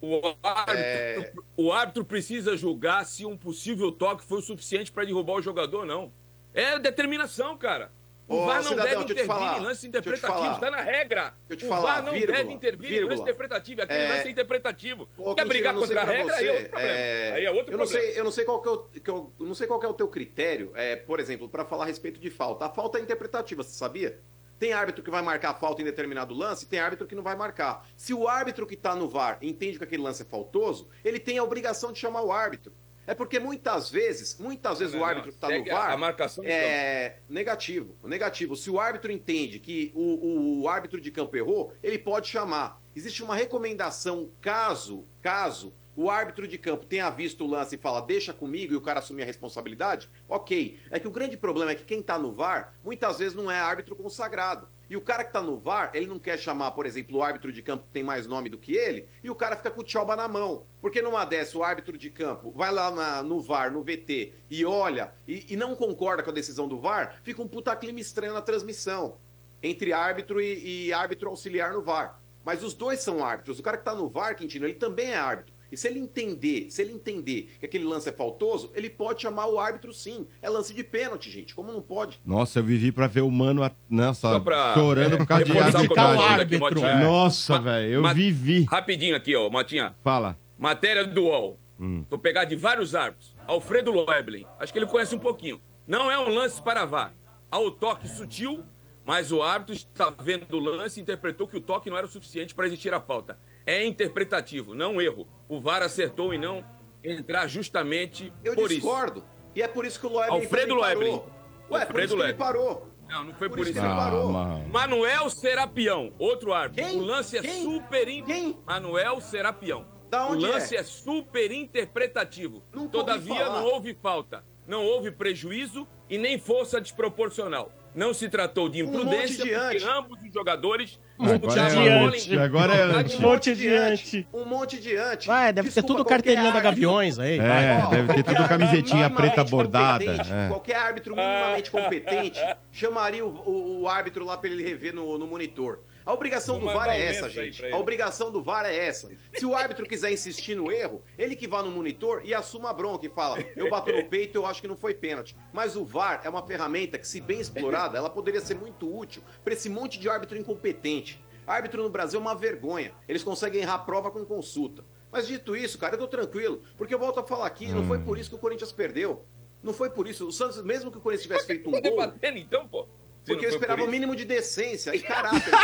O 0.00 0.20
árbitro, 0.42 0.76
É. 0.80 1.32
o 1.56 1.72
árbitro 1.72 2.04
precisa 2.04 2.56
julgar 2.56 3.04
se 3.04 3.26
um 3.26 3.36
possível 3.36 3.92
toque 3.92 4.24
foi 4.24 4.38
o 4.38 4.42
suficiente 4.42 4.90
para 4.90 5.04
derrubar 5.04 5.34
o 5.34 5.42
jogador 5.42 5.84
não. 5.84 6.12
É 6.54 6.78
determinação, 6.78 7.56
cara. 7.58 7.92
O 8.26 8.36
Ô, 8.36 8.46
VAR 8.46 8.62
não 8.62 8.70
cidadão, 8.70 8.84
deve 8.90 9.02
intervir 9.02 9.26
falar, 9.26 9.58
em 9.58 9.64
lance 9.64 9.86
interpretativo, 9.88 10.52
está 10.54 10.70
na 10.70 10.80
regra. 10.80 11.34
Deixa 11.48 11.52
eu 11.52 11.56
te 11.56 11.64
o 11.64 11.68
falar, 11.68 11.94
VAR 11.94 12.02
não 12.04 12.12
vírgula, 12.12 12.38
deve 12.38 12.52
intervir 12.52 12.86
em 12.86 12.92
vírgula. 12.92 13.10
lance 13.10 13.22
interpretativo. 13.22 13.82
Aquele 13.82 13.98
É. 14.04 14.08
lance 14.08 14.28
é 14.28 14.30
interpretativo. 14.30 15.08
Ô, 15.18 15.34
Quer 15.34 15.46
brigar 15.46 15.74
contra 15.74 16.00
a 16.00 16.04
regra? 16.04 16.34
Aí 16.36 16.46
é 16.46 16.48
você, 16.48 16.50
outro 16.56 16.68
problema. 16.70 16.92
é, 16.92 17.32
Aí 17.32 17.44
é 17.44 17.50
outro 17.50 17.72
eu 17.74 17.78
não 17.78 17.84
problema. 17.86 18.06
sei, 18.06 18.18
eu 18.20 18.24
não 18.24 18.30
sei 18.30 18.44
qual 18.44 18.62
que 18.62 18.68
é 18.68 18.70
o, 18.72 18.86
eu, 19.04 19.32
não 19.46 19.54
sei 19.54 19.66
qual 19.66 19.80
que 19.80 19.86
é 19.86 19.88
o 19.88 19.94
teu 19.94 20.06
critério, 20.06 20.70
é, 20.76 20.94
por 20.94 21.18
exemplo, 21.18 21.48
para 21.48 21.64
falar 21.64 21.82
a 21.84 21.86
respeito 21.88 22.20
de 22.20 22.30
falta. 22.30 22.66
A 22.66 22.70
falta 22.70 22.98
é 22.98 23.02
interpretativa, 23.02 23.64
você 23.64 23.76
sabia? 23.76 24.20
Tem 24.60 24.72
árbitro 24.74 25.02
que 25.02 25.10
vai 25.10 25.22
marcar 25.22 25.54
falta 25.54 25.80
em 25.80 25.84
determinado 25.86 26.34
lance, 26.34 26.66
tem 26.66 26.78
árbitro 26.78 27.06
que 27.06 27.14
não 27.14 27.22
vai 27.22 27.34
marcar. 27.34 27.84
Se 27.96 28.12
o 28.12 28.28
árbitro 28.28 28.66
que 28.66 28.74
está 28.74 28.94
no 28.94 29.08
VAR 29.08 29.38
entende 29.40 29.78
que 29.78 29.84
aquele 29.84 30.02
lance 30.02 30.20
é 30.22 30.24
faltoso, 30.26 30.86
ele 31.02 31.18
tem 31.18 31.38
a 31.38 31.42
obrigação 31.42 31.90
de 31.92 31.98
chamar 31.98 32.20
o 32.22 32.30
árbitro. 32.30 32.72
É 33.06 33.14
porque 33.14 33.40
muitas 33.40 33.90
vezes, 33.90 34.38
muitas 34.38 34.78
vezes 34.78 34.94
Não, 34.94 35.00
o 35.00 35.04
árbitro 35.04 35.30
que 35.30 35.36
está 35.36 35.48
no 35.48 35.64
VAR 35.64 35.90
a 35.92 35.96
marcação 35.96 36.44
é 36.44 37.16
negativo, 37.28 37.96
negativo. 38.04 38.54
Se 38.54 38.70
o 38.70 38.78
árbitro 38.78 39.10
entende 39.10 39.58
que 39.58 39.90
o, 39.94 40.02
o- 40.02 40.60
o 40.62 40.68
árbitro 40.68 41.00
de 41.00 41.10
campo 41.10 41.34
errou, 41.36 41.72
ele 41.82 41.98
pode 41.98 42.28
chamar. 42.28 42.80
Existe 42.94 43.22
uma 43.22 43.34
recomendação 43.34 44.30
caso, 44.42 45.06
caso 45.22 45.72
o 45.96 46.08
árbitro 46.10 46.46
de 46.46 46.56
campo 46.56 46.86
tenha 46.86 47.10
visto 47.10 47.44
o 47.44 47.46
lance 47.46 47.74
e 47.74 47.78
fala, 47.78 48.00
deixa 48.00 48.32
comigo 48.32 48.72
e 48.72 48.76
o 48.76 48.80
cara 48.80 49.00
assumir 49.00 49.22
a 49.22 49.26
responsabilidade, 49.26 50.08
ok. 50.28 50.78
É 50.90 50.98
que 50.98 51.08
o 51.08 51.10
grande 51.10 51.36
problema 51.36 51.72
é 51.72 51.74
que 51.74 51.84
quem 51.84 52.00
tá 52.02 52.18
no 52.18 52.32
VAR, 52.32 52.74
muitas 52.84 53.18
vezes 53.18 53.34
não 53.34 53.50
é 53.50 53.58
árbitro 53.58 53.94
consagrado. 53.96 54.68
E 54.88 54.96
o 54.96 55.00
cara 55.00 55.22
que 55.22 55.32
tá 55.32 55.40
no 55.40 55.56
VAR, 55.56 55.90
ele 55.94 56.06
não 56.06 56.18
quer 56.18 56.36
chamar, 56.38 56.72
por 56.72 56.84
exemplo, 56.84 57.18
o 57.18 57.22
árbitro 57.22 57.52
de 57.52 57.62
campo 57.62 57.84
que 57.84 57.92
tem 57.92 58.02
mais 58.02 58.26
nome 58.26 58.48
do 58.48 58.58
que 58.58 58.74
ele, 58.74 59.06
e 59.22 59.30
o 59.30 59.34
cara 59.36 59.56
fica 59.56 59.70
com 59.70 59.80
o 59.82 59.84
tchauba 59.84 60.16
na 60.16 60.26
mão. 60.26 60.64
Porque 60.80 61.00
numa 61.00 61.24
dessa, 61.24 61.56
o 61.56 61.62
árbitro 61.62 61.96
de 61.96 62.10
campo 62.10 62.50
vai 62.50 62.72
lá 62.72 62.90
na- 62.90 63.22
no 63.22 63.40
VAR, 63.40 63.70
no 63.70 63.82
VT, 63.84 64.32
e 64.50 64.64
olha, 64.64 65.12
e, 65.28 65.46
e 65.52 65.56
não 65.56 65.76
concorda 65.76 66.22
com 66.22 66.30
a 66.30 66.34
decisão 66.34 66.66
do 66.66 66.80
VAR, 66.80 67.20
fica 67.22 67.40
um 67.40 67.46
puta 67.46 67.74
clima 67.76 68.00
estranho 68.00 68.32
na 68.34 68.42
transmissão. 68.42 69.16
Entre 69.62 69.92
árbitro 69.92 70.40
e, 70.40 70.86
e 70.88 70.92
árbitro 70.92 71.28
auxiliar 71.28 71.72
no 71.72 71.82
VAR. 71.82 72.18
Mas 72.44 72.64
os 72.64 72.72
dois 72.74 73.00
são 73.00 73.22
árbitros. 73.24 73.58
O 73.58 73.62
cara 73.62 73.76
que 73.76 73.84
tá 73.84 73.94
no 73.94 74.08
VAR, 74.08 74.34
Quintino, 74.34 74.64
ele 74.66 74.74
também 74.74 75.10
é 75.12 75.18
árbitro. 75.18 75.52
E 75.70 75.76
se 75.76 75.86
ele 75.88 75.98
entender, 76.00 76.70
se 76.70 76.82
ele 76.82 76.92
entender 76.92 77.50
que 77.60 77.66
aquele 77.66 77.84
lance 77.84 78.08
é 78.08 78.12
faltoso, 78.12 78.70
ele 78.74 78.90
pode 78.90 79.22
chamar 79.22 79.46
o 79.46 79.58
árbitro 79.58 79.92
sim. 79.92 80.26
É 80.42 80.48
lance 80.48 80.74
de 80.74 80.82
pênalti, 80.82 81.30
gente. 81.30 81.54
Como 81.54 81.72
não 81.72 81.80
pode? 81.80 82.20
Nossa, 82.24 82.58
eu 82.58 82.64
vivi 82.64 82.90
pra 82.92 83.06
ver 83.06 83.20
o 83.22 83.30
mano 83.30 83.62
nossa, 83.88 84.40
pra- 84.40 84.74
chorando 84.74 85.16
por 85.18 85.26
causa 85.26 85.44
de 85.44 85.58
arbitragem. 85.58 86.40
aqui, 86.40 86.58
Motinha. 86.58 86.96
Nossa, 86.96 87.58
velho, 87.60 87.92
eu 87.94 88.02
ma- 88.02 88.12
vivi. 88.12 88.64
Rapidinho 88.64 89.14
aqui, 89.16 89.34
ó, 89.36 89.48
Motinha. 89.48 89.94
Fala. 90.02 90.36
Matéria 90.58 91.04
do 91.06 91.22
UOL. 91.24 91.58
Hum. 91.78 92.04
Vou 92.10 92.18
pegar 92.18 92.44
de 92.44 92.56
vários 92.56 92.94
árbitros. 92.94 93.34
Alfredo 93.46 93.90
Loeblin. 93.90 94.44
Acho 94.58 94.72
que 94.72 94.78
ele 94.78 94.86
conhece 94.86 95.14
um 95.14 95.18
pouquinho. 95.18 95.60
Não 95.86 96.10
é 96.10 96.18
um 96.18 96.28
lance 96.28 96.60
para 96.60 96.84
VAR. 96.84 97.14
Há 97.50 97.58
o 97.58 97.70
toque 97.70 98.06
sutil, 98.06 98.62
mas 99.04 99.32
o 99.32 99.42
árbitro 99.42 99.74
está 99.74 100.10
vendo 100.22 100.44
o 100.56 100.60
lance 100.60 101.00
e 101.00 101.02
interpretou 101.02 101.48
que 101.48 101.56
o 101.56 101.60
toque 101.60 101.88
não 101.88 101.96
era 101.96 102.06
o 102.06 102.10
suficiente 102.10 102.54
para 102.54 102.66
existir 102.66 102.92
a 102.92 103.00
falta. 103.00 103.38
É 103.66 103.84
interpretativo, 103.84 104.74
não 104.74 105.00
erro. 105.00 105.26
O 105.48 105.60
VAR 105.60 105.82
acertou 105.82 106.32
em 106.34 106.38
não 106.38 106.64
entrar 107.02 107.46
justamente 107.46 108.32
Eu 108.44 108.54
por 108.54 108.68
discordo. 108.68 109.24
E 109.54 109.62
é 109.62 109.68
por 109.68 109.84
isso 109.84 109.98
que 109.98 110.06
o 110.06 110.10
Loeblin 110.10 110.34
Alfredo 110.36 110.68
também 110.68 110.80
parou. 110.80 111.02
Loeblin. 111.02 111.12
Ué, 111.16 111.26
por 111.68 111.76
Alfredo 111.76 111.98
isso 112.00 112.16
que 112.16 112.22
ele 112.22 112.22
Loeblin. 112.22 112.38
parou. 112.38 112.90
Não, 113.08 113.24
não 113.24 113.34
foi 113.34 113.48
por, 113.48 113.56
Por 113.58 113.62
isso 113.62 113.72
isso. 113.72 113.80
que 113.80 113.86
ele 113.86 113.96
parou. 113.96 114.28
Ah, 114.28 114.32
mano. 114.32 114.68
Manuel 114.68 115.30
Serapião, 115.30 116.12
outro 116.16 116.52
árbitro. 116.52 116.84
Quem? 116.84 117.00
O 117.00 117.04
lance 117.04 117.36
é 117.36 117.40
Quem? 117.40 117.64
super. 117.64 118.08
In... 118.08 118.56
Manuel 118.64 119.20
Serapião. 119.20 119.84
Da 120.08 120.26
onde 120.28 120.44
o 120.44 120.48
lance 120.48 120.76
é? 120.76 120.80
é, 120.80 120.82
super 120.84 121.50
interpretativo. 121.50 122.62
Nunca 122.72 122.90
Todavia, 122.90 123.48
não 123.48 123.64
houve 123.64 123.94
falta. 123.94 124.44
Não 124.66 124.84
houve 124.84 125.10
prejuízo 125.10 125.88
e 126.08 126.18
nem 126.18 126.38
força 126.38 126.80
desproporcional. 126.80 127.72
Não 127.94 128.14
se 128.14 128.28
tratou 128.28 128.68
de 128.68 128.82
Um 128.82 128.86
imprudência, 128.86 129.44
monte 129.44 129.48
de 129.48 129.54
porque 129.54 129.84
ambos 129.98 130.18
os 130.22 130.32
jogadores 130.32 131.00
Agora 131.18 131.60
é 131.60 132.38
Agora 132.38 132.74
é 132.74 132.82
ante. 132.82 133.16
Um 133.16 133.20
monte 133.20 133.54
de 133.54 133.68
ante. 133.68 134.28
Um 134.32 134.44
monte 134.44 134.80
de 134.80 134.96
ante. 134.96 135.26
Vai, 135.26 135.52
deve 135.52 135.68
ter 135.68 135.74
Desculpa, 135.74 135.86
tudo 135.88 135.96
qualquer 136.04 136.14
carteirinha 136.14 136.44
da 136.52 136.58
árbitro- 136.58 136.70
Gaviões 136.70 137.18
aí. 137.18 137.38
É, 137.38 137.78
vai. 137.78 137.90
deve 137.90 138.14
ter 138.14 138.22
tudo 138.34 138.48
camisetinha 138.48 139.10
preta 139.10 139.44
bordada. 139.44 140.04
competente, 140.04 140.32
é. 140.32 140.48
Qualquer 140.48 140.76
árbitro 140.76 141.16
minimamente 141.16 141.70
competente 141.70 142.40
chamaria 142.72 143.24
o, 143.26 143.28
o- 143.28 143.80
o 143.82 143.88
árbitro 143.88 144.24
lá 144.24 144.36
para 144.38 144.48
ele 144.48 144.62
rever 144.62 144.94
no, 144.94 145.18
no 145.18 145.26
monitor. 145.26 145.80
A 146.10 146.12
obrigação 146.12 146.58
do 146.58 146.66
VAR 146.66 146.88
é 146.88 147.06
essa, 147.06 147.30
gente. 147.30 147.64
A 147.66 147.78
obrigação 147.78 148.32
do 148.32 148.42
VAR 148.42 148.66
é 148.66 148.74
essa. 148.74 149.08
Se 149.32 149.46
o 149.46 149.54
árbitro 149.54 149.86
quiser 149.86 150.10
insistir 150.10 150.56
no 150.56 150.72
erro, 150.72 151.04
ele 151.16 151.36
que 151.36 151.46
vá 151.46 151.62
no 151.62 151.70
monitor 151.70 152.22
e 152.24 152.34
assuma 152.34 152.70
a 152.70 152.72
bronca 152.72 153.06
e 153.06 153.08
fala: 153.08 153.38
eu 153.54 153.70
bato 153.70 153.92
no 153.92 154.04
peito, 154.06 154.36
eu 154.36 154.44
acho 154.44 154.60
que 154.60 154.66
não 154.66 154.76
foi 154.76 154.92
pênalti. 154.92 155.36
Mas 155.52 155.76
o 155.76 155.84
VAR 155.84 156.20
é 156.24 156.28
uma 156.28 156.44
ferramenta 156.44 156.98
que, 156.98 157.06
se 157.06 157.20
bem 157.20 157.38
explorada, 157.38 157.96
ela 157.96 158.10
poderia 158.10 158.40
ser 158.40 158.56
muito 158.56 158.92
útil 158.92 159.22
para 159.44 159.52
esse 159.52 159.68
monte 159.70 160.00
de 160.00 160.08
árbitro 160.08 160.36
incompetente. 160.36 161.24
Árbitro 161.46 161.80
no 161.80 161.88
Brasil 161.88 162.18
é 162.18 162.22
uma 162.22 162.34
vergonha. 162.34 162.92
Eles 163.06 163.22
conseguem 163.22 163.62
errar 163.62 163.74
a 163.74 163.78
prova 163.78 164.10
com 164.10 164.24
consulta. 164.24 164.84
Mas 165.12 165.28
dito 165.28 165.54
isso, 165.54 165.78
cara, 165.78 165.94
eu 165.94 165.98
tô 165.98 166.08
tranquilo. 166.08 166.60
Porque 166.76 166.92
eu 166.92 166.98
volto 166.98 167.20
a 167.20 167.24
falar 167.24 167.46
aqui, 167.46 167.68
não 167.68 167.86
foi 167.86 168.00
por 168.00 168.18
isso 168.18 168.30
que 168.30 168.36
o 168.36 168.38
Corinthians 168.40 168.72
perdeu. 168.72 169.24
Não 169.62 169.72
foi 169.72 169.90
por 169.90 170.08
isso. 170.08 170.26
O 170.26 170.32
Santos, 170.32 170.60
mesmo 170.64 170.90
que 170.90 170.98
o 170.98 171.00
Corinthians 171.00 171.22
tivesse 171.22 171.46
feito 171.46 171.68
um 171.68 171.72
Tá 171.72 171.80
gol, 171.80 171.90
debatendo 171.90 172.38
então, 172.38 172.66
pô? 172.66 172.88
Porque 173.26 173.46
não 173.46 173.52
eu 173.52 173.58
esperava 173.58 173.84
o 173.84 173.88
mínimo 173.88 174.14
de 174.16 174.24
decência 174.24 174.94
e 174.94 175.00
caráter 175.00 175.40
de 175.40 175.50
não. 175.50 175.58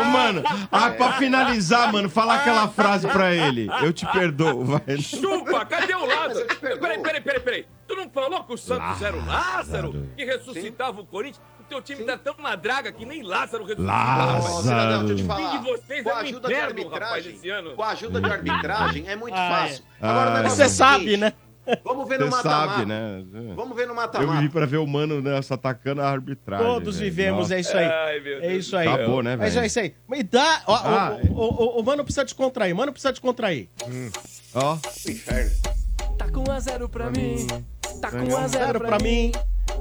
Ô, 0.00 0.04
mano, 0.04 0.42
ah, 0.70 0.90
pra 0.90 1.12
finalizar, 1.14 1.90
mano, 1.92 2.08
falar 2.10 2.36
aquela 2.36 2.68
frase 2.68 3.08
pra 3.08 3.34
ele. 3.34 3.68
Eu 3.82 3.92
te 3.92 4.06
perdoo, 4.06 4.64
vai. 4.64 4.98
Chupa, 4.98 5.64
cadê 5.66 5.94
o 5.94 6.04
Lázaro? 6.06 6.46
Peraí, 6.60 6.78
peraí, 7.00 7.20
peraí, 7.20 7.40
peraí. 7.40 7.66
Tu 7.86 7.94
não 7.96 8.08
falou 8.10 8.44
que 8.44 8.54
o 8.54 8.58
Santos 8.58 9.02
era 9.02 9.16
o 9.16 9.24
Lázaro 9.26 10.08
que 10.16 10.24
ressuscitava 10.24 11.00
o 11.00 11.06
Corinthians? 11.06 11.42
O 11.60 11.64
teu 11.66 11.80
time 11.80 12.04
tá 12.04 12.18
tão 12.18 12.34
na 12.38 12.54
draga 12.56 12.92
que 12.92 13.06
nem 13.06 13.22
Lázaro 13.22 13.64
ressuscitou. 13.64 13.86
Lázaro. 13.86 14.62
Cidadão, 14.62 15.04
deixa 15.06 15.12
eu 15.12 15.16
te 15.16 15.22
O 15.22 15.26
falar. 15.26 15.50
time 15.50 15.58
de 15.58 15.64
vocês 15.70 16.02
Com 16.04 16.10
é 16.10 16.12
a 16.12 16.16
um 16.16 16.18
ajuda 16.20 16.48
de 16.48 16.54
inferno, 16.54 16.82
rapaz, 16.90 17.02
arbitragem, 17.12 17.50
ano. 17.50 17.70
com 17.74 17.82
a 17.82 17.88
ajuda 17.88 18.20
de 18.20 18.30
arbitragem 18.30 19.08
é 19.08 19.16
muito 19.16 19.34
Ah, 19.34 19.48
fácil. 19.62 19.84
é. 20.02 20.06
Agora 20.06 20.40
Ah, 20.40 20.42
Você 20.50 20.62
é 20.62 20.68
sabe, 20.68 21.04
seguinte, 21.04 21.16
né? 21.20 21.32
Vamos 21.84 22.08
ver 22.08 22.18
no 22.18 22.26
Você 22.26 22.30
mata-mata. 22.36 22.72
sabe, 22.74 22.86
né? 22.86 23.24
Vamos 23.56 23.76
ver 23.76 23.86
no 23.86 23.92
Eu 23.92 23.96
mata-mata. 23.96 24.32
vivi 24.40 24.48
pra 24.48 24.66
ver 24.66 24.76
o 24.78 24.86
mano 24.86 25.20
nessa 25.20 25.54
atacando 25.54 26.00
a 26.02 26.10
arbitragem. 26.10 26.66
Todos 26.66 26.98
velho. 26.98 27.10
vivemos, 27.10 27.40
Nossa. 27.42 27.54
é 27.56 27.60
isso 27.60 27.76
aí. 27.76 27.84
Ai, 27.86 28.18
É 28.42 28.56
isso 28.56 28.76
aí. 28.76 28.88
Acabou, 28.88 29.22
né, 29.22 29.36
Mas 29.36 29.54
velho? 29.54 29.64
é 29.64 29.66
isso 29.66 29.80
aí. 29.80 29.94
Me 30.08 30.22
dá. 30.22 30.62
Ó, 30.66 30.74
Ah, 30.74 31.18
o, 31.30 31.32
o, 31.34 31.76
o, 31.76 31.80
o 31.80 31.84
mano 31.84 32.04
precisa 32.04 32.24
descontrair. 32.24 32.74
Mano 32.74 32.92
precisa 32.92 33.12
descontrair. 33.12 33.68
Ó, 34.54 34.76
Inferno. 35.08 35.50
Tá 36.18 36.28
com 36.30 36.44
1 36.48 36.52
a 36.52 36.60
0 36.60 36.88
pra 36.88 37.10
mim. 37.10 37.46
Tá 38.00 38.10
com 38.10 38.18
1 38.18 38.36
a 38.36 38.46
0 38.46 38.64
Zero 38.66 38.78
pra 38.78 38.88
pra 38.88 38.98
mim. 38.98 39.26
mim. 39.26 39.32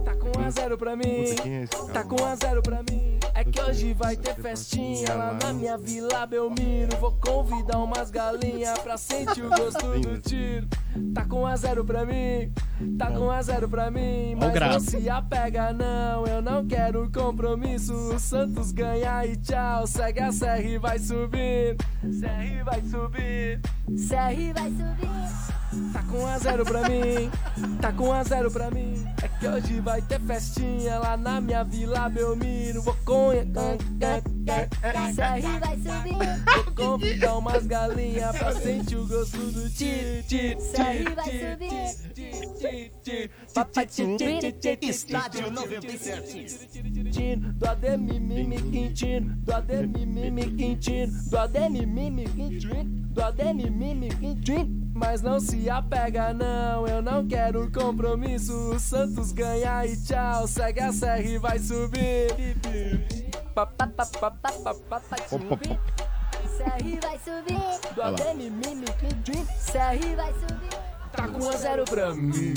Tá 0.06 0.16
com 0.16 0.40
1 0.40 0.46
a 0.46 0.50
0 0.50 0.78
pra 0.78 0.96
mim. 0.96 1.26
puta, 1.36 1.48
é? 1.50 1.66
Tá 1.94 2.04
com 2.04 2.22
1 2.22 2.26
a 2.26 2.36
0 2.36 2.62
pra 2.62 2.78
mim. 2.90 3.13
É 3.44 3.52
que 3.52 3.62
hoje 3.62 3.94
vai 3.94 4.16
ter 4.16 4.36
festinha 4.36 5.14
lá 5.14 5.34
na 5.34 5.52
minha 5.52 5.78
Vila 5.78 6.26
Belmiro. 6.26 6.96
Vou 6.96 7.12
convidar 7.12 7.78
umas 7.78 8.10
galinhas 8.10 8.80
pra 8.80 8.96
sentir 8.96 9.44
o 9.44 9.50
gosto 9.50 10.00
do 10.00 10.18
tiro. 10.22 10.66
Tá 11.14 11.26
com 11.26 11.42
1 11.42 11.48
a 11.48 11.56
0 11.58 11.84
pra 11.84 12.06
mim. 12.06 12.54
Tá 12.98 13.12
com 13.12 13.26
1 13.26 13.32
a 13.32 13.42
0 13.42 13.68
pra 13.68 13.92
mim. 13.92 14.36
Mas 14.36 14.54
não 14.58 14.80
se 14.80 15.10
apega, 15.10 15.74
não. 15.74 16.26
Eu 16.26 16.42
não 16.42 16.66
quero 16.66 17.12
compromisso. 17.12 17.94
O 17.94 18.18
Santos 18.18 18.72
ganha 18.72 19.26
e 19.26 19.36
tchau. 19.36 19.86
Segue 19.88 20.22
a 20.22 20.62
e 20.62 20.78
vai 20.78 20.98
subir. 20.98 21.76
Serra 22.18 22.64
vai 22.64 22.82
subir. 22.82 23.60
CR 23.88 24.54
vai 24.54 24.70
subir. 24.70 25.63
Tá 25.92 26.04
com 26.04 26.18
1 26.20 26.26
a 26.28 26.38
0 26.38 26.66
pra 26.66 26.90
mim, 26.90 27.32
tá 27.82 27.92
com 27.94 28.10
1 28.10 28.14
a 28.14 28.24
0 28.24 28.52
pra 28.52 28.72
mim. 28.72 29.06
É 29.22 29.28
que 29.28 29.48
hoje 29.48 29.80
vai 29.80 30.02
ter 30.02 30.20
festinha 30.22 31.00
lá 31.00 31.18
na 31.18 31.40
minha 31.42 31.64
Vila 31.64 32.10
Belmiro. 32.10 32.82
Vou 32.82 32.96
com... 33.06 33.32
CR 34.44 35.60
vai 35.60 35.78
subir. 35.78 36.18
Vou 36.66 36.74
convidar 36.76 37.38
umas 37.38 37.66
galinhas 37.66 38.36
pra 38.38 38.52
sentir 38.54 38.98
o 38.98 39.08
gosto 39.08 39.38
do 39.38 39.70
tiro, 39.70 40.24
tiro, 40.28 40.60
CR 40.60 41.16
vai 41.16 41.26
subir. 41.26 41.94
Estádio 44.82 45.52
97. 45.52 46.70
Do 47.56 47.68
Ademir 47.68 48.20
Mimi 48.22 48.62
Quintino, 48.62 49.36
do 49.38 49.54
Ademir 49.54 50.08
Mimi 50.08 50.52
Quintino, 50.52 51.12
do 51.30 51.38
Ademir 51.38 51.88
Mimi 51.88 52.26
Quintino, 52.26 52.84
do 52.84 53.22
Ademir 53.22 53.72
Mimi 53.72 54.10
Quintino. 54.10 54.84
Mas 54.94 55.22
não 55.22 55.40
se 55.40 55.70
apega 55.70 56.34
não, 56.34 56.88
eu 56.88 57.02
não 57.02 57.28
quero 57.28 57.70
compromisso. 57.72 58.54
O 58.54 58.80
Santos 58.80 59.32
ganha 59.32 59.86
e 59.86 59.98
tchau, 59.98 60.48
segue 60.48 60.80
a 60.82 60.94
serra 60.94 61.20
e 61.22 61.38
vai 61.38 61.58
subir. 61.58 62.56
CR 66.58 67.00
vai 67.02 67.20
subir. 67.20 67.94
Do 67.96 68.02
Ademir 68.02 68.52
Mimi 68.52 68.86
Quintino, 69.00 69.46
CR 69.46 70.16
vai 70.16 70.34
subir. 70.34 70.70
tá 71.12 71.28
com 71.28 71.44
1 71.44 71.50
a 71.50 71.58
0 71.58 71.86
pra 71.86 72.14
mim. 72.14 72.54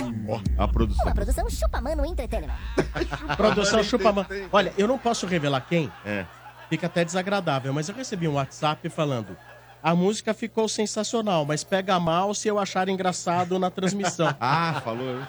a 0.59 0.69
produção. 0.69 1.05
Uma 1.07 1.15
produção 1.15 1.51
chupa 1.51 1.81
mano 1.81 2.05
entretenimento. 2.05 2.59
Produção 3.37 3.83
chupa 3.83 4.13
mano. 4.13 4.29
Olha, 4.53 4.73
eu 4.77 4.87
não 4.87 4.99
posso 4.99 5.27
revelar 5.27 5.63
quem. 5.63 5.91
É. 6.05 6.27
Fica 6.69 6.87
até 6.87 7.05
desagradável, 7.05 7.73
mas 7.73 7.89
eu 7.89 7.95
recebi 7.95 8.27
um 8.29 8.35
WhatsApp 8.35 8.89
falando. 8.91 9.37
A 9.82 9.94
música 9.94 10.35
ficou 10.35 10.69
sensacional, 10.69 11.44
mas 11.44 11.62
pega 11.62 11.98
mal 12.01 12.35
se 12.35 12.48
eu 12.48 12.59
achar 12.59 12.89
engraçado 12.89 13.59
na 13.59 13.70
transmissão. 13.70 14.35
Ah, 14.40 14.81
falou 14.85 15.20
isso. 15.20 15.28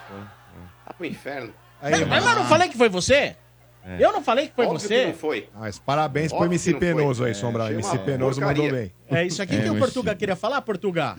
Tá 0.86 0.94
pro 0.94 1.06
inferno. 1.06 1.54
mas, 1.82 2.08
mas 2.08 2.26
eu 2.26 2.36
não 2.36 2.46
falei 2.46 2.70
que 2.70 2.78
foi 2.78 2.90
você? 2.90 3.36
É. 3.86 3.98
Eu 4.00 4.12
não 4.12 4.22
falei 4.22 4.48
que 4.48 4.54
foi 4.56 4.66
Óbvio 4.66 4.80
você? 4.82 5.00
que 5.02 5.06
não 5.08 5.14
foi. 5.14 5.50
Ah, 5.56 5.60
Mas 5.62 5.80
parabéns 5.80 6.28
pro 6.32 6.38
Óbvio 6.42 6.52
MC 6.54 6.72
não 6.74 6.80
foi. 6.80 6.88
Penoso 6.94 7.24
aí, 7.24 7.32
É, 7.32 7.34
Sombra. 7.34 7.64
achei 7.64 7.76
MC 7.76 7.98
Penoso 8.00 8.40
porcaria. 8.42 8.64
mandou 8.64 8.80
bem. 8.80 8.92
É 9.10 9.26
isso 9.26 9.42
aqui 9.42 9.56
É, 9.56 9.62
que 9.62 9.70
o 9.70 9.74
mas- 9.74 9.80
Portuga 9.80 10.14
queria 10.16 10.36
falar, 10.36 10.62
Portuga. 10.62 11.16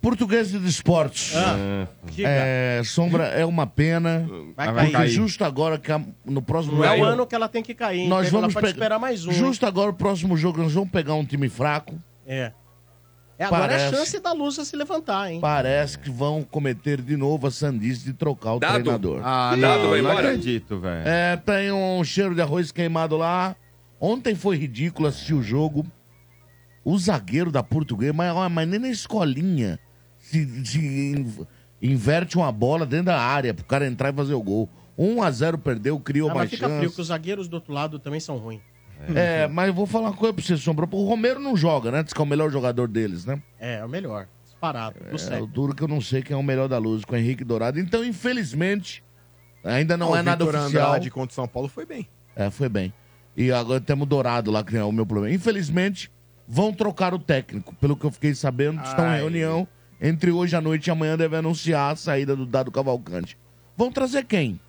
Português 0.00 0.50
de 0.52 0.66
Esportes. 0.68 1.34
Ah, 1.36 1.88
diga. 2.04 2.28
É, 2.30 2.82
Sombra, 2.84 3.24
é 3.24 3.44
uma 3.44 3.66
pena. 3.66 4.26
Vai 4.54 4.72
porque 4.72 4.90
cair. 4.92 5.08
justo 5.10 5.44
agora, 5.44 5.78
que 5.78 5.90
a- 5.90 6.00
no 6.24 6.40
próximo 6.40 6.76
Não 6.76 6.84
é 6.84 6.96
o 6.96 7.04
ano 7.04 7.26
que 7.26 7.34
ela 7.34 7.48
tem 7.48 7.62
que 7.62 7.74
cair, 7.74 8.00
hein? 8.02 8.08
Nós 8.08 8.28
Ela 8.28 8.40
vamos 8.42 8.54
pode 8.54 8.66
pe- 8.66 8.72
esperar 8.72 8.98
mais 9.00 9.26
um. 9.26 9.30
hein? 9.32 9.36
Justo 9.36 9.66
agora, 9.66 9.90
o 9.90 9.94
próximo 9.94 10.36
jogo, 10.36 10.62
nós 10.62 10.72
vamos 10.72 10.90
pegar 10.90 11.14
um 11.14 11.24
time 11.24 11.48
fraco. 11.48 12.00
É. 12.26 12.52
É 13.38 13.44
agora 13.44 13.72
é 13.72 13.76
a 13.76 13.78
Parece. 13.78 13.96
chance 13.96 14.18
da 14.20 14.32
Lusa 14.32 14.64
se 14.64 14.74
levantar, 14.76 15.30
hein? 15.30 15.40
Parece 15.40 15.98
que 15.98 16.08
vão 16.10 16.42
cometer 16.42 17.02
de 17.02 17.16
novo 17.16 17.46
a 17.46 17.50
sandice 17.50 18.02
de 18.04 18.12
trocar 18.14 18.54
o 18.54 18.58
Dado? 18.58 18.72
treinador. 18.82 19.20
Ah, 19.22 19.50
Dado 19.54 19.82
não, 19.82 19.90
vai 19.90 20.00
não 20.02 20.10
embora? 20.10 20.28
acredito, 20.28 20.78
velho. 20.80 21.06
É, 21.06 21.36
tem 21.36 21.70
um 21.70 22.02
cheiro 22.02 22.34
de 22.34 22.40
arroz 22.40 22.72
queimado 22.72 23.16
lá. 23.16 23.54
Ontem 24.00 24.34
foi 24.34 24.56
ridículo 24.56 25.06
assistir 25.08 25.34
o 25.34 25.42
jogo. 25.42 25.84
O 26.84 26.96
zagueiro 26.98 27.50
da 27.50 27.62
portuguesa, 27.62 28.12
mas, 28.12 28.52
mas 28.52 28.68
nem 28.68 28.78
na 28.78 28.88
escolinha 28.88 29.78
se, 30.18 30.64
se 30.64 30.78
in- 30.78 31.46
inverte 31.82 32.36
uma 32.38 32.50
bola 32.52 32.86
dentro 32.86 33.06
da 33.06 33.20
área 33.20 33.52
pro 33.52 33.64
cara 33.64 33.86
entrar 33.86 34.12
e 34.12 34.16
fazer 34.16 34.34
o 34.34 34.42
gol. 34.42 34.68
1 34.96 35.22
a 35.22 35.30
0 35.30 35.58
perdeu, 35.58 36.00
criou 36.00 36.30
Ah, 36.30 36.34
mais 36.34 36.50
mas 36.50 36.58
fica 36.58 36.74
frio, 36.78 36.90
que 36.90 37.00
os 37.00 37.08
zagueiros 37.08 37.48
do 37.48 37.54
outro 37.54 37.72
lado 37.72 37.98
também 37.98 38.18
são 38.20 38.38
ruins. 38.38 38.62
É, 39.14 39.46
mas 39.46 39.68
eu 39.68 39.74
vou 39.74 39.86
falar 39.86 40.08
uma 40.08 40.16
coisa 40.16 40.32
pra 40.32 40.42
você, 40.44 40.56
Sombra. 40.56 40.88
O 40.90 41.04
Romero 41.06 41.38
não 41.38 41.56
joga, 41.56 41.90
né? 41.90 42.02
Diz 42.02 42.12
que 42.12 42.20
é 42.20 42.24
o 42.24 42.26
melhor 42.26 42.50
jogador 42.50 42.88
deles, 42.88 43.24
né? 43.24 43.40
É, 43.58 43.76
é 43.76 43.84
o 43.84 43.88
melhor. 43.88 44.26
Disparado. 44.44 44.96
Do 44.98 45.34
É, 45.34 45.40
o 45.40 45.46
duro 45.46 45.74
que 45.74 45.82
eu 45.82 45.88
não 45.88 46.00
sei 46.00 46.22
quem 46.22 46.34
é 46.34 46.38
o 46.38 46.42
melhor 46.42 46.68
da 46.68 46.78
luz, 46.78 47.04
com 47.04 47.14
o 47.14 47.18
Henrique 47.18 47.44
Dourado. 47.44 47.78
Então, 47.78 48.04
infelizmente, 48.04 49.04
ainda 49.62 49.96
não 49.96 50.10
O 50.10 50.16
é 50.16 50.22
nada 50.22 50.44
Vitor 50.44 50.60
oficial. 50.60 50.88
Andrade 50.88 51.10
contra 51.10 51.32
o 51.32 51.34
São 51.34 51.46
Paulo 51.46 51.68
foi 51.68 51.84
bem. 51.84 52.08
É, 52.34 52.50
foi 52.50 52.68
bem. 52.68 52.92
E 53.36 53.52
agora 53.52 53.80
temos 53.80 54.08
Dourado 54.08 54.50
lá, 54.50 54.64
que 54.64 54.76
é 54.76 54.82
o 54.82 54.90
meu 54.90 55.04
problema. 55.04 55.34
Infelizmente, 55.34 56.10
vão 56.48 56.72
trocar 56.72 57.12
o 57.12 57.18
técnico. 57.18 57.74
Pelo 57.76 57.96
que 57.96 58.04
eu 58.06 58.10
fiquei 58.10 58.34
sabendo, 58.34 58.82
estão 58.82 59.04
em 59.04 59.08
Ai. 59.08 59.18
reunião. 59.20 59.68
Entre 60.00 60.30
hoje 60.30 60.54
à 60.56 60.60
noite 60.60 60.86
e 60.86 60.90
amanhã 60.90 61.16
deve 61.16 61.36
anunciar 61.36 61.92
a 61.92 61.96
saída 61.96 62.34
do 62.36 62.44
Dado 62.44 62.70
Cavalcante. 62.70 63.38
Vão 63.76 63.90
trazer 63.90 64.24
quem? 64.24 64.60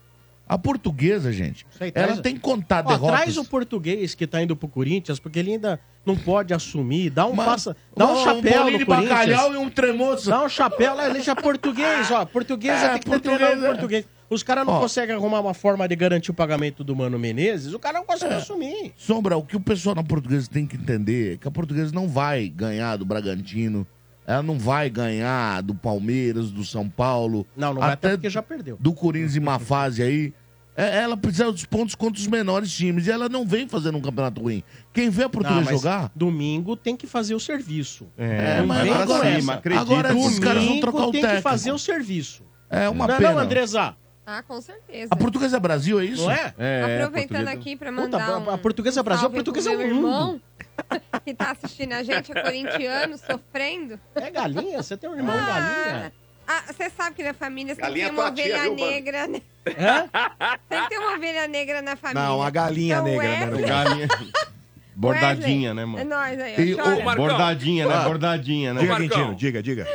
A 0.50 0.58
portuguesa, 0.58 1.32
gente. 1.32 1.66
Sei, 1.78 1.92
ela 1.94 2.08
traz- 2.08 2.22
tem 2.22 2.36
que 2.36 2.40
contar 2.40 2.84
Ó, 2.86 2.90
derrotas. 2.90 3.20
traz 3.20 3.38
o 3.38 3.44
português 3.46 4.16
que 4.16 4.26
tá 4.26 4.42
indo 4.42 4.56
pro 4.56 4.68
Corinthians, 4.70 5.20
porque 5.20 5.40
ele 5.40 5.52
ainda 5.54 5.80
não 6.06 6.16
pode 6.16 6.54
assumir. 6.54 7.10
Dá 7.10 7.26
um, 7.26 7.36
passa, 7.36 7.76
dá 7.96 8.08
um 8.08 8.14
um 8.14 8.24
chapéu 8.24 8.42
bolinho 8.64 8.72
no 8.72 8.78
de 8.80 8.86
Corinthians. 8.86 9.10
bacalhau 9.10 9.54
e 9.54 9.58
um 9.58 9.70
tremoço. 9.70 10.30
Dá 10.30 10.42
um 10.44 10.48
chapéu, 10.50 10.96
lá, 10.96 11.10
ele 11.10 11.22
já 11.22 11.34
é 11.34 11.36
português, 11.36 12.10
ó. 12.12 12.24
Português 12.26 12.82
É, 12.82 12.90
tem 12.92 13.00
que 13.00 13.06
ter 13.06 13.10
português, 13.20 13.64
é. 13.64 13.68
português. 13.68 14.06
Os 14.30 14.44
caras 14.44 14.66
não 14.66 14.80
conseguem 14.80 15.16
arrumar 15.16 15.40
uma 15.40 15.54
forma 15.54 15.88
de 15.88 15.96
garantir 15.96 16.32
o 16.32 16.34
pagamento 16.34 16.84
do 16.84 16.94
Mano 16.96 17.18
Menezes, 17.18 17.74
o 17.74 17.80
cara 17.80 18.00
não 18.00 18.06
consegue 18.06 18.34
É. 18.34 18.38
assumir. 18.38 18.94
Sombra, 18.98 19.38
o 19.38 19.44
que 19.44 19.56
o 19.56 19.60
pessoal 19.60 19.96
na 19.96 20.04
portuguesa 20.04 20.50
tem 20.52 20.66
que 20.68 20.76
entender 20.76 21.34
é 21.34 21.38
que 21.38 21.48
a 21.48 21.52
portuguesa 21.52 21.94
não 21.94 22.08
vai 22.10 22.48
ganhar 22.50 22.98
do 22.98 23.06
Bragantino, 23.06 23.88
ela 24.28 24.44
não 24.44 24.60
vai 24.60 24.90
ganhar 24.90 25.64
do 25.64 25.74
Palmeiras, 25.74 26.52
do 26.52 26.64
São 26.66 26.88
Paulo. 26.90 27.48
Não, 27.56 27.74
não 27.74 27.82
vai 27.82 27.94
até 27.94 28.10
porque 28.12 28.30
já 28.30 28.44
perdeu. 28.44 28.78
Do 28.80 28.94
Corinthians 28.94 29.36
em 29.38 29.40
má 29.40 29.58
fase 29.58 30.04
aí. 30.04 30.34
É, 30.76 30.98
ela 31.02 31.18
precisa 31.18 31.52
dos 31.52 31.66
pontos 31.66 31.96
contra 31.96 32.20
os 32.22 32.28
menores 32.28 32.72
times. 32.72 33.08
E 33.08 33.12
ela 33.12 33.28
não 33.28 33.48
vem 33.48 33.68
fazendo 33.68 33.98
um 33.98 34.02
campeonato 34.02 34.42
ruim. 34.42 34.62
Quem 34.94 35.10
vê 35.10 35.24
a 35.24 35.30
portuguesa 35.30 35.72
Não, 35.72 35.78
jogar. 35.80 36.12
Domingo 36.16 36.76
tem 36.76 36.96
que 36.96 37.08
fazer 37.08 37.34
o 37.34 37.40
serviço. 37.40 38.06
É, 38.16 38.60
Não 38.60 38.68
mas 38.68 38.92
agora- 38.92 39.22
com 39.24 39.28
essa. 39.28 39.54
acredita. 39.54 39.82
agora 39.82 40.14
esses 40.16 40.38
caras 40.40 40.64
vão 40.66 40.80
trocar 40.80 41.08
o 41.08 41.12
tem 41.12 41.22
que 41.22 41.28
técnico. 41.28 41.50
fazer 41.50 41.72
o 41.72 41.80
serviço. 41.80 42.44
É 42.70 42.88
uma 42.90 43.08
não, 43.08 43.18
pena. 43.18 43.32
Não, 43.32 43.40
Andresa. 43.40 43.96
Ah, 44.24 44.44
com 44.44 44.60
certeza. 44.60 45.08
A 45.10 45.16
portuguesa 45.16 45.56
é 45.56 45.60
Brasil, 45.60 46.00
é 46.02 46.06
isso? 46.06 46.24
Não 46.26 46.32
é? 46.32 46.54
Aproveitando 46.98 47.48
aqui 47.48 47.78
pra 47.78 47.92
mandar 47.94 48.20
Puta, 48.26 48.38
um 48.52 48.54
a 48.54 48.58
portuguesa 48.58 49.00
é 49.00 49.04
Brasil, 49.04 49.26
a 49.26 49.30
portuguesa 49.30 49.72
é 49.72 49.76
o 49.76 49.78
meu 49.80 49.88
mundo. 49.88 49.98
irmão 50.06 50.42
que 51.26 51.34
tá 51.34 51.52
assistindo 51.52 51.94
a 51.94 52.04
gente, 52.04 52.32
é 52.32 52.42
corintiano, 52.42 53.18
sofrendo. 53.18 54.00
É 54.16 54.30
galinha? 54.32 54.82
Você 54.82 54.96
tem 54.98 55.10
um 55.10 55.16
irmão 55.16 55.36
galinha? 55.36 56.14
Ah, 56.48 56.64
você 56.72 56.90
sabe 56.90 57.16
que 57.18 57.24
na 57.24 57.34
família 57.34 57.76
sempre 57.76 57.90
Galinha 57.90 58.06
tem 58.10 58.18
uma 58.18 58.32
tia, 58.32 58.44
ovelha 58.46 58.62
viu, 58.62 58.76
mano? 58.78 58.92
negra, 58.92 59.28
né? 59.28 59.42
Hã? 59.68 60.10
Sempre 60.70 60.88
tem 60.90 60.98
uma 61.00 61.14
ovelha 61.16 61.48
negra 61.48 61.82
na 61.82 61.96
família. 61.98 62.24
Não, 62.24 62.42
a 62.42 62.50
galinha 62.50 62.96
Então, 62.96 63.06
negra, 63.06 63.46
né? 63.48 63.68
Galinha. 63.68 64.08
Bordadinha, 64.96 65.74
né, 65.74 65.82
É 65.82 65.86
mano? 65.86 66.10
nóis 66.10 66.40
aí, 66.40 66.72
E. 66.72 66.76
Marcão. 66.76 67.16
Bordadinha, 67.28 67.86
né? 67.86 67.94
Ah. 67.94 68.04
Bordadinha, 68.04 68.74
né? 68.74 68.80
Diga, 68.82 68.94
Marcão. 68.94 69.08
Quintino, 69.10 69.36
diga, 69.36 69.62
diga. 69.62 69.88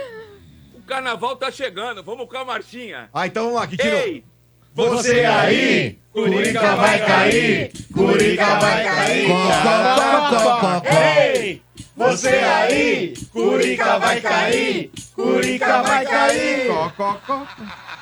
O 0.75 0.83
carnaval 0.83 1.35
tá 1.37 1.51
chegando, 1.51 2.03
vamos 2.05 2.29
com 2.29 2.37
a 2.37 2.45
marchinha. 2.45 3.09
Ah, 3.15 3.27
então 3.27 3.45
vamos 3.45 3.59
lá, 3.59 3.67
Quintino. 3.67 3.97
Ei, 3.97 4.25
Você 4.75 5.25
aí, 5.25 5.99
Curica 6.13 6.77
vai 6.77 6.99
cair, 6.99 7.73
Curica 7.93 8.59
vai 8.59 8.85
cair. 8.85 9.29
Ei, 11.35 11.63
você 11.95 12.29
aí, 12.29 13.15
Curica 13.31 13.99
vai 13.99 14.21
cair, 14.21 14.91
Curica 15.15 15.83
vai 15.83 16.05
cair. 16.07 16.71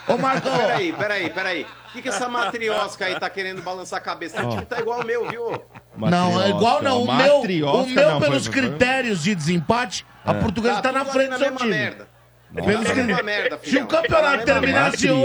Ô, 0.09 0.17
Marcão. 0.17 0.59
Peraí, 0.59 0.93
peraí, 0.93 1.31
peraí. 1.31 1.67
O 1.89 1.93
que, 1.93 2.03
que 2.03 2.09
essa 2.09 2.29
matriosca 2.29 3.07
aí 3.07 3.19
tá 3.19 3.29
querendo 3.29 3.63
balançar 3.63 3.99
a 3.99 4.03
cabeça? 4.03 4.41
O 4.45 4.49
time 4.51 4.65
tá 4.65 4.79
igual 4.79 5.01
ao 5.01 5.07
meu, 5.07 5.29
viu? 5.29 5.61
Não, 5.97 6.41
é 6.41 6.51
igual 6.51 6.81
não. 6.81 7.03
O 7.03 7.17
meu, 7.17 7.41
o 7.41 7.87
meu 7.87 8.11
não, 8.11 8.21
pelos 8.21 8.47
critérios 8.47 9.25
de 9.25 9.35
desempate, 9.35 10.07
a 10.25 10.35
portuguesa 10.35 10.81
tá, 10.81 10.93
na 10.93 11.05
frente 11.05 11.31
do 11.31 11.39
seu 11.39 11.57
time. 11.57 11.71
merda. 11.71 12.09
Tá 12.55 12.63
critérios. 12.63 13.23
merda, 13.23 13.61
Se 13.63 13.77
o 13.79 13.87
campeonato 13.87 14.45
Tá 14.45 14.55
na 14.55 14.61
mesma 14.61 14.91
terminasse 14.91 15.07
merda. 15.07 15.21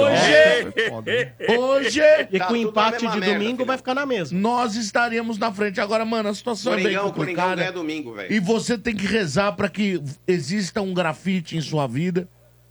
hoje, 1.50 1.58
hoje, 1.58 2.02
E 2.32 2.38
Tá 2.40 2.46
com 2.46 2.54
o 2.54 2.58
empate 2.58 3.00
de 3.00 3.20
merda, 3.20 3.34
domingo 3.34 3.52
filhão. 3.54 3.66
vai 3.66 3.78
ficar 3.78 3.94
na 3.96 4.06
mesma. 4.06 4.40
nós 4.40 4.76
estaríamos 4.76 5.38
na 5.38 5.52
frente. 5.52 5.82
Agora, 5.82 6.06
mano, 6.06 6.30
a 6.30 6.34
situação 6.36 6.74
é 6.74 6.76
bem 6.76 6.84
Coringão, 6.86 7.04
Coringão 7.12 7.26
complicada. 7.26 7.56
ganha 7.56 7.72
domingo, 7.72 8.14
velho. 8.14 8.32
E 8.32 8.40
você 8.40 8.78
tem 8.78 8.96
que 8.96 9.06
rezar 9.08 9.54
pra 9.54 9.68
que 9.70 10.02
exista 10.28 10.82
um 10.82 10.94
grafite 10.94 11.58
em 11.58 11.62
sua 11.62 11.88
vida, 11.88 12.28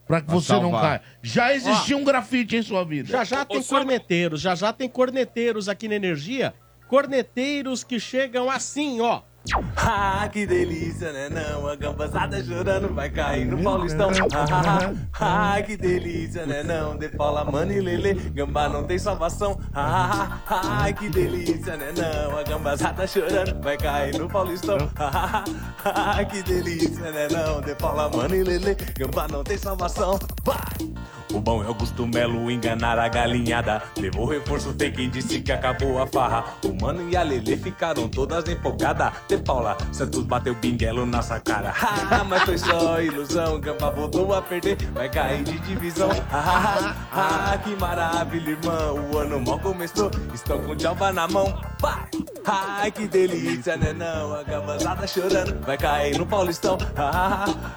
pra 0.07 0.21
que 0.21 0.27
Pra 0.27 0.35
você 0.37 0.53
não 0.53 0.63
salvar. 0.71 0.83
caia. 0.83 1.03
Já 1.23 1.55
existia 1.55 1.97
um 1.97 2.05
grafite 2.05 2.57
em 2.57 2.63
sua 2.63 2.85
vida. 2.85 3.09
Já 3.09 3.25
já 3.25 3.45
tem 3.45 3.63
corneteiros, 3.63 4.41
já 4.41 4.55
já 4.55 4.73
tem 4.73 4.89
corneteiros 4.89 5.69
aqui 5.69 5.89
na 5.89 5.97
Energia. 5.97 6.55
Corneteiros 6.87 7.83
que 7.83 7.99
chegam 7.99 8.49
assim, 8.49 9.01
ó. 9.01 9.23
Ah, 9.77 10.29
que 10.33 10.47
delícia, 10.47 11.13
né? 11.13 11.29
Não, 11.29 11.69
a 11.69 11.77
gambazada 11.77 12.43
chorando 12.43 12.95
vai 12.95 13.11
cair 13.11 13.45
no 13.45 13.63
Paulistão. 13.63 14.11
Ah, 14.33 14.91
ah, 15.21 15.57
ah, 15.57 15.63
que 15.63 15.77
delícia, 15.77 16.47
né? 16.47 16.63
Não, 16.63 16.97
de 16.97 17.09
Paula, 17.11 17.45
Mano 17.45 17.73
e 17.73 17.81
Lele, 17.81 18.15
gambá 18.31 18.69
não 18.69 18.85
tem 18.85 18.99
salvação. 18.99 19.61
Ah, 19.75 20.41
ah, 20.49 20.85
ah, 20.87 20.93
que 20.93 21.09
delícia, 21.11 21.77
né? 21.77 21.93
Não, 21.97 22.39
a 22.39 22.43
gambazada 22.43 23.07
chorando 23.07 23.63
vai 23.63 23.77
cair 23.77 24.19
no 24.19 24.29
Paulistão. 24.29 24.79
Ah, 24.97 25.45
ah, 25.85 26.15
ah, 26.19 26.25
que 26.25 26.43
delícia, 26.43 27.11
né? 27.11 27.29
Não, 27.31 27.61
de 27.61 27.75
Paula, 27.75 28.09
Mano 28.09 28.35
e 28.35 28.43
Lele, 28.43 28.75
gambá 28.97 29.29
não 29.29 29.45
tem 29.45 29.59
salvação. 29.59 30.19
Vai! 30.45 30.95
O 31.35 31.41
bom 31.41 31.65
é 31.65 31.67
Augusto 31.67 32.07
Melo 32.07 32.49
enganar 32.49 32.97
a 32.97 33.09
galinhada. 33.09 33.83
Levou 33.99 34.25
reforço, 34.25 34.73
tem 34.73 34.93
quem 34.93 35.11
disse 35.11 35.41
que 35.41 35.51
acabou 35.51 36.01
a 36.01 36.07
farra. 36.07 36.45
O 36.65 36.73
Mano 36.81 37.11
e 37.11 37.17
a 37.17 37.25
Lele 37.25 37.57
ficaram 37.57 38.09
todas 38.09 38.49
empolgadas. 38.49 39.13
De 39.27 39.39
Paula, 39.39 39.77
Santos 39.91 40.23
bateu 40.23 40.55
pinguelo 40.55 41.05
nessa 41.05 41.41
cara. 41.41 41.75
Ah, 41.77 42.23
mas 42.23 42.43
foi 42.45 42.57
só 42.57 43.01
ilusão. 43.01 43.59
Gamba 43.59 43.91
voltou 43.91 44.33
a 44.33 44.41
perder, 44.41 44.77
vai 44.93 45.11
cair 45.11 45.43
de 45.43 45.59
divisão. 45.59 46.11
Ah, 46.31 46.95
ah, 47.13 47.53
ah, 47.53 47.59
que 47.59 47.75
maravilha, 47.75 48.51
irmão. 48.51 49.11
O 49.11 49.19
ano 49.19 49.41
mal 49.41 49.59
começou, 49.59 50.13
estão 50.33 50.63
com 50.63 50.77
tchauba 50.77 51.13
na 51.13 51.27
mão. 51.27 51.53
Vai! 51.81 52.09
Ai, 52.47 52.91
que 52.91 53.09
delícia, 53.09 53.77
né? 53.77 53.93
Não, 53.93 54.35
a 54.35 54.43
gambazada 54.43 55.07
chorando, 55.07 55.59
vai 55.65 55.79
cair 55.79 56.19
no 56.19 56.27
Paulistão. 56.27 56.77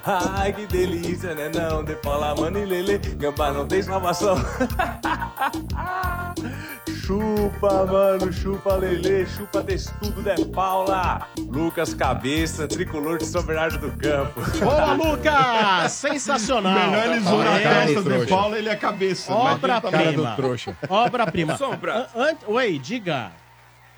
Ai, 0.04 0.52
que 0.52 0.66
delícia, 0.66 1.34
né? 1.34 1.50
Não, 1.54 1.82
de 1.82 1.94
Paula, 1.96 2.34
Mano 2.34 2.58
e 2.58 2.66
Lele, 2.66 2.98
gamba 3.16 3.47
não 3.52 3.66
tem 3.66 3.82
salvação. 3.82 4.36
chupa, 7.06 7.86
mano, 7.86 8.32
chupa, 8.32 8.74
Lele, 8.76 9.26
chupa 9.26 9.62
testudo 9.62 10.22
de 10.22 10.44
Paula. 10.46 11.26
Lucas 11.38 11.94
Cabeça, 11.94 12.68
tricolor 12.68 13.18
de 13.18 13.26
São 13.26 13.42
Bernardo 13.42 13.78
do 13.78 13.96
Campo. 13.98 14.40
Boa, 14.60 14.92
Lucas! 14.92 15.92
Sensacional. 15.92 16.90
Melhor 16.90 17.06
ele 17.06 17.20
zoar 17.20 17.46
a 17.48 17.60
É, 17.60 17.86
testa 17.86 18.02
do 18.02 18.26
Paulo, 18.26 18.56
ele 18.56 18.68
é 18.68 18.72
a 18.72 18.76
cabeça. 18.76 19.32
Obra-prima. 19.32 20.36
Obra-prima. 20.88 21.56
Sombra. 21.56 22.08
An- 22.14 22.36
Oi, 22.46 22.78
diga. 22.78 23.32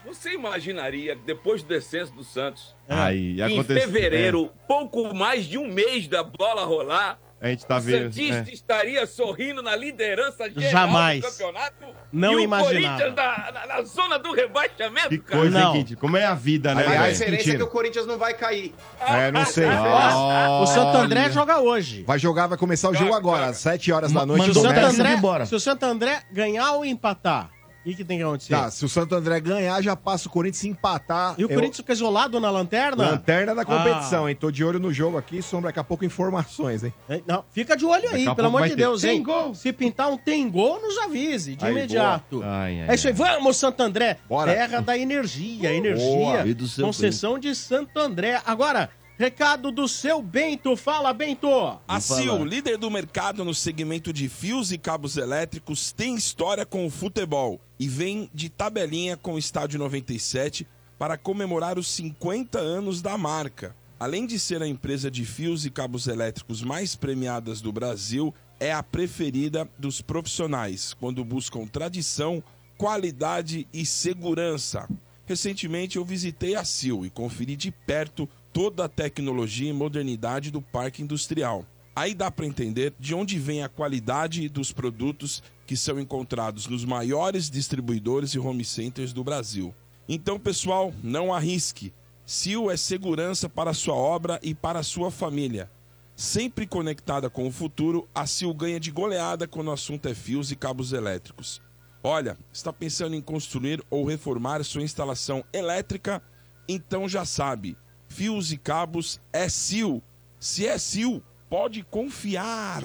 Você 0.07 0.33
imaginaria 0.33 1.15
que 1.15 1.23
depois 1.23 1.63
do 1.63 1.69
descenso 1.69 2.13
do 2.15 2.25
Santos, 2.25 2.75
Aí, 2.89 3.41
em 3.43 3.63
fevereiro, 3.63 4.51
pouco 4.67 5.15
mais 5.15 5.45
de 5.45 5.59
um 5.59 5.67
mês 5.69 6.09
da 6.09 6.23
bola 6.23 6.65
rolar, 6.65 7.19
A 7.43 7.49
gente 7.49 7.65
tá 7.65 7.79
o 7.79 7.81
vendo. 7.81 8.13
Santista 8.13 8.51
é. 8.51 8.53
estaria 8.53 9.07
sorrindo 9.07 9.63
na 9.63 9.75
liderança 9.75 10.51
geral 10.51 10.71
Jamais. 10.71 11.23
do 11.23 11.31
campeonato 11.31 11.85
Não 12.13 12.33
e 12.35 12.37
o 12.37 12.41
imaginava. 12.41 12.99
Corinthians 12.99 13.15
na, 13.17 13.53
na- 13.53 13.67
na 13.67 13.83
zona 13.83 14.19
do 14.19 14.33
rebaixamento, 14.33 15.09
Que 15.09 15.19
cara. 15.19 15.41
coisa, 15.41 15.59
Não. 15.59 15.75
hein? 15.77 15.87
Como 15.99 16.17
é 16.19 16.25
a 16.27 16.35
vida, 16.35 16.75
né, 16.75 16.85
Mas 16.87 17.01
a 17.01 17.11
diferença 17.13 17.51
é 17.53 17.57
que 17.57 17.63
o 17.63 17.67
Corinthians 17.69 18.07
não 18.07 18.19
vai 18.19 18.35
cair. 18.35 18.75
É, 19.01 19.33
não 19.33 19.47
sei. 19.47 19.65
O 20.61 20.67
Santo 20.67 20.99
André 20.99 21.31
joga 21.31 21.59
hoje. 21.61 22.03
Vai 22.07 22.19
jogar, 22.19 22.47
vai 22.47 22.59
começar 22.59 22.91
o 22.91 22.95
jogo 22.95 23.15
agora, 23.15 23.47
às 23.47 23.57
7 23.59 23.91
horas 23.91 24.13
da 24.13 24.27
noite. 24.27 24.45
Se 24.45 24.51
o 24.51 24.55
Santo 24.55 24.79
André, 24.79 25.03
vai 25.03 25.15
embora. 25.15 25.47
se 25.47 25.55
o 25.55 25.61
Santo 25.61 25.85
André 25.85 26.23
ganhar 26.33 26.73
ou 26.73 26.85
empatar, 26.85 27.51
o 27.81 27.83
que, 27.85 27.95
que 27.97 28.05
tem 28.05 28.19
que 28.19 28.25
acontecer? 28.25 28.51
Tá, 28.55 28.71
se 28.71 28.85
o 28.85 28.89
Santo 28.89 29.15
André 29.15 29.41
ganhar, 29.41 29.81
já 29.83 29.97
passa 29.97 30.29
o 30.29 30.31
Corinthians 30.31 30.59
se 30.59 30.69
empatar. 30.69 31.35
E 31.39 31.45
o 31.45 31.47
eu- 31.47 31.49
Corinthians 31.49 31.79
fica 31.79 31.93
isolado 31.93 32.39
na 32.39 32.51
lanterna? 32.51 33.11
Lanterna 33.13 33.55
da 33.55 33.65
competição, 33.65 34.27
Ah. 34.27 34.31
hein? 34.31 34.37
Tô 34.37 34.51
de 34.51 34.63
olho 34.65 34.79
no 34.79 34.93
jogo 34.93 35.17
aqui, 35.17 35.41
sombra 35.41 35.69
daqui 35.71 35.79
a 35.81 35.85
pouco 35.85 36.05
informações, 36.05 36.85
hein? 36.85 36.93
Não, 37.27 37.45
fica 37.51 37.77
de 37.77 37.85
olho 37.87 38.09
aí, 38.11 38.25
pelo 38.35 38.49
amor 38.49 38.69
de. 38.69 38.77
Deus, 38.77 39.01
Tem 39.03 39.17
hein? 39.17 39.23
gol. 39.23 39.55
Se 39.55 39.73
pintar 39.73 40.11
um 40.11 40.17
tem 40.19 40.49
gol, 40.51 40.81
nos 40.81 40.99
avise, 40.99 41.57
de 41.57 41.65
Aí, 41.65 41.73
imediato. 41.73 42.43
Ai, 42.45 42.81
ai, 42.83 42.91
é 42.91 42.95
isso 42.95 43.09
aí, 43.09 43.15
vamos, 43.15 43.57
Santo 43.57 43.81
André. 43.83 44.19
Bora. 44.29 44.53
Terra 44.53 44.81
da 44.81 44.97
energia, 44.99 45.71
Boa. 45.71 45.75
energia. 45.75 46.55
Do 46.55 46.69
seu 46.69 46.85
Concessão 46.87 47.39
de 47.39 47.55
Santo 47.55 47.99
André. 47.99 48.41
Agora, 48.45 48.91
recado 49.19 49.71
do 49.71 49.87
seu 49.89 50.21
Bento. 50.23 50.77
Fala, 50.77 51.13
Bento. 51.13 51.49
A 51.89 52.01
Sil, 52.01 52.45
líder 52.45 52.77
do 52.79 52.91
mercado 52.91 53.45
no 53.45 53.55
segmento 53.55 54.13
de 54.13 54.29
fios 54.29 54.71
e 54.73 54.79
cabos 54.79 55.17
elétricos, 55.17 55.93
tem 55.93 56.15
história 56.15 56.65
com 56.65 56.87
o 56.87 56.91
futebol 56.91 57.61
e 57.81 57.89
vem 57.89 58.31
de 58.35 58.51
tabelinha 58.51 59.17
com 59.17 59.33
o 59.33 59.39
Estádio 59.39 59.79
97 59.79 60.67
para 60.99 61.17
comemorar 61.17 61.79
os 61.79 61.89
50 61.89 62.59
anos 62.59 63.01
da 63.01 63.17
marca. 63.17 63.75
além 63.99 64.27
de 64.27 64.39
ser 64.39 64.63
a 64.63 64.67
empresa 64.67 65.11
de 65.11 65.27
fios 65.27 65.67
e 65.67 65.71
cabos 65.71 66.07
elétricos 66.07 66.63
mais 66.63 66.97
premiadas 66.97 67.61
do 67.61 67.71
Brasil, 67.71 68.35
é 68.59 68.73
a 68.73 68.83
preferida 68.83 69.69
dos 69.79 70.01
profissionais 70.01 70.95
quando 70.95 71.23
buscam 71.23 71.67
tradição, 71.67 72.43
qualidade 72.79 73.69
e 73.75 73.85
segurança. 73.85 74.89
Recentemente 75.27 75.99
eu 75.99 76.05
visitei 76.05 76.55
a 76.55 76.65
Sil 76.65 77.05
e 77.05 77.11
conferi 77.11 77.57
de 77.57 77.71
perto 77.71 78.27
toda 78.55 78.87
a 78.87 78.89
tecnologia 78.89 79.69
e 79.69 79.75
modernidade 79.75 80.51
do 80.51 80.63
parque 80.63 81.03
industrial. 81.03 81.67
Aí 81.95 82.15
dá 82.15 82.31
para 82.31 82.47
entender 82.47 82.95
de 82.99 83.15
onde 83.15 83.39
vem 83.39 83.63
a 83.63 83.69
qualidade 83.69 84.49
dos 84.49 84.73
produtos 84.73 85.43
que 85.67 85.77
são 85.77 86.01
encontrados 86.01 86.67
nos 86.67 86.85
maiores 86.85 87.51
distribuidores 87.51 88.31
e 88.31 88.39
home 88.39 88.65
centers 88.65 89.13
do 89.13 89.25
Brasil. 89.25 89.75
Então, 90.09 90.39
pessoal, 90.39 90.93
não 91.03 91.33
arrisque. 91.33 91.93
Sil 92.27 92.71
é 92.71 92.77
segurança 92.77 93.49
para 93.49 93.75
sua 93.75 93.95
obra 93.95 94.39
e 94.43 94.55
para 94.55 94.83
sua 94.83 95.11
família. 95.11 95.71
Sempre 96.15 96.67
conectada 96.67 97.31
com 97.31 97.47
o 97.47 97.51
futuro, 97.51 98.09
a 98.15 98.27
Sil 98.27 98.53
ganha 98.53 98.79
de 98.79 98.91
goleada 98.91 99.49
quando 99.49 99.69
o 99.69 99.73
assunto 99.73 100.07
é 100.07 100.15
fios 100.15 100.53
e 100.53 100.57
cabos 100.57 100.93
elétricos. 100.93 101.61
Olha, 102.03 102.39
está 102.53 102.73
pensando 102.73 103.15
em 103.15 103.21
construir 103.21 103.83
ou 103.91 104.05
reformar 104.05 104.65
sua 104.65 104.83
instalação 104.83 105.45
elétrica? 105.53 106.23
Então 106.69 107.09
já 107.09 107.25
sabe, 107.25 107.77
fios 108.09 108.53
e 108.53 108.57
cabos 108.57 109.21
é 109.33 109.49
Sil. 109.49 110.01
Se 110.39 110.67
é 110.67 110.79
Sil, 110.79 111.21
pode 111.51 111.83
confiar. 111.83 112.83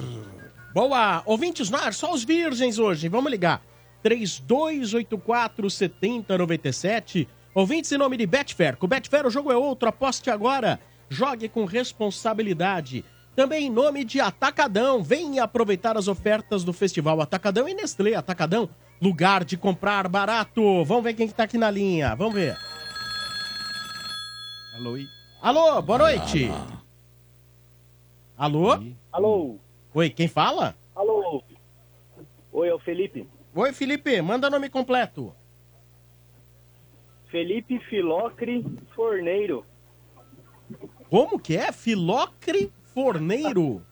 Boa! 0.74 1.22
Ouvintes 1.24 1.70
no 1.70 1.78
ar, 1.78 1.94
só 1.94 2.12
os 2.12 2.24
virgens 2.24 2.78
hoje. 2.78 3.08
Vamos 3.08 3.30
ligar. 3.30 3.62
3284 4.02 5.70
7097. 5.70 7.28
Ouvintes 7.54 7.90
em 7.92 7.96
nome 7.96 8.16
de 8.16 8.26
Betfair. 8.26 8.76
Com 8.76 8.86
Betfair 8.86 9.26
o 9.26 9.30
jogo 9.30 9.50
é 9.50 9.56
outro. 9.56 9.88
Aposte 9.88 10.28
agora. 10.28 10.78
Jogue 11.08 11.48
com 11.48 11.64
responsabilidade. 11.64 13.04
Também 13.34 13.66
em 13.66 13.70
nome 13.70 14.04
de 14.04 14.20
Atacadão. 14.20 15.02
Venha 15.02 15.44
aproveitar 15.44 15.96
as 15.96 16.08
ofertas 16.08 16.64
do 16.64 16.72
Festival 16.72 17.20
Atacadão 17.20 17.68
e 17.68 17.74
Nestlé 17.74 18.14
Atacadão. 18.14 18.68
Lugar 19.00 19.44
de 19.44 19.56
comprar 19.56 20.08
barato. 20.08 20.84
Vamos 20.84 21.04
ver 21.04 21.14
quem 21.14 21.28
que 21.28 21.34
tá 21.34 21.44
aqui 21.44 21.56
na 21.56 21.70
linha. 21.70 22.14
Vamos 22.14 22.34
ver. 22.34 22.56
Alô? 24.74 24.98
Alô, 25.40 25.82
boa 25.82 25.98
noite. 25.98 26.50
Alô? 28.36 28.68
Alô? 29.10 29.58
Oi, 29.94 30.10
quem 30.10 30.28
fala? 30.28 30.76
Alô? 30.94 31.42
Oi, 32.52 32.68
é 32.68 32.74
o 32.74 32.78
Felipe. 32.78 33.26
Oi, 33.54 33.72
Felipe, 33.72 34.20
manda 34.20 34.50
nome 34.50 34.68
completo. 34.68 35.34
Felipe 37.30 37.78
Filocre 37.88 38.62
Forneiro. 38.94 39.64
Como 41.08 41.38
que 41.38 41.56
é? 41.56 41.72
Filocre 41.72 42.70
Forneiro? 42.92 43.82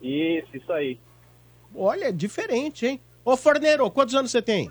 Isso, 0.00 0.56
isso 0.56 0.72
aí. 0.72 0.98
Olha, 1.74 2.12
diferente, 2.12 2.86
hein? 2.86 3.00
Ô, 3.24 3.36
Forneiro, 3.36 3.90
quantos 3.90 4.14
anos 4.14 4.30
você 4.30 4.40
tem? 4.40 4.70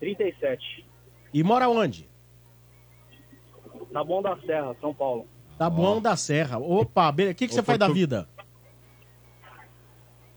37. 0.00 0.86
E 1.32 1.42
mora 1.42 1.68
onde? 1.68 2.08
Na 3.90 4.02
Bom 4.02 4.20
da 4.20 4.36
Serra, 4.40 4.74
São 4.80 4.92
Paulo. 4.94 5.28
Tá 5.58 5.70
bom 5.70 6.00
da 6.00 6.16
Serra. 6.16 6.58
Opa, 6.58 7.10
beleza. 7.12 7.32
O 7.32 7.36
que, 7.36 7.48
que 7.48 7.54
você 7.54 7.62
faz 7.62 7.78
da 7.78 7.88
vida? 7.88 8.28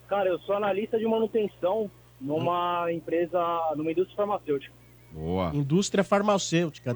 Cara, 0.08 0.30
eu 0.30 0.40
sou 0.40 0.56
analista 0.56 0.98
de 0.98 1.06
manutenção 1.06 1.92
numa 2.20 2.92
empresa, 2.92 3.40
numa 3.76 3.92
indústria 3.92 4.16
farmacêutica. 4.16 4.74
Boa. 5.12 5.52
Indústria 5.54 6.04
farmacêutica. 6.04 6.96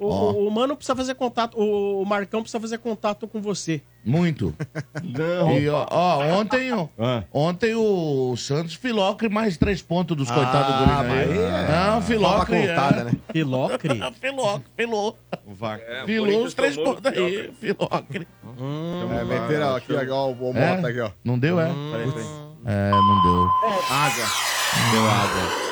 O, 0.00 0.08
Ó. 0.08 0.32
o- 0.32 0.48
o 0.48 0.50
Mano 0.50 0.74
precisa 0.74 0.96
fazer 0.96 1.14
contato, 1.14 1.58
o, 1.60 2.00
o 2.02 2.06
Marcão 2.06 2.40
precisa 2.40 2.58
fazer 2.58 2.78
contato 2.78 3.28
com 3.28 3.40
você. 3.40 3.82
Muito. 4.02 4.54
Não. 5.02 5.58
E, 5.58 5.68
ó, 5.68 5.86
ó, 5.90 6.20
ontem, 6.40 6.72
ó, 6.72 6.88
ontem 7.30 7.74
o 7.74 8.34
Santos 8.38 8.72
Filocre 8.74 9.28
mais 9.28 9.58
três 9.58 9.82
pontos 9.82 10.16
dos 10.16 10.30
coitados 10.30 10.74
do 10.74 10.82
Ah, 10.90 11.04
mas 11.06 11.30
é- 11.30 11.68
Não, 11.90 12.00
Filocre. 12.00 12.56
Toma 12.62 12.68
contada, 12.68 13.00
é. 13.02 13.04
né? 13.04 13.12
Filocre? 13.30 14.00
Filocre, 14.20 14.64
filou. 14.74 15.18
É, 15.86 16.04
Filou 16.06 16.44
os 16.44 16.54
três 16.54 16.76
pontos 16.76 17.04
aí, 17.04 17.52
Filocre. 17.60 18.26
É, 19.20 19.24
meteram 19.24 19.76
aqui, 19.76 19.92
ó, 20.10 20.28
o, 20.30 20.50
o 20.50 20.56
É? 20.56 20.72
Aqui, 20.80 21.00
ó. 21.00 21.10
Não 21.22 21.38
deu, 21.38 21.60
é? 21.60 21.66
Peraí, 21.66 22.10
peraí. 22.10 22.26
É, 22.64 22.90
não 22.90 23.22
deu. 23.22 23.50
Água. 23.90 24.24
Deu 24.92 25.06
água. 25.10 25.70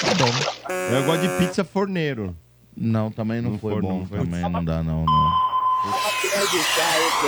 Tá 0.00 0.14
bom. 0.14 0.94
Eu 0.96 1.04
gosto 1.04 1.22
de 1.22 1.28
pizza 1.38 1.64
forneiro. 1.64 2.36
Não, 2.76 3.10
também 3.10 3.40
não, 3.40 3.52
Não 3.52 3.58
foi 3.58 3.72
foi, 3.74 3.82
bom. 3.82 3.98
não 4.00 4.06
foi. 4.06 4.18
Também 4.18 4.40
não 4.40 4.64
dá, 4.64 4.82
não, 4.82 5.04
não. 5.04 5.30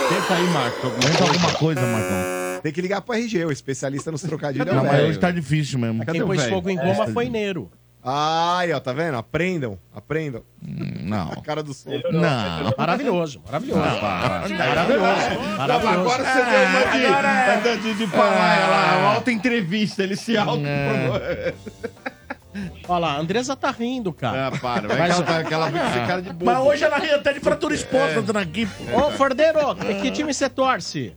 Tenta 0.09 0.35
aí, 0.35 0.47
Marcos. 0.49 0.93
Tenta 1.05 1.25
alguma 1.25 1.53
coisa, 1.55 1.81
Marcão. 1.81 2.61
Tem 2.63 2.73
que 2.73 2.81
ligar 2.81 3.01
pro 3.01 3.15
RG, 3.15 3.45
o 3.47 3.51
especialista 3.53 4.11
nos 4.13 4.23
trocadilhos. 4.23 4.67
é 4.69 4.73
Não, 4.73 4.83
o 4.83 4.87
mas 4.87 5.03
hoje 5.09 5.19
tá 5.19 5.31
difícil 5.31 5.79
mesmo. 5.79 6.05
Quem 6.07 6.25
pôs 6.25 6.45
fogo 6.47 6.71
em 6.71 6.77
Roma 6.77 7.09
foi 7.09 7.29
Neiro. 7.29 7.71
Ai, 8.05 8.73
ó, 8.73 8.81
tá 8.81 8.93
vendo? 8.93 9.17
Aprendam, 9.17 9.79
aprendam. 9.95 10.43
Não. 10.61 11.31
A 11.39 11.41
cara 11.41 11.63
do 11.63 11.73
som. 11.73 11.91
Não. 12.11 12.75
Maravilhoso, 12.77 13.41
maravilhoso. 13.47 13.81
Ah, 13.81 14.45
Maravilhoso. 14.49 15.41
Maravilhoso. 15.57 15.89
Agora 16.01 16.25
você 16.25 16.45
deu 16.45 16.63
uma 16.69 16.99
de, 16.99 17.07
Agora- 17.07 17.57
de, 17.57 17.95
de, 17.95 19.25
de 19.25 19.31
entrevista, 19.33 20.03
ele 20.03 20.17
se 20.17 20.37
auto 20.37 20.63
Olha 22.89 22.99
lá, 22.99 23.13
a 23.15 23.19
Andresa 23.19 23.57
tá 23.57 23.71
rindo, 23.71 24.13
cara. 24.13 24.49
Ah, 24.49 24.51
para, 24.59 24.89
vai 24.89 25.07
que 25.09 25.13
ela 25.15 25.23
tá- 25.23 25.45
que 25.45 25.55
ela 25.55 25.67
fica 25.71 26.07
cara 26.07 26.23
de 26.23 26.31
bobo. 26.33 26.45
Mas 26.45 26.59
hoje 26.59 26.85
ela 26.85 26.99
ri 26.99 27.11
até 27.11 27.33
de 27.33 27.41
fratura 27.41 27.75
exposta, 27.75 28.21
dona 28.21 28.41
aqui. 28.41 28.69
Ô, 28.95 29.11
Fordeiro, 29.13 29.75
que 30.03 30.11
time 30.11 30.33
você 30.35 30.49
torce? 30.49 31.17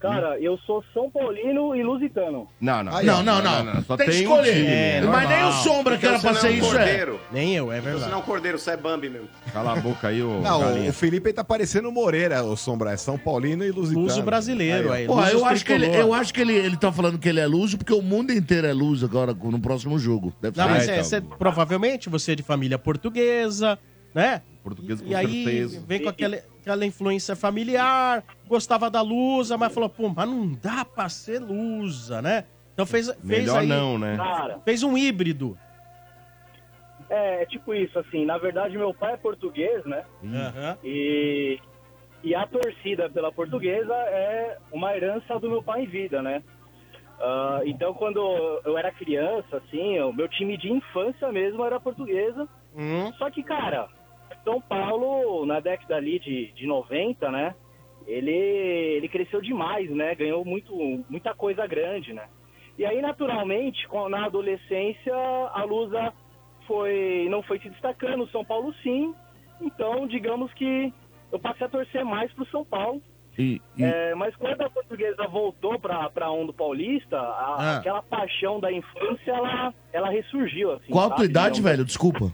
Cara, 0.00 0.40
eu 0.40 0.56
sou 0.66 0.82
São 0.94 1.10
Paulino 1.10 1.76
e 1.76 1.82
Lusitano. 1.82 2.48
Não, 2.58 2.82
não. 2.82 3.02
Não, 3.02 3.22
não, 3.22 3.42
não. 3.42 3.82
Só 3.84 3.96
Tem 3.98 4.06
que 4.06 4.12
tem 4.12 4.26
um 4.26 4.32
escolher. 4.32 4.52
time. 4.54 4.66
É, 4.66 5.00
Mas 5.02 5.28
nem 5.28 5.38
o 5.38 5.42
normal. 5.42 5.62
Sombra 5.62 5.98
que 5.98 6.06
era 6.06 6.16
Então 6.16 6.32
pra 6.32 6.40
ser 6.40 6.46
é 6.46 6.50
um 6.50 6.54
isso 6.54 6.78
é. 6.78 7.06
Nem 7.30 7.54
eu, 7.54 7.70
é 7.70 7.78
Então 7.78 7.84
verdade. 7.84 8.04
você 8.04 8.10
não 8.10 8.16
é 8.18 8.20
um 8.20 8.24
cordeiro, 8.24 8.58
você 8.58 8.70
é 8.70 8.76
Bambi 8.78 9.10
mesmo. 9.10 9.28
Cala 9.52 9.72
a 9.72 9.76
boca 9.76 10.08
aí, 10.08 10.22
ô 10.22 10.40
Não, 10.40 10.60
galinha. 10.60 10.88
o 10.90 10.92
Felipe 10.94 11.28
aí 11.28 11.32
tá 11.34 11.44
parecendo 11.44 11.88
o 11.90 11.92
Moreira, 11.92 12.42
o 12.42 12.56
Sombra. 12.56 12.92
É 12.92 12.96
São 12.96 13.18
Paulino 13.18 13.62
e 13.62 13.70
Lusitano. 13.70 14.06
Luso 14.06 14.22
brasileiro, 14.22 14.90
Aí, 14.90 15.02
aí. 15.02 15.06
Porra, 15.06 15.24
Luso 15.26 15.36
eu 15.36 15.44
acho, 15.44 15.64
que 15.66 15.72
ele, 15.72 15.86
eu 15.94 16.14
acho 16.14 16.32
que 16.32 16.40
ele, 16.40 16.54
ele 16.54 16.76
tá 16.78 16.90
falando 16.90 17.18
que 17.18 17.28
ele 17.28 17.40
é 17.40 17.46
luso 17.46 17.76
porque 17.76 17.92
o 17.92 18.00
mundo 18.00 18.32
inteiro 18.32 18.66
é 18.66 18.72
luso 18.72 19.04
agora 19.04 19.34
no 19.34 19.60
próximo 19.60 19.98
jogo. 19.98 20.32
Deve 20.40 20.56
Não, 20.56 20.64
ser. 20.64 20.70
mas 20.70 21.12
Ah, 21.12 21.16
é, 21.16 21.18
então. 21.18 21.36
provavelmente 21.38 22.08
você 22.08 22.32
é 22.32 22.34
de 22.34 22.42
família 22.42 22.78
portuguesa, 22.78 23.78
né? 24.14 24.40
Português 24.64 25.00
com 25.00 25.08
E 25.08 25.14
aí 25.14 25.44
certeza. 25.44 25.82
vem 25.86 26.02
com 26.02 26.08
aquela, 26.08 26.38
aquela 26.60 26.84
influência 26.84 27.34
familiar, 27.34 28.22
gostava 28.46 28.90
da 28.90 29.00
lusa, 29.00 29.56
mas 29.56 29.72
falou, 29.72 29.88
pô, 29.88 30.08
mas 30.08 30.28
não 30.28 30.52
dá 30.52 30.84
pra 30.84 31.08
ser 31.08 31.40
lusa, 31.40 32.20
né? 32.20 32.44
Então 32.74 32.86
fez, 32.86 33.06
fez 33.06 33.22
Melhor 33.22 33.60
aí, 33.60 33.66
não, 33.66 33.98
né? 33.98 34.16
Cara, 34.16 34.60
fez 34.64 34.82
um 34.82 34.96
híbrido. 34.96 35.58
é, 37.08 37.42
é 37.42 37.46
tipo 37.46 37.74
isso, 37.74 37.98
assim. 37.98 38.24
Na 38.24 38.38
verdade, 38.38 38.78
meu 38.78 38.94
pai 38.94 39.14
é 39.14 39.16
português, 39.16 39.84
né? 39.84 40.04
Aham. 40.24 40.78
E, 40.84 41.58
e 42.22 42.34
a 42.34 42.46
torcida 42.46 43.10
pela 43.10 43.32
portuguesa 43.32 43.94
é 43.94 44.58
uma 44.72 44.94
herança 44.96 45.38
do 45.38 45.50
meu 45.50 45.62
pai 45.62 45.82
em 45.82 45.86
vida, 45.86 46.22
né? 46.22 46.42
Ah, 47.20 47.60
então, 47.66 47.92
quando 47.92 48.18
eu 48.64 48.78
era 48.78 48.90
criança, 48.90 49.58
assim, 49.58 50.00
o 50.00 50.12
meu 50.12 50.28
time 50.28 50.56
de 50.56 50.72
infância 50.72 51.30
mesmo 51.30 51.64
era 51.64 51.78
portuguesa. 51.78 52.48
Hum. 52.74 53.12
Só 53.18 53.30
que, 53.30 53.42
cara, 53.42 53.88
São 54.44 54.60
Paulo, 54.60 55.44
na 55.46 55.60
década 55.60 55.96
ali 55.96 56.18
de, 56.18 56.52
de 56.52 56.66
90, 56.66 57.30
né? 57.30 57.54
Ele, 58.06 58.30
ele 58.32 59.08
cresceu 59.08 59.40
demais, 59.40 59.90
né? 59.90 60.14
Ganhou 60.14 60.44
muito, 60.44 60.74
muita 61.08 61.34
coisa 61.34 61.66
grande, 61.66 62.12
né? 62.12 62.24
E 62.78 62.84
aí, 62.84 63.00
naturalmente, 63.02 63.86
na 64.08 64.24
adolescência, 64.26 65.14
a 65.14 65.62
Lusa 65.64 66.12
foi, 66.66 67.26
não 67.30 67.42
foi 67.42 67.58
se 67.60 67.68
destacando, 67.68 68.24
o 68.24 68.28
São 68.28 68.44
Paulo 68.44 68.72
sim. 68.82 69.14
Então, 69.60 70.06
digamos 70.06 70.52
que 70.54 70.92
eu 71.30 71.38
passei 71.38 71.66
a 71.66 71.70
torcer 71.70 72.04
mais 72.04 72.32
pro 72.32 72.46
São 72.46 72.64
Paulo. 72.64 73.02
E, 73.38 73.60
e- 73.76 73.84
É, 73.84 74.14
mas 74.14 74.34
quando 74.36 74.60
a 74.62 74.68
portuguesa 74.70 75.26
voltou 75.28 75.78
pra, 75.78 76.10
pra 76.10 76.30
onda 76.30 76.52
paulista, 76.52 77.18
a- 77.18 77.56
Ah. 77.58 77.76
aquela 77.78 78.02
paixão 78.02 78.58
da 78.60 78.72
infância, 78.72 79.30
ela, 79.30 79.72
ela 79.92 80.10
ressurgiu, 80.10 80.72
assim. 80.72 80.90
Qual 80.92 81.06
a 81.10 81.14
tua 81.14 81.24
idade, 81.24 81.56
Digamos, 81.56 81.70
velho? 81.70 81.84
Desculpa. 81.84 82.32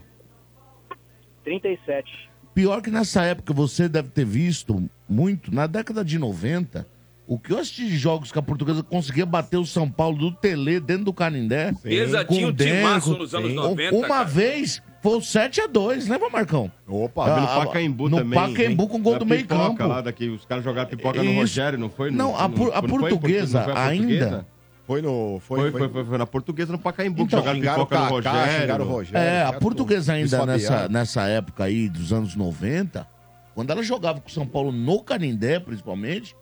37. 1.50 2.28
Pior 2.52 2.82
que 2.82 2.90
nessa 2.90 3.22
época 3.22 3.52
você 3.54 3.88
deve 3.88 4.08
ter 4.08 4.24
visto 4.24 4.82
muito, 5.08 5.54
na 5.54 5.66
década 5.66 6.04
de 6.04 6.18
90, 6.18 6.86
o 7.26 7.38
que 7.38 7.52
eu 7.52 7.58
assisti 7.58 7.86
de 7.88 7.96
jogos 7.96 8.32
que 8.32 8.38
a 8.38 8.42
portuguesa 8.42 8.82
conseguia 8.82 9.24
bater 9.26 9.56
o 9.56 9.64
São 9.64 9.88
Paulo 9.90 10.18
do 10.18 10.32
Tele 10.32 10.80
dentro 10.80 11.04
do 11.04 11.12
Canindé. 11.12 11.72
Mesa 11.84 12.24
com 12.24 12.34
tinha 12.34 12.46
o 12.48 12.50
um 12.50 12.54
timaço 12.54 13.10
Denco. 13.10 13.22
nos 13.22 13.34
anos 13.34 13.52
Um- 13.52 13.54
90, 13.54 13.94
Uma 13.96 14.08
cara. 14.08 14.24
vez 14.24 14.82
foi 15.02 15.16
o 15.18 15.20
7x2, 15.20 16.08
lembra, 16.08 16.28
Marcão? 16.30 16.70
Opa, 16.88 17.24
Pelo 17.26 17.46
Ah, 17.46 17.66
Pacaembu 17.66 18.08
no 18.08 18.16
também. 18.18 18.38
Pacaembu 18.40 18.82
hein? 18.82 18.88
com 18.88 19.02
gol 19.02 19.12
Da 19.12 19.18
do 19.20 19.26
meio 19.26 19.46
campo. 19.46 19.86
Lá 19.86 20.00
daqui, 20.00 20.28
os 20.28 20.44
caras 20.46 20.64
jogaram 20.64 20.88
pipoca 20.88 21.22
no. 21.22 21.32
Rogério, 21.34 21.78
não 21.78 21.90
foi? 21.90 22.10
Não, 22.10 22.34
a, 22.36 22.48
por- 22.48 22.72
a 22.74 22.82
não 22.82 22.88
foi 22.88 23.10
portuguesa 23.10 23.58
não 23.58 23.64
foi 23.66 23.72
a 23.74 23.86
ainda. 23.86 24.46
Foi 24.86 25.02
no. 25.02 25.40
Foi, 25.40 25.70
Foi, 25.70 25.80
foi, 25.80 25.88
foi, 25.88 26.04
foi 26.04 26.18
na 26.18 26.26
portuguesa 26.26 26.70
no 26.70 26.78
Pacaembu, 26.78 27.16
que 27.16 27.22
Então, 27.24 27.40
jogaram 27.40 27.58
xingaram 27.58 27.86
pipoca 27.86 27.98
no 27.98 28.08
Rogério. 28.08 28.84
Rogério. 28.84 29.18
É, 29.18 29.42
a 29.42 29.52
portuguesa 29.54 30.12
ainda 30.12 30.46
nessa, 30.46 30.88
nessa 30.88 31.22
época 31.26 31.64
aí 31.64 31.88
dos 31.88 32.12
anos 32.12 32.36
90, 32.36 33.06
quando 33.54 33.70
ela 33.70 33.82
jogava 33.82 34.20
com 34.20 34.28
o 34.28 34.32
São 34.32 34.46
Paulo 34.46 34.70
no 34.70 35.02
Canindé, 35.02 35.58
principalmente, 35.58 36.36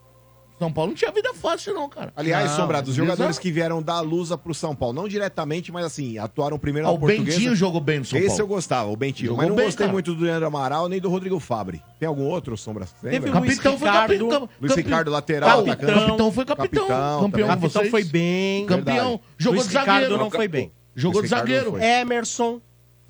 São 0.58 0.72
Paulo 0.72 0.90
não 0.90 0.96
tinha 0.96 1.10
vida 1.10 1.34
fácil, 1.34 1.74
não, 1.74 1.88
cara. 1.88 2.12
Aliás, 2.16 2.50
Não, 2.50 2.56
Sombra, 2.56 2.80
dos 2.80 2.90
às 2.90 2.96
jogadores 2.96 3.38
que 3.40 3.50
vieram 3.50 3.82
da 3.82 4.00
Lusa 4.00 4.38
pro 4.38 4.54
São 4.54 4.74
Paulo, 4.74 4.94
não 4.94 5.08
diretamente, 5.08 5.72
mas 5.72 5.84
assim, 5.84 6.16
atuaram 6.16 6.58
primeiro 6.58 6.86
Ah, 6.88 6.92
na 6.92 6.96
o 6.96 7.00
portuguesa. 7.00 7.36
Bentinho 7.38 7.56
jogou 7.56 7.80
bem 7.80 7.98
no 7.98 8.04
São 8.04 8.16
Esse 8.18 8.28
Paulo. 8.28 8.42
eu 8.42 8.46
gostava, 8.46 8.88
o 8.88 8.96
Bentinho. 8.96 9.26
Jogou 9.30 9.38
mas 9.42 9.48
não 9.48 9.56
bem, 9.56 9.64
gostei 9.66 9.84
cara. 9.84 9.92
muito 9.92 10.14
do 10.14 10.22
Leandro 10.24 10.46
Amaral 10.46 10.88
nem 10.88 11.00
do 11.00 11.10
Rodrigo 11.10 11.40
Fabre. 11.40 11.82
Tem 11.98 12.06
algum 12.08 12.22
outro, 12.24 12.56
Sombra? 12.56 12.86
Você 12.86 12.94
Teve 13.10 13.26
lembra? 13.26 13.40
o 13.40 13.42
Luiz 13.44 13.58
Capitão 13.58 13.78
foi 13.78 13.88
Ricardo. 13.88 14.10
capitão. 14.28 14.48
Luiz 14.60 14.74
Ricardo, 14.76 15.10
lateral, 15.10 15.48
Capitão, 15.50 15.72
atacante. 15.72 16.06
capitão 16.06 16.32
foi 16.32 16.44
capitão. 16.44 16.86
Capitão 16.86 17.20
campeão 17.20 17.48
também. 17.48 17.60
Capitão 17.62 17.90
foi 17.90 18.04
bem. 18.04 18.66
Campeão. 18.66 18.94
Verdade. 19.08 19.20
Jogou 19.38 19.58
Luiz 19.58 19.68
de 19.68 19.76
Ricardo 19.78 20.00
zagueiro. 20.02 20.18
não 20.22 20.30
foi 20.30 20.48
bem. 20.48 20.72
Jogou 20.94 21.12
de 21.22 21.28
Luiz 21.28 21.30
Ricardo 21.30 21.46
zagueiro. 21.48 21.72
não 21.72 21.78
foi. 21.80 21.88
Emerson. 21.88 22.60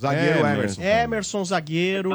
Zagueiro 0.00 0.38
Emerson. 0.40 0.82
Emerson. 0.82 1.44
Zagueiro. 1.44 2.10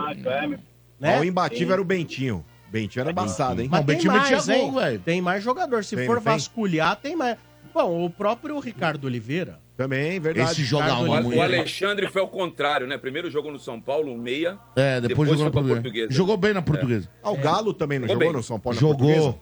Né? 1.00 1.20
O 1.20 1.24
imbatível 1.24 1.74
era 1.74 1.82
o 1.82 1.86
Bentinho. 1.86 2.44
Bentinho 2.72 3.02
era 3.02 3.12
embaçado, 3.12 3.62
hein? 3.62 3.68
Mas 3.70 3.80
Não, 3.80 3.86
tem 3.86 3.96
Bentinho 3.96 4.14
metia 4.14 4.32
mais, 4.38 4.46
gol, 4.48 4.56
hein? 4.56 4.74
velho. 4.76 5.00
Tem 5.00 5.22
mais 5.22 5.44
jogador. 5.44 5.84
Se 5.84 5.96
Tem, 5.96 6.06
for 6.06 6.16
não 6.18 6.22
tem? 6.24 6.34
vasculhar, 6.34 6.96
tem 6.96 7.16
mais. 7.16 7.38
Bom, 7.74 8.06
o 8.06 8.10
próprio 8.10 8.60
Ricardo 8.60 9.06
Oliveira. 9.06 9.60
Também, 9.78 10.20
verdade. 10.20 10.52
Esse 10.52 10.64
joga 10.64 10.94
Ricardo. 10.94 11.30
O. 11.30 11.42
Alexandre 11.42 12.08
foi 12.10 12.22
ao 12.22 12.28
contrário, 12.28 12.86
né? 12.86 12.98
Primeiro 12.98 13.30
jogou 13.32 13.52
no 13.52 13.60
São 13.60 13.80
Paulo, 13.80 14.12
um 14.12 14.18
meia. 14.18 14.58
É, 14.76 15.00
depois, 15.00 15.30
Depois 15.30 15.30
jogou 15.30 15.46
na 15.46 15.52
foi 15.52 15.52
pra 15.52 15.62
portuguesa. 15.62 15.82
portuguesa. 15.82 16.14
Jogou 16.14 16.38
bem 16.38 16.54
na 16.54 16.62
portuguesa. 16.62 17.10
Ah, 17.24 17.32
o 17.32 17.38
Galo 17.38 17.74
também 17.74 17.98
não 18.00 18.08
Jogou 18.08 18.22
jogou 18.22 18.34
bem. 18.34 18.38
no 18.42 18.44
São 18.44 18.60
Paulo 18.60 18.76
na 18.80 18.88
portuguesa? 18.88 19.36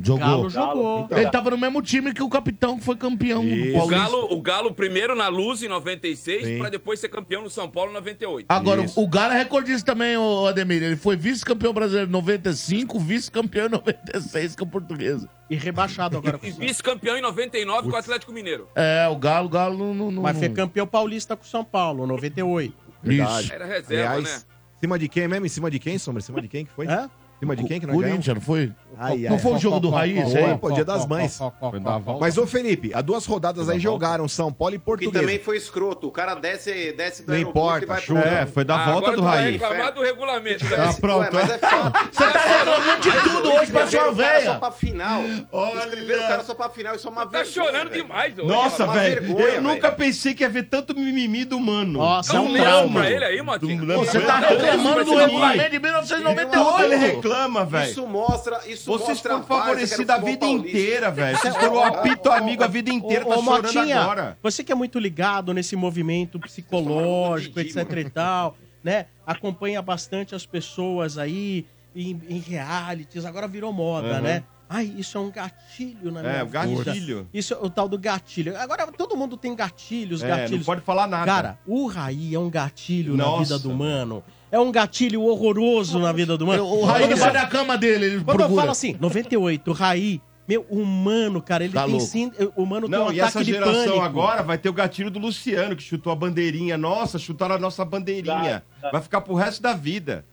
Jogou. 0.00 0.20
Jogou. 0.20 0.50
Galo 0.50 0.50
jogou. 0.50 1.04
Então. 1.04 1.18
Ele 1.18 1.30
tava 1.30 1.50
no 1.50 1.58
mesmo 1.58 1.82
time 1.82 2.12
que 2.12 2.22
o 2.22 2.28
capitão 2.28 2.78
que 2.78 2.84
foi 2.84 2.96
campeão 2.96 3.42
do 3.42 3.48
Isso. 3.48 3.70
O 3.76 3.78
Paulista. 3.80 4.04
Galo, 4.04 4.32
o 4.32 4.40
Galo 4.42 4.74
primeiro 4.74 5.14
na 5.16 5.28
Luz 5.28 5.62
em 5.62 5.68
96, 5.68 6.44
Sim. 6.44 6.58
pra 6.58 6.68
depois 6.68 7.00
ser 7.00 7.08
campeão 7.08 7.42
no 7.42 7.50
São 7.50 7.68
Paulo 7.68 7.90
em 7.90 7.94
98. 7.94 8.46
Agora, 8.48 8.82
Isso. 8.84 9.00
o 9.00 9.06
Galo 9.08 9.32
é 9.34 9.38
recordista 9.38 9.92
também, 9.92 10.16
o 10.16 10.46
Ademir. 10.46 10.82
Ele 10.82 10.96
foi 10.96 11.16
vice-campeão 11.16 11.72
brasileiro 11.72 12.08
em 12.08 12.12
95, 12.12 12.98
vice-campeão 13.00 13.66
em 13.66 13.70
96 13.70 14.54
com 14.56 14.64
a 14.64 14.68
portuguesa. 14.68 15.28
E 15.50 15.56
rebaixado 15.56 16.16
agora 16.18 16.38
E 16.42 16.50
o 16.50 16.54
vice-campeão 16.54 17.16
em 17.16 17.22
99 17.22 17.88
com 17.88 17.94
o 17.94 17.98
Atlético 17.98 18.32
Mineiro. 18.32 18.68
É, 18.74 19.08
o 19.08 19.16
Galo, 19.16 19.46
o 19.46 19.48
Galo 19.50 19.78
não. 19.78 19.94
não, 19.94 20.10
não 20.10 20.22
Mas 20.22 20.38
foi 20.38 20.48
campeão 20.50 20.86
paulista 20.86 21.34
com 21.36 21.42
o 21.42 21.46
São 21.46 21.64
Paulo, 21.64 22.06
98. 22.06 22.74
Isso. 23.04 23.52
Era 23.52 23.64
reserva, 23.64 24.12
Aliás, 24.14 24.24
né? 24.24 24.40
em 24.76 24.80
cima 24.80 24.98
de 24.98 25.08
quem 25.08 25.28
mesmo? 25.28 25.46
Em 25.46 25.48
cima 25.48 25.70
de 25.70 25.78
quem, 25.78 25.98
Sombra? 25.98 26.20
Em 26.20 26.24
cima 26.24 26.42
de 26.42 26.48
quem 26.48 26.64
que 26.64 26.72
foi? 26.72 26.86
Em 26.86 27.08
cima 27.38 27.54
de 27.56 27.64
quem 27.64 27.80
que 27.80 27.86
nós 27.86 27.96
ganhamos? 27.96 28.26
Corinthians, 28.26 28.34
não 28.34 28.40
foi? 28.42 28.72
Ai, 28.96 29.26
ai, 29.26 29.30
não 29.30 29.38
foi 29.38 29.52
o 29.52 29.58
jogo 29.58 29.78
do 29.80 29.90
Raiz, 29.90 30.34
aí? 30.34 30.56
pô, 30.58 30.70
dia 30.72 30.84
das 30.84 31.06
mães. 31.06 31.38
Mas, 32.20 32.38
ô 32.38 32.46
Felipe, 32.46 32.92
há 32.94 33.00
duas 33.00 33.26
rodadas 33.26 33.68
aí 33.68 33.78
jogaram 33.78 34.26
São 34.28 34.52
Paulo 34.52 34.74
e 34.74 34.78
Que 34.78 34.84
Portuguesa. 34.84 35.20
também 35.20 35.38
foi 35.38 35.56
escroto. 35.56 36.08
O 36.08 36.10
cara 36.10 36.34
desce, 36.34 36.92
desce 36.96 37.22
do 37.24 37.32
Não 37.32 37.38
importa, 37.38 37.84
e 37.84 38.02
pro... 38.02 38.18
É, 38.18 38.46
foi 38.46 38.64
da 38.64 38.76
Ah, 38.76 38.84
volta 38.92 39.08
agora 39.10 39.16
do 39.16 39.22
Raiz. 39.22 39.60
reclamar 39.60 39.92
do 39.94 40.02
regulamento. 40.02 40.64
Ah, 40.74 40.86
né? 40.86 40.96
pronto. 41.00 41.20
Ué, 41.36 41.42
mas 41.42 41.50
é 41.50 41.58
fato. 41.58 42.08
Você 42.12 42.24
tá 42.32 42.38
reclamando 42.40 43.00
de 43.00 43.10
tudo 43.30 43.52
hoje 43.52 43.72
pra 43.72 43.86
sua 43.86 44.00
Escreveram 44.00 44.12
o 44.12 44.16
cara 44.16 44.32
véia. 44.38 44.46
Só 44.46 44.58
pra 44.58 44.70
final. 44.72 45.22
Escreveram 45.24 46.24
o 46.24 46.28
cara 46.28 46.44
só 46.44 46.54
pra 46.54 46.68
final. 46.70 46.94
Isso 46.96 47.06
é 47.08 47.10
uma 47.10 47.26
Tá 47.26 47.42
vergonha, 47.42 47.52
chorando 47.52 47.90
velho. 47.90 48.02
demais 48.02 48.38
hoje. 48.38 48.48
Nossa, 48.48 48.86
velho. 48.86 49.22
vergonha, 49.22 49.48
Eu 49.54 49.62
nunca 49.62 49.92
pensei 49.92 50.34
que 50.34 50.42
ia 50.42 50.48
ver 50.48 50.64
tanto 50.64 50.94
mimimi 50.94 51.44
do 51.44 51.58
mano. 51.60 51.98
Nossa, 51.98 52.32
Dá 52.32 52.38
é 52.38 52.42
um 52.42 52.48
um 52.48 52.54
trauma. 52.54 53.00
pra 53.00 53.10
ele 53.10 53.24
aí. 53.24 53.38
Você 53.98 54.20
tá 54.20 54.38
reclamando 54.38 55.04
do 55.04 55.14
regulamento 55.16 55.58
de 55.58 55.64
Ele 55.66 55.78
1998. 55.78 56.98
reclama, 56.98 57.64
velho. 57.64 57.90
Isso 57.90 58.06
mostra, 58.06 58.60
isso 58.78 58.90
Vocês 58.90 59.20
foram 59.20 59.42
favorecidos 59.42 60.08
a 60.10 60.18
vida 60.18 60.46
inteira, 60.46 61.10
velho. 61.10 61.36
Vocês 61.38 61.54
foram 61.56 61.74
o 61.76 61.82
apito 61.82 62.30
amigo 62.30 62.62
a 62.64 62.66
vida 62.66 62.90
inteira, 62.90 63.26
Ô, 63.26 63.30
tá 63.30 63.36
ô, 63.38 63.42
chorando 63.42 63.62
Motinha, 63.74 64.00
agora. 64.00 64.38
Você 64.42 64.62
que 64.64 64.72
é 64.72 64.74
muito 64.74 64.98
ligado 64.98 65.52
nesse 65.52 65.76
movimento 65.76 66.38
psicológico, 66.38 67.60
etc 67.60 67.76
e 67.98 68.10
tal, 68.10 68.56
né? 68.82 69.06
Acompanha 69.26 69.82
bastante 69.82 70.34
as 70.34 70.46
pessoas 70.46 71.18
aí 71.18 71.66
em, 71.94 72.20
em 72.28 72.38
realities, 72.38 73.24
agora 73.24 73.48
virou 73.48 73.72
moda, 73.72 74.16
Uhum. 74.16 74.20
né? 74.22 74.44
Ai, 74.70 74.92
isso 74.98 75.16
é 75.16 75.20
um 75.22 75.30
gatilho 75.30 76.12
na 76.12 76.20
É, 76.20 76.44
minha 76.44 76.44
o 76.44 76.68
vida. 76.76 76.84
gatilho. 76.84 77.28
Isso 77.32 77.54
é 77.54 77.56
o 77.56 77.70
tal 77.70 77.88
do 77.88 77.98
gatilho. 77.98 78.54
Agora 78.58 78.86
todo 78.88 79.16
mundo 79.16 79.34
tem 79.34 79.56
gatilhos, 79.56 80.22
É, 80.22 80.28
gatilhos. 80.28 80.58
não 80.58 80.64
pode 80.66 80.82
falar 80.82 81.06
nada. 81.06 81.24
Cara, 81.24 81.58
o 81.66 81.86
Raí 81.86 82.34
é 82.34 82.38
um 82.38 82.50
gatilho 82.50 83.16
na 83.16 83.24
Nossa, 83.24 83.44
vida 83.44 83.58
do 83.58 83.72
mano. 83.74 84.22
É 84.50 84.58
um 84.58 84.72
gatilho 84.72 85.22
horroroso 85.22 85.98
na 85.98 86.10
vida 86.12 86.36
do 86.38 86.46
mano. 86.46 86.64
O 86.64 86.84
Raí 86.84 87.10
eu 87.10 87.16
sai 87.16 87.32
da 87.32 87.46
cama 87.46 87.76
dele, 87.76 88.06
ele 88.06 88.14
Quando 88.24 88.40
eu 88.40 88.46
procura. 88.46 88.60
falo 88.62 88.70
assim, 88.72 88.96
98, 88.98 89.70
o 89.70 89.74
Raí, 89.74 90.22
meu, 90.48 90.64
o 90.70 90.84
mano, 90.86 91.42
cara, 91.42 91.64
ele 91.64 91.74
Tá 91.74 91.82
tem 91.84 91.92
louco. 91.92 92.06
sim, 92.06 92.32
o 92.56 92.64
mano 92.64 92.88
Não, 92.88 93.06
tem 93.06 93.08
um 93.08 93.12
e 93.12 93.20
ataque 93.20 93.36
essa 93.36 93.44
de 93.44 93.52
geração 93.52 93.74
pânico. 93.84 94.00
agora 94.00 94.42
vai 94.42 94.56
ter 94.56 94.70
o 94.70 94.72
gatilho 94.72 95.10
do 95.10 95.18
Luciano, 95.18 95.76
que 95.76 95.82
chutou 95.82 96.10
a 96.10 96.16
bandeirinha. 96.16 96.78
Nossa, 96.78 97.18
chutaram 97.18 97.56
a 97.56 97.58
nossa 97.58 97.84
bandeirinha. 97.84 98.62
Vai 98.90 99.02
ficar 99.02 99.20
pro 99.20 99.34
resto 99.34 99.60
da 99.60 99.74
vida. 99.74 100.24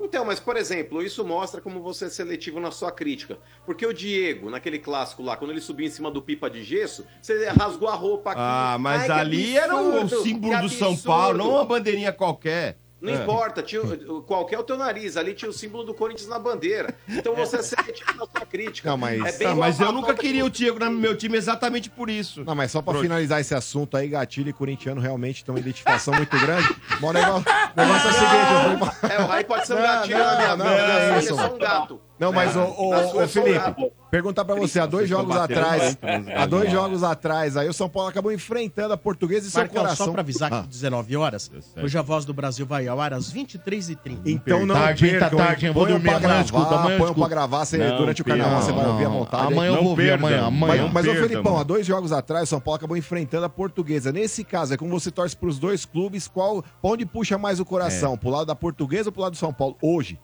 Então, 0.00 0.24
mas 0.24 0.40
por 0.40 0.56
exemplo, 0.56 1.00
isso 1.00 1.24
mostra 1.24 1.60
como 1.60 1.80
você 1.80 2.06
é 2.06 2.08
seletivo 2.08 2.58
na 2.58 2.72
sua 2.72 2.90
crítica. 2.90 3.38
Porque 3.64 3.86
o 3.86 3.92
Diego, 3.92 4.50
naquele 4.50 4.78
clássico 4.80 5.22
lá, 5.22 5.36
quando 5.36 5.52
ele 5.52 5.60
subiu 5.60 5.86
em 5.86 5.90
cima 5.90 6.10
do 6.10 6.20
pipa 6.20 6.50
de 6.50 6.64
gesso, 6.64 7.04
você 7.20 7.46
rasgou 7.50 7.88
a 7.88 7.94
roupa 7.94 8.30
aqui. 8.32 8.40
Ah, 8.42 8.76
mas 8.80 9.02
Ai, 9.02 9.06
que 9.06 9.12
ali 9.12 9.56
era 9.56 9.76
o 9.76 10.00
absurdo, 10.00 10.22
símbolo 10.24 10.54
que 10.56 10.62
do 10.62 10.68
São 10.70 10.88
absurdo. 10.88 11.06
Paulo, 11.06 11.38
não 11.38 11.50
uma 11.52 11.64
bandeirinha 11.64 12.10
qualquer. 12.12 12.78
Não 13.02 13.12
É. 13.12 13.16
importa, 13.16 13.62
tinha, 13.62 13.82
qualquer 14.26 14.58
o 14.58 14.62
teu 14.62 14.78
nariz, 14.78 15.16
ali 15.16 15.34
tinha 15.34 15.50
o 15.50 15.52
símbolo 15.52 15.82
do 15.82 15.92
Corinthians 15.92 16.28
na 16.28 16.38
bandeira. 16.38 16.94
Então 17.08 17.34
você 17.34 17.56
é 17.56 17.62
seletivo 17.62 18.12
na 18.16 18.24
sua 18.26 18.46
crítica. 18.46 18.88
Não, 18.88 18.96
mas- 18.96 19.20
É 19.34 19.38
bem 19.38 19.48
Ah, 19.48 19.54
mas 19.56 19.80
eu 19.80 19.88
a 19.88 19.92
nunca 19.92 20.14
queria 20.14 20.44
o 20.44 20.50
Diego 20.50 20.78
no 20.78 20.90
meu 20.92 21.16
time 21.16 21.36
exatamente 21.36 21.90
por 21.90 22.08
isso. 22.08 22.44
Não, 22.44 22.54
mas 22.54 22.70
só 22.70 22.80
pra 22.80 22.92
Trouxa. 22.92 23.02
finalizar 23.08 23.40
esse 23.40 23.54
assunto 23.54 23.96
aí, 23.96 24.08
Gatilho 24.08 24.48
e 24.50 24.52
Corintiano 24.52 25.00
realmente 25.00 25.44
tem 25.44 25.52
uma 25.52 25.58
identificação 25.60 26.14
muito 26.14 26.38
grande. 26.38 26.68
Mas 27.00 27.02
o 27.02 27.12
negócio, 27.12 27.44
o 27.50 27.80
negócio 27.80 28.08
é 28.08 28.10
o 28.10 28.14
seguinte, 28.14 29.02
eu. 29.02 29.10
É, 29.10 29.18
o 29.18 29.26
Raí 29.26 29.44
pode 29.44 29.66
ser 29.66 29.72
um 29.72 29.76
Não, 29.76 29.82
gatinho 29.82 30.18
não, 30.18 30.24
na 30.26 30.36
minha 30.36 30.56
não, 30.56 30.64
vida, 30.66 30.76
não, 30.86 30.86
sua 30.86 31.14
é 31.14 31.18
isso. 31.18 31.32
é 31.32 31.36
só 31.48 31.54
um 31.54 31.58
gato. 31.58 32.00
Não, 32.22 32.32
mas, 32.32 32.54
É. 32.54 32.58
ô, 32.60 32.94
é 32.94 33.08
só 33.08 33.18
um 33.24 33.26
Felipe, 33.28 33.92
perguntar 34.08 34.44
pra 34.44 34.54
você, 34.54 34.78
há 34.78 34.86
dois 34.86 35.08
jogos 35.08 35.34
atrás, 35.36 35.98
nos 36.00 36.28
há 36.36 36.46
dois 36.46 36.70
jogos 36.70 37.02
atrás, 37.02 37.56
aí 37.56 37.68
o 37.68 37.72
São 37.72 37.88
Paulo 37.88 38.08
acabou 38.10 38.30
enfrentando 38.30 38.94
a 38.94 38.96
Portuguesa 38.96 39.48
e 39.48 39.50
seu 39.50 39.60
Marcão, 39.62 39.82
coração... 39.82 40.06
só 40.06 40.12
pra 40.12 40.20
avisar 40.20 40.48
que 40.50 40.56
Ah, 40.56 40.64
19 40.68 41.16
horas, 41.16 41.50
hoje 41.82 41.98
a 41.98 42.02
Voz 42.02 42.24
do 42.24 42.32
Brasil 42.32 42.64
vai 42.64 42.86
ao 42.86 43.00
ar 43.00 43.12
às 43.12 43.32
23h30. 43.32 44.20
Então 44.24 44.64
não 44.64 44.74
Tarde, 44.76 45.10
tá 45.12 45.18
percam, 45.18 45.38
tarde, 45.38 45.66
hein? 45.66 45.72
Vou 45.72 45.84
dormir, 45.86 46.02
pra 46.04 46.12
amanhã 46.12 46.20
gravar, 46.28 46.38
eu 46.38 46.44
escuto, 46.44 46.74
amanhã 46.74 46.94
eu 46.94 46.98
ponham 46.98 47.14
pra 47.14 47.28
gravar, 47.28 47.64
você, 47.64 47.76
Não 47.78 47.96
durante 47.96 48.22
o 48.22 48.24
carnaval 48.24 48.62
você 48.62 48.72
vai 48.72 48.86
ouvir 48.86 49.04
não. 49.04 49.10
vontade. 49.18 49.46
Amanhã 49.52 49.68
eu 49.70 49.74
Não 49.74 49.80
vou 49.82 49.90
ouvir, 49.90 50.02
perdam. 50.10 50.26
amanhã, 50.28 50.50
Mas, 50.50 50.70
amanhã. 50.70 50.90
mas 50.92 51.04
ô 51.06 51.10
perdam, 51.10 51.28
Felipão, 51.28 51.58
há 51.58 51.62
dois 51.64 51.84
jogos 51.84 52.12
atrás, 52.12 52.44
o 52.44 52.50
São 52.50 52.60
Paulo 52.60 52.76
acabou 52.76 52.96
enfrentando 52.96 53.44
a 53.46 53.48
portuguesa. 53.48 54.12
Nesse 54.12 54.44
caso, 54.44 54.74
é 54.74 54.76
como 54.76 54.90
você 54.98 55.10
torce 55.10 55.36
pros 55.36 55.58
dois 55.58 55.84
clubes, 55.84 56.28
qual, 56.28 56.62
pra 56.62 56.70
onde 56.90 57.04
puxa 57.04 57.36
mais 57.36 57.58
o 57.58 57.64
coração? 57.64 58.16
Pro 58.16 58.30
lado 58.30 58.46
da 58.46 58.54
portuguesa 58.54 59.08
ou 59.08 59.12
pro 59.12 59.22
lado 59.22 59.32
do 59.32 59.38
São 59.38 59.52
Paulo? 59.52 59.76
Hoje. 59.82 60.20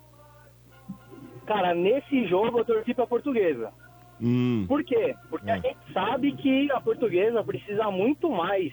Cara, 1.49 1.75
nesse 1.75 2.27
jogo 2.27 2.59
eu 2.59 2.65
torci 2.65 2.93
pra 2.93 3.07
portuguesa. 3.07 3.73
Hum. 4.21 4.67
Por 4.69 4.85
quê? 4.85 5.17
Porque 5.31 5.51
a 5.51 5.57
gente 5.57 5.79
sabe 5.95 6.33
que 6.33 6.71
a 6.71 6.79
portuguesa 6.79 7.43
precisa 7.43 7.91
muito 7.91 8.29
mais 8.29 8.71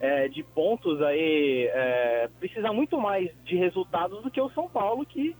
é, 0.00 0.26
de 0.26 0.42
pontos 0.42 1.02
aí, 1.02 1.68
é, 1.70 2.30
precisa 2.40 2.72
muito 2.72 2.98
mais 2.98 3.30
de 3.44 3.56
resultados 3.56 4.22
do 4.22 4.30
que 4.30 4.40
o 4.40 4.48
São 4.52 4.66
Paulo, 4.66 5.04
que 5.04 5.36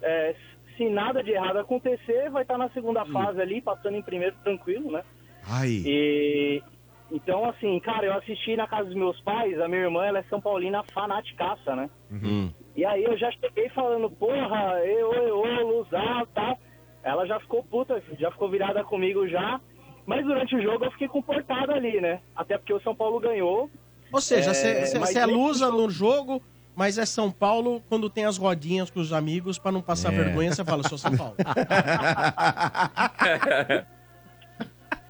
é, 0.00 0.36
se 0.76 0.88
nada 0.88 1.20
de 1.20 1.32
errado 1.32 1.58
acontecer, 1.58 2.30
vai 2.30 2.42
estar 2.42 2.56
na 2.56 2.70
segunda 2.70 3.04
fase 3.06 3.40
ali, 3.40 3.60
passando 3.60 3.96
em 3.96 4.02
primeiro 4.02 4.36
tranquilo, 4.44 4.92
né? 4.92 5.02
Ai. 5.48 5.82
E 5.84 6.62
então, 7.10 7.48
assim, 7.48 7.78
cara, 7.80 8.06
eu 8.06 8.14
assisti 8.14 8.56
na 8.56 8.66
casa 8.66 8.84
dos 8.84 8.94
meus 8.94 9.20
pais, 9.22 9.60
a 9.60 9.66
minha 9.66 9.82
irmã, 9.82 10.04
ela 10.04 10.20
é 10.20 10.22
São 10.24 10.40
Paulina 10.40 10.84
fanaticaça, 10.92 11.74
né? 11.74 11.90
Hum. 12.10 12.50
E 12.76 12.84
aí 12.84 13.02
eu 13.02 13.16
já 13.18 13.30
cheguei 13.32 13.68
falando, 13.70 14.08
porra, 14.10 14.78
eu, 14.84 15.12
eu, 15.12 15.44
eu, 15.44 15.86
tal. 16.32 16.58
Ela 17.02 17.26
já 17.26 17.40
ficou 17.40 17.64
puta, 17.64 18.00
já 18.18 18.30
ficou 18.30 18.48
virada 18.48 18.84
comigo 18.84 19.26
já. 19.28 19.60
Mas 20.06 20.24
durante 20.24 20.54
o 20.54 20.62
jogo 20.62 20.84
eu 20.84 20.90
fiquei 20.92 21.08
comportado 21.08 21.72
ali, 21.72 22.00
né? 22.00 22.20
Até 22.34 22.56
porque 22.58 22.72
o 22.72 22.80
São 22.80 22.94
Paulo 22.94 23.18
ganhou. 23.20 23.68
Ou 24.12 24.20
seja, 24.20 24.50
É, 24.50 24.84
você 24.84 24.98
mas 24.98 25.14
é 25.14 25.26
nesse 25.26 25.38
lusa 25.38 25.70
no 25.70 25.90
jogo, 25.90 26.42
mas 26.74 26.98
é 26.98 27.06
São 27.06 27.30
Paulo 27.30 27.82
quando 27.88 28.10
tem 28.10 28.24
as 28.24 28.36
rodinhas 28.36 28.90
com 28.90 29.00
os 29.00 29.12
amigos 29.12 29.58
pra 29.58 29.72
não 29.72 29.82
passar 29.82 30.10
vergonha, 30.10 30.52
você 30.52 30.64
fala, 30.64 30.82
sou 30.88 30.98
São 30.98 31.16
Paulo. 31.16 31.36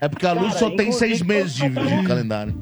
É 0.00 0.08
porque 0.08 0.26
a 0.26 0.32
luz 0.32 0.54
Cara, 0.54 0.58
só 0.58 0.70
tem 0.70 0.90
seis 0.92 1.20
meses 1.22 1.54
de, 1.54 1.68
Paulo- 1.70 1.88
de 1.90 2.06
calendário. 2.06 2.54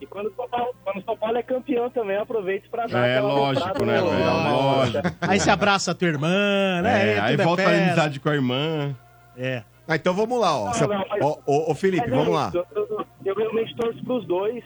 E 0.00 0.06
quando 0.06 0.26
o 0.28 0.32
São 0.34 0.48
Paulo, 0.48 0.74
quando 0.82 0.96
o 0.98 1.04
São 1.04 1.16
Paulo 1.16 1.36
é 1.36 1.42
campeão 1.42 1.90
também, 1.90 2.16
eu 2.16 2.22
aproveito 2.22 2.68
pra 2.70 2.86
dar 2.86 3.06
É 3.06 3.18
aquela 3.18 3.32
lógico, 3.34 3.84
né, 3.84 3.92
velho? 4.00 4.06
Lógico. 4.06 4.98
Aí 5.20 5.38
você 5.40 5.50
abraça 5.50 5.90
a 5.90 5.94
tua 5.94 6.08
irmã, 6.08 6.80
né? 6.82 7.14
É, 7.16 7.20
aí 7.20 7.30
tudo 7.32 7.40
é 7.42 7.44
volta 7.44 7.62
a 7.62 7.70
amizade 7.70 8.20
com 8.20 8.28
a 8.28 8.34
irmã. 8.34 8.96
É. 9.36 9.62
Ah, 9.86 9.96
então 9.96 10.14
vamos 10.14 10.40
lá, 10.40 10.56
ó. 10.56 10.72
Não, 10.72 10.88
não, 10.88 11.04
mas- 11.10 11.20
Ó, 11.22 11.70
ô, 11.70 11.74
Felipe, 11.74 12.06
Mas 12.08 12.12
é 12.12 12.16
vamos 12.16 12.34
lá. 12.34 12.48
isso, 12.48 12.56
Eu, 12.74 12.86
eu- 12.90 13.06
eu 13.26 13.34
realmente 13.34 13.76
torço 13.76 14.02
pros 14.04 14.26
dois. 14.26 14.64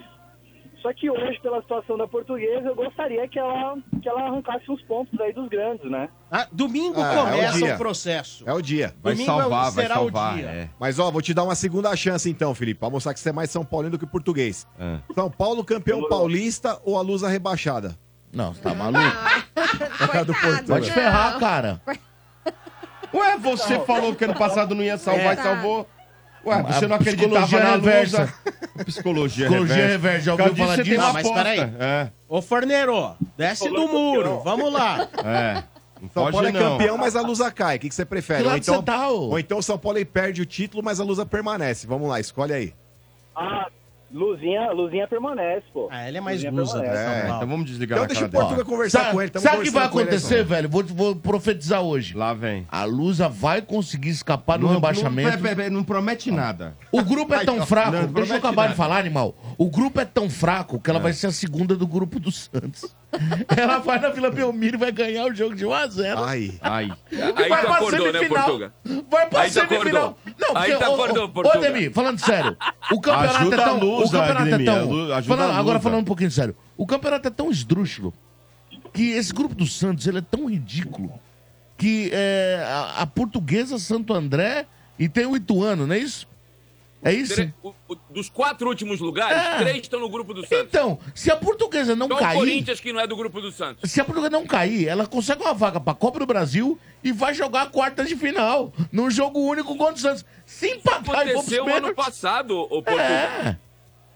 Só 0.82 0.92
que 0.92 1.10
hoje, 1.10 1.40
pela 1.40 1.60
situação 1.60 1.98
da 1.98 2.06
portuguesa, 2.06 2.68
eu 2.68 2.74
gostaria 2.74 3.26
que 3.26 3.36
ela, 3.38 3.76
que 4.00 4.08
ela 4.08 4.22
arrancasse 4.28 4.70
uns 4.70 4.80
pontos 4.82 5.20
aí 5.20 5.32
dos 5.32 5.48
grandes, 5.48 5.90
né? 5.90 6.08
Ah, 6.30 6.46
domingo 6.52 7.00
Ah, 7.02 7.12
é 7.14 7.18
o 7.20 7.24
começa 7.24 7.58
dia. 7.58 7.74
o 7.74 7.78
processo. 7.78 8.44
É 8.48 8.52
o 8.52 8.62
dia. 8.62 8.94
Vai 9.02 9.12
Domingo 9.14 9.26
salvar, 9.32 9.44
é 9.66 9.68
o- 9.68 9.72
vai 9.72 9.84
será 9.84 9.94
o 9.96 9.98
salvar, 10.04 10.34
dia. 10.36 10.46
é. 10.46 10.68
Mas 10.78 10.98
ó, 11.00 11.10
vou 11.10 11.20
te 11.20 11.34
dar 11.34 11.42
uma 11.42 11.56
segunda 11.56 11.94
chance 11.96 12.30
então, 12.30 12.54
Felipe, 12.54 12.78
pra 12.78 12.88
mostrar 12.90 13.12
que 13.12 13.18
você 13.18 13.30
é 13.30 13.32
mais 13.32 13.50
São 13.50 13.64
Paulino 13.64 13.92
do 13.92 13.98
que 13.98 14.06
português. 14.06 14.66
São 15.14 15.28
Paulo 15.30 15.64
campeão 15.64 16.08
paulista 16.08 16.80
ou 16.84 16.96
a 16.96 17.00
Lusa 17.02 17.28
rebaixada? 17.28 17.96
Não, 18.32 18.54
você 18.54 18.60
tá 18.62 18.72
maluco? 18.74 19.00
do 20.26 20.34
Porto. 20.34 20.66
Vai 20.66 20.80
te 20.80 20.92
ferrar, 20.92 21.38
cara. 21.40 21.80
Ué, 23.12 23.36
você 23.38 23.80
falou 23.80 24.14
que 24.14 24.24
ano 24.24 24.34
passado 24.34 24.74
não 24.74 24.82
ia 24.84 24.98
salvar 24.98 25.36
É. 25.36 25.40
e 25.40 25.42
salvou. 25.42 25.88
Ué, 26.44 26.62
você 26.62 26.86
não 26.86 26.96
acreditava 26.96 27.46
psicologia 27.46 27.60
na 27.60 27.70
reversa. 27.72 28.20
Lusa. 28.20 28.34
Psicologia, 28.84 29.46
Psicologia 29.46 29.74
reversa. 29.74 29.92
reversa, 29.92 30.20
já 30.24 30.32
ouviu 30.32 30.56
falar 30.56 30.82
disso? 30.82 31.00
Não, 31.00 31.12
mas 31.12 31.26
aposta. 31.26 31.44
peraí. 31.44 31.72
É. 31.78 32.08
Ô, 32.28 32.42
Forneiro, 32.42 33.16
desce 33.36 33.68
do 33.68 33.88
muro. 33.88 34.40
Vamos 34.44 34.72
lá. 34.72 35.08
É. 35.24 35.64
Não 36.00 36.08
São 36.10 36.30
Paulo 36.30 36.46
é 36.46 36.52
não. 36.52 36.60
campeão, 36.60 36.96
mas 36.96 37.16
a 37.16 37.20
Lusa 37.22 37.50
cai. 37.50 37.76
O 37.76 37.80
que, 37.80 37.88
que 37.88 37.94
você 37.94 38.04
prefere? 38.04 38.44
Que 38.44 38.48
Ou 38.48 38.56
então, 38.56 38.82
tá, 38.82 39.08
ou 39.08 39.36
então 39.36 39.58
o 39.58 39.62
São 39.62 39.76
Paulo 39.76 40.04
perde 40.06 40.40
o 40.40 40.46
título, 40.46 40.80
mas 40.82 41.00
a 41.00 41.04
Lusa 41.04 41.26
permanece. 41.26 41.88
Vamos 41.88 42.08
lá, 42.08 42.20
escolhe 42.20 42.52
aí. 42.52 42.74
Ah, 43.34 43.66
Luzinha, 44.10 44.70
Luzinha 44.72 45.06
permanece, 45.06 45.64
pô. 45.72 45.86
Ah, 45.90 46.08
ele 46.08 46.16
é 46.16 46.20
mais 46.20 46.36
Luzinha 46.42 46.52
lusa, 46.52 46.80
permanece. 46.80 47.04
né, 47.04 47.20
Paulo. 47.22 47.36
Então 47.36 47.48
vamos 47.48 47.66
desligar 47.66 47.98
Então 47.98 48.06
deixa 48.06 48.28
cara 48.28 48.44
o 48.44 48.46
Portuga 48.48 48.64
conversar 48.64 48.98
Sabe, 49.00 49.12
com 49.12 49.20
ele. 49.22 49.30
tamo 49.30 49.42
sabe 49.42 49.56
o 49.58 49.62
que 49.62 49.70
vai 49.70 49.82
ele, 49.82 49.88
acontecer, 49.90 50.34
então. 50.36 50.46
velho? 50.46 50.68
Vou, 50.70 50.82
vou 50.84 51.16
profetizar 51.16 51.82
hoje. 51.82 52.16
Lá 52.16 52.32
vem. 52.32 52.66
A 52.70 52.84
Lusa 52.84 53.28
vai 53.28 53.60
conseguir 53.60 54.08
escapar 54.08 54.58
do 54.58 54.66
Não- 54.66 54.74
rebaixamento. 54.74 55.30
Não, 55.36 55.42
pera, 55.54 55.68
não 55.70 55.84
promete 55.84 56.30
nada. 56.30 56.74
O 56.90 57.02
grupo 57.02 57.34
é 57.34 57.44
tão 57.44 57.66
fraco, 57.66 57.92
Não, 57.92 58.02
não 58.04 58.12
deixa 58.12 58.32
eu 58.32 58.38
acabar 58.38 58.62
de 58.62 58.68
nada. 58.70 58.74
falar, 58.76 58.98
animal. 58.98 59.34
O 59.58 59.68
grupo 59.68 60.00
é 60.00 60.04
tão 60.04 60.30
fraco 60.30 60.78
que 60.78 60.88
ela 60.88 61.00
vai 61.00 61.12
ser 61.12 61.26
a 61.26 61.32
segunda 61.32 61.74
do 61.74 61.84
grupo 61.84 62.20
do 62.20 62.30
Santos. 62.30 62.94
ela 63.56 63.78
vai 63.78 63.98
na 63.98 64.10
Vila 64.10 64.30
Belmiro 64.30 64.76
e 64.76 64.78
vai 64.78 64.92
ganhar 64.92 65.26
o 65.26 65.34
jogo 65.34 65.56
de 65.56 65.64
1x0. 65.66 66.14
Ai, 66.16 66.52
ai. 66.62 66.92
Aí 67.10 67.48
vai 67.48 67.60
tu 67.62 67.66
pra 67.66 67.74
acordou, 67.74 68.06
né, 68.06 68.12
semifinal. 68.12 68.44
Portuga? 68.44 68.72
Vai 69.10 69.28
pra 69.28 69.40
Aí 69.40 69.50
tu 69.50 69.54
semifinal. 69.54 69.80
acordou. 69.82 70.16
Não, 70.38 70.56
Aí 70.56 70.70
porque, 70.70 70.84
tu 70.84 70.90
ô, 70.90 70.94
acordou, 70.94 71.22
ô, 71.22 71.26
ô, 71.26 71.28
Portuga. 71.30 71.58
Ademir, 71.58 71.92
falando 71.92 72.20
sério, 72.20 72.56
o 72.92 73.00
campeonato 73.00 73.36
Ajuda 73.36 73.56
é 73.56 73.58
tão... 73.58 73.68
a 73.68 73.78
Lusa, 73.80 74.06
o 74.06 74.20
campeonato 74.20 74.54
é 74.54 74.64
tão... 74.64 75.12
ajuda 75.14 75.22
falando- 75.22 75.58
agora 75.58 75.80
falando 75.80 76.00
um 76.02 76.04
pouquinho 76.04 76.30
sério, 76.30 76.56
o 76.76 76.86
campeonato 76.86 77.26
é 77.26 77.30
tão 77.32 77.50
esdrúxulo 77.50 78.14
que 78.92 79.10
esse 79.10 79.32
grupo 79.32 79.56
do 79.56 79.66
Santos, 79.66 80.06
ele 80.06 80.18
é 80.18 80.22
tão 80.22 80.48
ridículo 80.48 81.12
que 81.76 82.10
é, 82.12 82.62
a, 82.64 83.02
a 83.02 83.06
portuguesa 83.06 83.76
Santo 83.76 84.14
André 84.14 84.66
e 84.96 85.08
tem 85.08 85.26
o 85.26 85.34
Ituano, 85.36 85.84
não 85.84 85.94
é 85.96 85.98
isso? 85.98 86.27
É 87.02 87.12
isso? 87.12 87.34
Tre- 87.34 87.54
o- 87.62 87.72
o- 87.88 87.94
dos 88.10 88.28
quatro 88.28 88.68
últimos 88.68 88.98
lugares, 89.00 89.38
É. 89.38 89.58
três 89.58 89.78
estão 89.82 90.00
no 90.00 90.08
grupo 90.08 90.34
do 90.34 90.40
Santos. 90.46 90.66
Então, 90.68 90.98
se 91.14 91.30
a 91.30 91.36
portuguesa 91.36 91.94
não 91.94 92.08
Só 92.08 92.14
o 92.14 92.18
cair... 92.18 92.36
Corinthians 92.38 92.80
que 92.80 92.92
não 92.92 93.00
é 93.00 93.06
do 93.06 93.16
grupo 93.16 93.40
do 93.40 93.52
Santos. 93.52 93.88
Se 93.90 94.00
a 94.00 94.04
Portugal 94.04 94.30
não 94.30 94.44
cair, 94.46 94.88
ela 94.88 95.06
consegue 95.06 95.40
uma 95.42 95.54
vaga 95.54 95.78
pra 95.78 95.94
Copa 95.94 96.18
do 96.18 96.26
Brasil 96.26 96.78
e 97.04 97.12
vai 97.12 97.32
jogar 97.34 97.62
a 97.62 97.66
quarta 97.66 98.04
de 98.04 98.16
final. 98.16 98.72
Num 98.90 99.08
jogo 99.10 99.38
único 99.40 99.76
contra 99.76 99.94
o 99.94 99.98
Santos. 99.98 100.24
Se 100.44 100.68
empatar 100.70 100.98
e 101.26 101.30
pros 101.30 101.30
Aconteceu 101.30 101.62
ano 101.64 101.72
pênaltis... 101.74 102.04
passado, 102.04 102.58
o 102.62 102.82
Portugal. 102.82 103.00
É, 103.06 103.56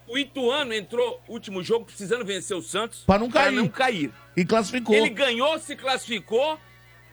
O 0.08 0.18
Ituano 0.18 0.74
entrou 0.74 1.22
último 1.28 1.62
jogo 1.62 1.84
precisando 1.86 2.24
vencer 2.24 2.56
o 2.56 2.60
Santos 2.62 3.04
Pra 3.06 3.18
não 3.18 3.30
cair. 3.30 3.52
não 3.52 3.68
cair. 3.68 4.10
e 4.36 4.44
classificou. 4.44 4.94
Ele 4.94 5.08
ganhou, 5.08 5.58
se 5.58 5.76
classificou, 5.76 6.58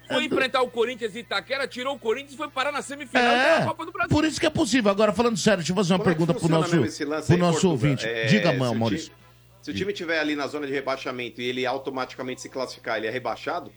foi 0.09 0.25
enfrentar 0.25 0.61
o 0.61 0.69
Corinthians 0.69 1.15
e 1.15 1.19
Itaquera, 1.19 1.67
tirou 1.67 1.95
o 1.95 1.99
Corinthians 1.99 2.33
e 2.33 2.37
foi 2.37 2.49
parar 2.49 2.71
na 2.71 2.81
semifinal 2.81 3.23
É, 3.23 3.59
da 3.59 3.65
Copa 3.67 3.85
do 3.85 3.91
Brasil. 3.91 4.09
por 4.09 4.25
isso 4.25 4.39
que 4.39 4.45
é 4.45 4.49
possível. 4.49 4.89
Agora, 4.91 5.13
falando 5.13 5.37
sério, 5.37 5.59
deixa 5.59 5.71
eu 5.71 5.75
fazer 5.75 5.93
uma 5.93 5.99
Como 5.99 6.09
é 6.09 6.13
pergunta 6.13 6.33
pro 6.33 6.41
funciona 6.41 6.61
nosso, 6.61 6.75
mesmo 6.81 7.25
pro 7.27 7.37
nosso 7.37 7.69
ouvinte. 7.69 8.05
É, 8.05 8.25
Diga, 8.25 8.51
se 8.51 8.57
mano, 8.57 8.71
o 8.71 8.73
ti- 8.73 8.79
Maurício. 8.79 9.11
Se 9.61 9.71
o 9.71 9.73
time 9.73 9.91
estiver 9.91 10.19
ali 10.19 10.35
na 10.35 10.47
zona 10.47 10.65
de 10.65 10.73
rebaixamento 10.73 11.41
e 11.41 11.45
ele 11.45 11.65
automaticamente 11.65 12.41
se 12.41 12.49
classificar, 12.49 12.97
ele 12.97 13.07
é 13.07 13.09
rebaixado? 13.11 13.71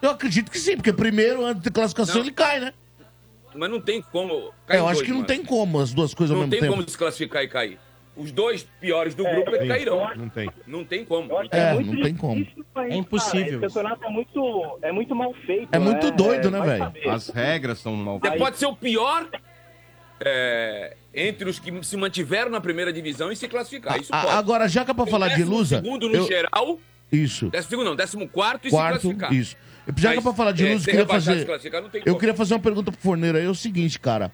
Eu 0.00 0.10
acredito 0.10 0.50
que 0.50 0.58
sim, 0.58 0.76
porque 0.76 0.92
primeiro, 0.92 1.44
antes 1.44 1.62
da 1.62 1.70
classificação, 1.70 2.16
Não. 2.16 2.22
ele 2.22 2.30
cai, 2.32 2.60
né? 2.60 2.72
Mas 3.54 3.70
não 3.70 3.80
tem 3.80 4.02
como. 4.02 4.52
É, 4.68 4.72
cair 4.72 4.78
eu 4.78 4.84
acho 4.86 4.94
dois, 4.96 5.02
que 5.06 5.08
não 5.10 5.16
mano. 5.18 5.26
tem 5.26 5.42
como 5.44 5.80
as 5.80 5.92
duas 5.92 6.12
coisas 6.14 6.30
ao 6.34 6.42
Não 6.42 6.46
mesmo 6.46 6.50
tem 6.52 6.60
tempo. 6.60 6.74
como 6.74 6.88
se 6.88 6.96
classificar 6.96 7.42
e 7.42 7.48
cair. 7.48 7.78
Os 8.16 8.32
dois 8.32 8.62
piores 8.80 9.14
do 9.14 9.26
É, 9.26 9.34
grupo 9.34 9.50
eu- 9.54 9.68
cairão. 9.68 10.10
Não 10.16 10.28
tem. 10.30 10.50
Não 10.66 10.84
tem 10.84 11.04
como. 11.04 11.36
Acho 11.36 11.50
que 11.50 11.56
É, 11.56 11.74
muito 11.74 11.92
não 11.92 12.02
tem 12.02 12.14
como. 12.16 12.46
mas, 12.74 12.90
É 12.90 12.96
impossível 12.96 13.40
Cara, 13.60 13.66
esse 13.66 13.74
campeonato 13.74 14.04
é 14.04 14.08
muito, 14.08 14.78
é 14.82 14.92
muito 14.92 15.14
mal 15.14 15.34
feito. 15.44 15.68
É 15.70 15.78
muito 15.78 16.10
doido, 16.12 16.50
né, 16.50 16.58
vai 16.58 16.90
velho? 16.90 17.10
As 17.10 17.28
regras 17.28 17.78
são 17.78 17.94
mal 17.94 18.18
Você 18.18 18.30
pode 18.32 18.56
ser 18.56 18.66
o 18.66 18.74
pior 18.74 19.28
é, 20.20 20.96
entre 21.14 21.48
os 21.48 21.58
que 21.58 21.70
se 21.84 21.96
mantiveram 21.96 22.50
na 22.50 22.60
primeira 22.60 22.92
divisão 22.92 23.30
e 23.30 23.36
se 23.36 23.46
classificar. 23.48 24.00
Isso 24.00 24.14
A- 24.14 24.22
pode. 24.22 24.34
agora, 24.34 24.68
já 24.68 24.84
que 24.84 24.90
é 24.90 24.94
pra 24.94 25.06
falar 25.06 25.28
de 25.28 25.44
Lusa... 25.44 25.76
segundo 25.76 26.08
no 26.08 26.16
eu- 26.16 26.26
geral, 26.26 26.78
Isso. 27.12 27.50
décimo 27.50 27.70
segundo 27.70 27.86
não, 27.88 27.96
décimo 27.96 28.26
quarto 28.28 28.66
e 28.66 28.70
Quarto, 28.70 28.94
se 29.00 29.14
classificar. 29.14 29.32
isso. 29.34 29.56
Já 29.96 30.12
que 30.12 30.18
é 30.18 30.22
pra 30.22 30.32
falar 30.32 30.52
de 30.52 30.66
é, 30.66 30.72
Lusa, 30.72 30.88
eu 30.88 30.90
queria 30.90 31.06
fazer... 31.06 31.38
se 31.40 31.44
classificar, 31.46 31.82
não 31.82 31.88
tem 31.90 32.00
Eu 32.00 32.06
como. 32.06 32.18
queria 32.18 32.34
fazer 32.34 32.54
uma 32.54 32.60
pergunta 32.60 32.90
pro 32.90 33.00
Forneiro 33.00 33.36
aí, 33.38 33.44
é 33.44 33.48
o 33.48 33.54
seguinte, 33.54 34.00
cara. 34.00 34.32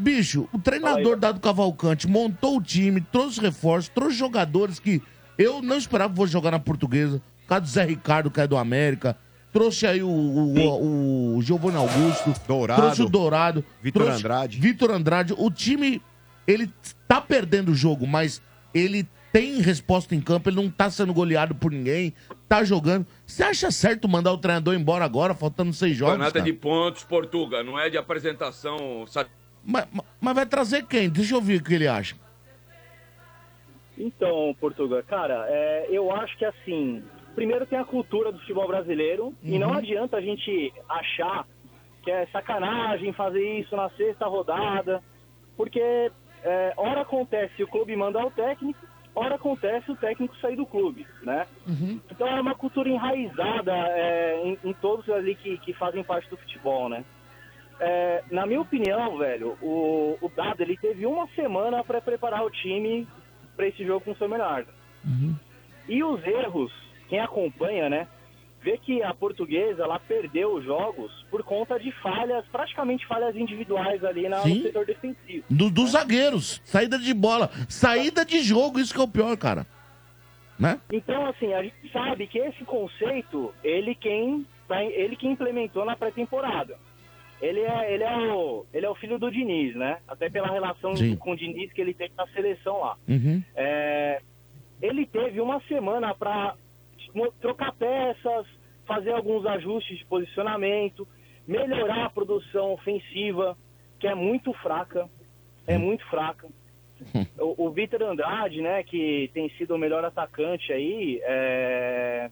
Bicho, 0.00 0.48
o 0.52 0.58
treinador 0.58 1.16
Dado 1.18 1.40
Cavalcante 1.40 2.08
montou 2.08 2.56
o 2.56 2.62
time, 2.62 3.00
trouxe 3.00 3.40
reforços, 3.40 3.90
trouxe 3.94 4.16
jogadores 4.16 4.78
que 4.78 5.02
eu 5.38 5.60
não 5.60 5.76
esperava 5.76 6.12
que 6.12 6.16
fosse 6.18 6.32
jogar 6.32 6.50
na 6.50 6.58
portuguesa. 6.58 7.20
O 7.44 7.48
caso 7.48 7.62
do 7.62 7.68
Zé 7.68 7.84
Ricardo, 7.84 8.30
que 8.30 8.40
é 8.40 8.46
do 8.46 8.56
América. 8.56 9.16
Trouxe 9.52 9.86
aí 9.86 10.02
o, 10.02 10.08
o, 10.08 10.54
o, 10.58 11.36
o 11.36 11.42
Giovanni 11.42 11.76
Augusto. 11.76 12.32
Dourado. 12.46 12.82
Trouxe 12.82 13.02
o 13.02 13.08
Dourado. 13.08 13.64
Vitor 13.82 14.08
Andrade. 14.08 14.58
Vitor 14.58 14.90
Andrade. 14.92 15.34
O 15.36 15.50
time, 15.50 16.00
ele 16.46 16.70
tá 17.08 17.20
perdendo 17.20 17.72
o 17.72 17.74
jogo, 17.74 18.06
mas 18.06 18.40
ele 18.72 19.06
tem 19.32 19.60
resposta 19.60 20.14
em 20.14 20.20
campo, 20.20 20.48
ele 20.48 20.56
não 20.56 20.68
tá 20.70 20.90
sendo 20.90 21.12
goleado 21.14 21.54
por 21.54 21.70
ninguém, 21.70 22.12
tá 22.48 22.64
jogando. 22.64 23.06
Você 23.26 23.42
acha 23.42 23.70
certo 23.70 24.08
mandar 24.08 24.32
o 24.32 24.38
treinador 24.38 24.74
embora 24.74 25.04
agora, 25.04 25.34
faltando 25.34 25.72
seis 25.72 25.96
jogos? 25.96 26.14
Campeonato 26.14 26.38
é 26.38 26.40
cara? 26.40 26.52
de 26.52 26.58
pontos, 26.58 27.04
Portuga, 27.04 27.62
não 27.62 27.78
é 27.78 27.88
de 27.90 27.96
apresentação. 27.96 29.04
sa- 29.06 29.26
Mas, 29.64 29.86
mas- 30.20 30.34
vai 30.34 30.46
trazer 30.46 30.86
quem? 30.86 31.08
Deixa 31.10 31.34
eu 31.34 31.40
ver 31.40 31.60
o 31.60 31.64
que 31.64 31.74
ele 31.74 31.86
acha. 31.88 32.16
Então, 33.98 34.54
Portugal, 34.58 35.02
cara, 35.06 35.44
é, 35.48 35.86
eu 35.90 36.10
acho 36.14 36.36
que 36.38 36.44
assim, 36.44 37.02
primeiro 37.34 37.66
tem 37.66 37.78
a 37.78 37.84
cultura 37.84 38.32
do 38.32 38.38
futebol 38.38 38.66
brasileiro 38.66 39.34
e 39.42 39.58
não 39.58 39.68
Uhum. 39.70 39.76
adianta 39.76 40.16
a 40.16 40.20
gente 40.20 40.72
achar 40.88 41.46
que 42.02 42.10
é 42.10 42.26
sacanagem 42.32 43.12
fazer 43.12 43.58
isso 43.60 43.76
na 43.76 43.90
sexta 43.90 44.26
rodada, 44.26 45.02
porque 45.54 46.10
é, 46.42 46.72
hora 46.78 47.02
acontece 47.02 47.62
o 47.62 47.68
clube 47.68 47.94
mandar 47.94 48.24
o 48.24 48.30
técnico, 48.30 48.80
hora 49.14 49.34
acontece 49.34 49.90
o 49.90 49.96
técnico 49.96 50.34
sair 50.38 50.56
do 50.56 50.64
clube, 50.64 51.06
né? 51.22 51.46
Então 52.10 52.26
é 52.26 52.40
uma 52.40 52.54
cultura 52.54 52.88
enraizada 52.88 53.72
é, 53.74 54.40
em, 54.42 54.58
em 54.64 54.72
todos 54.72 55.06
ali 55.10 55.34
que, 55.34 55.58
que 55.58 55.74
fazem 55.74 56.02
parte 56.02 56.30
do 56.30 56.38
futebol, 56.38 56.88
né? 56.88 57.04
É, 57.82 58.22
na 58.30 58.44
minha 58.46 58.60
opinião, 58.60 59.16
velho, 59.16 59.56
o, 59.62 60.18
o 60.20 60.28
Dado 60.36 60.60
ele 60.62 60.76
teve 60.76 61.06
uma 61.06 61.26
semana 61.34 61.82
para 61.82 62.00
preparar 62.00 62.44
o 62.44 62.50
time 62.50 63.08
para 63.56 63.66
esse 63.68 63.84
jogo 63.86 64.00
com 64.04 64.10
o 64.12 64.16
São 64.16 64.28
Bernardo. 64.28 64.68
E 65.88 66.04
os 66.04 66.22
erros, 66.26 66.70
quem 67.08 67.18
acompanha, 67.20 67.88
né, 67.88 68.06
vê 68.62 68.76
que 68.76 69.02
a 69.02 69.14
portuguesa 69.14 69.82
ela 69.84 69.98
perdeu 69.98 70.54
os 70.54 70.64
jogos 70.64 71.10
por 71.30 71.42
conta 71.42 71.80
de 71.80 71.90
falhas, 72.02 72.44
praticamente 72.52 73.06
falhas 73.06 73.34
individuais 73.34 74.04
ali 74.04 74.28
na, 74.28 74.44
no 74.46 74.62
setor 74.62 74.84
defensivo. 74.84 75.44
Do- 75.48 75.70
dos 75.70 75.92
zagueiros. 75.92 76.60
Saída 76.64 76.98
de 76.98 77.14
bola. 77.14 77.50
Saída 77.68 78.24
de 78.26 78.42
jogo, 78.42 78.78
isso 78.78 78.92
que 78.92 79.00
é 79.00 79.04
o 79.04 79.08
pior, 79.08 79.34
cara. 79.38 79.66
Né? 80.58 80.78
Então, 80.92 81.24
assim, 81.26 81.54
a 81.54 81.62
gente 81.62 81.90
sabe 81.90 82.26
que 82.26 82.38
esse 82.38 82.62
conceito, 82.66 83.54
ele 83.64 83.94
quem, 83.94 84.46
tá- 84.68 84.84
ele 84.84 85.16
que 85.16 85.26
implementou 85.26 85.86
na 85.86 85.96
pré-temporada. 85.96 86.76
Ele 87.40 87.60
é, 87.60 87.94
ele, 87.94 88.04
é 88.04 88.32
o, 88.32 88.66
ele 88.72 88.86
é 88.86 88.90
o 88.90 88.94
filho 88.94 89.18
do 89.18 89.30
Diniz, 89.30 89.74
né? 89.74 89.98
Até 90.06 90.28
pela 90.28 90.48
relação 90.48 90.94
Sim. 90.94 91.16
com 91.16 91.32
o 91.32 91.36
Diniz 91.36 91.72
que 91.72 91.80
ele 91.80 91.94
tem 91.94 92.10
na 92.16 92.26
seleção 92.28 92.80
lá. 92.80 92.96
Uhum. 93.08 93.42
É, 93.56 94.20
ele 94.82 95.06
teve 95.06 95.40
uma 95.40 95.60
semana 95.62 96.14
para 96.14 96.54
trocar 97.40 97.72
peças, 97.72 98.46
fazer 98.86 99.12
alguns 99.12 99.46
ajustes 99.46 99.98
de 99.98 100.04
posicionamento, 100.04 101.06
melhorar 101.46 102.06
a 102.06 102.10
produção 102.10 102.72
ofensiva, 102.72 103.56
que 103.98 104.06
é 104.06 104.14
muito 104.14 104.52
fraca, 104.54 105.08
é 105.66 105.78
muito 105.78 106.04
fraca. 106.08 106.48
O, 107.38 107.68
o 107.68 107.70
Vitor 107.70 108.02
Andrade, 108.02 108.60
né, 108.60 108.82
que 108.82 109.30
tem 109.32 109.48
sido 109.56 109.74
o 109.74 109.78
melhor 109.78 110.04
atacante 110.04 110.70
aí, 110.70 111.18
é, 111.24 112.30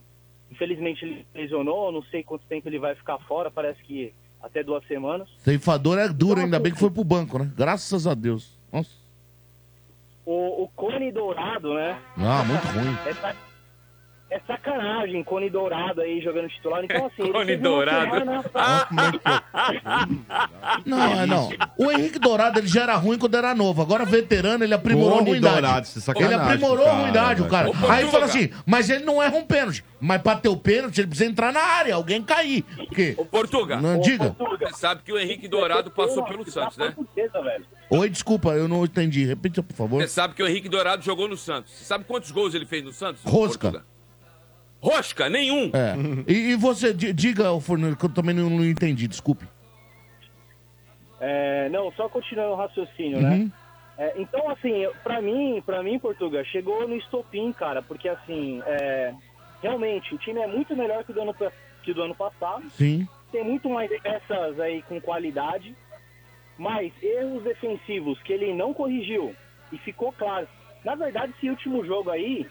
infelizmente 0.51 1.03
ele 1.03 1.25
lesionou, 1.33 1.91
não 1.91 2.03
sei 2.03 2.23
quanto 2.23 2.45
tempo 2.45 2.69
ele 2.69 2.77
vai 2.77 2.93
ficar 2.93 3.17
fora, 3.21 3.49
parece 3.49 3.81
que 3.81 4.13
até 4.41 4.63
duas 4.63 4.85
semanas. 4.87 5.27
Ceifador 5.39 5.97
é 5.97 6.07
duro, 6.07 6.41
ainda 6.41 6.59
bem 6.59 6.71
que 6.71 6.79
foi 6.79 6.89
pro 6.89 7.03
banco, 7.03 7.39
né? 7.39 7.51
Graças 7.55 8.07
a 8.07 8.13
Deus. 8.13 8.57
Nossa. 8.71 8.91
O, 10.25 10.63
o 10.63 10.67
Cone 10.75 11.11
Dourado, 11.11 11.73
né? 11.73 11.99
Ah, 12.17 12.43
muito 12.43 12.65
ruim. 12.67 12.97
Essa, 13.05 13.35
é 14.29 14.39
sacanagem, 14.45 15.23
Cone 15.23 15.49
Dourado 15.49 16.01
aí 16.01 16.21
jogando 16.21 16.47
titular. 16.49 16.83
Então, 16.83 17.07
assim, 17.07 17.31
Cone 17.31 17.57
Dourado. 17.57 18.11
semana- 18.11 18.43
Não, 20.85 21.27
não. 21.27 21.49
O 21.77 21.91
Henrique 21.91 22.19
Dourado 22.19 22.59
ele 22.59 22.67
já 22.67 22.83
era 22.83 22.95
ruim 22.95 23.17
quando 23.17 23.35
era 23.35 23.55
novo. 23.55 23.81
Agora 23.81 24.05
veterano, 24.05 24.63
ele 24.63 24.73
aprimorou 24.73 25.17
Pô, 25.17 25.23
a 25.23 25.27
ruindade. 25.27 25.55
Dourado, 25.61 25.85
isso 25.85 26.11
é 26.11 26.23
ele 26.23 26.33
aprimorou 26.33 26.85
a 26.85 26.89
cara, 26.89 27.01
ruindade, 27.01 27.41
o 27.41 27.47
cara. 27.47 27.69
Ô, 27.69 27.71
Aí 27.71 27.79
Portuga. 28.03 28.07
fala 28.11 28.25
assim, 28.25 28.49
mas 28.65 28.89
ele 28.89 29.03
não 29.03 29.21
erra 29.21 29.35
um 29.37 29.45
pênalti. 29.45 29.83
Mas 29.99 30.21
pra 30.21 30.35
ter 30.35 30.47
o 30.49 30.55
pênalti, 30.55 30.99
ele 30.99 31.07
precisa 31.07 31.29
entrar 31.29 31.51
na 31.51 31.59
área, 31.61 31.95
alguém 31.95 32.21
cair. 32.23 32.63
Porque... 32.63 33.15
Ô, 33.17 33.25
Portuga. 33.25 33.77
Não, 33.81 33.99
diga. 33.99 34.35
Você 34.59 34.73
sabe 34.79 35.01
que 35.03 35.11
o 35.11 35.19
Henrique 35.19 35.47
Dourado 35.47 35.91
passou 35.91 36.23
pelo 36.23 36.49
Santos, 36.49 36.77
né? 36.77 36.93
Oi, 37.89 38.09
desculpa, 38.09 38.49
eu 38.49 38.67
não 38.67 38.85
entendi. 38.85 39.25
Repita, 39.25 39.61
por 39.63 39.75
favor. 39.75 40.01
Você 40.01 40.07
sabe 40.07 40.33
que 40.35 40.43
o 40.43 40.47
Henrique 40.47 40.69
Dourado 40.69 41.03
jogou 41.03 41.27
no 41.27 41.35
Santos. 41.35 41.73
Você 41.73 41.83
sabe 41.83 42.05
quantos 42.05 42.31
gols 42.31 42.53
ele 42.53 42.65
fez 42.65 42.83
no 42.83 42.93
Santos? 42.93 43.21
Rosca. 43.25 43.71
Portuga? 43.71 43.98
Rosca, 44.81 45.29
nenhum. 45.29 45.71
É. 45.73 45.95
E, 46.31 46.51
e 46.51 46.55
você, 46.55 46.93
di- 46.93 47.11
diga, 47.13 47.51
ô 47.51 47.59
Forneiro, 47.59 47.95
que 47.97 48.05
eu 48.05 48.09
também 48.09 48.33
não, 48.33 48.49
não 48.49 48.65
entendi, 48.65 49.07
desculpe. 49.07 49.45
É, 51.19 51.67
não, 51.69 51.91
só 51.93 52.07
continuando 52.07 52.51
o 52.53 52.55
raciocínio, 52.55 53.17
Uhum. 53.17 53.23
né? 53.45 53.51
É, 53.97 54.13
então, 54.15 54.49
assim, 54.49 54.87
pra 55.03 55.21
mim, 55.21 55.61
pra 55.65 55.83
mim, 55.83 55.99
Portuga, 55.99 56.41
chegou 56.45 56.87
no 56.87 56.95
estopim, 56.95 57.51
cara, 57.51 57.81
porque 57.81 58.07
assim, 58.07 58.61
é, 58.65 59.13
realmente, 59.61 60.15
o 60.15 60.17
time 60.17 60.39
é 60.39 60.47
muito 60.47 60.73
melhor 60.73 61.03
que 61.03 61.11
o 61.11 61.13
do 61.13 61.21
ano, 61.21 61.35
que 61.83 61.91
o 61.91 61.93
do 61.93 62.03
ano 62.03 62.15
passado. 62.15 62.63
Sim. 62.69 63.05
Tem 63.29 63.43
muito 63.43 63.69
mais 63.69 63.91
peças 64.01 64.57
aí 64.61 64.81
com 64.83 65.01
qualidade, 65.01 65.75
mas 66.57 66.93
erros 67.03 67.43
defensivos 67.43 68.17
que 68.23 68.31
ele 68.31 68.53
não 68.53 68.73
corrigiu 68.73 69.35
e 69.73 69.77
ficou 69.79 70.13
claro. 70.13 70.47
Na 70.85 70.95
verdade, 70.95 71.33
esse 71.37 71.49
último 71.49 71.85
jogo 71.85 72.09
aí, 72.09 72.47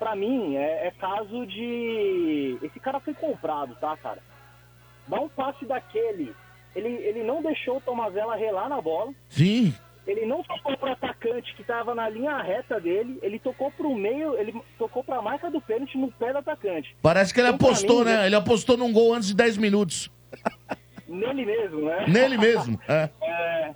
pra 0.00 0.16
mim, 0.16 0.56
é, 0.56 0.86
é 0.86 0.90
caso 0.98 1.46
de. 1.46 2.58
Esse 2.62 2.80
cara 2.80 2.98
foi 2.98 3.12
comprado, 3.12 3.76
tá, 3.78 3.94
cara? 3.98 4.18
Dá 5.06 5.20
um 5.20 5.28
passe 5.28 5.66
daquele. 5.66 6.34
Ele, 6.74 6.88
ele 6.88 7.22
não 7.22 7.42
deixou 7.42 7.76
o 7.76 7.80
Tomazella 7.80 8.34
relar 8.34 8.68
na 8.68 8.80
bola. 8.80 9.12
Sim. 9.28 9.74
Ele 10.06 10.24
não 10.24 10.42
tocou 10.42 10.76
pro 10.78 10.90
atacante 10.90 11.54
que 11.54 11.62
tava 11.62 11.94
na 11.94 12.08
linha 12.08 12.40
reta 12.40 12.80
dele. 12.80 13.18
Ele 13.22 13.38
tocou 13.38 13.70
pro 13.70 13.94
meio, 13.94 14.36
ele 14.38 14.58
tocou 14.78 15.04
pra 15.04 15.20
marca 15.20 15.50
do 15.50 15.60
pênalti 15.60 15.98
no 15.98 16.10
pé 16.12 16.32
do 16.32 16.38
atacante. 16.38 16.96
Parece 17.02 17.34
que 17.34 17.40
ele 17.40 17.50
Então, 17.50 17.68
apostou, 17.68 17.98
mim, 17.98 18.04
né? 18.06 18.26
Ele 18.26 18.34
apostou 18.34 18.76
num 18.76 18.92
gol 18.92 19.14
antes 19.14 19.28
de 19.28 19.34
10 19.34 19.58
minutos. 19.58 20.10
Nele 21.06 21.44
mesmo, 21.44 21.82
né? 21.82 22.06
Nele 22.08 22.38
mesmo, 22.38 22.80
é. 22.88 23.10
É, 23.20 23.74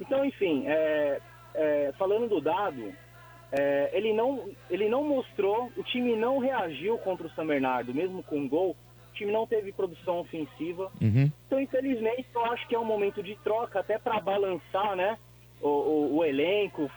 então, 0.00 0.24
enfim, 0.24 0.64
é, 0.66 1.20
é, 1.54 1.92
falando 1.98 2.28
do 2.28 2.40
dado, 2.40 2.92
é, 3.52 3.90
ele, 3.92 4.12
não, 4.12 4.48
ele 4.70 4.88
não 4.88 5.02
mostrou, 5.04 5.70
o 5.76 5.82
time 5.82 6.14
não 6.16 6.38
reagiu 6.38 6.98
contra 6.98 7.26
o 7.26 7.30
São 7.30 7.46
Bernardo, 7.46 7.94
mesmo 7.94 8.22
com 8.22 8.36
um 8.38 8.48
gol, 8.48 8.76
o 9.10 9.14
time 9.14 9.32
não 9.32 9.46
teve 9.46 9.72
produção 9.72 10.18
ofensiva. 10.20 10.90
Uhum. 11.00 11.30
Então, 11.46 11.60
infelizmente, 11.60 12.26
eu 12.34 12.44
acho 12.46 12.66
que 12.68 12.74
é 12.74 12.78
um 12.78 12.84
momento 12.84 13.22
de 13.22 13.34
troca, 13.36 13.80
até 13.80 13.98
para 13.98 14.20
balançar 14.20 14.94
né, 14.96 15.18
o, 15.60 15.68
o- 15.68 16.16
o 16.18 16.24
elenco, 16.24 16.90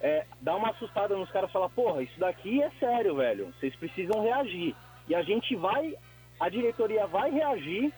é, 0.00 0.24
dar 0.40 0.56
uma 0.56 0.70
assustada 0.70 1.14
nos 1.16 1.30
caras 1.30 1.50
e 1.50 1.52
falar, 1.52 1.68
porra, 1.68 2.02
isso 2.02 2.18
daqui 2.18 2.62
é 2.62 2.70
sério, 2.80 3.16
velho, 3.16 3.52
vocês 3.58 3.74
precisam 3.76 4.22
reagir. 4.22 4.74
E 5.08 5.14
a 5.14 5.22
gente 5.22 5.54
vai, 5.56 5.94
a 6.40 6.48
diretoria 6.48 7.06
vai 7.06 7.30
reagir, 7.30 7.92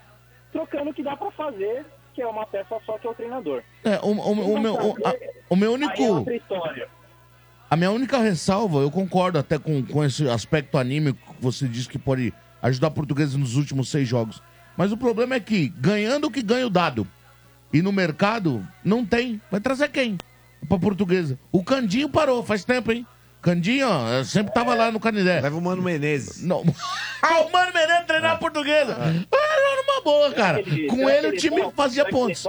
trocando 0.51 0.91
o 0.91 0.95
que 0.95 1.03
dá 1.03 1.17
para 1.17 1.31
fazer, 1.31 1.87
que 2.15 2.21
é 2.21 2.27
uma 2.27 2.45
peça 2.45 2.79
só 2.85 2.99
que 2.99 3.07
é 3.07 3.11
o 3.11 3.15
treinador. 3.15 3.63
É, 3.85 3.99
o, 4.03 4.09
o- 4.09 4.55
o 4.55 4.61
meu, 4.61 4.75
o, 4.75 4.91
a- 5.07 5.15
o 5.51 5.57
meu 5.57 5.73
único. 5.75 5.93
Aí 5.93 6.05
é 6.05 6.11
outra 6.11 6.35
história. 6.35 6.89
A 7.73 7.77
minha 7.77 7.91
única 7.91 8.19
ressalva, 8.19 8.81
eu 8.81 8.91
concordo 8.91 9.39
até 9.39 9.59
com, 9.59 9.83
com 9.83 10.05
esse 10.05 10.29
aspecto 10.29 10.77
anímico 10.77 11.35
que 11.35 11.43
você 11.43 11.67
disse 11.67 11.89
que 11.89 11.99
pode 11.99 12.31
ajudar 12.61 12.89
a 12.89 12.91
portuguesa 12.91 13.39
nos 13.39 13.57
últimos 13.57 13.89
seis 13.89 14.07
jogos. 14.07 14.43
Mas 14.77 14.93
o 14.93 14.97
problema 14.99 15.37
é 15.37 15.41
que, 15.41 15.69
ganhando 15.79 16.27
o 16.27 16.31
que 16.31 16.43
ganha 16.43 16.67
o 16.67 16.69
dado, 16.69 17.09
e 17.73 17.81
no 17.81 17.91
mercado, 17.91 18.63
não 18.85 19.07
tem. 19.07 19.41
Vai 19.51 19.59
trazer 19.59 19.89
quem? 19.89 20.19
Pra 20.69 20.79
portuguesa. 20.79 21.39
O 21.51 21.65
Candinho 21.65 22.11
parou, 22.11 22.45
faz 22.45 22.63
tempo, 22.63 22.93
hein? 22.93 23.07
Candinho, 23.41 23.89
ó, 23.89 24.23
sempre 24.23 24.53
tava 24.53 24.75
lá 24.75 24.93
no 24.93 25.01
Canidé. 25.01 25.41
Leva 25.41 25.57
o 25.57 25.63
Mano 25.63 25.81
Menezes. 25.81 26.43
Não. 26.43 26.63
ah, 27.23 27.41
o 27.41 27.51
Mano 27.51 27.73
Menezes 27.73 28.07
treinar 28.07 28.33
a 28.33 28.37
portuguesa. 28.37 28.99
Ah, 29.01 29.09
era 29.09 29.83
uma 29.83 30.03
boa, 30.03 30.31
cara. 30.33 30.63
Com 30.91 31.09
ele 31.09 31.29
o 31.29 31.37
time 31.39 31.73
fazia 31.75 32.05
Será 32.05 32.11
que 32.11 32.17
ele 32.17 32.27
pontos. 32.27 32.47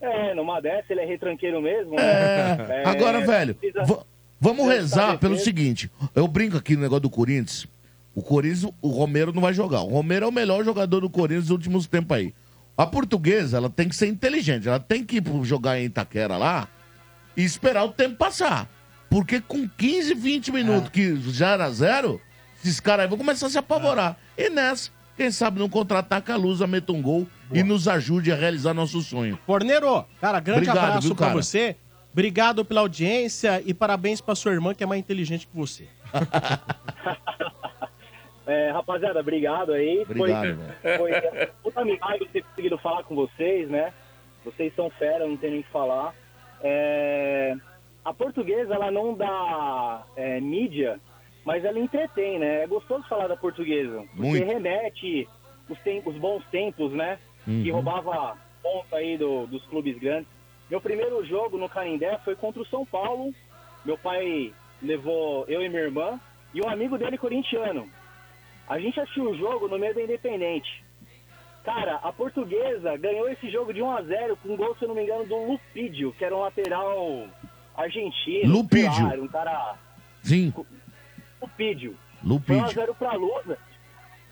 É, 0.00 0.34
numa 0.34 0.60
dessa 0.60 0.92
ele 0.92 1.00
é 1.00 1.04
retranqueiro 1.06 1.60
mesmo. 1.60 1.94
né? 1.96 2.02
É. 2.02 2.82
É, 2.82 2.88
Agora, 2.88 3.20
velho, 3.26 3.54
precisa- 3.54 3.84
va- 3.84 4.04
vamos 4.40 4.66
rezar 4.68 5.18
pelo 5.18 5.36
seguinte. 5.38 5.90
Eu 6.14 6.28
brinco 6.28 6.56
aqui 6.56 6.76
no 6.76 6.82
negócio 6.82 7.02
do 7.02 7.10
Corinthians. 7.10 7.66
O 8.14 8.22
Corinthians, 8.22 8.72
o 8.80 8.88
Romero 8.88 9.32
não 9.32 9.42
vai 9.42 9.52
jogar. 9.52 9.80
O 9.82 9.88
Romero 9.88 10.26
é 10.26 10.28
o 10.28 10.32
melhor 10.32 10.64
jogador 10.64 11.00
do 11.00 11.10
Corinthians 11.10 11.44
dos 11.44 11.50
últimos 11.50 11.86
tempos 11.86 12.16
aí. 12.16 12.34
A 12.76 12.86
portuguesa, 12.86 13.56
ela 13.56 13.68
tem 13.68 13.88
que 13.88 13.96
ser 13.96 14.06
inteligente. 14.06 14.68
Ela 14.68 14.78
tem 14.80 15.04
que 15.04 15.16
ir 15.18 15.24
jogar 15.42 15.78
em 15.80 15.84
Itaquera 15.86 16.36
lá 16.36 16.68
e 17.36 17.42
esperar 17.42 17.84
o 17.84 17.88
tempo 17.92 18.16
passar. 18.16 18.68
Porque 19.10 19.40
com 19.40 19.68
15, 19.68 20.14
20 20.14 20.52
minutos 20.52 20.90
que 20.90 21.16
já 21.32 21.50
era 21.52 21.70
zero, 21.70 22.20
esses 22.62 22.78
caras 22.78 23.04
aí 23.04 23.08
vão 23.08 23.18
começar 23.18 23.46
a 23.46 23.50
se 23.50 23.58
apavorar. 23.58 24.16
E 24.36 24.48
nessa, 24.50 24.90
quem 25.16 25.30
sabe 25.30 25.58
não 25.58 25.68
contra-ataca 25.68 26.34
a 26.34 26.36
Lusa, 26.36 26.66
meta 26.68 26.92
um 26.92 27.02
gol 27.02 27.26
e 27.52 27.62
nos 27.62 27.88
ajude 27.88 28.32
a 28.32 28.36
realizar 28.36 28.74
nosso 28.74 29.00
sonho. 29.00 29.38
Forneiro, 29.46 30.04
cara, 30.20 30.40
grande 30.40 30.68
Obrigado, 30.68 30.84
abraço 30.84 31.06
viu, 31.08 31.16
pra 31.16 31.26
cara? 31.28 31.42
você. 31.42 31.76
Obrigado 32.12 32.64
pela 32.64 32.80
audiência 32.80 33.62
e 33.64 33.72
parabéns 33.72 34.20
pra 34.20 34.34
sua 34.34 34.52
irmã, 34.52 34.74
que 34.74 34.82
é 34.82 34.86
mais 34.86 35.00
inteligente 35.00 35.46
que 35.46 35.56
você. 35.56 35.88
É, 38.48 38.70
rapaziada, 38.70 39.20
obrigado 39.20 39.72
aí. 39.72 40.06
Obrigado, 40.08 40.56
foi, 40.96 41.12
foi 41.12 41.46
puta 41.62 41.84
milagre 41.84 42.26
ter 42.32 42.42
conseguido 42.42 42.78
falar 42.78 43.02
com 43.02 43.14
vocês, 43.14 43.68
né? 43.68 43.92
Vocês 44.42 44.74
são 44.74 44.88
fera, 44.88 45.26
não 45.26 45.36
tem 45.36 45.50
nem 45.50 45.60
o 45.60 45.62
que 45.62 45.70
falar. 45.70 46.14
É, 46.62 47.54
a 48.02 48.14
portuguesa, 48.14 48.74
ela 48.74 48.90
não 48.90 49.14
dá 49.14 50.02
é, 50.16 50.40
mídia, 50.40 50.98
mas 51.44 51.62
ela 51.62 51.78
entretém, 51.78 52.38
né? 52.38 52.62
É 52.62 52.66
gostoso 52.66 53.06
falar 53.06 53.28
da 53.28 53.36
portuguesa. 53.36 54.02
Porque 54.16 54.22
Muito. 54.22 54.46
remete 54.46 55.28
os, 55.68 55.78
tempos, 55.80 56.14
os 56.14 56.20
bons 56.20 56.42
tempos, 56.50 56.90
né? 56.92 57.18
Que 57.62 57.70
Uhum. 57.70 57.76
roubava 57.80 58.36
ponta 58.62 58.96
aí 58.96 59.16
do- 59.16 59.46
dos 59.46 59.64
clubes 59.66 59.98
grandes. 59.98 60.28
Meu 60.70 60.80
primeiro 60.82 61.24
jogo 61.24 61.56
no 61.56 61.66
Canindé 61.68 62.18
foi 62.24 62.36
contra 62.36 62.60
o 62.60 62.66
São 62.66 62.84
Paulo. 62.84 63.32
Meu 63.84 63.96
pai 63.96 64.52
levou 64.82 65.46
eu 65.48 65.62
e 65.62 65.68
minha 65.68 65.80
irmã 65.82 66.20
e 66.52 66.60
um 66.60 66.68
amigo 66.68 66.98
dele 66.98 67.16
corintiano. 67.16 67.88
A 68.68 68.78
gente 68.78 69.00
assistiu 69.00 69.30
o 69.30 69.36
jogo 69.36 69.66
no 69.66 69.78
meio 69.78 69.94
da 69.94 70.02
Independente. 70.02 70.84
Cara, 71.64 71.96
a 72.02 72.12
portuguesa 72.12 72.96
ganhou 72.98 73.28
esse 73.30 73.50
jogo 73.50 73.72
de 73.72 73.80
1 73.82 73.90
a 73.90 74.02
0 74.02 74.36
com 74.36 74.50
um 74.50 74.56
gol, 74.56 74.76
se 74.76 74.84
eu 74.84 74.88
não 74.88 74.94
me 74.94 75.04
engano, 75.04 75.24
do 75.26 75.36
Lupídio, 75.52 76.12
que 76.18 76.24
era 76.24 76.36
um 76.36 76.40
lateral 76.40 77.26
argentino. 77.74 78.52
Lupídio. 78.52 79.10
era 79.10 79.22
um 79.22 79.28
cara. 79.28 79.74
Sim. 80.22 80.52
Lupídio. 81.40 81.96
Lupídio. 82.22 82.62
Foi 82.72 82.84
1x0 82.84 82.94
pra 82.94 83.12
Lusa. 83.14 83.58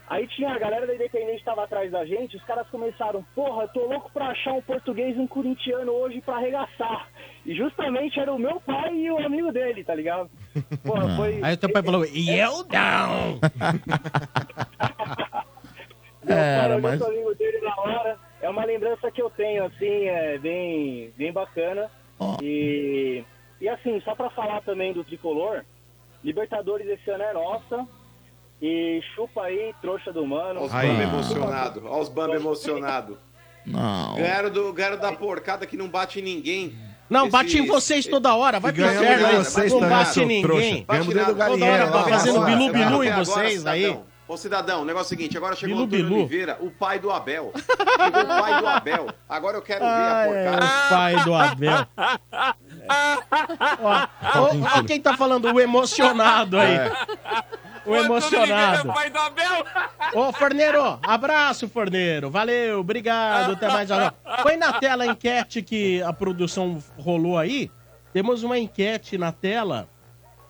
Aí 0.09 0.25
tinha 0.29 0.51
a 0.51 0.59
galera 0.59 0.87
da 0.87 0.95
Independente 0.95 1.39
que 1.41 1.45
tava 1.45 1.65
atrás 1.65 1.91
da 1.91 2.05
gente, 2.07 2.37
os 2.37 2.45
caras 2.45 2.69
começaram, 2.69 3.25
porra, 3.35 3.65
eu 3.65 3.69
tô 3.69 3.87
louco 3.87 4.09
pra 4.13 4.27
achar 4.29 4.53
um 4.53 4.63
português 4.63 5.17
e 5.17 5.19
um 5.19 5.27
corintiano 5.27 5.91
hoje 5.91 6.21
pra 6.21 6.37
arregaçar. 6.37 7.09
E 7.45 7.53
justamente 7.57 8.21
era 8.21 8.33
o 8.33 8.39
meu 8.39 8.61
pai 8.61 8.95
e 8.95 9.11
o 9.11 9.19
amigo 9.19 9.51
dele, 9.51 9.83
tá 9.83 9.97
ligado? 9.97 10.31
Porra, 10.85 11.17
foi. 11.17 11.41
Aí 11.43 11.55
o 11.55 11.57
teu 11.57 11.73
pai 11.73 11.83
falou, 11.83 12.05
e 12.05 12.39
eu 12.39 12.65
não! 12.71 13.41
Meu 16.25 16.37
Era, 16.37 16.69
pai, 16.69 16.77
eu 16.77 16.83
mas- 16.83 16.99
sou 16.99 17.09
amigo 17.09 17.35
dele 17.37 17.61
na 17.61 17.81
hora. 17.81 18.19
É 18.43 18.51
uma 18.51 18.65
lembrança 18.65 19.11
que 19.13 19.23
eu 19.23 19.31
tenho, 19.31 19.65
assim, 19.65 20.07
é 20.09 20.39
bem, 20.39 21.13
bem 21.17 21.33
bacana. 21.33 21.89
E, 22.43 23.23
e 23.61 23.69
assim, 23.69 24.01
só 24.01 24.15
pra 24.15 24.31
falar 24.31 24.61
também 24.63 24.93
do 24.93 25.05
tricolor, 25.05 25.65
Libertadores 26.25 26.87
esse 26.89 27.09
ano 27.11 27.23
é 27.23 27.33
nossa. 27.33 27.87
E 28.61 29.01
chupa 29.15 29.43
aí, 29.43 29.75
trouxa 29.83 30.13
do 30.13 30.27
mano. 30.27 30.61
Olha 30.61 30.67
os 30.67 30.73
Bamba 30.73 31.03
emocionado. 31.03 31.83
Olha 31.87 32.03
os 32.03 32.09
Bamba 32.09 32.35
emocionado. 32.37 33.19
Não. 33.67 34.15
Ganharam, 34.17 34.51
do, 34.51 34.73
ganharam 34.73 34.97
da 34.99 35.13
porcada 35.13 35.67
que 35.67 35.77
não 35.77 35.89
bate 35.89 36.21
em 36.21 36.23
ninguém. 36.23 36.75
Não, 37.11 37.23
Esse- 37.23 37.33
bate 37.33 37.59
em 37.59 37.67
vocês 37.67 38.07
toda 38.07 38.35
hora, 38.35 38.59
vai 38.59 38.73
pro 38.73 38.85
inferno 38.85 39.27
aí, 39.27 39.37
vocês 39.37 39.73
não 39.73 39.81
bate 39.81 40.21
em 40.21 40.27
ninguém. 40.27 40.87
dentro 40.89 41.35
do 41.35 41.37
Toda 41.47 41.65
hora 41.65 41.85
lá, 41.91 42.05
fazendo 42.09 42.41
bilu-bilu 42.45 43.05
em 43.05 43.09
Agora, 43.09 43.25
vocês 43.25 43.67
aí. 43.67 43.83
cidadão. 43.85 44.05
Ô, 44.29 44.37
cidadão, 44.37 44.83
o 44.83 44.85
negócio 44.85 45.05
é 45.05 45.07
o 45.15 45.19
seguinte, 45.19 45.37
agora 45.37 45.55
chegou 45.55 45.77
o 45.83 45.87
Bilu, 45.87 46.05
Antônio 46.05 46.05
bilu. 46.09 46.21
Oliveira, 46.23 46.59
o 46.61 46.69
pai 46.69 46.99
do 46.99 47.13
Abel. 47.13 47.53
Chegou 47.55 48.23
o 48.23 48.27
pai 48.27 48.61
do 48.61 48.67
Abel. 48.67 49.07
Agora 49.29 49.57
eu 49.57 49.63
quero 49.63 49.85
ver 49.85 49.87
a 49.87 50.25
porcada. 50.27 50.65
é, 50.65 50.87
o 50.87 50.89
pai 50.91 51.25
do 51.25 51.35
Abel. 51.35 51.87
Ó, 52.89 54.09
ó, 54.39 54.79
ó 54.79 54.83
quem 54.85 55.01
tá 55.01 55.17
falando, 55.17 55.53
o 55.53 55.61
emocionado 55.61 56.59
aí. 56.59 56.75
É. 56.75 56.93
O 57.85 57.95
emocionado. 57.95 58.93
pai 58.93 59.11
do 59.11 59.19
Abel. 59.19 59.65
Ô, 60.13 60.33
Forneiro, 60.33 60.99
abraço, 61.03 61.69
Forneiro. 61.69 62.31
Valeu, 62.31 62.81
obrigado. 62.81 63.53
Até 63.53 63.69
mais. 63.69 63.89
Põe 64.43 64.57
na 64.57 64.73
tela 64.73 65.05
a 65.05 65.07
enquete 65.07 65.63
que 65.63 66.03
a 66.03 66.13
produção 66.13 66.83
rolou 66.99 67.39
aí. 67.39 67.71
Temos 68.13 68.43
uma 68.43 68.59
enquete 68.59 69.17
na 69.17 69.31
tela 69.31 69.89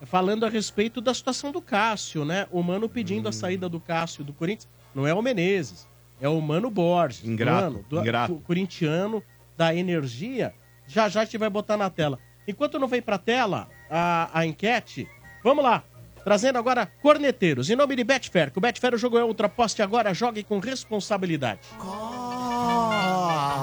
falando 0.02 0.46
a 0.46 0.48
respeito 0.48 1.00
da 1.00 1.12
situação 1.12 1.50
do 1.52 1.60
Cássio, 1.60 2.24
né? 2.24 2.46
O 2.50 2.62
Mano 2.62 2.88
pedindo 2.88 3.28
a 3.28 3.32
saída 3.32 3.68
do 3.68 3.80
Cássio 3.80 4.24
do 4.24 4.32
Corinthians. 4.32 4.68
Não 4.94 5.06
é 5.06 5.12
o 5.12 5.20
Menezes, 5.20 5.86
é 6.20 6.28
o 6.28 6.40
Mano 6.40 6.70
Borges. 6.70 7.24
Ingrato, 7.24 7.64
Mano, 7.64 7.84
do, 7.88 8.00
ingrato. 8.00 8.34
do 8.34 8.40
corintiano 8.40 9.22
da 9.56 9.74
energia. 9.74 10.54
Já 10.86 11.08
já 11.08 11.22
a 11.22 11.24
gente 11.24 11.38
vai 11.38 11.50
botar 11.50 11.76
na 11.76 11.90
tela. 11.90 12.18
Enquanto 12.46 12.78
não 12.78 12.86
vem 12.86 13.02
pra 13.02 13.18
tela 13.18 13.68
a, 13.90 14.30
a 14.32 14.46
enquete, 14.46 15.08
vamos 15.42 15.64
lá. 15.64 15.82
Trazendo 16.24 16.58
agora 16.58 16.86
corneteiros. 17.00 17.70
Em 17.70 17.76
nome 17.76 17.94
de 17.94 18.02
Betfair, 18.02 18.50
que 18.50 18.58
o 18.58 18.60
Betfair 18.60 18.94
o 18.94 18.98
jogo 18.98 19.16
é 19.16 19.24
ultraposte 19.24 19.80
agora, 19.80 20.12
jogue 20.12 20.42
com 20.42 20.58
responsabilidade. 20.58 21.60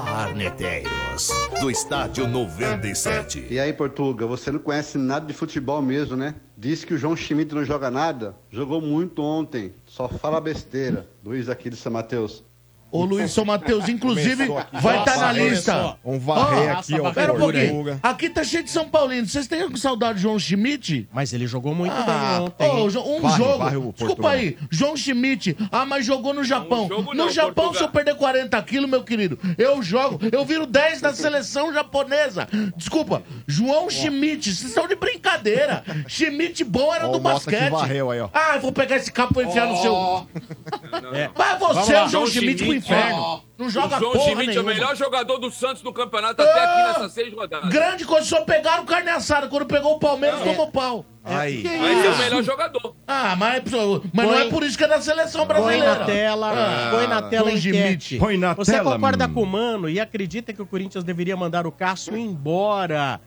Arneteiros, 0.06 1.30
do 1.60 1.70
estádio 1.70 2.26
97. 2.26 3.48
E 3.50 3.60
aí, 3.60 3.74
Portuga, 3.74 4.26
você 4.26 4.50
não 4.50 4.60
conhece 4.60 4.98
nada 4.98 5.26
de 5.26 5.34
futebol 5.34 5.82
mesmo, 5.82 6.16
né? 6.16 6.36
Disse 6.58 6.86
que 6.86 6.94
o 6.94 6.98
João 6.98 7.18
Schmidt 7.18 7.54
não 7.54 7.66
joga 7.66 7.92
nada. 7.92 8.36
Jogou 8.50 8.80
muito 8.80 9.22
ontem. 9.22 9.74
Só 9.86 10.08
fala 10.08 10.40
besteira. 10.40 11.10
Luiz 11.22 11.50
aqui 11.50 11.70
de 11.70 11.76
São 11.76 11.92
Mateus. 11.92 12.46
Ô 12.94 13.06
Luiz 13.06 13.32
São 13.32 13.44
Mateus, 13.44 13.90
inclusive, 13.90 14.48
vai 14.72 15.00
estar 15.00 15.18
na 15.18 15.28
Começou. 15.30 15.50
lista. 15.50 15.98
Vamos 16.06 16.24
varrer 16.24 16.76
Ó, 16.76 16.80
aqui, 16.80 17.00
ó, 17.00 17.12
Pera 17.12 17.34
um 17.34 17.40
pouquinho. 17.40 18.00
Aqui 18.04 18.30
tá 18.30 18.44
cheio 18.44 18.64
de 18.64 18.70
São 18.70 18.88
Paulino. 18.88 19.26
Vocês 19.26 19.48
têm 19.48 19.68
com 19.68 19.76
saudade 19.76 20.18
de 20.18 20.22
João 20.22 20.38
Schmidt? 20.38 21.10
Mas 21.12 21.34
ele 21.34 21.48
jogou 21.48 21.74
muito 21.74 21.92
ah, 21.92 22.04
bem 22.04 22.46
ontem, 22.46 22.70
um 22.70 23.20
Varre, 23.20 23.38
jogo. 23.38 23.58
varre 23.58 23.80
Desculpa 23.96 24.30
aí. 24.30 24.58
João 24.70 24.96
Schmidt. 24.96 25.58
Ah, 25.72 25.86
mas 25.88 26.06
jogou 26.06 26.36
no 26.36 26.44
Japão. 26.44 26.88
jogo 26.88 27.14
no 27.16 27.26
não, 27.26 27.30
Japão, 27.32 27.54
Portugal. 27.54 27.74
se 27.80 27.84
eu 27.84 27.90
perder 27.90 28.16
40 28.16 28.62
quilos, 28.62 28.88
meu 28.88 29.04
querido, 29.04 29.40
eu 29.58 29.82
jogo. 29.82 30.20
Eu 30.32 30.46
viro 30.46 30.68
10 30.68 31.02
da 31.02 31.14
seleção 31.16 31.74
japonesa. 31.74 32.48
Desculpa. 32.78 33.24
João 33.48 33.90
Schmidt. 33.90 34.54
Vocês 34.54 34.70
estão 34.70 34.88
de 34.88 34.96
brincadeira. 34.96 35.84
Schmidt 36.08 36.64
bom 36.64 36.94
era 36.94 37.08
Ó, 37.08 37.12
do 37.12 37.20
basquete. 37.20 37.72
varreu 37.72 38.12
aí, 38.12 38.20
ó. 38.20 38.30
Ah, 38.32 38.56
eu 38.56 38.62
vou 38.62 38.72
pegar 38.72 38.98
esse 38.98 39.12
capo 39.12 39.42
e 39.42 39.46
enfiar 39.46 39.66
no 39.66 39.78
seu... 39.82 40.28
É. 41.14 41.30
Vai 41.36 41.58
você, 41.58 42.08
João 42.08 42.28
Schmidt, 42.28 42.64
pro 42.64 42.74
inferno. 42.84 43.16
ó. 43.22 43.40
Não 43.58 43.70
joga 43.70 43.96
o 43.98 44.00
João 44.00 44.12
porra 44.14 44.32
Schmidt 44.32 44.58
é 44.58 44.62
o 44.62 44.64
melhor 44.64 44.96
jogador 44.96 45.38
do 45.38 45.50
Santos 45.52 45.84
no 45.84 45.94
campeonato 45.94 46.42
até 46.42 46.64
aqui 46.64 46.84
nessas 46.88 47.12
seis 47.14 47.34
rodadas. 47.34 47.70
Grande 47.70 48.04
coisa, 48.06 48.28
só 48.28 48.42
pegaram 48.42 48.86
carne 48.86 49.10
assada. 49.10 49.48
Quando 49.48 49.66
pegou 49.66 49.94
o 49.96 50.00
Palmeiras, 50.00 50.42
tomou 50.42 50.70
pau. 50.72 51.06
Aí. 51.24 51.62
Que 51.62 51.70
Mas 51.78 52.06
é 52.06 52.08
o 52.10 52.12
isso? 52.12 52.22
melhor 52.24 52.44
jogador. 52.44 52.96
Ah, 53.08 53.36
mas, 53.38 53.62
mas 54.14 54.26
não 54.28 54.34
Põe- 54.34 54.42
é 54.48 54.50
por 54.50 54.64
isso 54.64 54.78
que 54.78 54.84
é 54.84 54.88
da 54.90 55.00
seleção 55.02 55.46
Põe 55.48 55.56
brasileira. 55.56 55.96
na 56.00 56.06
tela, 56.06 56.52
Ah, 56.52 56.92
põe 56.92 57.08
na 57.08 57.22
tela 57.22 57.46
João 57.52 57.58
enquete. 57.58 58.06
Schmidt. 58.06 58.18
Põe 58.20 58.38
na 58.38 58.54
Você 58.54 58.74
tela, 58.74 58.92
concorda 58.96 59.26
hum. 59.28 59.34
com 59.34 59.44
o 59.44 59.46
Mano 59.46 59.90
e 59.90 60.00
acredita 60.02 60.52
que 60.52 60.62
o 60.62 60.66
Corinthians 60.66 61.04
deveria 61.06 61.38
mandar 61.38 61.66
o 61.66 61.72
Cássio 61.72 62.18
embora? 62.18 63.22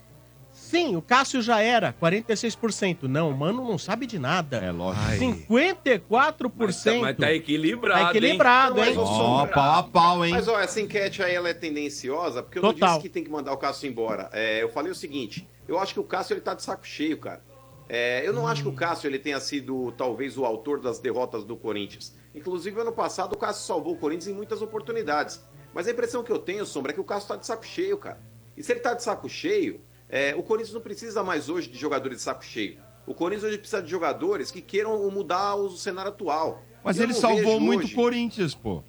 Sim, 0.76 0.96
o 0.96 1.02
Cássio 1.02 1.40
já 1.40 1.60
era, 1.60 1.92
46%. 1.94 3.04
Não, 3.04 3.30
o 3.30 3.36
Mano 3.36 3.64
não 3.64 3.78
sabe 3.78 4.06
de 4.06 4.18
nada. 4.18 4.58
É 4.58 4.70
lógico. 4.70 5.06
54%. 5.48 6.52
Mas 6.58 6.82
tá, 6.84 6.94
mas 7.00 7.16
tá 7.16 7.32
equilibrado, 7.32 8.04
Tá 8.04 8.10
equilibrado, 8.10 8.84
hein? 8.84 8.96
Ô, 8.96 9.02
Ó, 9.02 9.06
Sombra, 9.06 9.54
pau 9.54 9.72
a 9.78 9.82
pau, 9.82 10.24
hein? 10.24 10.32
Mas, 10.32 10.48
ó, 10.48 10.60
essa 10.60 10.80
enquete 10.80 11.22
aí, 11.22 11.34
ela 11.34 11.48
é 11.48 11.54
tendenciosa, 11.54 12.42
porque 12.42 12.58
eu 12.58 12.62
Total. 12.62 12.88
não 12.88 12.96
disse 12.96 13.08
que 13.08 13.12
tem 13.12 13.24
que 13.24 13.30
mandar 13.30 13.52
o 13.52 13.56
Cássio 13.56 13.88
embora. 13.88 14.28
É, 14.32 14.62
eu 14.62 14.68
falei 14.68 14.92
o 14.92 14.94
seguinte, 14.94 15.48
eu 15.66 15.78
acho 15.78 15.94
que 15.94 16.00
o 16.00 16.04
Cássio, 16.04 16.34
ele 16.34 16.40
tá 16.40 16.54
de 16.54 16.62
saco 16.62 16.86
cheio, 16.86 17.18
cara. 17.18 17.42
É, 17.88 18.26
eu 18.26 18.32
não 18.32 18.46
acho 18.48 18.62
que 18.62 18.68
o 18.68 18.72
Cássio, 18.72 19.08
ele 19.08 19.18
tenha 19.18 19.38
sido, 19.40 19.92
talvez, 19.92 20.36
o 20.36 20.44
autor 20.44 20.80
das 20.80 20.98
derrotas 20.98 21.44
do 21.44 21.56
Corinthians. 21.56 22.14
Inclusive, 22.34 22.80
ano 22.80 22.92
passado, 22.92 23.32
o 23.34 23.38
Cássio 23.38 23.64
salvou 23.64 23.94
o 23.94 23.96
Corinthians 23.96 24.28
em 24.28 24.34
muitas 24.34 24.60
oportunidades. 24.60 25.40
Mas 25.72 25.86
a 25.86 25.90
impressão 25.92 26.22
que 26.24 26.32
eu 26.32 26.38
tenho, 26.38 26.66
Sombra, 26.66 26.92
é 26.92 26.94
que 26.94 27.00
o 27.00 27.04
Cássio 27.04 27.28
tá 27.28 27.36
de 27.36 27.46
saco 27.46 27.64
cheio, 27.64 27.96
cara. 27.96 28.18
E 28.56 28.62
se 28.62 28.72
ele 28.72 28.80
tá 28.80 28.94
de 28.94 29.02
saco 29.02 29.28
cheio, 29.28 29.80
é, 30.08 30.34
o 30.34 30.42
Corinthians 30.42 30.74
não 30.74 30.80
precisa 30.80 31.22
mais 31.22 31.48
hoje 31.48 31.68
de 31.68 31.78
jogadores 31.78 32.18
de 32.18 32.24
saco 32.24 32.44
cheio. 32.44 32.78
O 33.06 33.14
Corinthians 33.14 33.44
hoje 33.48 33.58
precisa 33.58 33.82
de 33.82 33.90
jogadores 33.90 34.50
que 34.50 34.60
queiram 34.60 35.08
mudar 35.10 35.54
o 35.54 35.70
cenário 35.70 36.10
atual. 36.10 36.62
Mas 36.82 36.98
Eu 36.98 37.04
ele 37.04 37.14
salvou 37.14 37.60
muito 37.60 37.84
hoje- 37.84 37.92
o 37.92 37.96
Corinthians, 37.96 38.54
pô. 38.54 38.82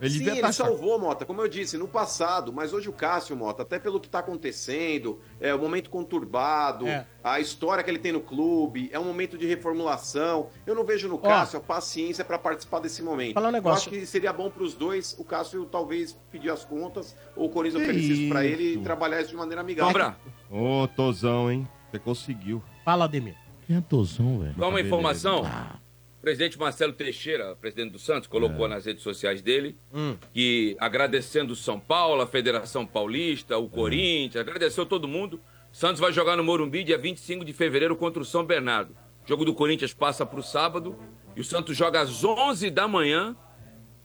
Ele 0.00 0.10
Sim, 0.18 0.30
ele 0.30 0.40
tá- 0.40 0.50
salvou, 0.52 0.98
Mota, 0.98 1.26
como 1.26 1.42
eu 1.42 1.48
disse, 1.48 1.76
no 1.76 1.86
passado, 1.86 2.52
mas 2.52 2.72
hoje 2.72 2.88
o 2.88 2.92
Cássio, 2.92 3.36
Mota, 3.36 3.62
até 3.62 3.78
pelo 3.78 4.00
que 4.00 4.08
tá 4.08 4.20
acontecendo, 4.20 5.20
é 5.38 5.54
o 5.54 5.58
momento 5.58 5.90
conturbado, 5.90 6.86
É. 6.86 7.06
a 7.22 7.38
história 7.38 7.84
que 7.84 7.90
ele 7.90 7.98
tem 7.98 8.10
no 8.12 8.20
clube, 8.20 8.88
é 8.92 8.98
um 8.98 9.04
momento 9.04 9.36
de 9.36 9.46
reformulação. 9.46 10.48
Eu 10.66 10.74
não 10.74 10.84
vejo 10.84 11.08
no 11.08 11.18
Cássio 11.18 11.58
a 11.58 11.62
paciência 11.62 12.24
para 12.24 12.38
participar 12.38 12.80
desse 12.80 13.02
momento. 13.02 13.34
Falar 13.34 13.48
um 13.48 13.52
negócio. 13.52 13.88
Eu 13.90 13.92
acho 13.96 14.00
que 14.00 14.06
seria 14.06 14.32
bom 14.32 14.50
para 14.50 14.62
os 14.62 14.74
dois, 14.74 15.14
o 15.18 15.24
Cássio 15.24 15.66
talvez 15.66 16.16
pedir 16.30 16.50
as 16.50 16.64
contas, 16.64 17.14
ou 17.36 17.46
o 17.46 17.50
Corinthians 17.50 17.82
Que 17.84 17.90
oferecesse 17.90 18.28
para 18.28 18.44
ele 18.44 18.62
e 18.62 18.72
isso? 18.74 18.82
trabalhar 18.82 19.20
isso 19.20 19.30
de 19.30 19.36
maneira 19.36 19.60
amigável. 19.60 20.14
Ô, 20.50 20.88
Tozão, 20.88 21.50
hein? 21.50 21.68
Você 21.90 21.98
conseguiu. 21.98 22.62
Fala, 22.84 23.04
Ademir. 23.04 23.36
Quem 23.66 23.76
é 23.76 23.80
Tozão, 23.80 24.38
velho? 24.40 24.54
Só 24.58 24.68
uma 24.68 24.80
informação. 24.80 25.42
Ah. 25.44 25.76
O 26.20 26.22
presidente 26.22 26.58
Marcelo 26.58 26.92
Teixeira, 26.92 27.56
presidente 27.56 27.92
do 27.92 27.98
Santos, 27.98 28.28
colocou 28.28 28.68
nas 28.68 28.84
redes 28.84 29.02
sociais 29.02 29.40
dele 29.40 29.78
Hum. 29.90 30.14
que 30.34 30.76
agradecendo 30.78 31.54
o 31.54 31.56
São 31.56 31.80
Paulo, 31.80 32.20
a 32.20 32.26
Federação 32.26 32.84
Paulista, 32.84 33.56
o 33.56 33.70
Corinthians, 33.70 34.36
agradeceu 34.36 34.84
todo 34.84 35.08
mundo. 35.08 35.40
Santos 35.72 35.98
vai 35.98 36.12
jogar 36.12 36.36
no 36.36 36.44
Morumbi 36.44 36.84
dia 36.84 36.98
25 36.98 37.42
de 37.42 37.54
fevereiro 37.54 37.96
contra 37.96 38.20
o 38.20 38.24
São 38.24 38.44
Bernardo. 38.44 38.94
O 39.24 39.28
jogo 39.28 39.46
do 39.46 39.54
Corinthians 39.54 39.94
passa 39.94 40.26
para 40.26 40.38
o 40.38 40.42
sábado 40.42 40.94
e 41.34 41.40
o 41.40 41.44
Santos 41.44 41.74
joga 41.74 42.02
às 42.02 42.22
11 42.22 42.68
da 42.70 42.86
manhã, 42.86 43.34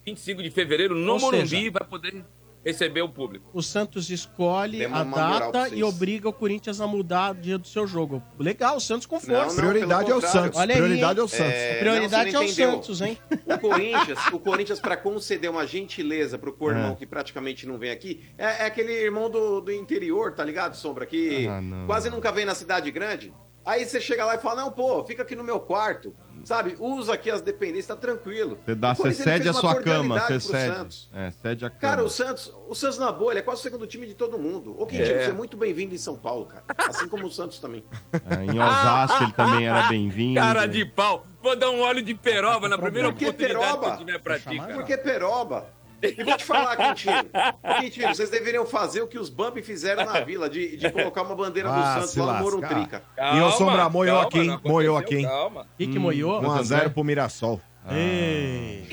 25 0.06 0.42
de 0.42 0.50
fevereiro, 0.52 0.96
no 0.96 1.14
Ou 1.14 1.20
Morumbi, 1.20 1.48
seja, 1.50 1.72
vai 1.72 1.84
poder 1.86 2.24
receber 2.66 3.02
o 3.04 3.10
público. 3.10 3.48
O 3.54 3.62
Santos 3.62 4.10
escolhe 4.10 4.80
Demos 4.80 4.98
a 5.00 5.04
uma 5.04 5.06
moral 5.12 5.28
pra 5.38 5.40
data 5.52 5.60
vocês. 5.70 5.80
e 5.80 5.84
obriga 5.84 6.28
o 6.28 6.34
Corinthians 6.34 6.82
a 6.82 6.88
mudar 6.88 7.32
o 7.32 7.36
dia 7.36 7.58
do 7.58 7.68
seu 7.68 7.86
jogo. 7.86 8.24
Legal, 8.40 8.78
o 8.78 8.80
Santos 8.80 9.06
com 9.06 9.16
Não, 9.16 9.22
força. 9.22 9.48
não, 9.48 9.56
Prioridade 9.56 10.06
pelo 10.06 10.16
é 10.16 10.18
o 10.18 10.22
contrário. 10.22 10.42
Santos. 10.46 10.60
Olha 10.60 10.74
aí, 10.74 10.82
Prioridade 10.82 11.20
hein? 11.20 11.22
é 11.22 11.24
o 11.24 11.28
Santos. 11.28 11.54
É, 11.54 11.80
Prioridade 11.80 12.32
não, 12.32 12.42
é 12.42 12.44
o 12.44 12.48
você 12.48 12.54
entendeu. 12.54 12.72
Santos, 12.72 13.02
hein? 13.02 13.18
O 13.46 13.58
Corinthians, 13.60 14.20
o 14.34 14.40
Corinthians 14.40 14.80
para 14.80 14.98
conceder 14.98 15.50
uma 15.52 15.68
gentileza 15.68 16.38
pro 16.38 16.52
co-irmão 16.54 16.92
É. 16.94 16.96
que 16.96 17.06
praticamente 17.06 17.68
não 17.68 17.78
vem 17.78 17.92
aqui, 17.92 18.24
é, 18.38 18.64
é 18.64 18.66
aquele 18.66 18.92
irmão 18.92 19.30
do, 19.30 19.62
do 19.62 19.72
interior, 19.72 20.34
tá 20.34 20.44
ligado, 20.44 20.76
Sombra? 20.76 21.06
Que 21.06 21.48
Ah, 21.48 21.62
não. 21.62 21.86
quase 21.86 22.10
nunca 22.10 22.32
vem 22.32 22.46
na 22.46 22.56
cidade 22.56 22.90
grande. 22.90 23.32
Aí 23.66 23.84
você 23.84 24.00
chega 24.00 24.24
lá 24.26 24.36
e 24.36 24.38
fala, 24.38 24.62
não, 24.62 24.72
pô, 24.72 25.04
fica 25.04 25.24
aqui 25.24 25.36
no 25.36 25.44
meu 25.44 25.60
quarto, 25.60 26.16
sabe? 26.44 26.76
Usa 26.80 27.14
aqui 27.16 27.32
as 27.32 27.42
dependências, 27.42 27.88
tá 27.88 27.96
tranquilo. 27.96 28.60
Você 28.64 28.76
dá, 28.76 28.92
O 28.92 28.96
você 28.96 29.12
cede 29.14 29.50
a 29.50 29.54
sua 29.54 29.82
cama, 29.82 30.20
você 30.20 30.40
cede. 30.40 30.76
Santos. 30.76 31.10
É, 31.12 31.32
cede 31.32 31.66
a 31.66 31.70
cama. 31.72 31.82
Cara, 31.82 32.04
o 32.04 32.10
Santos, 32.10 32.54
o 32.68 32.76
Santos 32.76 33.00
na 33.00 33.12
boa, 33.12 33.32
ele 33.34 33.40
é 33.40 33.42
quase 33.42 33.62
o 33.62 33.64
segundo 33.64 33.88
time 33.88 34.06
de 34.06 34.14
todo 34.14 34.38
mundo. 34.38 34.76
Ô, 34.80 34.86
Quintino, 34.86 35.10
É. 35.18 35.24
você 35.26 35.30
é 35.32 35.34
muito 35.34 35.58
bem-vindo 35.58 35.96
em 35.96 35.98
São 35.98 36.16
Paulo, 36.16 36.46
cara. 36.46 36.64
Assim 36.78 37.08
como 37.08 37.26
o 37.26 37.32
Santos 37.32 37.58
também. 37.60 37.84
É, 38.30 38.44
em 38.46 38.60
Osasco 38.60 39.24
ele 39.24 39.32
também 39.34 39.68
era 39.68 39.84
bem-vindo. 39.90 40.40
Cara 40.40 40.68
de 40.68 40.86
pau. 40.86 41.26
Vou 41.42 41.56
dar 41.56 41.70
um 41.72 41.82
óleo 41.82 42.02
de 42.04 42.14
peroba 42.14 42.70
na 42.70 42.78
primeira 42.78 43.12
Por 43.12 43.18
que 43.18 43.26
oportunidade 43.26 43.64
que 43.64 43.70
peroba? 43.70 43.88
eu 43.94 43.98
tiver 43.98 44.20
pra 44.20 44.40
ti, 44.40 44.58
cara. 44.58 44.74
Por 44.74 44.84
que 44.84 44.98
peroba? 44.98 45.68
E 46.02 46.24
vou 46.24 46.38
te 46.38 46.44
falar, 46.44 46.76
Quintino. 46.76 47.30
Ô, 47.64 47.82
Quintino, 47.82 48.08
vocês 48.16 48.30
deveriam 48.30 48.66
fazer 48.66 49.02
o 49.02 49.08
que 49.08 49.18
os 49.18 49.30
Bambi 49.30 49.62
fizeram 49.62 50.06
na 50.06 50.20
vila, 50.22 50.50
de, 50.50 50.78
de 50.78 50.92
colocar 50.92 51.24
uma 51.24 51.36
bandeira 51.36 51.70
do 51.70 51.76
Ah, 51.76 51.96
Santos 51.96 52.12
se 52.12 52.20
lá 52.20 52.38
no. 52.38 52.44
Morumbica. 52.44 53.04
E 53.18 53.40
o 53.42 53.52
Sombra 53.52 53.90
moiou 53.90 54.20
aqui, 54.20 54.40
hein? 54.40 54.60
Moiou 54.64 54.98
aqui, 54.98 55.16
hein? 55.18 55.26
Calma. 55.26 55.62
O 55.62 55.78
que, 55.78 55.88
que 55.88 56.00
moiou? 56.00 56.42
1x0 56.42 56.94
pro 56.94 57.04
Mirassol. 57.04 57.60
Ei. 57.92 58.88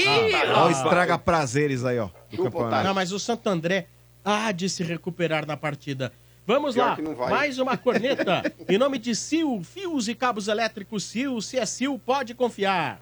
Olha 0.55 0.67
o 0.67 0.71
estraga 0.71 1.19
prazeres 1.19 1.85
aí, 1.85 1.99
ó. 1.99 2.07
Do 2.31 2.37
Chupa, 2.37 2.51
campeonato. 2.51 2.85
Não, 2.87 2.95
mas 2.95 3.13
o 3.13 3.19
Santo 3.19 3.49
André 3.49 3.87
há 4.25 4.53
de 4.53 4.69
se 4.69 4.83
recuperar 4.83 5.47
na 5.47 5.57
partida. 5.57 6.13
Vamos 6.47 6.75
Pior 6.75 6.99
lá, 6.99 7.29
mais 7.31 7.59
uma 7.59 7.77
corneta. 7.77 8.43
em 8.69 8.77
nome 8.77 8.99
de 8.99 9.15
Sil, 9.15 9.63
fios 9.63 10.09
e 10.09 10.15
cabos 10.15 10.49
elétricos 10.49 11.05
Sil. 11.07 11.41
Se 11.41 11.57
é 11.59 11.65
Sil, 11.65 11.95
pode 12.05 12.35
confiar. 12.35 12.99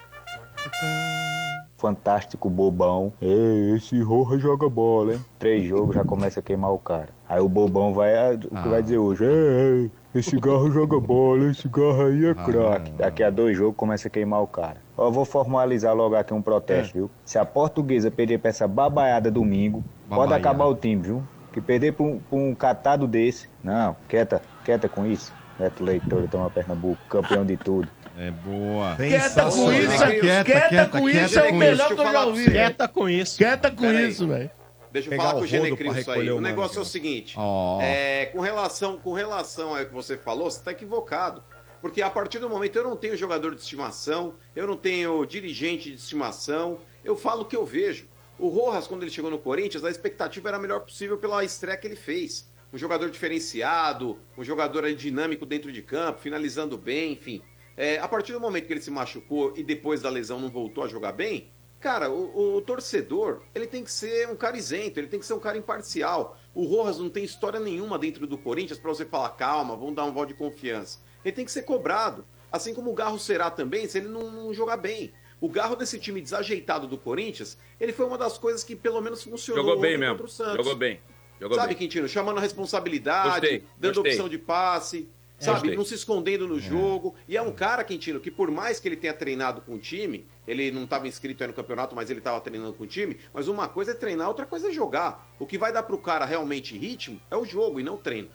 Fantástico 1.81 2.51
bobão. 2.51 3.11
Ei, 3.23 3.74
esse 3.74 3.98
Roja 4.02 4.39
joga 4.39 4.69
bola, 4.69 5.15
hein? 5.15 5.20
Três 5.39 5.65
jogos 5.65 5.94
já 5.94 6.05
começa 6.05 6.40
a 6.40 6.43
queimar 6.43 6.70
o 6.74 6.78
cara. 6.78 7.09
Aí 7.27 7.40
o 7.40 7.48
bobão 7.48 7.94
vai, 7.94 8.15
ah, 8.15 8.35
o 8.35 8.62
que 8.62 8.69
vai 8.69 8.82
dizer 8.82 8.98
hoje? 8.98 9.24
Ei, 9.24 9.31
ei, 9.31 9.90
esse 10.15 10.39
garro 10.39 10.70
joga 10.70 11.01
bola, 11.01 11.51
esse 11.51 11.66
garro 11.69 12.05
aí 12.05 12.27
é 12.27 12.35
craque. 12.35 12.90
Daqui 12.93 13.23
a 13.23 13.31
dois 13.31 13.57
jogos 13.57 13.77
começa 13.78 14.09
a 14.09 14.11
queimar 14.11 14.43
o 14.43 14.47
cara. 14.47 14.77
Ó, 14.94 15.07
eu 15.07 15.12
vou 15.12 15.24
formalizar 15.24 15.94
logo 15.94 16.15
aqui 16.15 16.35
um 16.35 16.43
protesto, 16.43 16.93
viu? 16.93 17.11
Se 17.24 17.39
a 17.39 17.47
portuguesa 17.47 18.11
perder 18.11 18.39
pra 18.40 18.51
essa 18.51 18.69
babaiada 18.69 19.31
domingo, 19.31 19.82
pode 20.07 20.20
Babaiada. 20.20 20.36
acabar 20.36 20.66
o 20.66 20.74
time, 20.74 21.01
viu? 21.01 21.23
Que 21.51 21.62
perder 21.62 21.94
pra 21.94 22.05
um, 22.05 22.19
pra 22.19 22.39
um 22.39 22.55
catado 22.55 23.07
desse. 23.07 23.48
Não, 23.65 23.97
quieta, 24.07 24.43
quieta 24.66 24.86
com 24.86 25.07
isso. 25.07 25.32
Neto 25.59 25.82
Leitor, 25.82 26.28
toma 26.31 26.51
Pernambuco, 26.51 26.98
campeão 27.09 27.44
de 27.44 27.57
tudo. 27.57 27.89
É 28.20 28.30
boa. 28.30 28.97
Quieta 28.97 29.44
com 29.51 29.72
isso, 29.72 30.44
Quieta, 30.44 30.86
com 30.86 31.09
isso 31.09 31.38
é 31.38 31.51
o 31.51 31.55
melhor 31.55 31.86
que 31.88 31.92
eu 31.94 32.12
já 32.12 32.24
ouvi. 32.26 32.51
Quieta 32.51 32.86
com 32.86 33.09
isso. 33.09 33.38
Quieta 33.38 33.70
com 33.70 33.90
isso, 33.90 34.28
velho. 34.28 34.51
Deixa 34.92 35.06
eu 35.06 35.10
Pegar 35.10 35.22
falar 35.22 35.34
o 35.36 35.38
com 35.38 35.44
o 35.44 35.47
Genecris 35.47 35.97
isso 35.97 36.10
aí. 36.10 36.30
O 36.30 36.36
o 36.36 36.40
negócio 36.40 36.78
é 36.80 36.82
o 36.82 36.84
seguinte. 36.84 37.34
Ó. 37.38 37.80
é, 37.80 38.26
com, 38.26 38.40
relação, 38.40 38.98
com 38.98 39.14
relação 39.14 39.74
ao 39.74 39.86
que 39.86 39.94
você 39.94 40.18
falou, 40.18 40.51
você 40.51 40.59
está 40.59 40.70
equivocado. 40.70 41.42
Porque 41.80 42.02
a 42.02 42.10
partir 42.10 42.40
do 42.40 42.51
momento 42.51 42.76
eu 42.76 42.84
não 42.84 42.94
tenho 42.94 43.16
jogador 43.16 43.55
de 43.55 43.62
estimação, 43.62 44.34
eu 44.55 44.66
não 44.66 44.76
tenho 44.76 45.24
dirigente 45.24 45.88
de 45.88 45.97
estimação, 45.97 46.78
eu 47.02 47.16
falo 47.16 47.42
o 47.42 47.44
que 47.47 47.56
eu 47.56 47.64
vejo. 47.64 48.06
O 48.38 48.48
Rojas, 48.48 48.86
quando 48.86 49.02
ele 49.02 49.10
chegou 49.10 49.30
no 49.30 49.38
Corinthians, 49.38 49.82
a 49.82 49.88
expectativa 49.88 50.48
era 50.48 50.59
a 50.59 50.60
melhor 50.60 50.80
possível 50.80 51.16
pela 51.16 51.42
estreia 51.42 51.78
que 51.78 51.86
ele 51.86 51.97
fez. 51.97 52.51
um 52.70 52.76
jogador 52.76 53.09
diferenciado, 53.10 54.18
um 54.36 54.44
jogador 54.44 54.92
dinâmico 54.92 55.47
dentro 55.47 55.72
de 55.72 55.80
campo, 55.80 56.20
finalizando 56.20 56.76
bem, 56.76 57.12
enfim. 57.12 57.42
É, 57.81 57.98
a 57.98 58.07
partir 58.07 58.32
do 58.32 58.40
momento 58.40 58.66
que 58.66 58.74
ele 58.74 58.82
se 58.82 58.90
machucou 58.90 59.55
e 59.57 59.62
depois 59.62 60.02
da 60.02 60.11
lesão 60.11 60.39
não 60.39 60.51
voltou 60.51 60.85
a 60.85 60.86
jogar 60.86 61.12
bem, 61.12 61.51
cara, 61.81 62.11
o, 62.11 62.57
o 62.57 62.61
torcedor, 62.61 63.40
ele 63.55 63.66
tem 63.66 63.82
que 63.82 63.90
ser 63.90 64.28
um 64.28 64.36
cara 64.36 64.55
isento, 64.59 65.01
ele 65.01 65.07
tem 65.07 65.19
que 65.19 65.24
ser 65.24 65.32
um 65.32 65.40
cara 65.40 65.57
imparcial. 65.57 66.39
O 66.55 66.65
Rojas 66.66 66.98
não 66.98 67.09
tem 67.09 67.24
história 67.24 67.59
nenhuma 67.59 67.98
dentro 67.98 68.27
do 68.27 68.36
Corinthians 68.36 68.78
para 68.78 68.90
você 68.90 69.07
falar, 69.07 69.31
calma, 69.31 69.74
vamos 69.77 69.94
dar 69.94 70.05
um 70.05 70.12
voto 70.12 70.28
de 70.28 70.35
confiança. 70.35 70.98
Ele 71.24 71.35
tem 71.35 71.43
que 71.43 71.51
ser 71.51 71.62
cobrado. 71.62 72.23
Assim 72.52 72.74
como 72.74 72.90
o 72.90 72.94
Garro 72.94 73.19
será 73.19 73.51
também, 73.51 73.89
se 73.89 73.97
ele 73.97 74.09
não, 74.09 74.31
não 74.31 74.52
jogar 74.52 74.77
bem. 74.77 75.15
O 75.40 75.48
Garro 75.48 75.74
desse 75.74 75.98
time 75.98 76.20
desajeitado 76.20 76.86
do 76.86 76.98
Corinthians, 76.98 77.57
ele 77.81 77.94
foi 77.94 78.05
uma 78.05 78.19
das 78.19 78.36
coisas 78.36 78.62
que 78.62 78.77
pelo 78.77 79.01
menos 79.01 79.23
funcionou 79.23 79.65
Jogou 79.65 79.81
bem 79.81 79.97
mesmo. 79.97 80.16
contra 80.16 80.27
o 80.27 80.28
Santos. 80.28 80.57
Jogou 80.57 80.77
bem. 80.77 81.01
Jogou 81.40 81.57
sabe, 81.57 81.69
bem. 81.69 81.77
Quintino? 81.78 82.07
Chamando 82.07 82.36
a 82.36 82.40
responsabilidade, 82.43 83.40
Gostei, 83.40 83.65
dando 83.78 83.94
gostei. 83.94 84.12
opção 84.12 84.28
de 84.28 84.36
passe, 84.36 85.09
sabe? 85.45 85.59
gostei. 85.61 85.77
Não 85.77 85.85
se 85.85 85.95
escondendo 85.95 86.47
no 86.47 86.61
jogo. 86.61 87.15
E 87.29 87.37
é 87.37 87.43
um 87.43 87.51
cara, 87.53 87.83
Quintino, 87.85 88.21
que 88.21 88.31
por 88.31 88.51
mais 88.51 88.79
que 88.79 88.87
ele 88.89 88.97
tenha 88.97 89.12
treinado 89.15 89.61
com 89.61 89.75
o 89.75 89.79
time, 89.79 90.25
ele 90.47 90.71
não 90.71 90.85
estava 90.85 91.09
inscrito 91.09 91.43
aí 91.43 91.49
no 91.49 91.55
campeonato, 91.55 91.95
mas 91.97 92.11
ele 92.11 92.21
estava 92.21 92.41
treinando 92.41 92.73
com 92.75 92.85
o 92.85 92.87
time. 92.87 93.17
Mas 93.35 93.49
uma 93.49 93.67
coisa 93.69 93.93
é 93.93 93.95
treinar, 93.95 94.29
outra 94.29 94.47
coisa 94.47 94.69
é 94.69 94.73
jogar. 94.73 95.29
O 95.39 95.47
que 95.47 95.59
vai 95.59 95.73
dar 95.73 95.83
pro 95.83 95.99
cara 95.99 96.25
realmente 96.25 96.77
ritmo 96.77 97.21
é 97.31 97.37
o 97.37 97.45
jogo 97.45 97.81
e 97.81 97.83
não 97.83 97.95
o 97.95 97.99
treino. 97.99 98.29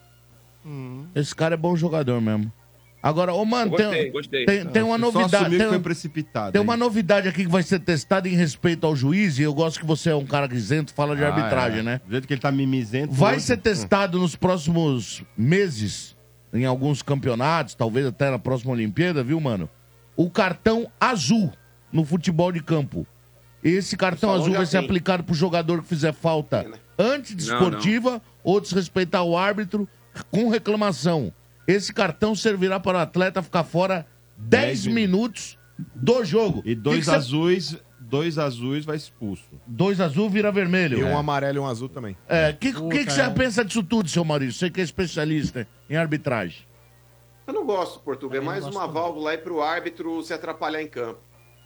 Esse 1.13 1.35
cara 1.35 1.53
é 1.53 1.57
bom 1.57 1.75
jogador 1.75 2.19
mesmo. 2.19 2.51
Agora, 3.03 3.31
ô 3.35 3.45
mano, 3.45 3.69
Gostei, 3.69 3.89
tem, 3.91 4.11
gostei. 4.11 4.45
tem, 4.47 4.65
tem 4.65 4.81
uma 4.81 4.97
novidade. 4.97 5.51
que 5.51 5.57
Tem, 5.59 5.67
foi 5.69 5.79
precipitado, 5.79 6.51
tem 6.53 6.59
uma 6.59 6.75
novidade 6.75 7.27
aqui 7.27 7.43
que 7.45 7.51
vai 7.51 7.61
ser 7.61 7.77
testada 7.79 8.27
em 8.27 8.33
respeito 8.33 8.83
ao 8.87 8.95
juiz, 8.95 9.37
e 9.37 9.43
eu 9.43 9.53
gosto 9.53 9.79
que 9.79 9.85
você 9.85 10.09
é 10.09 10.15
um 10.15 10.25
cara 10.25 10.51
isento, 10.51 10.91
fala 10.91 11.15
de 11.15 11.23
Ah, 11.23 11.27
arbitragem, 11.27 11.81
é. 11.81 11.83
né? 11.83 12.01
Do 12.03 12.09
jeito 12.09 12.25
que 12.27 12.33
ele 12.33 12.41
tá 12.41 12.51
mimizento. 12.51 13.13
Vai 13.13 13.35
hoje- 13.35 13.45
ser 13.45 13.57
testado 13.57 14.17
nos 14.17 14.35
próximos 14.35 15.21
meses, 15.37 16.14
em 16.53 16.65
alguns 16.65 17.01
campeonatos, 17.01 17.75
talvez 17.75 18.05
até 18.05 18.29
na 18.29 18.39
próxima 18.39 18.71
Olimpíada, 18.73 19.23
viu, 19.23 19.39
mano? 19.39 19.69
O 20.15 20.29
cartão 20.29 20.89
azul 20.99 21.51
no 21.91 22.05
futebol 22.05 22.51
de 22.51 22.61
campo. 22.61 23.05
Esse 23.63 23.97
cartão 23.97 24.31
azul 24.31 24.53
vai 24.53 24.65
ser 24.65 24.77
tem. 24.77 24.85
aplicado 24.85 25.23
pro 25.23 25.33
jogador 25.33 25.81
que 25.81 25.87
fizer 25.87 26.13
falta 26.13 26.65
antidesportiva 26.97 28.21
ou 28.43 28.61
desrespeitar 28.61 29.23
o 29.23 29.37
árbitro 29.37 29.87
com 30.31 30.49
reclamação. 30.49 31.33
Esse 31.67 31.91
cartão 31.93 32.35
servirá 32.35 32.79
para 32.79 32.97
o 32.97 33.01
atleta 33.01 33.41
ficar 33.41 33.63
fora 33.63 34.05
10 34.37 34.83
Dez 34.83 34.87
minutos 34.87 35.57
do 35.95 36.23
jogo. 36.23 36.61
E 36.65 36.75
dois 36.75 36.99
Que 36.99 37.05
que 37.05 37.09
cê- 37.11 37.15
azuis, 37.15 37.77
dois 38.09 38.37
azuis 38.37 38.85
vai 38.85 38.95
expulso. 38.95 39.43
Dois 39.65 39.99
azul 39.99 40.29
vira 40.29 40.51
vermelho. 40.51 40.97
E 40.99 41.03
um 41.03 41.09
É. 41.09 41.13
amarelo 41.13 41.57
e 41.57 41.59
um 41.59 41.65
azul 41.67 41.89
também. 41.89 42.15
É, 42.27 42.49
o 42.51 42.57
que, 42.57 42.71
que, 42.73 43.05
que 43.05 43.11
você 43.11 43.21
é. 43.21 43.29
pensa 43.29 43.63
disso 43.65 43.83
tudo, 43.83 44.09
seu 44.09 44.23
Maurício? 44.23 44.53
Você 44.59 44.69
que 44.69 44.79
é 44.81 44.83
especialista 44.83 45.67
em 45.89 45.95
arbitragem. 45.95 46.65
Eu 47.47 47.53
não 47.53 47.65
gosto, 47.65 47.99
Portugal. 47.99 48.37
É 48.37 48.39
Também 48.39 48.61
mais 48.61 48.63
uma 48.63 48.81
gosto, 48.85 48.93
válvula 48.93 49.31
aí 49.31 49.37
pro 49.37 49.61
árbitro 49.61 50.21
se 50.23 50.33
atrapalhar 50.33 50.81
em 50.81 50.87
campo. 50.87 51.19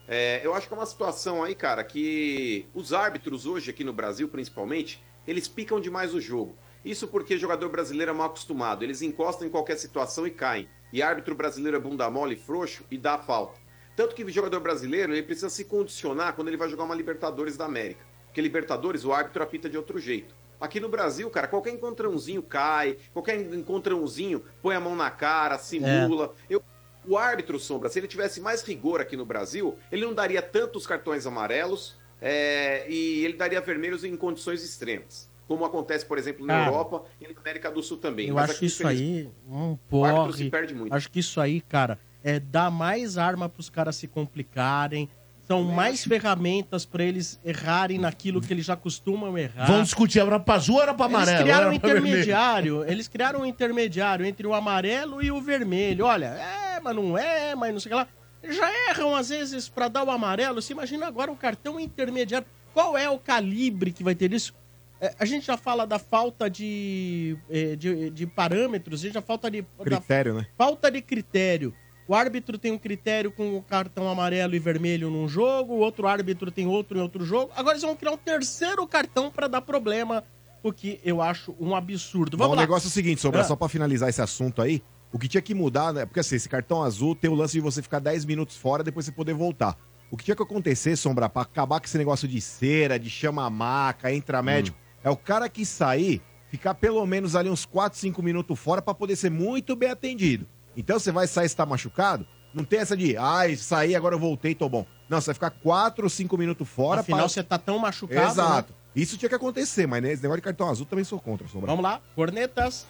É, 0.07 0.41
eu 0.43 0.53
acho 0.55 0.67
que 0.67 0.73
é 0.73 0.77
uma 0.77 0.85
situação 0.85 1.43
aí, 1.43 1.53
cara, 1.53 1.83
que 1.83 2.65
os 2.73 2.93
árbitros 2.93 3.45
hoje 3.45 3.69
aqui 3.69 3.83
no 3.83 3.93
Brasil, 3.93 4.27
principalmente, 4.27 5.01
eles 5.27 5.47
picam 5.47 5.79
demais 5.79 6.13
o 6.13 6.19
jogo. 6.19 6.57
Isso 6.83 7.07
porque 7.07 7.37
jogador 7.37 7.69
brasileiro 7.69 8.11
é 8.11 8.13
mal 8.13 8.27
acostumado. 8.27 8.83
Eles 8.83 9.01
encostam 9.01 9.47
em 9.47 9.51
qualquer 9.51 9.77
situação 9.77 10.25
e 10.25 10.31
caem. 10.31 10.67
E 10.91 11.01
árbitro 11.03 11.35
brasileiro 11.35 11.77
é 11.77 11.79
bunda 11.79 12.09
mole 12.09 12.33
e 12.33 12.37
frouxo 12.37 12.83
e 12.89 12.97
dá 12.97 13.15
a 13.15 13.17
falta. 13.19 13.58
Tanto 13.99 14.15
que 14.15 14.23
o 14.23 14.29
jogador 14.29 14.61
brasileiro 14.61 15.11
ele 15.11 15.21
precisa 15.21 15.49
se 15.49 15.65
condicionar 15.65 16.33
quando 16.33 16.47
ele 16.47 16.55
vai 16.55 16.69
jogar 16.69 16.85
uma 16.85 16.95
Libertadores 16.95 17.57
da 17.57 17.65
América. 17.65 17.99
Porque 18.27 18.39
Libertadores 18.39 19.03
o 19.03 19.11
árbitro 19.11 19.43
apita 19.43 19.69
de 19.69 19.75
outro 19.75 19.99
jeito. 19.99 20.33
Aqui 20.57 20.79
no 20.79 20.87
Brasil, 20.87 21.29
cara, 21.29 21.49
qualquer 21.49 21.73
encontrãozinho 21.73 22.41
cai, 22.41 22.95
qualquer 23.11 23.37
encontrãozinho 23.53 24.41
põe 24.61 24.73
a 24.73 24.79
mão 24.79 24.95
na 24.95 25.11
cara, 25.11 25.57
simula. 25.57 26.33
Eu, 26.49 26.63
o 27.05 27.17
árbitro, 27.17 27.59
Sombra, 27.59 27.89
se 27.89 27.99
ele 27.99 28.07
tivesse 28.07 28.39
mais 28.39 28.61
rigor 28.61 29.01
aqui 29.01 29.17
no 29.17 29.25
Brasil, 29.25 29.77
ele 29.91 30.05
não 30.05 30.13
daria 30.13 30.41
tantos 30.41 30.87
cartões 30.87 31.27
amarelos 31.27 31.97
é, 32.21 32.89
e 32.89 33.25
ele 33.25 33.33
daria 33.33 33.59
vermelhos 33.59 34.05
em 34.05 34.15
condições 34.15 34.63
extremas. 34.63 35.29
Como 35.45 35.65
acontece, 35.65 36.05
por 36.05 36.17
exemplo, 36.17 36.45
na 36.45 36.53
Cara, 36.53 36.67
Europa 36.67 37.03
e 37.19 37.27
na 37.27 37.37
América 37.37 37.69
do 37.69 37.83
Sul 37.83 37.97
também. 37.97 38.29
Eu 38.29 38.35
Mas 38.35 38.45
acho 38.45 38.53
aqui, 38.59 38.65
isso 38.67 38.87
aí 38.87 39.29
um 39.45 39.77
o 39.91 40.05
árbitro 40.05 40.31
se 40.31 40.37
porre. 40.37 40.49
perde 40.51 40.73
muito. 40.73 40.93
Acho 40.93 41.11
que 41.11 41.19
isso 41.19 41.41
aí, 41.41 41.59
cara, 41.59 41.99
é 42.23 42.39
dar 42.39 42.69
mais 42.69 43.17
arma 43.17 43.47
pros 43.49 43.69
caras 43.69 43.95
se 43.95 44.07
complicarem. 44.07 45.09
São 45.45 45.63
mais 45.63 46.03
ferramentas 46.03 46.85
pra 46.85 47.03
eles 47.03 47.39
errarem 47.43 47.97
naquilo 47.97 48.39
que 48.39 48.53
eles 48.53 48.65
já 48.65 48.75
costumam 48.75 49.35
errar. 49.35 49.65
Vamos 49.65 49.85
discutir, 49.85 50.19
era 50.19 50.39
pra 50.39 50.55
azul 50.55 50.75
ou 50.75 50.81
era 50.83 50.93
pra 50.93 51.07
amarelo? 51.07 51.31
Eles 51.31 51.41
criaram 51.41 51.69
um 51.69 51.73
intermediário, 51.73 52.85
eles 52.85 53.07
criaram 53.07 53.41
um 53.41 53.45
intermediário 53.47 54.25
entre 54.27 54.45
o 54.45 54.53
amarelo 54.53 55.23
e 55.23 55.31
o 55.31 55.41
vermelho. 55.41 56.05
Olha, 56.05 56.27
é, 56.27 56.79
mas 56.79 56.95
não 56.95 57.17
é, 57.17 57.55
mas 57.55 57.73
não 57.73 57.79
sei 57.79 57.91
o 57.91 57.95
que 57.95 57.95
lá. 57.95 58.07
Eles 58.43 58.57
já 58.57 58.71
erram 58.89 59.15
às 59.15 59.29
vezes 59.29 59.67
pra 59.67 59.87
dar 59.87 60.03
o 60.03 60.11
amarelo. 60.11 60.61
Você 60.61 60.73
imagina 60.73 61.07
agora 61.07 61.31
um 61.31 61.35
cartão 61.35 61.79
intermediário. 61.79 62.47
Qual 62.71 62.95
é 62.95 63.09
o 63.09 63.17
calibre 63.17 63.91
que 63.91 64.03
vai 64.03 64.13
ter 64.13 64.31
isso? 64.31 64.53
É, 65.01 65.15
a 65.17 65.25
gente 65.25 65.47
já 65.47 65.57
fala 65.57 65.87
da 65.87 65.97
falta 65.97 66.47
de, 66.47 67.37
eh, 67.49 67.75
de, 67.75 68.09
de 68.09 68.27
parâmetros, 68.27 68.99
a 68.99 69.03
gente 69.05 69.13
já 69.13 69.21
falta 69.21 69.49
de 69.49 69.61
da 69.61 69.83
Critério, 69.83 70.33
né? 70.35 70.47
falta 70.57 70.91
de 70.91 71.01
critério. 71.01 71.73
O 72.09 72.15
árbitro 72.15 72.57
tem 72.57 72.71
um 72.71 72.77
critério 72.79 73.31
com 73.31 73.55
o 73.55 73.61
cartão 73.61 74.09
amarelo 74.09 74.55
e 74.55 74.59
vermelho 74.59 75.11
num 75.11 75.27
jogo, 75.27 75.75
o 75.75 75.77
outro 75.77 76.07
árbitro 76.07 76.49
tem 76.49 76.65
outro 76.65 76.97
em 76.97 77.01
outro 77.01 77.23
jogo. 77.23 77.51
Agora 77.55 77.73
eles 77.75 77.83
vão 77.83 77.95
criar 77.95 78.13
um 78.13 78.17
terceiro 78.17 78.87
cartão 78.87 79.29
pra 79.29 79.47
dar 79.47 79.61
problema, 79.61 80.23
o 80.63 80.73
que 80.73 80.99
eu 81.05 81.21
acho 81.21 81.55
um 81.59 81.75
absurdo. 81.75 82.35
Bom, 82.35 82.45
Vamos 82.45 82.53
o 82.53 82.55
lá. 82.55 82.61
negócio 82.63 82.87
é 82.87 82.89
o 82.89 82.91
seguinte, 82.91 83.21
Sombra, 83.21 83.41
Ah. 83.41 83.43
só 83.43 83.55
pra 83.55 83.69
finalizar 83.69 84.09
esse 84.09 84.19
assunto 84.23 84.59
aí, 84.59 84.81
o 85.13 85.19
que 85.19 85.27
tinha 85.27 85.39
que 85.39 85.53
mudar, 85.53 85.93
né? 85.93 86.03
Porque 86.03 86.19
assim, 86.19 86.35
esse 86.35 86.49
cartão 86.49 86.81
azul 86.81 87.13
tem 87.15 87.29
o 87.29 87.35
lance 87.35 87.53
de 87.53 87.59
você 87.59 87.79
ficar 87.79 87.99
10 87.99 88.25
minutos 88.25 88.57
fora, 88.57 88.83
depois 88.83 89.05
você 89.05 89.11
poder 89.11 89.35
voltar. 89.35 89.77
O 90.09 90.17
que 90.17 90.23
tinha 90.25 90.35
que 90.35 90.41
acontecer, 90.41 90.95
Sombra, 90.95 91.29
pra 91.29 91.43
acabar 91.43 91.79
com 91.79 91.85
esse 91.85 91.97
negócio 91.99 92.27
de 92.27 92.41
cera, 92.41 92.97
de 92.97 93.07
chama 93.07 93.45
a 93.45 93.51
maca, 93.51 94.11
entra 94.11 94.41
médico, 94.41 94.75
é 95.03 95.11
o 95.11 95.15
cara 95.15 95.47
que 95.47 95.63
sair, 95.63 96.23
ficar 96.49 96.73
pelo 96.73 97.05
menos 97.05 97.35
ali 97.35 97.51
uns 97.51 97.65
4, 97.67 97.99
5 97.99 98.23
minutos 98.23 98.57
fora 98.59 98.81
pra 98.81 98.95
poder 98.95 99.15
ser 99.15 99.29
muito 99.29 99.75
bem 99.75 99.91
atendido. 99.91 100.47
Então 100.75 100.99
você 100.99 101.11
vai 101.11 101.27
sair 101.27 101.49
se 101.49 101.55
tá 101.55 101.65
machucado, 101.65 102.25
não 102.53 102.63
tem 102.63 102.79
essa 102.79 102.95
de, 102.95 103.15
ai, 103.17 103.55
saí, 103.55 103.95
agora 103.95 104.15
eu 104.15 104.19
voltei, 104.19 104.55
tô 104.55 104.67
bom. 104.67 104.85
Não, 105.07 105.19
você 105.19 105.27
vai 105.27 105.33
ficar 105.35 105.49
4 105.51 106.03
ou 106.03 106.09
5 106.09 106.37
minutos 106.37 106.67
fora 106.67 107.01
Afinal, 107.01 107.27
você 107.27 107.43
tá 107.43 107.57
tão 107.57 107.79
machucado. 107.79 108.31
Exato. 108.31 108.73
né? 108.73 108.79
Isso 108.95 109.17
tinha 109.17 109.29
que 109.29 109.35
acontecer, 109.35 109.87
mas 109.87 110.01
nesse 110.01 110.21
negócio 110.21 110.41
de 110.41 110.45
cartão 110.45 110.69
azul 110.69 110.85
também 110.85 111.05
sou 111.05 111.19
contra, 111.19 111.47
Sombra. 111.47 111.67
Vamos 111.67 111.83
lá, 111.83 112.01
cornetas. 112.15 112.87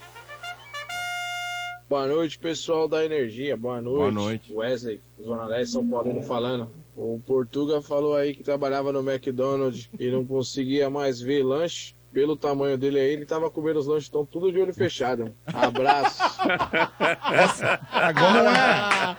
Boa 1.90 2.08
noite, 2.08 2.38
pessoal 2.38 2.88
da 2.88 3.04
Energia. 3.04 3.58
Boa 3.58 3.82
noite. 3.82 3.98
Boa 3.98 4.12
noite. 4.12 4.54
Wesley, 4.54 5.02
Zona 5.22 5.46
Leste, 5.46 5.74
São 5.74 5.88
Paulo 5.88 6.22
falando. 6.22 6.70
O 6.96 7.20
Portuga 7.26 7.82
falou 7.82 8.16
aí 8.16 8.36
que 8.36 8.44
trabalhava 8.44 8.92
no 8.94 9.00
McDonald's 9.00 9.90
e 10.00 10.12
não 10.12 10.24
conseguia 10.24 10.90
mais 10.90 11.20
ver 11.20 11.44
lanche. 11.44 11.96
Pelo 12.12 12.36
tamanho 12.36 12.76
dele 12.78 13.00
aí, 13.00 13.12
ele 13.14 13.26
tava 13.26 13.52
comendo 13.52 13.80
os 13.80 13.86
lanches, 13.86 14.06
estão 14.06 14.26
tudo 14.26 14.52
de 14.52 14.60
olho 14.60 14.74
fechado. 14.74 15.32
Abraço. 15.46 16.20
Agora. 17.92 19.16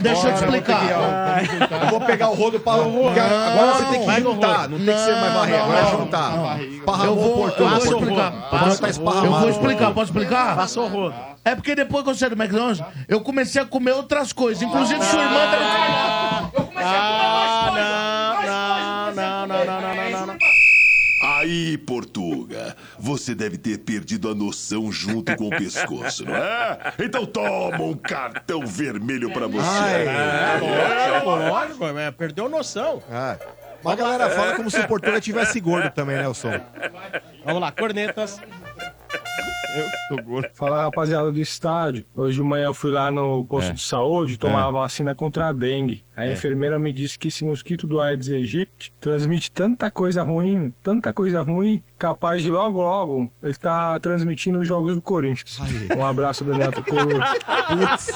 Deixa 0.00 0.28
eu 0.28 0.34
te 0.34 0.44
explicar. 0.44 1.42
Eu 1.82 1.88
vou 1.90 2.00
pegar 2.00 2.30
o 2.30 2.34
rodo 2.34 2.60
pra. 2.60 2.74
porque 2.78 3.18
agora 3.18 3.72
você 3.74 3.84
tem 3.86 4.06
que 4.06 4.20
juntar. 4.20 4.68
Não 4.68 4.78
tem 4.78 4.94
que 4.94 5.00
ser 5.00 5.12
mais 5.16 5.32
varrer, 5.34 5.62
agora 5.62 5.80
é 5.80 5.90
juntar. 5.90 6.60
Eu 6.60 6.72
Esparramou 6.74 7.16
vou, 7.16 7.32
o 7.32 7.36
portão. 7.38 7.66
eu 7.66 7.80
vou 7.80 7.84
explicar. 7.84 8.32
O 8.32 8.50
tá 8.50 9.24
Eu 9.24 9.30
vou 9.32 9.48
explicar, 9.48 9.94
posso 9.94 10.12
explicar? 10.12 10.56
Passou 10.56 10.84
o 10.84 10.88
rodo. 10.88 11.14
É 11.44 11.56
porque 11.56 11.74
depois 11.74 12.04
que 12.04 12.10
eu 12.10 12.14
saí 12.14 12.30
do 12.30 12.40
McDonald's, 12.40 12.84
eu 13.08 13.20
comecei 13.20 13.60
a 13.60 13.64
comer 13.64 13.92
outras 13.92 14.32
coisas. 14.32 14.62
Inclusive, 14.62 15.02
sua 15.04 15.22
irmã 15.22 15.40
tá. 15.50 16.50
Eu 16.54 16.62
comecei 16.62 16.88
a 16.92 17.02
comer 17.02 17.32
mais 17.34 17.70
coisas. 17.70 18.01
Aí, 21.52 21.76
Portuga, 21.76 22.74
você 22.98 23.34
deve 23.34 23.58
ter 23.58 23.76
perdido 23.76 24.30
a 24.30 24.34
noção 24.34 24.90
junto 24.90 25.36
com 25.36 25.48
o 25.48 25.50
pescoço, 25.50 26.24
não 26.24 26.34
é? 26.34 26.94
Então 26.98 27.26
toma 27.26 27.82
um 27.82 27.94
cartão 27.94 28.66
vermelho 28.66 29.30
pra 29.30 29.46
você. 29.46 29.66
É, 29.66 30.58
lógico, 30.62 31.30
lógico, 31.30 31.98
é, 31.98 32.10
perdeu 32.10 32.48
noção. 32.48 33.02
É. 33.10 33.36
Mas 33.84 33.92
a 33.92 33.96
galera 33.96 34.30
fala 34.30 34.56
como 34.56 34.70
se 34.70 34.80
o 34.80 34.88
Portuga 34.88 35.20
tivesse 35.20 35.60
gordo 35.60 35.90
também, 35.90 36.16
né, 36.16 36.26
o 36.26 36.32
som? 36.32 36.58
Vamos 37.44 37.60
lá, 37.60 37.70
cornetas. 37.70 38.40
Eu 39.74 39.86
tô 40.16 40.22
gordo. 40.22 40.48
Fala 40.54 40.82
rapaziada 40.82 41.32
do 41.32 41.40
estádio. 41.40 42.04
Hoje 42.14 42.36
de 42.36 42.42
manhã 42.42 42.66
eu 42.66 42.74
fui 42.74 42.90
lá 42.90 43.10
no 43.10 43.42
posto 43.46 43.70
É. 43.70 43.72
de 43.72 43.80
saúde 43.80 44.36
tomar 44.36 44.60
É. 44.60 44.64
a 44.64 44.70
vacina 44.70 45.14
contra 45.14 45.48
a 45.48 45.52
dengue. 45.52 46.04
A 46.14 46.26
É. 46.26 46.32
enfermeira 46.34 46.78
me 46.78 46.92
disse 46.92 47.18
que 47.18 47.28
esse 47.28 47.42
mosquito 47.42 47.86
do 47.86 47.98
Aedes 47.98 48.28
aegypti 48.28 48.92
transmite 49.00 49.50
tanta 49.50 49.90
coisa 49.90 50.22
ruim, 50.22 50.74
tanta 50.82 51.10
coisa 51.14 51.40
ruim, 51.40 51.82
capaz 51.98 52.42
de 52.42 52.50
logo 52.50 52.82
logo 52.82 53.32
ele 53.42 53.54
tá 53.54 53.98
transmitindo 54.00 54.58
os 54.58 54.68
jogos 54.68 54.94
do 54.94 55.00
Corinthians. 55.00 55.58
Um 55.96 56.04
abraço 56.04 56.44
do 56.44 56.52
Neto 56.54 56.84
Coro. 56.84 57.08
Vou 57.08 57.86
te 57.96 58.12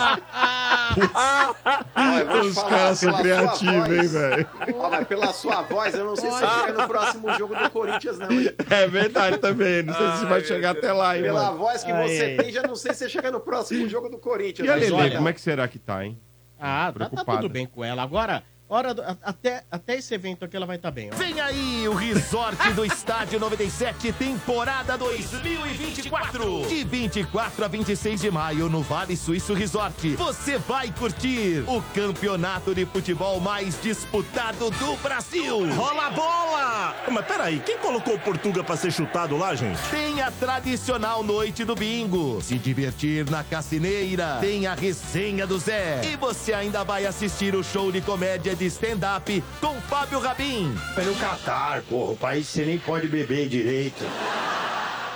Os 2.49 2.63
caras 2.63 2.99
são 2.99 3.13
criativos, 3.15 3.91
hein, 3.91 4.07
velho? 4.09 4.47
Mas 4.91 5.07
pela 5.09 5.33
sua 5.33 5.63
voz, 5.63 5.95
eu 5.95 6.05
não 6.05 6.17
sei 6.17 6.31
se 6.31 6.39
você 6.39 6.61
chega 6.67 6.83
no 6.83 6.89
próximo 6.89 7.33
jogo 7.35 7.55
do 7.55 7.71
Corinthians, 7.71 8.19
não. 8.19 8.31
hein? 8.31 8.51
É 8.71 8.87
verdade 8.87 9.39
também. 9.39 9.83
Não 9.83 9.95
sei 9.95 10.11
se 10.19 10.25
vai 10.27 10.43
chegar 10.45 10.71
até 10.73 10.93
lá. 10.93 11.06
Vai, 11.07 11.23
Pela 11.23 11.45
mano. 11.45 11.59
voz 11.59 11.85
que 11.85 11.91
Aê. 11.93 12.09
você 12.09 12.37
tem, 12.37 12.53
já 12.53 12.63
não 12.63 12.77
sei 12.77 12.93
se 12.93 12.99
você 13.01 13.09
chega 13.09 13.31
no 13.31 13.41
próximo 13.41 13.89
jogo 13.89 14.09
do 14.09 14.19
Corinthians. 14.19 14.67
E 14.67 14.71
a 14.71 14.75
Lele, 14.75 14.93
olha, 14.93 15.17
como 15.17 15.29
é 15.29 15.33
que 15.33 15.41
será 15.41 15.67
que 15.69 15.79
tá, 15.79 16.05
hein? 16.05 16.19
Ah, 16.59 16.93
tá, 16.97 17.09
tá 17.11 17.25
tudo 17.25 17.49
bem 17.49 17.67
com 17.67 17.85
ela. 17.85 18.03
Agora, 18.03 18.43
hora 18.69 18.93
do- 18.95 19.03
até, 19.23 19.63
até 19.71 19.97
esse 19.97 20.13
evento 20.15 20.45
aqui 20.45 20.57
ela 20.57 20.67
vai 20.67 20.77
estar 20.77 20.91
bem. 20.91 21.11
ó. 21.13 21.17
Vem 21.17 21.41
aí 21.41 21.89
o 21.89 21.95
Resort 21.95 22.73
do 22.73 22.85
Estádio 22.85 23.39
97, 23.39 24.13
temporada 24.13 24.97
2024. 24.99 26.67
De 26.69 26.85
24 26.85 27.65
a 27.65 27.69
26 27.69 28.21
de 28.21 28.31
maio, 28.31 28.69
no 28.69 28.83
Vale 28.83 29.17
Suíço 29.17 29.55
Resort, 29.55 30.17
você 30.17 30.59
vai 30.59 30.91
curtir 30.93 31.65
o 31.67 31.81
campeonato 31.95 32.75
de 32.75 32.85
futebol 32.87 33.41
mais 33.41 33.81
disputado 33.81 34.71
do 34.71 34.97
Brasil. 35.03 35.73
Rola 35.75 36.07
a 36.07 36.11
bola! 36.11 36.95
Mas 37.11 37.27
peraí, 37.27 37.61
quem 37.61 37.79
colocou 37.79 38.15
o 38.15 38.19
Portuga 38.19 38.65
pra 38.65 38.77
ser 38.77 38.93
chutado 38.93 39.37
lá, 39.37 39.55
gente? 39.55 39.79
Tem 39.91 40.21
a 40.21 40.31
tradicional 40.31 41.23
noite 41.23 41.65
do 41.65 41.75
bingo, 41.75 42.41
se 42.43 42.59
divertir 42.59 43.29
na 43.31 43.45
cassineira, 43.45 44.39
tem 44.41 44.67
a 44.67 44.75
resenha 44.75 45.47
do 45.47 45.59
Zé. 45.59 46.01
E 46.05 46.17
você 46.17 46.53
ainda 46.53 46.83
vai 46.85 47.07
assistir 47.07 47.55
o 47.55 47.63
show 47.63 47.93
de 47.93 48.01
comédia 48.01 48.56
de 48.57 48.67
stand-up 48.67 49.45
com 49.61 49.81
Fábio 49.83 50.19
Rabin. 50.19 50.75
É 50.97 51.03
no 51.03 51.15
Catar, 51.17 51.83
porra. 51.83 52.13
O 52.13 52.17
país 52.17 52.47
você 52.47 52.65
nem 52.65 52.79
pode 52.79 53.07
beber 53.09 53.49
direito. 53.49 54.05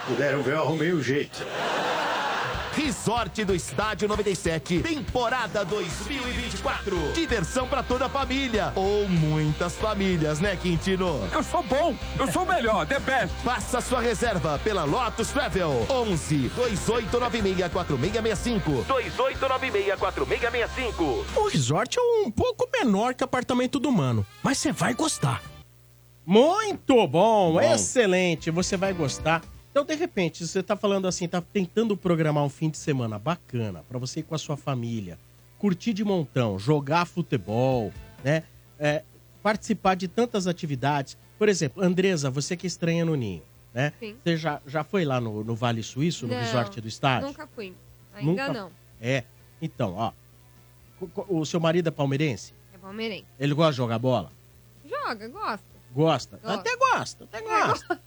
Puderam 0.06 0.42
ver, 0.42 0.54
eu 0.54 0.62
arrumei 0.62 0.92
o 0.92 1.02
jeito. 1.02 1.44
Resort 2.72 3.44
do 3.44 3.55
Estádio 3.55 4.06
97, 4.09 4.80
temporada 4.80 5.64
2024. 5.64 7.12
Diversão 7.12 7.66
pra 7.66 7.82
toda 7.82 8.06
a 8.06 8.09
família. 8.09 8.72
Ou 8.76 9.09
muitas 9.09 9.74
famílias, 9.74 10.40
né, 10.40 10.56
Quintino? 10.56 11.28
Eu 11.32 11.42
sou 11.42 11.62
bom, 11.64 11.94
eu 12.18 12.30
sou 12.30 12.44
o 12.44 12.47
melhor, 12.47 12.86
the 12.86 12.98
best. 13.01 13.34
Faça 13.42 13.80
sua 13.80 14.01
reserva 14.01 14.59
pela 14.62 14.84
Lotus 14.84 15.28
Travel. 15.30 15.86
11 15.90 16.48
2896 16.55 17.72
4665. 17.72 18.84
2896 18.86 19.98
4665. 19.98 21.40
O 21.40 21.48
resort 21.48 21.98
é 21.98 22.02
um 22.26 22.30
pouco 22.30 22.68
menor 22.72 23.14
que 23.14 23.24
apartamento 23.24 23.78
do 23.80 23.90
mano, 23.90 24.24
mas 24.42 24.59
você 24.59 24.70
vai 24.70 24.94
gostar. 24.94 25.42
Muito 26.24 26.94
bom, 27.09 27.55
Bom. 27.55 27.60
excelente, 27.60 28.51
você 28.51 28.76
vai 28.76 28.92
gostar. 28.92 29.42
Então, 29.70 29.84
de 29.84 29.94
repente, 29.94 30.47
você 30.47 30.62
tá 30.62 30.76
falando 30.76 31.06
assim, 31.06 31.28
tá 31.28 31.40
tentando 31.40 31.97
programar 31.97 32.42
um 32.44 32.48
fim 32.48 32.68
de 32.70 32.76
semana 32.78 33.18
bacana 33.18 33.84
pra 33.88 33.98
você 33.98 34.20
ir 34.20 34.22
com 34.24 34.34
a 34.34 34.38
sua 34.38 34.56
família, 34.56 35.18
curtir 35.59 35.92
de 35.92 36.05
montão, 36.05 36.59
jogar 36.59 37.05
futebol, 37.06 37.92
né? 38.24 38.42
É, 38.78 39.05
participar 39.42 39.94
de 39.94 40.09
tantas 40.09 40.47
atividades. 40.47 41.16
Por 41.38 41.48
exemplo, 41.48 41.82
Andresa, 41.82 42.30
você 42.30 42.56
que 42.56 42.66
estranha 42.66 43.05
no 43.05 43.14
ninho, 43.14 43.42
né? 43.72 43.92
Sim. 44.01 44.16
Você 44.24 44.36
já, 44.36 44.60
já 44.66 44.82
foi 44.82 45.05
lá 45.05 45.20
no, 45.20 45.44
no 45.44 45.55
Vale 45.55 45.82
Suíço, 45.82 46.26
no 46.26 46.34
Não, 46.34 46.40
resort 46.40 46.80
do 46.80 46.88
estádio? 46.88 47.28
Nunca 47.28 47.47
fui. 47.47 47.72
Ainda 48.14 48.30
Nunca- 48.30 48.52
não. 48.52 48.70
É. 49.01 49.24
Então, 49.62 49.94
ó. 49.94 50.12
O 51.28 51.47
seu 51.47 51.60
marido 51.60 51.86
é 51.88 51.90
palmeirense? 51.90 52.52
É 52.74 52.78
palmeirense. 52.78 53.24
Ele 53.38 53.55
gosta 53.55 53.70
de 53.72 53.76
jogar 53.78 53.98
bola? 53.98 54.30
Joga, 54.84 55.28
gosta. 55.28 55.64
Gosta? 55.94 56.36
Gosta. 56.42 56.55
Até 56.60 56.76
gosta, 56.76 57.24
até 57.24 57.40
gosta. 57.42 58.01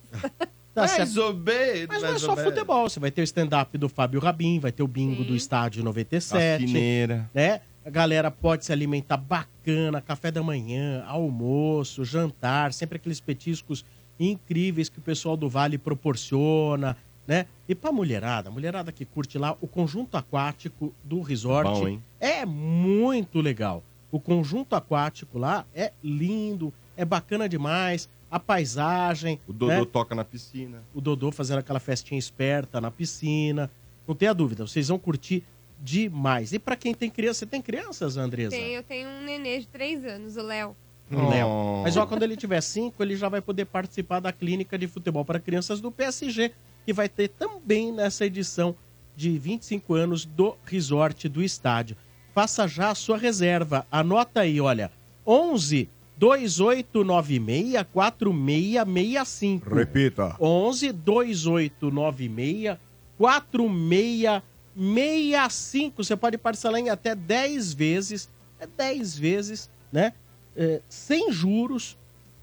Tá 0.74 0.82
Mais 0.82 0.92
certo. 0.92 1.18
ou 1.22 1.34
menos, 1.34 1.88
Mas 1.88 2.02
não 2.02 2.10
é 2.10 2.20
só 2.20 2.36
futebol. 2.36 2.90
Você 2.90 3.00
vai 3.00 3.12
ter 3.12 3.22
o 3.22 3.24
stand-up 3.24 3.78
do 3.78 3.88
Fábio 3.88 4.20
Rabin, 4.20 4.60
vai 4.60 4.72
ter 4.72 4.82
o 4.82 4.88
bingo 4.88 5.24
do 5.24 5.36
Estádio 5.36 5.84
97. 5.84 6.64
Cassineira. 6.64 7.30
Né? 7.34 7.62
A 7.86 7.90
galera 7.90 8.32
pode 8.32 8.66
se 8.66 8.72
alimentar 8.72 9.18
bacana, 9.18 10.02
café 10.02 10.32
da 10.32 10.42
manhã, 10.42 11.04
almoço, 11.06 12.04
jantar, 12.04 12.74
sempre 12.74 12.96
aqueles 12.96 13.20
petiscos 13.20 13.86
incríveis 14.20 14.90
que 14.90 15.00
o 15.00 15.02
pessoal 15.02 15.36
do 15.36 15.50
Vale 15.50 15.78
proporciona, 15.78 16.96
né? 17.28 17.46
E 17.68 17.76
pra 17.76 17.92
mulherada, 17.92 18.50
mulherada 18.50 18.92
que 18.92 19.06
curte 19.06 19.38
lá, 19.38 19.56
o 19.60 19.68
conjunto 19.68 20.16
aquático 20.16 20.94
do 21.04 21.22
resort 21.22 21.70
Bom, 21.70 22.00
é 22.20 22.46
muito 22.46 23.42
legal. 23.42 23.84
O 24.12 24.20
conjunto 24.20 24.76
aquático 24.76 25.38
lá 25.38 25.66
é 25.74 25.92
lindo, 26.04 26.74
é 26.96 27.04
bacana 27.04 27.50
demais, 27.50 28.08
a 28.34 28.40
paisagem. 28.40 29.40
O 29.48 29.54
Dodô 29.54 29.72
né? 29.72 29.86
toca 29.86 30.16
na 30.16 30.26
piscina. 30.26 30.84
o 30.92 31.00
Dodô 31.00 31.32
fazendo 31.32 31.60
aquela 31.60 31.80
festinha 31.80 32.18
esperta 32.18 32.82
na 32.82 32.90
piscina. 32.90 33.70
Não 34.08 34.16
tenha 34.16 34.34
dúvida, 34.34 34.66
vocês 34.66 34.88
vão 34.88 34.98
curtir 34.98 35.44
demais. 35.80 36.52
E 36.52 36.58
pra 36.58 36.76
quem 36.76 36.96
tem 36.96 37.12
criança, 37.12 37.40
você 37.40 37.46
tem 37.46 37.62
crianças, 37.62 38.18
Andresa? 38.18 38.50
Tem, 38.50 38.74
eu 38.74 38.82
tenho 38.82 39.08
um 39.08 39.22
nenê 39.22 39.60
de 39.60 39.68
três 39.68 40.04
anos, 40.04 40.36
o 40.36 40.42
Léo. 40.42 40.76
O 41.12 41.30
Léo. 41.30 41.48
Mas 41.84 41.96
ó, 41.96 42.08
quando 42.08 42.24
ele 42.24 42.36
tiver 42.36 42.60
cinco, 42.62 43.04
ele 43.04 43.16
já 43.16 43.30
vai 43.30 43.40
poder 43.40 43.66
participar 43.66 44.20
da 44.20 44.32
clínica 44.32 44.80
de 44.80 44.88
futebol 44.88 45.24
para 45.24 45.40
crianças 45.40 45.80
do 45.80 45.92
PSG, 45.92 46.52
que 46.88 46.92
vai 46.92 47.08
ter 47.08 47.28
também 47.28 47.92
nessa 47.92 48.26
edição 48.26 48.76
de 49.16 49.38
25 49.38 49.94
anos 49.94 50.26
do 50.26 50.58
Resort 50.66 51.30
do 51.30 51.44
Estádio. 51.44 51.96
Faça 52.34 52.68
já 52.68 52.90
a 52.90 52.96
sua 52.96 53.16
reserva. 53.16 53.86
Anota 53.92 54.40
aí, 54.40 54.60
olha. 54.60 54.92
11 55.26 55.88
2896 56.18 57.84
4665. 57.92 59.74
Repita. 59.74 60.36
11 60.40 60.92
2896 60.92 62.78
4665. 63.18 66.04
Você 66.04 66.16
pode 66.16 66.38
parcelar 66.38 66.80
em 66.80 66.90
até 66.90 67.16
10 67.16 67.74
vezes. 67.74 68.30
É 68.60 68.68
10 68.68 69.18
vezes, 69.18 69.70
né? 69.92 70.14
É, 70.56 70.82
sem 70.88 71.32
juros. 71.32 71.98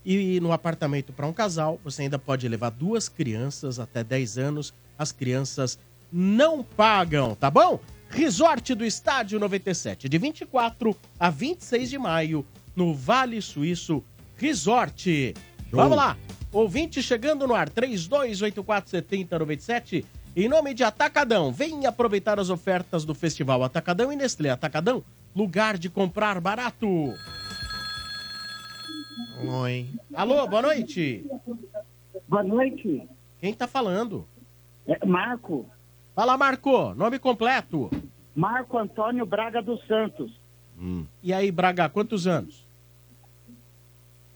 E 0.05 0.40
no 0.40 0.51
apartamento 0.52 1.12
para 1.12 1.26
um 1.26 1.32
casal, 1.32 1.78
você 1.84 2.02
ainda 2.02 2.18
pode 2.18 2.48
levar 2.48 2.70
duas 2.70 3.09
crianças 3.09 3.78
até 3.78 4.02
10 4.02 4.38
anos. 4.38 4.74
As 4.98 5.12
crianças 5.12 5.78
não 6.12 6.64
pagam, 6.64 7.34
tá 7.34 7.51
bom? 7.51 7.80
Resort 8.09 8.74
do 8.74 8.84
Estádio 8.84 9.38
97, 9.38 10.09
de 10.09 10.18
24 10.18 10.97
a 11.18 11.30
26 11.30 11.90
de 11.90 11.98
maio, 11.98 12.44
no 12.81 12.93
Vale 12.94 13.43
Suíço 13.43 14.02
Resort. 14.39 15.35
Vamos 15.70 15.98
lá! 15.98 16.16
Ouvinte 16.51 17.02
chegando 17.02 17.47
no 17.47 17.55
ar, 17.55 17.69
32847097. 17.69 20.02
Em 20.35 20.48
nome 20.48 20.73
de 20.73 20.82
Atacadão, 20.82 21.52
venha 21.52 21.90
aproveitar 21.90 22.40
as 22.40 22.48
ofertas 22.48 23.05
do 23.05 23.15
Festival 23.15 23.62
Atacadão 23.62 24.11
e 24.11 24.16
Nestlé 24.16 24.48
Atacadão, 24.48 25.05
lugar 25.36 25.77
de 25.77 25.90
comprar 25.90 26.40
barato. 26.40 27.12
Oi. 29.47 29.90
Alô, 30.15 30.48
boa 30.48 30.62
noite. 30.62 31.27
Boa 32.27 32.43
noite. 32.43 33.07
Quem 33.39 33.52
tá 33.52 33.69
falando? 33.69 34.27
É 34.86 35.05
Marco. 35.05 35.69
Fala, 36.15 36.39
Marco. 36.39 36.94
Nome 36.94 37.19
completo. 37.19 37.90
Marco 38.35 38.78
Antônio 38.78 39.27
Braga 39.27 39.61
dos 39.61 39.86
Santos. 39.86 40.32
E 41.23 41.35
aí, 41.35 41.52
Braga, 41.52 41.90
quantos 41.90 42.27
anos? 42.27 42.69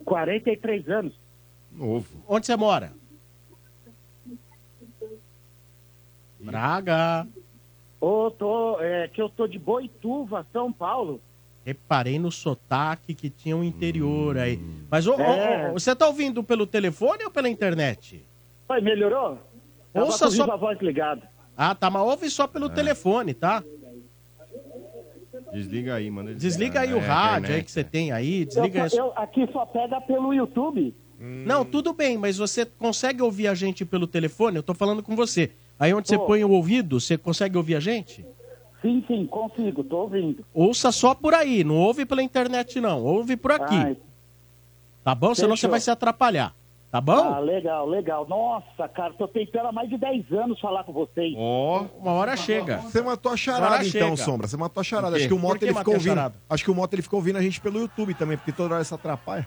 43 0.04 0.88
anos. 0.88 1.14
Novo. 1.72 2.22
Onde 2.28 2.46
você 2.46 2.56
mora? 2.56 2.92
Braga. 6.40 7.26
Ô, 8.00 8.30
tô, 8.30 8.78
é, 8.80 9.08
que 9.08 9.20
eu 9.20 9.28
tô 9.28 9.46
de 9.46 9.58
Boituva, 9.58 10.46
São 10.52 10.70
Paulo. 10.72 11.20
Reparei 11.64 12.18
no 12.18 12.30
sotaque 12.30 13.14
que 13.14 13.30
tinha 13.30 13.56
um 13.56 13.64
interior 13.64 14.36
aí. 14.36 14.60
Mas 14.90 15.06
ô, 15.06 15.14
ô, 15.16 15.20
É. 15.20 15.70
ô, 15.70 15.72
você 15.72 15.96
tá 15.96 16.06
ouvindo 16.06 16.44
pelo 16.44 16.66
telefone 16.66 17.24
ou 17.24 17.30
pela 17.30 17.48
internet? 17.48 18.22
Oi, 18.68 18.80
melhorou? 18.82 19.38
Tava 19.92 20.06
Ouça 20.06 20.26
com 20.26 20.30
só- 20.32 20.52
a 20.52 20.56
voz 20.56 20.78
ligada. 20.80 21.22
Ah, 21.56 21.74
tá, 21.74 21.88
mas 21.88 22.02
ouve 22.02 22.28
só 22.28 22.46
pelo 22.46 22.68
telefone, 22.68 23.32
tá? 23.32 23.62
Desliga 25.54 25.94
aí, 25.94 26.10
manda 26.10 26.34
Desliga 26.34 26.80
aí 26.80 26.92
o 26.92 26.98
É, 26.98 27.00
rádio 27.00 27.54
aí 27.54 27.62
que 27.62 27.70
você 27.70 27.84
tem 27.84 28.10
aí, 28.12 28.44
desliga 28.44 28.80
eu, 28.80 28.86
isso. 28.86 28.96
eu- 28.98 29.12
aqui 29.16 29.48
só 29.52 29.64
pega 29.64 30.00
pelo 30.00 30.34
YouTube. 30.34 30.94
Não, 31.18 31.64
tudo 31.64 31.92
bem, 31.94 32.18
mas 32.18 32.36
você 32.36 32.66
consegue 32.66 33.22
ouvir 33.22 33.46
a 33.46 33.54
gente 33.54 33.84
pelo 33.84 34.06
telefone? 34.06 34.56
Eu 34.56 34.62
tô 34.62 34.74
falando 34.74 35.02
com 35.02 35.14
você. 35.16 35.52
Aí 35.78 35.94
onde 35.94 36.08
você 36.08 36.18
põe 36.18 36.44
o 36.44 36.50
ouvido, 36.50 37.00
você 37.00 37.16
consegue 37.16 37.56
ouvir 37.56 37.76
a 37.76 37.80
gente? 37.80 38.26
Sim, 38.82 39.02
sim, 39.06 39.24
consigo, 39.26 39.82
tô 39.84 39.98
ouvindo. 40.02 40.44
Ouça 40.52 40.92
só 40.92 41.14
por 41.14 41.32
aí, 41.32 41.64
não 41.64 41.76
ouve 41.76 42.04
pela 42.04 42.22
internet 42.22 42.78
não, 42.80 43.02
ouve 43.02 43.36
por 43.36 43.52
aqui. 43.52 43.74
Ai. 43.74 43.96
Tá 45.02 45.14
bom? 45.14 45.34
Senão 45.34 45.50
você 45.56 45.60
Fechou. 45.62 45.70
vai 45.70 45.80
se 45.80 45.90
atrapalhar. 45.90 46.54
Tá 46.94 47.00
bom? 47.00 47.34
Ah, 47.34 47.40
legal, 47.40 47.88
legal. 47.88 48.24
Nossa, 48.28 48.86
cara, 48.88 49.12
tô 49.14 49.26
tentando 49.26 49.66
há 49.66 49.72
mais 49.72 49.90
de 49.90 49.98
10 49.98 50.30
anos 50.32 50.60
falar 50.60 50.84
com 50.84 50.92
vocês. 50.92 51.34
Ó. 51.36 51.86
Uma 51.98 52.12
hora 52.12 52.36
chega. 52.36 52.76
Você 52.82 53.02
matou 53.02 53.32
a 53.32 53.36
charada 53.36 53.66
Agora 53.66 53.84
então, 53.88 54.10
chega. 54.10 54.16
Sombra. 54.16 54.46
Você 54.46 54.56
matou 54.56 54.80
a 54.80 54.84
charada. 54.84 55.16
Quê? 55.16 55.22
Acho 55.24 55.26
que 55.28 55.34
o 55.34 55.36
Por 55.36 55.42
Mota 55.42 55.58
que 55.58 55.64
ele 55.64 55.72
matei 55.72 55.80
ficou 55.82 55.92
a 55.92 55.96
ouvindo. 55.96 56.14
charada? 56.14 56.34
Acho 56.48 56.64
que 56.64 56.70
o 56.70 56.74
Mota 56.76 56.94
ele 56.94 57.02
ficou 57.02 57.18
ouvindo 57.18 57.36
a 57.36 57.42
gente 57.42 57.60
pelo 57.60 57.80
YouTube 57.80 58.14
também, 58.14 58.36
porque 58.36 58.52
toda 58.52 58.76
hora 58.76 58.84
se 58.84 58.94
atrapalha. 58.94 59.44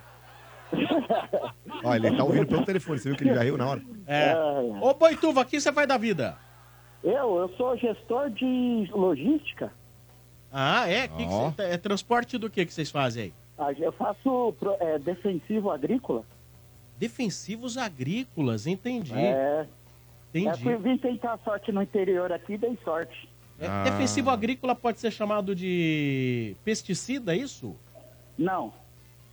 Ó, 1.86 1.96
ele 1.96 2.18
tá 2.18 2.24
ouvindo 2.26 2.48
pelo 2.48 2.66
telefone. 2.66 3.00
Você 3.00 3.08
viu 3.08 3.18
que 3.18 3.24
ele 3.24 3.34
já 3.34 3.44
riu 3.44 3.58
na 3.58 3.66
hora? 3.70 3.82
É. 4.06 4.36
Ô, 4.82 4.94
Boituva, 4.94 5.40
aqui 5.40 5.62
você 5.62 5.72
faz 5.72 5.88
da 5.88 5.98
vida? 5.98 6.36
Eu, 7.02 7.38
eu 7.38 7.50
sou 7.56 7.78
gestor 7.78 8.30
de 8.30 8.90
logística. 8.94 9.72
Ah, 10.52 10.86
é? 10.90 11.08
Que 11.08 11.26
que 11.26 11.32
Ó. 11.34 11.52
cê- 11.52 11.64
é 11.64 11.78
transporte 11.78 12.38
do 12.38 12.50
que 12.50 12.66
que 12.66 12.74
vocês 12.74 12.92
fazem 12.92 13.24
aí? 13.24 13.34
Ah, 13.58 13.72
Eu 13.72 13.94
faço 13.94 14.54
pro- 14.60 14.76
é, 14.82 15.00
defensivo 15.00 15.72
agrícola. 15.72 16.24
Defensivos 16.98 17.78
agrícolas, 17.78 18.66
entendi. 18.68 19.14
É. 19.14 19.66
Entendi. 20.34 20.48
É, 20.50 20.58
fui- 20.58 20.78
vim 20.78 20.98
tentar 20.98 21.38
sorte 21.44 21.72
no 21.72 21.82
interior 21.82 22.32
aqui 22.32 22.58
dei 22.58 22.78
sorte. 22.84 23.30
É, 23.60 23.84
Defensivo 23.86 24.30
agrícola 24.30 24.76
pode 24.76 25.00
ser 25.00 25.10
chamado 25.12 25.56
de 25.56 26.56
pesticida, 26.64 27.34
é 27.34 27.38
isso? 27.40 27.76
Não. 28.38 28.72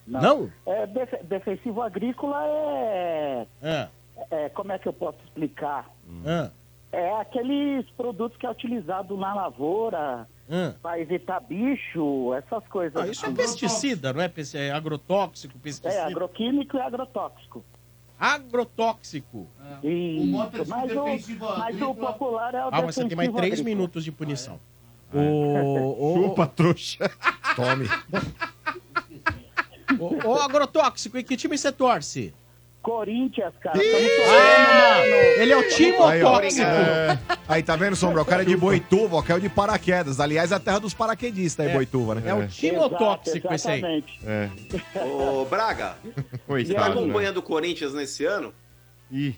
Não? 0.07 0.51
É, 0.67 0.87
def- 0.87 1.23
defensivo 1.25 1.83
agrícola 1.83 2.43
é, 2.47 3.47
Ah, 3.63 3.89
é. 4.31 4.49
Como 4.51 4.71
é 4.73 4.79
que 4.79 4.87
eu 4.89 4.93
posso 4.93 5.19
explicar? 5.25 5.91
ah, 6.27 6.51
É 6.93 7.13
aqueles 7.21 7.85
produtos 7.97 8.39
que 8.39 8.47
é 8.47 8.51
utilizado 8.51 9.17
na 9.17 9.35
lavoura 9.35 10.29
ah. 10.51 10.75
para 10.83 11.01
evitar 11.01 11.41
bicho, 11.41 12.35
essas 12.35 12.67
coisas. 12.69 12.97
Ah, 13.01 13.07
isso 13.07 13.25
é 13.25 13.31
pesticida, 13.33 14.13
não 14.13 14.21
é? 14.21 14.31
É 14.55 14.71
agrotóxico, 14.71 15.59
pesticida. 15.59 15.93
É, 15.93 16.05
agroquímico 16.05 16.77
e 16.77 16.81
agrotóxico. 16.81 17.65
Agrotóxico. 18.19 19.49
Isso, 19.83 20.43
é 20.43 20.65
mas, 20.67 20.93
o, 20.93 21.59
mas 21.59 21.83
o 21.83 21.95
popular 21.95 22.55
é 22.55 22.65
o 22.65 22.69
Ah, 22.69 22.83
mas 22.83 22.95
você 22.95 23.05
tem 23.07 23.17
mais 23.17 23.33
três 23.33 23.53
agrícola. 23.55 23.65
minutos 23.65 24.05
de 24.05 24.13
punição. 24.13 24.61
O, 25.13 25.19
o, 25.19 26.15
Chupa, 26.29 26.47
trouxa. 26.47 27.11
Tome. 27.57 27.87
o, 29.99 30.29
o 30.29 30.35
agrotóxico, 30.41 31.19
em 31.19 31.25
que 31.25 31.37
time 31.37 31.59
você 31.59 31.73
torce? 31.73 32.35
Corinthians, 32.85 33.53
cara. 33.61 33.79
Ah, 33.79 35.07
ele 35.41 35.53
é 35.53 35.57
o 35.57 35.69
time 35.71 35.97
Aí, 35.97 36.23
ó. 36.23 36.33
tóxico. 36.39 36.67
É. 36.67 37.19
Aí, 37.49 37.63
tá 37.63 37.75
vendo, 37.77 37.97
Sombra? 37.97 38.21
O 38.23 38.25
cara 38.27 38.43
é 38.43 38.45
de 38.45 38.55
Boituva, 38.57 39.17
ó, 39.17 39.23
caiu 39.23 39.41
de 39.41 39.49
paraquedas. 39.49 40.21
Aliás, 40.21 40.53
é 40.53 40.55
a 40.55 40.61
terra 40.61 40.79
dos 40.79 40.93
paraquedistas 40.93 41.65
aí, 41.67 41.73
É. 41.73 41.75
Boituva, 41.75 42.15
né? 42.15 42.23
É 42.31 42.35
o 42.35 42.47
time 42.47 42.77
Exato, 42.77 42.97
tóxico 42.97 43.53
esse 43.55 43.69
aí. 43.71 43.79
exatamente. 43.79 44.21
É. 44.27 44.51
Ô, 45.01 45.45
Braga, 45.47 45.97
Oi, 46.47 46.65
você 46.65 46.75
tá 46.75 46.87
acompanhando 46.87 47.39
o 47.39 47.43
Corinthians 47.43 47.95
nesse 47.95 48.25
ano? 48.25 48.55
Ih, 49.11 49.35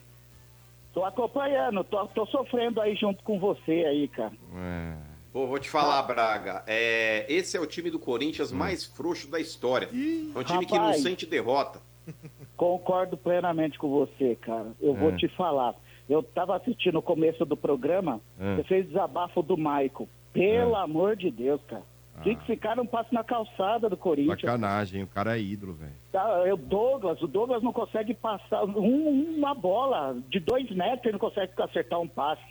Tô 0.93 1.05
acompanhando, 1.05 1.85
tô, 1.85 2.07
tô 2.09 2.25
sofrendo 2.27 2.81
aí 2.81 2.97
junto 2.97 3.23
com 3.23 3.39
você 3.39 3.85
aí, 3.87 4.09
cara. 4.09 4.33
é. 4.57 4.93
Pô, 5.33 5.47
vou 5.47 5.59
te 5.59 5.69
falar, 5.69 6.03
Braga. 6.05 6.63
É, 6.67 7.27
esse 7.29 7.59
é 7.59 7.61
o 7.61 7.67
time 7.67 7.91
do 7.91 7.99
Corinthians 7.99 8.51
mais 8.51 8.87
frouxo 8.87 9.29
da 9.31 9.39
história. 9.39 9.91
É 9.93 10.39
um 10.39 10.43
time 10.43 10.65
que 10.65 10.73
não 10.73 10.87
rapaz. 10.87 11.03
sente 11.03 11.27
derrota. 11.27 11.79
Concordo 12.57 13.17
plenamente 13.17 13.79
com 13.79 13.89
você, 13.89 14.35
cara. 14.37 14.73
Eu 14.81 14.95
vou 14.95 15.11
É. 15.11 15.17
te 15.17 15.29
falar. 15.29 15.75
Eu 16.09 16.23
tava 16.23 16.57
assistindo 16.57 16.99
o 16.99 17.03
começo 17.03 17.45
do 17.45 17.57
programa, 17.57 18.21
É. 18.41 18.57
você 18.57 18.65
fez 18.65 18.87
desabafo 18.87 19.43
do 19.43 19.57
Maico. 19.59 20.09
Pelo 20.33 20.75
amor 20.77 21.17
de 21.17 21.31
Deus, 21.31 21.61
cara. 21.67 21.83
Ah. 22.17 22.23
Tinha 22.23 22.35
que 22.37 22.47
ficar 22.47 22.79
um 22.81 22.87
passo 22.87 23.13
na 23.13 23.23
calçada 23.25 23.91
do 23.91 23.97
Corinthians. 23.97 24.41
Sacanagem, 24.41 25.03
o 25.03 25.07
cara 25.07 25.37
é 25.37 25.41
ídolo, 25.43 25.75
velho. 25.75 25.93
Tá, 26.13 26.45
o 26.45 26.57
Douglas, 26.57 27.21
o 27.21 27.27
Douglas 27.27 27.63
não 27.63 27.73
consegue 27.73 28.15
passar 28.15 28.65
um- 28.65 29.37
uma 29.37 29.55
bola 29.55 30.17
de 30.31 30.41
dois 30.41 30.71
metros, 30.71 31.05
ele 31.05 31.13
não 31.13 31.19
consegue 31.19 31.53
acertar 31.61 32.01
um 32.01 32.09
passe. 32.09 32.43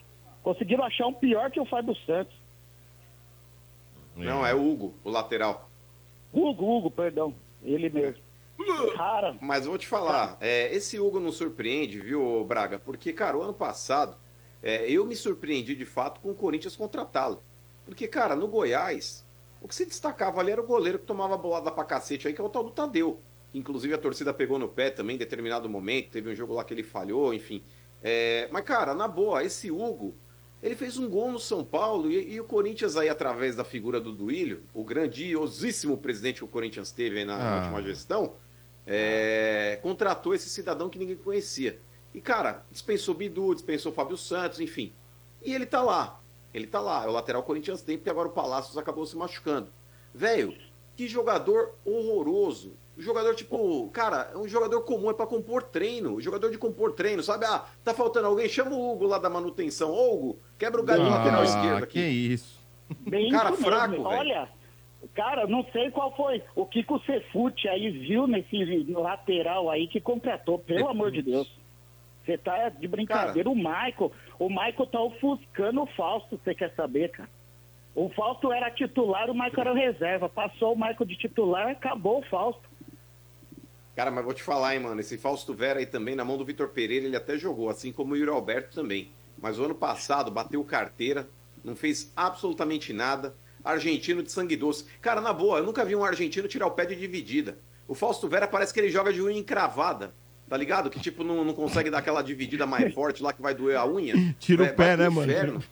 Conseguiram 0.43 0.83
achar 0.83 1.07
um 1.07 1.13
pior 1.13 1.49
que 1.49 1.59
o 1.59 1.65
Fábio 1.65 1.95
Santos. 2.05 2.35
Não, 4.15 4.45
é 4.45 4.53
o 4.53 4.71
Hugo, 4.71 4.93
o 5.03 5.09
lateral. 5.09 5.67
Hugo, 6.33 6.77
Hugo, 6.77 6.91
perdão. 6.91 7.33
Ele 7.63 7.89
mesmo. 7.89 8.21
Cara, 8.95 9.37
Mas 9.41 9.65
vou 9.65 9.77
te 9.77 9.87
falar, 9.87 10.37
é, 10.39 10.73
esse 10.73 10.99
Hugo 10.99 11.19
não 11.19 11.31
surpreende, 11.31 11.99
viu, 11.99 12.43
Braga? 12.45 12.79
Porque, 12.79 13.11
cara, 13.11 13.37
o 13.37 13.41
ano 13.41 13.53
passado, 13.53 14.17
é, 14.63 14.89
eu 14.89 15.05
me 15.05 15.15
surpreendi 15.15 15.75
de 15.75 15.85
fato 15.85 16.19
com 16.21 16.31
o 16.31 16.35
Corinthians 16.35 16.75
contratá-lo. 16.75 17.43
Porque, 17.85 18.07
cara, 18.07 18.35
no 18.35 18.47
Goiás, 18.47 19.25
o 19.61 19.67
que 19.67 19.75
se 19.75 19.85
destacava 19.85 20.39
ali 20.39 20.51
era 20.51 20.61
o 20.61 20.65
goleiro 20.65 20.99
que 20.99 21.05
tomava 21.05 21.37
bolada 21.37 21.69
pra 21.71 21.83
cacete 21.83 22.27
aí, 22.27 22.33
que 22.33 22.41
é 22.41 22.43
o 22.43 22.49
tal 22.49 22.63
do 22.63 22.71
Tadeu. 22.71 23.19
Inclusive 23.53 23.93
a 23.93 23.97
torcida 23.97 24.33
pegou 24.33 24.57
no 24.57 24.67
pé 24.67 24.89
também 24.89 25.15
em 25.15 25.19
determinado 25.19 25.69
momento, 25.69 26.09
teve 26.11 26.29
um 26.29 26.35
jogo 26.35 26.53
lá 26.53 26.63
que 26.63 26.73
ele 26.73 26.83
falhou, 26.83 27.33
enfim. 27.33 27.63
É, 28.01 28.47
mas, 28.51 28.63
cara, 28.63 28.93
na 28.93 29.07
boa, 29.07 29.43
esse 29.43 29.69
Hugo, 29.71 30.15
ele 30.63 30.75
fez 30.75 30.97
um 30.97 31.07
gol 31.09 31.31
no 31.31 31.39
São 31.39 31.63
Paulo 31.63 32.09
e, 32.11 32.33
e 32.33 32.41
o 32.41 32.43
Corinthians 32.45 32.97
aí, 32.97 33.07
através 33.09 33.55
da 33.55 33.63
figura 33.63 33.99
do 33.99 34.11
Duílio, 34.11 34.63
o 34.73 34.83
grandiosíssimo 34.83 35.97
presidente 35.97 36.37
que 36.39 36.43
o 36.45 36.47
Corinthians 36.47 36.91
teve 36.91 37.19
aí 37.19 37.25
na, 37.25 37.37
na 37.37 37.51
Ah. 37.57 37.59
última 37.61 37.81
gestão, 37.83 38.33
é, 38.85 39.79
contratou 39.81 40.33
esse 40.33 40.49
cidadão 40.49 40.89
que 40.89 40.99
ninguém 40.99 41.15
conhecia. 41.15 41.79
E, 42.13 42.21
cara, 42.21 42.63
dispensou 42.71 43.13
Bidu, 43.15 43.53
dispensou 43.53 43.91
Fábio 43.91 44.17
Santos, 44.17 44.59
enfim. 44.59 44.93
E 45.43 45.53
ele 45.53 45.65
tá 45.65 45.81
lá. 45.81 46.19
Ele 46.53 46.65
tá 46.67 46.79
lá. 46.79 47.03
É 47.03 47.07
o 47.07 47.11
lateral 47.11 47.43
Corinthians 47.43 47.81
tem, 47.81 47.97
porque 47.97 48.09
agora 48.09 48.27
o 48.29 48.31
Palácios 48.31 48.77
acabou 48.77 49.05
se 49.05 49.17
machucando. 49.17 49.67
Velho, 50.13 50.55
que 50.95 51.07
jogador 51.07 51.75
horroroso. 51.83 52.73
O 52.97 53.01
jogador, 53.01 53.35
tipo, 53.35 53.89
cara, 53.89 54.31
é 54.33 54.37
um 54.37 54.47
jogador 54.47 54.79
comum, 54.83 55.09
é 55.09 55.13
pra 55.13 55.27
compor 55.27 55.63
treino. 55.63 56.21
Jogador 56.21 56.49
de 56.49 56.57
compor 56.57 56.93
treino, 56.93 57.21
sabe? 57.21 57.43
Ah, 57.45 57.65
tá 57.83 57.93
faltando 57.93 58.27
alguém, 58.27 58.47
chama 58.47 58.71
o 58.73 58.91
Hugo 58.93 59.05
lá 59.05 59.17
da 59.17 59.29
manutenção. 59.29 59.91
Ô, 59.91 60.13
Hugo, 60.15 60.39
quebra 60.57 60.79
o 60.79 60.83
galho 60.85 61.03
do 61.03 61.09
lateral 61.09 61.43
esquerdo 61.43 61.81
Ah, 61.81 61.83
aqui. 61.83 61.93
que 61.99 61.99
isso. 61.99 62.57
bem 63.01 63.29
Cara 63.31 63.51
isso 63.51 63.61
fraco, 63.61 63.91
velho. 63.91 64.03
Olha, 64.05 64.49
cara, 65.13 65.47
não 65.47 65.63
sei 65.71 65.91
qual 65.91 66.15
foi. 66.15 66.41
O 66.55 66.65
que 66.65 66.85
o 66.87 66.99
Cefute 66.99 67.67
aí 67.67 67.89
viu 67.91 68.27
nesse 68.27 68.85
lateral 68.91 69.69
aí 69.69 69.87
que 69.87 69.99
contratou, 69.99 70.59
pelo 70.59 70.87
amor 70.87 71.11
de 71.11 71.21
Deus. 71.21 71.49
Você 72.25 72.37
tá 72.37 72.69
de 72.69 72.87
brincadeira. 72.87 73.49
O 73.49 73.55
Michael, 73.55 74.11
o 74.39 74.49
Michael 74.49 74.87
tá 74.87 74.99
ofuscando 74.99 75.83
o 75.83 75.85
Fausto, 75.85 76.39
você 76.43 76.55
quer 76.55 76.73
saber, 76.75 77.09
cara? 77.11 77.29
O 77.93 78.09
Fausto 78.09 78.51
era 78.51 78.69
titular, 78.71 79.29
o 79.29 79.33
Michael 79.33 79.53
era 79.59 79.73
reserva. 79.73 80.27
Passou 80.27 80.73
o 80.73 80.75
Michael 80.75 81.05
de 81.05 81.15
titular, 81.15 81.69
acabou 81.69 82.19
o 82.19 82.23
Fausto. 82.23 82.67
Cara, 83.95 84.11
mas 84.11 84.25
vou 84.25 84.33
te 84.33 84.43
falar, 84.43 84.75
hein, 84.75 84.81
mano. 84.81 84.99
Esse 84.99 85.17
Fausto 85.17 85.53
Vera 85.53 85.79
aí 85.79 85.85
também, 85.85 86.15
na 86.15 86.25
mão 86.25 86.37
do 86.37 86.43
Vitor 86.43 86.67
Pereira, 86.69 87.05
ele 87.05 87.15
até 87.15 87.37
jogou, 87.37 87.69
assim 87.69 87.93
como 87.93 88.13
o 88.13 88.17
Yuri 88.17 88.29
Alberto 88.29 88.75
também. 88.75 89.09
Mas 89.37 89.57
o 89.57 89.63
ano 89.63 89.75
passado 89.75 90.29
bateu 90.29 90.63
carteira, 90.65 91.29
não 91.63 91.75
fez 91.75 92.11
absolutamente 92.15 92.91
nada. 92.91 93.33
Argentino 93.65 94.21
de 94.23 94.31
sangue 94.31 94.55
doce. 94.55 94.85
Cara, 95.01 95.19
na 95.19 95.33
boa, 95.33 95.57
eu 95.57 95.65
nunca 95.65 95.83
vi 95.83 95.95
um 95.95 96.03
argentino 96.05 96.47
tirar 96.47 96.67
o 96.67 96.71
pé 96.71 96.85
de 96.85 96.95
dividida. 96.95 97.57
O 97.87 97.93
Fausto 97.95 98.27
Vera 98.27 98.47
parece 98.47 98.73
que 98.73 98.79
ele 98.79 98.89
joga 98.89 99.11
de 99.11 99.21
unha 99.21 99.37
encravada. 99.37 100.13
Tá 100.47 100.55
ligado? 100.55 100.89
Que 100.91 100.99
tipo, 100.99 101.23
não, 101.23 101.43
não 101.43 101.53
consegue 101.53 101.89
dar 101.89 101.97
aquela 101.97 102.21
dividida 102.21 102.65
mais 102.67 102.91
forte 102.93 103.23
lá 103.23 103.33
que 103.33 103.41
vai 103.41 103.55
doer 103.55 103.77
a 103.77 103.85
unha. 103.87 104.13
Tira 104.39 104.61
o 104.61 104.65
Vai- 104.67 104.75
pé, 104.75 104.95
né, 104.97 105.05
pro 105.05 105.13
mano? 105.15 105.31
inferno. 105.31 105.63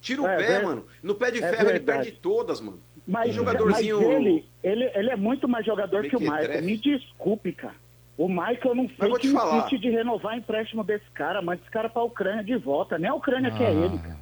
Tira 0.00 0.22
o 0.22 0.26
É, 0.26 0.36
pé, 0.36 0.46
ver- 0.58 0.64
mano. 0.64 0.84
No 1.02 1.14
pé 1.14 1.30
de 1.30 1.38
é 1.42 1.48
ferro 1.48 1.62
ele 1.70 1.72
verdade. 1.78 2.02
perde 2.04 2.18
todas, 2.20 2.60
mano. 2.60 2.80
Mas, 3.06 3.30
Um 3.30 3.34
jogadorzinho. 3.34 3.98
mas 3.98 4.08
ele, 4.10 4.44
ele, 4.64 4.84
ele 4.94 5.10
é 5.10 5.16
muito 5.16 5.46
mais 5.48 5.64
jogador 5.64 6.02
que 6.08 6.16
o 6.16 6.20
Mequetrefe. 6.20 6.48
Michael. 6.48 6.64
Me 6.64 6.76
desculpe, 6.76 7.52
cara. 7.52 7.74
O 8.18 8.28
Michael 8.28 8.74
não 8.74 8.86
te 8.88 8.94
que 9.20 9.30
falar. 9.32 9.68
de 9.68 9.90
renovar 9.90 10.36
empréstimo 10.36 10.82
desse 10.82 11.04
cara, 11.14 11.40
manda 11.40 11.60
esse 11.62 11.70
cara 11.70 11.88
pra 11.88 12.02
Ucrânia 12.02 12.42
de 12.42 12.56
volta. 12.56 12.98
Nem 12.98 13.10
a 13.10 13.14
Ucrânia 13.14 13.52
Ah. 13.54 13.56
quer 13.58 13.72
ele, 13.72 13.98
cara. 13.98 14.18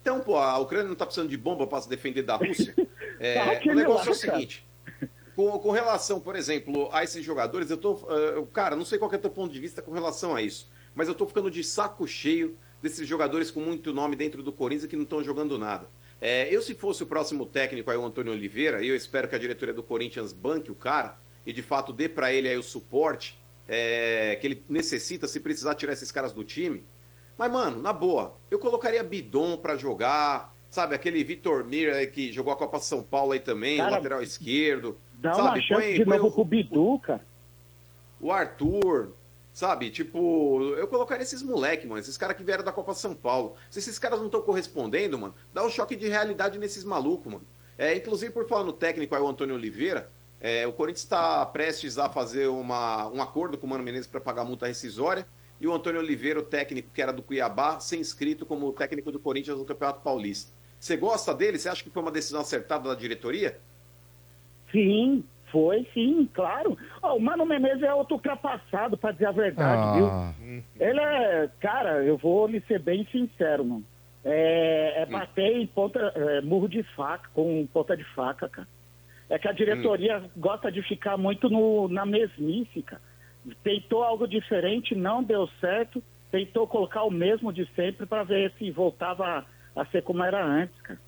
Então, 0.00 0.20
pô, 0.20 0.36
a 0.36 0.58
Ucrânia 0.58 0.88
não 0.88 0.94
tá 0.96 1.06
precisando 1.06 1.30
de 1.30 1.36
bomba 1.36 1.66
para 1.66 1.80
se 1.80 1.88
defender 1.88 2.22
da 2.22 2.36
Rússia? 2.36 2.74
É, 3.20 3.34
Tá, 3.34 3.46
o 3.46 3.50
aquele 3.52 3.74
negócio 3.76 4.08
é 4.08 4.10
o 4.10 4.14
seguinte. 4.14 4.66
Com, 5.36 5.56
com 5.60 5.70
relação, 5.70 6.18
por 6.18 6.34
exemplo, 6.34 6.88
a 6.92 7.04
esses 7.04 7.24
jogadores, 7.24 7.70
eu 7.70 7.76
tô. 7.76 7.94
eh, 8.10 8.44
cara, 8.52 8.74
não 8.74 8.84
sei 8.84 8.98
qual 8.98 9.10
é 9.10 9.14
o 9.14 9.18
teu 9.18 9.30
ponto 9.30 9.52
de 9.52 9.60
vista 9.60 9.80
com 9.80 9.92
relação 9.92 10.34
a 10.34 10.42
isso. 10.42 10.68
Mas 10.96 11.06
eu 11.06 11.14
tô 11.14 11.24
ficando 11.24 11.48
de 11.48 11.62
saco 11.62 12.08
cheio 12.08 12.58
desses 12.82 13.06
jogadores 13.06 13.52
com 13.52 13.60
muito 13.60 13.92
nome 13.92 14.16
dentro 14.16 14.42
do 14.42 14.52
Corinthians 14.52 14.90
que 14.90 14.96
não 14.96 15.04
estão 15.04 15.22
jogando 15.22 15.56
nada. 15.56 15.88
É, 16.20 16.52
eu, 16.52 16.60
se 16.60 16.74
fosse 16.74 17.04
o 17.04 17.06
próximo 17.06 17.46
técnico 17.46 17.88
aí, 17.88 17.96
o 17.96 18.04
Antônio 18.04 18.32
Oliveira, 18.32 18.82
e 18.82 18.88
eu 18.88 18.96
espero 18.96 19.28
que 19.28 19.36
a 19.36 19.38
diretoria 19.38 19.72
do 19.72 19.82
Corinthians 19.82 20.32
banque 20.32 20.72
o 20.72 20.74
cara 20.74 21.16
e 21.46 21.52
de 21.52 21.62
fato 21.62 21.92
dê 21.92 22.08
para 22.08 22.32
ele 22.32 22.48
aí 22.48 22.56
o 22.56 22.62
suporte 22.64 23.38
é, 23.68 24.36
que 24.40 24.46
ele 24.46 24.64
necessita 24.68 25.26
se 25.28 25.38
precisar 25.38 25.76
tirar 25.76 25.92
esses 25.92 26.10
caras 26.10 26.32
do 26.32 26.42
time. 26.42 26.84
Mas, 27.36 27.50
mano, 27.50 27.80
na 27.82 27.92
boa, 27.92 28.34
eu 28.50 28.58
colocaria 28.58 29.02
Bidon 29.02 29.56
pra 29.56 29.76
jogar, 29.76 30.54
sabe? 30.70 30.94
Aquele 30.94 31.22
Vitor 31.24 31.64
Mir 31.64 32.10
que 32.12 32.32
jogou 32.32 32.52
a 32.52 32.56
Copa 32.56 32.78
São 32.78 33.02
Paulo 33.02 33.32
aí 33.32 33.40
também, 33.40 33.78
Cara, 33.78 33.90
o 33.90 33.94
lateral 33.94 34.22
esquerdo. 34.22 34.96
Dá 35.14 35.34
sabe? 35.34 35.48
uma 35.48 35.60
chance 35.60 35.92
de 35.94 36.04
põe 36.04 36.16
novo 36.18 36.28
o- 36.28 36.32
pro 36.32 36.44
Bidu, 36.44 36.98
cara. 37.00 37.24
o 38.20 38.30
Arthur, 38.30 39.10
sabe? 39.52 39.90
Tipo, 39.90 40.74
eu 40.76 40.86
colocaria 40.86 41.22
esses 41.22 41.42
moleque, 41.42 41.86
mano, 41.86 42.00
esses 42.00 42.16
caras 42.16 42.36
que 42.36 42.44
vieram 42.44 42.64
da 42.64 42.72
Copa 42.72 42.94
São 42.94 43.14
Paulo. 43.14 43.54
Se 43.70 43.78
esses 43.80 43.98
caras 43.98 44.18
não 44.18 44.26
estão 44.26 44.40
correspondendo, 44.42 45.18
mano, 45.18 45.34
dá 45.52 45.64
um 45.64 45.70
choque 45.70 45.96
de 45.96 46.08
realidade 46.08 46.58
nesses 46.58 46.84
malucos, 46.84 47.32
mano. 47.32 47.44
É, 47.76 47.96
inclusive, 47.96 48.32
por 48.32 48.46
falar 48.46 48.62
no 48.64 48.72
técnico 48.72 49.14
aí, 49.14 49.20
o 49.20 49.26
Antônio 49.28 49.54
Oliveira, 49.56 50.08
é, 50.40 50.64
o 50.66 50.72
Corinthians 50.72 51.02
está 51.02 51.44
prestes 51.46 51.98
a 51.98 52.08
fazer 52.08 52.46
uma, 52.46 53.08
um 53.08 53.20
acordo 53.20 53.58
com 53.58 53.66
o 53.66 53.70
Mano 53.70 53.82
Menezes 53.82 54.06
para 54.06 54.20
pagar 54.20 54.44
multa 54.44 54.66
rescisória. 54.66 55.26
E 55.60 55.66
o 55.66 55.72
Antônio 55.72 56.00
Oliveira, 56.00 56.40
o 56.40 56.42
técnico 56.42 56.90
que 56.92 57.00
era 57.00 57.12
do 57.12 57.22
Cuiabá, 57.22 57.78
ser 57.80 57.96
inscrito 57.98 58.44
como 58.44 58.72
técnico 58.72 59.12
do 59.12 59.18
Corinthians 59.20 59.58
no 59.58 59.64
Campeonato 59.64 60.00
Paulista. 60.02 60.52
Você 60.78 60.96
gosta 60.96 61.32
dele? 61.32 61.58
Você 61.58 61.68
acha 61.68 61.82
que 61.82 61.90
foi 61.90 62.02
uma 62.02 62.10
decisão 62.10 62.40
acertada 62.40 62.88
da 62.88 62.94
diretoria? 62.94 63.58
Sim, 64.70 65.24
foi 65.50 65.86
sim, 65.94 66.28
claro. 66.34 66.76
Ó, 67.00 67.16
o 67.16 67.20
Mano 67.20 67.46
Menezes 67.46 67.82
é 67.82 67.94
outro 67.94 68.16
ultrapassado, 68.16 68.96
pra 68.98 69.12
dizer 69.12 69.26
a 69.26 69.32
verdade, 69.32 69.82
Ah. 70.00 70.34
viu? 70.36 70.62
Ele 70.78 71.00
é, 71.00 71.48
cara, 71.60 72.02
eu 72.04 72.16
vou 72.16 72.46
lhe 72.46 72.60
ser 72.62 72.80
bem 72.80 73.06
sincero, 73.10 73.64
mano. 73.64 73.84
É, 74.24 75.02
é 75.02 75.06
bater 75.06 75.56
em 75.56 75.66
ponta, 75.66 76.00
é, 76.14 76.40
murro 76.40 76.68
de 76.68 76.82
faca, 76.94 77.28
com 77.34 77.66
ponta 77.72 77.96
de 77.96 78.04
faca, 78.14 78.48
cara. 78.48 78.68
É 79.28 79.38
que 79.38 79.46
a 79.48 79.52
diretoria 79.52 80.22
gosta 80.36 80.70
de 80.72 80.82
ficar 80.82 81.16
muito 81.16 81.48
no, 81.48 81.88
na 81.88 82.04
mesmice, 82.04 82.82
cara. 82.82 83.02
Tentou 83.62 84.02
algo 84.02 84.26
diferente, 84.26 84.94
não 84.94 85.22
deu 85.22 85.48
certo. 85.60 86.02
tentou 86.30 86.66
colocar 86.66 87.04
o 87.04 87.10
mesmo 87.12 87.52
de 87.52 87.64
sempre 87.76 88.06
para 88.06 88.24
ver 88.24 88.52
se 88.58 88.68
voltava 88.72 89.46
a 89.76 89.86
ser 89.86 90.02
como 90.02 90.20
era 90.22 90.44
antes, 90.44 90.74
cara. 90.80 90.98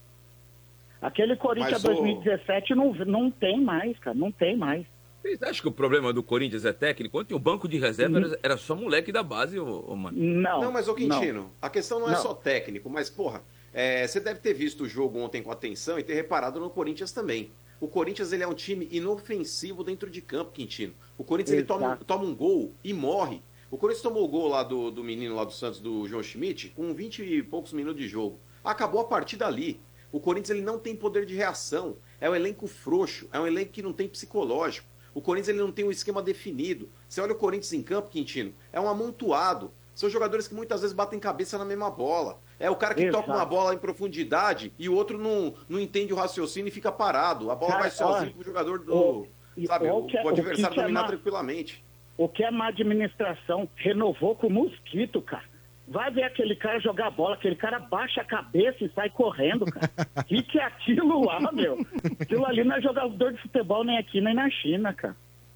Aquele 1.03 1.35
Corinthians 1.37 1.83
Mas 1.83 1.99
o- 1.99 2.03
2017 2.03 2.75
não, 2.75 2.93
não 2.95 3.31
tem 3.31 3.61
mais, 3.61 3.99
cara, 3.99 4.17
não 4.17 4.31
tem 4.31 4.57
mais. 4.57 4.87
Vocês 5.21 5.43
acham 5.43 5.63
que 5.63 5.69
o 5.69 5.73
problema 5.73 6.13
do 6.13 6.23
Corinthians 6.23 6.65
é 6.65 6.73
técnico? 6.73 7.19
Ontem 7.21 7.35
o 7.35 7.39
banco 7.41 7.67
de 7.69 7.79
reserva 7.79 8.19
era, 8.19 8.39
era 8.43 8.57
só 8.57 8.77
moleque 8.77 9.11
da 9.11 9.23
base, 9.25 9.59
ô, 9.59 9.85
ô, 9.89 9.97
mano. 9.97 10.17
Não. 10.17 10.61
Não, 10.61 10.73
mas 10.73 10.87
ô 10.87 10.95
Quintino, 10.95 11.51
a 11.61 11.69
questão 11.69 11.99
não 11.99 12.09
é 12.09 12.13
Não. 12.13 12.23
só 12.23 12.33
técnico, 12.33 12.89
mas 12.89 13.11
porra, 13.11 13.43
é, 13.75 14.07
você 14.07 14.21
deve 14.21 14.39
ter 14.39 14.55
visto 14.55 14.85
o 14.85 14.89
jogo 14.89 15.19
ontem 15.19 15.43
com 15.43 15.51
atenção 15.51 15.99
e 15.99 16.05
ter 16.05 16.15
reparado 16.15 16.61
no 16.61 16.71
Corinthians 16.71 17.11
também. 17.11 17.51
O 17.79 17.89
Corinthians 17.89 18.33
ele 18.33 18.43
é 18.43 18.49
um 18.49 18.55
time 18.55 18.89
inofensivo 18.91 19.85
dentro 19.85 20.09
de 20.09 20.23
campo, 20.23 20.53
Quintino. 20.53 20.95
O 21.19 21.25
Corinthians 21.25 21.59
ele 21.59 21.67
toma, 21.67 21.97
toma 22.07 22.25
um 22.25 22.35
gol 22.35 22.73
e 22.83 22.95
morre. 22.95 23.43
O 23.71 23.77
Corinthians 23.77 24.03
tomou 24.03 24.25
o 24.25 24.29
gol 24.29 24.49
lá 24.49 24.63
do, 24.63 24.91
do 24.91 25.05
menino 25.05 25.35
lá 25.35 25.45
do 25.45 25.53
Santos, 25.53 25.81
do 25.81 26.07
João 26.07 26.23
Schmidt, 26.23 26.71
com 26.71 26.95
20 26.95 27.23
e 27.23 27.43
poucos 27.43 27.73
minutos 27.73 28.01
de 28.01 28.09
jogo. 28.09 28.39
Acabou 28.65 29.01
a 29.01 29.05
partida 29.05 29.47
ali. 29.47 29.81
O 30.11 30.21
Corinthians 30.21 30.51
ele 30.51 30.65
não 30.65 30.79
tem 30.79 30.97
poder 30.97 31.27
de 31.27 31.35
reação. 31.35 31.97
É 32.21 32.31
um 32.31 32.35
elenco 32.35 32.67
frouxo, 32.67 33.29
é 33.33 33.39
um 33.39 33.47
elenco 33.47 33.73
que 33.73 33.83
não 33.83 33.93
tem 33.93 34.09
psicológico. 34.09 34.89
O 35.13 35.21
Corinthians 35.21 35.49
ele 35.49 35.59
não 35.59 35.73
tem 35.73 35.85
um 35.85 35.91
esquema 35.91 36.23
definido. 36.23 36.89
Você 37.09 37.21
olha 37.21 37.33
o 37.33 37.37
Corinthians 37.37 37.73
em 37.73 37.83
campo, 37.83 38.09
Quintino, 38.09 38.55
é 38.73 38.81
um 38.81 38.89
amontoado. 38.89 39.73
São 39.95 40.09
jogadores 40.09 40.47
que 40.47 40.55
muitas 40.55 40.83
vezes 40.83 40.95
batem 40.95 41.19
cabeça 41.19 41.59
na 41.59 41.65
mesma 41.65 41.91
bola. 41.91 42.41
É 42.59 42.71
o 42.71 42.77
cara 42.77 42.95
que 42.95 43.03
Exato. 43.03 43.25
toca 43.25 43.37
uma 43.37 43.45
bola 43.45 43.75
em 43.75 43.79
profundidade 43.79 44.73
e 44.79 44.89
o 44.89 44.95
outro 44.95 45.19
não, 45.19 45.55
não 45.69 45.79
entende 45.79 46.13
o 46.13 46.17
raciocínio 46.17 46.69
e 46.69 46.73
fica 46.73 46.91
parado. 46.91 47.51
A 47.51 47.55
bola 47.55 47.73
Cara, 47.73 47.83
vai 47.83 47.91
sozinho 47.91 48.23
olha, 48.23 48.31
pro 48.33 48.45
jogador 48.45 48.79
do. 48.79 48.95
o- 48.95 49.29
sabe, 49.67 49.89
o 49.91 49.97
o, 49.99 50.07
que 50.07 50.17
é- 50.17 50.25
o 50.25 50.29
adversário 50.29 50.71
o 50.71 50.75
que 50.75 50.81
é 50.81 50.83
dominar 50.83 51.03
ma- 51.03 51.07
tranquilamente. 51.09 51.85
O 52.17 52.29
que 52.29 52.43
é 52.43 52.51
má 52.51 52.69
administração? 52.69 53.69
Renovou 53.77 54.35
com 54.35 54.47
o 54.47 54.51
mosquito, 54.51 55.21
cara. 55.21 55.45
Vai 55.87 56.11
ver 56.11 56.25
aquele 56.25 56.57
cara 56.57 56.81
jogar 56.81 57.11
bola, 57.11 57.35
aquele 57.35 57.55
cara 57.57 57.79
baixa 57.79 58.23
a 58.23 58.25
cabeça 58.25 58.83
e 58.85 58.89
sai 58.95 59.11
correndo, 59.11 59.67
cara. 59.67 59.91
O 60.17 60.25
que, 60.25 60.43
que 60.43 60.59
é 60.59 60.65
aquilo 60.65 61.25
lá, 61.25 61.53
meu? 61.53 61.79
Aquilo 62.19 62.45
ali 62.47 62.65
não 62.65 62.75
é 62.77 62.81
jogador 62.81 63.33
de 63.35 63.43
futebol 63.43 63.85
nem 63.85 63.99
aqui, 63.99 64.21
nem 64.21 64.35
na 64.35 64.49
China, 64.51 64.93
cara. 64.95 65.15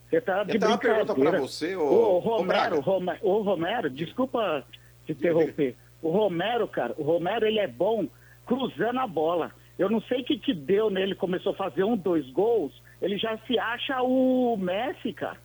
Você 0.08 0.20
tá 0.20 0.44
de 0.44 0.54
Eu 0.54 0.60
tenho 0.60 0.70
uma 0.70 0.76
brincadeira. 0.76 1.06
pergunta 1.14 1.30
pra 1.30 1.40
você, 1.40 1.74
ô- 1.76 1.82
Ô, 1.82 2.16
ô 2.16 2.18
Romero, 2.18 2.46
Braga. 2.46 2.80
Romero, 2.80 3.18
ô, 3.22 3.40
Romero, 3.42 3.90
desculpa 3.90 4.64
te 5.06 5.12
interromper. 5.12 5.76
O 6.02 6.10
Romero, 6.10 6.66
cara, 6.66 6.94
o 6.96 7.02
Romero, 7.02 7.46
ele 7.46 7.58
é 7.58 7.66
bom 7.68 8.06
cruzando 8.46 8.98
a 9.00 9.06
bola. 9.06 9.52
Eu 9.78 9.88
não 9.90 10.00
sei 10.02 10.20
o 10.20 10.24
que 10.24 10.38
que 10.38 10.52
deu 10.54 10.90
nele, 10.90 11.14
começou 11.14 11.52
a 11.52 11.56
fazer 11.56 11.84
um, 11.84 11.96
dois 11.96 12.28
gols, 12.30 12.72
ele 13.00 13.16
já 13.18 13.38
se 13.46 13.58
acha 13.58 14.02
o 14.02 14.56
Messi, 14.56 15.12
cara. 15.12 15.38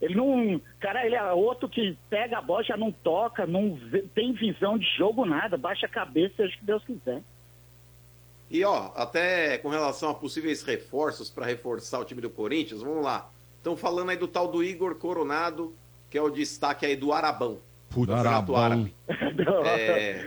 Ele 0.00 0.14
não. 0.14 0.60
Cara, 0.78 1.04
ele 1.04 1.16
é 1.16 1.32
outro 1.32 1.68
que 1.68 1.96
pega 2.08 2.38
a 2.38 2.42
bola, 2.42 2.62
já 2.62 2.76
não 2.76 2.92
toca, 2.92 3.46
não 3.46 3.74
vê- 3.74 4.02
tem 4.14 4.32
visão 4.32 4.78
de 4.78 4.86
jogo, 4.96 5.24
nada, 5.24 5.56
baixa 5.56 5.86
a 5.86 5.88
cabeça, 5.88 6.34
seja 6.36 6.54
o 6.54 6.58
que 6.58 6.64
Deus 6.64 6.84
quiser. 6.84 7.22
E 8.50 8.64
ó, 8.64 8.92
até 8.96 9.58
com 9.58 9.68
relação 9.68 10.08
a 10.10 10.14
possíveis 10.14 10.62
reforços 10.62 11.28
para 11.28 11.44
reforçar 11.46 11.98
o 11.98 12.04
time 12.04 12.20
do 12.20 12.30
Corinthians, 12.30 12.80
vamos 12.82 13.04
lá. 13.04 13.28
Estão 13.56 13.76
falando 13.76 14.10
aí 14.10 14.16
do 14.16 14.28
tal 14.28 14.48
do 14.48 14.62
Igor 14.62 14.94
Coronado, 14.94 15.74
que 16.08 16.16
é 16.16 16.22
o 16.22 16.30
destaque 16.30 16.86
aí 16.86 16.96
do 16.96 17.12
Arabão. 17.12 17.58
Puta. 18.06 18.58
Árabe. 18.60 18.94
É, 19.78 20.24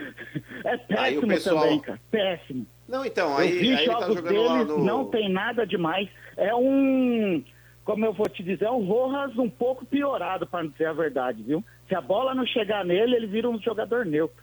É 0.64 0.98
Aí 0.98 1.18
o 1.18 1.20
péssimo 1.22 1.26
pessoal- 1.28 1.62
também, 1.64 1.80
cara. 1.80 2.00
Péssimo. 2.10 2.66
Não, 2.88 3.04
então, 3.04 3.30
Eu 3.32 3.36
aí, 3.38 3.52
vi 3.58 3.70
aí 3.74 3.82
ele 3.84 3.86
tá 3.92 4.00
jogos 4.00 4.14
jogando 4.16 4.42
lá 4.42 4.52
deles, 4.54 4.68
no. 4.68 4.84
não 4.84 5.04
tem 5.06 5.28
nada 5.30 5.66
demais. 5.66 6.08
É 6.36 6.54
um, 6.54 7.42
como 7.84 8.04
eu 8.04 8.12
vou 8.12 8.28
te 8.28 8.42
dizer, 8.42 8.64
é 8.66 8.70
um 8.70 8.84
Rojas 8.84 9.36
um 9.38 9.48
pouco 9.50 9.84
piorado, 9.84 10.46
para 10.46 10.66
dizer 10.66 10.86
a 10.86 10.92
verdade, 10.92 11.42
viu? 11.42 11.64
Se 11.88 11.94
a 11.94 12.00
bola 12.00 12.34
não 12.34 12.46
chegar 12.46 12.84
nele, 12.84 13.16
ele 13.16 13.26
vira 13.26 13.48
um 13.48 13.60
jogador 13.60 14.04
neutro. 14.06 14.42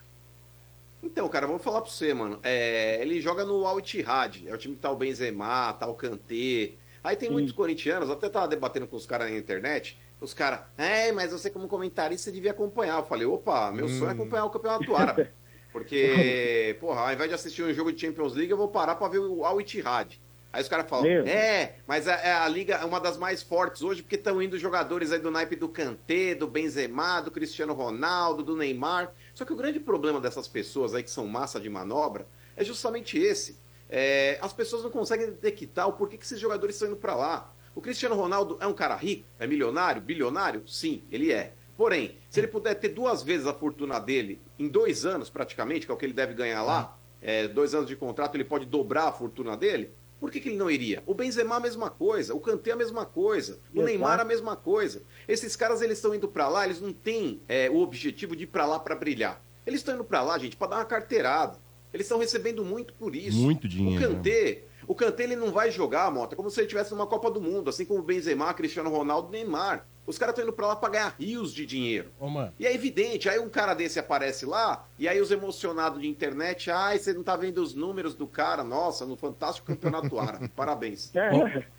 Então, 1.01 1.27
cara, 1.29 1.45
eu 1.45 1.49
vou 1.49 1.59
falar 1.59 1.81
pra 1.81 1.89
você, 1.89 2.13
mano. 2.13 2.39
É, 2.43 3.01
ele 3.01 3.21
joga 3.21 3.45
no 3.45 3.65
Al 3.65 3.79
Ittihad, 3.79 4.43
é 4.47 4.53
o 4.53 4.57
time 4.57 4.75
que 4.75 4.81
tá 4.81 4.91
o 4.91 4.97
Benzema, 4.97 5.73
tá 5.73 5.87
o 5.87 5.93
Kanté. 5.93 6.71
Aí 7.03 7.15
tem 7.15 7.29
muitos 7.31 7.53
corintianos, 7.53 8.09
até 8.09 8.27
tava 8.27 8.47
debatendo 8.49 8.85
com 8.87 8.97
os 8.97 9.05
caras 9.05 9.31
na 9.31 9.37
internet. 9.37 9.97
Os 10.21 10.33
caras, 10.33 10.61
é, 10.77 11.11
mas 11.11 11.31
você 11.31 11.49
como 11.49 11.67
comentarista 11.67 12.31
devia 12.31 12.51
acompanhar. 12.51 12.97
Eu 12.97 13.05
falei, 13.05 13.25
opa, 13.25 13.71
meu 13.71 13.87
sonho 13.87 14.09
é 14.09 14.11
acompanhar 14.11 14.45
o 14.45 14.49
Campeonato 14.49 14.95
Árabe. 14.95 15.29
Porque, 15.71 16.75
porra, 16.79 17.01
ao 17.01 17.13
invés 17.13 17.29
de 17.29 17.35
assistir 17.35 17.63
um 17.63 17.73
jogo 17.73 17.91
de 17.91 18.01
Champions 18.01 18.33
League, 18.33 18.51
eu 18.51 18.57
vou 18.57 18.67
parar 18.67 18.95
pra 18.95 19.07
ver 19.07 19.19
o 19.19 19.45
Al 19.45 19.61
Ittihad. 19.61 20.19
Aí 20.51 20.63
os 20.63 20.67
caras 20.67 20.89
falam, 20.89 21.05
Meu. 21.05 21.27
é, 21.27 21.75
mas 21.85 22.07
a, 22.07 22.13
é 22.15 22.33
a 22.33 22.47
liga 22.47 22.75
é 22.75 22.83
uma 22.83 22.99
das 22.99 23.17
mais 23.17 23.43
fortes 23.43 23.83
hoje, 23.83 24.01
porque 24.01 24.15
estão 24.15 24.41
indo 24.41 24.57
jogadores 24.57 25.11
aí 25.11 25.19
do 25.19 25.29
naipe 25.29 25.55
do 25.55 25.69
Kanté, 25.69 26.33
do 26.33 26.47
Benzema, 26.47 27.21
do 27.21 27.29
Cristiano 27.29 27.73
Ronaldo, 27.73 28.41
do 28.41 28.55
Neymar. 28.55 29.13
Só 29.35 29.45
que 29.45 29.53
o 29.53 29.55
grande 29.55 29.79
problema 29.79 30.19
dessas 30.19 30.47
pessoas 30.47 30.95
aí 30.95 31.03
que 31.03 31.11
são 31.11 31.27
massa 31.27 31.59
de 31.59 31.69
manobra 31.69 32.27
é 32.57 32.63
justamente 32.63 33.17
esse. 33.17 33.59
É, 33.87 34.39
as 34.41 34.51
pessoas 34.51 34.83
não 34.83 34.89
conseguem 34.89 35.27
detectar 35.27 35.87
o 35.87 35.93
porquê 35.93 36.17
que 36.17 36.25
esses 36.25 36.39
jogadores 36.39 36.75
estão 36.75 36.87
indo 36.87 36.97
pra 36.97 37.15
lá. 37.15 37.53
O 37.79 37.81
Cristiano 37.81 38.13
Ronaldo 38.13 38.57
é 38.59 38.67
um 38.67 38.73
cara 38.73 38.93
rico? 38.93 39.23
É 39.39 39.47
milionário? 39.47 40.01
Bilionário? 40.01 40.63
Sim, 40.67 41.01
ele 41.09 41.31
é. 41.31 41.53
Porém, 41.77 42.17
se 42.29 42.37
ele 42.41 42.47
puder 42.47 42.75
ter 42.75 42.89
duas 42.89 43.23
vezes 43.23 43.47
a 43.47 43.53
fortuna 43.53 43.99
dele 43.99 44.37
em 44.59 44.67
dois 44.67 45.05
anos, 45.05 45.29
praticamente, 45.29 45.85
que 45.85 45.91
é 45.93 45.95
o 45.95 45.97
que 45.97 46.05
ele 46.05 46.11
deve 46.11 46.33
ganhar 46.33 46.61
lá, 46.61 46.99
é, 47.21 47.47
dois 47.47 47.73
anos 47.73 47.87
de 47.87 47.95
contrato, 47.95 48.35
ele 48.35 48.43
pode 48.43 48.65
dobrar 48.65 49.07
a 49.07 49.13
fortuna 49.13 49.55
dele, 49.55 49.91
por 50.19 50.29
que, 50.29 50.41
que 50.41 50.49
ele 50.49 50.57
não 50.57 50.69
iria? 50.69 51.01
O 51.05 51.13
Benzema 51.13 51.55
a 51.55 51.59
mesma 51.61 51.89
coisa, 51.89 52.35
o 52.35 52.41
Kanté 52.41 52.71
a 52.71 52.75
mesma 52.75 53.05
coisa, 53.05 53.61
o. 53.73 53.81
Neymar 53.81 54.19
a 54.19 54.25
mesma 54.25 54.57
coisa. 54.57 55.01
Esses 55.25 55.55
caras, 55.55 55.81
eles 55.81 55.99
estão 55.99 56.13
indo 56.13 56.27
pra 56.27 56.49
lá, 56.49 56.65
eles 56.65 56.81
não 56.81 56.91
têm 56.91 57.39
é, 57.47 57.69
o 57.69 57.77
objetivo 57.77 58.35
de 58.35 58.43
ir 58.43 58.47
pra 58.47 58.65
lá 58.65 58.77
pra 58.77 58.93
brilhar. 58.93 59.41
Eles 59.65 59.79
estão 59.79 59.95
indo 59.95 60.03
pra 60.03 60.21
lá, 60.21 60.37
gente, 60.37 60.57
pra 60.57 60.67
dar 60.67 60.75
uma 60.79 60.85
carteirada. 60.85 61.57
Eles 61.93 62.07
estão 62.07 62.19
recebendo 62.19 62.65
muito 62.65 62.93
por 62.93 63.15
isso. 63.15 63.37
Muito 63.37 63.69
dinheiro, 63.69 64.03
O 64.03 64.15
Kanté, 64.15 64.63
o 64.89 64.95
Kanté 64.95 65.21
ele 65.21 65.35
não 65.35 65.51
vai 65.51 65.69
jogar, 65.69 66.11
Mota, 66.11 66.35
como 66.35 66.49
se 66.49 66.59
ele 66.59 66.65
estivesse 66.65 66.89
numa 66.89 67.05
Copa 67.05 67.29
do 67.29 67.39
Mundo, 67.39 67.69
assim 67.69 67.85
como 67.85 67.99
o 67.99 68.03
Benzema, 68.03 68.51
Cristiano 68.55 68.89
Ronaldo, 68.89 69.29
Neymar. 69.29 69.85
Os 70.07 70.17
caras 70.17 70.33
estão 70.33 70.43
indo 70.43 70.51
pra 70.51 70.65
lá 70.65 70.75
pra 70.75 70.89
ganhar 70.89 71.15
rios 71.19 71.53
de 71.53 71.63
dinheiro. 71.63 72.09
Ô. 72.19 72.27
E 72.57 72.65
é 72.65 72.73
evidente, 72.73 73.29
aí 73.29 73.37
um 73.37 73.49
cara 73.49 73.75
desse 73.75 73.99
aparece 73.99 74.47
lá, 74.47 74.87
e 74.97 75.07
aí 75.07 75.21
os 75.21 75.29
emocionados 75.29 76.01
de 76.01 76.07
internet, 76.07 76.71
ai, 76.71 76.97
você 76.97 77.13
não 77.13 77.21
tá 77.21 77.35
vendo 77.35 77.59
os 77.59 77.75
números 77.75 78.15
do 78.15 78.25
cara, 78.25 78.63
nossa, 78.63 79.05
no 79.05 79.15
fantástico 79.15 79.67
campeonato 79.67 80.17
árabe. 80.17 80.47
Parabéns. 80.57 81.11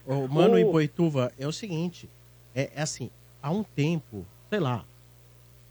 Ô, 0.07 0.15
ô, 0.15 0.28
mano, 0.28 0.57
em 0.57 0.70
Boituva, 0.70 1.32
é 1.37 1.49
o 1.49 1.53
seguinte: 1.53 2.09
é, 2.55 2.70
é 2.77 2.82
assim, 2.82 3.11
há 3.43 3.51
um 3.51 3.65
tempo, 3.65 4.24
sei 4.49 4.61
lá, 4.61 4.85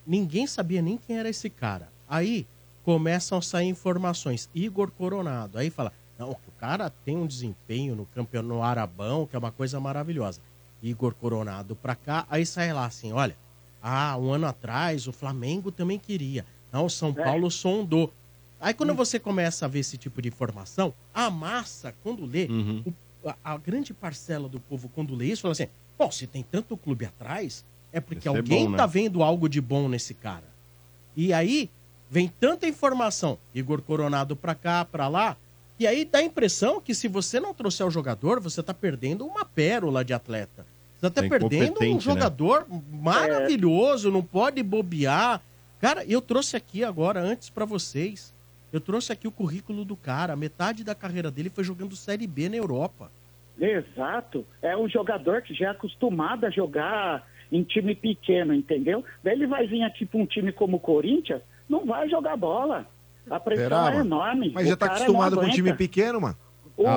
ninguém 0.06 0.46
sabia 0.46 0.82
nem 0.82 0.98
quem 0.98 1.18
era 1.18 1.30
esse 1.30 1.50
cara. 1.50 1.88
Aí 2.06 2.46
começam 2.84 3.38
a 3.38 3.42
sair 3.42 3.70
informações. 3.70 4.50
Igor 4.54 4.92
Coronado. 4.92 5.58
Aí 5.58 5.70
fala: 5.70 5.94
não, 6.20 6.32
o 6.32 6.38
cara 6.60 6.90
tem 7.06 7.16
um 7.18 7.26
desempenho 7.26 7.96
no 7.96 8.06
campeonato 8.06 8.62
arabão, 8.62 9.26
que 9.26 9.36
é 9.36 9.40
uma 9.40 9.52
coisa 9.52 9.80
maravilhosa. 9.80 10.42
Igor 10.84 11.14
Coronado 11.16 11.76
pra 11.76 11.96
cá, 11.96 12.26
aí 12.30 12.46
sai 12.46 12.72
lá 12.74 12.86
assim: 12.86 13.12
olha, 13.14 13.36
ah, 13.82 14.18
um 14.18 14.32
ano 14.32 14.46
atrás 14.46 15.08
o 15.08 15.14
Flamengo 15.14 15.72
também 15.72 15.98
queria. 15.98 16.46
Não, 16.72 16.86
o 16.86 16.90
São 16.90 17.12
Paulo 17.14 17.50
sondou. 17.50 18.14
Aí 18.60 18.74
quando 18.74 18.94
você 18.94 19.18
começa 19.18 19.66
a 19.66 19.68
ver 19.70 19.80
esse 19.80 19.98
tipo 19.98 20.22
de 20.22 20.28
informação, 20.28 20.94
a 21.14 21.30
massa, 21.30 21.94
quando 22.04 22.26
lê, 22.26 22.48
o- 23.24 23.30
a, 23.30 23.54
a 23.54 23.58
grande 23.58 23.94
parcela 23.94 24.50
do 24.50 24.60
povo, 24.60 24.90
quando 24.90 25.16
lê 25.16 25.28
isso, 25.28 25.42
fala 25.44 25.54
assim: 25.54 25.68
bom, 25.98 26.12
se 26.12 26.28
tem 26.28 26.44
tanto 26.44 26.76
clube 26.76 27.06
atrás, 27.06 27.64
é 27.94 28.00
porque 28.02 28.16
Deve 28.30 28.34
ser 28.34 28.38
alguém 28.54 28.66
bom, 28.66 28.72
né? 28.72 28.78
tá 28.78 28.86
vendo 28.86 29.24
algo 29.24 29.48
de 29.48 29.62
bom 29.62 29.88
nesse 29.88 30.14
cara. 30.14 30.44
E 31.16 31.32
aí 31.34 31.70
vem 32.10 32.28
tanta 32.28 32.68
informação, 32.68 33.38
Igor 33.56 33.82
Coronado 33.82 34.36
pra 34.36 34.54
cá, 34.56 34.84
pra 34.86 35.08
lá, 35.08 35.38
e 35.80 35.88
aí 35.88 36.04
dá 36.04 36.20
a 36.20 36.24
impressão 36.24 36.82
que 36.82 36.94
se 36.94 37.08
você 37.08 37.40
não 37.40 37.54
trouxer 37.54 37.86
o 37.88 37.92
jogador, 37.92 38.40
você 38.40 38.62
tá 38.62 38.74
perdendo 38.74 39.26
uma 39.26 39.46
pérola 39.46 40.04
de 40.04 40.14
atleta. 40.14 40.66
Você 41.00 41.10
tá 41.10 41.26
É 41.26 41.30
perdendo 41.30 41.82
um 41.82 41.94
né? 41.94 42.00
jogador 42.00 42.66
maravilhoso, 42.92 44.12
não 44.12 44.22
pode 44.22 44.62
bobear. 44.62 45.42
Cara, 45.80 46.04
eu 46.06 46.22
trouxe 46.22 46.58
aqui 46.58 46.84
agora, 46.84 47.22
antes 47.22 47.50
pra 47.50 47.64
vocês, 47.64 48.34
eu 48.74 48.82
trouxe 48.82 49.14
aqui 49.14 49.28
o 49.28 49.32
currículo 49.32 49.86
do 49.86 49.96
cara. 49.96 50.36
Metade 50.36 50.84
da 50.84 50.94
carreira 50.94 51.32
dele 51.32 51.50
foi 51.50 51.64
jogando 51.64 51.96
Série 51.96 52.28
B 52.28 52.50
na 52.50 52.58
Europa. 52.58 53.10
Exato. 53.58 54.46
É 54.62 54.76
um 54.76 54.90
jogador 54.90 55.42
que 55.42 55.54
já 55.54 55.68
é 55.68 55.70
acostumado 55.70 56.46
a 56.46 56.50
jogar 56.50 57.26
em 57.52 57.64
time 57.64 57.96
pequeno, 57.96 58.54
entendeu? 58.54 59.04
Daí 59.24 59.34
ele 59.34 59.48
vai 59.48 59.66
vir 59.68 59.84
aqui 59.84 60.06
para 60.06 60.20
um 60.20 60.26
time 60.26 60.52
como 60.52 60.78
o 60.78 60.80
Corinthians, 60.80 61.42
não 61.68 61.86
vai 61.86 62.10
jogar 62.10 62.36
bola. 62.38 62.86
A 63.30 63.40
pressão 63.40 63.64
Será, 63.66 63.78
é 63.78 63.82
mano? 63.94 64.00
enorme. 64.06 64.52
Mas 64.54 64.66
O 64.66 64.70
já 64.70 64.78
tá 64.78 64.88
cara 64.88 65.00
acostumado 65.00 65.36
não 65.36 65.44
com 65.44 65.50
um 65.50 65.52
time 65.52 65.70
aguenta. 65.70 65.78
pequeno, 65.78 66.22
mano. 66.22 66.38
Ô, 66.78 66.88
Ah, 66.88 66.92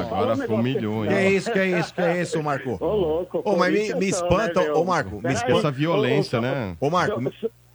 agora 0.00 0.34
um 0.50 0.54
humilhou, 0.54 1.02
Que 1.06 1.12
é 1.14 1.30
isso, 1.30 1.52
que 1.52 1.58
é 1.58 1.78
isso, 1.78 1.94
que 1.94 2.00
é 2.00 2.22
isso, 2.22 2.42
Marco? 2.42 2.76
Ô, 2.80 2.94
louco. 2.94 3.42
Ô, 3.44 3.56
mas 3.56 3.72
me, 3.72 3.94
me 3.94 4.12
são, 4.12 4.26
espanta, 4.28 4.60
né, 4.60 4.66
meu? 4.66 4.78
ô, 4.80 4.84
Marco, 4.84 5.20
me 5.22 5.32
espanta. 5.32 5.52
Essa 5.58 5.70
violência, 5.70 6.40
né? 6.40 6.76
Ô, 6.80 6.90
Marco, 6.90 7.20
me, 7.20 7.30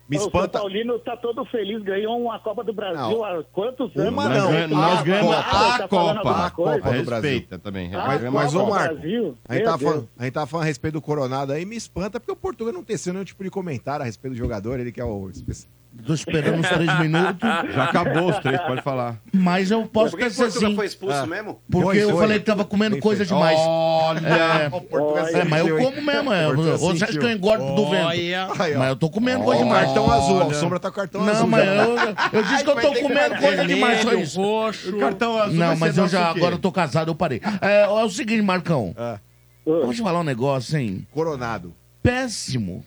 Me 0.07 0.17
O 0.17 0.19
São 0.19 0.27
espanta. 0.27 0.59
Paulino 0.59 0.99
tá 0.99 1.17
todo 1.17 1.43
feliz, 1.45 1.81
ganhou 1.81 2.15
uma 2.21 2.37
Copa 2.37 2.63
do 2.63 2.71
Brasil 2.71 3.17
Não. 3.17 3.25
há 3.25 3.43
quantos 3.51 3.89
anos? 3.97 4.13
Uma 4.13 4.29
não. 4.29 4.51
Nós, 4.51 4.69
nós 4.69 4.99
A 4.99 5.03
ganhamos 5.03 5.35
Copa. 5.35 5.49
a 5.49 5.77
Tá 5.79 5.87
falando 5.87 6.21
Copa. 6.21 6.51
coisa? 6.51 6.79
Copa 6.81 6.93
do 6.97 7.03
Brasil. 7.05 7.29
Respeita 7.31 7.57
também. 7.57 7.95
Ah, 7.95 8.03
Mas, 8.05 8.21
Copa 8.21 8.45
ô 8.59 8.65
do 8.65 8.69
Marco, 8.69 8.93
Brasil? 8.93 9.35
a 9.49 9.53
gente, 9.53 9.63
Meu 9.63 9.71
tava 9.71 9.77
falando, 9.79 9.97
Deus. 10.01 10.09
a 10.19 10.23
gente 10.25 10.33
tava 10.33 10.45
falando 10.45 10.63
a 10.63 10.67
respeito 10.67 10.93
do 10.93 11.01
Coronado 11.01 11.53
aí, 11.53 11.65
me 11.65 11.75
espanta 11.75 12.19
porque 12.19 12.31
o 12.31 12.35
Portuga 12.35 12.71
não 12.71 12.83
teceu 12.83 13.13
nenhum 13.13 13.25
tipo 13.25 13.43
de 13.43 13.49
comentário 13.49 14.03
a 14.03 14.05
respeito 14.05 14.33
do 14.35 14.37
jogador, 14.37 14.79
ele 14.79 14.91
que 14.91 15.01
é 15.01 15.05
o 15.05 15.27
especialista. 15.27 15.69
Tô 16.05 16.13
esperando 16.13 16.59
os 16.61 16.67
três 16.69 16.99
minutos. 16.99 17.39
Já 17.73 17.83
acabou 17.85 18.29
os 18.29 18.37
três, 18.39 18.61
pode 18.61 18.81
falar. 18.81 19.17
Mas 19.33 19.71
eu 19.71 19.85
posso 19.87 20.11
Por 20.11 20.17
que 20.19 20.25
que 20.25 20.29
dizer 20.29 20.43
o 20.43 20.45
Portuga 20.45 20.65
assim. 20.67 20.75
foi 20.75 20.85
expulso 20.85 21.15
Ah. 21.17 21.25
mesmo? 21.25 21.61
Porque 21.71 21.85
Foi, 21.85 22.03
eu 22.03 22.09
foi. 22.11 22.19
falei 22.19 22.39
que 22.39 22.45
tava 22.45 22.63
comendo 22.65 22.91
Bem 22.91 23.01
coisa 23.01 23.25
feito. 23.25 23.33
demais. 23.33 23.57
Olha! 23.59 24.19
É, 24.19 24.67
O 24.69 25.17
é, 25.37 25.43
mas 25.45 25.59
eu 25.61 25.65
sentiu, 25.65 25.79
hein? 25.79 25.85
como 25.85 26.01
mesmo. 26.05 26.33
É. 26.33 26.47
O 26.47 26.77
Você 26.77 27.03
acha 27.05 27.17
que 27.17 27.25
eu 27.25 27.31
engordo 27.31 27.65
do 27.75 27.89
vento? 27.89 28.05
Olha. 28.05 28.49
Aí, 28.59 28.75
ó. 28.75 28.79
Mas 28.79 28.89
eu 28.89 28.95
tô 28.95 29.09
comendo 29.09 29.41
Ó, 29.41 29.45
coisa 29.45 29.61
o 29.61 29.63
demais. 29.65 29.85
cartão 29.85 30.11
azul, 30.11 30.37
ó, 30.41 30.45
o. 30.47 30.53
Sombra 30.53 30.79
tá 30.79 30.89
com 30.91 30.95
cartão 30.95 31.21
Não, 31.23 31.31
azul. 31.33 31.47
mas 31.47 31.65
já. 31.65 31.71
eu, 31.75 31.97
eu 32.33 32.43
disse 32.43 32.63
que 32.63 32.69
eu 32.69 32.75
tô 32.75 32.93
comendo 32.93 33.35
coisa 33.37 33.65
demais, 33.65 33.97
só 33.97 34.03
Vermelho, 34.09 34.23
isso. 34.23 34.41
roxo. 34.41 34.95
O 34.95 34.99
cartão 34.99 35.37
azul 35.41 35.55
Não, 35.55 35.75
mas 35.75 35.97
eu 35.97 36.07
já, 36.07 36.19
nosso 36.19 36.31
o 36.31 36.33
quê? 36.33 36.39
agora 36.39 36.55
eu 36.55 36.59
tô 36.59 36.71
casado, 36.71 37.09
eu 37.11 37.15
parei. 37.15 37.41
É, 37.61 37.81
é 37.83 37.87
o 37.87 38.09
seguinte, 38.09 38.41
Marcão. 38.41 38.93
Ah, 38.97 39.17
te 39.91 40.01
falar 40.03 40.19
um 40.19 40.23
negócio, 40.23 40.77
hein? 40.77 41.07
Coronado. 41.11 41.73
Péssimo. 42.03 42.85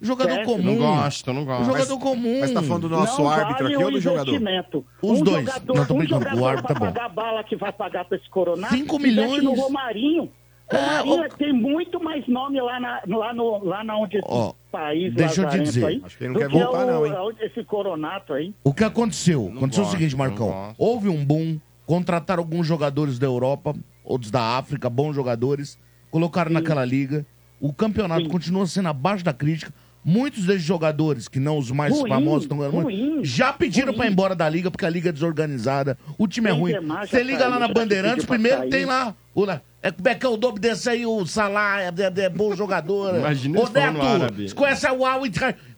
Jogador 0.00 0.36
Péssimo. 0.36 0.56
comum. 0.56 0.64
Não 0.64 0.76
gosto, 0.78 1.32
não 1.32 1.44
gosto. 1.44 1.64
Jogador 1.66 1.98
comum. 1.98 2.40
Mas 2.40 2.50
tá 2.52 2.62
falando 2.62 2.88
do 2.88 2.96
nosso 2.96 3.20
Não 3.22 3.28
árbitro 3.30 3.64
vale 3.64 3.74
aqui 3.74 3.82
o 3.82 3.86
ou 3.86 3.92
do 3.92 4.00
jogador? 4.00 4.30
investimento. 4.34 4.86
Os 5.02 5.20
um 5.20 5.22
dois. 5.22 5.44
Jogador, 5.46 5.74
Não, 5.76 5.86
tô 5.86 5.94
um 5.94 5.98
brincando, 5.98 6.20
o 6.20 6.28
jogador 6.28 6.46
árbitro 6.48 6.66
pra 6.66 6.74
tá 6.74 6.80
bom. 6.80 6.86
pagar 6.92 7.04
a 7.04 7.08
bala 7.08 7.44
que 7.44 7.56
vai 7.56 7.72
pagar 7.72 8.04
pra 8.06 8.16
esse 8.16 8.30
Coronado. 8.30 8.74
Cinco 8.74 8.96
se 9.00 9.02
tivesse 9.08 9.26
milhões. 9.28 9.42
no 9.44 9.52
Romarinho. 9.54 10.30
É, 10.72 10.98
Romarinho 11.00 11.36
tem 11.36 11.52
muito 11.52 12.02
mais 12.02 12.26
nome 12.28 12.60
lá, 12.62 12.78
na, 12.80 13.02
lá, 13.06 13.34
no, 13.34 13.62
lá 13.64 13.82
na 13.84 13.98
onde 13.98 14.16
esse 14.16 14.26
Ó, 14.30 14.54
país 14.70 15.12
deixa 15.12 15.32
eu 15.42 15.44
te 15.50 15.58
lazarento 15.58 15.64
dizer. 15.64 15.86
aí, 15.86 16.02
Acho 16.04 16.16
que 16.16 16.24
ele 16.24 16.28
não 16.28 16.34
do 16.34 16.40
quer 16.40 16.48
que 16.48 16.64
voltar, 16.64 16.84
o- 16.84 16.86
não, 16.86 17.06
hein? 17.30 17.36
Esse 17.40 17.64
Coronato 17.64 18.32
aí. 18.32 18.54
O 18.64 18.72
que 18.72 18.84
aconteceu? 18.84 19.52
aconteceu 19.54 19.82
gosto, 19.84 19.94
o 19.96 19.98
seguinte, 19.98 20.16
Marcão. 20.16 20.72
Houve 20.78 21.08
um 21.08 21.22
boom, 21.24 21.58
contrataram 21.84 22.40
alguns 22.42 22.66
jogadores 22.66 23.18
da 23.18 23.26
Europa, 23.26 23.74
outros 24.04 24.30
da 24.30 24.56
África, 24.56 24.88
bons 24.88 25.12
jogadores, 25.14 25.76
colocaram 26.10 26.52
naquela 26.52 26.84
liga. 26.84 27.26
O 27.60 27.72
campeonato 27.74 28.26
continua 28.30 28.66
sendo 28.66 28.88
abaixo 28.88 29.22
da 29.24 29.32
crítica. 29.34 29.74
Muitos 30.02 30.46
desses 30.46 30.62
jogadores, 30.62 31.28
que 31.28 31.38
não 31.38 31.58
os 31.58 31.70
mais 31.70 31.92
Ruim, 31.92 32.08
famosos, 32.08 32.44
estão 32.44 32.56
ganhando 32.56 32.74
muito, 32.74 32.86
ruim, 32.86 33.24
já 33.24 33.52
pediram 33.52 33.92
pra 33.92 34.06
ir 34.06 34.12
embora 34.12 34.34
da 34.34 34.48
liga, 34.48 34.70
porque 34.70 34.86
a 34.86 34.90
liga 34.90 35.10
é 35.10 35.12
desorganizada, 35.12 35.98
o 36.16 36.26
time 36.26 36.48
é 36.48 36.52
ruim. 36.52 36.72
Você 37.06 37.22
liga 37.22 37.46
lá 37.46 37.58
na 37.58 37.68
Bandeirantes, 37.68 38.24
primeiro 38.24 38.70
tem 38.70 38.86
lá. 38.86 39.14
O, 39.34 39.44
é, 39.82 39.90
como 39.90 40.08
é 40.08 40.14
que 40.14 40.24
é 40.24 40.28
o 40.28 40.36
nome 40.36 40.58
desse 40.58 40.88
aí, 40.88 41.04
o 41.04 41.26
Salah, 41.26 41.82
é, 41.82 41.88
é, 41.88 42.20
é 42.24 42.28
bom 42.28 42.54
jogador. 42.56 43.16
Imagina 43.20 43.60
falando 43.60 43.74
Neto, 43.74 44.02
árabe. 44.02 44.48
você 44.48 44.54
conhece 44.54 44.86
a 44.86 44.92
Uau? 44.92 45.22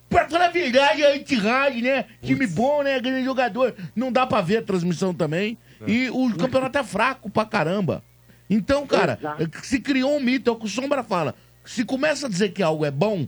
Pra 0.08 0.28
falar 0.28 0.46
a 0.46 0.50
verdade, 0.50 1.02
a 1.04 1.16
Itihad, 1.16 1.80
né? 1.80 2.04
Time 2.22 2.46
bom, 2.46 2.82
né? 2.82 3.00
Grande 3.00 3.24
jogador. 3.24 3.74
Não 3.96 4.12
dá 4.12 4.26
pra 4.26 4.42
ver 4.42 4.58
a 4.58 4.62
transmissão 4.62 5.14
também. 5.14 5.56
E 5.86 6.10
o 6.10 6.34
campeonato 6.36 6.78
é 6.78 6.84
fraco 6.84 7.30
pra 7.30 7.44
caramba. 7.44 8.02
Então, 8.48 8.86
cara, 8.86 9.18
se 9.62 9.80
criou 9.80 10.16
um 10.16 10.20
mito, 10.20 10.50
é 10.50 10.52
o 10.52 10.56
que 10.56 10.66
o 10.66 10.68
Sombra 10.68 11.02
fala. 11.02 11.34
Se 11.64 11.84
começa 11.84 12.26
a 12.26 12.28
dizer 12.28 12.50
que 12.50 12.62
algo 12.62 12.84
é 12.84 12.90
bom, 12.90 13.26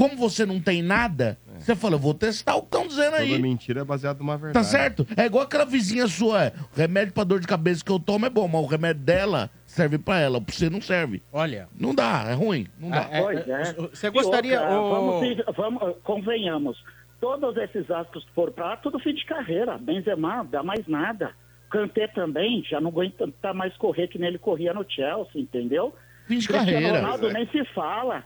como 0.00 0.16
você 0.16 0.46
não 0.46 0.58
tem 0.58 0.80
nada, 0.82 1.36
você 1.58 1.76
fala, 1.76 1.96
eu 1.96 1.98
vou 1.98 2.14
testar 2.14 2.54
o 2.56 2.60
que 2.62 2.68
estão 2.68 2.86
dizendo 2.86 3.10
Toda 3.10 3.22
aí. 3.22 3.38
mentira 3.38 3.82
é 3.82 3.84
baseada 3.84 4.18
numa 4.18 4.32
Tá 4.38 4.44
verdade. 4.44 4.66
certo? 4.66 5.06
É 5.14 5.26
igual 5.26 5.44
aquela 5.44 5.66
vizinha 5.66 6.06
sua, 6.08 6.44
é. 6.44 6.52
O 6.74 6.78
remédio 6.78 7.12
pra 7.12 7.22
dor 7.22 7.38
de 7.38 7.46
cabeça 7.46 7.84
que 7.84 7.92
eu 7.92 8.00
tomo 8.00 8.24
é 8.24 8.30
bom, 8.30 8.48
mas 8.48 8.62
o 8.62 8.66
remédio 8.66 9.02
dela 9.02 9.50
serve 9.66 9.98
pra 9.98 10.18
ela, 10.18 10.40
pra 10.40 10.54
você 10.54 10.70
não 10.70 10.80
serve. 10.80 11.22
Olha. 11.30 11.68
Não 11.78 11.94
dá, 11.94 12.24
é 12.30 12.32
ruim. 12.32 12.66
Não 12.78 12.88
dá. 12.88 13.08
É, 13.10 13.20
Pois 13.20 13.46
é. 13.46 13.72
Você 13.74 14.06
E 14.06 14.10
gostaria. 14.10 14.58
outra, 14.62 14.74
vamos, 14.74 15.44
vamos, 15.54 15.96
convenhamos. 16.02 16.82
Todos 17.20 17.54
esses 17.58 17.90
astros 17.90 18.24
que 18.24 18.32
foram 18.32 18.54
pra 18.54 18.64
lá, 18.68 18.76
tudo 18.78 18.98
fim 18.98 19.12
de 19.12 19.26
carreira. 19.26 19.76
Benzema, 19.76 20.42
dá 20.50 20.62
mais 20.62 20.86
nada. 20.88 21.32
Kanté 21.70 22.06
também, 22.08 22.64
já 22.64 22.80
não 22.80 22.88
aguenta 22.88 23.28
tá 23.42 23.52
mais 23.52 23.76
correr 23.76 24.08
que 24.08 24.18
nem 24.18 24.28
ele 24.28 24.38
corria 24.38 24.72
no 24.72 24.82
Chelsea, 24.88 25.42
entendeu? 25.42 25.94
Fim 26.26 26.38
de 26.38 26.48
Cristiano 26.48 26.72
carreira. 26.72 27.00
Ronaldo 27.02 27.30
nem 27.32 27.46
se 27.48 27.62
fala. 27.74 28.24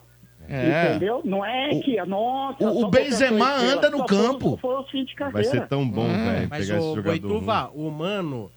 É. 0.49 0.91
Entendeu? 0.91 1.21
Não 1.25 1.45
é 1.45 1.81
que, 1.81 1.97
nossa... 2.05 2.65
o- 2.71 2.85
o 2.85 2.89
Benzema 2.91 3.55
anda 3.55 3.89
no 3.91 4.05
campo. 4.05 4.59
Foi, 4.61 4.73
foi 4.73 4.75
o 4.81 4.85
fim 4.85 5.05
de 5.05 5.15
carreira. 5.15 5.33
Vai 5.43 5.45
ser 5.45 5.67
tão 5.69 5.89
bom, 5.89 6.07
É. 6.09 6.33
velho, 6.35 6.49
Mas 6.51 6.67
pegar 6.67 6.79
esse 6.79 6.87
o 6.87 6.95
jogador. 6.97 7.21
Boituva, 7.29 7.71
o 7.75 7.91
Mano, 7.91 8.51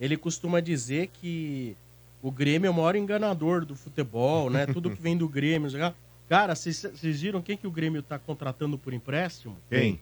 ele 0.00 0.16
costuma 0.16 0.60
dizer 0.60 1.08
que 1.20 1.76
o 2.22 2.30
Grêmio 2.30 2.66
é 2.68 2.70
o 2.70 2.74
maior 2.74 2.96
enganador 2.96 3.64
do 3.64 3.74
futebol, 3.76 4.48
né? 4.48 4.64
Tudo 4.72 4.90
que 4.90 5.00
vem 5.02 5.16
do 5.16 5.28
Grêmio. 5.28 5.70
Cara, 6.28 6.54
vocês 6.54 6.82
viram 7.20 7.42
quem 7.42 7.56
que 7.56 7.66
o 7.66 7.70
Grêmio 7.70 8.02
tá 8.02 8.18
contratando 8.18 8.78
por 8.78 8.94
empréstimo? 8.94 9.56
Quem? 9.68 10.00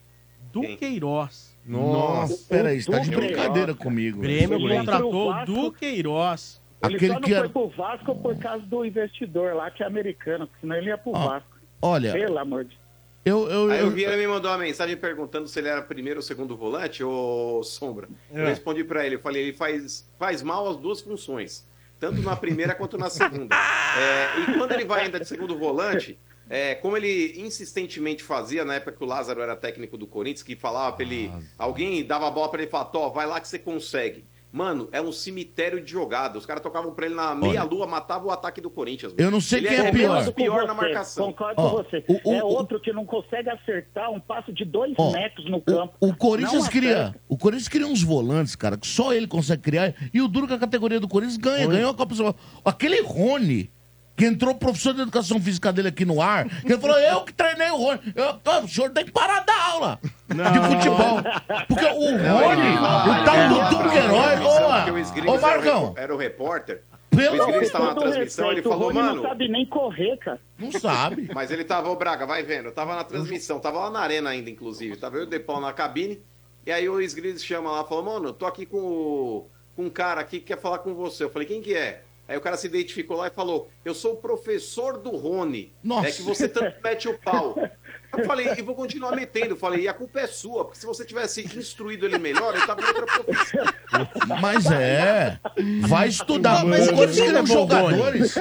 Duqueiroz. 0.52 1.56
Nossa, 1.66 2.46
peraí, 2.48 2.80
você 2.80 2.90
tá 2.90 2.98
de 3.00 3.10
brincadeira 3.10 3.74
comigo. 3.74 4.18
O 4.18 4.22
Grêmio 4.22 4.58
contratou 4.68 5.32
o. 5.32 5.44
Duqueiroz. 5.44 6.61
Ele 6.84 6.96
Aquele 6.96 7.12
só 7.12 7.20
não 7.20 7.26
que 7.26 7.32
era- 7.34 7.40
foi 7.42 7.48
pro 7.50 7.68
Vasco 7.68 8.14
por 8.16 8.36
causa 8.38 8.64
do 8.66 8.84
investidor 8.84 9.54
lá, 9.54 9.70
que 9.70 9.82
é 9.82 9.86
americano, 9.86 10.46
porque 10.46 10.60
senão 10.60 10.76
ele 10.76 10.88
ia 10.88 10.98
pro 10.98 11.12
Ó, 11.12 11.28
Vasco. 11.28 11.48
Olha, 11.80 12.12
Pelo 12.12 12.38
amor 12.38 12.64
de 12.64 12.76
eu, 13.24 13.48
eu, 13.48 13.70
Aí 13.70 13.78
eu- 13.80 13.86
o 13.86 13.90
Vieira 13.90 14.16
me 14.16 14.26
mandou 14.26 14.50
uma 14.50 14.58
mensagem 14.58 14.96
perguntando 14.96 15.46
se 15.46 15.56
ele 15.60 15.68
era 15.68 15.80
primeiro 15.80 16.18
ou 16.18 16.22
segundo 16.22 16.56
volante, 16.56 17.04
ou 17.04 17.62
Sombra. 17.62 18.08
Eu 18.32 18.44
É. 18.44 18.48
respondi 18.48 18.82
pra 18.82 19.06
ele, 19.06 19.14
eu 19.14 19.20
falei, 19.20 19.42
ele 19.42 19.52
faz, 19.52 20.08
faz 20.18 20.42
mal 20.42 20.68
as 20.68 20.76
duas 20.76 21.00
funções, 21.00 21.64
tanto 22.00 22.20
na 22.20 22.34
primeira 22.34 22.74
quanto 22.74 22.98
na 22.98 23.08
segunda. 23.08 23.54
É, 23.94 24.40
e 24.40 24.58
quando 24.58 24.72
ele 24.72 24.84
vai 24.86 25.02
ainda 25.04 25.20
de 25.20 25.28
segundo 25.28 25.56
volante, 25.58 26.18
é, 26.48 26.74
como 26.76 26.96
ele 26.96 27.34
insistentemente 27.40 28.22
fazia 28.24 28.64
na 28.64 28.74
época 28.76 28.92
que 28.92 29.04
o 29.04 29.06
Lázaro 29.06 29.40
era 29.42 29.54
técnico 29.54 29.96
do 29.98 30.06
Corinthians, 30.06 30.42
que 30.42 30.56
falava 30.56 30.96
pra 30.96 31.04
ele, 31.04 31.30
alguém 31.58 32.02
dava 32.04 32.26
a 32.26 32.30
bola 32.30 32.48
pra 32.48 32.58
ele 32.60 32.68
e 32.68 32.70
falava, 32.70 33.08
vai 33.10 33.26
lá 33.26 33.38
que 33.40 33.46
você 33.46 33.58
consegue. 33.58 34.24
Mano, 34.52 34.86
é 34.92 35.00
um 35.00 35.10
cemitério 35.10 35.82
de 35.82 35.90
jogada. 35.90 36.36
Os 36.36 36.44
caras 36.44 36.62
tocavam 36.62 36.92
pra 36.92 37.06
ele 37.06 37.14
na 37.14 37.34
meia-lua, 37.34 37.86
matava 37.86 38.26
o 38.26 38.30
ataque 38.30 38.60
do 38.60 38.68
Corinthians. 38.68 39.14
Eu 39.16 39.30
não 39.30 39.40
sei 39.40 39.60
Ele 39.60 39.68
quem 39.68 39.78
é 39.78 39.88
o 39.88 39.92
pior. 39.92 40.18
menos 40.18 40.34
pior 40.34 40.66
na 40.66 40.74
marcação. 40.74 41.26
Concordo 41.32 41.54
Ó, 41.62 41.70
com 41.70 41.76
você. 41.82 42.04
o- 42.06 42.30
o- 42.30 42.34
é 42.34 42.44
o- 42.44 42.46
outro 42.48 42.78
que 42.78 42.92
não 42.92 43.06
consegue 43.06 43.48
acertar 43.48 44.10
um 44.10 44.20
passo 44.20 44.52
de 44.52 44.66
dois 44.66 44.92
Ó, 44.98 45.10
metros 45.10 45.50
no 45.50 45.58
campo. 45.62 45.94
O, 45.98 46.08
o 46.08 46.14
Corinthians 46.16 46.68
cria, 46.68 47.14
o 47.26 47.38
Corinthians 47.38 47.68
cria 47.68 47.86
uns 47.86 48.02
volantes, 48.02 48.54
cara, 48.54 48.76
que 48.76 48.86
só 48.86 49.14
ele 49.14 49.26
consegue 49.26 49.62
criar. 49.62 49.94
E 50.12 50.20
o 50.20 50.28
duro 50.28 50.46
que 50.46 50.52
a 50.52 50.58
categoria 50.58 51.00
do 51.00 51.08
Corinthians 51.08 51.38
ganha, 51.38 51.66
ganhou 51.66 51.90
a 51.90 51.94
Copa 51.94 52.14
São 52.14 52.26
Paulo. 52.30 52.38
Aquele 52.62 53.00
Rony, 53.00 53.70
que 54.16 54.26
entrou 54.26 54.54
professor 54.54 54.92
de 54.94 55.00
educação 55.02 55.40
física 55.40 55.72
dele 55.72 55.88
aqui 55.88 56.04
no 56.04 56.20
ar, 56.20 56.48
que 56.48 56.72
ele 56.72 56.80
falou, 56.80 56.98
eu 56.98 57.22
que 57.22 57.32
treinei 57.32 57.70
o 57.70 57.76
Rony. 57.76 58.00
Eu, 58.14 58.28
"Ô, 58.30 58.64
o 58.64 58.68
senhor 58.68 58.90
tem 58.90 59.04
que 59.04 59.10
parar 59.12 59.40
da 59.40 59.62
aula 59.70 59.98
de 60.28 60.76
futebol. 60.76 61.22
Porque 61.66 61.84
o 61.86 62.10
Rony, 62.10 62.76
o 62.76 63.24
tal 63.24 63.48
do 63.48 63.76
Duqueiroz, 63.84 64.40
o 64.40 64.44
ô, 64.44 64.50
ô 64.50 64.72
era 64.72 65.30
o 65.30 65.40
Marcão, 65.40 65.94
Era 65.96 66.14
o 66.14 66.18
repórter. 66.18 66.82
Pelo 67.10 67.36
o 67.36 67.42
amor 67.42 67.62
estava 67.62 67.84
na 67.88 67.90
Com 67.94 68.00
todo 68.00 68.10
transmissão, 68.12 68.46
ele 68.46 68.54
respeito, 68.56 68.68
falou, 68.72 68.90
o 68.90 68.92
Rony 68.94 69.06
mano. 69.06 69.22
não 69.22 69.28
sabe 69.28 69.48
nem 69.48 69.66
correr, 69.66 70.16
cara. 70.16 70.40
não 70.58 70.72
sabe. 70.72 71.28
Mas 71.34 71.50
ele 71.50 71.62
tava, 71.62 71.90
ô 71.90 71.96
Braga, 71.96 72.24
vai 72.24 72.42
vendo. 72.42 72.66
Eu 72.66 72.72
tava 72.72 72.96
na 72.96 73.04
transmissão, 73.04 73.60
tava 73.60 73.80
lá 73.80 73.90
na 73.90 74.00
arena 74.00 74.30
ainda, 74.30 74.48
inclusive. 74.48 74.96
Tava 74.96 75.16
eu 75.16 75.20
e 75.22 75.24
o 75.24 75.28
Depão 75.28 75.60
na 75.60 75.72
cabine. 75.74 76.22
E 76.64 76.72
aí 76.72 76.88
o 76.88 77.00
Sgrids 77.02 77.44
chama 77.44 77.70
lá, 77.70 77.84
falou, 77.84 78.04
mano, 78.04 78.28
eu 78.28 78.32
tô 78.32 78.46
aqui 78.46 78.64
com, 78.64 78.78
o- 78.78 79.46
com 79.76 79.82
um 79.84 79.90
cara 79.90 80.22
aqui 80.22 80.38
que 80.40 80.46
quer 80.46 80.58
falar 80.60 80.78
com 80.78 80.94
você. 80.94 81.24
Eu 81.24 81.28
falei, 81.30 81.46
quem 81.46 81.60
que 81.60 81.74
é? 81.74 82.02
Aí 82.28 82.36
o 82.36 82.40
cara 82.40 82.56
se 82.56 82.66
identificou 82.66 83.16
lá 83.16 83.26
e 83.26 83.30
falou, 83.30 83.68
eu 83.84 83.94
sou 83.94 84.14
o 84.14 84.16
professor 84.16 84.98
do 84.98 85.10
Rony. 85.10 85.72
Nossa. 85.82 86.08
É 86.08 86.12
que 86.12 86.22
você 86.22 86.48
tanto 86.48 86.82
mete 86.82 87.08
o 87.08 87.18
pau. 87.18 87.56
Eu 88.16 88.24
falei, 88.24 88.48
e 88.56 88.62
vou 88.62 88.74
continuar 88.74 89.14
metendo. 89.16 89.50
Eu 89.52 89.56
falei, 89.56 89.84
e 89.84 89.88
a 89.88 89.94
culpa 89.94 90.20
é 90.20 90.26
sua, 90.26 90.64
porque 90.64 90.78
se 90.78 90.86
você 90.86 91.04
tivesse 91.04 91.42
instruído 91.56 92.06
ele 92.06 92.18
melhor, 92.18 92.54
ele 92.54 92.66
tava 92.66 92.80
em 92.80 92.84
outra 92.84 93.06
profissão. 93.06 93.64
Mas 94.40 94.70
é, 94.70 95.38
vai 95.86 96.08
estudar. 96.08 96.64
Mas 96.64 96.90
Mas 96.90 96.90
quando 96.90 97.12
que 97.12 97.30
Rony? 97.30 97.46
jogadores... 97.46 98.34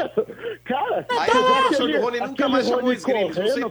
Cara, 0.64 1.06
Aí 1.20 1.30
você 1.30 1.38
o 1.38 1.44
professor 1.44 1.92
do 1.92 2.02
Rony 2.02 2.20
nunca 2.20 2.48
mais 2.48 2.66
chamou 2.66 2.82
Rony 2.82 2.96
Sgrids, 2.96 3.36
não 3.36 3.48
sei 3.48 3.64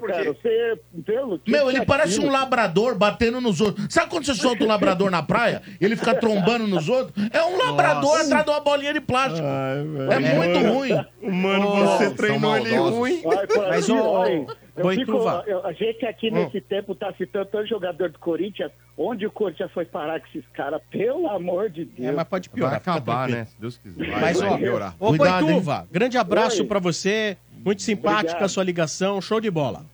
Meu, 1.47 1.71
ele 1.71 1.79
é 1.79 1.85
parece 1.85 2.21
um 2.21 2.31
labrador 2.31 2.95
batendo 2.95 3.41
nos 3.41 3.61
outros. 3.61 3.87
Sabe 3.89 4.11
quando 4.11 4.27
você 4.27 4.35
solta 4.35 4.65
um 4.65 4.67
labrador 4.67 5.11
na 5.11 5.23
praia 5.23 5.63
e 5.81 5.85
ele 5.85 5.97
fica 5.97 6.15
trombando 6.15 6.67
nos 6.67 6.89
outros? 6.89 7.15
É 7.33 7.43
um 7.43 7.57
labrador 7.57 8.21
atrás 8.21 8.45
de 8.45 8.51
uma 8.51 8.61
bolinha 8.61 8.93
de 8.93 9.01
plástico. 9.01 9.47
é 9.47 10.19
muito 10.19 10.59
ruim. 10.59 10.91
Mano, 11.23 11.71
você 11.77 12.11
treinou 12.11 12.57
ele 12.57 12.77
ruim. 12.77 13.23
Mas, 13.69 13.89
olha, 13.89 14.47
eu 14.81 14.91
fico- 14.91 15.13
eu- 15.47 15.67
a 15.67 15.73
gente 15.73 16.05
aqui 16.07 16.31
nesse 16.31 16.61
tempo 16.61 16.95
tá 16.95 17.13
citando 17.15 17.47
todo 17.47 17.67
jogador 17.67 18.11
do 18.11 18.19
Corinthians. 18.19 18.71
Onde 18.97 19.27
o 19.27 19.31
Corinthians 19.31 19.71
foi 19.73 19.85
parar 19.85 20.21
com 20.21 20.27
esses 20.27 20.47
caras? 20.53 20.81
Pelo 20.91 21.29
amor 21.29 21.71
de 21.71 21.85
Deus. 21.85 22.09
É, 22.09 22.13
mas 22.13 22.29
pode 22.29 22.49
Vai 22.49 22.55
piorar. 22.57 22.79
fica 22.81 22.91
acabar, 22.93 23.29
né? 23.29 23.45
Se 23.47 23.61
Deus 23.61 23.79
quiser. 23.79 24.09
Mas, 24.21 24.41
vai 24.41 24.49
ó, 24.51 24.59
piorar. 24.59 24.95
ô 24.99 25.09
Cuidado, 25.09 25.47
Boituva, 25.47 25.87
grande 25.91 26.19
abraço 26.19 26.65
pra 26.67 26.79
você. 26.79 27.37
Muito 27.65 27.83
simpática 27.83 28.21
Obrigado. 28.21 28.43
a 28.45 28.49
sua 28.49 28.65
ligação. 28.65 29.21
Show 29.21 29.41
de 29.41 29.51
bola. 29.51 29.85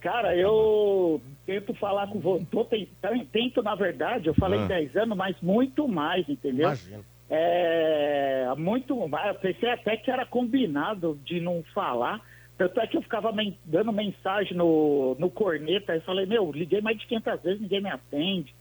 Cara, 0.00 0.36
eu 0.36 1.20
tento 1.44 1.74
falar 1.74 2.06
com 2.06 2.20
você. 2.20 2.44
Tô 2.50 2.64
tentando, 2.64 3.24
tento, 3.26 3.62
na 3.62 3.74
verdade, 3.74 4.28
eu 4.28 4.34
falei 4.34 4.60
Ah. 4.60 4.66
10 4.66 4.96
anos, 4.96 5.16
mas 5.16 5.36
muito 5.42 5.88
mais, 5.88 6.28
entendeu? 6.28 6.66
Imagina. 6.66 7.00
É, 7.30 8.48
muito 8.56 8.96
mais. 9.08 9.28
Eu 9.28 9.34
pensei 9.40 9.70
até 9.70 9.96
que 9.96 10.10
era 10.10 10.24
combinado 10.24 11.18
de 11.24 11.40
não 11.40 11.62
falar, 11.74 12.20
Tanto 12.58 12.80
é 12.80 12.86
que 12.88 12.96
eu 12.96 13.02
ficava 13.02 13.30
men- 13.32 13.56
dando 13.64 13.92
mensagem 13.92 14.56
no, 14.56 15.16
no 15.18 15.30
corneta, 15.30 15.92
aí 15.92 16.00
falei, 16.00 16.26
meu, 16.26 16.50
liguei 16.52 16.80
mais 16.80 16.98
de 16.98 17.06
500 17.06 17.40
vezes, 17.40 17.60
ninguém 17.60 17.80
me 17.80 17.88
atende. 17.88 18.52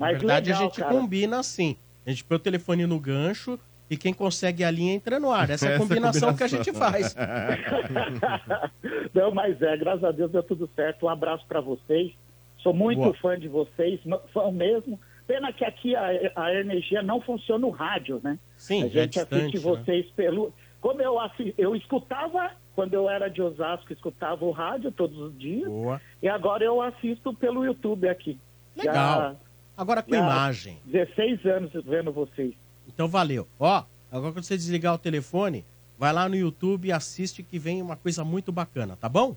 Na 0.00 0.06
Mas 0.06 0.18
verdade, 0.18 0.48
legal, 0.50 0.62
a 0.62 0.64
gente 0.64 0.80
cara. 0.80 0.92
combina 0.94 1.38
assim. 1.38 1.76
A 2.06 2.10
gente 2.10 2.24
põe 2.24 2.36
o 2.36 2.40
telefone 2.40 2.86
no 2.86 2.98
gancho 2.98 3.58
e 3.90 3.96
quem 3.98 4.12
consegue 4.14 4.64
a 4.64 4.70
linha 4.70 4.94
entra 4.94 5.20
no 5.20 5.30
ar. 5.30 5.50
Essa 5.50 5.66
é 5.66 5.68
a 5.68 5.72
é 5.72 5.76
a 5.76 5.78
combinação 5.78 6.34
que 6.34 6.42
a 6.42 6.48
combinação. 6.48 6.64
gente 6.64 6.78
faz. 6.78 7.14
Não, 9.14 9.30
mas 9.32 9.60
é, 9.62 9.76
graças 9.76 10.04
a 10.04 10.10
Deus 10.10 10.30
deu 10.30 10.42
tudo 10.42 10.68
certo. 10.74 11.06
Um 11.06 11.08
abraço 11.08 11.44
pra 11.46 11.60
vocês. 11.60 12.12
Sou 12.58 12.72
muito 12.72 12.98
Boa. 13.00 13.14
fã 13.14 13.38
de 13.38 13.46
vocês, 13.48 14.00
fã 14.32 14.50
mesmo. 14.50 14.98
Pena 15.26 15.52
que 15.52 15.64
aqui 15.64 15.94
a, 15.96 16.06
a 16.36 16.54
energia 16.54 17.02
não 17.02 17.20
funciona 17.20 17.60
no 17.60 17.70
rádio, 17.70 18.20
né? 18.22 18.38
Sim, 18.56 18.82
a 18.82 18.86
é 18.86 18.88
gente 18.90 19.18
assiste 19.20 19.50
distante, 19.52 19.56
né? 19.56 19.60
vocês 19.62 20.06
pelo. 20.16 20.52
Como 20.84 21.00
eu, 21.00 21.16
eu 21.56 21.74
escutava, 21.74 22.50
quando 22.74 22.92
eu 22.92 23.08
era 23.08 23.28
de 23.30 23.40
Osasco, 23.40 23.90
escutava 23.90 24.44
o 24.44 24.50
rádio 24.50 24.92
todos 24.92 25.16
os 25.18 25.38
dias. 25.38 25.66
Boa. 25.66 25.98
E 26.22 26.28
agora 26.28 26.62
eu 26.62 26.82
assisto 26.82 27.32
pelo 27.32 27.64
YouTube 27.64 28.06
aqui. 28.06 28.38
Legal. 28.76 28.94
Já- 28.94 29.36
Agora 29.78 30.02
com 30.02 30.14
imagem. 30.14 30.78
16 30.84 31.42
anos 31.46 31.72
vendo 31.86 32.12
vocês. 32.12 32.52
Então 32.86 33.08
valeu. 33.08 33.48
Ó, 33.58 33.82
agora 34.12 34.34
quando 34.34 34.44
você 34.44 34.58
desligar 34.58 34.92
o 34.92 34.98
telefone, 34.98 35.64
vai 35.98 36.12
lá 36.12 36.28
no 36.28 36.36
YouTube 36.36 36.88
e 36.88 36.92
assiste 36.92 37.42
que 37.42 37.58
vem 37.58 37.80
uma 37.80 37.96
coisa 37.96 38.22
muito 38.22 38.52
bacana, 38.52 38.94
tá 38.94 39.08
bom? 39.08 39.34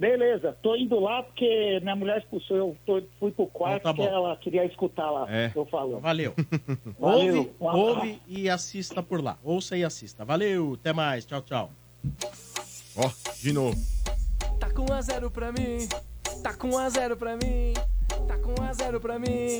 Beleza, 0.00 0.56
tô 0.62 0.74
indo 0.74 0.98
lá 0.98 1.22
porque 1.22 1.78
minha 1.82 1.94
mulher 1.94 2.16
expulsou, 2.18 2.56
eu 2.56 2.76
tô, 2.86 3.02
fui 3.18 3.30
pro 3.32 3.46
quarto 3.48 3.80
Então 3.82 3.92
tá 3.92 3.96
bom. 4.02 4.08
que 4.08 4.14
ela 4.14 4.34
queria 4.38 4.64
escutar 4.64 5.10
lá. 5.10 5.26
É. 5.30 5.52
Eu 5.54 5.66
falo. 5.66 6.00
Valeu. 6.00 6.32
Valeu. 6.98 7.36
Ouve, 7.36 7.50
Um 7.60 7.68
abraço. 7.68 7.86
ouve 7.98 8.22
e 8.26 8.48
assista 8.48 9.02
por 9.02 9.22
lá. 9.22 9.36
Ouça 9.44 9.76
e 9.76 9.84
assista. 9.84 10.24
Valeu, 10.24 10.72
até 10.80 10.94
mais. 10.94 11.26
Tchau, 11.26 11.42
tchau. 11.42 11.70
Ó, 12.96 13.10
de 13.42 13.52
novo. 13.52 13.76
Tá 14.58 14.70
com 14.72 14.90
1 14.90 14.94
a 14.94 15.02
0 15.02 15.30
pra 15.30 15.52
mim. 15.52 15.86
Tá 16.42 16.54
com 16.56 16.68
1 16.70 16.78
a 16.78 16.88
0 16.88 17.16
pra 17.18 17.36
mim. 17.36 17.74
Tá 18.26 18.38
com 18.38 18.58
1 18.58 18.64
a 18.64 18.72
0 18.72 19.00
pra 19.00 19.18
mim. 19.18 19.58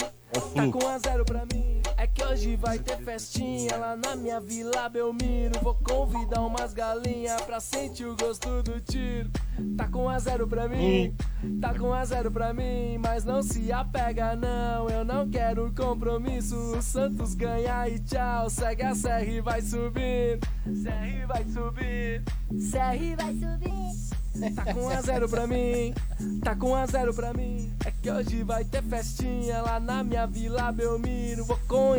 Tá 0.55 0.71
com 0.73 0.85
1 0.85 0.89
a 0.89 0.99
0 0.99 1.25
pra 1.27 1.41
mim. 1.53 1.80
É 2.01 2.07
que 2.07 2.25
hoje 2.25 2.57
vai 2.57 2.79
ter 2.79 2.97
festinha 2.97 3.77
lá 3.77 3.95
na 3.95 4.17
minha 4.17 4.41
Vila 4.41 4.89
Belmiro. 4.89 5.61
Vou 5.61 5.75
convidar 5.75 6.41
umas 6.41 6.73
galinhas 6.73 7.39
pra 7.43 7.61
sentir 7.61 8.07
o 8.07 8.17
gosto 8.17 8.63
do 8.63 8.81
tiro. 8.81 9.29
Tá 9.77 9.87
com 9.87 10.07
1 10.07 10.09
a 10.09 10.19
0 10.19 10.49
pra 10.49 10.67
mim. 10.67 11.15
Tá 11.61 11.75
com 11.75 11.89
1 11.89 11.93
a 11.93 12.05
0 12.07 12.31
pra 12.31 12.55
mim. 12.55 12.97
Mas 12.97 13.27
não 13.27 13.43
se 13.43 13.71
apega, 13.71 14.35
não. 14.35 14.89
Eu 14.89 15.05
não 15.05 15.29
quero 15.29 15.71
compromisso. 15.75 16.57
O 16.57 16.81
Santos 16.81 17.35
ganha 17.35 17.87
e 17.87 17.99
tchau. 17.99 18.49
Segue 18.49 18.83
a 18.83 18.95
e 19.23 19.43
vai 19.43 19.61
subir. 19.61 20.41
Serra 20.83 21.27
vai 21.27 21.45
subir. 21.45 22.23
Serra 22.59 23.17
vai 23.19 23.35
subir. 23.35 24.20
Tá 24.55 24.73
com 24.73 24.87
1 24.87 24.89
a 24.89 25.03
0 25.03 25.29
pra 25.29 25.47
mim, 25.47 25.95
tá 26.43 26.57
com 26.57 26.71
1 26.71 26.75
a 26.75 26.87
0 26.87 27.15
pra 27.15 27.35
mim. 27.35 27.71
É 27.85 27.91
que 27.91 28.11
hoje 28.11 28.43
vai 28.43 28.65
ter 28.65 28.83
festinha 28.83 29.61
lá 29.61 29.79
na 29.79 30.03
minha 30.03 30.27
Vila 30.27 30.73
Belmiro. 30.73 31.45
Vou 31.45 31.59
com. 31.69 31.95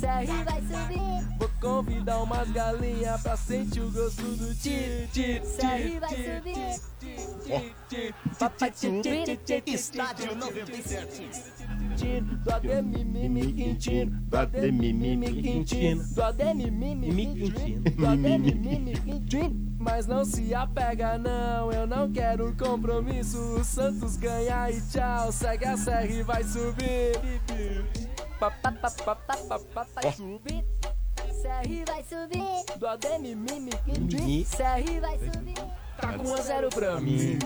Serra 0.00 0.44
vai 0.44 0.62
subir. 0.62 1.38
Vou 1.38 1.50
convidar 1.60 2.22
umas 2.22 2.50
galinhas 2.50 3.20
pra 3.22 3.36
sentir 3.36 3.80
o 3.80 3.90
gosto 3.90 4.22
do 4.22 4.54
tiro. 4.54 5.08
tiro, 5.12 5.44
Serra 5.44 6.00
vai 6.00 6.10
subir. 6.10 6.92
Estádio 9.66 10.36
97. 10.36 11.28
Do 12.44 12.50
Ademir 12.52 13.04
Mimi 13.04 13.52
Quintino. 13.52 14.10
Do 14.22 14.36
Ademir 14.36 14.94
Mimi 14.94 15.42
Quintino. 15.42 16.04
Do 16.14 16.22
Ademir 16.22 16.72
Mimi 16.72 17.34
Quintino. 17.34 17.82
Do 17.90 18.06
Ademir 18.06 18.56
Mimi 18.56 18.92
Quintino. 18.94 19.61
Mas 19.82 20.06
não 20.06 20.24
se 20.24 20.54
apega, 20.54 21.18
não. 21.18 21.72
Eu 21.72 21.88
não 21.88 22.10
quero 22.10 22.54
compromisso. 22.56 23.38
O 23.38 23.64
Santos 23.64 24.16
ganha 24.16 24.70
e 24.70 24.80
tchau. 24.80 25.32
Segue 25.32 25.64
a 25.64 25.76
serra 25.76 26.06
e 26.06 26.22
vai 26.22 26.44
subir. 26.44 27.18
Vai 28.38 30.12
subir. 30.12 30.64
Serra 31.32 31.84
vai 31.86 32.04
subir. 32.04 32.78
Do 32.78 32.86
Ademir 32.86 33.36
Mimi. 33.36 34.44
Serra 34.46 35.00
vai 35.00 35.18
subir. 35.18 35.54
Tá 36.00 36.12
com 36.16 36.28
1 36.28 36.34
a 36.34 36.40
0 36.40 36.68
pra 36.70 37.00
mim. 37.00 37.38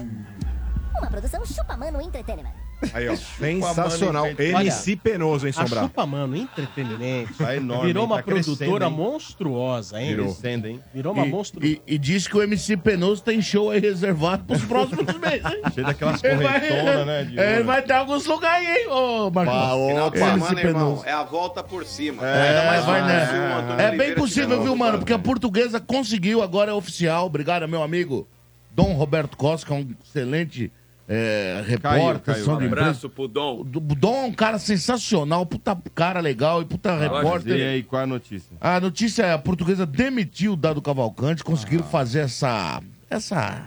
Uma 0.98 1.08
produção 1.08 1.44
Chupa 1.46 1.76
Mano 1.76 2.02
Entertainment. 2.02 2.65
Aí, 2.92 3.08
ó. 3.08 3.16
Sensacional. 3.16 4.26
MC 4.38 4.96
Penoso, 4.96 5.46
hein, 5.46 5.52
A 5.56 5.60
Sombrar? 5.62 5.84
Chupa 5.84 6.04
Mano 6.06 6.36
Entretenimento 6.36 7.34
Tá 7.38 7.56
enorme, 7.56 7.86
virou 7.86 8.02
hein? 8.04 8.08
uma 8.10 8.16
Tá 8.16 8.22
crescendo, 8.22 8.56
produtora 8.56 8.86
hein? 8.86 8.92
monstruosa, 8.92 10.00
hein? 10.00 10.08
Virou. 10.08 10.26
Crescendo, 10.26 10.66
hein? 10.68 10.80
Virou 10.92 11.12
uma 11.14 11.26
E- 11.26 11.30
monstruosa. 11.30 11.66
E, 11.66 11.80
e 11.86 11.98
diz 11.98 12.28
que 12.28 12.36
o 12.36 12.42
MC 12.42 12.76
Penoso 12.76 13.22
tem 13.22 13.40
show 13.40 13.70
aí 13.70 13.80
reservado 13.80 14.44
pros 14.44 14.62
próximos 14.64 15.06
meses. 15.18 15.42
Cheio 15.74 15.86
daquelas 15.86 16.22
Ele 16.22 16.36
vai- 16.36 16.60
corretonas, 16.60 17.06
né? 17.06 17.24
de 17.24 17.38
É, 17.38 17.42
Ele 17.46 17.52
ouro. 17.54 17.64
vai 17.66 17.82
ter 17.82 17.92
alguns 17.94 18.26
lugares 18.26 18.66
aí, 18.68 18.76
hein, 18.82 18.88
ô 18.88 19.30
Marcos. 19.30 19.54
Final 19.88 20.10
de 20.10 20.18
MC 20.18 20.34
semana, 20.46 20.60
irmão, 20.60 20.86
Penoso. 20.90 21.06
é 21.06 21.12
a 21.12 21.22
volta 21.24 21.62
por 21.62 21.84
cima. 21.86 22.26
É, 22.26 22.48
Ainda 22.48 22.64
mais 22.66 22.84
vai 22.84 23.00
se 23.00 23.04
o 23.04 23.06
nessa. 23.06 23.32
Antônio 23.56 23.72
É 23.72 23.76
bem 23.76 23.86
Oliveira 23.88 24.14
possível, 24.20 24.62
viu, 24.62 24.76
mano? 24.76 24.98
Porque 24.98 25.12
a 25.12 25.18
portuguesa 25.18 25.80
conseguiu, 25.80 26.42
agora 26.42 26.70
é 26.70 26.74
oficial. 26.74 27.26
Obrigado, 27.26 27.66
meu 27.66 27.82
amigo 27.82 28.28
Dom 28.70 28.92
Roberto 28.92 29.36
Costa, 29.36 29.66
que 29.66 29.72
é 29.72 29.76
um 29.76 29.94
excelente 30.04 30.70
é, 31.08 31.62
repórter. 31.66 32.34
caiu. 32.34 32.44
de 32.44 32.50
Um 32.50 32.66
abraço 32.66 33.08
pro 33.08 33.28
Dom. 33.28 33.60
O 33.60 33.64
Dom 33.64 34.24
é 34.24 34.26
um 34.26 34.32
cara 34.32 34.58
sensacional, 34.58 35.46
puta 35.46 35.76
cara 35.94 36.20
legal 36.20 36.62
e 36.62 36.64
puta 36.64 36.96
repórter. 36.98 37.56
E 37.56 37.62
aí, 37.62 37.82
qual 37.82 38.00
é 38.00 38.04
a 38.04 38.06
notícia? 38.06 38.56
A 38.60 38.80
notícia 38.80 39.22
é 39.24 39.32
a 39.32 39.38
portuguesa 39.38 39.86
demitiu 39.86 40.52
o 40.54 40.56
Dado 40.56 40.82
Cavalcante, 40.82 41.44
conseguiram 41.44 41.84
fazer 41.84 42.20
essa. 42.20 42.82
essa. 43.08 43.62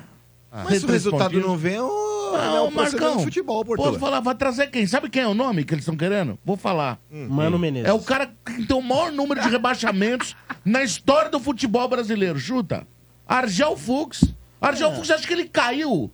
Mas 0.52 0.80
se 0.80 0.86
o 0.86 0.90
resultado 0.90 1.40
não 1.40 1.56
vem, 1.56 1.80
o- 1.80 2.10
Ah, 2.36 2.56
é 2.58 2.60
o 2.62 2.72
Marcão, 2.72 3.20
futebol, 3.20 3.64
Portugal. 3.66 3.92
Vou 3.92 4.00
falar, 4.00 4.20
vai 4.20 4.36
trazer 4.36 4.68
quem? 4.68 4.86
Sabe 4.86 5.10
quem 5.10 5.24
é 5.24 5.28
o 5.28 5.34
nome 5.34 5.64
que 5.64 5.74
eles 5.74 5.84
estão 5.84 5.96
querendo? 5.98 6.38
Vou 6.46 6.56
falar. 6.58 7.00
Mano 7.10 7.58
Menezes. 7.58 7.88
É 7.90 7.94
o 7.94 8.00
cara 8.00 8.32
que 8.46 8.66
tem 8.68 8.76
o 8.78 8.82
maior 8.82 9.12
número 9.12 9.42
de 9.42 9.50
rebaixamentos 9.50 10.36
na 10.66 10.84
história 10.84 11.30
do 11.32 11.40
futebol 11.40 11.88
brasileiro. 11.88 12.38
Chuta. 12.40 12.86
Argel 13.28 13.76
Fux. 13.78 14.24
Argel 14.62 14.94
Fux, 14.96 15.10
acho 15.10 15.26
que 15.28 15.34
ele 15.34 15.46
caiu. 15.46 16.12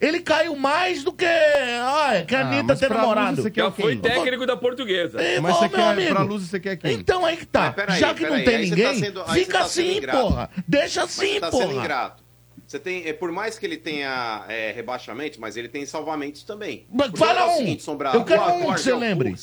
Ele 0.00 0.20
caiu 0.20 0.54
mais 0.54 1.02
do 1.02 1.12
que, 1.12 1.24
ah, 1.24 2.24
que 2.26 2.34
a 2.34 2.42
Anitta 2.46 2.62
mas 2.68 2.78
pra 2.80 2.88
namorado. 2.98 3.30
Luz, 3.30 3.42
você 3.42 3.50
quer 3.50 3.62
Já 3.62 3.70
foi 3.72 3.96
técnico 3.96 4.46
da 4.46 4.56
portuguesa. 4.56 5.20
É, 5.20 5.40
Mas 5.40 5.56
ô, 5.56 5.58
você 5.58 5.68
meu 5.68 5.76
quer, 5.76 5.82
amigo. 5.82 6.10
pra 6.14 6.22
Luz 6.22 6.42
você 6.44 6.60
quer 6.60 6.76
quem? 6.76 6.92
Então 6.92 7.24
aí 7.24 7.36
que 7.36 7.46
tá. 7.46 7.72
Peraí, 7.72 7.98
Já 7.98 8.14
que 8.14 8.20
peraí, 8.22 8.38
não 8.38 8.44
tem 8.44 8.56
aí 8.56 8.64
você 8.68 8.70
ninguém, 8.76 8.86
tá 8.86 8.94
sendo- 9.06 9.22
aí 9.26 9.44
fica 9.44 9.58
tá 9.58 9.64
sendo 9.68 9.88
assim, 9.88 9.96
ingrato. 9.98 10.20
porra. 10.20 10.50
Deixa 10.68 11.00
Mas 11.00 11.10
assim, 11.10 11.32
você 11.34 11.40
tá 11.40 11.50
sendo 11.50 11.62
porra. 11.68 11.74
ingrato. 11.80 12.22
Você 12.64 12.78
tem, 12.78 13.08
é, 13.08 13.12
por 13.12 13.32
mais 13.32 13.58
que 13.58 13.66
ele 13.66 13.76
tenha 13.78 14.44
é, 14.48 14.70
rebaixamento, 14.72 15.40
mas 15.40 15.56
ele 15.56 15.68
tem 15.68 15.84
salvamentos 15.84 16.42
também. 16.44 16.86
Mas 16.92 17.08
Porque 17.08 17.24
fala 17.24 17.40
é 17.40 17.44
o 17.44 17.48
um. 17.48 17.56
seguinte, 17.56 17.82
Sombra, 17.82 18.10
Eu 18.14 18.24
quero 18.24 18.42
um 18.42 18.56
que 18.58 18.62
você 18.66 18.70
Argel 18.92 18.98
lembre. 18.98 19.34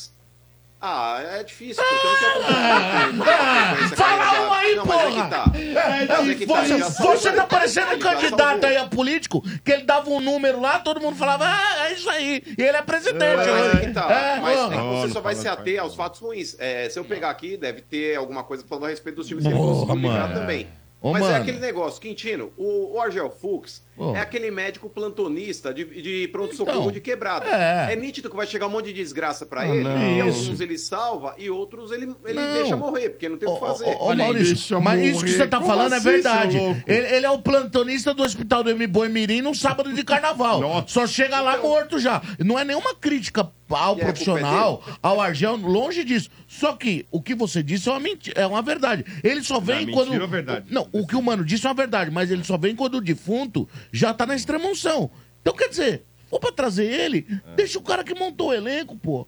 Ah, 0.78 1.20
é 1.22 1.42
difícil, 1.42 1.82
porque 1.82 2.06
eu 2.06 2.10
não 2.10 2.18
quero 2.18 2.40
acompanhar 2.42 3.10
com- 3.10 3.16
com 3.16 3.22
a 3.22 3.76
frequência 3.76 3.76
que 3.76 3.82
ele 3.82 3.96
Fala 3.96 4.40
um 4.48 4.52
aí, 4.52 4.74
Não, 4.76 4.84
mas 4.84 4.98
é 5.00 5.02
porra! 5.04 5.24
que 5.24 5.30
tá. 5.30 5.44
É, 5.56 6.06
Mas 6.06 6.28
é 6.28 6.34
que 6.34 6.46
tá, 6.46 6.62
você, 7.06 7.32
tá 7.32 7.46
parecendo 7.46 7.94
um 7.94 7.98
candidato 7.98 8.66
aí 8.66 8.76
a 8.76 8.86
político, 8.86 9.42
que 9.64 9.72
ele 9.72 9.84
dava 9.84 10.10
um 10.10 10.20
número 10.20 10.60
lá, 10.60 10.78
todo 10.78 11.00
mundo 11.00 11.16
falava, 11.16 11.46
ah, 11.46 11.86
é 11.88 11.92
isso 11.94 12.10
aí. 12.10 12.42
E 12.58 12.62
ele 12.62 12.76
é 12.76 12.82
presidente. 12.82 13.36
Mas 13.36 13.48
hoje. 13.48 13.76
é 13.76 13.80
que 13.86 13.92
tá. 13.92 14.10
É, 14.12 14.40
mas 14.40 14.58
é 14.58 14.68
que 14.76 14.82
você 14.82 15.12
só 15.14 15.20
vai 15.20 15.34
se 15.34 15.48
ater 15.48 15.80
aos 15.80 15.94
fatos 15.94 16.20
ruins. 16.20 16.54
É, 16.58 16.88
se 16.90 16.98
eu 16.98 17.04
pegar 17.04 17.30
aqui, 17.30 17.56
deve 17.56 17.80
ter 17.80 18.14
alguma 18.16 18.44
coisa 18.44 18.62
falando 18.68 18.84
a 18.84 18.88
respeito 18.88 19.16
dos 19.16 19.26
times 19.26 19.44
que 19.44 19.50
Porra, 19.50 19.94
ele 19.94 20.02
conseguiu 20.02 20.34
também. 20.34 20.68
Ô, 21.00 21.12
Mas 21.12 21.22
é 21.22 21.26
mano. 21.28 21.42
aquele 21.42 21.58
negócio, 21.60 22.00
Quintino, 22.00 22.50
o, 22.56 22.94
o 22.96 23.00
Argel 23.00 23.30
Fux 23.30 23.82
Pô. 23.94 24.14
é 24.16 24.20
aquele 24.20 24.50
médico 24.50 24.88
plantonista 24.88 25.72
de, 25.72 25.84
de 25.84 26.26
pronto-socorro 26.28 26.80
Então, 26.80 26.90
de 26.92 27.00
quebrada. 27.00 27.46
é. 27.46 27.94
nítido 27.94 28.30
que 28.30 28.34
vai 28.34 28.46
chegar 28.46 28.66
um 28.66 28.70
monte 28.70 28.86
de 28.86 28.94
desgraça 28.94 29.44
pra 29.44 29.60
Ah, 29.60 29.68
ele, 29.68 29.84
não. 29.84 29.96
e 29.98 30.18
Isso. 30.28 30.40
alguns 30.44 30.60
ele 30.60 30.78
salva 30.78 31.34
e 31.38 31.50
outros 31.50 31.92
ele, 31.92 32.10
ele 32.24 32.40
Não. 32.40 32.52
deixa 32.54 32.76
morrer, 32.76 33.10
porque 33.10 33.28
não 33.28 33.36
tem 33.36 33.46
o 33.48 33.54
que 33.54 33.60
fazer. 33.60 33.84
Ô, 34.00 34.14
Maurício, 34.14 34.80
mas 34.80 35.00
isso 35.02 35.24
que 35.24 35.32
você 35.32 35.46
tá 35.46 35.58
Como 35.58 35.68
falando 35.70 35.92
é 35.92 35.96
assim, 35.98 36.10
verdade. 36.10 36.52
seu 36.52 36.62
louco? 36.62 36.80
Ele, 36.86 37.14
ele 37.14 37.26
é 37.26 37.30
o 37.30 37.38
plantonista 37.38 38.14
do 38.14 38.22
hospital 38.22 38.64
do 38.64 38.70
M. 38.70 38.86
Boi 38.86 39.08
Mirim 39.08 39.42
num 39.42 39.54
sábado 39.54 39.92
de 39.92 40.02
carnaval. 40.02 40.82
Só 40.88 41.06
chega 41.06 41.40
lá 41.40 41.58
morto 41.58 41.98
já. 41.98 42.22
Não 42.44 42.58
é 42.58 42.64
nenhuma 42.64 42.94
crítica 42.94 43.50
ao 43.74 43.96
E 43.96 44.00
é 44.00 44.04
profissional, 44.04 44.78
culpa 44.78 44.98
ao 45.02 45.20
Argel, 45.20 45.56
longe 45.56 46.04
disso. 46.04 46.28
Só 46.46 46.74
que 46.74 47.06
o 47.10 47.20
que 47.20 47.34
você 47.34 47.62
disse 47.62 47.88
é 47.88 47.92
uma 47.92 48.00
mentira, 48.00 48.40
é 48.40 48.46
uma 48.46 48.62
verdade. 48.62 49.04
Ele 49.24 49.42
só 49.42 49.58
vem 49.58 49.86
Não, 49.86 49.92
quando. 49.94 50.06
mentira 50.06 50.24
ou 50.24 50.30
verdade? 50.30 50.66
Não, 50.70 50.88
o 50.92 51.06
que 51.06 51.16
o 51.16 51.22
mano 51.22 51.44
disse 51.44 51.66
é 51.66 51.68
uma 51.70 51.74
verdade, 51.74 52.10
mas 52.10 52.30
ele 52.30 52.44
só 52.44 52.56
vem 52.56 52.76
quando 52.76 52.96
o 52.96 53.00
defunto 53.00 53.68
já 53.90 54.14
tá 54.14 54.26
na 54.26 54.36
extrema-unção. 54.36 55.10
Então, 55.42 55.54
quer 55.54 55.68
dizer, 55.68 56.04
for 56.30 56.38
pra 56.38 56.52
trazer 56.52 56.84
ele, 56.86 57.26
É. 57.52 57.56
deixa 57.56 57.78
o 57.78 57.82
cara 57.82 58.04
que 58.04 58.14
montou 58.14 58.48
o 58.50 58.54
elenco, 58.54 58.96
pô. 58.96 59.26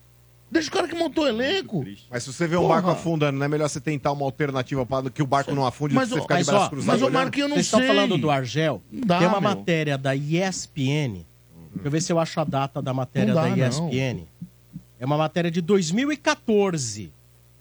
Deixa 0.50 0.70
o 0.70 0.72
cara 0.72 0.88
que 0.88 0.94
montou 0.94 1.24
o 1.24 1.28
elenco. 1.28 1.84
Mas 2.10 2.22
se 2.22 2.32
você 2.32 2.46
vê 2.46 2.56
um 2.56 2.62
Porra. 2.62 2.76
barco 2.76 2.88
afundando, 2.88 3.36
não 3.38 3.44
é 3.44 3.48
melhor 3.48 3.68
você 3.68 3.82
tentar 3.82 4.12
uma 4.12 4.24
alternativa 4.24 4.86
para 4.86 5.10
que 5.10 5.22
o 5.22 5.26
barco 5.26 5.54
não 5.54 5.66
afunde 5.66 5.92
do 5.92 5.96
Mas 5.96 6.08
que 6.08 6.14
você 6.14 6.20
o- 6.20 6.22
ficar 6.22 6.38
de 6.40 6.44
braço 6.46 6.70
cruzado 6.70 6.86
mas, 6.86 7.02
olhando? 7.02 7.12
Marquinhos, 7.12 7.48
não 7.50 7.56
Vocês 7.56 7.66
estão 7.66 7.80
sei. 7.80 7.88
falando 7.88 8.16
do 8.16 8.30
Argel? 8.30 8.82
Dá, 8.90 9.18
Tem 9.18 9.28
uma 9.28 9.42
meu. 9.42 9.50
matéria 9.50 9.98
da 9.98 10.16
ESPN. 10.16 11.26
Deixa 11.78 11.88
eu 11.88 11.90
ver 11.90 12.00
se 12.02 12.12
eu 12.12 12.18
acho 12.18 12.40
a 12.40 12.44
data 12.44 12.82
da 12.82 12.92
matéria 12.92 13.34
Não 13.34 13.42
dá, 13.42 13.48
da 13.48 13.56
não. 13.56 13.68
ESPN. 13.90 14.24
É 15.00 15.06
uma 15.06 15.16
matéria 15.16 15.50
de 15.50 15.60
2014. 15.60 17.12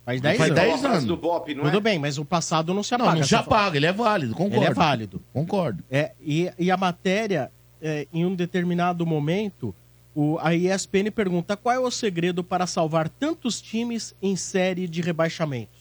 Faz 0.05 0.21
10 0.21 0.37
Faz 0.37 0.51
anos. 0.51 0.63
10 0.63 0.85
anos. 0.85 1.05
do 1.05 1.17
Bop, 1.17 1.53
não 1.53 1.63
é? 1.63 1.65
Tudo 1.71 1.81
bem, 1.81 1.99
mas 1.99 2.17
o 2.17 2.23
passado 2.25 2.73
não 2.73 2.81
se 2.81 2.97
Não, 2.97 3.05
apaga. 3.05 3.17
não 3.19 3.23
se 3.23 3.29
Só- 3.29 3.37
apaga, 3.39 3.77
ele 3.77 3.85
é 3.85 3.91
válido, 3.91 4.33
concordo. 4.33 4.55
Ele 4.55 4.65
é 4.65 4.73
válido. 4.73 5.21
Concordo. 5.33 5.83
É, 5.91 6.13
e, 6.21 6.49
e 6.57 6.71
a 6.71 6.77
matéria, 6.77 7.51
é, 7.81 8.07
em 8.13 8.25
um 8.25 8.33
determinado 8.33 9.05
momento, 9.05 9.75
o, 10.15 10.37
a 10.41 10.55
ESPN 10.55 11.11
pergunta 11.13 11.57
qual 11.57 11.75
é 11.75 11.79
o 11.79 11.91
segredo 11.91 12.43
para 12.43 12.65
salvar 12.65 13.09
tantos 13.09 13.61
times 13.61 14.15
em 14.21 14.35
série 14.35 14.87
de 14.87 15.01
rebaixamentos. 15.01 15.76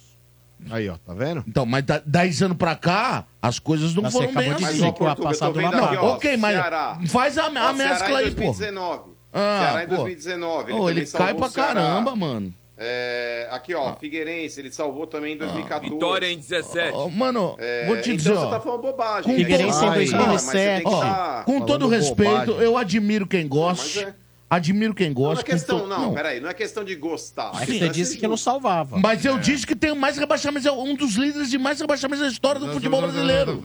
Aí, 0.71 0.89
ó, 0.89 0.97
tá 0.97 1.13
vendo? 1.15 1.45
Então, 1.47 1.65
mas 1.67 1.85
da- 1.85 2.03
10 2.05 2.43
anos 2.43 2.57
pra 2.57 2.75
cá, 2.75 3.25
as 3.41 3.59
coisas 3.59 3.95
não 3.95 4.03
Mas 4.05 4.13
você 4.13 4.19
foram 4.21 4.35
bem 4.35 4.43
acabou 4.51 4.59
de 4.59 4.65
assim. 4.65 4.73
dizer 4.75 4.87
que 4.87 5.03
o 5.03 5.07
Portuga, 5.07 5.29
passado 5.29 5.49
eu 5.49 5.55
tô 5.55 5.61
vendo 5.61 5.73
não 5.77 5.85
aqui, 5.85 5.95
apaga. 5.97 6.09
ó, 6.11 6.15
Ok, 6.17 6.37
mas 6.39 6.57
Ceará. 6.57 6.99
faz 7.09 7.39
a, 7.39 7.43
a 7.43 7.47
Ó, 7.47 7.51
Ceará 7.51 7.73
mescla 7.75 8.09
em 8.23 8.25
aí, 8.25 8.31
pô. 8.31 8.41
2019. 8.43 9.03
Ah, 9.33 9.59
Ceará 9.63 9.85
em 9.85 9.89
pô. 9.89 9.97
2019. 9.97 10.73
Ô, 10.73 10.77
também 10.79 10.89
ele 10.97 11.07
salvou 11.07 11.27
cai 11.27 11.35
pra 11.37 11.47
o 11.47 11.51
Ceará. 11.51 11.75
caramba, 11.75 12.17
mano. 12.17 12.55
É, 12.79 13.49
aqui, 13.51 13.75
ó, 13.75 13.95
Figueirense, 13.97 14.61
ele 14.61 14.71
salvou 14.71 15.07
também 15.07 15.35
em 15.35 15.39
2014. 15.39 15.95
Vitória 15.95 16.31
em 16.31 16.37
17. 16.39 16.93
Ó, 16.95 17.09
mano, 17.09 17.55
É, 17.59 17.87
vou 17.87 17.97
te 17.97 18.11
então 18.11 18.17
dizer, 18.17 18.31
você 18.35 18.45
ó. 18.47 18.51
tá 18.51 18.61
falando 18.61 18.83
bobagem. 18.83 19.23
Com 19.25 19.35
Figueirense 19.37 19.83
em 19.85 19.89
Aí, 19.89 19.95
2007. 20.11 20.83
ó, 20.87 21.01
tá 21.01 21.43
com 21.47 21.61
todo 21.63 21.89
respeito, 21.89 22.51
eu 22.61 22.77
admiro 22.77 23.27
quem 23.27 23.49
gosta. 23.49 24.15
É. 24.49 24.55
Admiro 24.57 24.95
quem 24.95 25.09
Não 25.09 25.15
gosta. 25.15 25.43
é 25.43 25.45
questão, 25.45 25.81
to- 25.81 25.87
não, 25.87 26.15
peraí, 26.15 26.41
não 26.41 26.49
é 26.49 26.55
questão 26.55 26.85
de 26.85 26.95
gostar. 26.95 27.51
É 27.61 27.67
que 27.67 27.79
você 27.79 27.89
disse 27.89 28.17
que 28.17 28.29
não 28.29 28.37
salvava. 28.37 28.99
Mas 28.99 29.25
eu 29.25 29.37
É. 29.37 29.41
disse 29.41 29.67
que 29.67 29.75
tem 29.75 29.95
mais 29.95 30.17
rebaixamentos, 30.17 30.67
é 30.67 30.71
um 30.73 30.95
dos 30.95 31.15
líderes 31.17 31.51
de 31.51 31.59
mais 31.59 31.81
rebaixamentos 31.81 32.25
da 32.25 32.31
história 32.31 32.61
do 32.61 32.73
futebol 32.73 33.01
brasileiro. 33.03 33.63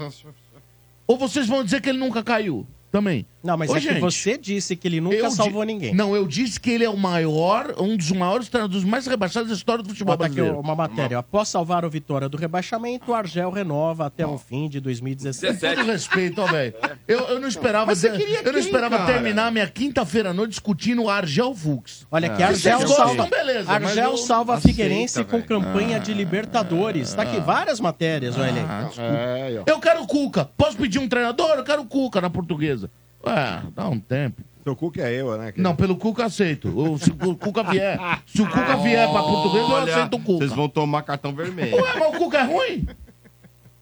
Ou 1.07 1.17
vocês 1.17 1.45
vão 1.47 1.63
dizer 1.63 1.81
que 1.81 1.89
ele 1.89 1.99
nunca 1.99 2.23
caiu? 2.23 2.65
Também. 2.91 3.25
Não, 3.43 3.57
mas 3.57 3.71
Ô, 3.71 3.75
é 3.77 3.79
gente, 3.79 3.95
que 3.95 3.99
você 4.01 4.37
disse 4.37 4.75
que 4.75 4.87
ele 4.87 4.99
nunca 5.01 5.29
di- 5.29 5.33
salvou 5.35 5.63
ninguém. 5.63 5.95
Não, 5.95 6.15
eu 6.15 6.27
disse 6.27 6.59
que 6.59 6.69
ele 6.69 6.83
é 6.83 6.89
o 6.89 6.97
maior, 6.97 7.73
um 7.79 7.95
dos 7.97 8.11
maiores 8.11 8.49
treinadores 8.49 8.83
mais 8.83 9.07
rebaixados 9.07 9.49
da 9.49 9.55
história 9.55 9.81
do 9.83 9.89
futebol 9.89 10.13
Bota 10.15 10.25
aqui 10.25 10.35
brasileiro. 10.35 10.59
uma 10.63 10.75
matéria. 10.75 11.17
Após 11.17 11.47
salvar 11.49 11.83
o 11.85 11.89
Vitória 11.89 12.27
do 12.29 12.37
rebaixamento, 12.37 13.09
o 13.09 13.13
Argel 13.15 13.49
renova 13.49 14.05
até 14.05 14.27
o 14.27 14.37
fim 14.37 14.67
de 14.69 14.79
2017. 14.79 15.57
Com 15.59 15.75
todo 15.75 15.85
respeito, 15.87 16.41
ó, 16.41 16.45
velho. 16.45 16.73
Eu, 17.07 17.19
eu 17.29 17.39
não 17.39 17.47
esperava, 17.47 17.95
ter- 17.95 18.11
queria 18.15 18.41
eu 18.43 18.51
não 18.53 18.59
esperava 18.59 18.97
cara? 18.97 19.13
terminar 19.13 19.51
minha 19.51 19.67
quinta-feira 19.67 20.29
à 20.29 20.33
noite 20.33 20.51
discutindo 20.51 21.03
o 21.03 21.09
Argel 21.09 21.55
Fux. 21.55 22.05
Olha 22.11 22.27
É. 22.27 22.29
aqui, 22.29 22.43
Argel 22.43 22.77
Vocês 22.79 22.91
salva, 22.91 23.15
gostam, 23.15 23.29
beleza, 23.29 23.71
Argel 23.71 24.11
eu- 24.11 24.17
salva 24.17 24.53
Aceita, 24.55 24.67
Figueirense 24.67 25.23
com 25.23 25.37
velho. 25.37 25.45
campanha 25.45 25.95
Ah. 25.97 25.99
de 25.99 26.13
Libertadores. 26.13 27.13
Tá 27.13 27.23
aqui 27.23 27.39
várias 27.39 27.79
matérias, 27.79 28.37
olha 28.37 28.51
aí. 28.51 28.65
Ah, 28.67 28.83
desculpa. 28.83 29.63
Eu 29.71 29.79
quero 29.79 30.03
o 30.03 30.07
Cuca. 30.07 30.45
Posso 30.57 30.77
pedir 30.77 30.99
um 30.99 31.07
treinador? 31.07 31.51
Eu 31.57 31.63
quero 31.63 31.81
o 31.81 31.85
Cuca 31.85 32.19
na 32.21 32.29
portuguesa. 32.29 32.80
Ué, 33.25 33.63
dá 33.75 33.87
um 33.89 33.99
tempo. 33.99 34.41
Seu 34.63 34.75
Cuca 34.75 35.01
é 35.01 35.13
eu, 35.13 35.35
né? 35.37 35.53
Não, 35.57 35.75
pelo 35.75 35.95
Cuca 35.95 36.25
aceito. 36.25 36.71
Ou 36.77 36.97
Se 36.97 37.09
o 37.11 37.35
Cuca 37.35 37.63
vier, 37.63 37.99
se 38.27 38.41
o 38.41 38.47
Cuca 38.47 38.77
vier 38.77 39.09
pra 39.09 39.23
portuguesa, 39.23 39.65
eu 39.65 39.69
Olha, 39.75 39.95
aceito 39.95 40.15
o 40.17 40.19
Cuca. 40.19 40.37
Vocês 40.45 40.51
vão 40.53 40.69
tomar 40.69 41.01
cartão 41.03 41.33
vermelho. 41.33 41.75
Ué, 41.75 41.99
mas 41.99 42.15
o 42.15 42.17
Cuca 42.17 42.37
é 42.39 42.43
ruim? 42.43 42.87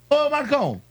Ô, 0.10 0.30
Marcão. 0.30 0.82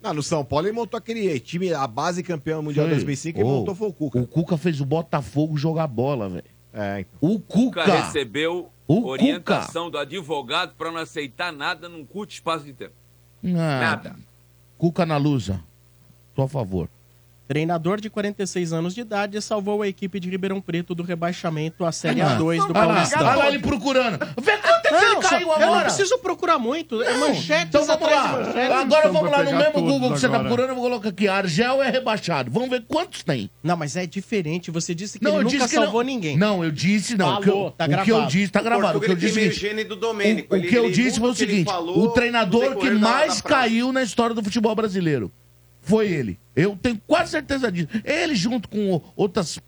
Não, 0.00 0.14
no 0.14 0.22
São 0.22 0.44
Paulo 0.44 0.66
ele 0.66 0.74
montou 0.74 0.96
aquele 0.96 1.38
time, 1.40 1.72
a 1.74 1.86
base 1.86 2.22
campeão 2.22 2.62
mundial 2.62 2.86
Sei. 2.86 2.94
2005, 2.94 3.38
ele 3.38 3.48
Ô, 3.48 3.58
montou 3.58 3.74
foi 3.74 3.88
o 3.88 3.92
Cuca. 3.92 4.18
O 4.18 4.26
Cuca 4.26 4.56
fez 4.56 4.80
o 4.80 4.86
Botafogo 4.86 5.58
jogar 5.58 5.86
bola, 5.86 6.28
velho. 6.28 6.44
É, 6.72 7.00
então. 7.00 7.18
O 7.20 7.34
O 7.34 7.40
Cuca. 7.40 7.82
Cuca 7.82 8.02
recebeu 8.02 8.70
O 8.86 9.06
orientação 9.06 9.90
do 9.90 9.98
advogado 9.98 10.74
para 10.76 10.90
não 10.90 10.98
aceitar 11.00 11.52
nada 11.52 11.88
num 11.88 12.04
curto 12.04 12.32
espaço 12.32 12.64
de 12.64 12.72
tempo. 12.72 12.94
Nada. 13.42 14.16
Cuca 14.78 15.04
na 15.04 15.16
lusa. 15.16 15.60
Tô 16.34 16.42
a 16.42 16.48
favor. 16.48 16.88
Treinador 17.48 17.98
de 17.98 18.10
46 18.10 18.74
anos 18.74 18.94
de 18.94 19.00
idade 19.00 19.40
salvou 19.40 19.80
a 19.80 19.88
equipe 19.88 20.20
de 20.20 20.28
Ribeirão 20.28 20.60
Preto 20.60 20.94
do 20.94 21.02
rebaixamento 21.02 21.82
à 21.82 21.90
Série 21.90 22.20
Ah, 22.20 22.36
A2 22.36 22.38
do 22.38 22.44
olha 22.46 22.62
lá, 22.66 22.72
Paulistão. 22.94 23.26
olha 23.26 23.34
lá 23.36 23.48
ele 23.48 23.58
procurando. 23.58 24.18
Vê 24.38 24.58
quanto 24.58 24.86
é 24.86 24.88
que 24.90 25.04
ele 25.06 25.16
caiu 25.16 25.50
agora. 25.52 25.64
Eu 25.70 25.74
não 25.76 25.80
preciso 25.80 26.18
procurar 26.18 26.58
muito. 26.58 27.02
É 27.02 27.10
Não, 27.14 27.20
manchetes 27.20 27.68
Então 27.68 27.86
vamos 27.86 28.06
lá. 28.06 28.32
manchetes. 28.32 28.70
Agora 28.76 29.08
vamos 29.10 29.30
lá 29.30 29.42
no 29.44 29.56
mesmo 29.56 29.72
Google 29.80 30.12
que 30.12 30.20
você 30.20 30.28
tá 30.28 30.34
agora. 30.34 30.44
procurando, 30.44 30.68
eu 30.68 30.74
vou 30.74 30.84
colocar 30.84 31.08
aqui. 31.08 31.26
Argel 31.26 31.82
é 31.82 31.88
rebaixado. 31.90 32.50
Vamos 32.50 32.68
ver 32.68 32.84
quantos 32.86 33.22
tem. 33.22 33.50
Não, 33.62 33.78
mas 33.78 33.96
é 33.96 34.06
diferente. 34.06 34.70
Você 34.70 34.94
disse 34.94 35.18
que 35.18 35.24
Não, 35.24 35.30
ele 35.30 35.38
eu 35.38 35.44
nunca 35.44 35.56
disse 35.56 35.68
que 35.70 35.74
salvou 35.74 36.04
não. 36.04 36.10
ninguém. 36.10 36.36
Não, 36.36 36.62
eu 36.62 36.70
disse 36.70 37.16
não. 37.16 37.26
Falou, 37.26 37.38
o 37.40 37.42
que 37.42 37.48
eu, 37.48 37.70
tá 37.78 37.84
o 37.84 37.88
que 37.88 37.94
eu 37.94 38.04
gravado. 38.16 38.30
disse, 38.30 38.52
tá 38.52 38.60
gravado. 38.60 38.98
O 38.98 39.00
que 39.00 39.10
eu 39.10 39.16
disse 39.16 39.38
o 39.38 39.84
do 39.96 39.96
o, 39.96 40.60
que 40.60 40.74
eu 40.76 40.90
disse 40.90 41.18
foi 41.18 41.30
o 41.30 41.34
seguinte: 41.34 41.70
o 41.72 42.08
treinador 42.08 42.76
que 42.76 42.90
mais 42.90 43.40
caiu 43.40 43.90
na 43.90 44.02
história 44.02 44.34
do 44.34 44.44
futebol 44.44 44.74
brasileiro 44.74 45.32
foi 45.88 46.08
ele. 46.08 46.38
Eu 46.54 46.76
tenho 46.80 47.00
quase 47.06 47.30
certeza 47.30 47.70
disso. 47.72 47.88
Ele 48.04 48.34
junto 48.34 48.68
com 48.68 49.00
outras 49.16 49.58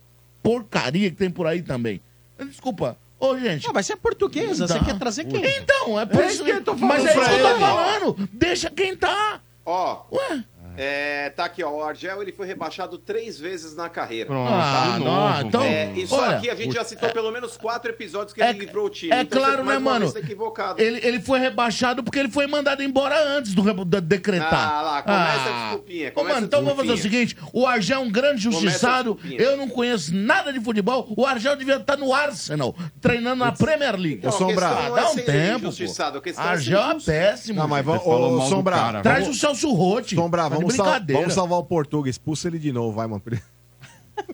porcaria 0.42 1.10
que 1.10 1.16
tem 1.16 1.30
por 1.30 1.46
aí 1.46 1.62
também. 1.62 2.00
Desculpa. 2.38 2.96
Ô, 3.18 3.38
gente. 3.38 3.66
Não, 3.66 3.74
mas 3.74 3.86
você 3.86 3.92
é 3.92 3.96
portuguesa, 3.96 4.66
você 4.66 4.80
quer 4.80 4.98
trazer 4.98 5.24
quem? 5.24 5.44
Então, 5.58 6.00
é 6.00 6.06
por 6.06 6.22
É 6.22 6.28
isso 6.28 6.42
que 6.42 6.50
eu 6.50 6.64
tô 6.64 6.74
Mas 6.74 7.04
é 7.04 7.12
falando 7.12 7.28
isso 7.28 7.36
que 7.36 7.42
eu 7.42 7.52
tô 7.52 7.60
falando. 7.60 8.28
Deixa 8.32 8.70
quem 8.70 8.96
tá. 8.96 9.40
Ó, 9.64 10.04
Ué. 10.10 10.44
É, 10.76 11.30
tá 11.30 11.44
aqui, 11.44 11.62
ó. 11.62 11.70
O 11.70 11.82
Argel 11.82 12.22
ele 12.22 12.32
foi 12.32 12.46
rebaixado 12.46 12.98
três 12.98 13.38
vezes 13.38 13.74
na 13.76 13.88
carreira. 13.88 14.26
Pronto, 14.26 14.50
Ah, 14.52 14.96
não, 14.98 15.04
novo, 15.04 15.46
então, 15.48 15.62
É, 15.62 15.92
só 16.06 16.20
olha, 16.22 16.36
aqui 16.36 16.50
a 16.50 16.54
gente 16.54 16.74
já 16.74 16.84
citou 16.84 17.10
pelo 17.10 17.30
menos 17.30 17.56
quatro 17.56 17.90
episódios 17.90 18.32
que 18.32 18.42
É- 18.42 18.50
ele 18.50 18.60
livrou 18.60 18.86
o 18.86 18.90
time. 18.90 19.12
É 19.12 19.20
Então 19.22 19.40
claro, 19.40 19.64
né, 19.64 19.78
mano? 19.78 20.10
tá. 20.12 20.74
Ele, 20.78 21.00
ele 21.06 21.20
foi 21.20 21.38
rebaixado 21.38 22.02
porque 22.02 22.18
ele 22.18 22.30
foi 22.30 22.46
mandado 22.46 22.82
embora 22.82 23.16
antes 23.36 23.54
do, 23.54 23.84
da- 23.84 24.00
decretar. 24.00 24.72
Ah, 24.72 24.82
lá, 24.82 25.02
começa 25.02 25.48
a 25.48 25.62
desculpinha, 25.62 26.08
Ô, 26.08 26.12
começa 26.12 26.34
mano, 26.34 26.44
a 26.44 26.46
então 26.46 26.62
vamos 26.64 26.78
fazer 26.78 26.92
o 26.92 26.98
seguinte: 26.98 27.36
o 27.52 27.66
Argel 27.66 27.96
é 27.96 28.00
um 28.00 28.10
grande 28.10 28.42
justiçado. 28.42 29.18
Eu 29.38 29.56
não 29.56 29.68
conheço 29.68 30.14
nada 30.14 30.52
de 30.52 30.60
futebol. 30.60 31.06
O 31.16 31.26
Argel 31.26 31.56
devia 31.56 31.76
estar 31.76 31.96
no 31.96 32.12
Arsenal, 32.12 32.74
treinando 33.00 33.36
na 33.44 33.52
Premier 33.52 33.96
League. 33.96 34.18
Então, 34.18 34.30
a 34.30 34.32
Sombra, 34.32 34.68
questão 34.68 34.82
não 34.88 34.94
dá 34.94 35.00
é 35.02 35.04
um 35.06 35.14
ser 35.14 35.22
tempo. 35.22 35.66
é 35.68 36.40
Argel 36.40 36.80
é 36.80 36.94
péssimo. 37.00 37.60
Não, 37.60 37.68
mas 37.68 37.84
vamos, 37.84 38.06
ô, 38.06 38.38
do 38.40 38.48
Sombra. 38.48 39.00
Traz 39.02 39.20
vamos- 39.24 39.36
o 39.36 39.40
Celso 39.40 39.72
Rotti. 39.72 40.14
Sombra, 40.14 40.48
Tá 40.48 40.56
de 40.56 40.59
vamos, 40.60 40.74
sal- 40.76 40.86
brincadeira. 40.86 41.20
vamos 41.22 41.34
salvar 41.34 41.58
o 41.58 41.64
Portuga. 41.64 42.08
Expulsa 42.10 42.48
ele 42.48 42.58
de 42.58 42.72
novo, 42.72 42.92
vai, 42.96 43.06
mano. 43.06 43.22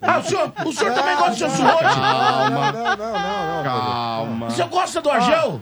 Ah, 0.03 0.19
o 0.19 0.23
senhor, 0.25 0.53
o 0.65 0.73
senhor 0.73 0.95
também 0.95 1.17
gosta 1.17 1.31
do 1.31 1.37
Celso 1.39 1.63
Rotti? 1.63 1.83
Calma. 1.85 2.73
Não, 2.73 2.73
não, 2.73 2.97
não, 2.97 3.57
não. 3.57 3.63
Calma. 3.65 4.47
O 4.47 4.51
senhor 4.51 4.69
gosta 4.69 5.01
do 5.01 5.11
Argel? 5.11 5.61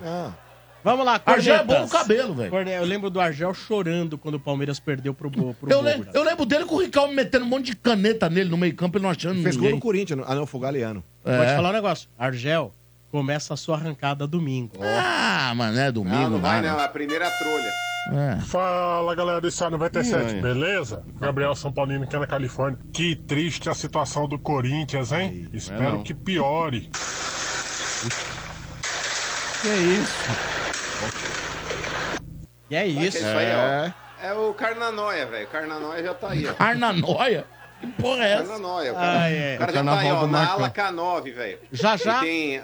Vamos 0.83 1.07
lá, 1.07 1.19
Argel 1.25 1.55
é 1.55 1.59
bom 1.59 1.67
cornetas. 1.67 1.93
no 1.93 1.99
cabelo, 1.99 2.35
velho. 2.35 2.51
Corne- 2.51 2.73
Eu 2.73 2.85
lembro 2.85 3.09
do 3.09 3.19
Argel 3.21 3.55
chorando 3.55 4.19
quando 4.19 4.35
o 4.35 4.41
Palmeiras 4.41 4.79
perdeu 4.79 5.15
pro, 5.15 5.31
pro 5.31 5.55
Eu, 5.71 5.83
eu 6.13 6.23
lembro 6.23 6.45
dele 6.45 6.67
com 6.67 6.75
o 6.75 6.79
Ricardo 6.81 7.11
metendo 7.15 7.45
um 7.47 7.49
monte 7.49 7.67
de 7.67 7.77
caneta 7.77 8.29
nele 8.29 8.51
no 8.51 8.57
meio 8.59 8.75
campo 8.75 8.99
e 8.99 9.01
não 9.01 9.09
achando 9.09 9.43
Fez 9.43 9.57
gol 9.57 9.63
ninguém. 9.65 9.75
no 9.77 9.81
Corinthians. 9.81 10.21
Ah, 10.27 10.35
não, 10.35 10.45
foi 10.47 10.59
o 10.59 10.63
Galeano. 10.63 11.03
É. 11.25 11.57
falar 11.57 11.71
um 11.71 11.73
negócio. 11.73 12.09
Argel, 12.19 12.71
começa 13.11 13.55
a 13.55 13.57
sua 13.57 13.77
arrancada 13.77 14.27
domingo. 14.27 14.77
Ah, 14.83 15.55
mano, 15.57 15.79
é 15.79 15.91
domingo, 15.91 16.17
Não, 16.17 16.31
não 16.31 16.41
vai 16.41 16.61
não, 16.61 16.79
é 16.79 16.85
a 16.85 16.89
primeira 16.89 17.31
trolha. 17.31 17.71
É. 18.13 18.39
Fala 18.41 19.15
galera 19.15 19.41
do 19.41 19.49
Estado 19.49 19.73
97, 19.79 20.37
Ih, 20.37 20.41
beleza? 20.43 21.03
Gabriel 21.19 21.55
São 21.55 21.73
Paulino 21.73 22.05
aqui 22.05 22.17
na 22.19 22.27
Califórnia. 22.27 22.79
Que 22.93 23.17
triste 23.17 23.71
a 23.71 23.75
situação 23.75 24.29
do 24.29 24.39
Corinthians, 24.39 25.11
hein? 25.11 25.49
Espero 25.55 25.95
não. 25.95 26.03
que 26.03 26.13
piore. 26.13 26.91
Que 29.63 29.69
isso? 29.69 30.31
E 32.71 32.77
é 32.77 32.87
Isso, 32.87 33.01
isso. 33.01 33.19
isso 33.19 33.27
aí, 33.27 33.47
ó. 33.55 34.27
É 34.27 34.33
o 34.33 34.55
Carnanóia, 34.55 35.27
velho. 35.27 35.47
Carnanóia 35.49 36.03
já 36.03 36.15
tá 36.15 36.31
aí, 36.31 36.47
ó. 36.47 36.55
Arnanóia? 36.59 37.45
Que 37.81 37.87
porra 37.89 38.25
é 38.25 38.33
essa? 38.33 38.43
Carnanóia. 38.45 38.93
O 38.93 38.95
cara, 38.95 39.21
Ah, 39.21 39.31
é. 39.31 39.55
o 39.55 39.59
cara 39.59 39.71
O 39.71 39.75
já 39.75 39.85
tá 39.85 39.99
aí, 39.99 40.11
ó, 40.13 40.27
na 40.27 40.47
ala 40.51 40.71
K9, 40.71 41.35
velho. 41.35 41.59
Já, 41.73 41.97
já. 41.97 42.21
Tem, 42.21 42.63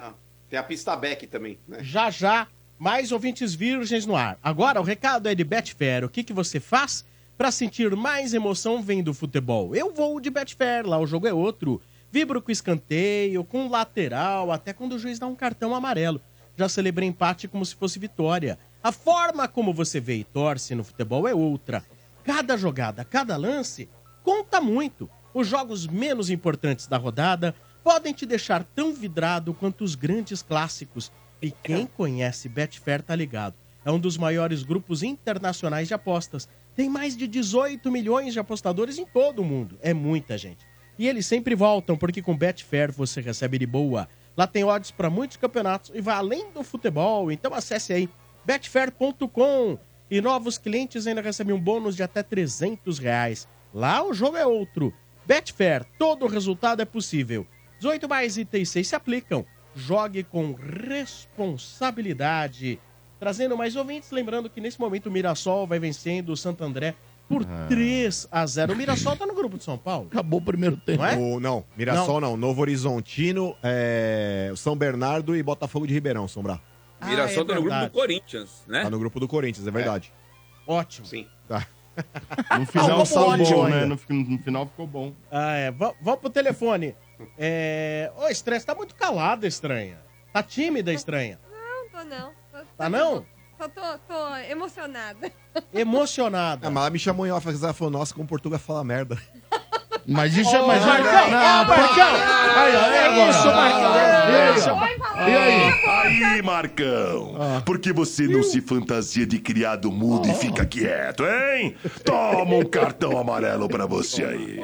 tem 0.48 0.58
a 0.58 0.62
pista 0.62 0.96
back 0.96 1.26
também, 1.26 1.58
né? 1.68 1.78
Já 1.82 2.10
já, 2.10 2.46
mais 2.80 3.12
ouvintes 3.12 3.54
virgens 3.54 4.06
no 4.06 4.16
ar. 4.16 4.38
Agora, 4.42 4.80
o 4.80 4.82
recado 4.82 5.28
é 5.28 5.34
de 5.34 5.44
Betfair. 5.44 6.02
O 6.02 6.08
que, 6.08 6.24
que 6.24 6.32
você 6.32 6.58
faz 6.58 7.04
para 7.36 7.50
sentir 7.50 7.94
mais 7.94 8.32
emoção 8.32 8.80
vendo 8.82 9.12
futebol? 9.12 9.76
Eu 9.76 9.92
vou 9.92 10.18
de 10.18 10.30
Betfair, 10.30 10.86
lá 10.86 10.98
o 10.98 11.06
jogo 11.06 11.28
é 11.28 11.32
outro. 11.32 11.78
Vibro 12.10 12.40
com 12.40 12.50
escanteio, 12.50 13.44
com 13.44 13.68
lateral, 13.68 14.50
até 14.50 14.72
quando 14.72 14.94
o 14.94 14.98
juiz 14.98 15.18
dá 15.18 15.26
um 15.26 15.34
cartão 15.34 15.74
amarelo. 15.74 16.22
Já 16.56 16.70
celebrei 16.70 17.06
empate 17.06 17.46
como 17.46 17.66
se 17.66 17.74
fosse 17.74 17.98
vitória. 17.98 18.58
A 18.82 18.90
forma 18.90 19.46
como 19.46 19.74
você 19.74 20.00
vê 20.00 20.16
e 20.16 20.24
torce 20.24 20.74
no 20.74 20.82
futebol 20.82 21.28
é 21.28 21.34
outra. 21.34 21.84
Cada 22.24 22.56
jogada, 22.56 23.04
cada 23.04 23.36
lance 23.36 23.90
conta 24.24 24.58
muito. 24.58 25.08
Os 25.34 25.46
jogos 25.46 25.86
menos 25.86 26.30
importantes 26.30 26.86
da 26.86 26.96
rodada 26.96 27.54
podem 27.84 28.14
te 28.14 28.24
deixar 28.24 28.64
tão 28.64 28.94
vidrado 28.94 29.52
quanto 29.52 29.84
os 29.84 29.94
grandes 29.94 30.40
clássicos. 30.40 31.12
E 31.42 31.50
quem 31.50 31.86
conhece 31.86 32.48
Betfair 32.48 33.02
tá 33.02 33.14
ligado. 33.14 33.54
É 33.84 33.90
um 33.90 33.98
dos 33.98 34.18
maiores 34.18 34.62
grupos 34.62 35.02
internacionais 35.02 35.88
de 35.88 35.94
apostas. 35.94 36.48
Tem 36.76 36.88
mais 36.88 37.16
de 37.16 37.26
18 37.26 37.90
milhões 37.90 38.32
de 38.32 38.38
apostadores 38.40 38.98
em 38.98 39.06
todo 39.06 39.40
o 39.40 39.44
mundo. 39.44 39.78
É 39.80 39.94
muita 39.94 40.36
gente. 40.36 40.66
E 40.98 41.08
eles 41.08 41.24
sempre 41.24 41.54
voltam, 41.54 41.96
porque 41.96 42.20
com 42.20 42.36
Betfair 42.36 42.92
você 42.92 43.22
recebe 43.22 43.58
de 43.58 43.66
boa. 43.66 44.06
Lá 44.36 44.46
tem 44.46 44.64
odds 44.64 44.90
para 44.90 45.08
muitos 45.08 45.38
campeonatos 45.38 45.90
e 45.94 46.00
vai 46.00 46.14
além 46.14 46.50
do 46.52 46.62
futebol. 46.62 47.32
Então 47.32 47.54
acesse 47.54 47.92
aí 47.92 48.08
betfair.com 48.44 49.78
e 50.10 50.20
novos 50.20 50.58
clientes 50.58 51.06
ainda 51.06 51.22
recebem 51.22 51.54
um 51.54 51.60
bônus 51.60 51.96
de 51.96 52.02
até 52.02 52.22
300 52.22 52.98
reais. 52.98 53.48
Lá 53.72 54.02
o 54.04 54.12
jogo 54.12 54.36
é 54.36 54.44
outro. 54.44 54.92
Betfair, 55.24 55.86
todo 55.98 56.26
resultado 56.26 56.82
é 56.82 56.84
possível. 56.84 57.46
18 57.78 58.08
mais 58.08 58.36
itens 58.36 58.68
6 58.68 58.88
se 58.88 58.94
aplicam. 58.94 59.46
Jogue 59.74 60.22
com 60.24 60.52
responsabilidade. 60.54 62.78
trazendo 63.18 63.56
mais 63.56 63.76
ouvintes. 63.76 64.10
Lembrando 64.10 64.48
que 64.48 64.60
nesse 64.60 64.80
momento 64.80 65.06
o 65.06 65.10
Mirassol 65.10 65.66
vai 65.66 65.78
vencendo 65.78 66.30
o 66.30 66.36
Santo 66.36 66.64
André 66.64 66.94
por 67.28 67.44
3 67.68 68.26
a 68.32 68.44
0 68.46 68.72
O 68.72 68.76
Mirassol 68.76 69.14
tá 69.14 69.26
no 69.26 69.34
grupo 69.34 69.58
de 69.58 69.64
São 69.64 69.76
Paulo. 69.78 70.08
Acabou 70.10 70.40
o 70.40 70.42
primeiro 70.42 70.76
tempo. 70.78 70.98
Não 71.02 71.06
é? 71.06 71.16
O- 71.16 71.38
não, 71.38 71.64
Mirassol 71.76 72.20
não. 72.20 72.36
Novo 72.36 72.62
Horizontino, 72.62 73.54
é, 73.62 74.52
São 74.56 74.74
Bernardo 74.74 75.36
e 75.36 75.42
Botafogo 75.42 75.86
de 75.86 75.92
Ribeirão, 75.92 76.26
Sombrar. 76.26 76.60
Mirassol 77.04 77.44
tá 77.44 77.54
no 77.54 77.62
grupo 77.62 77.80
do 77.84 77.90
Corinthians, 77.90 78.64
né? 78.66 78.82
Tá 78.82 78.90
no 78.90 78.98
grupo 78.98 79.20
do 79.20 79.28
Corinthians, 79.28 79.66
é 79.66 79.70
verdade. 79.70 80.12
Ótimo. 80.66 81.06
Sim. 81.06 81.26
Tá. 81.46 81.66
No 82.58 82.66
final 82.66 83.00
ótimo 83.00 83.56
bom, 83.62 83.68
né? 83.68 83.80
No, 83.84 83.88
no 83.88 84.38
final 84.38 84.66
ficou 84.66 84.86
bom. 84.86 85.12
Ah, 85.30 85.52
é. 85.54 85.70
Va- 85.70 85.94
Vamos 86.00 86.20
pro 86.20 86.30
telefone. 86.30 86.94
É... 87.38 88.10
Ô, 88.16 88.28
Estranha, 88.28 88.60
você 88.60 88.66
tá 88.66 88.74
muito 88.74 88.94
calada, 88.94 89.46
Estranha. 89.46 89.98
Tá 90.32 90.42
tímida, 90.42 90.92
Estranha. 90.92 91.38
Não, 91.50 91.88
tô 92.00 92.04
não. 92.08 92.30
Tô- 92.50 92.66
Tá 92.76 92.88
não? 92.88 93.26
Só 93.58 93.68
tô, 93.68 93.82
tô 94.08 94.36
emocionada. 94.48 95.30
Emocionada. 95.74 96.66
Ah, 96.66 96.70
mas 96.70 96.80
ela 96.82 96.90
me 96.90 96.98
chamou 96.98 97.26
em 97.26 97.30
off, 97.30 97.46
ela 97.46 97.72
falou, 97.74 97.90
nossa, 97.92 98.14
como 98.14 98.26
Portugal 98.26 98.58
fala 98.58 98.82
merda. 98.82 99.18
Mas 100.06 100.36
isso 100.36 100.54
é 100.54 100.66
mais... 100.66 100.84
Marcão, 100.84 101.30
Não, 101.30 101.62
ô, 101.62 101.66
Marcão. 101.66 102.14
Aí, 102.56 102.76
ó, 102.76 102.80
é 102.80 103.06
agora. 103.06 103.30
Isso, 103.30 103.46
Marcão. 103.46 103.96
E 103.96 104.36
aí, 104.36 104.60
ó? 105.16 105.28
E 105.28 105.34
aí? 105.36 106.24
Aí, 106.24 106.42
Marcão, 106.42 107.34
por 107.64 107.78
que 107.78 107.92
você 107.92 108.26
não 108.26 108.42
se 108.42 108.60
fantasia 108.60 109.26
de 109.26 109.38
criado 109.38 109.90
mudo 109.92 110.28
e 110.28 110.34
fica 110.34 110.64
quieto, 110.64 111.24
hein? 111.24 111.74
Toma 112.04 112.54
um 112.56 112.64
cartão 112.64 113.18
amarelo 113.18 113.68
pra 113.68 113.86
você 113.86 114.24
aí. 114.24 114.60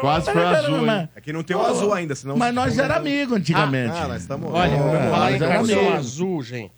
Quase 0.00 0.32
foi 0.32 0.44
azul, 0.44 0.86
hein? 0.86 1.08
É 1.14 1.20
que 1.20 1.32
não 1.32 1.42
tem 1.42 1.56
o 1.56 1.64
azul 1.64 1.92
ainda, 1.92 2.14
senão... 2.14 2.36
Mas 2.36 2.52
nós 2.54 2.78
era 2.78 2.96
amigo 2.96 3.34
antigamente. 3.36 3.94
Ah, 3.96 4.08
nós 4.08 4.22
estamos... 4.22 4.52
Olha, 4.52 4.72
É, 4.74 5.10
falar 5.10 5.32
em 5.32 5.38
cartão 5.38 5.60
amigo. 5.60 5.92
azul, 5.92 6.42
gente. 6.42 6.72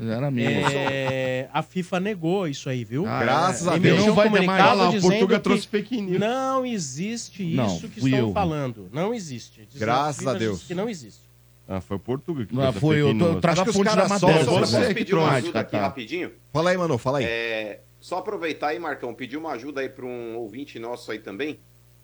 Era 0.00 0.28
amigo. 0.28 0.48
É, 0.50 1.48
a 1.52 1.60
FIFA 1.62 1.98
negou 2.00 2.46
isso 2.46 2.68
aí, 2.68 2.84
viu? 2.84 3.04
Ah, 3.06 3.20
Graças 3.20 3.66
a 3.66 3.76
Emitiu 3.76 3.94
Deus. 3.96 4.06
Não 4.06 4.14
vai 4.14 4.30
ter 4.30 4.30
mais. 4.42 4.46
comunicado 4.46 4.80
Olha 4.80 4.90
lá, 4.90 4.96
o 4.96 5.00
Portuga 5.00 5.36
que 5.36 5.42
trouxe 5.42 5.68
news. 6.02 6.20
Não 6.20 6.64
existe 6.66 7.42
isso 7.42 7.56
Não, 7.56 7.78
que 7.90 8.00
fui 8.00 8.10
estão 8.10 8.28
eu. 8.28 8.32
falando. 8.32 8.88
Não 8.92 9.12
existe. 9.12 9.66
Diz 9.68 9.80
Graças 9.80 10.18
FIFA 10.18 10.30
a 10.30 10.32
diz 10.34 10.42
Deus. 10.42 10.62
Que 10.64 10.74
não 10.74 10.88
existe. 10.88 11.20
Ah, 11.66 11.80
foi 11.80 11.96
o 11.96 12.00
Portuga 12.00 12.46
que 12.46 12.54
Não, 12.54 12.62
trouxe 12.62 12.78
a 12.78 12.80
foi, 12.80 13.00
eu 13.00 13.18
tô- 13.18 13.40
trago 13.40 13.52
Acho 13.52 13.60
a 13.60 13.64
que 13.64 13.70
os 13.70 13.76
fonte 13.76 13.84
da 13.86 13.90
caras 13.96 14.08
matéria. 14.22 14.44
Posso 14.44 14.72
você. 14.76 14.94
pedir 14.94 15.14
uma 15.14 15.30
ajuda 15.32 15.60
aqui 15.60 15.70
Catar. 15.72 15.82
rapidinho? 15.86 16.32
Fala 16.52 16.70
aí, 16.70 16.76
mano, 16.76 16.98
fala 16.98 17.18
aí. 17.18 17.24
É, 17.24 17.80
só 18.00 18.18
aproveitar 18.18 18.68
aí, 18.68 18.78
Marcão, 18.78 19.12
pedir 19.14 19.36
uma 19.36 19.50
ajuda 19.52 19.80
aí 19.80 19.88
para 19.88 20.04
um 20.04 20.36
ouvinte 20.36 20.78
nosso 20.78 21.10
aí 21.10 21.18
também. 21.18 21.58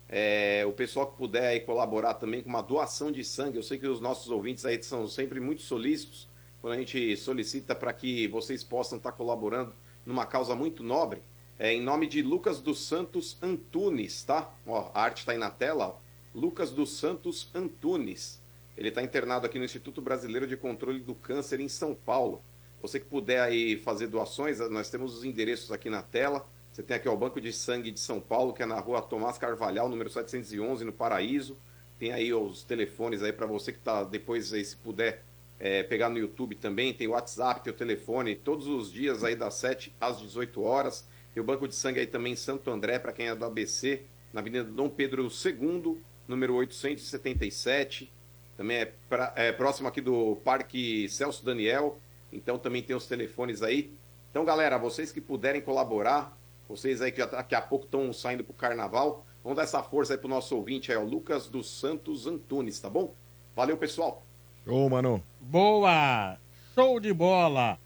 É, 0.09 0.63
o 0.67 0.71
pessoal 0.71 1.07
que 1.07 1.17
puder 1.17 1.47
aí 1.47 1.59
colaborar 1.59 2.15
também 2.15 2.41
com 2.41 2.49
uma 2.49 2.61
doação 2.63 3.11
de 3.11 3.23
sangue. 3.23 3.57
Eu 3.57 3.63
sei 3.63 3.77
que 3.77 3.87
os 3.87 4.01
nossos 4.01 4.29
ouvintes 4.31 4.65
aí 4.65 4.81
são 4.81 5.07
sempre 5.07 5.39
muito 5.39 5.61
solícitos 5.61 6.27
quando 6.61 6.73
a 6.73 6.77
gente 6.77 7.15
solicita 7.17 7.73
para 7.73 7.93
que 7.93 8.27
vocês 8.27 8.63
possam 8.63 8.97
estar 8.97 9.11
colaborando 9.11 9.73
numa 10.05 10.25
causa 10.25 10.55
muito 10.55 10.83
nobre. 10.83 11.21
É, 11.57 11.73
em 11.73 11.81
nome 11.81 12.07
de 12.07 12.21
Lucas 12.21 12.61
dos 12.61 12.85
Santos 12.85 13.37
Antunes, 13.41 14.23
tá? 14.23 14.51
Ó, 14.65 14.91
a 14.93 15.01
arte 15.01 15.19
está 15.19 15.33
aí 15.33 15.37
na 15.37 15.49
tela. 15.49 15.87
Ó. 15.87 15.95
Lucas 16.33 16.71
dos 16.71 16.97
Santos 16.97 17.49
Antunes. 17.53 18.41
Ele 18.77 18.89
está 18.89 19.01
internado 19.01 19.45
aqui 19.45 19.59
no 19.59 19.65
Instituto 19.65 20.01
Brasileiro 20.01 20.47
de 20.47 20.55
Controle 20.55 21.01
do 21.01 21.13
Câncer 21.13 21.59
em 21.59 21.67
São 21.67 21.93
Paulo. 21.93 22.41
Você 22.81 22.99
que 22.99 23.05
puder 23.05 23.41
aí 23.41 23.75
fazer 23.75 24.07
doações, 24.07 24.59
nós 24.69 24.89
temos 24.89 25.17
os 25.17 25.25
endereços 25.25 25.71
aqui 25.71 25.89
na 25.89 26.01
tela. 26.01 26.47
Você 26.71 26.81
tem 26.81 26.95
aqui 26.95 27.09
ó, 27.09 27.13
o 27.13 27.17
Banco 27.17 27.41
de 27.41 27.51
Sangue 27.51 27.91
de 27.91 27.99
São 27.99 28.21
Paulo, 28.21 28.53
que 28.53 28.63
é 28.63 28.65
na 28.65 28.79
rua 28.79 29.01
Tomás 29.01 29.37
Carvalhal, 29.37 29.89
número 29.89 30.09
711, 30.09 30.85
no 30.85 30.93
Paraíso. 30.93 31.57
Tem 31.97 32.13
aí 32.13 32.33
os 32.33 32.63
telefones 32.63 33.21
aí 33.21 33.33
para 33.33 33.45
você 33.45 33.73
que 33.73 33.79
tá 33.79 34.05
depois 34.05 34.53
aí, 34.53 34.63
se 34.63 34.77
puder 34.77 35.25
é, 35.59 35.83
pegar 35.83 36.09
no 36.09 36.17
YouTube 36.17 36.55
também. 36.55 36.93
Tem 36.93 37.07
o 37.07 37.11
WhatsApp, 37.11 37.61
tem 37.61 37.73
o 37.73 37.75
telefone, 37.75 38.35
todos 38.35 38.67
os 38.67 38.91
dias 38.91 39.23
aí 39.23 39.35
das 39.35 39.55
7 39.55 39.93
às 39.99 40.19
18 40.19 40.61
horas. 40.63 41.05
Tem 41.33 41.41
o 41.41 41.45
Banco 41.45 41.67
de 41.67 41.75
Sangue 41.75 41.99
aí 41.99 42.07
também 42.07 42.33
em 42.33 42.35
Santo 42.35 42.69
André, 42.71 42.97
para 42.99 43.11
quem 43.11 43.27
é 43.27 43.35
do 43.35 43.45
ABC, 43.45 44.03
na 44.33 44.41
Avenida 44.41 44.63
Dom 44.63 44.89
Pedro 44.89 45.27
II, 45.27 45.97
número 46.27 46.55
877. 46.55 48.11
Também 48.57 48.77
é, 48.77 48.93
pra- 49.07 49.33
é 49.35 49.51
próximo 49.51 49.87
aqui 49.87 50.01
do 50.01 50.35
Parque 50.43 51.07
Celso 51.09 51.43
Daniel. 51.45 51.99
Então 52.31 52.57
também 52.57 52.83
tem 52.83 52.95
os 52.95 53.07
telefones 53.07 53.61
aí. 53.63 53.91
Então, 54.29 54.45
galera, 54.45 54.77
vocês 54.77 55.11
que 55.11 55.21
puderem 55.21 55.61
colaborar, 55.61 56.37
vocês 56.67 57.01
aí 57.01 57.11
que 57.11 57.17
já- 57.19 57.25
daqui 57.25 57.55
a 57.55 57.61
pouco 57.61 57.85
estão 57.85 58.11
saindo 58.13 58.43
pro 58.43 58.53
carnaval, 58.53 59.25
vamos 59.43 59.55
dar 59.57 59.63
essa 59.63 59.81
força 59.81 60.13
aí 60.13 60.19
pro 60.19 60.27
nosso 60.27 60.55
ouvinte 60.55 60.91
aí, 60.91 60.97
ó, 60.97 61.01
Lucas 61.03 61.47
dos 61.47 61.69
Santos 61.79 62.27
Antunes, 62.27 62.79
tá 62.79 62.89
bom? 62.89 63.15
Valeu, 63.55 63.77
pessoal. 63.77 64.23
Ô, 64.69 64.87
mano. 64.87 65.23
Boa! 65.41 66.37
Show 66.75 66.99
de 66.99 67.11
bola! 67.11 67.79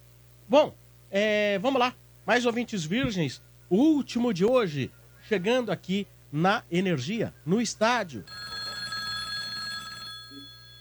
Bom, 0.49 0.75
é, 1.09 1.57
vamos 1.59 1.79
lá. 1.79 1.93
Mais 2.27 2.45
ouvintes 2.45 2.83
virgens. 2.83 3.41
O 3.69 3.77
último 3.77 4.33
de 4.33 4.43
hoje, 4.43 4.91
chegando 5.21 5.71
aqui 5.71 6.05
na 6.31 6.61
Energia, 6.69 7.33
no 7.45 7.61
estádio. 7.61 8.25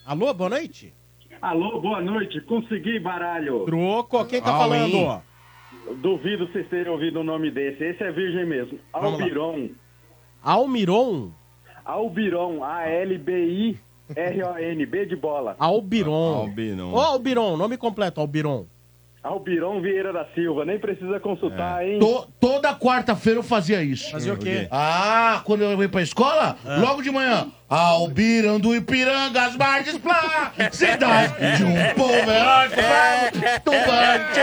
Alô, 0.04 0.34
boa 0.34 0.50
noite. 0.50 0.92
Alô, 1.40 1.80
boa 1.80 2.00
noite. 2.00 2.40
Consegui 2.40 2.98
baralho. 2.98 3.64
Troco, 3.64 4.24
quem 4.26 4.42
tá 4.42 4.52
All 4.52 4.60
falando? 4.62 4.96
in. 4.96 5.20
Duvido 6.00 6.48
vocês 6.48 6.68
terem 6.68 6.90
ouvido 6.92 7.20
o 7.20 7.24
nome 7.24 7.50
desse. 7.50 7.84
Esse 7.84 8.02
é 8.02 8.10
virgem 8.10 8.44
mesmo. 8.44 8.78
Vamos 8.92 9.20
lá. 9.20 9.24
Albiron. 9.24 9.70
Almiron? 10.42 11.32
Albiron. 11.84 12.60
A-L-B-I-R-O-N. 14.16 14.86
B 14.86 15.06
de 15.06 15.16
bola. 15.16 15.56
Albiron. 15.58 16.34
Albiron. 16.42 16.92
Ô, 16.92 17.00
Albiron, 17.00 17.56
nome 17.56 17.76
completo, 17.76 18.20
Albiron. 18.20 18.66
Albiron 19.22 19.80
Vieira 19.80 20.12
da 20.12 20.26
Silva. 20.34 20.64
Nem 20.64 20.80
precisa 20.80 21.20
consultar, 21.20 21.86
hein? 21.86 22.00
To- 22.00 22.26
toda 22.40 22.74
quarta-feira 22.74 23.38
eu 23.38 23.42
fazia 23.44 23.80
isso. 23.82 24.10
Fazia 24.10 24.34
o 24.34 24.36
quê? 24.36 24.66
Ah, 24.68 25.42
quando 25.44 25.62
eu 25.62 25.80
ia 25.80 25.88
pra 25.88 26.02
escola, 26.02 26.56
logo 26.80 27.02
de 27.02 27.10
manhã. 27.12 27.46
Albirão 27.74 28.60
do 28.60 28.74
Ipiranga, 28.76 29.46
as 29.46 29.56
margens 29.56 29.96
plá, 29.96 30.52
cidade 30.70 31.56
de 31.56 31.64
um 31.64 31.74
povo 31.96 32.12
heróico, 32.30 32.76
bravo, 32.76 33.60
tubante. 33.64 34.40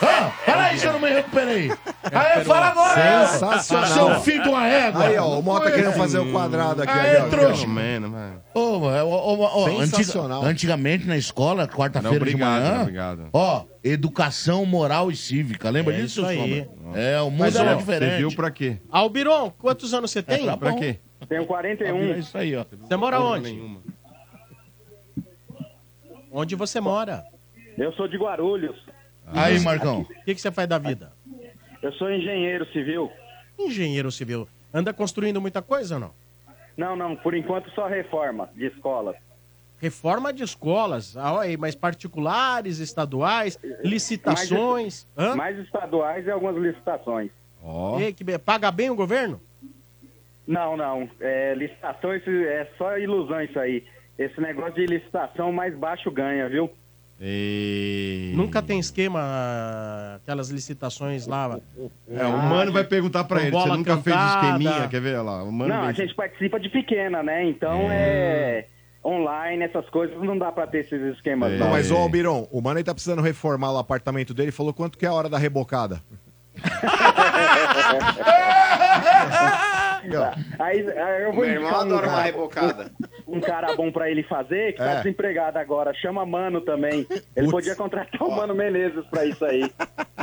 Ah, 0.00 0.30
fala 0.46 0.62
aí 0.64 0.78
se 0.78 0.86
eu 0.86 0.92
não 0.94 1.00
me 1.00 1.10
recuperei. 1.10 1.70
Aí, 2.10 2.44
fala 2.44 2.68
agora. 2.68 3.26
Sensacional. 3.28 3.88
Seu 3.88 4.20
filho 4.22 4.42
de 4.44 4.48
uma 4.48 4.66
égua. 4.66 5.04
Aí, 5.04 5.18
ó, 5.18 5.38
o 5.38 5.42
Mota 5.42 5.70
querendo 5.70 5.92
fazer 5.92 6.18
o 6.18 6.32
quadrado 6.32 6.82
aqui. 6.82 6.92
Aí, 6.98 7.28
trouxa. 7.28 7.66
Mano, 7.66 8.08
mano. 8.08 8.40
Ô, 8.54 8.60
ô, 8.60 9.68
Sensacional. 9.80 10.38
antiga- 10.38 10.50
antigamente 10.50 11.06
na 11.06 11.16
escola, 11.18 11.68
quarta-feira 11.68 12.24
de 12.24 12.36
manhã, 12.36 12.80
obrigado. 12.82 13.28
ó, 13.34 13.64
educação 13.84 14.64
moral 14.64 15.10
e 15.10 15.16
cívica. 15.16 15.68
Lembra 15.68 15.92
É 15.94 16.00
disso, 16.00 16.20
isso 16.20 16.26
aí. 16.28 16.66
É, 16.94 17.20
o 17.20 17.30
mundo 17.30 17.56
era 17.58 17.72
ó, 17.72 17.74
diferente. 17.74 18.10
Você 18.12 18.16
viu 18.18 18.32
pra 18.34 18.50
quê? 18.50 18.78
Albiron, 18.90 19.50
quantos 19.58 19.92
anos 19.92 20.10
você 20.10 20.22
tem? 20.22 20.44
pra 20.44 20.56
Pra 20.56 20.70
bom. 20.70 20.78
quê? 20.78 20.98
Tenho 21.28 21.42
É 21.42 21.46
41. 21.46 22.18
isso 22.18 22.36
aí, 22.36 22.54
ó. 22.56 22.64
Você 22.64 22.96
mora 22.96 23.20
onde? 23.20 23.52
nenhuma. 23.52 23.80
Onde 26.30 26.54
você 26.56 26.80
mora? 26.80 27.24
Eu 27.76 27.92
sou 27.92 28.08
de 28.08 28.16
Guarulhos. 28.16 28.76
Aí, 29.26 29.60
Marcão. 29.60 30.00
O 30.02 30.24
que, 30.24 30.34
que 30.34 30.40
você 30.40 30.50
faz 30.50 30.68
da 30.68 30.78
vida? 30.78 31.12
Eu 31.82 31.92
sou 31.94 32.10
engenheiro 32.10 32.66
civil. 32.72 33.10
Engenheiro 33.58 34.10
civil. 34.10 34.48
Anda 34.72 34.92
construindo 34.92 35.40
muita 35.40 35.60
coisa 35.60 35.94
ou 35.96 36.00
não? 36.00 36.10
Não, 36.76 36.96
não. 36.96 37.16
Por 37.16 37.34
enquanto 37.34 37.70
só 37.72 37.86
reforma 37.86 38.48
de 38.54 38.66
escolas. 38.66 39.16
Reforma 39.78 40.32
de 40.32 40.44
escolas, 40.44 41.16
ah, 41.16 41.32
olha 41.34 41.48
aí, 41.50 41.56
mas 41.56 41.74
particulares, 41.74 42.78
estaduais, 42.78 43.58
licitações. 43.82 45.08
Hã? 45.18 45.34
Mais 45.34 45.58
estaduais 45.58 46.24
e 46.24 46.30
algumas 46.30 46.56
licitações. 46.56 47.32
Ó. 47.60 47.98
Ei, 47.98 48.12
que 48.12 48.22
be- 48.22 48.38
Paga 48.38 48.70
bem 48.70 48.90
o 48.90 48.94
governo? 48.94 49.40
Não, 50.52 50.76
não. 50.76 51.08
É, 51.20 51.54
licitação 51.54 52.14
isso 52.14 52.28
é 52.30 52.66
só 52.76 52.98
ilusão 52.98 53.40
isso 53.42 53.58
aí. 53.58 53.84
Esse 54.18 54.40
negócio 54.40 54.74
de 54.74 54.86
licitação 54.86 55.52
mais 55.52 55.74
baixo 55.74 56.10
ganha, 56.10 56.48
viu? 56.48 56.70
E... 57.18 58.32
Nunca 58.34 58.60
tem 58.60 58.78
esquema, 58.80 59.20
aquelas 60.16 60.50
licitações 60.50 61.26
lá. 61.26 61.58
É, 62.10 62.26
o 62.26 62.36
mano 62.36 62.72
vai 62.72 62.84
perguntar 62.84 63.24
pra 63.24 63.40
ele. 63.42 63.52
Você 63.52 63.68
nunca 63.68 63.96
fez 63.98 64.14
cantada. 64.16 64.46
esqueminha? 64.46 64.88
Quer 64.88 65.00
ver 65.00 65.20
lá? 65.22 65.42
O 65.42 65.52
mano 65.52 65.72
não, 65.72 65.82
a 65.84 65.86
vem- 65.86 65.94
gente 65.94 66.14
participa 66.14 66.58
de 66.60 66.68
pequena, 66.68 67.22
né? 67.22 67.44
Então 67.44 67.88
é 67.90 68.66
online, 69.04 69.64
essas 69.64 69.88
coisas, 69.88 70.20
não 70.22 70.36
dá 70.36 70.50
pra 70.52 70.66
ter 70.66 70.80
esses 70.80 71.00
esquemas. 71.14 71.52
É. 71.52 71.58
não. 71.58 71.70
Mas, 71.70 71.90
ô, 71.90 71.96
Albiron, 71.96 72.46
o 72.50 72.60
mano 72.60 72.78
aí 72.78 72.84
tá 72.84 72.92
precisando 72.92 73.22
reformar 73.22 73.72
o 73.72 73.78
apartamento 73.78 74.34
dele. 74.34 74.50
Falou 74.50 74.74
quanto 74.74 74.98
que 74.98 75.06
é 75.06 75.08
a 75.08 75.12
hora 75.12 75.28
da 75.28 75.38
rebocada. 75.38 76.02
Aí, 80.58 80.88
aí 80.90 81.22
eu 81.24 81.32
vou 81.32 81.44
Meu 81.44 81.54
irmão 81.54 81.70
um 81.70 81.74
adora 81.74 82.06
uma 82.06 82.12
cara, 82.16 82.22
rebocada. 82.22 82.92
um 83.26 83.40
cara 83.40 83.74
bom 83.76 83.90
pra 83.92 84.10
ele 84.10 84.22
fazer, 84.24 84.72
que 84.72 84.78
tá 84.78 84.92
É. 84.92 84.96
desempregado 84.98 85.58
agora. 85.58 85.92
Chama 85.94 86.24
Mano 86.26 86.60
também. 86.60 87.06
Ele 87.10 87.20
Putz. 87.34 87.50
podia 87.50 87.76
contratar 87.76 88.22
o 88.22 88.30
Mano 88.30 88.54
Menezes 88.54 89.04
pra 89.06 89.24
isso 89.24 89.44
aí. 89.44 89.70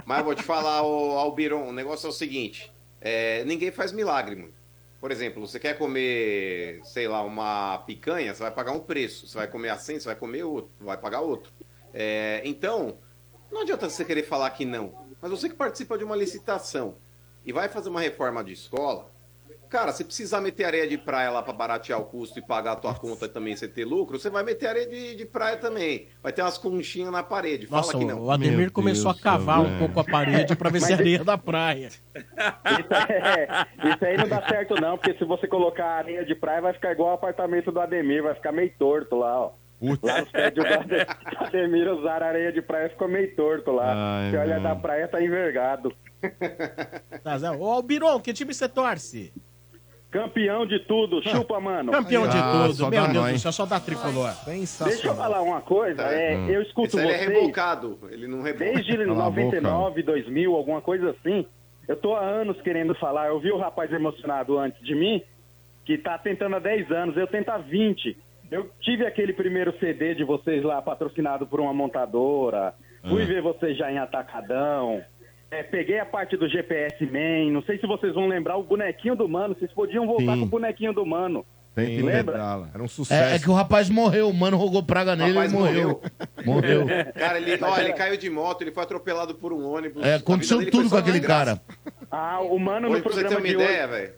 Mas 0.06 0.20
eu 0.20 0.26
vou 0.26 0.36
te 0.36 0.44
falar, 0.44 0.84
ô, 0.84 1.18
Albiron, 1.18 1.68
o 1.68 1.72
negócio 1.74 2.08
é 2.08 2.10
o 2.10 2.14
seguinte: 2.14 2.72
é, 3.02 3.44
ninguém 3.46 3.72
faz 3.72 3.92
milagre, 3.92 4.36
mano. 4.36 4.54
Por 5.00 5.12
exemplo, 5.12 5.48
você 5.48 5.58
quer 5.60 5.78
comer, 5.78 6.82
sei 6.84 7.08
lá, 7.08 7.24
uma 7.24 7.78
picanha, 7.88 8.34
você 8.34 8.44
vai 8.44 8.52
pagar 8.52 8.74
um 8.74 8.80
preço. 8.82 9.28
Você 9.28 9.38
vai 9.38 9.48
comer 9.48 9.70
assim, 9.70 9.98
você 9.98 10.06
vai 10.08 10.16
comer 10.16 10.44
outro, 10.44 10.72
vai 10.82 10.98
pagar 10.98 11.22
outro. 11.22 11.52
É, 11.94 12.42
então, 12.44 12.98
Não 13.52 13.62
adianta 13.62 13.90
você 13.90 14.06
querer 14.06 14.24
falar 14.24 14.50
que 14.52 14.64
não. 14.66 14.94
Mas 15.22 15.32
você 15.32 15.50
que 15.50 15.56
participa 15.56 15.98
de 15.98 16.04
uma 16.04 16.16
licitação 16.16 16.96
e 17.46 17.52
vai 17.52 17.68
fazer 17.68 17.90
uma 17.90 18.00
reforma 18.02 18.44
de 18.44 18.54
escola, 18.54 19.10
cara, 19.70 19.92
se 19.92 20.04
precisar 20.04 20.42
meter 20.42 20.66
areia 20.66 20.88
de 20.88 20.98
praia 20.98 21.30
lá 21.30 21.42
pra 21.42 21.54
baratear 21.54 22.00
o 22.00 22.06
custo 22.06 22.40
e 22.40 22.42
pagar 22.42 22.74
a 22.74 22.76
tua 22.76 22.94
conta 22.96 23.26
e 23.26 23.30
também 23.30 23.56
você 23.56 23.68
ter 23.68 23.86
lucro, 23.86 24.20
você 24.20 24.30
vai 24.30 24.44
meter 24.44 24.68
areia 24.68 24.88
de, 24.88 25.16
de 25.16 25.26
praia 25.26 25.58
também. 25.58 26.08
Vai 26.22 26.32
ter 26.34 26.42
umas 26.42 26.58
conchinhas 26.58 27.12
na 27.12 27.24
parede. 27.24 27.68
Fala 27.68 27.82
Nossa, 27.82 27.98
que 27.98 28.06
não. 28.06 28.20
o 28.22 28.32
Ademir 28.32 28.72
começou 28.72 29.12
a 29.12 29.16
cavar 29.16 29.60
um 29.62 29.78
pouco 29.80 30.00
a 30.00 30.04
parede 30.04 30.56
pra 30.56 30.70
ver 30.70 30.82
se 30.82 30.92
é 30.92 30.96
areia 30.96 31.24
da 31.24 31.38
praia. 31.38 31.90
É, 33.10 33.66
isso 33.90 34.06
aí 34.06 34.18
não 34.18 34.28
dá 34.28 34.46
certo 34.48 34.76
não, 34.80 34.98
porque 34.98 35.18
se 35.18 35.24
você 35.26 35.48
colocar 35.48 35.86
areia 35.86 36.26
de 36.26 36.36
praia 36.36 36.62
vai 36.62 36.74
ficar 36.74 36.92
igual 36.92 37.10
o 37.12 37.14
apartamento 37.14 37.72
do 37.72 37.80
Ademir, 37.80 38.24
vai 38.24 38.34
ficar 38.36 38.52
meio 38.52 38.72
torto 38.78 39.16
lá, 39.18 39.40
ó. 39.40 39.52
Lá 40.04 40.22
os 40.24 40.30
prédios 40.30 40.66
do 40.66 40.74
Ade- 40.74 41.06
do 41.06 41.38
Ademir 41.46 41.88
usaram 41.90 42.28
areia 42.28 42.52
de 42.52 42.62
praia 42.62 42.90
ficou 42.90 43.08
meio 43.08 43.34
torto 43.36 43.72
lá. 43.72 43.94
Ai, 44.20 44.32
Você 44.32 44.38
olha 44.38 44.60
da 44.60 44.76
praia, 44.76 45.08
tá 45.08 45.24
envergado. 45.24 45.94
Tá, 47.24 47.38
Zé. 47.38 47.50
Ô, 47.52 47.66
Albiron, 47.72 48.20
que 48.20 48.34
time 48.34 48.54
você 48.54 48.68
torce? 48.68 49.34
Campeão 50.12 50.66
de 50.66 50.80
tudo, 50.80 51.22
chupa, 51.22 51.60
mano. 51.60 51.92
Campeão 51.92 52.28
de 52.28 52.36
Ah, 52.38 52.64
tudo, 52.64 52.74
só 52.74 52.90
meu 52.90 53.02
dá 53.02 53.08
Deus 53.08 53.24
nós. 53.24 53.34
do 53.34 53.40
céu, 53.40 53.52
só 53.52 53.66
dá 53.66 53.80
tricolor. 53.80 54.32
Deixa 54.46 55.08
eu 55.08 55.16
falar 55.16 55.42
uma 55.44 55.62
coisa, 55.62 56.02
é, 56.02 56.36
Hum. 56.36 56.50
eu 56.50 56.62
escuto 56.64 56.88
Esse 56.88 57.00
aí 57.00 57.04
ele 57.06 57.14
é 57.14 57.18
vocês... 57.26 57.38
rebocado. 57.38 58.00
Ele 58.10 58.28
não 58.28 58.42
reboca. 58.42 58.66
Desde 58.74 58.98
99, 59.06 60.02
2000, 60.02 60.56
alguma 60.56 60.82
coisa 60.82 61.12
assim. 61.12 61.46
Eu 61.88 61.96
tô 61.96 62.16
há 62.16 62.22
anos 62.22 62.60
querendo 62.62 62.96
falar. 62.96 63.28
Eu 63.28 63.40
vi 63.40 63.52
o 63.52 63.58
rapaz 63.58 63.92
emocionado 63.94 64.58
antes 64.58 64.84
de 64.84 64.96
mim, 64.96 65.22
que 65.86 65.98
tá 65.98 66.18
tentando 66.18 66.56
há 66.56 66.60
10 66.60 66.92
anos, 66.92 67.16
eu 67.16 67.28
tento 67.28 67.50
há 67.50 67.58
20. 67.60 68.18
Eu 68.50 68.68
tive 68.82 69.06
aquele 69.06 69.32
primeiro 69.34 69.78
CD 69.80 70.16
de 70.16 70.24
vocês 70.24 70.64
lá, 70.64 70.82
patrocinado 70.82 71.46
por 71.46 71.60
uma 71.60 71.74
montadora. 71.74 72.74
Fui 73.08 73.22
Ah. 73.22 73.26
ver 73.28 73.42
vocês 73.44 73.78
já 73.78 73.92
em 73.92 74.00
Atacadão. 74.00 75.04
É, 75.52 75.64
peguei 75.64 76.00
a 76.00 76.06
parte 76.06 76.38
do 76.38 76.48
GPS 76.48 77.04
Man. 77.06 77.52
Não 77.52 77.64
sei 77.64 77.80
se 77.80 77.88
vocês 77.88 78.14
vão 78.14 78.28
lembrar 78.28 78.58
o 78.58 78.64
bonequinho 78.64 79.16
do 79.16 79.28
Mano. 79.28 79.56
Vocês 79.58 79.72
podiam 79.74 80.06
voltar 80.06 80.34
Sim. 80.34 80.40
com 80.40 80.46
o 80.46 80.50
bonequinho 80.50 80.94
do 80.94 81.06
Mano. 81.06 81.46
Tem 81.76 81.98
que 81.98 82.02
Lembra? 82.02 82.34
lembrá-la. 82.34 82.70
Era 82.74 82.84
um 82.84 82.88
É, 83.10 83.36
é 83.36 83.40
que 83.40 83.50
o 83.50 83.54
rapaz 83.54 83.90
morreu, 83.90 84.30
o 84.30 84.34
mano 84.34 84.58
rogou 84.58 84.84
praga 84.84 85.16
nele 85.16 85.32
e 85.32 85.34
Rapaz 85.34 85.54
morreu. 85.54 86.02
Morreu. 86.44 86.86
Cara, 87.16 87.40
ele, 87.40 87.58
ó, 87.64 87.78
ele 87.78 87.94
caiu 87.94 88.18
de 88.18 88.30
moto, 88.30 88.62
ele 88.64 88.72
foi 88.72 88.84
atropelado 88.84 89.36
por 89.36 89.54
um 89.54 89.66
ônibus. 89.66 90.04
É, 90.04 90.16
aconteceu 90.16 90.70
tudo 90.70 90.90
com 90.90 90.98
aquele 90.98 91.22
cara. 91.22 91.62
Ah, 92.12 92.42
o 92.42 92.58
Mano 92.60 92.88
Hoje, 92.88 92.98
no 92.98 93.04
pra 93.04 93.14
você 93.14 93.24
ter 93.24 93.30
programa 93.30 93.40
uma 93.40 93.48
de 93.48 93.64
ideia, 93.64 93.86
hoje... 93.86 93.94
velho. 93.94 94.14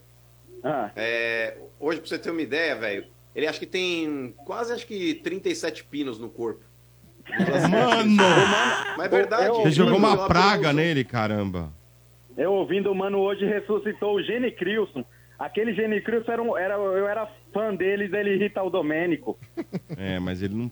Ah. 0.63 0.91
É, 0.95 1.57
hoje, 1.79 1.99
pra 1.99 2.09
você 2.09 2.17
ter 2.17 2.31
uma 2.31 2.41
ideia, 2.41 2.75
velho, 2.75 3.05
ele 3.35 3.47
acho 3.47 3.59
que 3.59 3.65
tem 3.65 4.33
quase 4.45 4.73
acho 4.73 4.87
que 4.87 5.15
37 5.15 5.83
pinos 5.83 6.17
no 6.17 6.29
corpo. 6.29 6.63
Mano! 7.69 8.23
Mas 8.97 9.05
é 9.05 9.09
verdade. 9.09 9.47
Você 9.49 9.71
jogou 9.71 9.97
uma 9.97 10.27
praga 10.27 10.73
nele, 10.73 11.03
caramba. 11.03 11.69
Eu 12.37 12.53
ouvindo 12.53 12.91
o 12.91 12.95
mano 12.95 13.19
hoje 13.19 13.45
ressuscitou 13.45 14.15
o 14.15 14.23
Gene 14.23 14.51
Crilson. 14.51 15.03
Aquele 15.37 15.73
Gene 15.73 16.01
Crilson 16.01 16.31
era, 16.31 16.41
um- 16.41 16.57
era 16.57 16.75
eu 16.75 17.07
era 17.07 17.27
fã 17.53 17.73
dele, 17.75 18.07
dele 18.07 18.35
irritar 18.35 18.63
o 18.63 18.69
Domênico. 18.69 19.37
É, 19.97 20.19
mas 20.19 20.41
ele 20.41 20.55
não. 20.55 20.71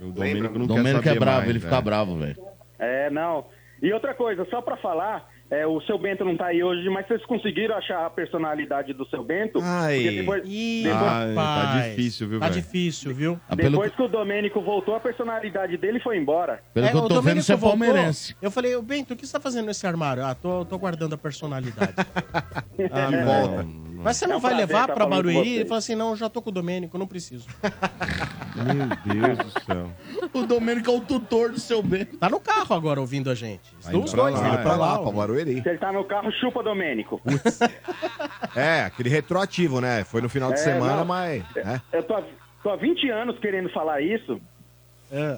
O 0.00 0.12
Domênico 0.12 0.58
não 0.58 0.66
Domênico 0.66 1.02
quer 1.02 1.10
é 1.10 1.12
saber 1.12 1.20
bravo, 1.20 1.38
mais, 1.38 1.50
ele 1.50 1.60
fica 1.60 1.80
bravo, 1.80 2.16
velho. 2.16 2.36
É, 2.78 3.10
não. 3.10 3.44
E 3.82 3.92
outra 3.92 4.14
coisa, 4.14 4.46
só 4.50 4.60
pra 4.62 4.76
falar, 4.76 5.28
é, 5.50 5.66
o 5.66 5.80
seu 5.82 5.98
Bento 5.98 6.24
não 6.24 6.36
tá 6.36 6.46
aí 6.46 6.62
hoje, 6.62 6.88
mas 6.88 7.06
vocês 7.06 7.24
conseguiram 7.26 7.74
achar 7.76 8.06
a 8.06 8.10
personalidade 8.10 8.92
do 8.92 9.04
seu 9.08 9.22
Bento? 9.24 9.58
Ai. 9.62 9.98
Depois, 10.18 10.42
Ih, 10.46 10.82
depois, 10.84 11.02
Ai, 11.02 11.34
tá 11.34 11.82
difícil, 11.88 12.28
viu, 12.28 12.38
Tá 12.40 12.48
velho? 12.48 12.60
difícil, 12.62 13.14
viu? 13.14 13.40
depois 13.56 13.94
que 13.94 14.02
o 14.02 14.08
Domênico 14.08 14.60
voltou, 14.60 14.94
a 14.94 15.00
personalidade 15.00 15.76
dele 15.76 15.98
foi 16.00 16.16
embora. 16.18 16.60
Pelo 16.72 16.86
É, 16.86 16.90
que 16.90 16.96
eu 16.96 17.00
o 17.02 17.08
tô 17.08 17.20
vendo, 17.20 17.42
você 17.42 17.52
é 17.52 17.56
voltou, 17.56 17.78
palmeirense. 17.78 18.36
Eu 18.40 18.50
falei, 18.50 18.74
ô 18.76 18.82
Bento, 18.82 19.14
o 19.14 19.16
que 19.16 19.26
você 19.26 19.32
tá 19.32 19.40
fazendo 19.40 19.66
nesse 19.66 19.86
armário? 19.86 20.24
Ah, 20.24 20.34
tô, 20.34 20.64
tô 20.64 20.78
guardando 20.78 21.14
a 21.14 21.18
personalidade. 21.18 21.94
Ah, 22.92 23.10
não. 23.10 23.24
volta. 23.24 23.66
Mas 24.02 24.16
você 24.16 24.24
É 24.24 24.28
não 24.28 24.36
um 24.36 24.40
vai 24.40 24.54
prazer 24.54 24.66
levar 24.76 24.88
com 24.88 25.08
Barueri? 25.08 25.48
Ele 25.56 25.64
falou 25.64 25.78
assim, 25.78 25.94
não, 25.94 26.16
já 26.16 26.28
tô 26.28 26.40
com 26.42 26.50
o 26.50 26.52
Domênico, 26.52 26.96
não 26.98 27.06
preciso. 27.06 27.46
Meu 28.56 29.14
Deus 29.14 29.38
do 29.38 29.60
céu. 29.64 29.90
O 30.32 30.46
Domênico 30.46 30.90
é 30.90 30.94
o 30.94 31.00
tutor 31.00 31.50
do 31.50 31.60
seu 31.60 31.82
bem. 31.82 32.04
Tá 32.04 32.28
no 32.28 32.40
carro 32.40 32.74
agora 32.74 33.00
ouvindo 33.00 33.30
a 33.30 33.34
gente. 33.34 33.62
Vai 33.82 33.94
Os 33.96 34.12
pra 34.12 34.22
dois, 34.22 34.34
lá, 34.34 34.42
né? 34.42 34.48
vai 34.50 34.62
pra 34.62 34.76
lá, 34.76 34.98
pra 34.98 35.10
Barueri. 35.12 35.62
Se 35.62 35.68
ele 35.68 35.78
tá 35.78 35.92
no 35.92 36.04
carro, 36.04 36.30
chupa 36.32 36.62
Domênico. 36.62 37.20
É, 38.56 38.82
aquele 38.84 39.08
retroativo, 39.08 39.80
né? 39.80 40.04
Foi 40.04 40.20
no 40.20 40.28
final 40.28 40.48
de 40.52 40.60
É, 40.60 40.62
semana, 40.64 40.96
não. 40.98 41.04
mas. 41.04 41.42
né? 41.54 41.80
Eu 41.92 42.02
tô, 42.02 42.14
há- 42.14 42.24
tô 42.62 42.70
há 42.70 42.76
20 42.76 43.08
anos 43.10 43.38
querendo 43.38 43.68
falar 43.70 44.00
isso. 44.00 44.40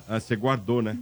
Ah, 0.09 0.19
você 0.21 0.37
guardou, 0.37 0.83
né? 0.83 0.97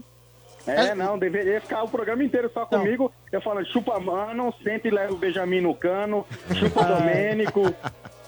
É, 0.70 0.94
não, 0.94 1.18
deveria 1.18 1.60
ficar 1.60 1.82
o 1.82 1.88
programa 1.88 2.22
inteiro 2.24 2.50
só 2.52 2.64
comigo. 2.66 3.12
Eu 3.30 3.40
falo, 3.40 3.64
chupa 3.66 3.98
mano, 4.00 4.52
senta 4.62 4.88
e 4.88 4.90
leva 4.90 5.12
o 5.12 5.16
Benjamin 5.16 5.60
no 5.60 5.74
cano, 5.74 6.26
chupa 6.54 6.82
Domênico, 6.84 7.74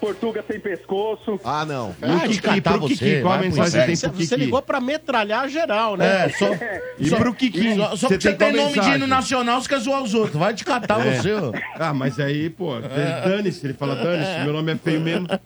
Portuga 0.01 0.45
sem 0.51 0.59
pescoço. 0.59 1.39
Ah, 1.45 1.65
não. 1.65 1.95
E 2.03 2.27
o 2.27 2.29
Kiki, 2.29 2.61
pro 2.61 2.87
Kiki, 2.89 3.21
qual 3.23 3.35
a 3.35 3.39
mensagem 3.39 3.71
você 3.71 3.87
tem 3.87 3.95
Você, 3.97 4.09
pro 4.09 4.17
você 4.19 4.25
Kiki? 4.35 4.45
ligou 4.45 4.61
pra 4.63 4.81
metralhar 4.81 5.49
geral, 5.49 5.97
né? 5.97 6.27
É, 6.27 6.29
só. 6.31 6.47
E 6.99 7.09
só- 7.09 7.17
pro 7.17 7.33
Kiki? 7.35 7.77
Só, 7.77 7.91
só 7.91 8.09
Você 8.09 8.09
porque 8.09 8.29
você 8.31 8.35
tem 8.35 8.53
nome 8.53 8.81
de 8.81 8.89
hino 8.91 9.07
nacional, 9.07 9.61
você 9.61 9.69
quer 9.69 9.79
zoar 9.79 10.03
os 10.03 10.13
outros. 10.15 10.37
Vai 10.37 10.55
te 10.55 10.65
catar 10.65 11.07
É. 11.07 11.13
você, 11.21 11.33
ó. 11.35 11.53
Ah, 11.77 11.95
mas 11.95 12.19
aí, 12.19 12.51
pô, 12.51 12.81
dane-se. 12.81 13.65
Ele 13.65 13.75
fala, 13.75 13.95
dane-se, 13.95 14.43
meu 14.45 14.53
nome 14.53 14.73
é 14.73 14.77
feio 14.77 15.01
mesmo. 15.01 15.27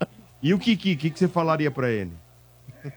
E 0.42 0.52
o 0.54 0.58
Kiki, 0.58 0.92
o 0.92 0.96
que, 0.96 1.10
que 1.10 1.18
você 1.18 1.26
falaria 1.26 1.70
pra 1.70 1.90
ele? 1.90 2.12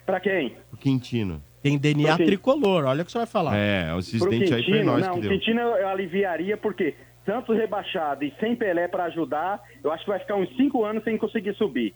Pra 0.06 0.19
quem? 0.19 0.56
O 0.72 0.78
Quintino. 0.78 1.42
Tem 1.61 1.77
DNA 1.77 2.15
Pro 2.15 2.17
quê? 2.17 2.25
tricolor, 2.25 2.85
olha 2.85 3.01
o 3.01 3.05
que 3.05 3.11
você 3.11 3.17
vai 3.17 3.27
falar. 3.27 3.57
É, 3.57 3.97
esses 3.97 4.19
Pro 4.19 4.29
dentes 4.29 4.51
aí 4.51 4.63
foi 4.63 4.83
nós 4.83 5.05
não, 5.05 5.19
que 5.19 5.27
o. 5.27 5.29
Quintino 5.29 5.59
eu, 5.59 5.75
eu 5.75 5.89
aliviaria 5.89 6.55
porque 6.55 6.95
Santos 7.25 7.55
rebaixado 7.55 8.23
e 8.23 8.33
sem 8.39 8.55
Pelé 8.55 8.88
pra 8.88 9.05
ajudar, 9.05 9.61
eu 9.83 9.91
acho 9.91 10.03
que 10.03 10.09
vai 10.09 10.19
ficar 10.19 10.35
uns 10.35 10.49
5 10.55 10.83
anos 10.85 11.03
sem 11.03 11.17
conseguir 11.17 11.53
subir. 11.55 11.93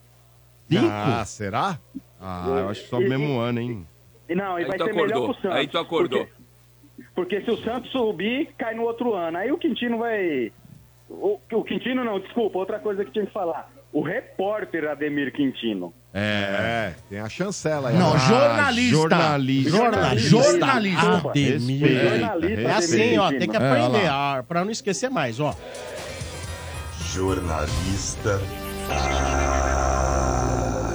Ah, 0.75 1.23
será? 1.25 1.79
Ah, 2.19 2.45
eu 2.47 2.69
acho 2.69 2.83
que 2.83 2.89
só 2.89 2.99
no 2.99 3.07
mesmo 3.09 3.39
ano, 3.39 3.59
hein? 3.59 3.87
E 4.29 4.35
não, 4.35 4.59
e 4.59 4.65
vai 4.65 4.77
ser 4.77 4.85
melhor 4.93 5.05
acordou, 5.05 5.33
pro 5.33 5.41
Santos. 5.41 5.57
aí 5.57 5.67
tu 5.67 5.77
acordou. 5.77 6.27
Porque, 7.15 7.39
porque 7.39 7.41
se 7.41 7.51
o 7.51 7.57
Santos 7.57 7.91
subir, 7.91 8.49
cai 8.57 8.73
no 8.73 8.83
outro 8.83 9.13
ano. 9.13 9.37
Aí 9.37 9.51
o 9.51 9.57
Quintino 9.57 9.97
vai. 9.97 10.51
O, 11.09 11.39
o 11.51 11.63
Quintino 11.63 12.03
não, 12.03 12.19
desculpa, 12.19 12.59
outra 12.59 12.79
coisa 12.79 13.03
que 13.03 13.11
tinha 13.11 13.25
que 13.25 13.33
falar. 13.33 13.71
O 13.91 14.01
repórter 14.01 14.87
Ademir 14.87 15.31
Quintino. 15.33 15.93
É, 16.15 16.93
tem 17.09 17.19
a 17.19 17.27
chancela 17.27 17.89
aí. 17.89 17.97
Não, 17.97 18.13
Ah, 18.13 18.17
jornalista. 18.19 18.91
jornalista. 18.95 19.69
Jornalista. 19.71 20.29
Jornalista. 20.29 21.31
Respeita, 21.33 22.09
Jornalista, 22.19 22.61
É 22.61 22.71
assim, 22.71 23.17
ó, 23.17 23.29
tem 23.31 23.49
que 23.49 23.55
É, 23.55 23.59
olha 23.59 23.85
aprender, 23.85 24.07
lá. 24.09 24.37
ah, 24.37 24.43
pra 24.43 24.63
não 24.63 24.71
esquecer 24.71 25.09
mais, 25.09 25.39
ó. 25.39 25.55
Jornalista 27.13 28.39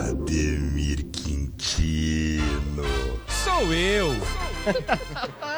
Ademir 0.09 1.05
Quintino. 1.13 2.85
Sou 3.29 3.73
eu. 3.75 4.15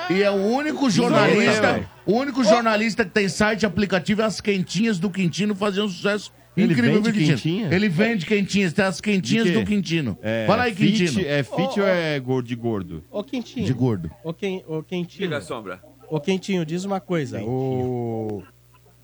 E 0.08 0.22
é 0.22 0.30
o 0.30 0.34
único 0.34 0.88
jornalista, 0.90 1.80
o 2.06 2.12
único 2.14 2.44
jornalista 2.44 3.04
que 3.04 3.10
tem 3.10 3.28
site 3.28 3.66
aplicativo, 3.66 4.22
é 4.22 4.24
as 4.24 4.40
quentinhas 4.40 4.98
do 4.98 5.10
Quintino 5.10 5.54
fazendo 5.54 5.88
sucesso 5.88 6.32
Ele 6.56 6.72
incrível. 6.72 6.94
vende 7.02 7.12
Quintino? 7.12 7.36
quentinha? 7.36 7.74
Ele 7.74 7.88
vende 7.88 8.26
quentinhas, 8.26 8.72
tem 8.72 8.84
as 8.84 9.00
quentinhas 9.00 9.46
De 9.46 9.52
quê? 9.52 9.58
do 9.60 9.64
Quintino. 9.66 10.18
É, 10.20 10.46
Fala 10.46 10.64
aí, 10.64 10.74
fit, 10.74 11.04
Quintino. 11.06 11.26
É 11.28 11.42
fit 11.42 11.80
ou 11.80 11.86
é 11.86 12.18
gordo 12.20 12.46
de 12.48 12.54
gordo? 12.56 13.04
Ô, 13.10 13.22
Quentinho. 13.22 13.64
De 13.66 13.72
gordo. 13.72 14.10
Ô, 14.24 14.32
Quen- 14.34 14.64
ô, 14.66 14.82
Quentinho. 14.82 15.28
Diga, 15.28 15.40
Sombra. 15.40 15.80
Ô, 16.08 16.20
Quentinho, 16.20 16.66
diz 16.66 16.84
uma 16.84 17.00
coisa. 17.00 17.40
O... 17.42 18.42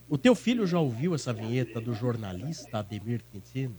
o 0.08 0.18
teu 0.18 0.34
filho 0.34 0.66
já 0.66 0.78
ouviu 0.81 1.15
essa 1.15 1.33
vinheta 1.33 1.81
do 1.81 1.94
jornalista 1.94 2.78
Ademir 2.78 3.23
Quintino? 3.31 3.76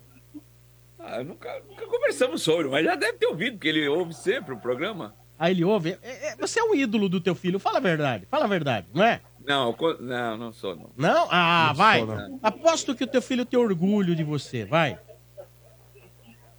Ah, 0.99 1.23
nunca, 1.23 1.61
nunca 1.69 1.85
conversamos 1.85 2.41
sobre, 2.41 2.69
mas 2.69 2.83
já 2.85 2.95
deve 2.95 3.17
ter 3.17 3.27
ouvido, 3.27 3.53
porque 3.53 3.67
ele 3.67 3.87
ouve 3.87 4.13
sempre 4.13 4.53
o 4.53 4.57
programa. 4.57 5.13
Aí 5.39 5.53
ele 5.53 5.63
ouve. 5.63 5.97
É- 6.01 6.29
é- 6.29 6.35
você 6.35 6.59
é 6.59 6.63
um 6.63 6.73
ídolo 6.73 7.07
do 7.07 7.21
teu 7.21 7.35
filho, 7.35 7.59
fala 7.59 7.77
a 7.77 7.81
verdade. 7.81 8.25
Fala 8.29 8.45
a 8.45 8.47
verdade, 8.47 8.87
não 8.93 9.03
é? 9.03 9.21
Não, 9.47 9.71
co- 9.73 9.95
não, 9.99 10.35
não 10.37 10.51
sou, 10.53 10.75
não. 10.75 10.89
Não? 10.97 11.27
Ah, 11.31 11.67
Não 11.69 11.75
vai. 11.75 11.99
sou, 11.99 12.07
não. 12.07 12.39
Aposto 12.43 12.93
que 12.93 13.03
o 13.05 13.07
teu 13.07 13.21
filho 13.21 13.45
tem 13.45 13.57
orgulho 13.59 14.13
de 14.15 14.23
você, 14.23 14.65
vai. 14.65 14.99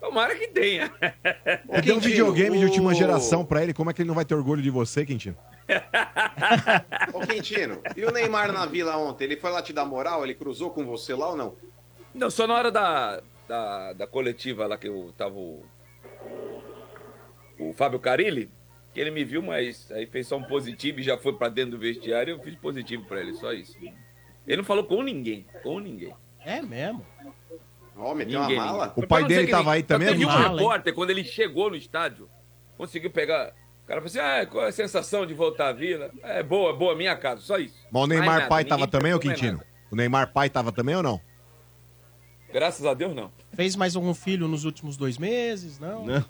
Tomara 0.00 0.34
que 0.36 0.48
tenha. 0.48 0.90
É, 1.70 1.80
deu 1.82 1.96
um 1.96 2.00
videogame 2.00 2.58
de 2.58 2.64
última 2.64 2.94
geração 2.94 3.44
pra 3.44 3.62
ele. 3.62 3.74
Como 3.74 3.90
é 3.90 3.92
que 3.92 4.00
ele 4.00 4.08
não 4.08 4.14
vai 4.14 4.24
ter 4.24 4.34
orgulho 4.34 4.62
de 4.62 4.70
você, 4.70 5.04
Quintino? 5.04 5.36
Ô, 7.12 7.20
Quintino, 7.20 7.82
e 7.96 8.04
o 8.04 8.10
Neymar 8.10 8.50
na 8.52 8.64
vila 8.64 8.96
ontem? 8.96 9.24
Ele 9.24 9.36
foi 9.36 9.50
lá 9.50 9.60
te 9.60 9.72
dar 9.72 9.84
moral? 9.84 10.24
Ele 10.24 10.34
cruzou 10.34 10.70
com 10.70 10.86
você 10.86 11.14
lá 11.14 11.28
ou 11.30 11.36
não? 11.36 11.54
Não, 12.14 12.30
só 12.30 12.46
na 12.46 12.54
hora 12.54 12.70
da, 12.70 13.20
da, 13.46 13.92
da 13.92 14.06
coletiva 14.06 14.66
lá 14.66 14.78
que 14.78 14.88
eu 14.88 15.12
tava 15.18 15.34
o, 15.34 15.62
o 17.58 17.72
Fábio 17.74 17.98
Carilli, 17.98 18.50
que 18.98 19.02
ele 19.02 19.10
me 19.12 19.24
viu, 19.24 19.40
mas 19.40 19.88
aí 19.92 20.06
fez 20.06 20.26
só 20.26 20.36
um 20.36 20.42
positivo 20.42 20.98
e 20.98 21.04
já 21.04 21.16
foi 21.16 21.32
pra 21.32 21.48
dentro 21.48 21.72
do 21.72 21.78
vestiário, 21.78 22.32
eu 22.32 22.40
fiz 22.42 22.56
positivo 22.56 23.04
pra 23.04 23.20
ele, 23.20 23.32
só 23.34 23.52
isso. 23.52 23.76
Ele 24.44 24.56
não 24.56 24.64
falou 24.64 24.82
com 24.82 25.00
ninguém, 25.04 25.46
com 25.62 25.78
ninguém. 25.78 26.12
É 26.44 26.60
mesmo. 26.60 27.06
Ó, 27.96 28.12
meteu 28.12 28.40
uma 28.40 28.48
Ninguém, 28.48 28.56
mala. 28.56 28.86
ninguém. 28.88 29.04
O 29.04 29.06
pai 29.06 29.24
dele 29.24 29.46
que 29.46 29.52
tava 29.52 29.72
aí 29.72 29.82
só 29.82 29.86
também, 29.86 30.08
Teve 30.08 30.24
um 30.24 30.28
Mala, 30.28 30.48
hein? 30.50 30.56
repórter, 30.56 30.94
quando 30.94 31.10
ele 31.10 31.22
chegou 31.22 31.70
no 31.70 31.76
estádio, 31.76 32.28
conseguiu 32.76 33.10
pegar 33.10 33.54
cara 33.86 34.00
fala 34.02 34.06
assim: 34.06 34.18
ah, 34.18 34.46
qual 34.46 34.64
é 34.64 34.68
a 34.68 34.72
sensação 34.72 35.24
de 35.24 35.32
voltar 35.32 35.68
à 35.68 35.72
vila? 35.72 36.10
É 36.24 36.42
boa, 36.42 36.74
boa, 36.74 36.96
minha 36.96 37.16
casa, 37.16 37.40
só 37.40 37.56
isso. 37.56 37.76
Mas 37.92 38.02
o 38.02 38.06
Neymar 38.06 38.26
nada, 38.36 38.48
pai 38.48 38.64
tava 38.64 38.86
também, 38.88 39.14
ô 39.14 39.18
Quintino? 39.18 39.58
nada. 39.58 39.66
O 39.90 39.96
Neymar 39.96 40.32
pai 40.32 40.50
tava 40.50 40.72
também 40.72 40.96
ou 40.96 41.02
não? 41.02 41.20
Graças 42.52 42.86
a 42.86 42.94
Deus, 42.94 43.14
não. 43.14 43.30
Fez 43.52 43.76
mais 43.76 43.94
algum 43.94 44.14
filho 44.14 44.48
nos 44.48 44.64
últimos 44.64 44.96
dois 44.96 45.18
meses? 45.18 45.78
Não. 45.78 46.04
Não. 46.06 46.24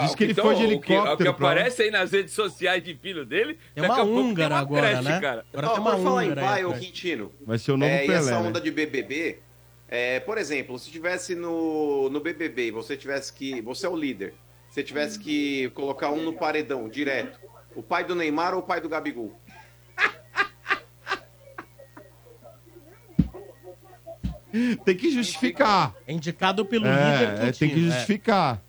Diz 0.00 0.12
o 0.12 0.16
que 0.16 0.24
ele 0.24 0.32
então, 0.32 0.44
foi 0.46 0.54
de 0.54 0.62
o 0.64 0.80
que- 0.80 0.92
helicóptero 0.92 1.30
O 1.30 1.32
que, 1.32 1.38
pra 1.38 1.46
lá. 1.46 1.52
aparece 1.52 1.82
aí 1.82 1.90
nas 1.90 2.10
redes 2.12 2.32
sociais 2.32 2.82
de 2.82 2.94
filho 2.94 3.26
dele. 3.26 3.58
Daqui 3.74 4.00
uma 4.00 4.02
húngara 4.02 4.56
agora, 4.56 4.88
creche, 4.88 5.02
né? 5.02 5.20
Cara. 5.20 5.44
Agora 5.52 5.66
Ó, 5.68 5.70
tem 5.72 5.80
uma 5.80 5.98
falar 5.98 6.24
em 6.24 6.34
pai, 6.34 6.64
ô 6.64 6.68
atrás. 6.68 6.84
Quintino. 6.86 7.32
Vai 7.46 7.58
ser 7.58 7.72
o 7.72 7.76
novo 7.76 7.90
é, 7.92 8.04
e 8.04 8.06
Pelé, 8.06 8.18
essa 8.18 8.40
né? 8.40 8.48
onda 8.48 8.60
de 8.60 8.70
BBB, 8.70 9.38
é, 9.88 10.20
por 10.20 10.38
exemplo, 10.38 10.78
se 10.78 10.90
tivesse 10.90 11.34
no, 11.34 12.08
no 12.08 12.20
BBB 12.20 12.68
e 12.68 12.70
você 12.70 12.96
tivesse 12.96 13.32
que. 13.32 13.60
Você 13.60 13.84
é 13.86 13.88
o 13.90 13.96
líder. 13.96 14.32
Se 14.70 14.82
tivesse 14.82 15.18
que 15.18 15.68
colocar 15.74 16.10
um 16.10 16.22
no 16.22 16.32
paredão, 16.32 16.88
direto. 16.88 17.38
O 17.76 17.82
pai 17.82 18.04
do 18.04 18.14
Neymar 18.14 18.54
ou 18.54 18.60
o 18.60 18.62
pai 18.62 18.80
do 18.80 18.88
Gabigol? 18.88 19.38
Tem 24.84 24.96
que 24.96 25.10
justificar. 25.10 25.94
É 26.06 26.12
indicado 26.12 26.64
pelo 26.64 26.84
líder 26.84 26.98
É, 26.98 27.26
Quintino. 27.26 27.46
é, 27.48 27.52
tem 27.52 27.70
que 27.70 27.80
justificar. 27.90 28.62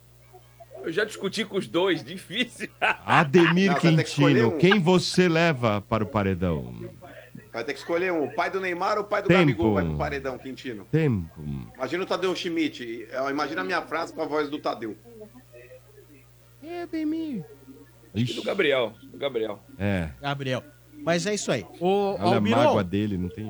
Eu 0.84 0.92
já 0.92 1.04
discuti 1.04 1.44
com 1.46 1.58
os 1.58 1.68
dois, 1.68 2.04
difícil. 2.04 2.70
Ademir 3.06 3.72
Não, 3.72 3.80
ter 3.80 3.96
que 3.98 4.04
Quintino, 4.04 4.50
um. 4.50 4.58
quem 4.58 4.80
você 4.80 5.28
leva 5.28 5.82
para 5.82 6.04
o 6.04 6.08
paredão? 6.08 6.74
Vai 7.52 7.64
ter 7.64 7.74
que 7.74 7.80
escolher 7.80 8.12
um. 8.12 8.26
O 8.26 8.36
pai 8.36 8.50
do 8.52 8.60
Neymar 8.60 8.98
ou 8.98 9.04
o 9.04 9.08
pai 9.08 9.22
do 9.22 9.28
Tempo. 9.28 9.40
Gabigol 9.40 9.74
vai 9.76 9.84
pro 9.86 9.98
paredão, 9.98 10.38
Quintino? 10.38 10.86
Tempo. 10.92 11.42
Imagina 11.76 12.04
o 12.04 12.06
Tadeu 12.06 12.36
Schmidt. 12.36 13.08
eh, 13.10 13.30
Imagina 13.32 13.62
a 13.62 13.64
minha 13.64 13.82
frase 13.82 14.14
com 14.14 14.22
a 14.22 14.26
voz 14.26 14.50
do 14.50 14.60
Tadeu. 14.60 14.96
É, 16.64 16.82
Ademir. 16.84 17.44
E 18.14 18.24
do 18.26 18.44
Gabriel. 18.44 18.94
Do 19.04 19.18
Gabriel. 19.18 19.64
É. 19.80 20.10
Gabriel. 20.22 20.64
Mas 21.06 21.28
é 21.28 21.34
isso 21.36 21.52
aí. 21.52 21.64
Ô, 21.80 22.16
Olha 22.20 22.38
a 22.38 22.42
mágoa 22.42 22.84
dele, 22.84 23.16
não 23.18 23.30
tem. 23.30 23.46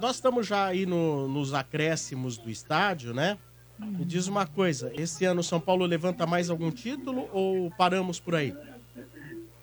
Nós 0.00 0.16
estamos 0.16 0.46
já 0.46 0.66
aí 0.66 0.84
no- 0.84 1.26
nos 1.28 1.54
acréscimos 1.54 2.36
do 2.36 2.50
estádio, 2.50 3.14
né? 3.14 3.38
Me 3.78 4.04
diz 4.04 4.28
uma 4.28 4.46
coisa, 4.46 4.92
esse 4.94 5.24
ano 5.24 5.40
o 5.40 5.44
São 5.44 5.58
Paulo 5.58 5.86
levanta 5.86 6.26
mais 6.26 6.50
algum 6.50 6.70
título 6.70 7.26
ou 7.32 7.70
paramos 7.78 8.20
por 8.20 8.34
aí? 8.34 8.54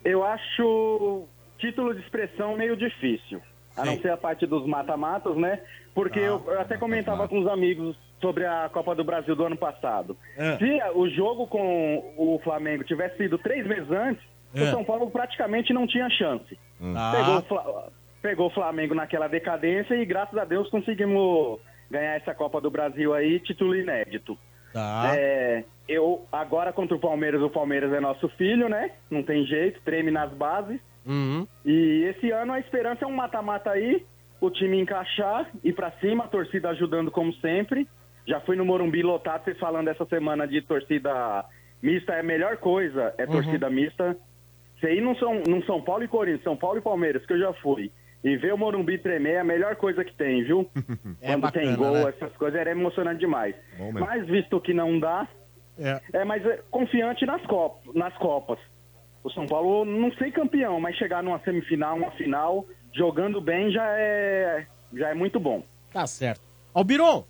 Eu 0.04 0.24
acho 0.24 1.26
título 1.60 1.94
de 1.94 2.02
expressão 2.02 2.58
meio 2.58 2.76
difícil. 2.76 3.40
A 3.76 3.86
não 3.86 4.00
ser 4.02 4.10
a 4.10 4.18
parte 4.18 4.48
dos 4.48 4.66
mata-matas, 4.66 5.36
né? 5.38 5.62
Porque 5.94 6.18
eu, 6.18 6.44
eu 6.48 6.60
até 6.60 6.78
comentava 6.78 7.28
com 7.28 7.40
os 7.40 7.48
amigos 7.48 7.96
sobre 8.20 8.44
a 8.44 8.68
Copa 8.74 8.96
do 8.96 9.04
Brasil 9.04 9.36
do 9.36 9.44
ano 9.46 9.56
passado. 9.58 10.18
É. 10.36 10.58
Se 10.58 10.80
o 10.96 11.08
jogo 11.10 11.46
com 11.46 12.14
o 12.18 12.40
Flamengo 12.44 12.84
tivesse 12.84 13.18
sido 13.18 13.38
três 13.38 13.68
meses 13.68 13.92
antes, 13.92 14.24
É. 14.54 14.64
o 14.64 14.72
São 14.72 14.84
Paulo 14.84 15.10
praticamente 15.12 15.74
não 15.74 15.86
tinha 15.88 16.10
chance. 16.10 16.58
Ah. 16.82 17.12
Pegou, 17.16 17.38
o 17.38 17.42
Fla- 17.44 17.90
pegou 18.22 18.48
o 18.48 18.54
Flamengo 18.54 18.94
naquela 18.96 19.28
decadência 19.28 19.96
e 19.96 20.06
graças 20.06 20.38
a 20.38 20.46
Deus 20.46 20.70
conseguimos 20.70 21.60
ganhar 21.90 22.16
essa 22.16 22.34
Copa 22.34 22.60
do 22.62 22.70
Brasil 22.72 23.14
aí, 23.14 23.40
título 23.40 23.76
inédito. 23.76 24.38
Tá. 24.74 25.14
É, 25.16 25.64
eu 25.88 26.26
agora 26.32 26.74
contra 26.74 26.96
o 26.96 27.00
Palmeiras, 27.00 27.42
o 27.42 27.50
Palmeiras 27.50 27.92
é 27.94 28.00
nosso 28.00 28.28
filho, 28.30 28.68
né? 28.70 28.92
Não 29.10 29.24
tem 29.24 29.46
jeito, 29.46 29.82
treme 29.84 30.12
nas 30.12 30.32
bases. 30.32 30.80
Uhum. 31.06 31.48
E 31.66 32.04
esse 32.10 32.30
ano 32.32 32.54
a 32.54 32.60
esperança 32.60 33.06
é 33.06 33.08
um 33.08 33.14
mata-mata 33.16 33.72
aí, 33.72 34.06
o 34.42 34.50
time 34.52 34.80
encaixar, 34.80 35.50
ir 35.64 35.74
pra 35.74 35.92
cima, 36.02 36.26
a 36.26 36.28
torcida 36.28 36.70
ajudando 36.70 37.10
como 37.10 37.34
sempre. 37.36 37.88
Já 38.28 38.42
fui 38.42 38.58
no 38.58 38.66
Morumbi 38.66 39.02
lotado, 39.02 39.46
vocês 39.46 39.58
falando 39.58 39.88
essa 39.88 40.06
semana 40.06 40.46
de 40.46 40.62
torcida 40.62 41.46
mista 41.82 42.12
é 42.14 42.20
a 42.20 42.24
melhor 42.24 42.58
coisa, 42.58 43.14
é 43.18 43.24
Uhum. 43.24 43.32
torcida 43.32 43.70
mista. 43.70 44.18
Você 44.80 44.94
ir 44.94 45.02
num 45.02 45.16
São, 45.16 45.42
num 45.48 45.62
São 45.64 45.82
Paulo 45.82 46.04
e 46.04 46.08
Corinthians, 46.08 46.44
São 46.44 46.56
Paulo 46.56 46.78
e 46.78 46.82
Palmeiras, 46.82 47.26
que 47.26 47.34
eu 47.34 47.40
já 47.40 47.54
fui, 47.54 47.92
e 48.24 48.38
ver 48.38 48.54
o 48.54 48.58
Morumbi 48.58 48.98
tremer 48.98 49.34
é 49.36 49.40
a 49.40 49.44
melhor 49.44 49.76
coisa 49.76 50.04
que 50.06 50.14
tem, 50.14 50.44
viu? 50.44 50.70
É 51.22 51.32
Quando 51.32 51.42
bacana, 51.42 51.66
tem 51.66 51.76
gol, 51.76 51.94
né? 51.94 52.10
essas 52.10 52.32
coisas, 52.38 52.60
era 52.60 52.72
emocionante 52.72 53.20
demais. 53.20 53.56
Bom. 53.78 53.92
Mas 53.94 54.26
visto 54.28 54.60
que 54.62 54.74
não 54.74 55.00
dá, 55.00 55.28
É. 55.80 56.00
é, 56.14 56.24
mas 56.26 56.46
é 56.46 56.60
confiante 56.70 57.26
nas, 57.26 57.42
cop 57.46 57.90
nas 57.98 58.16
Copas. 58.18 58.60
O 59.24 59.32
São 59.32 59.46
Paulo 59.48 59.84
não 59.84 60.12
sei 60.14 60.32
campeão, 60.32 60.80
mas 60.80 60.96
chegar 60.96 61.22
numa 61.24 61.40
semifinal, 61.40 61.98
uma 61.98 62.12
final, 62.12 62.66
jogando 62.94 63.42
bem 63.42 63.72
já 63.72 63.86
é, 63.98 64.66
já 64.94 65.10
é 65.10 65.14
muito 65.14 65.40
bom. 65.40 65.64
Tá 65.92 66.06
certo. 66.08 66.42
Albiron, 66.74 67.26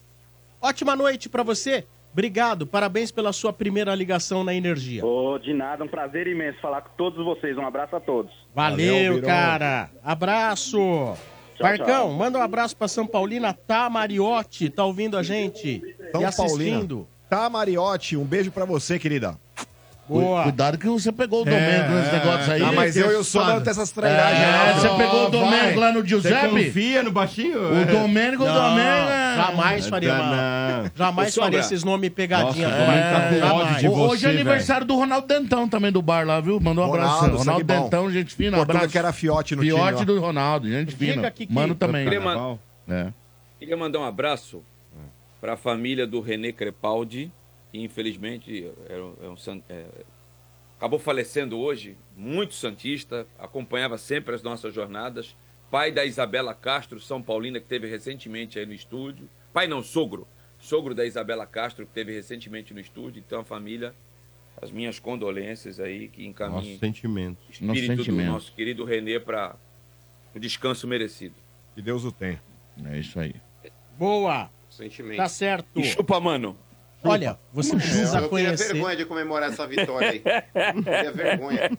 ótima 0.62 0.96
noite 0.96 1.30
pra 1.30 1.44
você. 1.44 1.86
Obrigado, 2.18 2.66
parabéns 2.66 3.12
pela 3.12 3.32
sua 3.32 3.54
primeira 3.54 3.94
ligação 3.94 4.44
na 4.44 4.52
Energia. 4.52 5.06
Ô, 5.06 5.38
de 5.38 5.54
nada, 5.54 5.84
um 5.84 5.88
prazer 5.88 6.26
imenso 6.26 6.60
falar 6.60 6.82
com 6.82 6.90
todos 6.98 7.24
vocês. 7.24 7.56
Um 7.56 7.64
abraço 7.64 7.96
a 7.96 8.00
todos. 8.00 8.34
Valeu, 8.56 9.22
cara. 9.22 9.92
Abraço. 10.04 10.80
Marcão, 11.62 11.86
tchau. 11.86 12.14
manda 12.14 12.40
um 12.40 12.42
abraço 12.42 12.76
pra 12.76 12.88
São 12.88 13.06
Paulina 13.06 13.54
Tamariotti, 13.54 14.68
tá 14.68 14.84
ouvindo 14.84 15.16
a 15.16 15.22
gente 15.22 15.80
São 16.12 16.22
e 16.22 16.26
assistindo. 16.26 16.96
Paulina. 16.96 17.08
Tá, 17.30 17.48
Mariotti, 17.52 18.18
um 18.18 18.26
beijo 18.26 18.52
pra 18.52 18.66
você, 18.66 18.98
querida. 18.98 19.38
Boa. 20.08 20.44
Cuidado 20.44 20.78
que 20.78 20.88
você 20.88 21.12
pegou 21.12 21.42
o 21.42 21.46
Domênico 21.46 21.92
nesse 21.92 22.12
negócio 22.14 22.52
aí. 22.54 22.62
Ah, 22.64 22.72
mas 22.72 22.96
eu, 22.96 23.12
eu 23.12 23.24
sou 23.24 23.44
da- 23.46 23.60
dessas 23.60 23.92
trairagens. 23.92 24.42
É, 24.42 24.74
você 24.80 24.90
pegou 24.98 25.28
o 25.28 25.30
vai. 25.30 25.76
lá 25.76 25.92
no 25.92 26.06
Giuseppe? 26.06 26.48
Você 26.50 26.66
confia 26.66 27.04
no 27.04 27.12
baixinho? 27.12 27.60
O 27.82 27.86
Domênico, 27.86 28.44
o 28.44 28.48
é- 28.48 29.36
Jamais 29.36 29.88
faria 29.88 30.14
mal. 30.16 30.86
Jamais 30.96 31.36
faria 31.36 31.60
esses 31.60 31.84
nomes 31.84 32.10
pegadinha. 32.10 32.70
Nossa, 32.70 33.80
de 33.80 33.88
Hoje 33.88 34.26
é 34.26 34.30
aniversário 34.30 34.86
do 34.86 34.96
Ronaldo 34.96 35.28
Dentão 35.28 35.68
também 35.68 35.92
do 35.92 36.02
bar 36.02 36.26
lá, 36.26 36.40
viu? 36.40 36.60
Mandou 36.60 36.86
um 36.86 36.88
abraço. 36.90 37.26
Ronaldo. 37.28 37.64
Dentão, 37.64 38.12
gente 38.12 38.34
fina, 38.34 38.58
Portuga 38.58 38.78
abraço. 38.78 38.92
que 38.92 38.98
era 38.98 39.12
fiote 39.12 39.56
no 39.56 39.62
Fiote 39.62 39.98
time, 39.98 40.02
ó. 40.02 40.06
do 40.06 40.20
Ronaldo, 40.22 40.70
gente 40.70 40.96
Fica 40.96 41.14
fina. 41.14 41.28
aqui 41.28 41.46
que- 41.46 41.54
Mano 41.54 41.76
também. 41.76 42.04
Queria 42.06 42.22
man- 42.22 42.58
É. 42.90 43.08
Queria 43.60 43.76
mandar 43.76 44.00
um 44.00 44.06
abraço 44.06 44.62
para 45.42 45.54
a 45.54 45.58
família 45.58 46.08
do 46.08 46.22
René 46.22 46.52
Crepaldi, 46.52 47.32
que 47.72 47.80
infelizmente 47.80 48.70
é 48.90 48.96
um- 48.98 49.16
é 49.24 49.30
um 49.30 49.64
é, 49.70 49.86
acabou 50.78 51.00
falecendo 51.00 51.58
hoje, 51.58 51.98
muito 52.16 52.54
santista, 52.54 53.26
acompanhava 53.38 53.98
sempre 53.98 54.36
as 54.36 54.44
nossas 54.44 54.74
jornadas. 54.74 55.36
Pai 55.70 55.92
da 55.92 56.06
Isabela 56.06 56.54
Castro, 56.54 57.00
São 57.00 57.22
Paulina, 57.22 57.60
que 57.60 57.66
teve 57.68 57.88
recentemente 57.88 58.58
aí 58.58 58.66
no 58.66 58.74
estúdio. 58.74 59.28
Pai 59.52 59.68
não, 59.68 59.82
sogro. 59.84 60.28
Sogro 60.60 60.96
da 60.96 61.06
Isabela 61.06 61.46
Castro, 61.46 61.86
que 61.86 61.92
teve 61.94 62.14
recentemente 62.14 62.74
no 62.74 62.80
estúdio. 62.80 63.22
Então, 63.26 63.42
a 63.42 63.44
família, 63.44 63.94
as 64.62 64.72
minhas 64.72 64.98
condolências 64.98 65.80
aí, 65.80 66.08
que 66.08 66.26
encaminhem 66.26 66.64
Nossos 66.64 66.80
sentimentos. 66.80 67.48
o 67.48 67.52
espírito 67.52 67.96
do 67.96 68.04
sentimento. 68.04 68.32
nosso 68.32 68.54
querido 68.54 68.86
Renê 68.86 69.20
para 69.20 69.56
o 70.34 70.40
descanso 70.40 70.88
merecido. 70.88 71.36
Que 71.76 71.82
Deus 71.82 72.06
o 72.06 72.12
tenha. 72.12 72.42
É 72.86 72.98
isso 73.00 73.20
aí. 73.20 73.36
Boa. 73.98 74.50
Sentimento. 74.70 75.18
Tá 75.18 75.28
certo. 75.30 75.68
E 75.80 75.84
chupa, 75.84 76.20
mano. 76.20 76.58
Olha, 77.10 77.40
você 77.54 77.76
precisa 77.76 78.20
eu 78.20 78.30
conhecer. 78.30 78.58
teria 78.58 78.74
vergonha 78.74 78.96
de 78.96 79.06
comemorar 79.06 79.50
essa 79.50 79.66
vitória 79.68 80.10
aí. 80.10 80.20
teria 80.84 81.12
vergonha. 81.12 81.72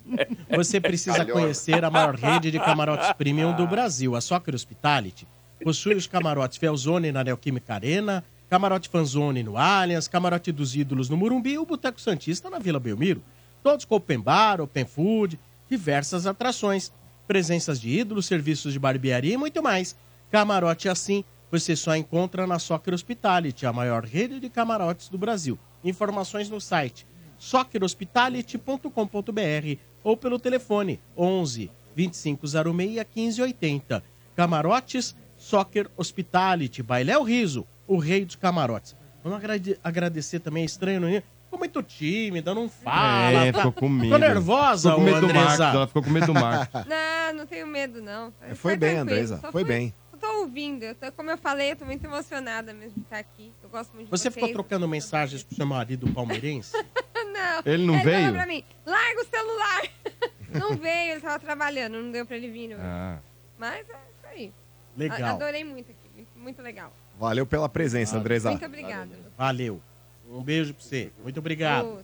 Você 0.51 0.81
precisa 0.81 1.25
conhecer 1.25 1.85
a 1.85 1.91
maior 1.91 2.15
rede 2.15 2.51
de 2.51 2.59
camarotes 2.59 3.13
premium 3.13 3.55
do 3.55 3.67
Brasil, 3.67 4.17
a 4.17 4.21
Soccer 4.21 4.55
Hospitality. 4.55 5.27
Possui 5.63 5.95
os 5.95 6.07
camarotes 6.07 6.59
Felzone 6.59 7.11
na 7.11 7.25
Neoquímica 7.25 7.75
Arena, 7.75 8.25
camarote 8.49 8.89
Fanzone 8.89 9.43
no 9.43 9.57
Allianz, 9.57 10.09
camarote 10.09 10.53
dos 10.53 10.75
Ídolos 10.75 11.09
no 11.09 11.17
Murumbi 11.17 11.53
e 11.53 11.59
o 11.59 11.67
Boteco 11.67 12.01
Santista 12.01 12.49
na 12.49 12.59
Vila 12.59 12.79
Belmiro. 12.79 13.23
Todos 13.63 13.85
com 13.85 13.97
open 13.97 14.21
bar, 14.21 14.61
open 14.61 14.87
food, 14.87 15.39
diversas 15.69 16.27
atrações, 16.27 16.93
presenças 17.27 17.81
de 17.81 17.91
ídolos, 17.91 18.27
serviços 18.27 18.73
de 18.73 18.79
barbearia 18.79 19.35
e 19.35 19.37
muito 19.37 19.63
mais. 19.63 19.97
Camarote 20.31 20.89
assim 20.89 21.25
você 21.51 21.75
só 21.77 21.95
encontra 21.97 22.47
na 22.47 22.59
Soccer 22.59 22.93
Hospitality, 22.95 23.65
a 23.67 23.73
maior 23.73 24.05
rede 24.05 24.39
de 24.41 24.49
camarotes 24.51 25.09
do 25.09 25.17
Brasil. 25.19 25.59
Informações 25.85 26.51
no 26.51 26.61
site 26.61 27.07
soccerhospitality.com.br 27.39 29.79
ou 30.03 30.17
pelo 30.17 30.39
telefone 30.39 31.01
11 31.17 31.71
2506 31.97 33.07
1580. 33.15 34.03
Camarotes 34.37 35.17
Soccer 35.37 35.89
Hospitality, 35.97 36.83
Bailéu 36.83 37.23
Riso, 37.23 37.67
o 37.87 37.97
rei 37.99 38.25
dos 38.25 38.37
camarotes. 38.37 38.97
Vamos 39.23 39.39
agrade- 39.39 39.79
agradecer 39.83 40.41
também 40.41 40.63
a 40.63 40.67
estranho, 40.67 41.01
não 41.01 41.09
é? 41.09 41.23
Ficou 41.45 41.59
muito 41.59 41.83
tímida, 41.83 42.55
não 42.55 42.69
fala. 42.69 43.47
É, 43.47 43.53
tá- 43.53 43.59
ficou 43.59 43.73
com 43.73 43.89
medo. 43.89 44.05
Ficou 44.05 44.19
nervosa, 44.19 44.91
Ficou 44.91 45.05
com 45.05 45.11
medo 45.11 45.27
do 45.27 45.35
Marcos, 45.35 45.61
ela 45.61 45.87
ficou 45.87 46.03
com 46.03 46.11
medo 46.11 46.27
do 46.27 46.35
Marcos. 46.35 46.85
Não, 46.87 47.35
não 47.35 47.47
tenho 47.47 47.67
medo, 47.67 48.01
não. 48.01 48.33
Foi 48.55 48.73
Fica 48.73 48.87
bem, 48.87 48.97
Andresa, 48.97 49.37
foi 49.39 49.53
fui- 49.53 49.65
bem. 49.65 49.95
Tô 50.21 50.41
ouvindo. 50.41 50.83
Eu 50.83 50.95
tô- 50.95 51.11
como 51.13 51.31
eu 51.31 51.39
falei, 51.39 51.73
eu 51.73 51.77
tô 51.77 51.85
muito 51.85 52.05
emocionada 52.05 52.73
mesmo 52.73 52.95
de 52.95 53.01
estar 53.03 53.19
aqui. 53.19 53.53
Eu 53.63 53.69
gosto 53.69 53.93
muito 53.95 54.07
de 54.07 54.11
Você 54.11 54.25
vocês. 54.31 54.35
ficou 54.35 54.49
trocando 54.53 54.87
mensagens 54.89 55.43
com 55.43 55.55
seu 55.55 55.67
marido 55.67 56.11
palmeirense? 56.13 56.73
Não. 57.33 57.63
Ele 57.65 57.85
não 57.87 58.03
veio? 58.03 58.19
falou 58.21 58.33
pra 58.33 58.47
mim, 58.47 58.65
larga 58.85 59.21
o 59.21 59.25
celular. 59.27 59.83
não 60.53 60.77
veio, 60.77 61.13
ele 61.13 61.21
tava 61.21 61.39
trabalhando, 61.39 62.01
não 62.03 62.11
deu 62.11 62.27
pra 62.27 62.37
ele 62.37 62.49
vir. 62.51 62.69
Não. 62.69 62.79
Ah. 62.81 63.19
Mas 63.57 63.89
é 63.89 63.93
isso 63.93 64.27
aí. 64.27 64.53
Legal. 64.97 65.23
A- 65.23 65.31
Adorei 65.33 65.63
muito 65.63 65.91
aqui, 65.91 66.09
muito, 66.15 66.29
muito 66.37 66.63
legal. 66.63 66.93
Valeu 67.19 67.47
pela 67.47 67.69
presença, 67.69 68.17
Andresa. 68.17 68.51
Muito 68.51 68.65
obrigada. 68.67 69.11
Valeu. 69.37 69.81
Um 70.29 70.43
beijo 70.43 70.75
pra 70.75 70.83
você. 70.83 71.13
Muito 71.23 71.39
obrigado. 71.39 72.01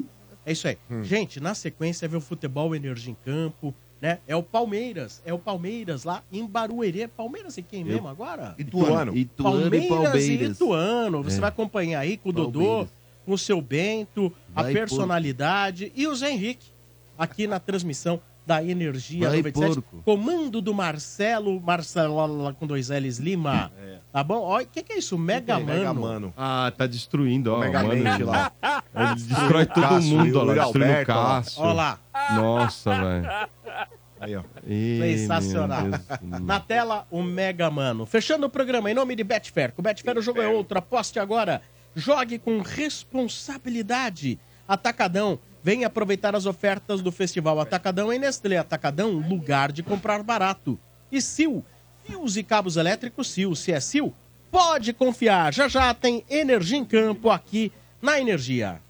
É 0.47 0.53
isso 0.53 0.69
aí. 0.69 0.79
Gente, 1.03 1.41
na 1.41 1.55
sequência 1.55 2.07
vê 2.07 2.17
o 2.17 2.21
futebol 2.21 2.75
Energia 2.77 3.11
em 3.13 3.17
Campo, 3.25 3.75
né? 4.05 4.19
É 4.29 4.37
o 4.37 4.43
Palmeiras, 4.43 5.23
é 5.25 5.33
o 5.33 5.39
Palmeiras 5.39 6.05
lá 6.05 6.23
em 6.31 6.47
Barueri. 6.47 7.01
É 7.01 7.09
Palmeiras 7.09 7.57
e 7.57 7.63
quem 7.63 7.83
mesmo 7.83 8.07
agora? 8.07 8.55
Ituano. 8.59 9.17
Ituano 9.17 9.17
e 9.17 9.25
Palmeiras 9.25 9.85
e 9.85 9.89
Palmeiras. 9.89 10.57
Ituano. 10.57 11.23
Você 11.23 11.39
É. 11.39 11.41
vai 11.41 11.49
acompanhar 11.49 12.01
aí 12.01 12.19
com 12.19 12.29
o 12.29 12.33
Dodô, 12.33 12.61
Palmeiras. 12.61 12.93
com 13.25 13.33
o 13.33 13.39
seu 13.39 13.63
Bento, 13.63 14.31
a 14.55 14.63
Vai, 14.65 14.75
personalidade 14.75 15.91
e 15.97 16.07
o 16.07 16.15
Zé 16.15 16.31
Henrique 16.31 16.67
aqui 17.17 17.47
na 17.47 17.59
transmissão 17.59 18.21
da 18.47 18.63
Energia 18.63 19.29
Vai, 19.29 19.39
97. 19.39 19.81
porco. 19.81 20.03
Comando 20.05 20.61
do 20.61 20.75
Marcelo, 20.75 21.61
Marcelo 21.61 22.43
lá 22.43 22.53
com 22.53 22.67
dois 22.67 22.91
L's 22.91 23.19
Lima. 23.19 23.73
Tá 24.13 24.23
bom? 24.23 24.41
Olha, 24.43 24.65
o 24.65 24.69
que, 24.69 24.83
que 24.83 24.93
é 24.93 24.99
isso? 24.99 25.19
Mega 25.19 25.59
Mega 25.59 25.93
Mano. 25.93 26.01
Mano. 26.01 26.35
Ah, 26.37 26.73
tá 26.77 26.87
destruindo, 26.87 27.53
ó. 27.53 27.59
Megamente 27.59 28.05
mano, 28.05 28.27
lá. 28.27 28.53
Ele 28.95 29.15
destrói 29.27 29.67
todo 29.67 29.89
Cássio, 29.89 30.19
mundo, 30.19 30.39
ó 30.39 30.43
lá. 30.45 30.55
Destruindo 30.55 31.01
o. 31.01 31.07
Cássio. 31.07 31.63
Ó 31.63 31.73
lá. 31.73 31.99
Nossa, 32.35 32.91
velho. 32.95 33.29
Aí, 34.21 34.37
ó. 34.37 34.43
Ih, 34.67 35.01
Sensacional. 35.01 35.83
Na 36.41 36.61
tela, 36.61 37.07
o 37.11 37.23
Mega 37.23 37.69
Mano. 37.71 38.07
Fechando 38.07 38.47
o 38.47 38.51
programa, 38.51 38.91
em 38.91 38.95
nome 38.95 39.17
de 39.17 39.25
Betfair. 39.25 39.73
Com 39.73 39.83
o 39.83 39.85
Betfair 39.85 40.17
o 40.17 40.23
jogo 40.23 40.41
é 40.41 40.47
outro. 40.47 40.79
Aposte 40.79 41.19
agora. 41.19 41.61
Jogue 41.97 42.39
com 42.39 42.61
responsabilidade. 42.61 44.39
Atacadão. 44.67 45.39
Venha 45.65 45.87
aproveitar 45.87 46.37
as 46.37 46.45
ofertas 46.45 47.01
do 47.01 47.11
Festival 47.11 47.59
Atacadão 47.59 48.13
em 48.13 48.19
Nestlé. 48.19 48.59
Atacadão, 48.59 49.13
lugar 49.13 49.73
de 49.73 49.83
comprar 49.83 50.23
barato. 50.23 50.79
E 51.11 51.23
Sil. 51.25 51.65
Fios 52.05 52.37
e 52.37 52.43
cabos 52.43 52.77
elétricos 52.77 53.31
Sil. 53.33 53.57
Se 53.57 53.73
é 53.73 53.81
Sil, 53.81 54.13
pode 54.51 54.93
confiar. 54.93 55.55
Já 55.55 55.67
já 55.67 55.95
tem 55.95 56.23
energia 56.29 56.77
em 56.77 56.85
campo 56.85 57.31
aqui 57.31 57.73
na 58.03 58.21
Energia. 58.21 58.84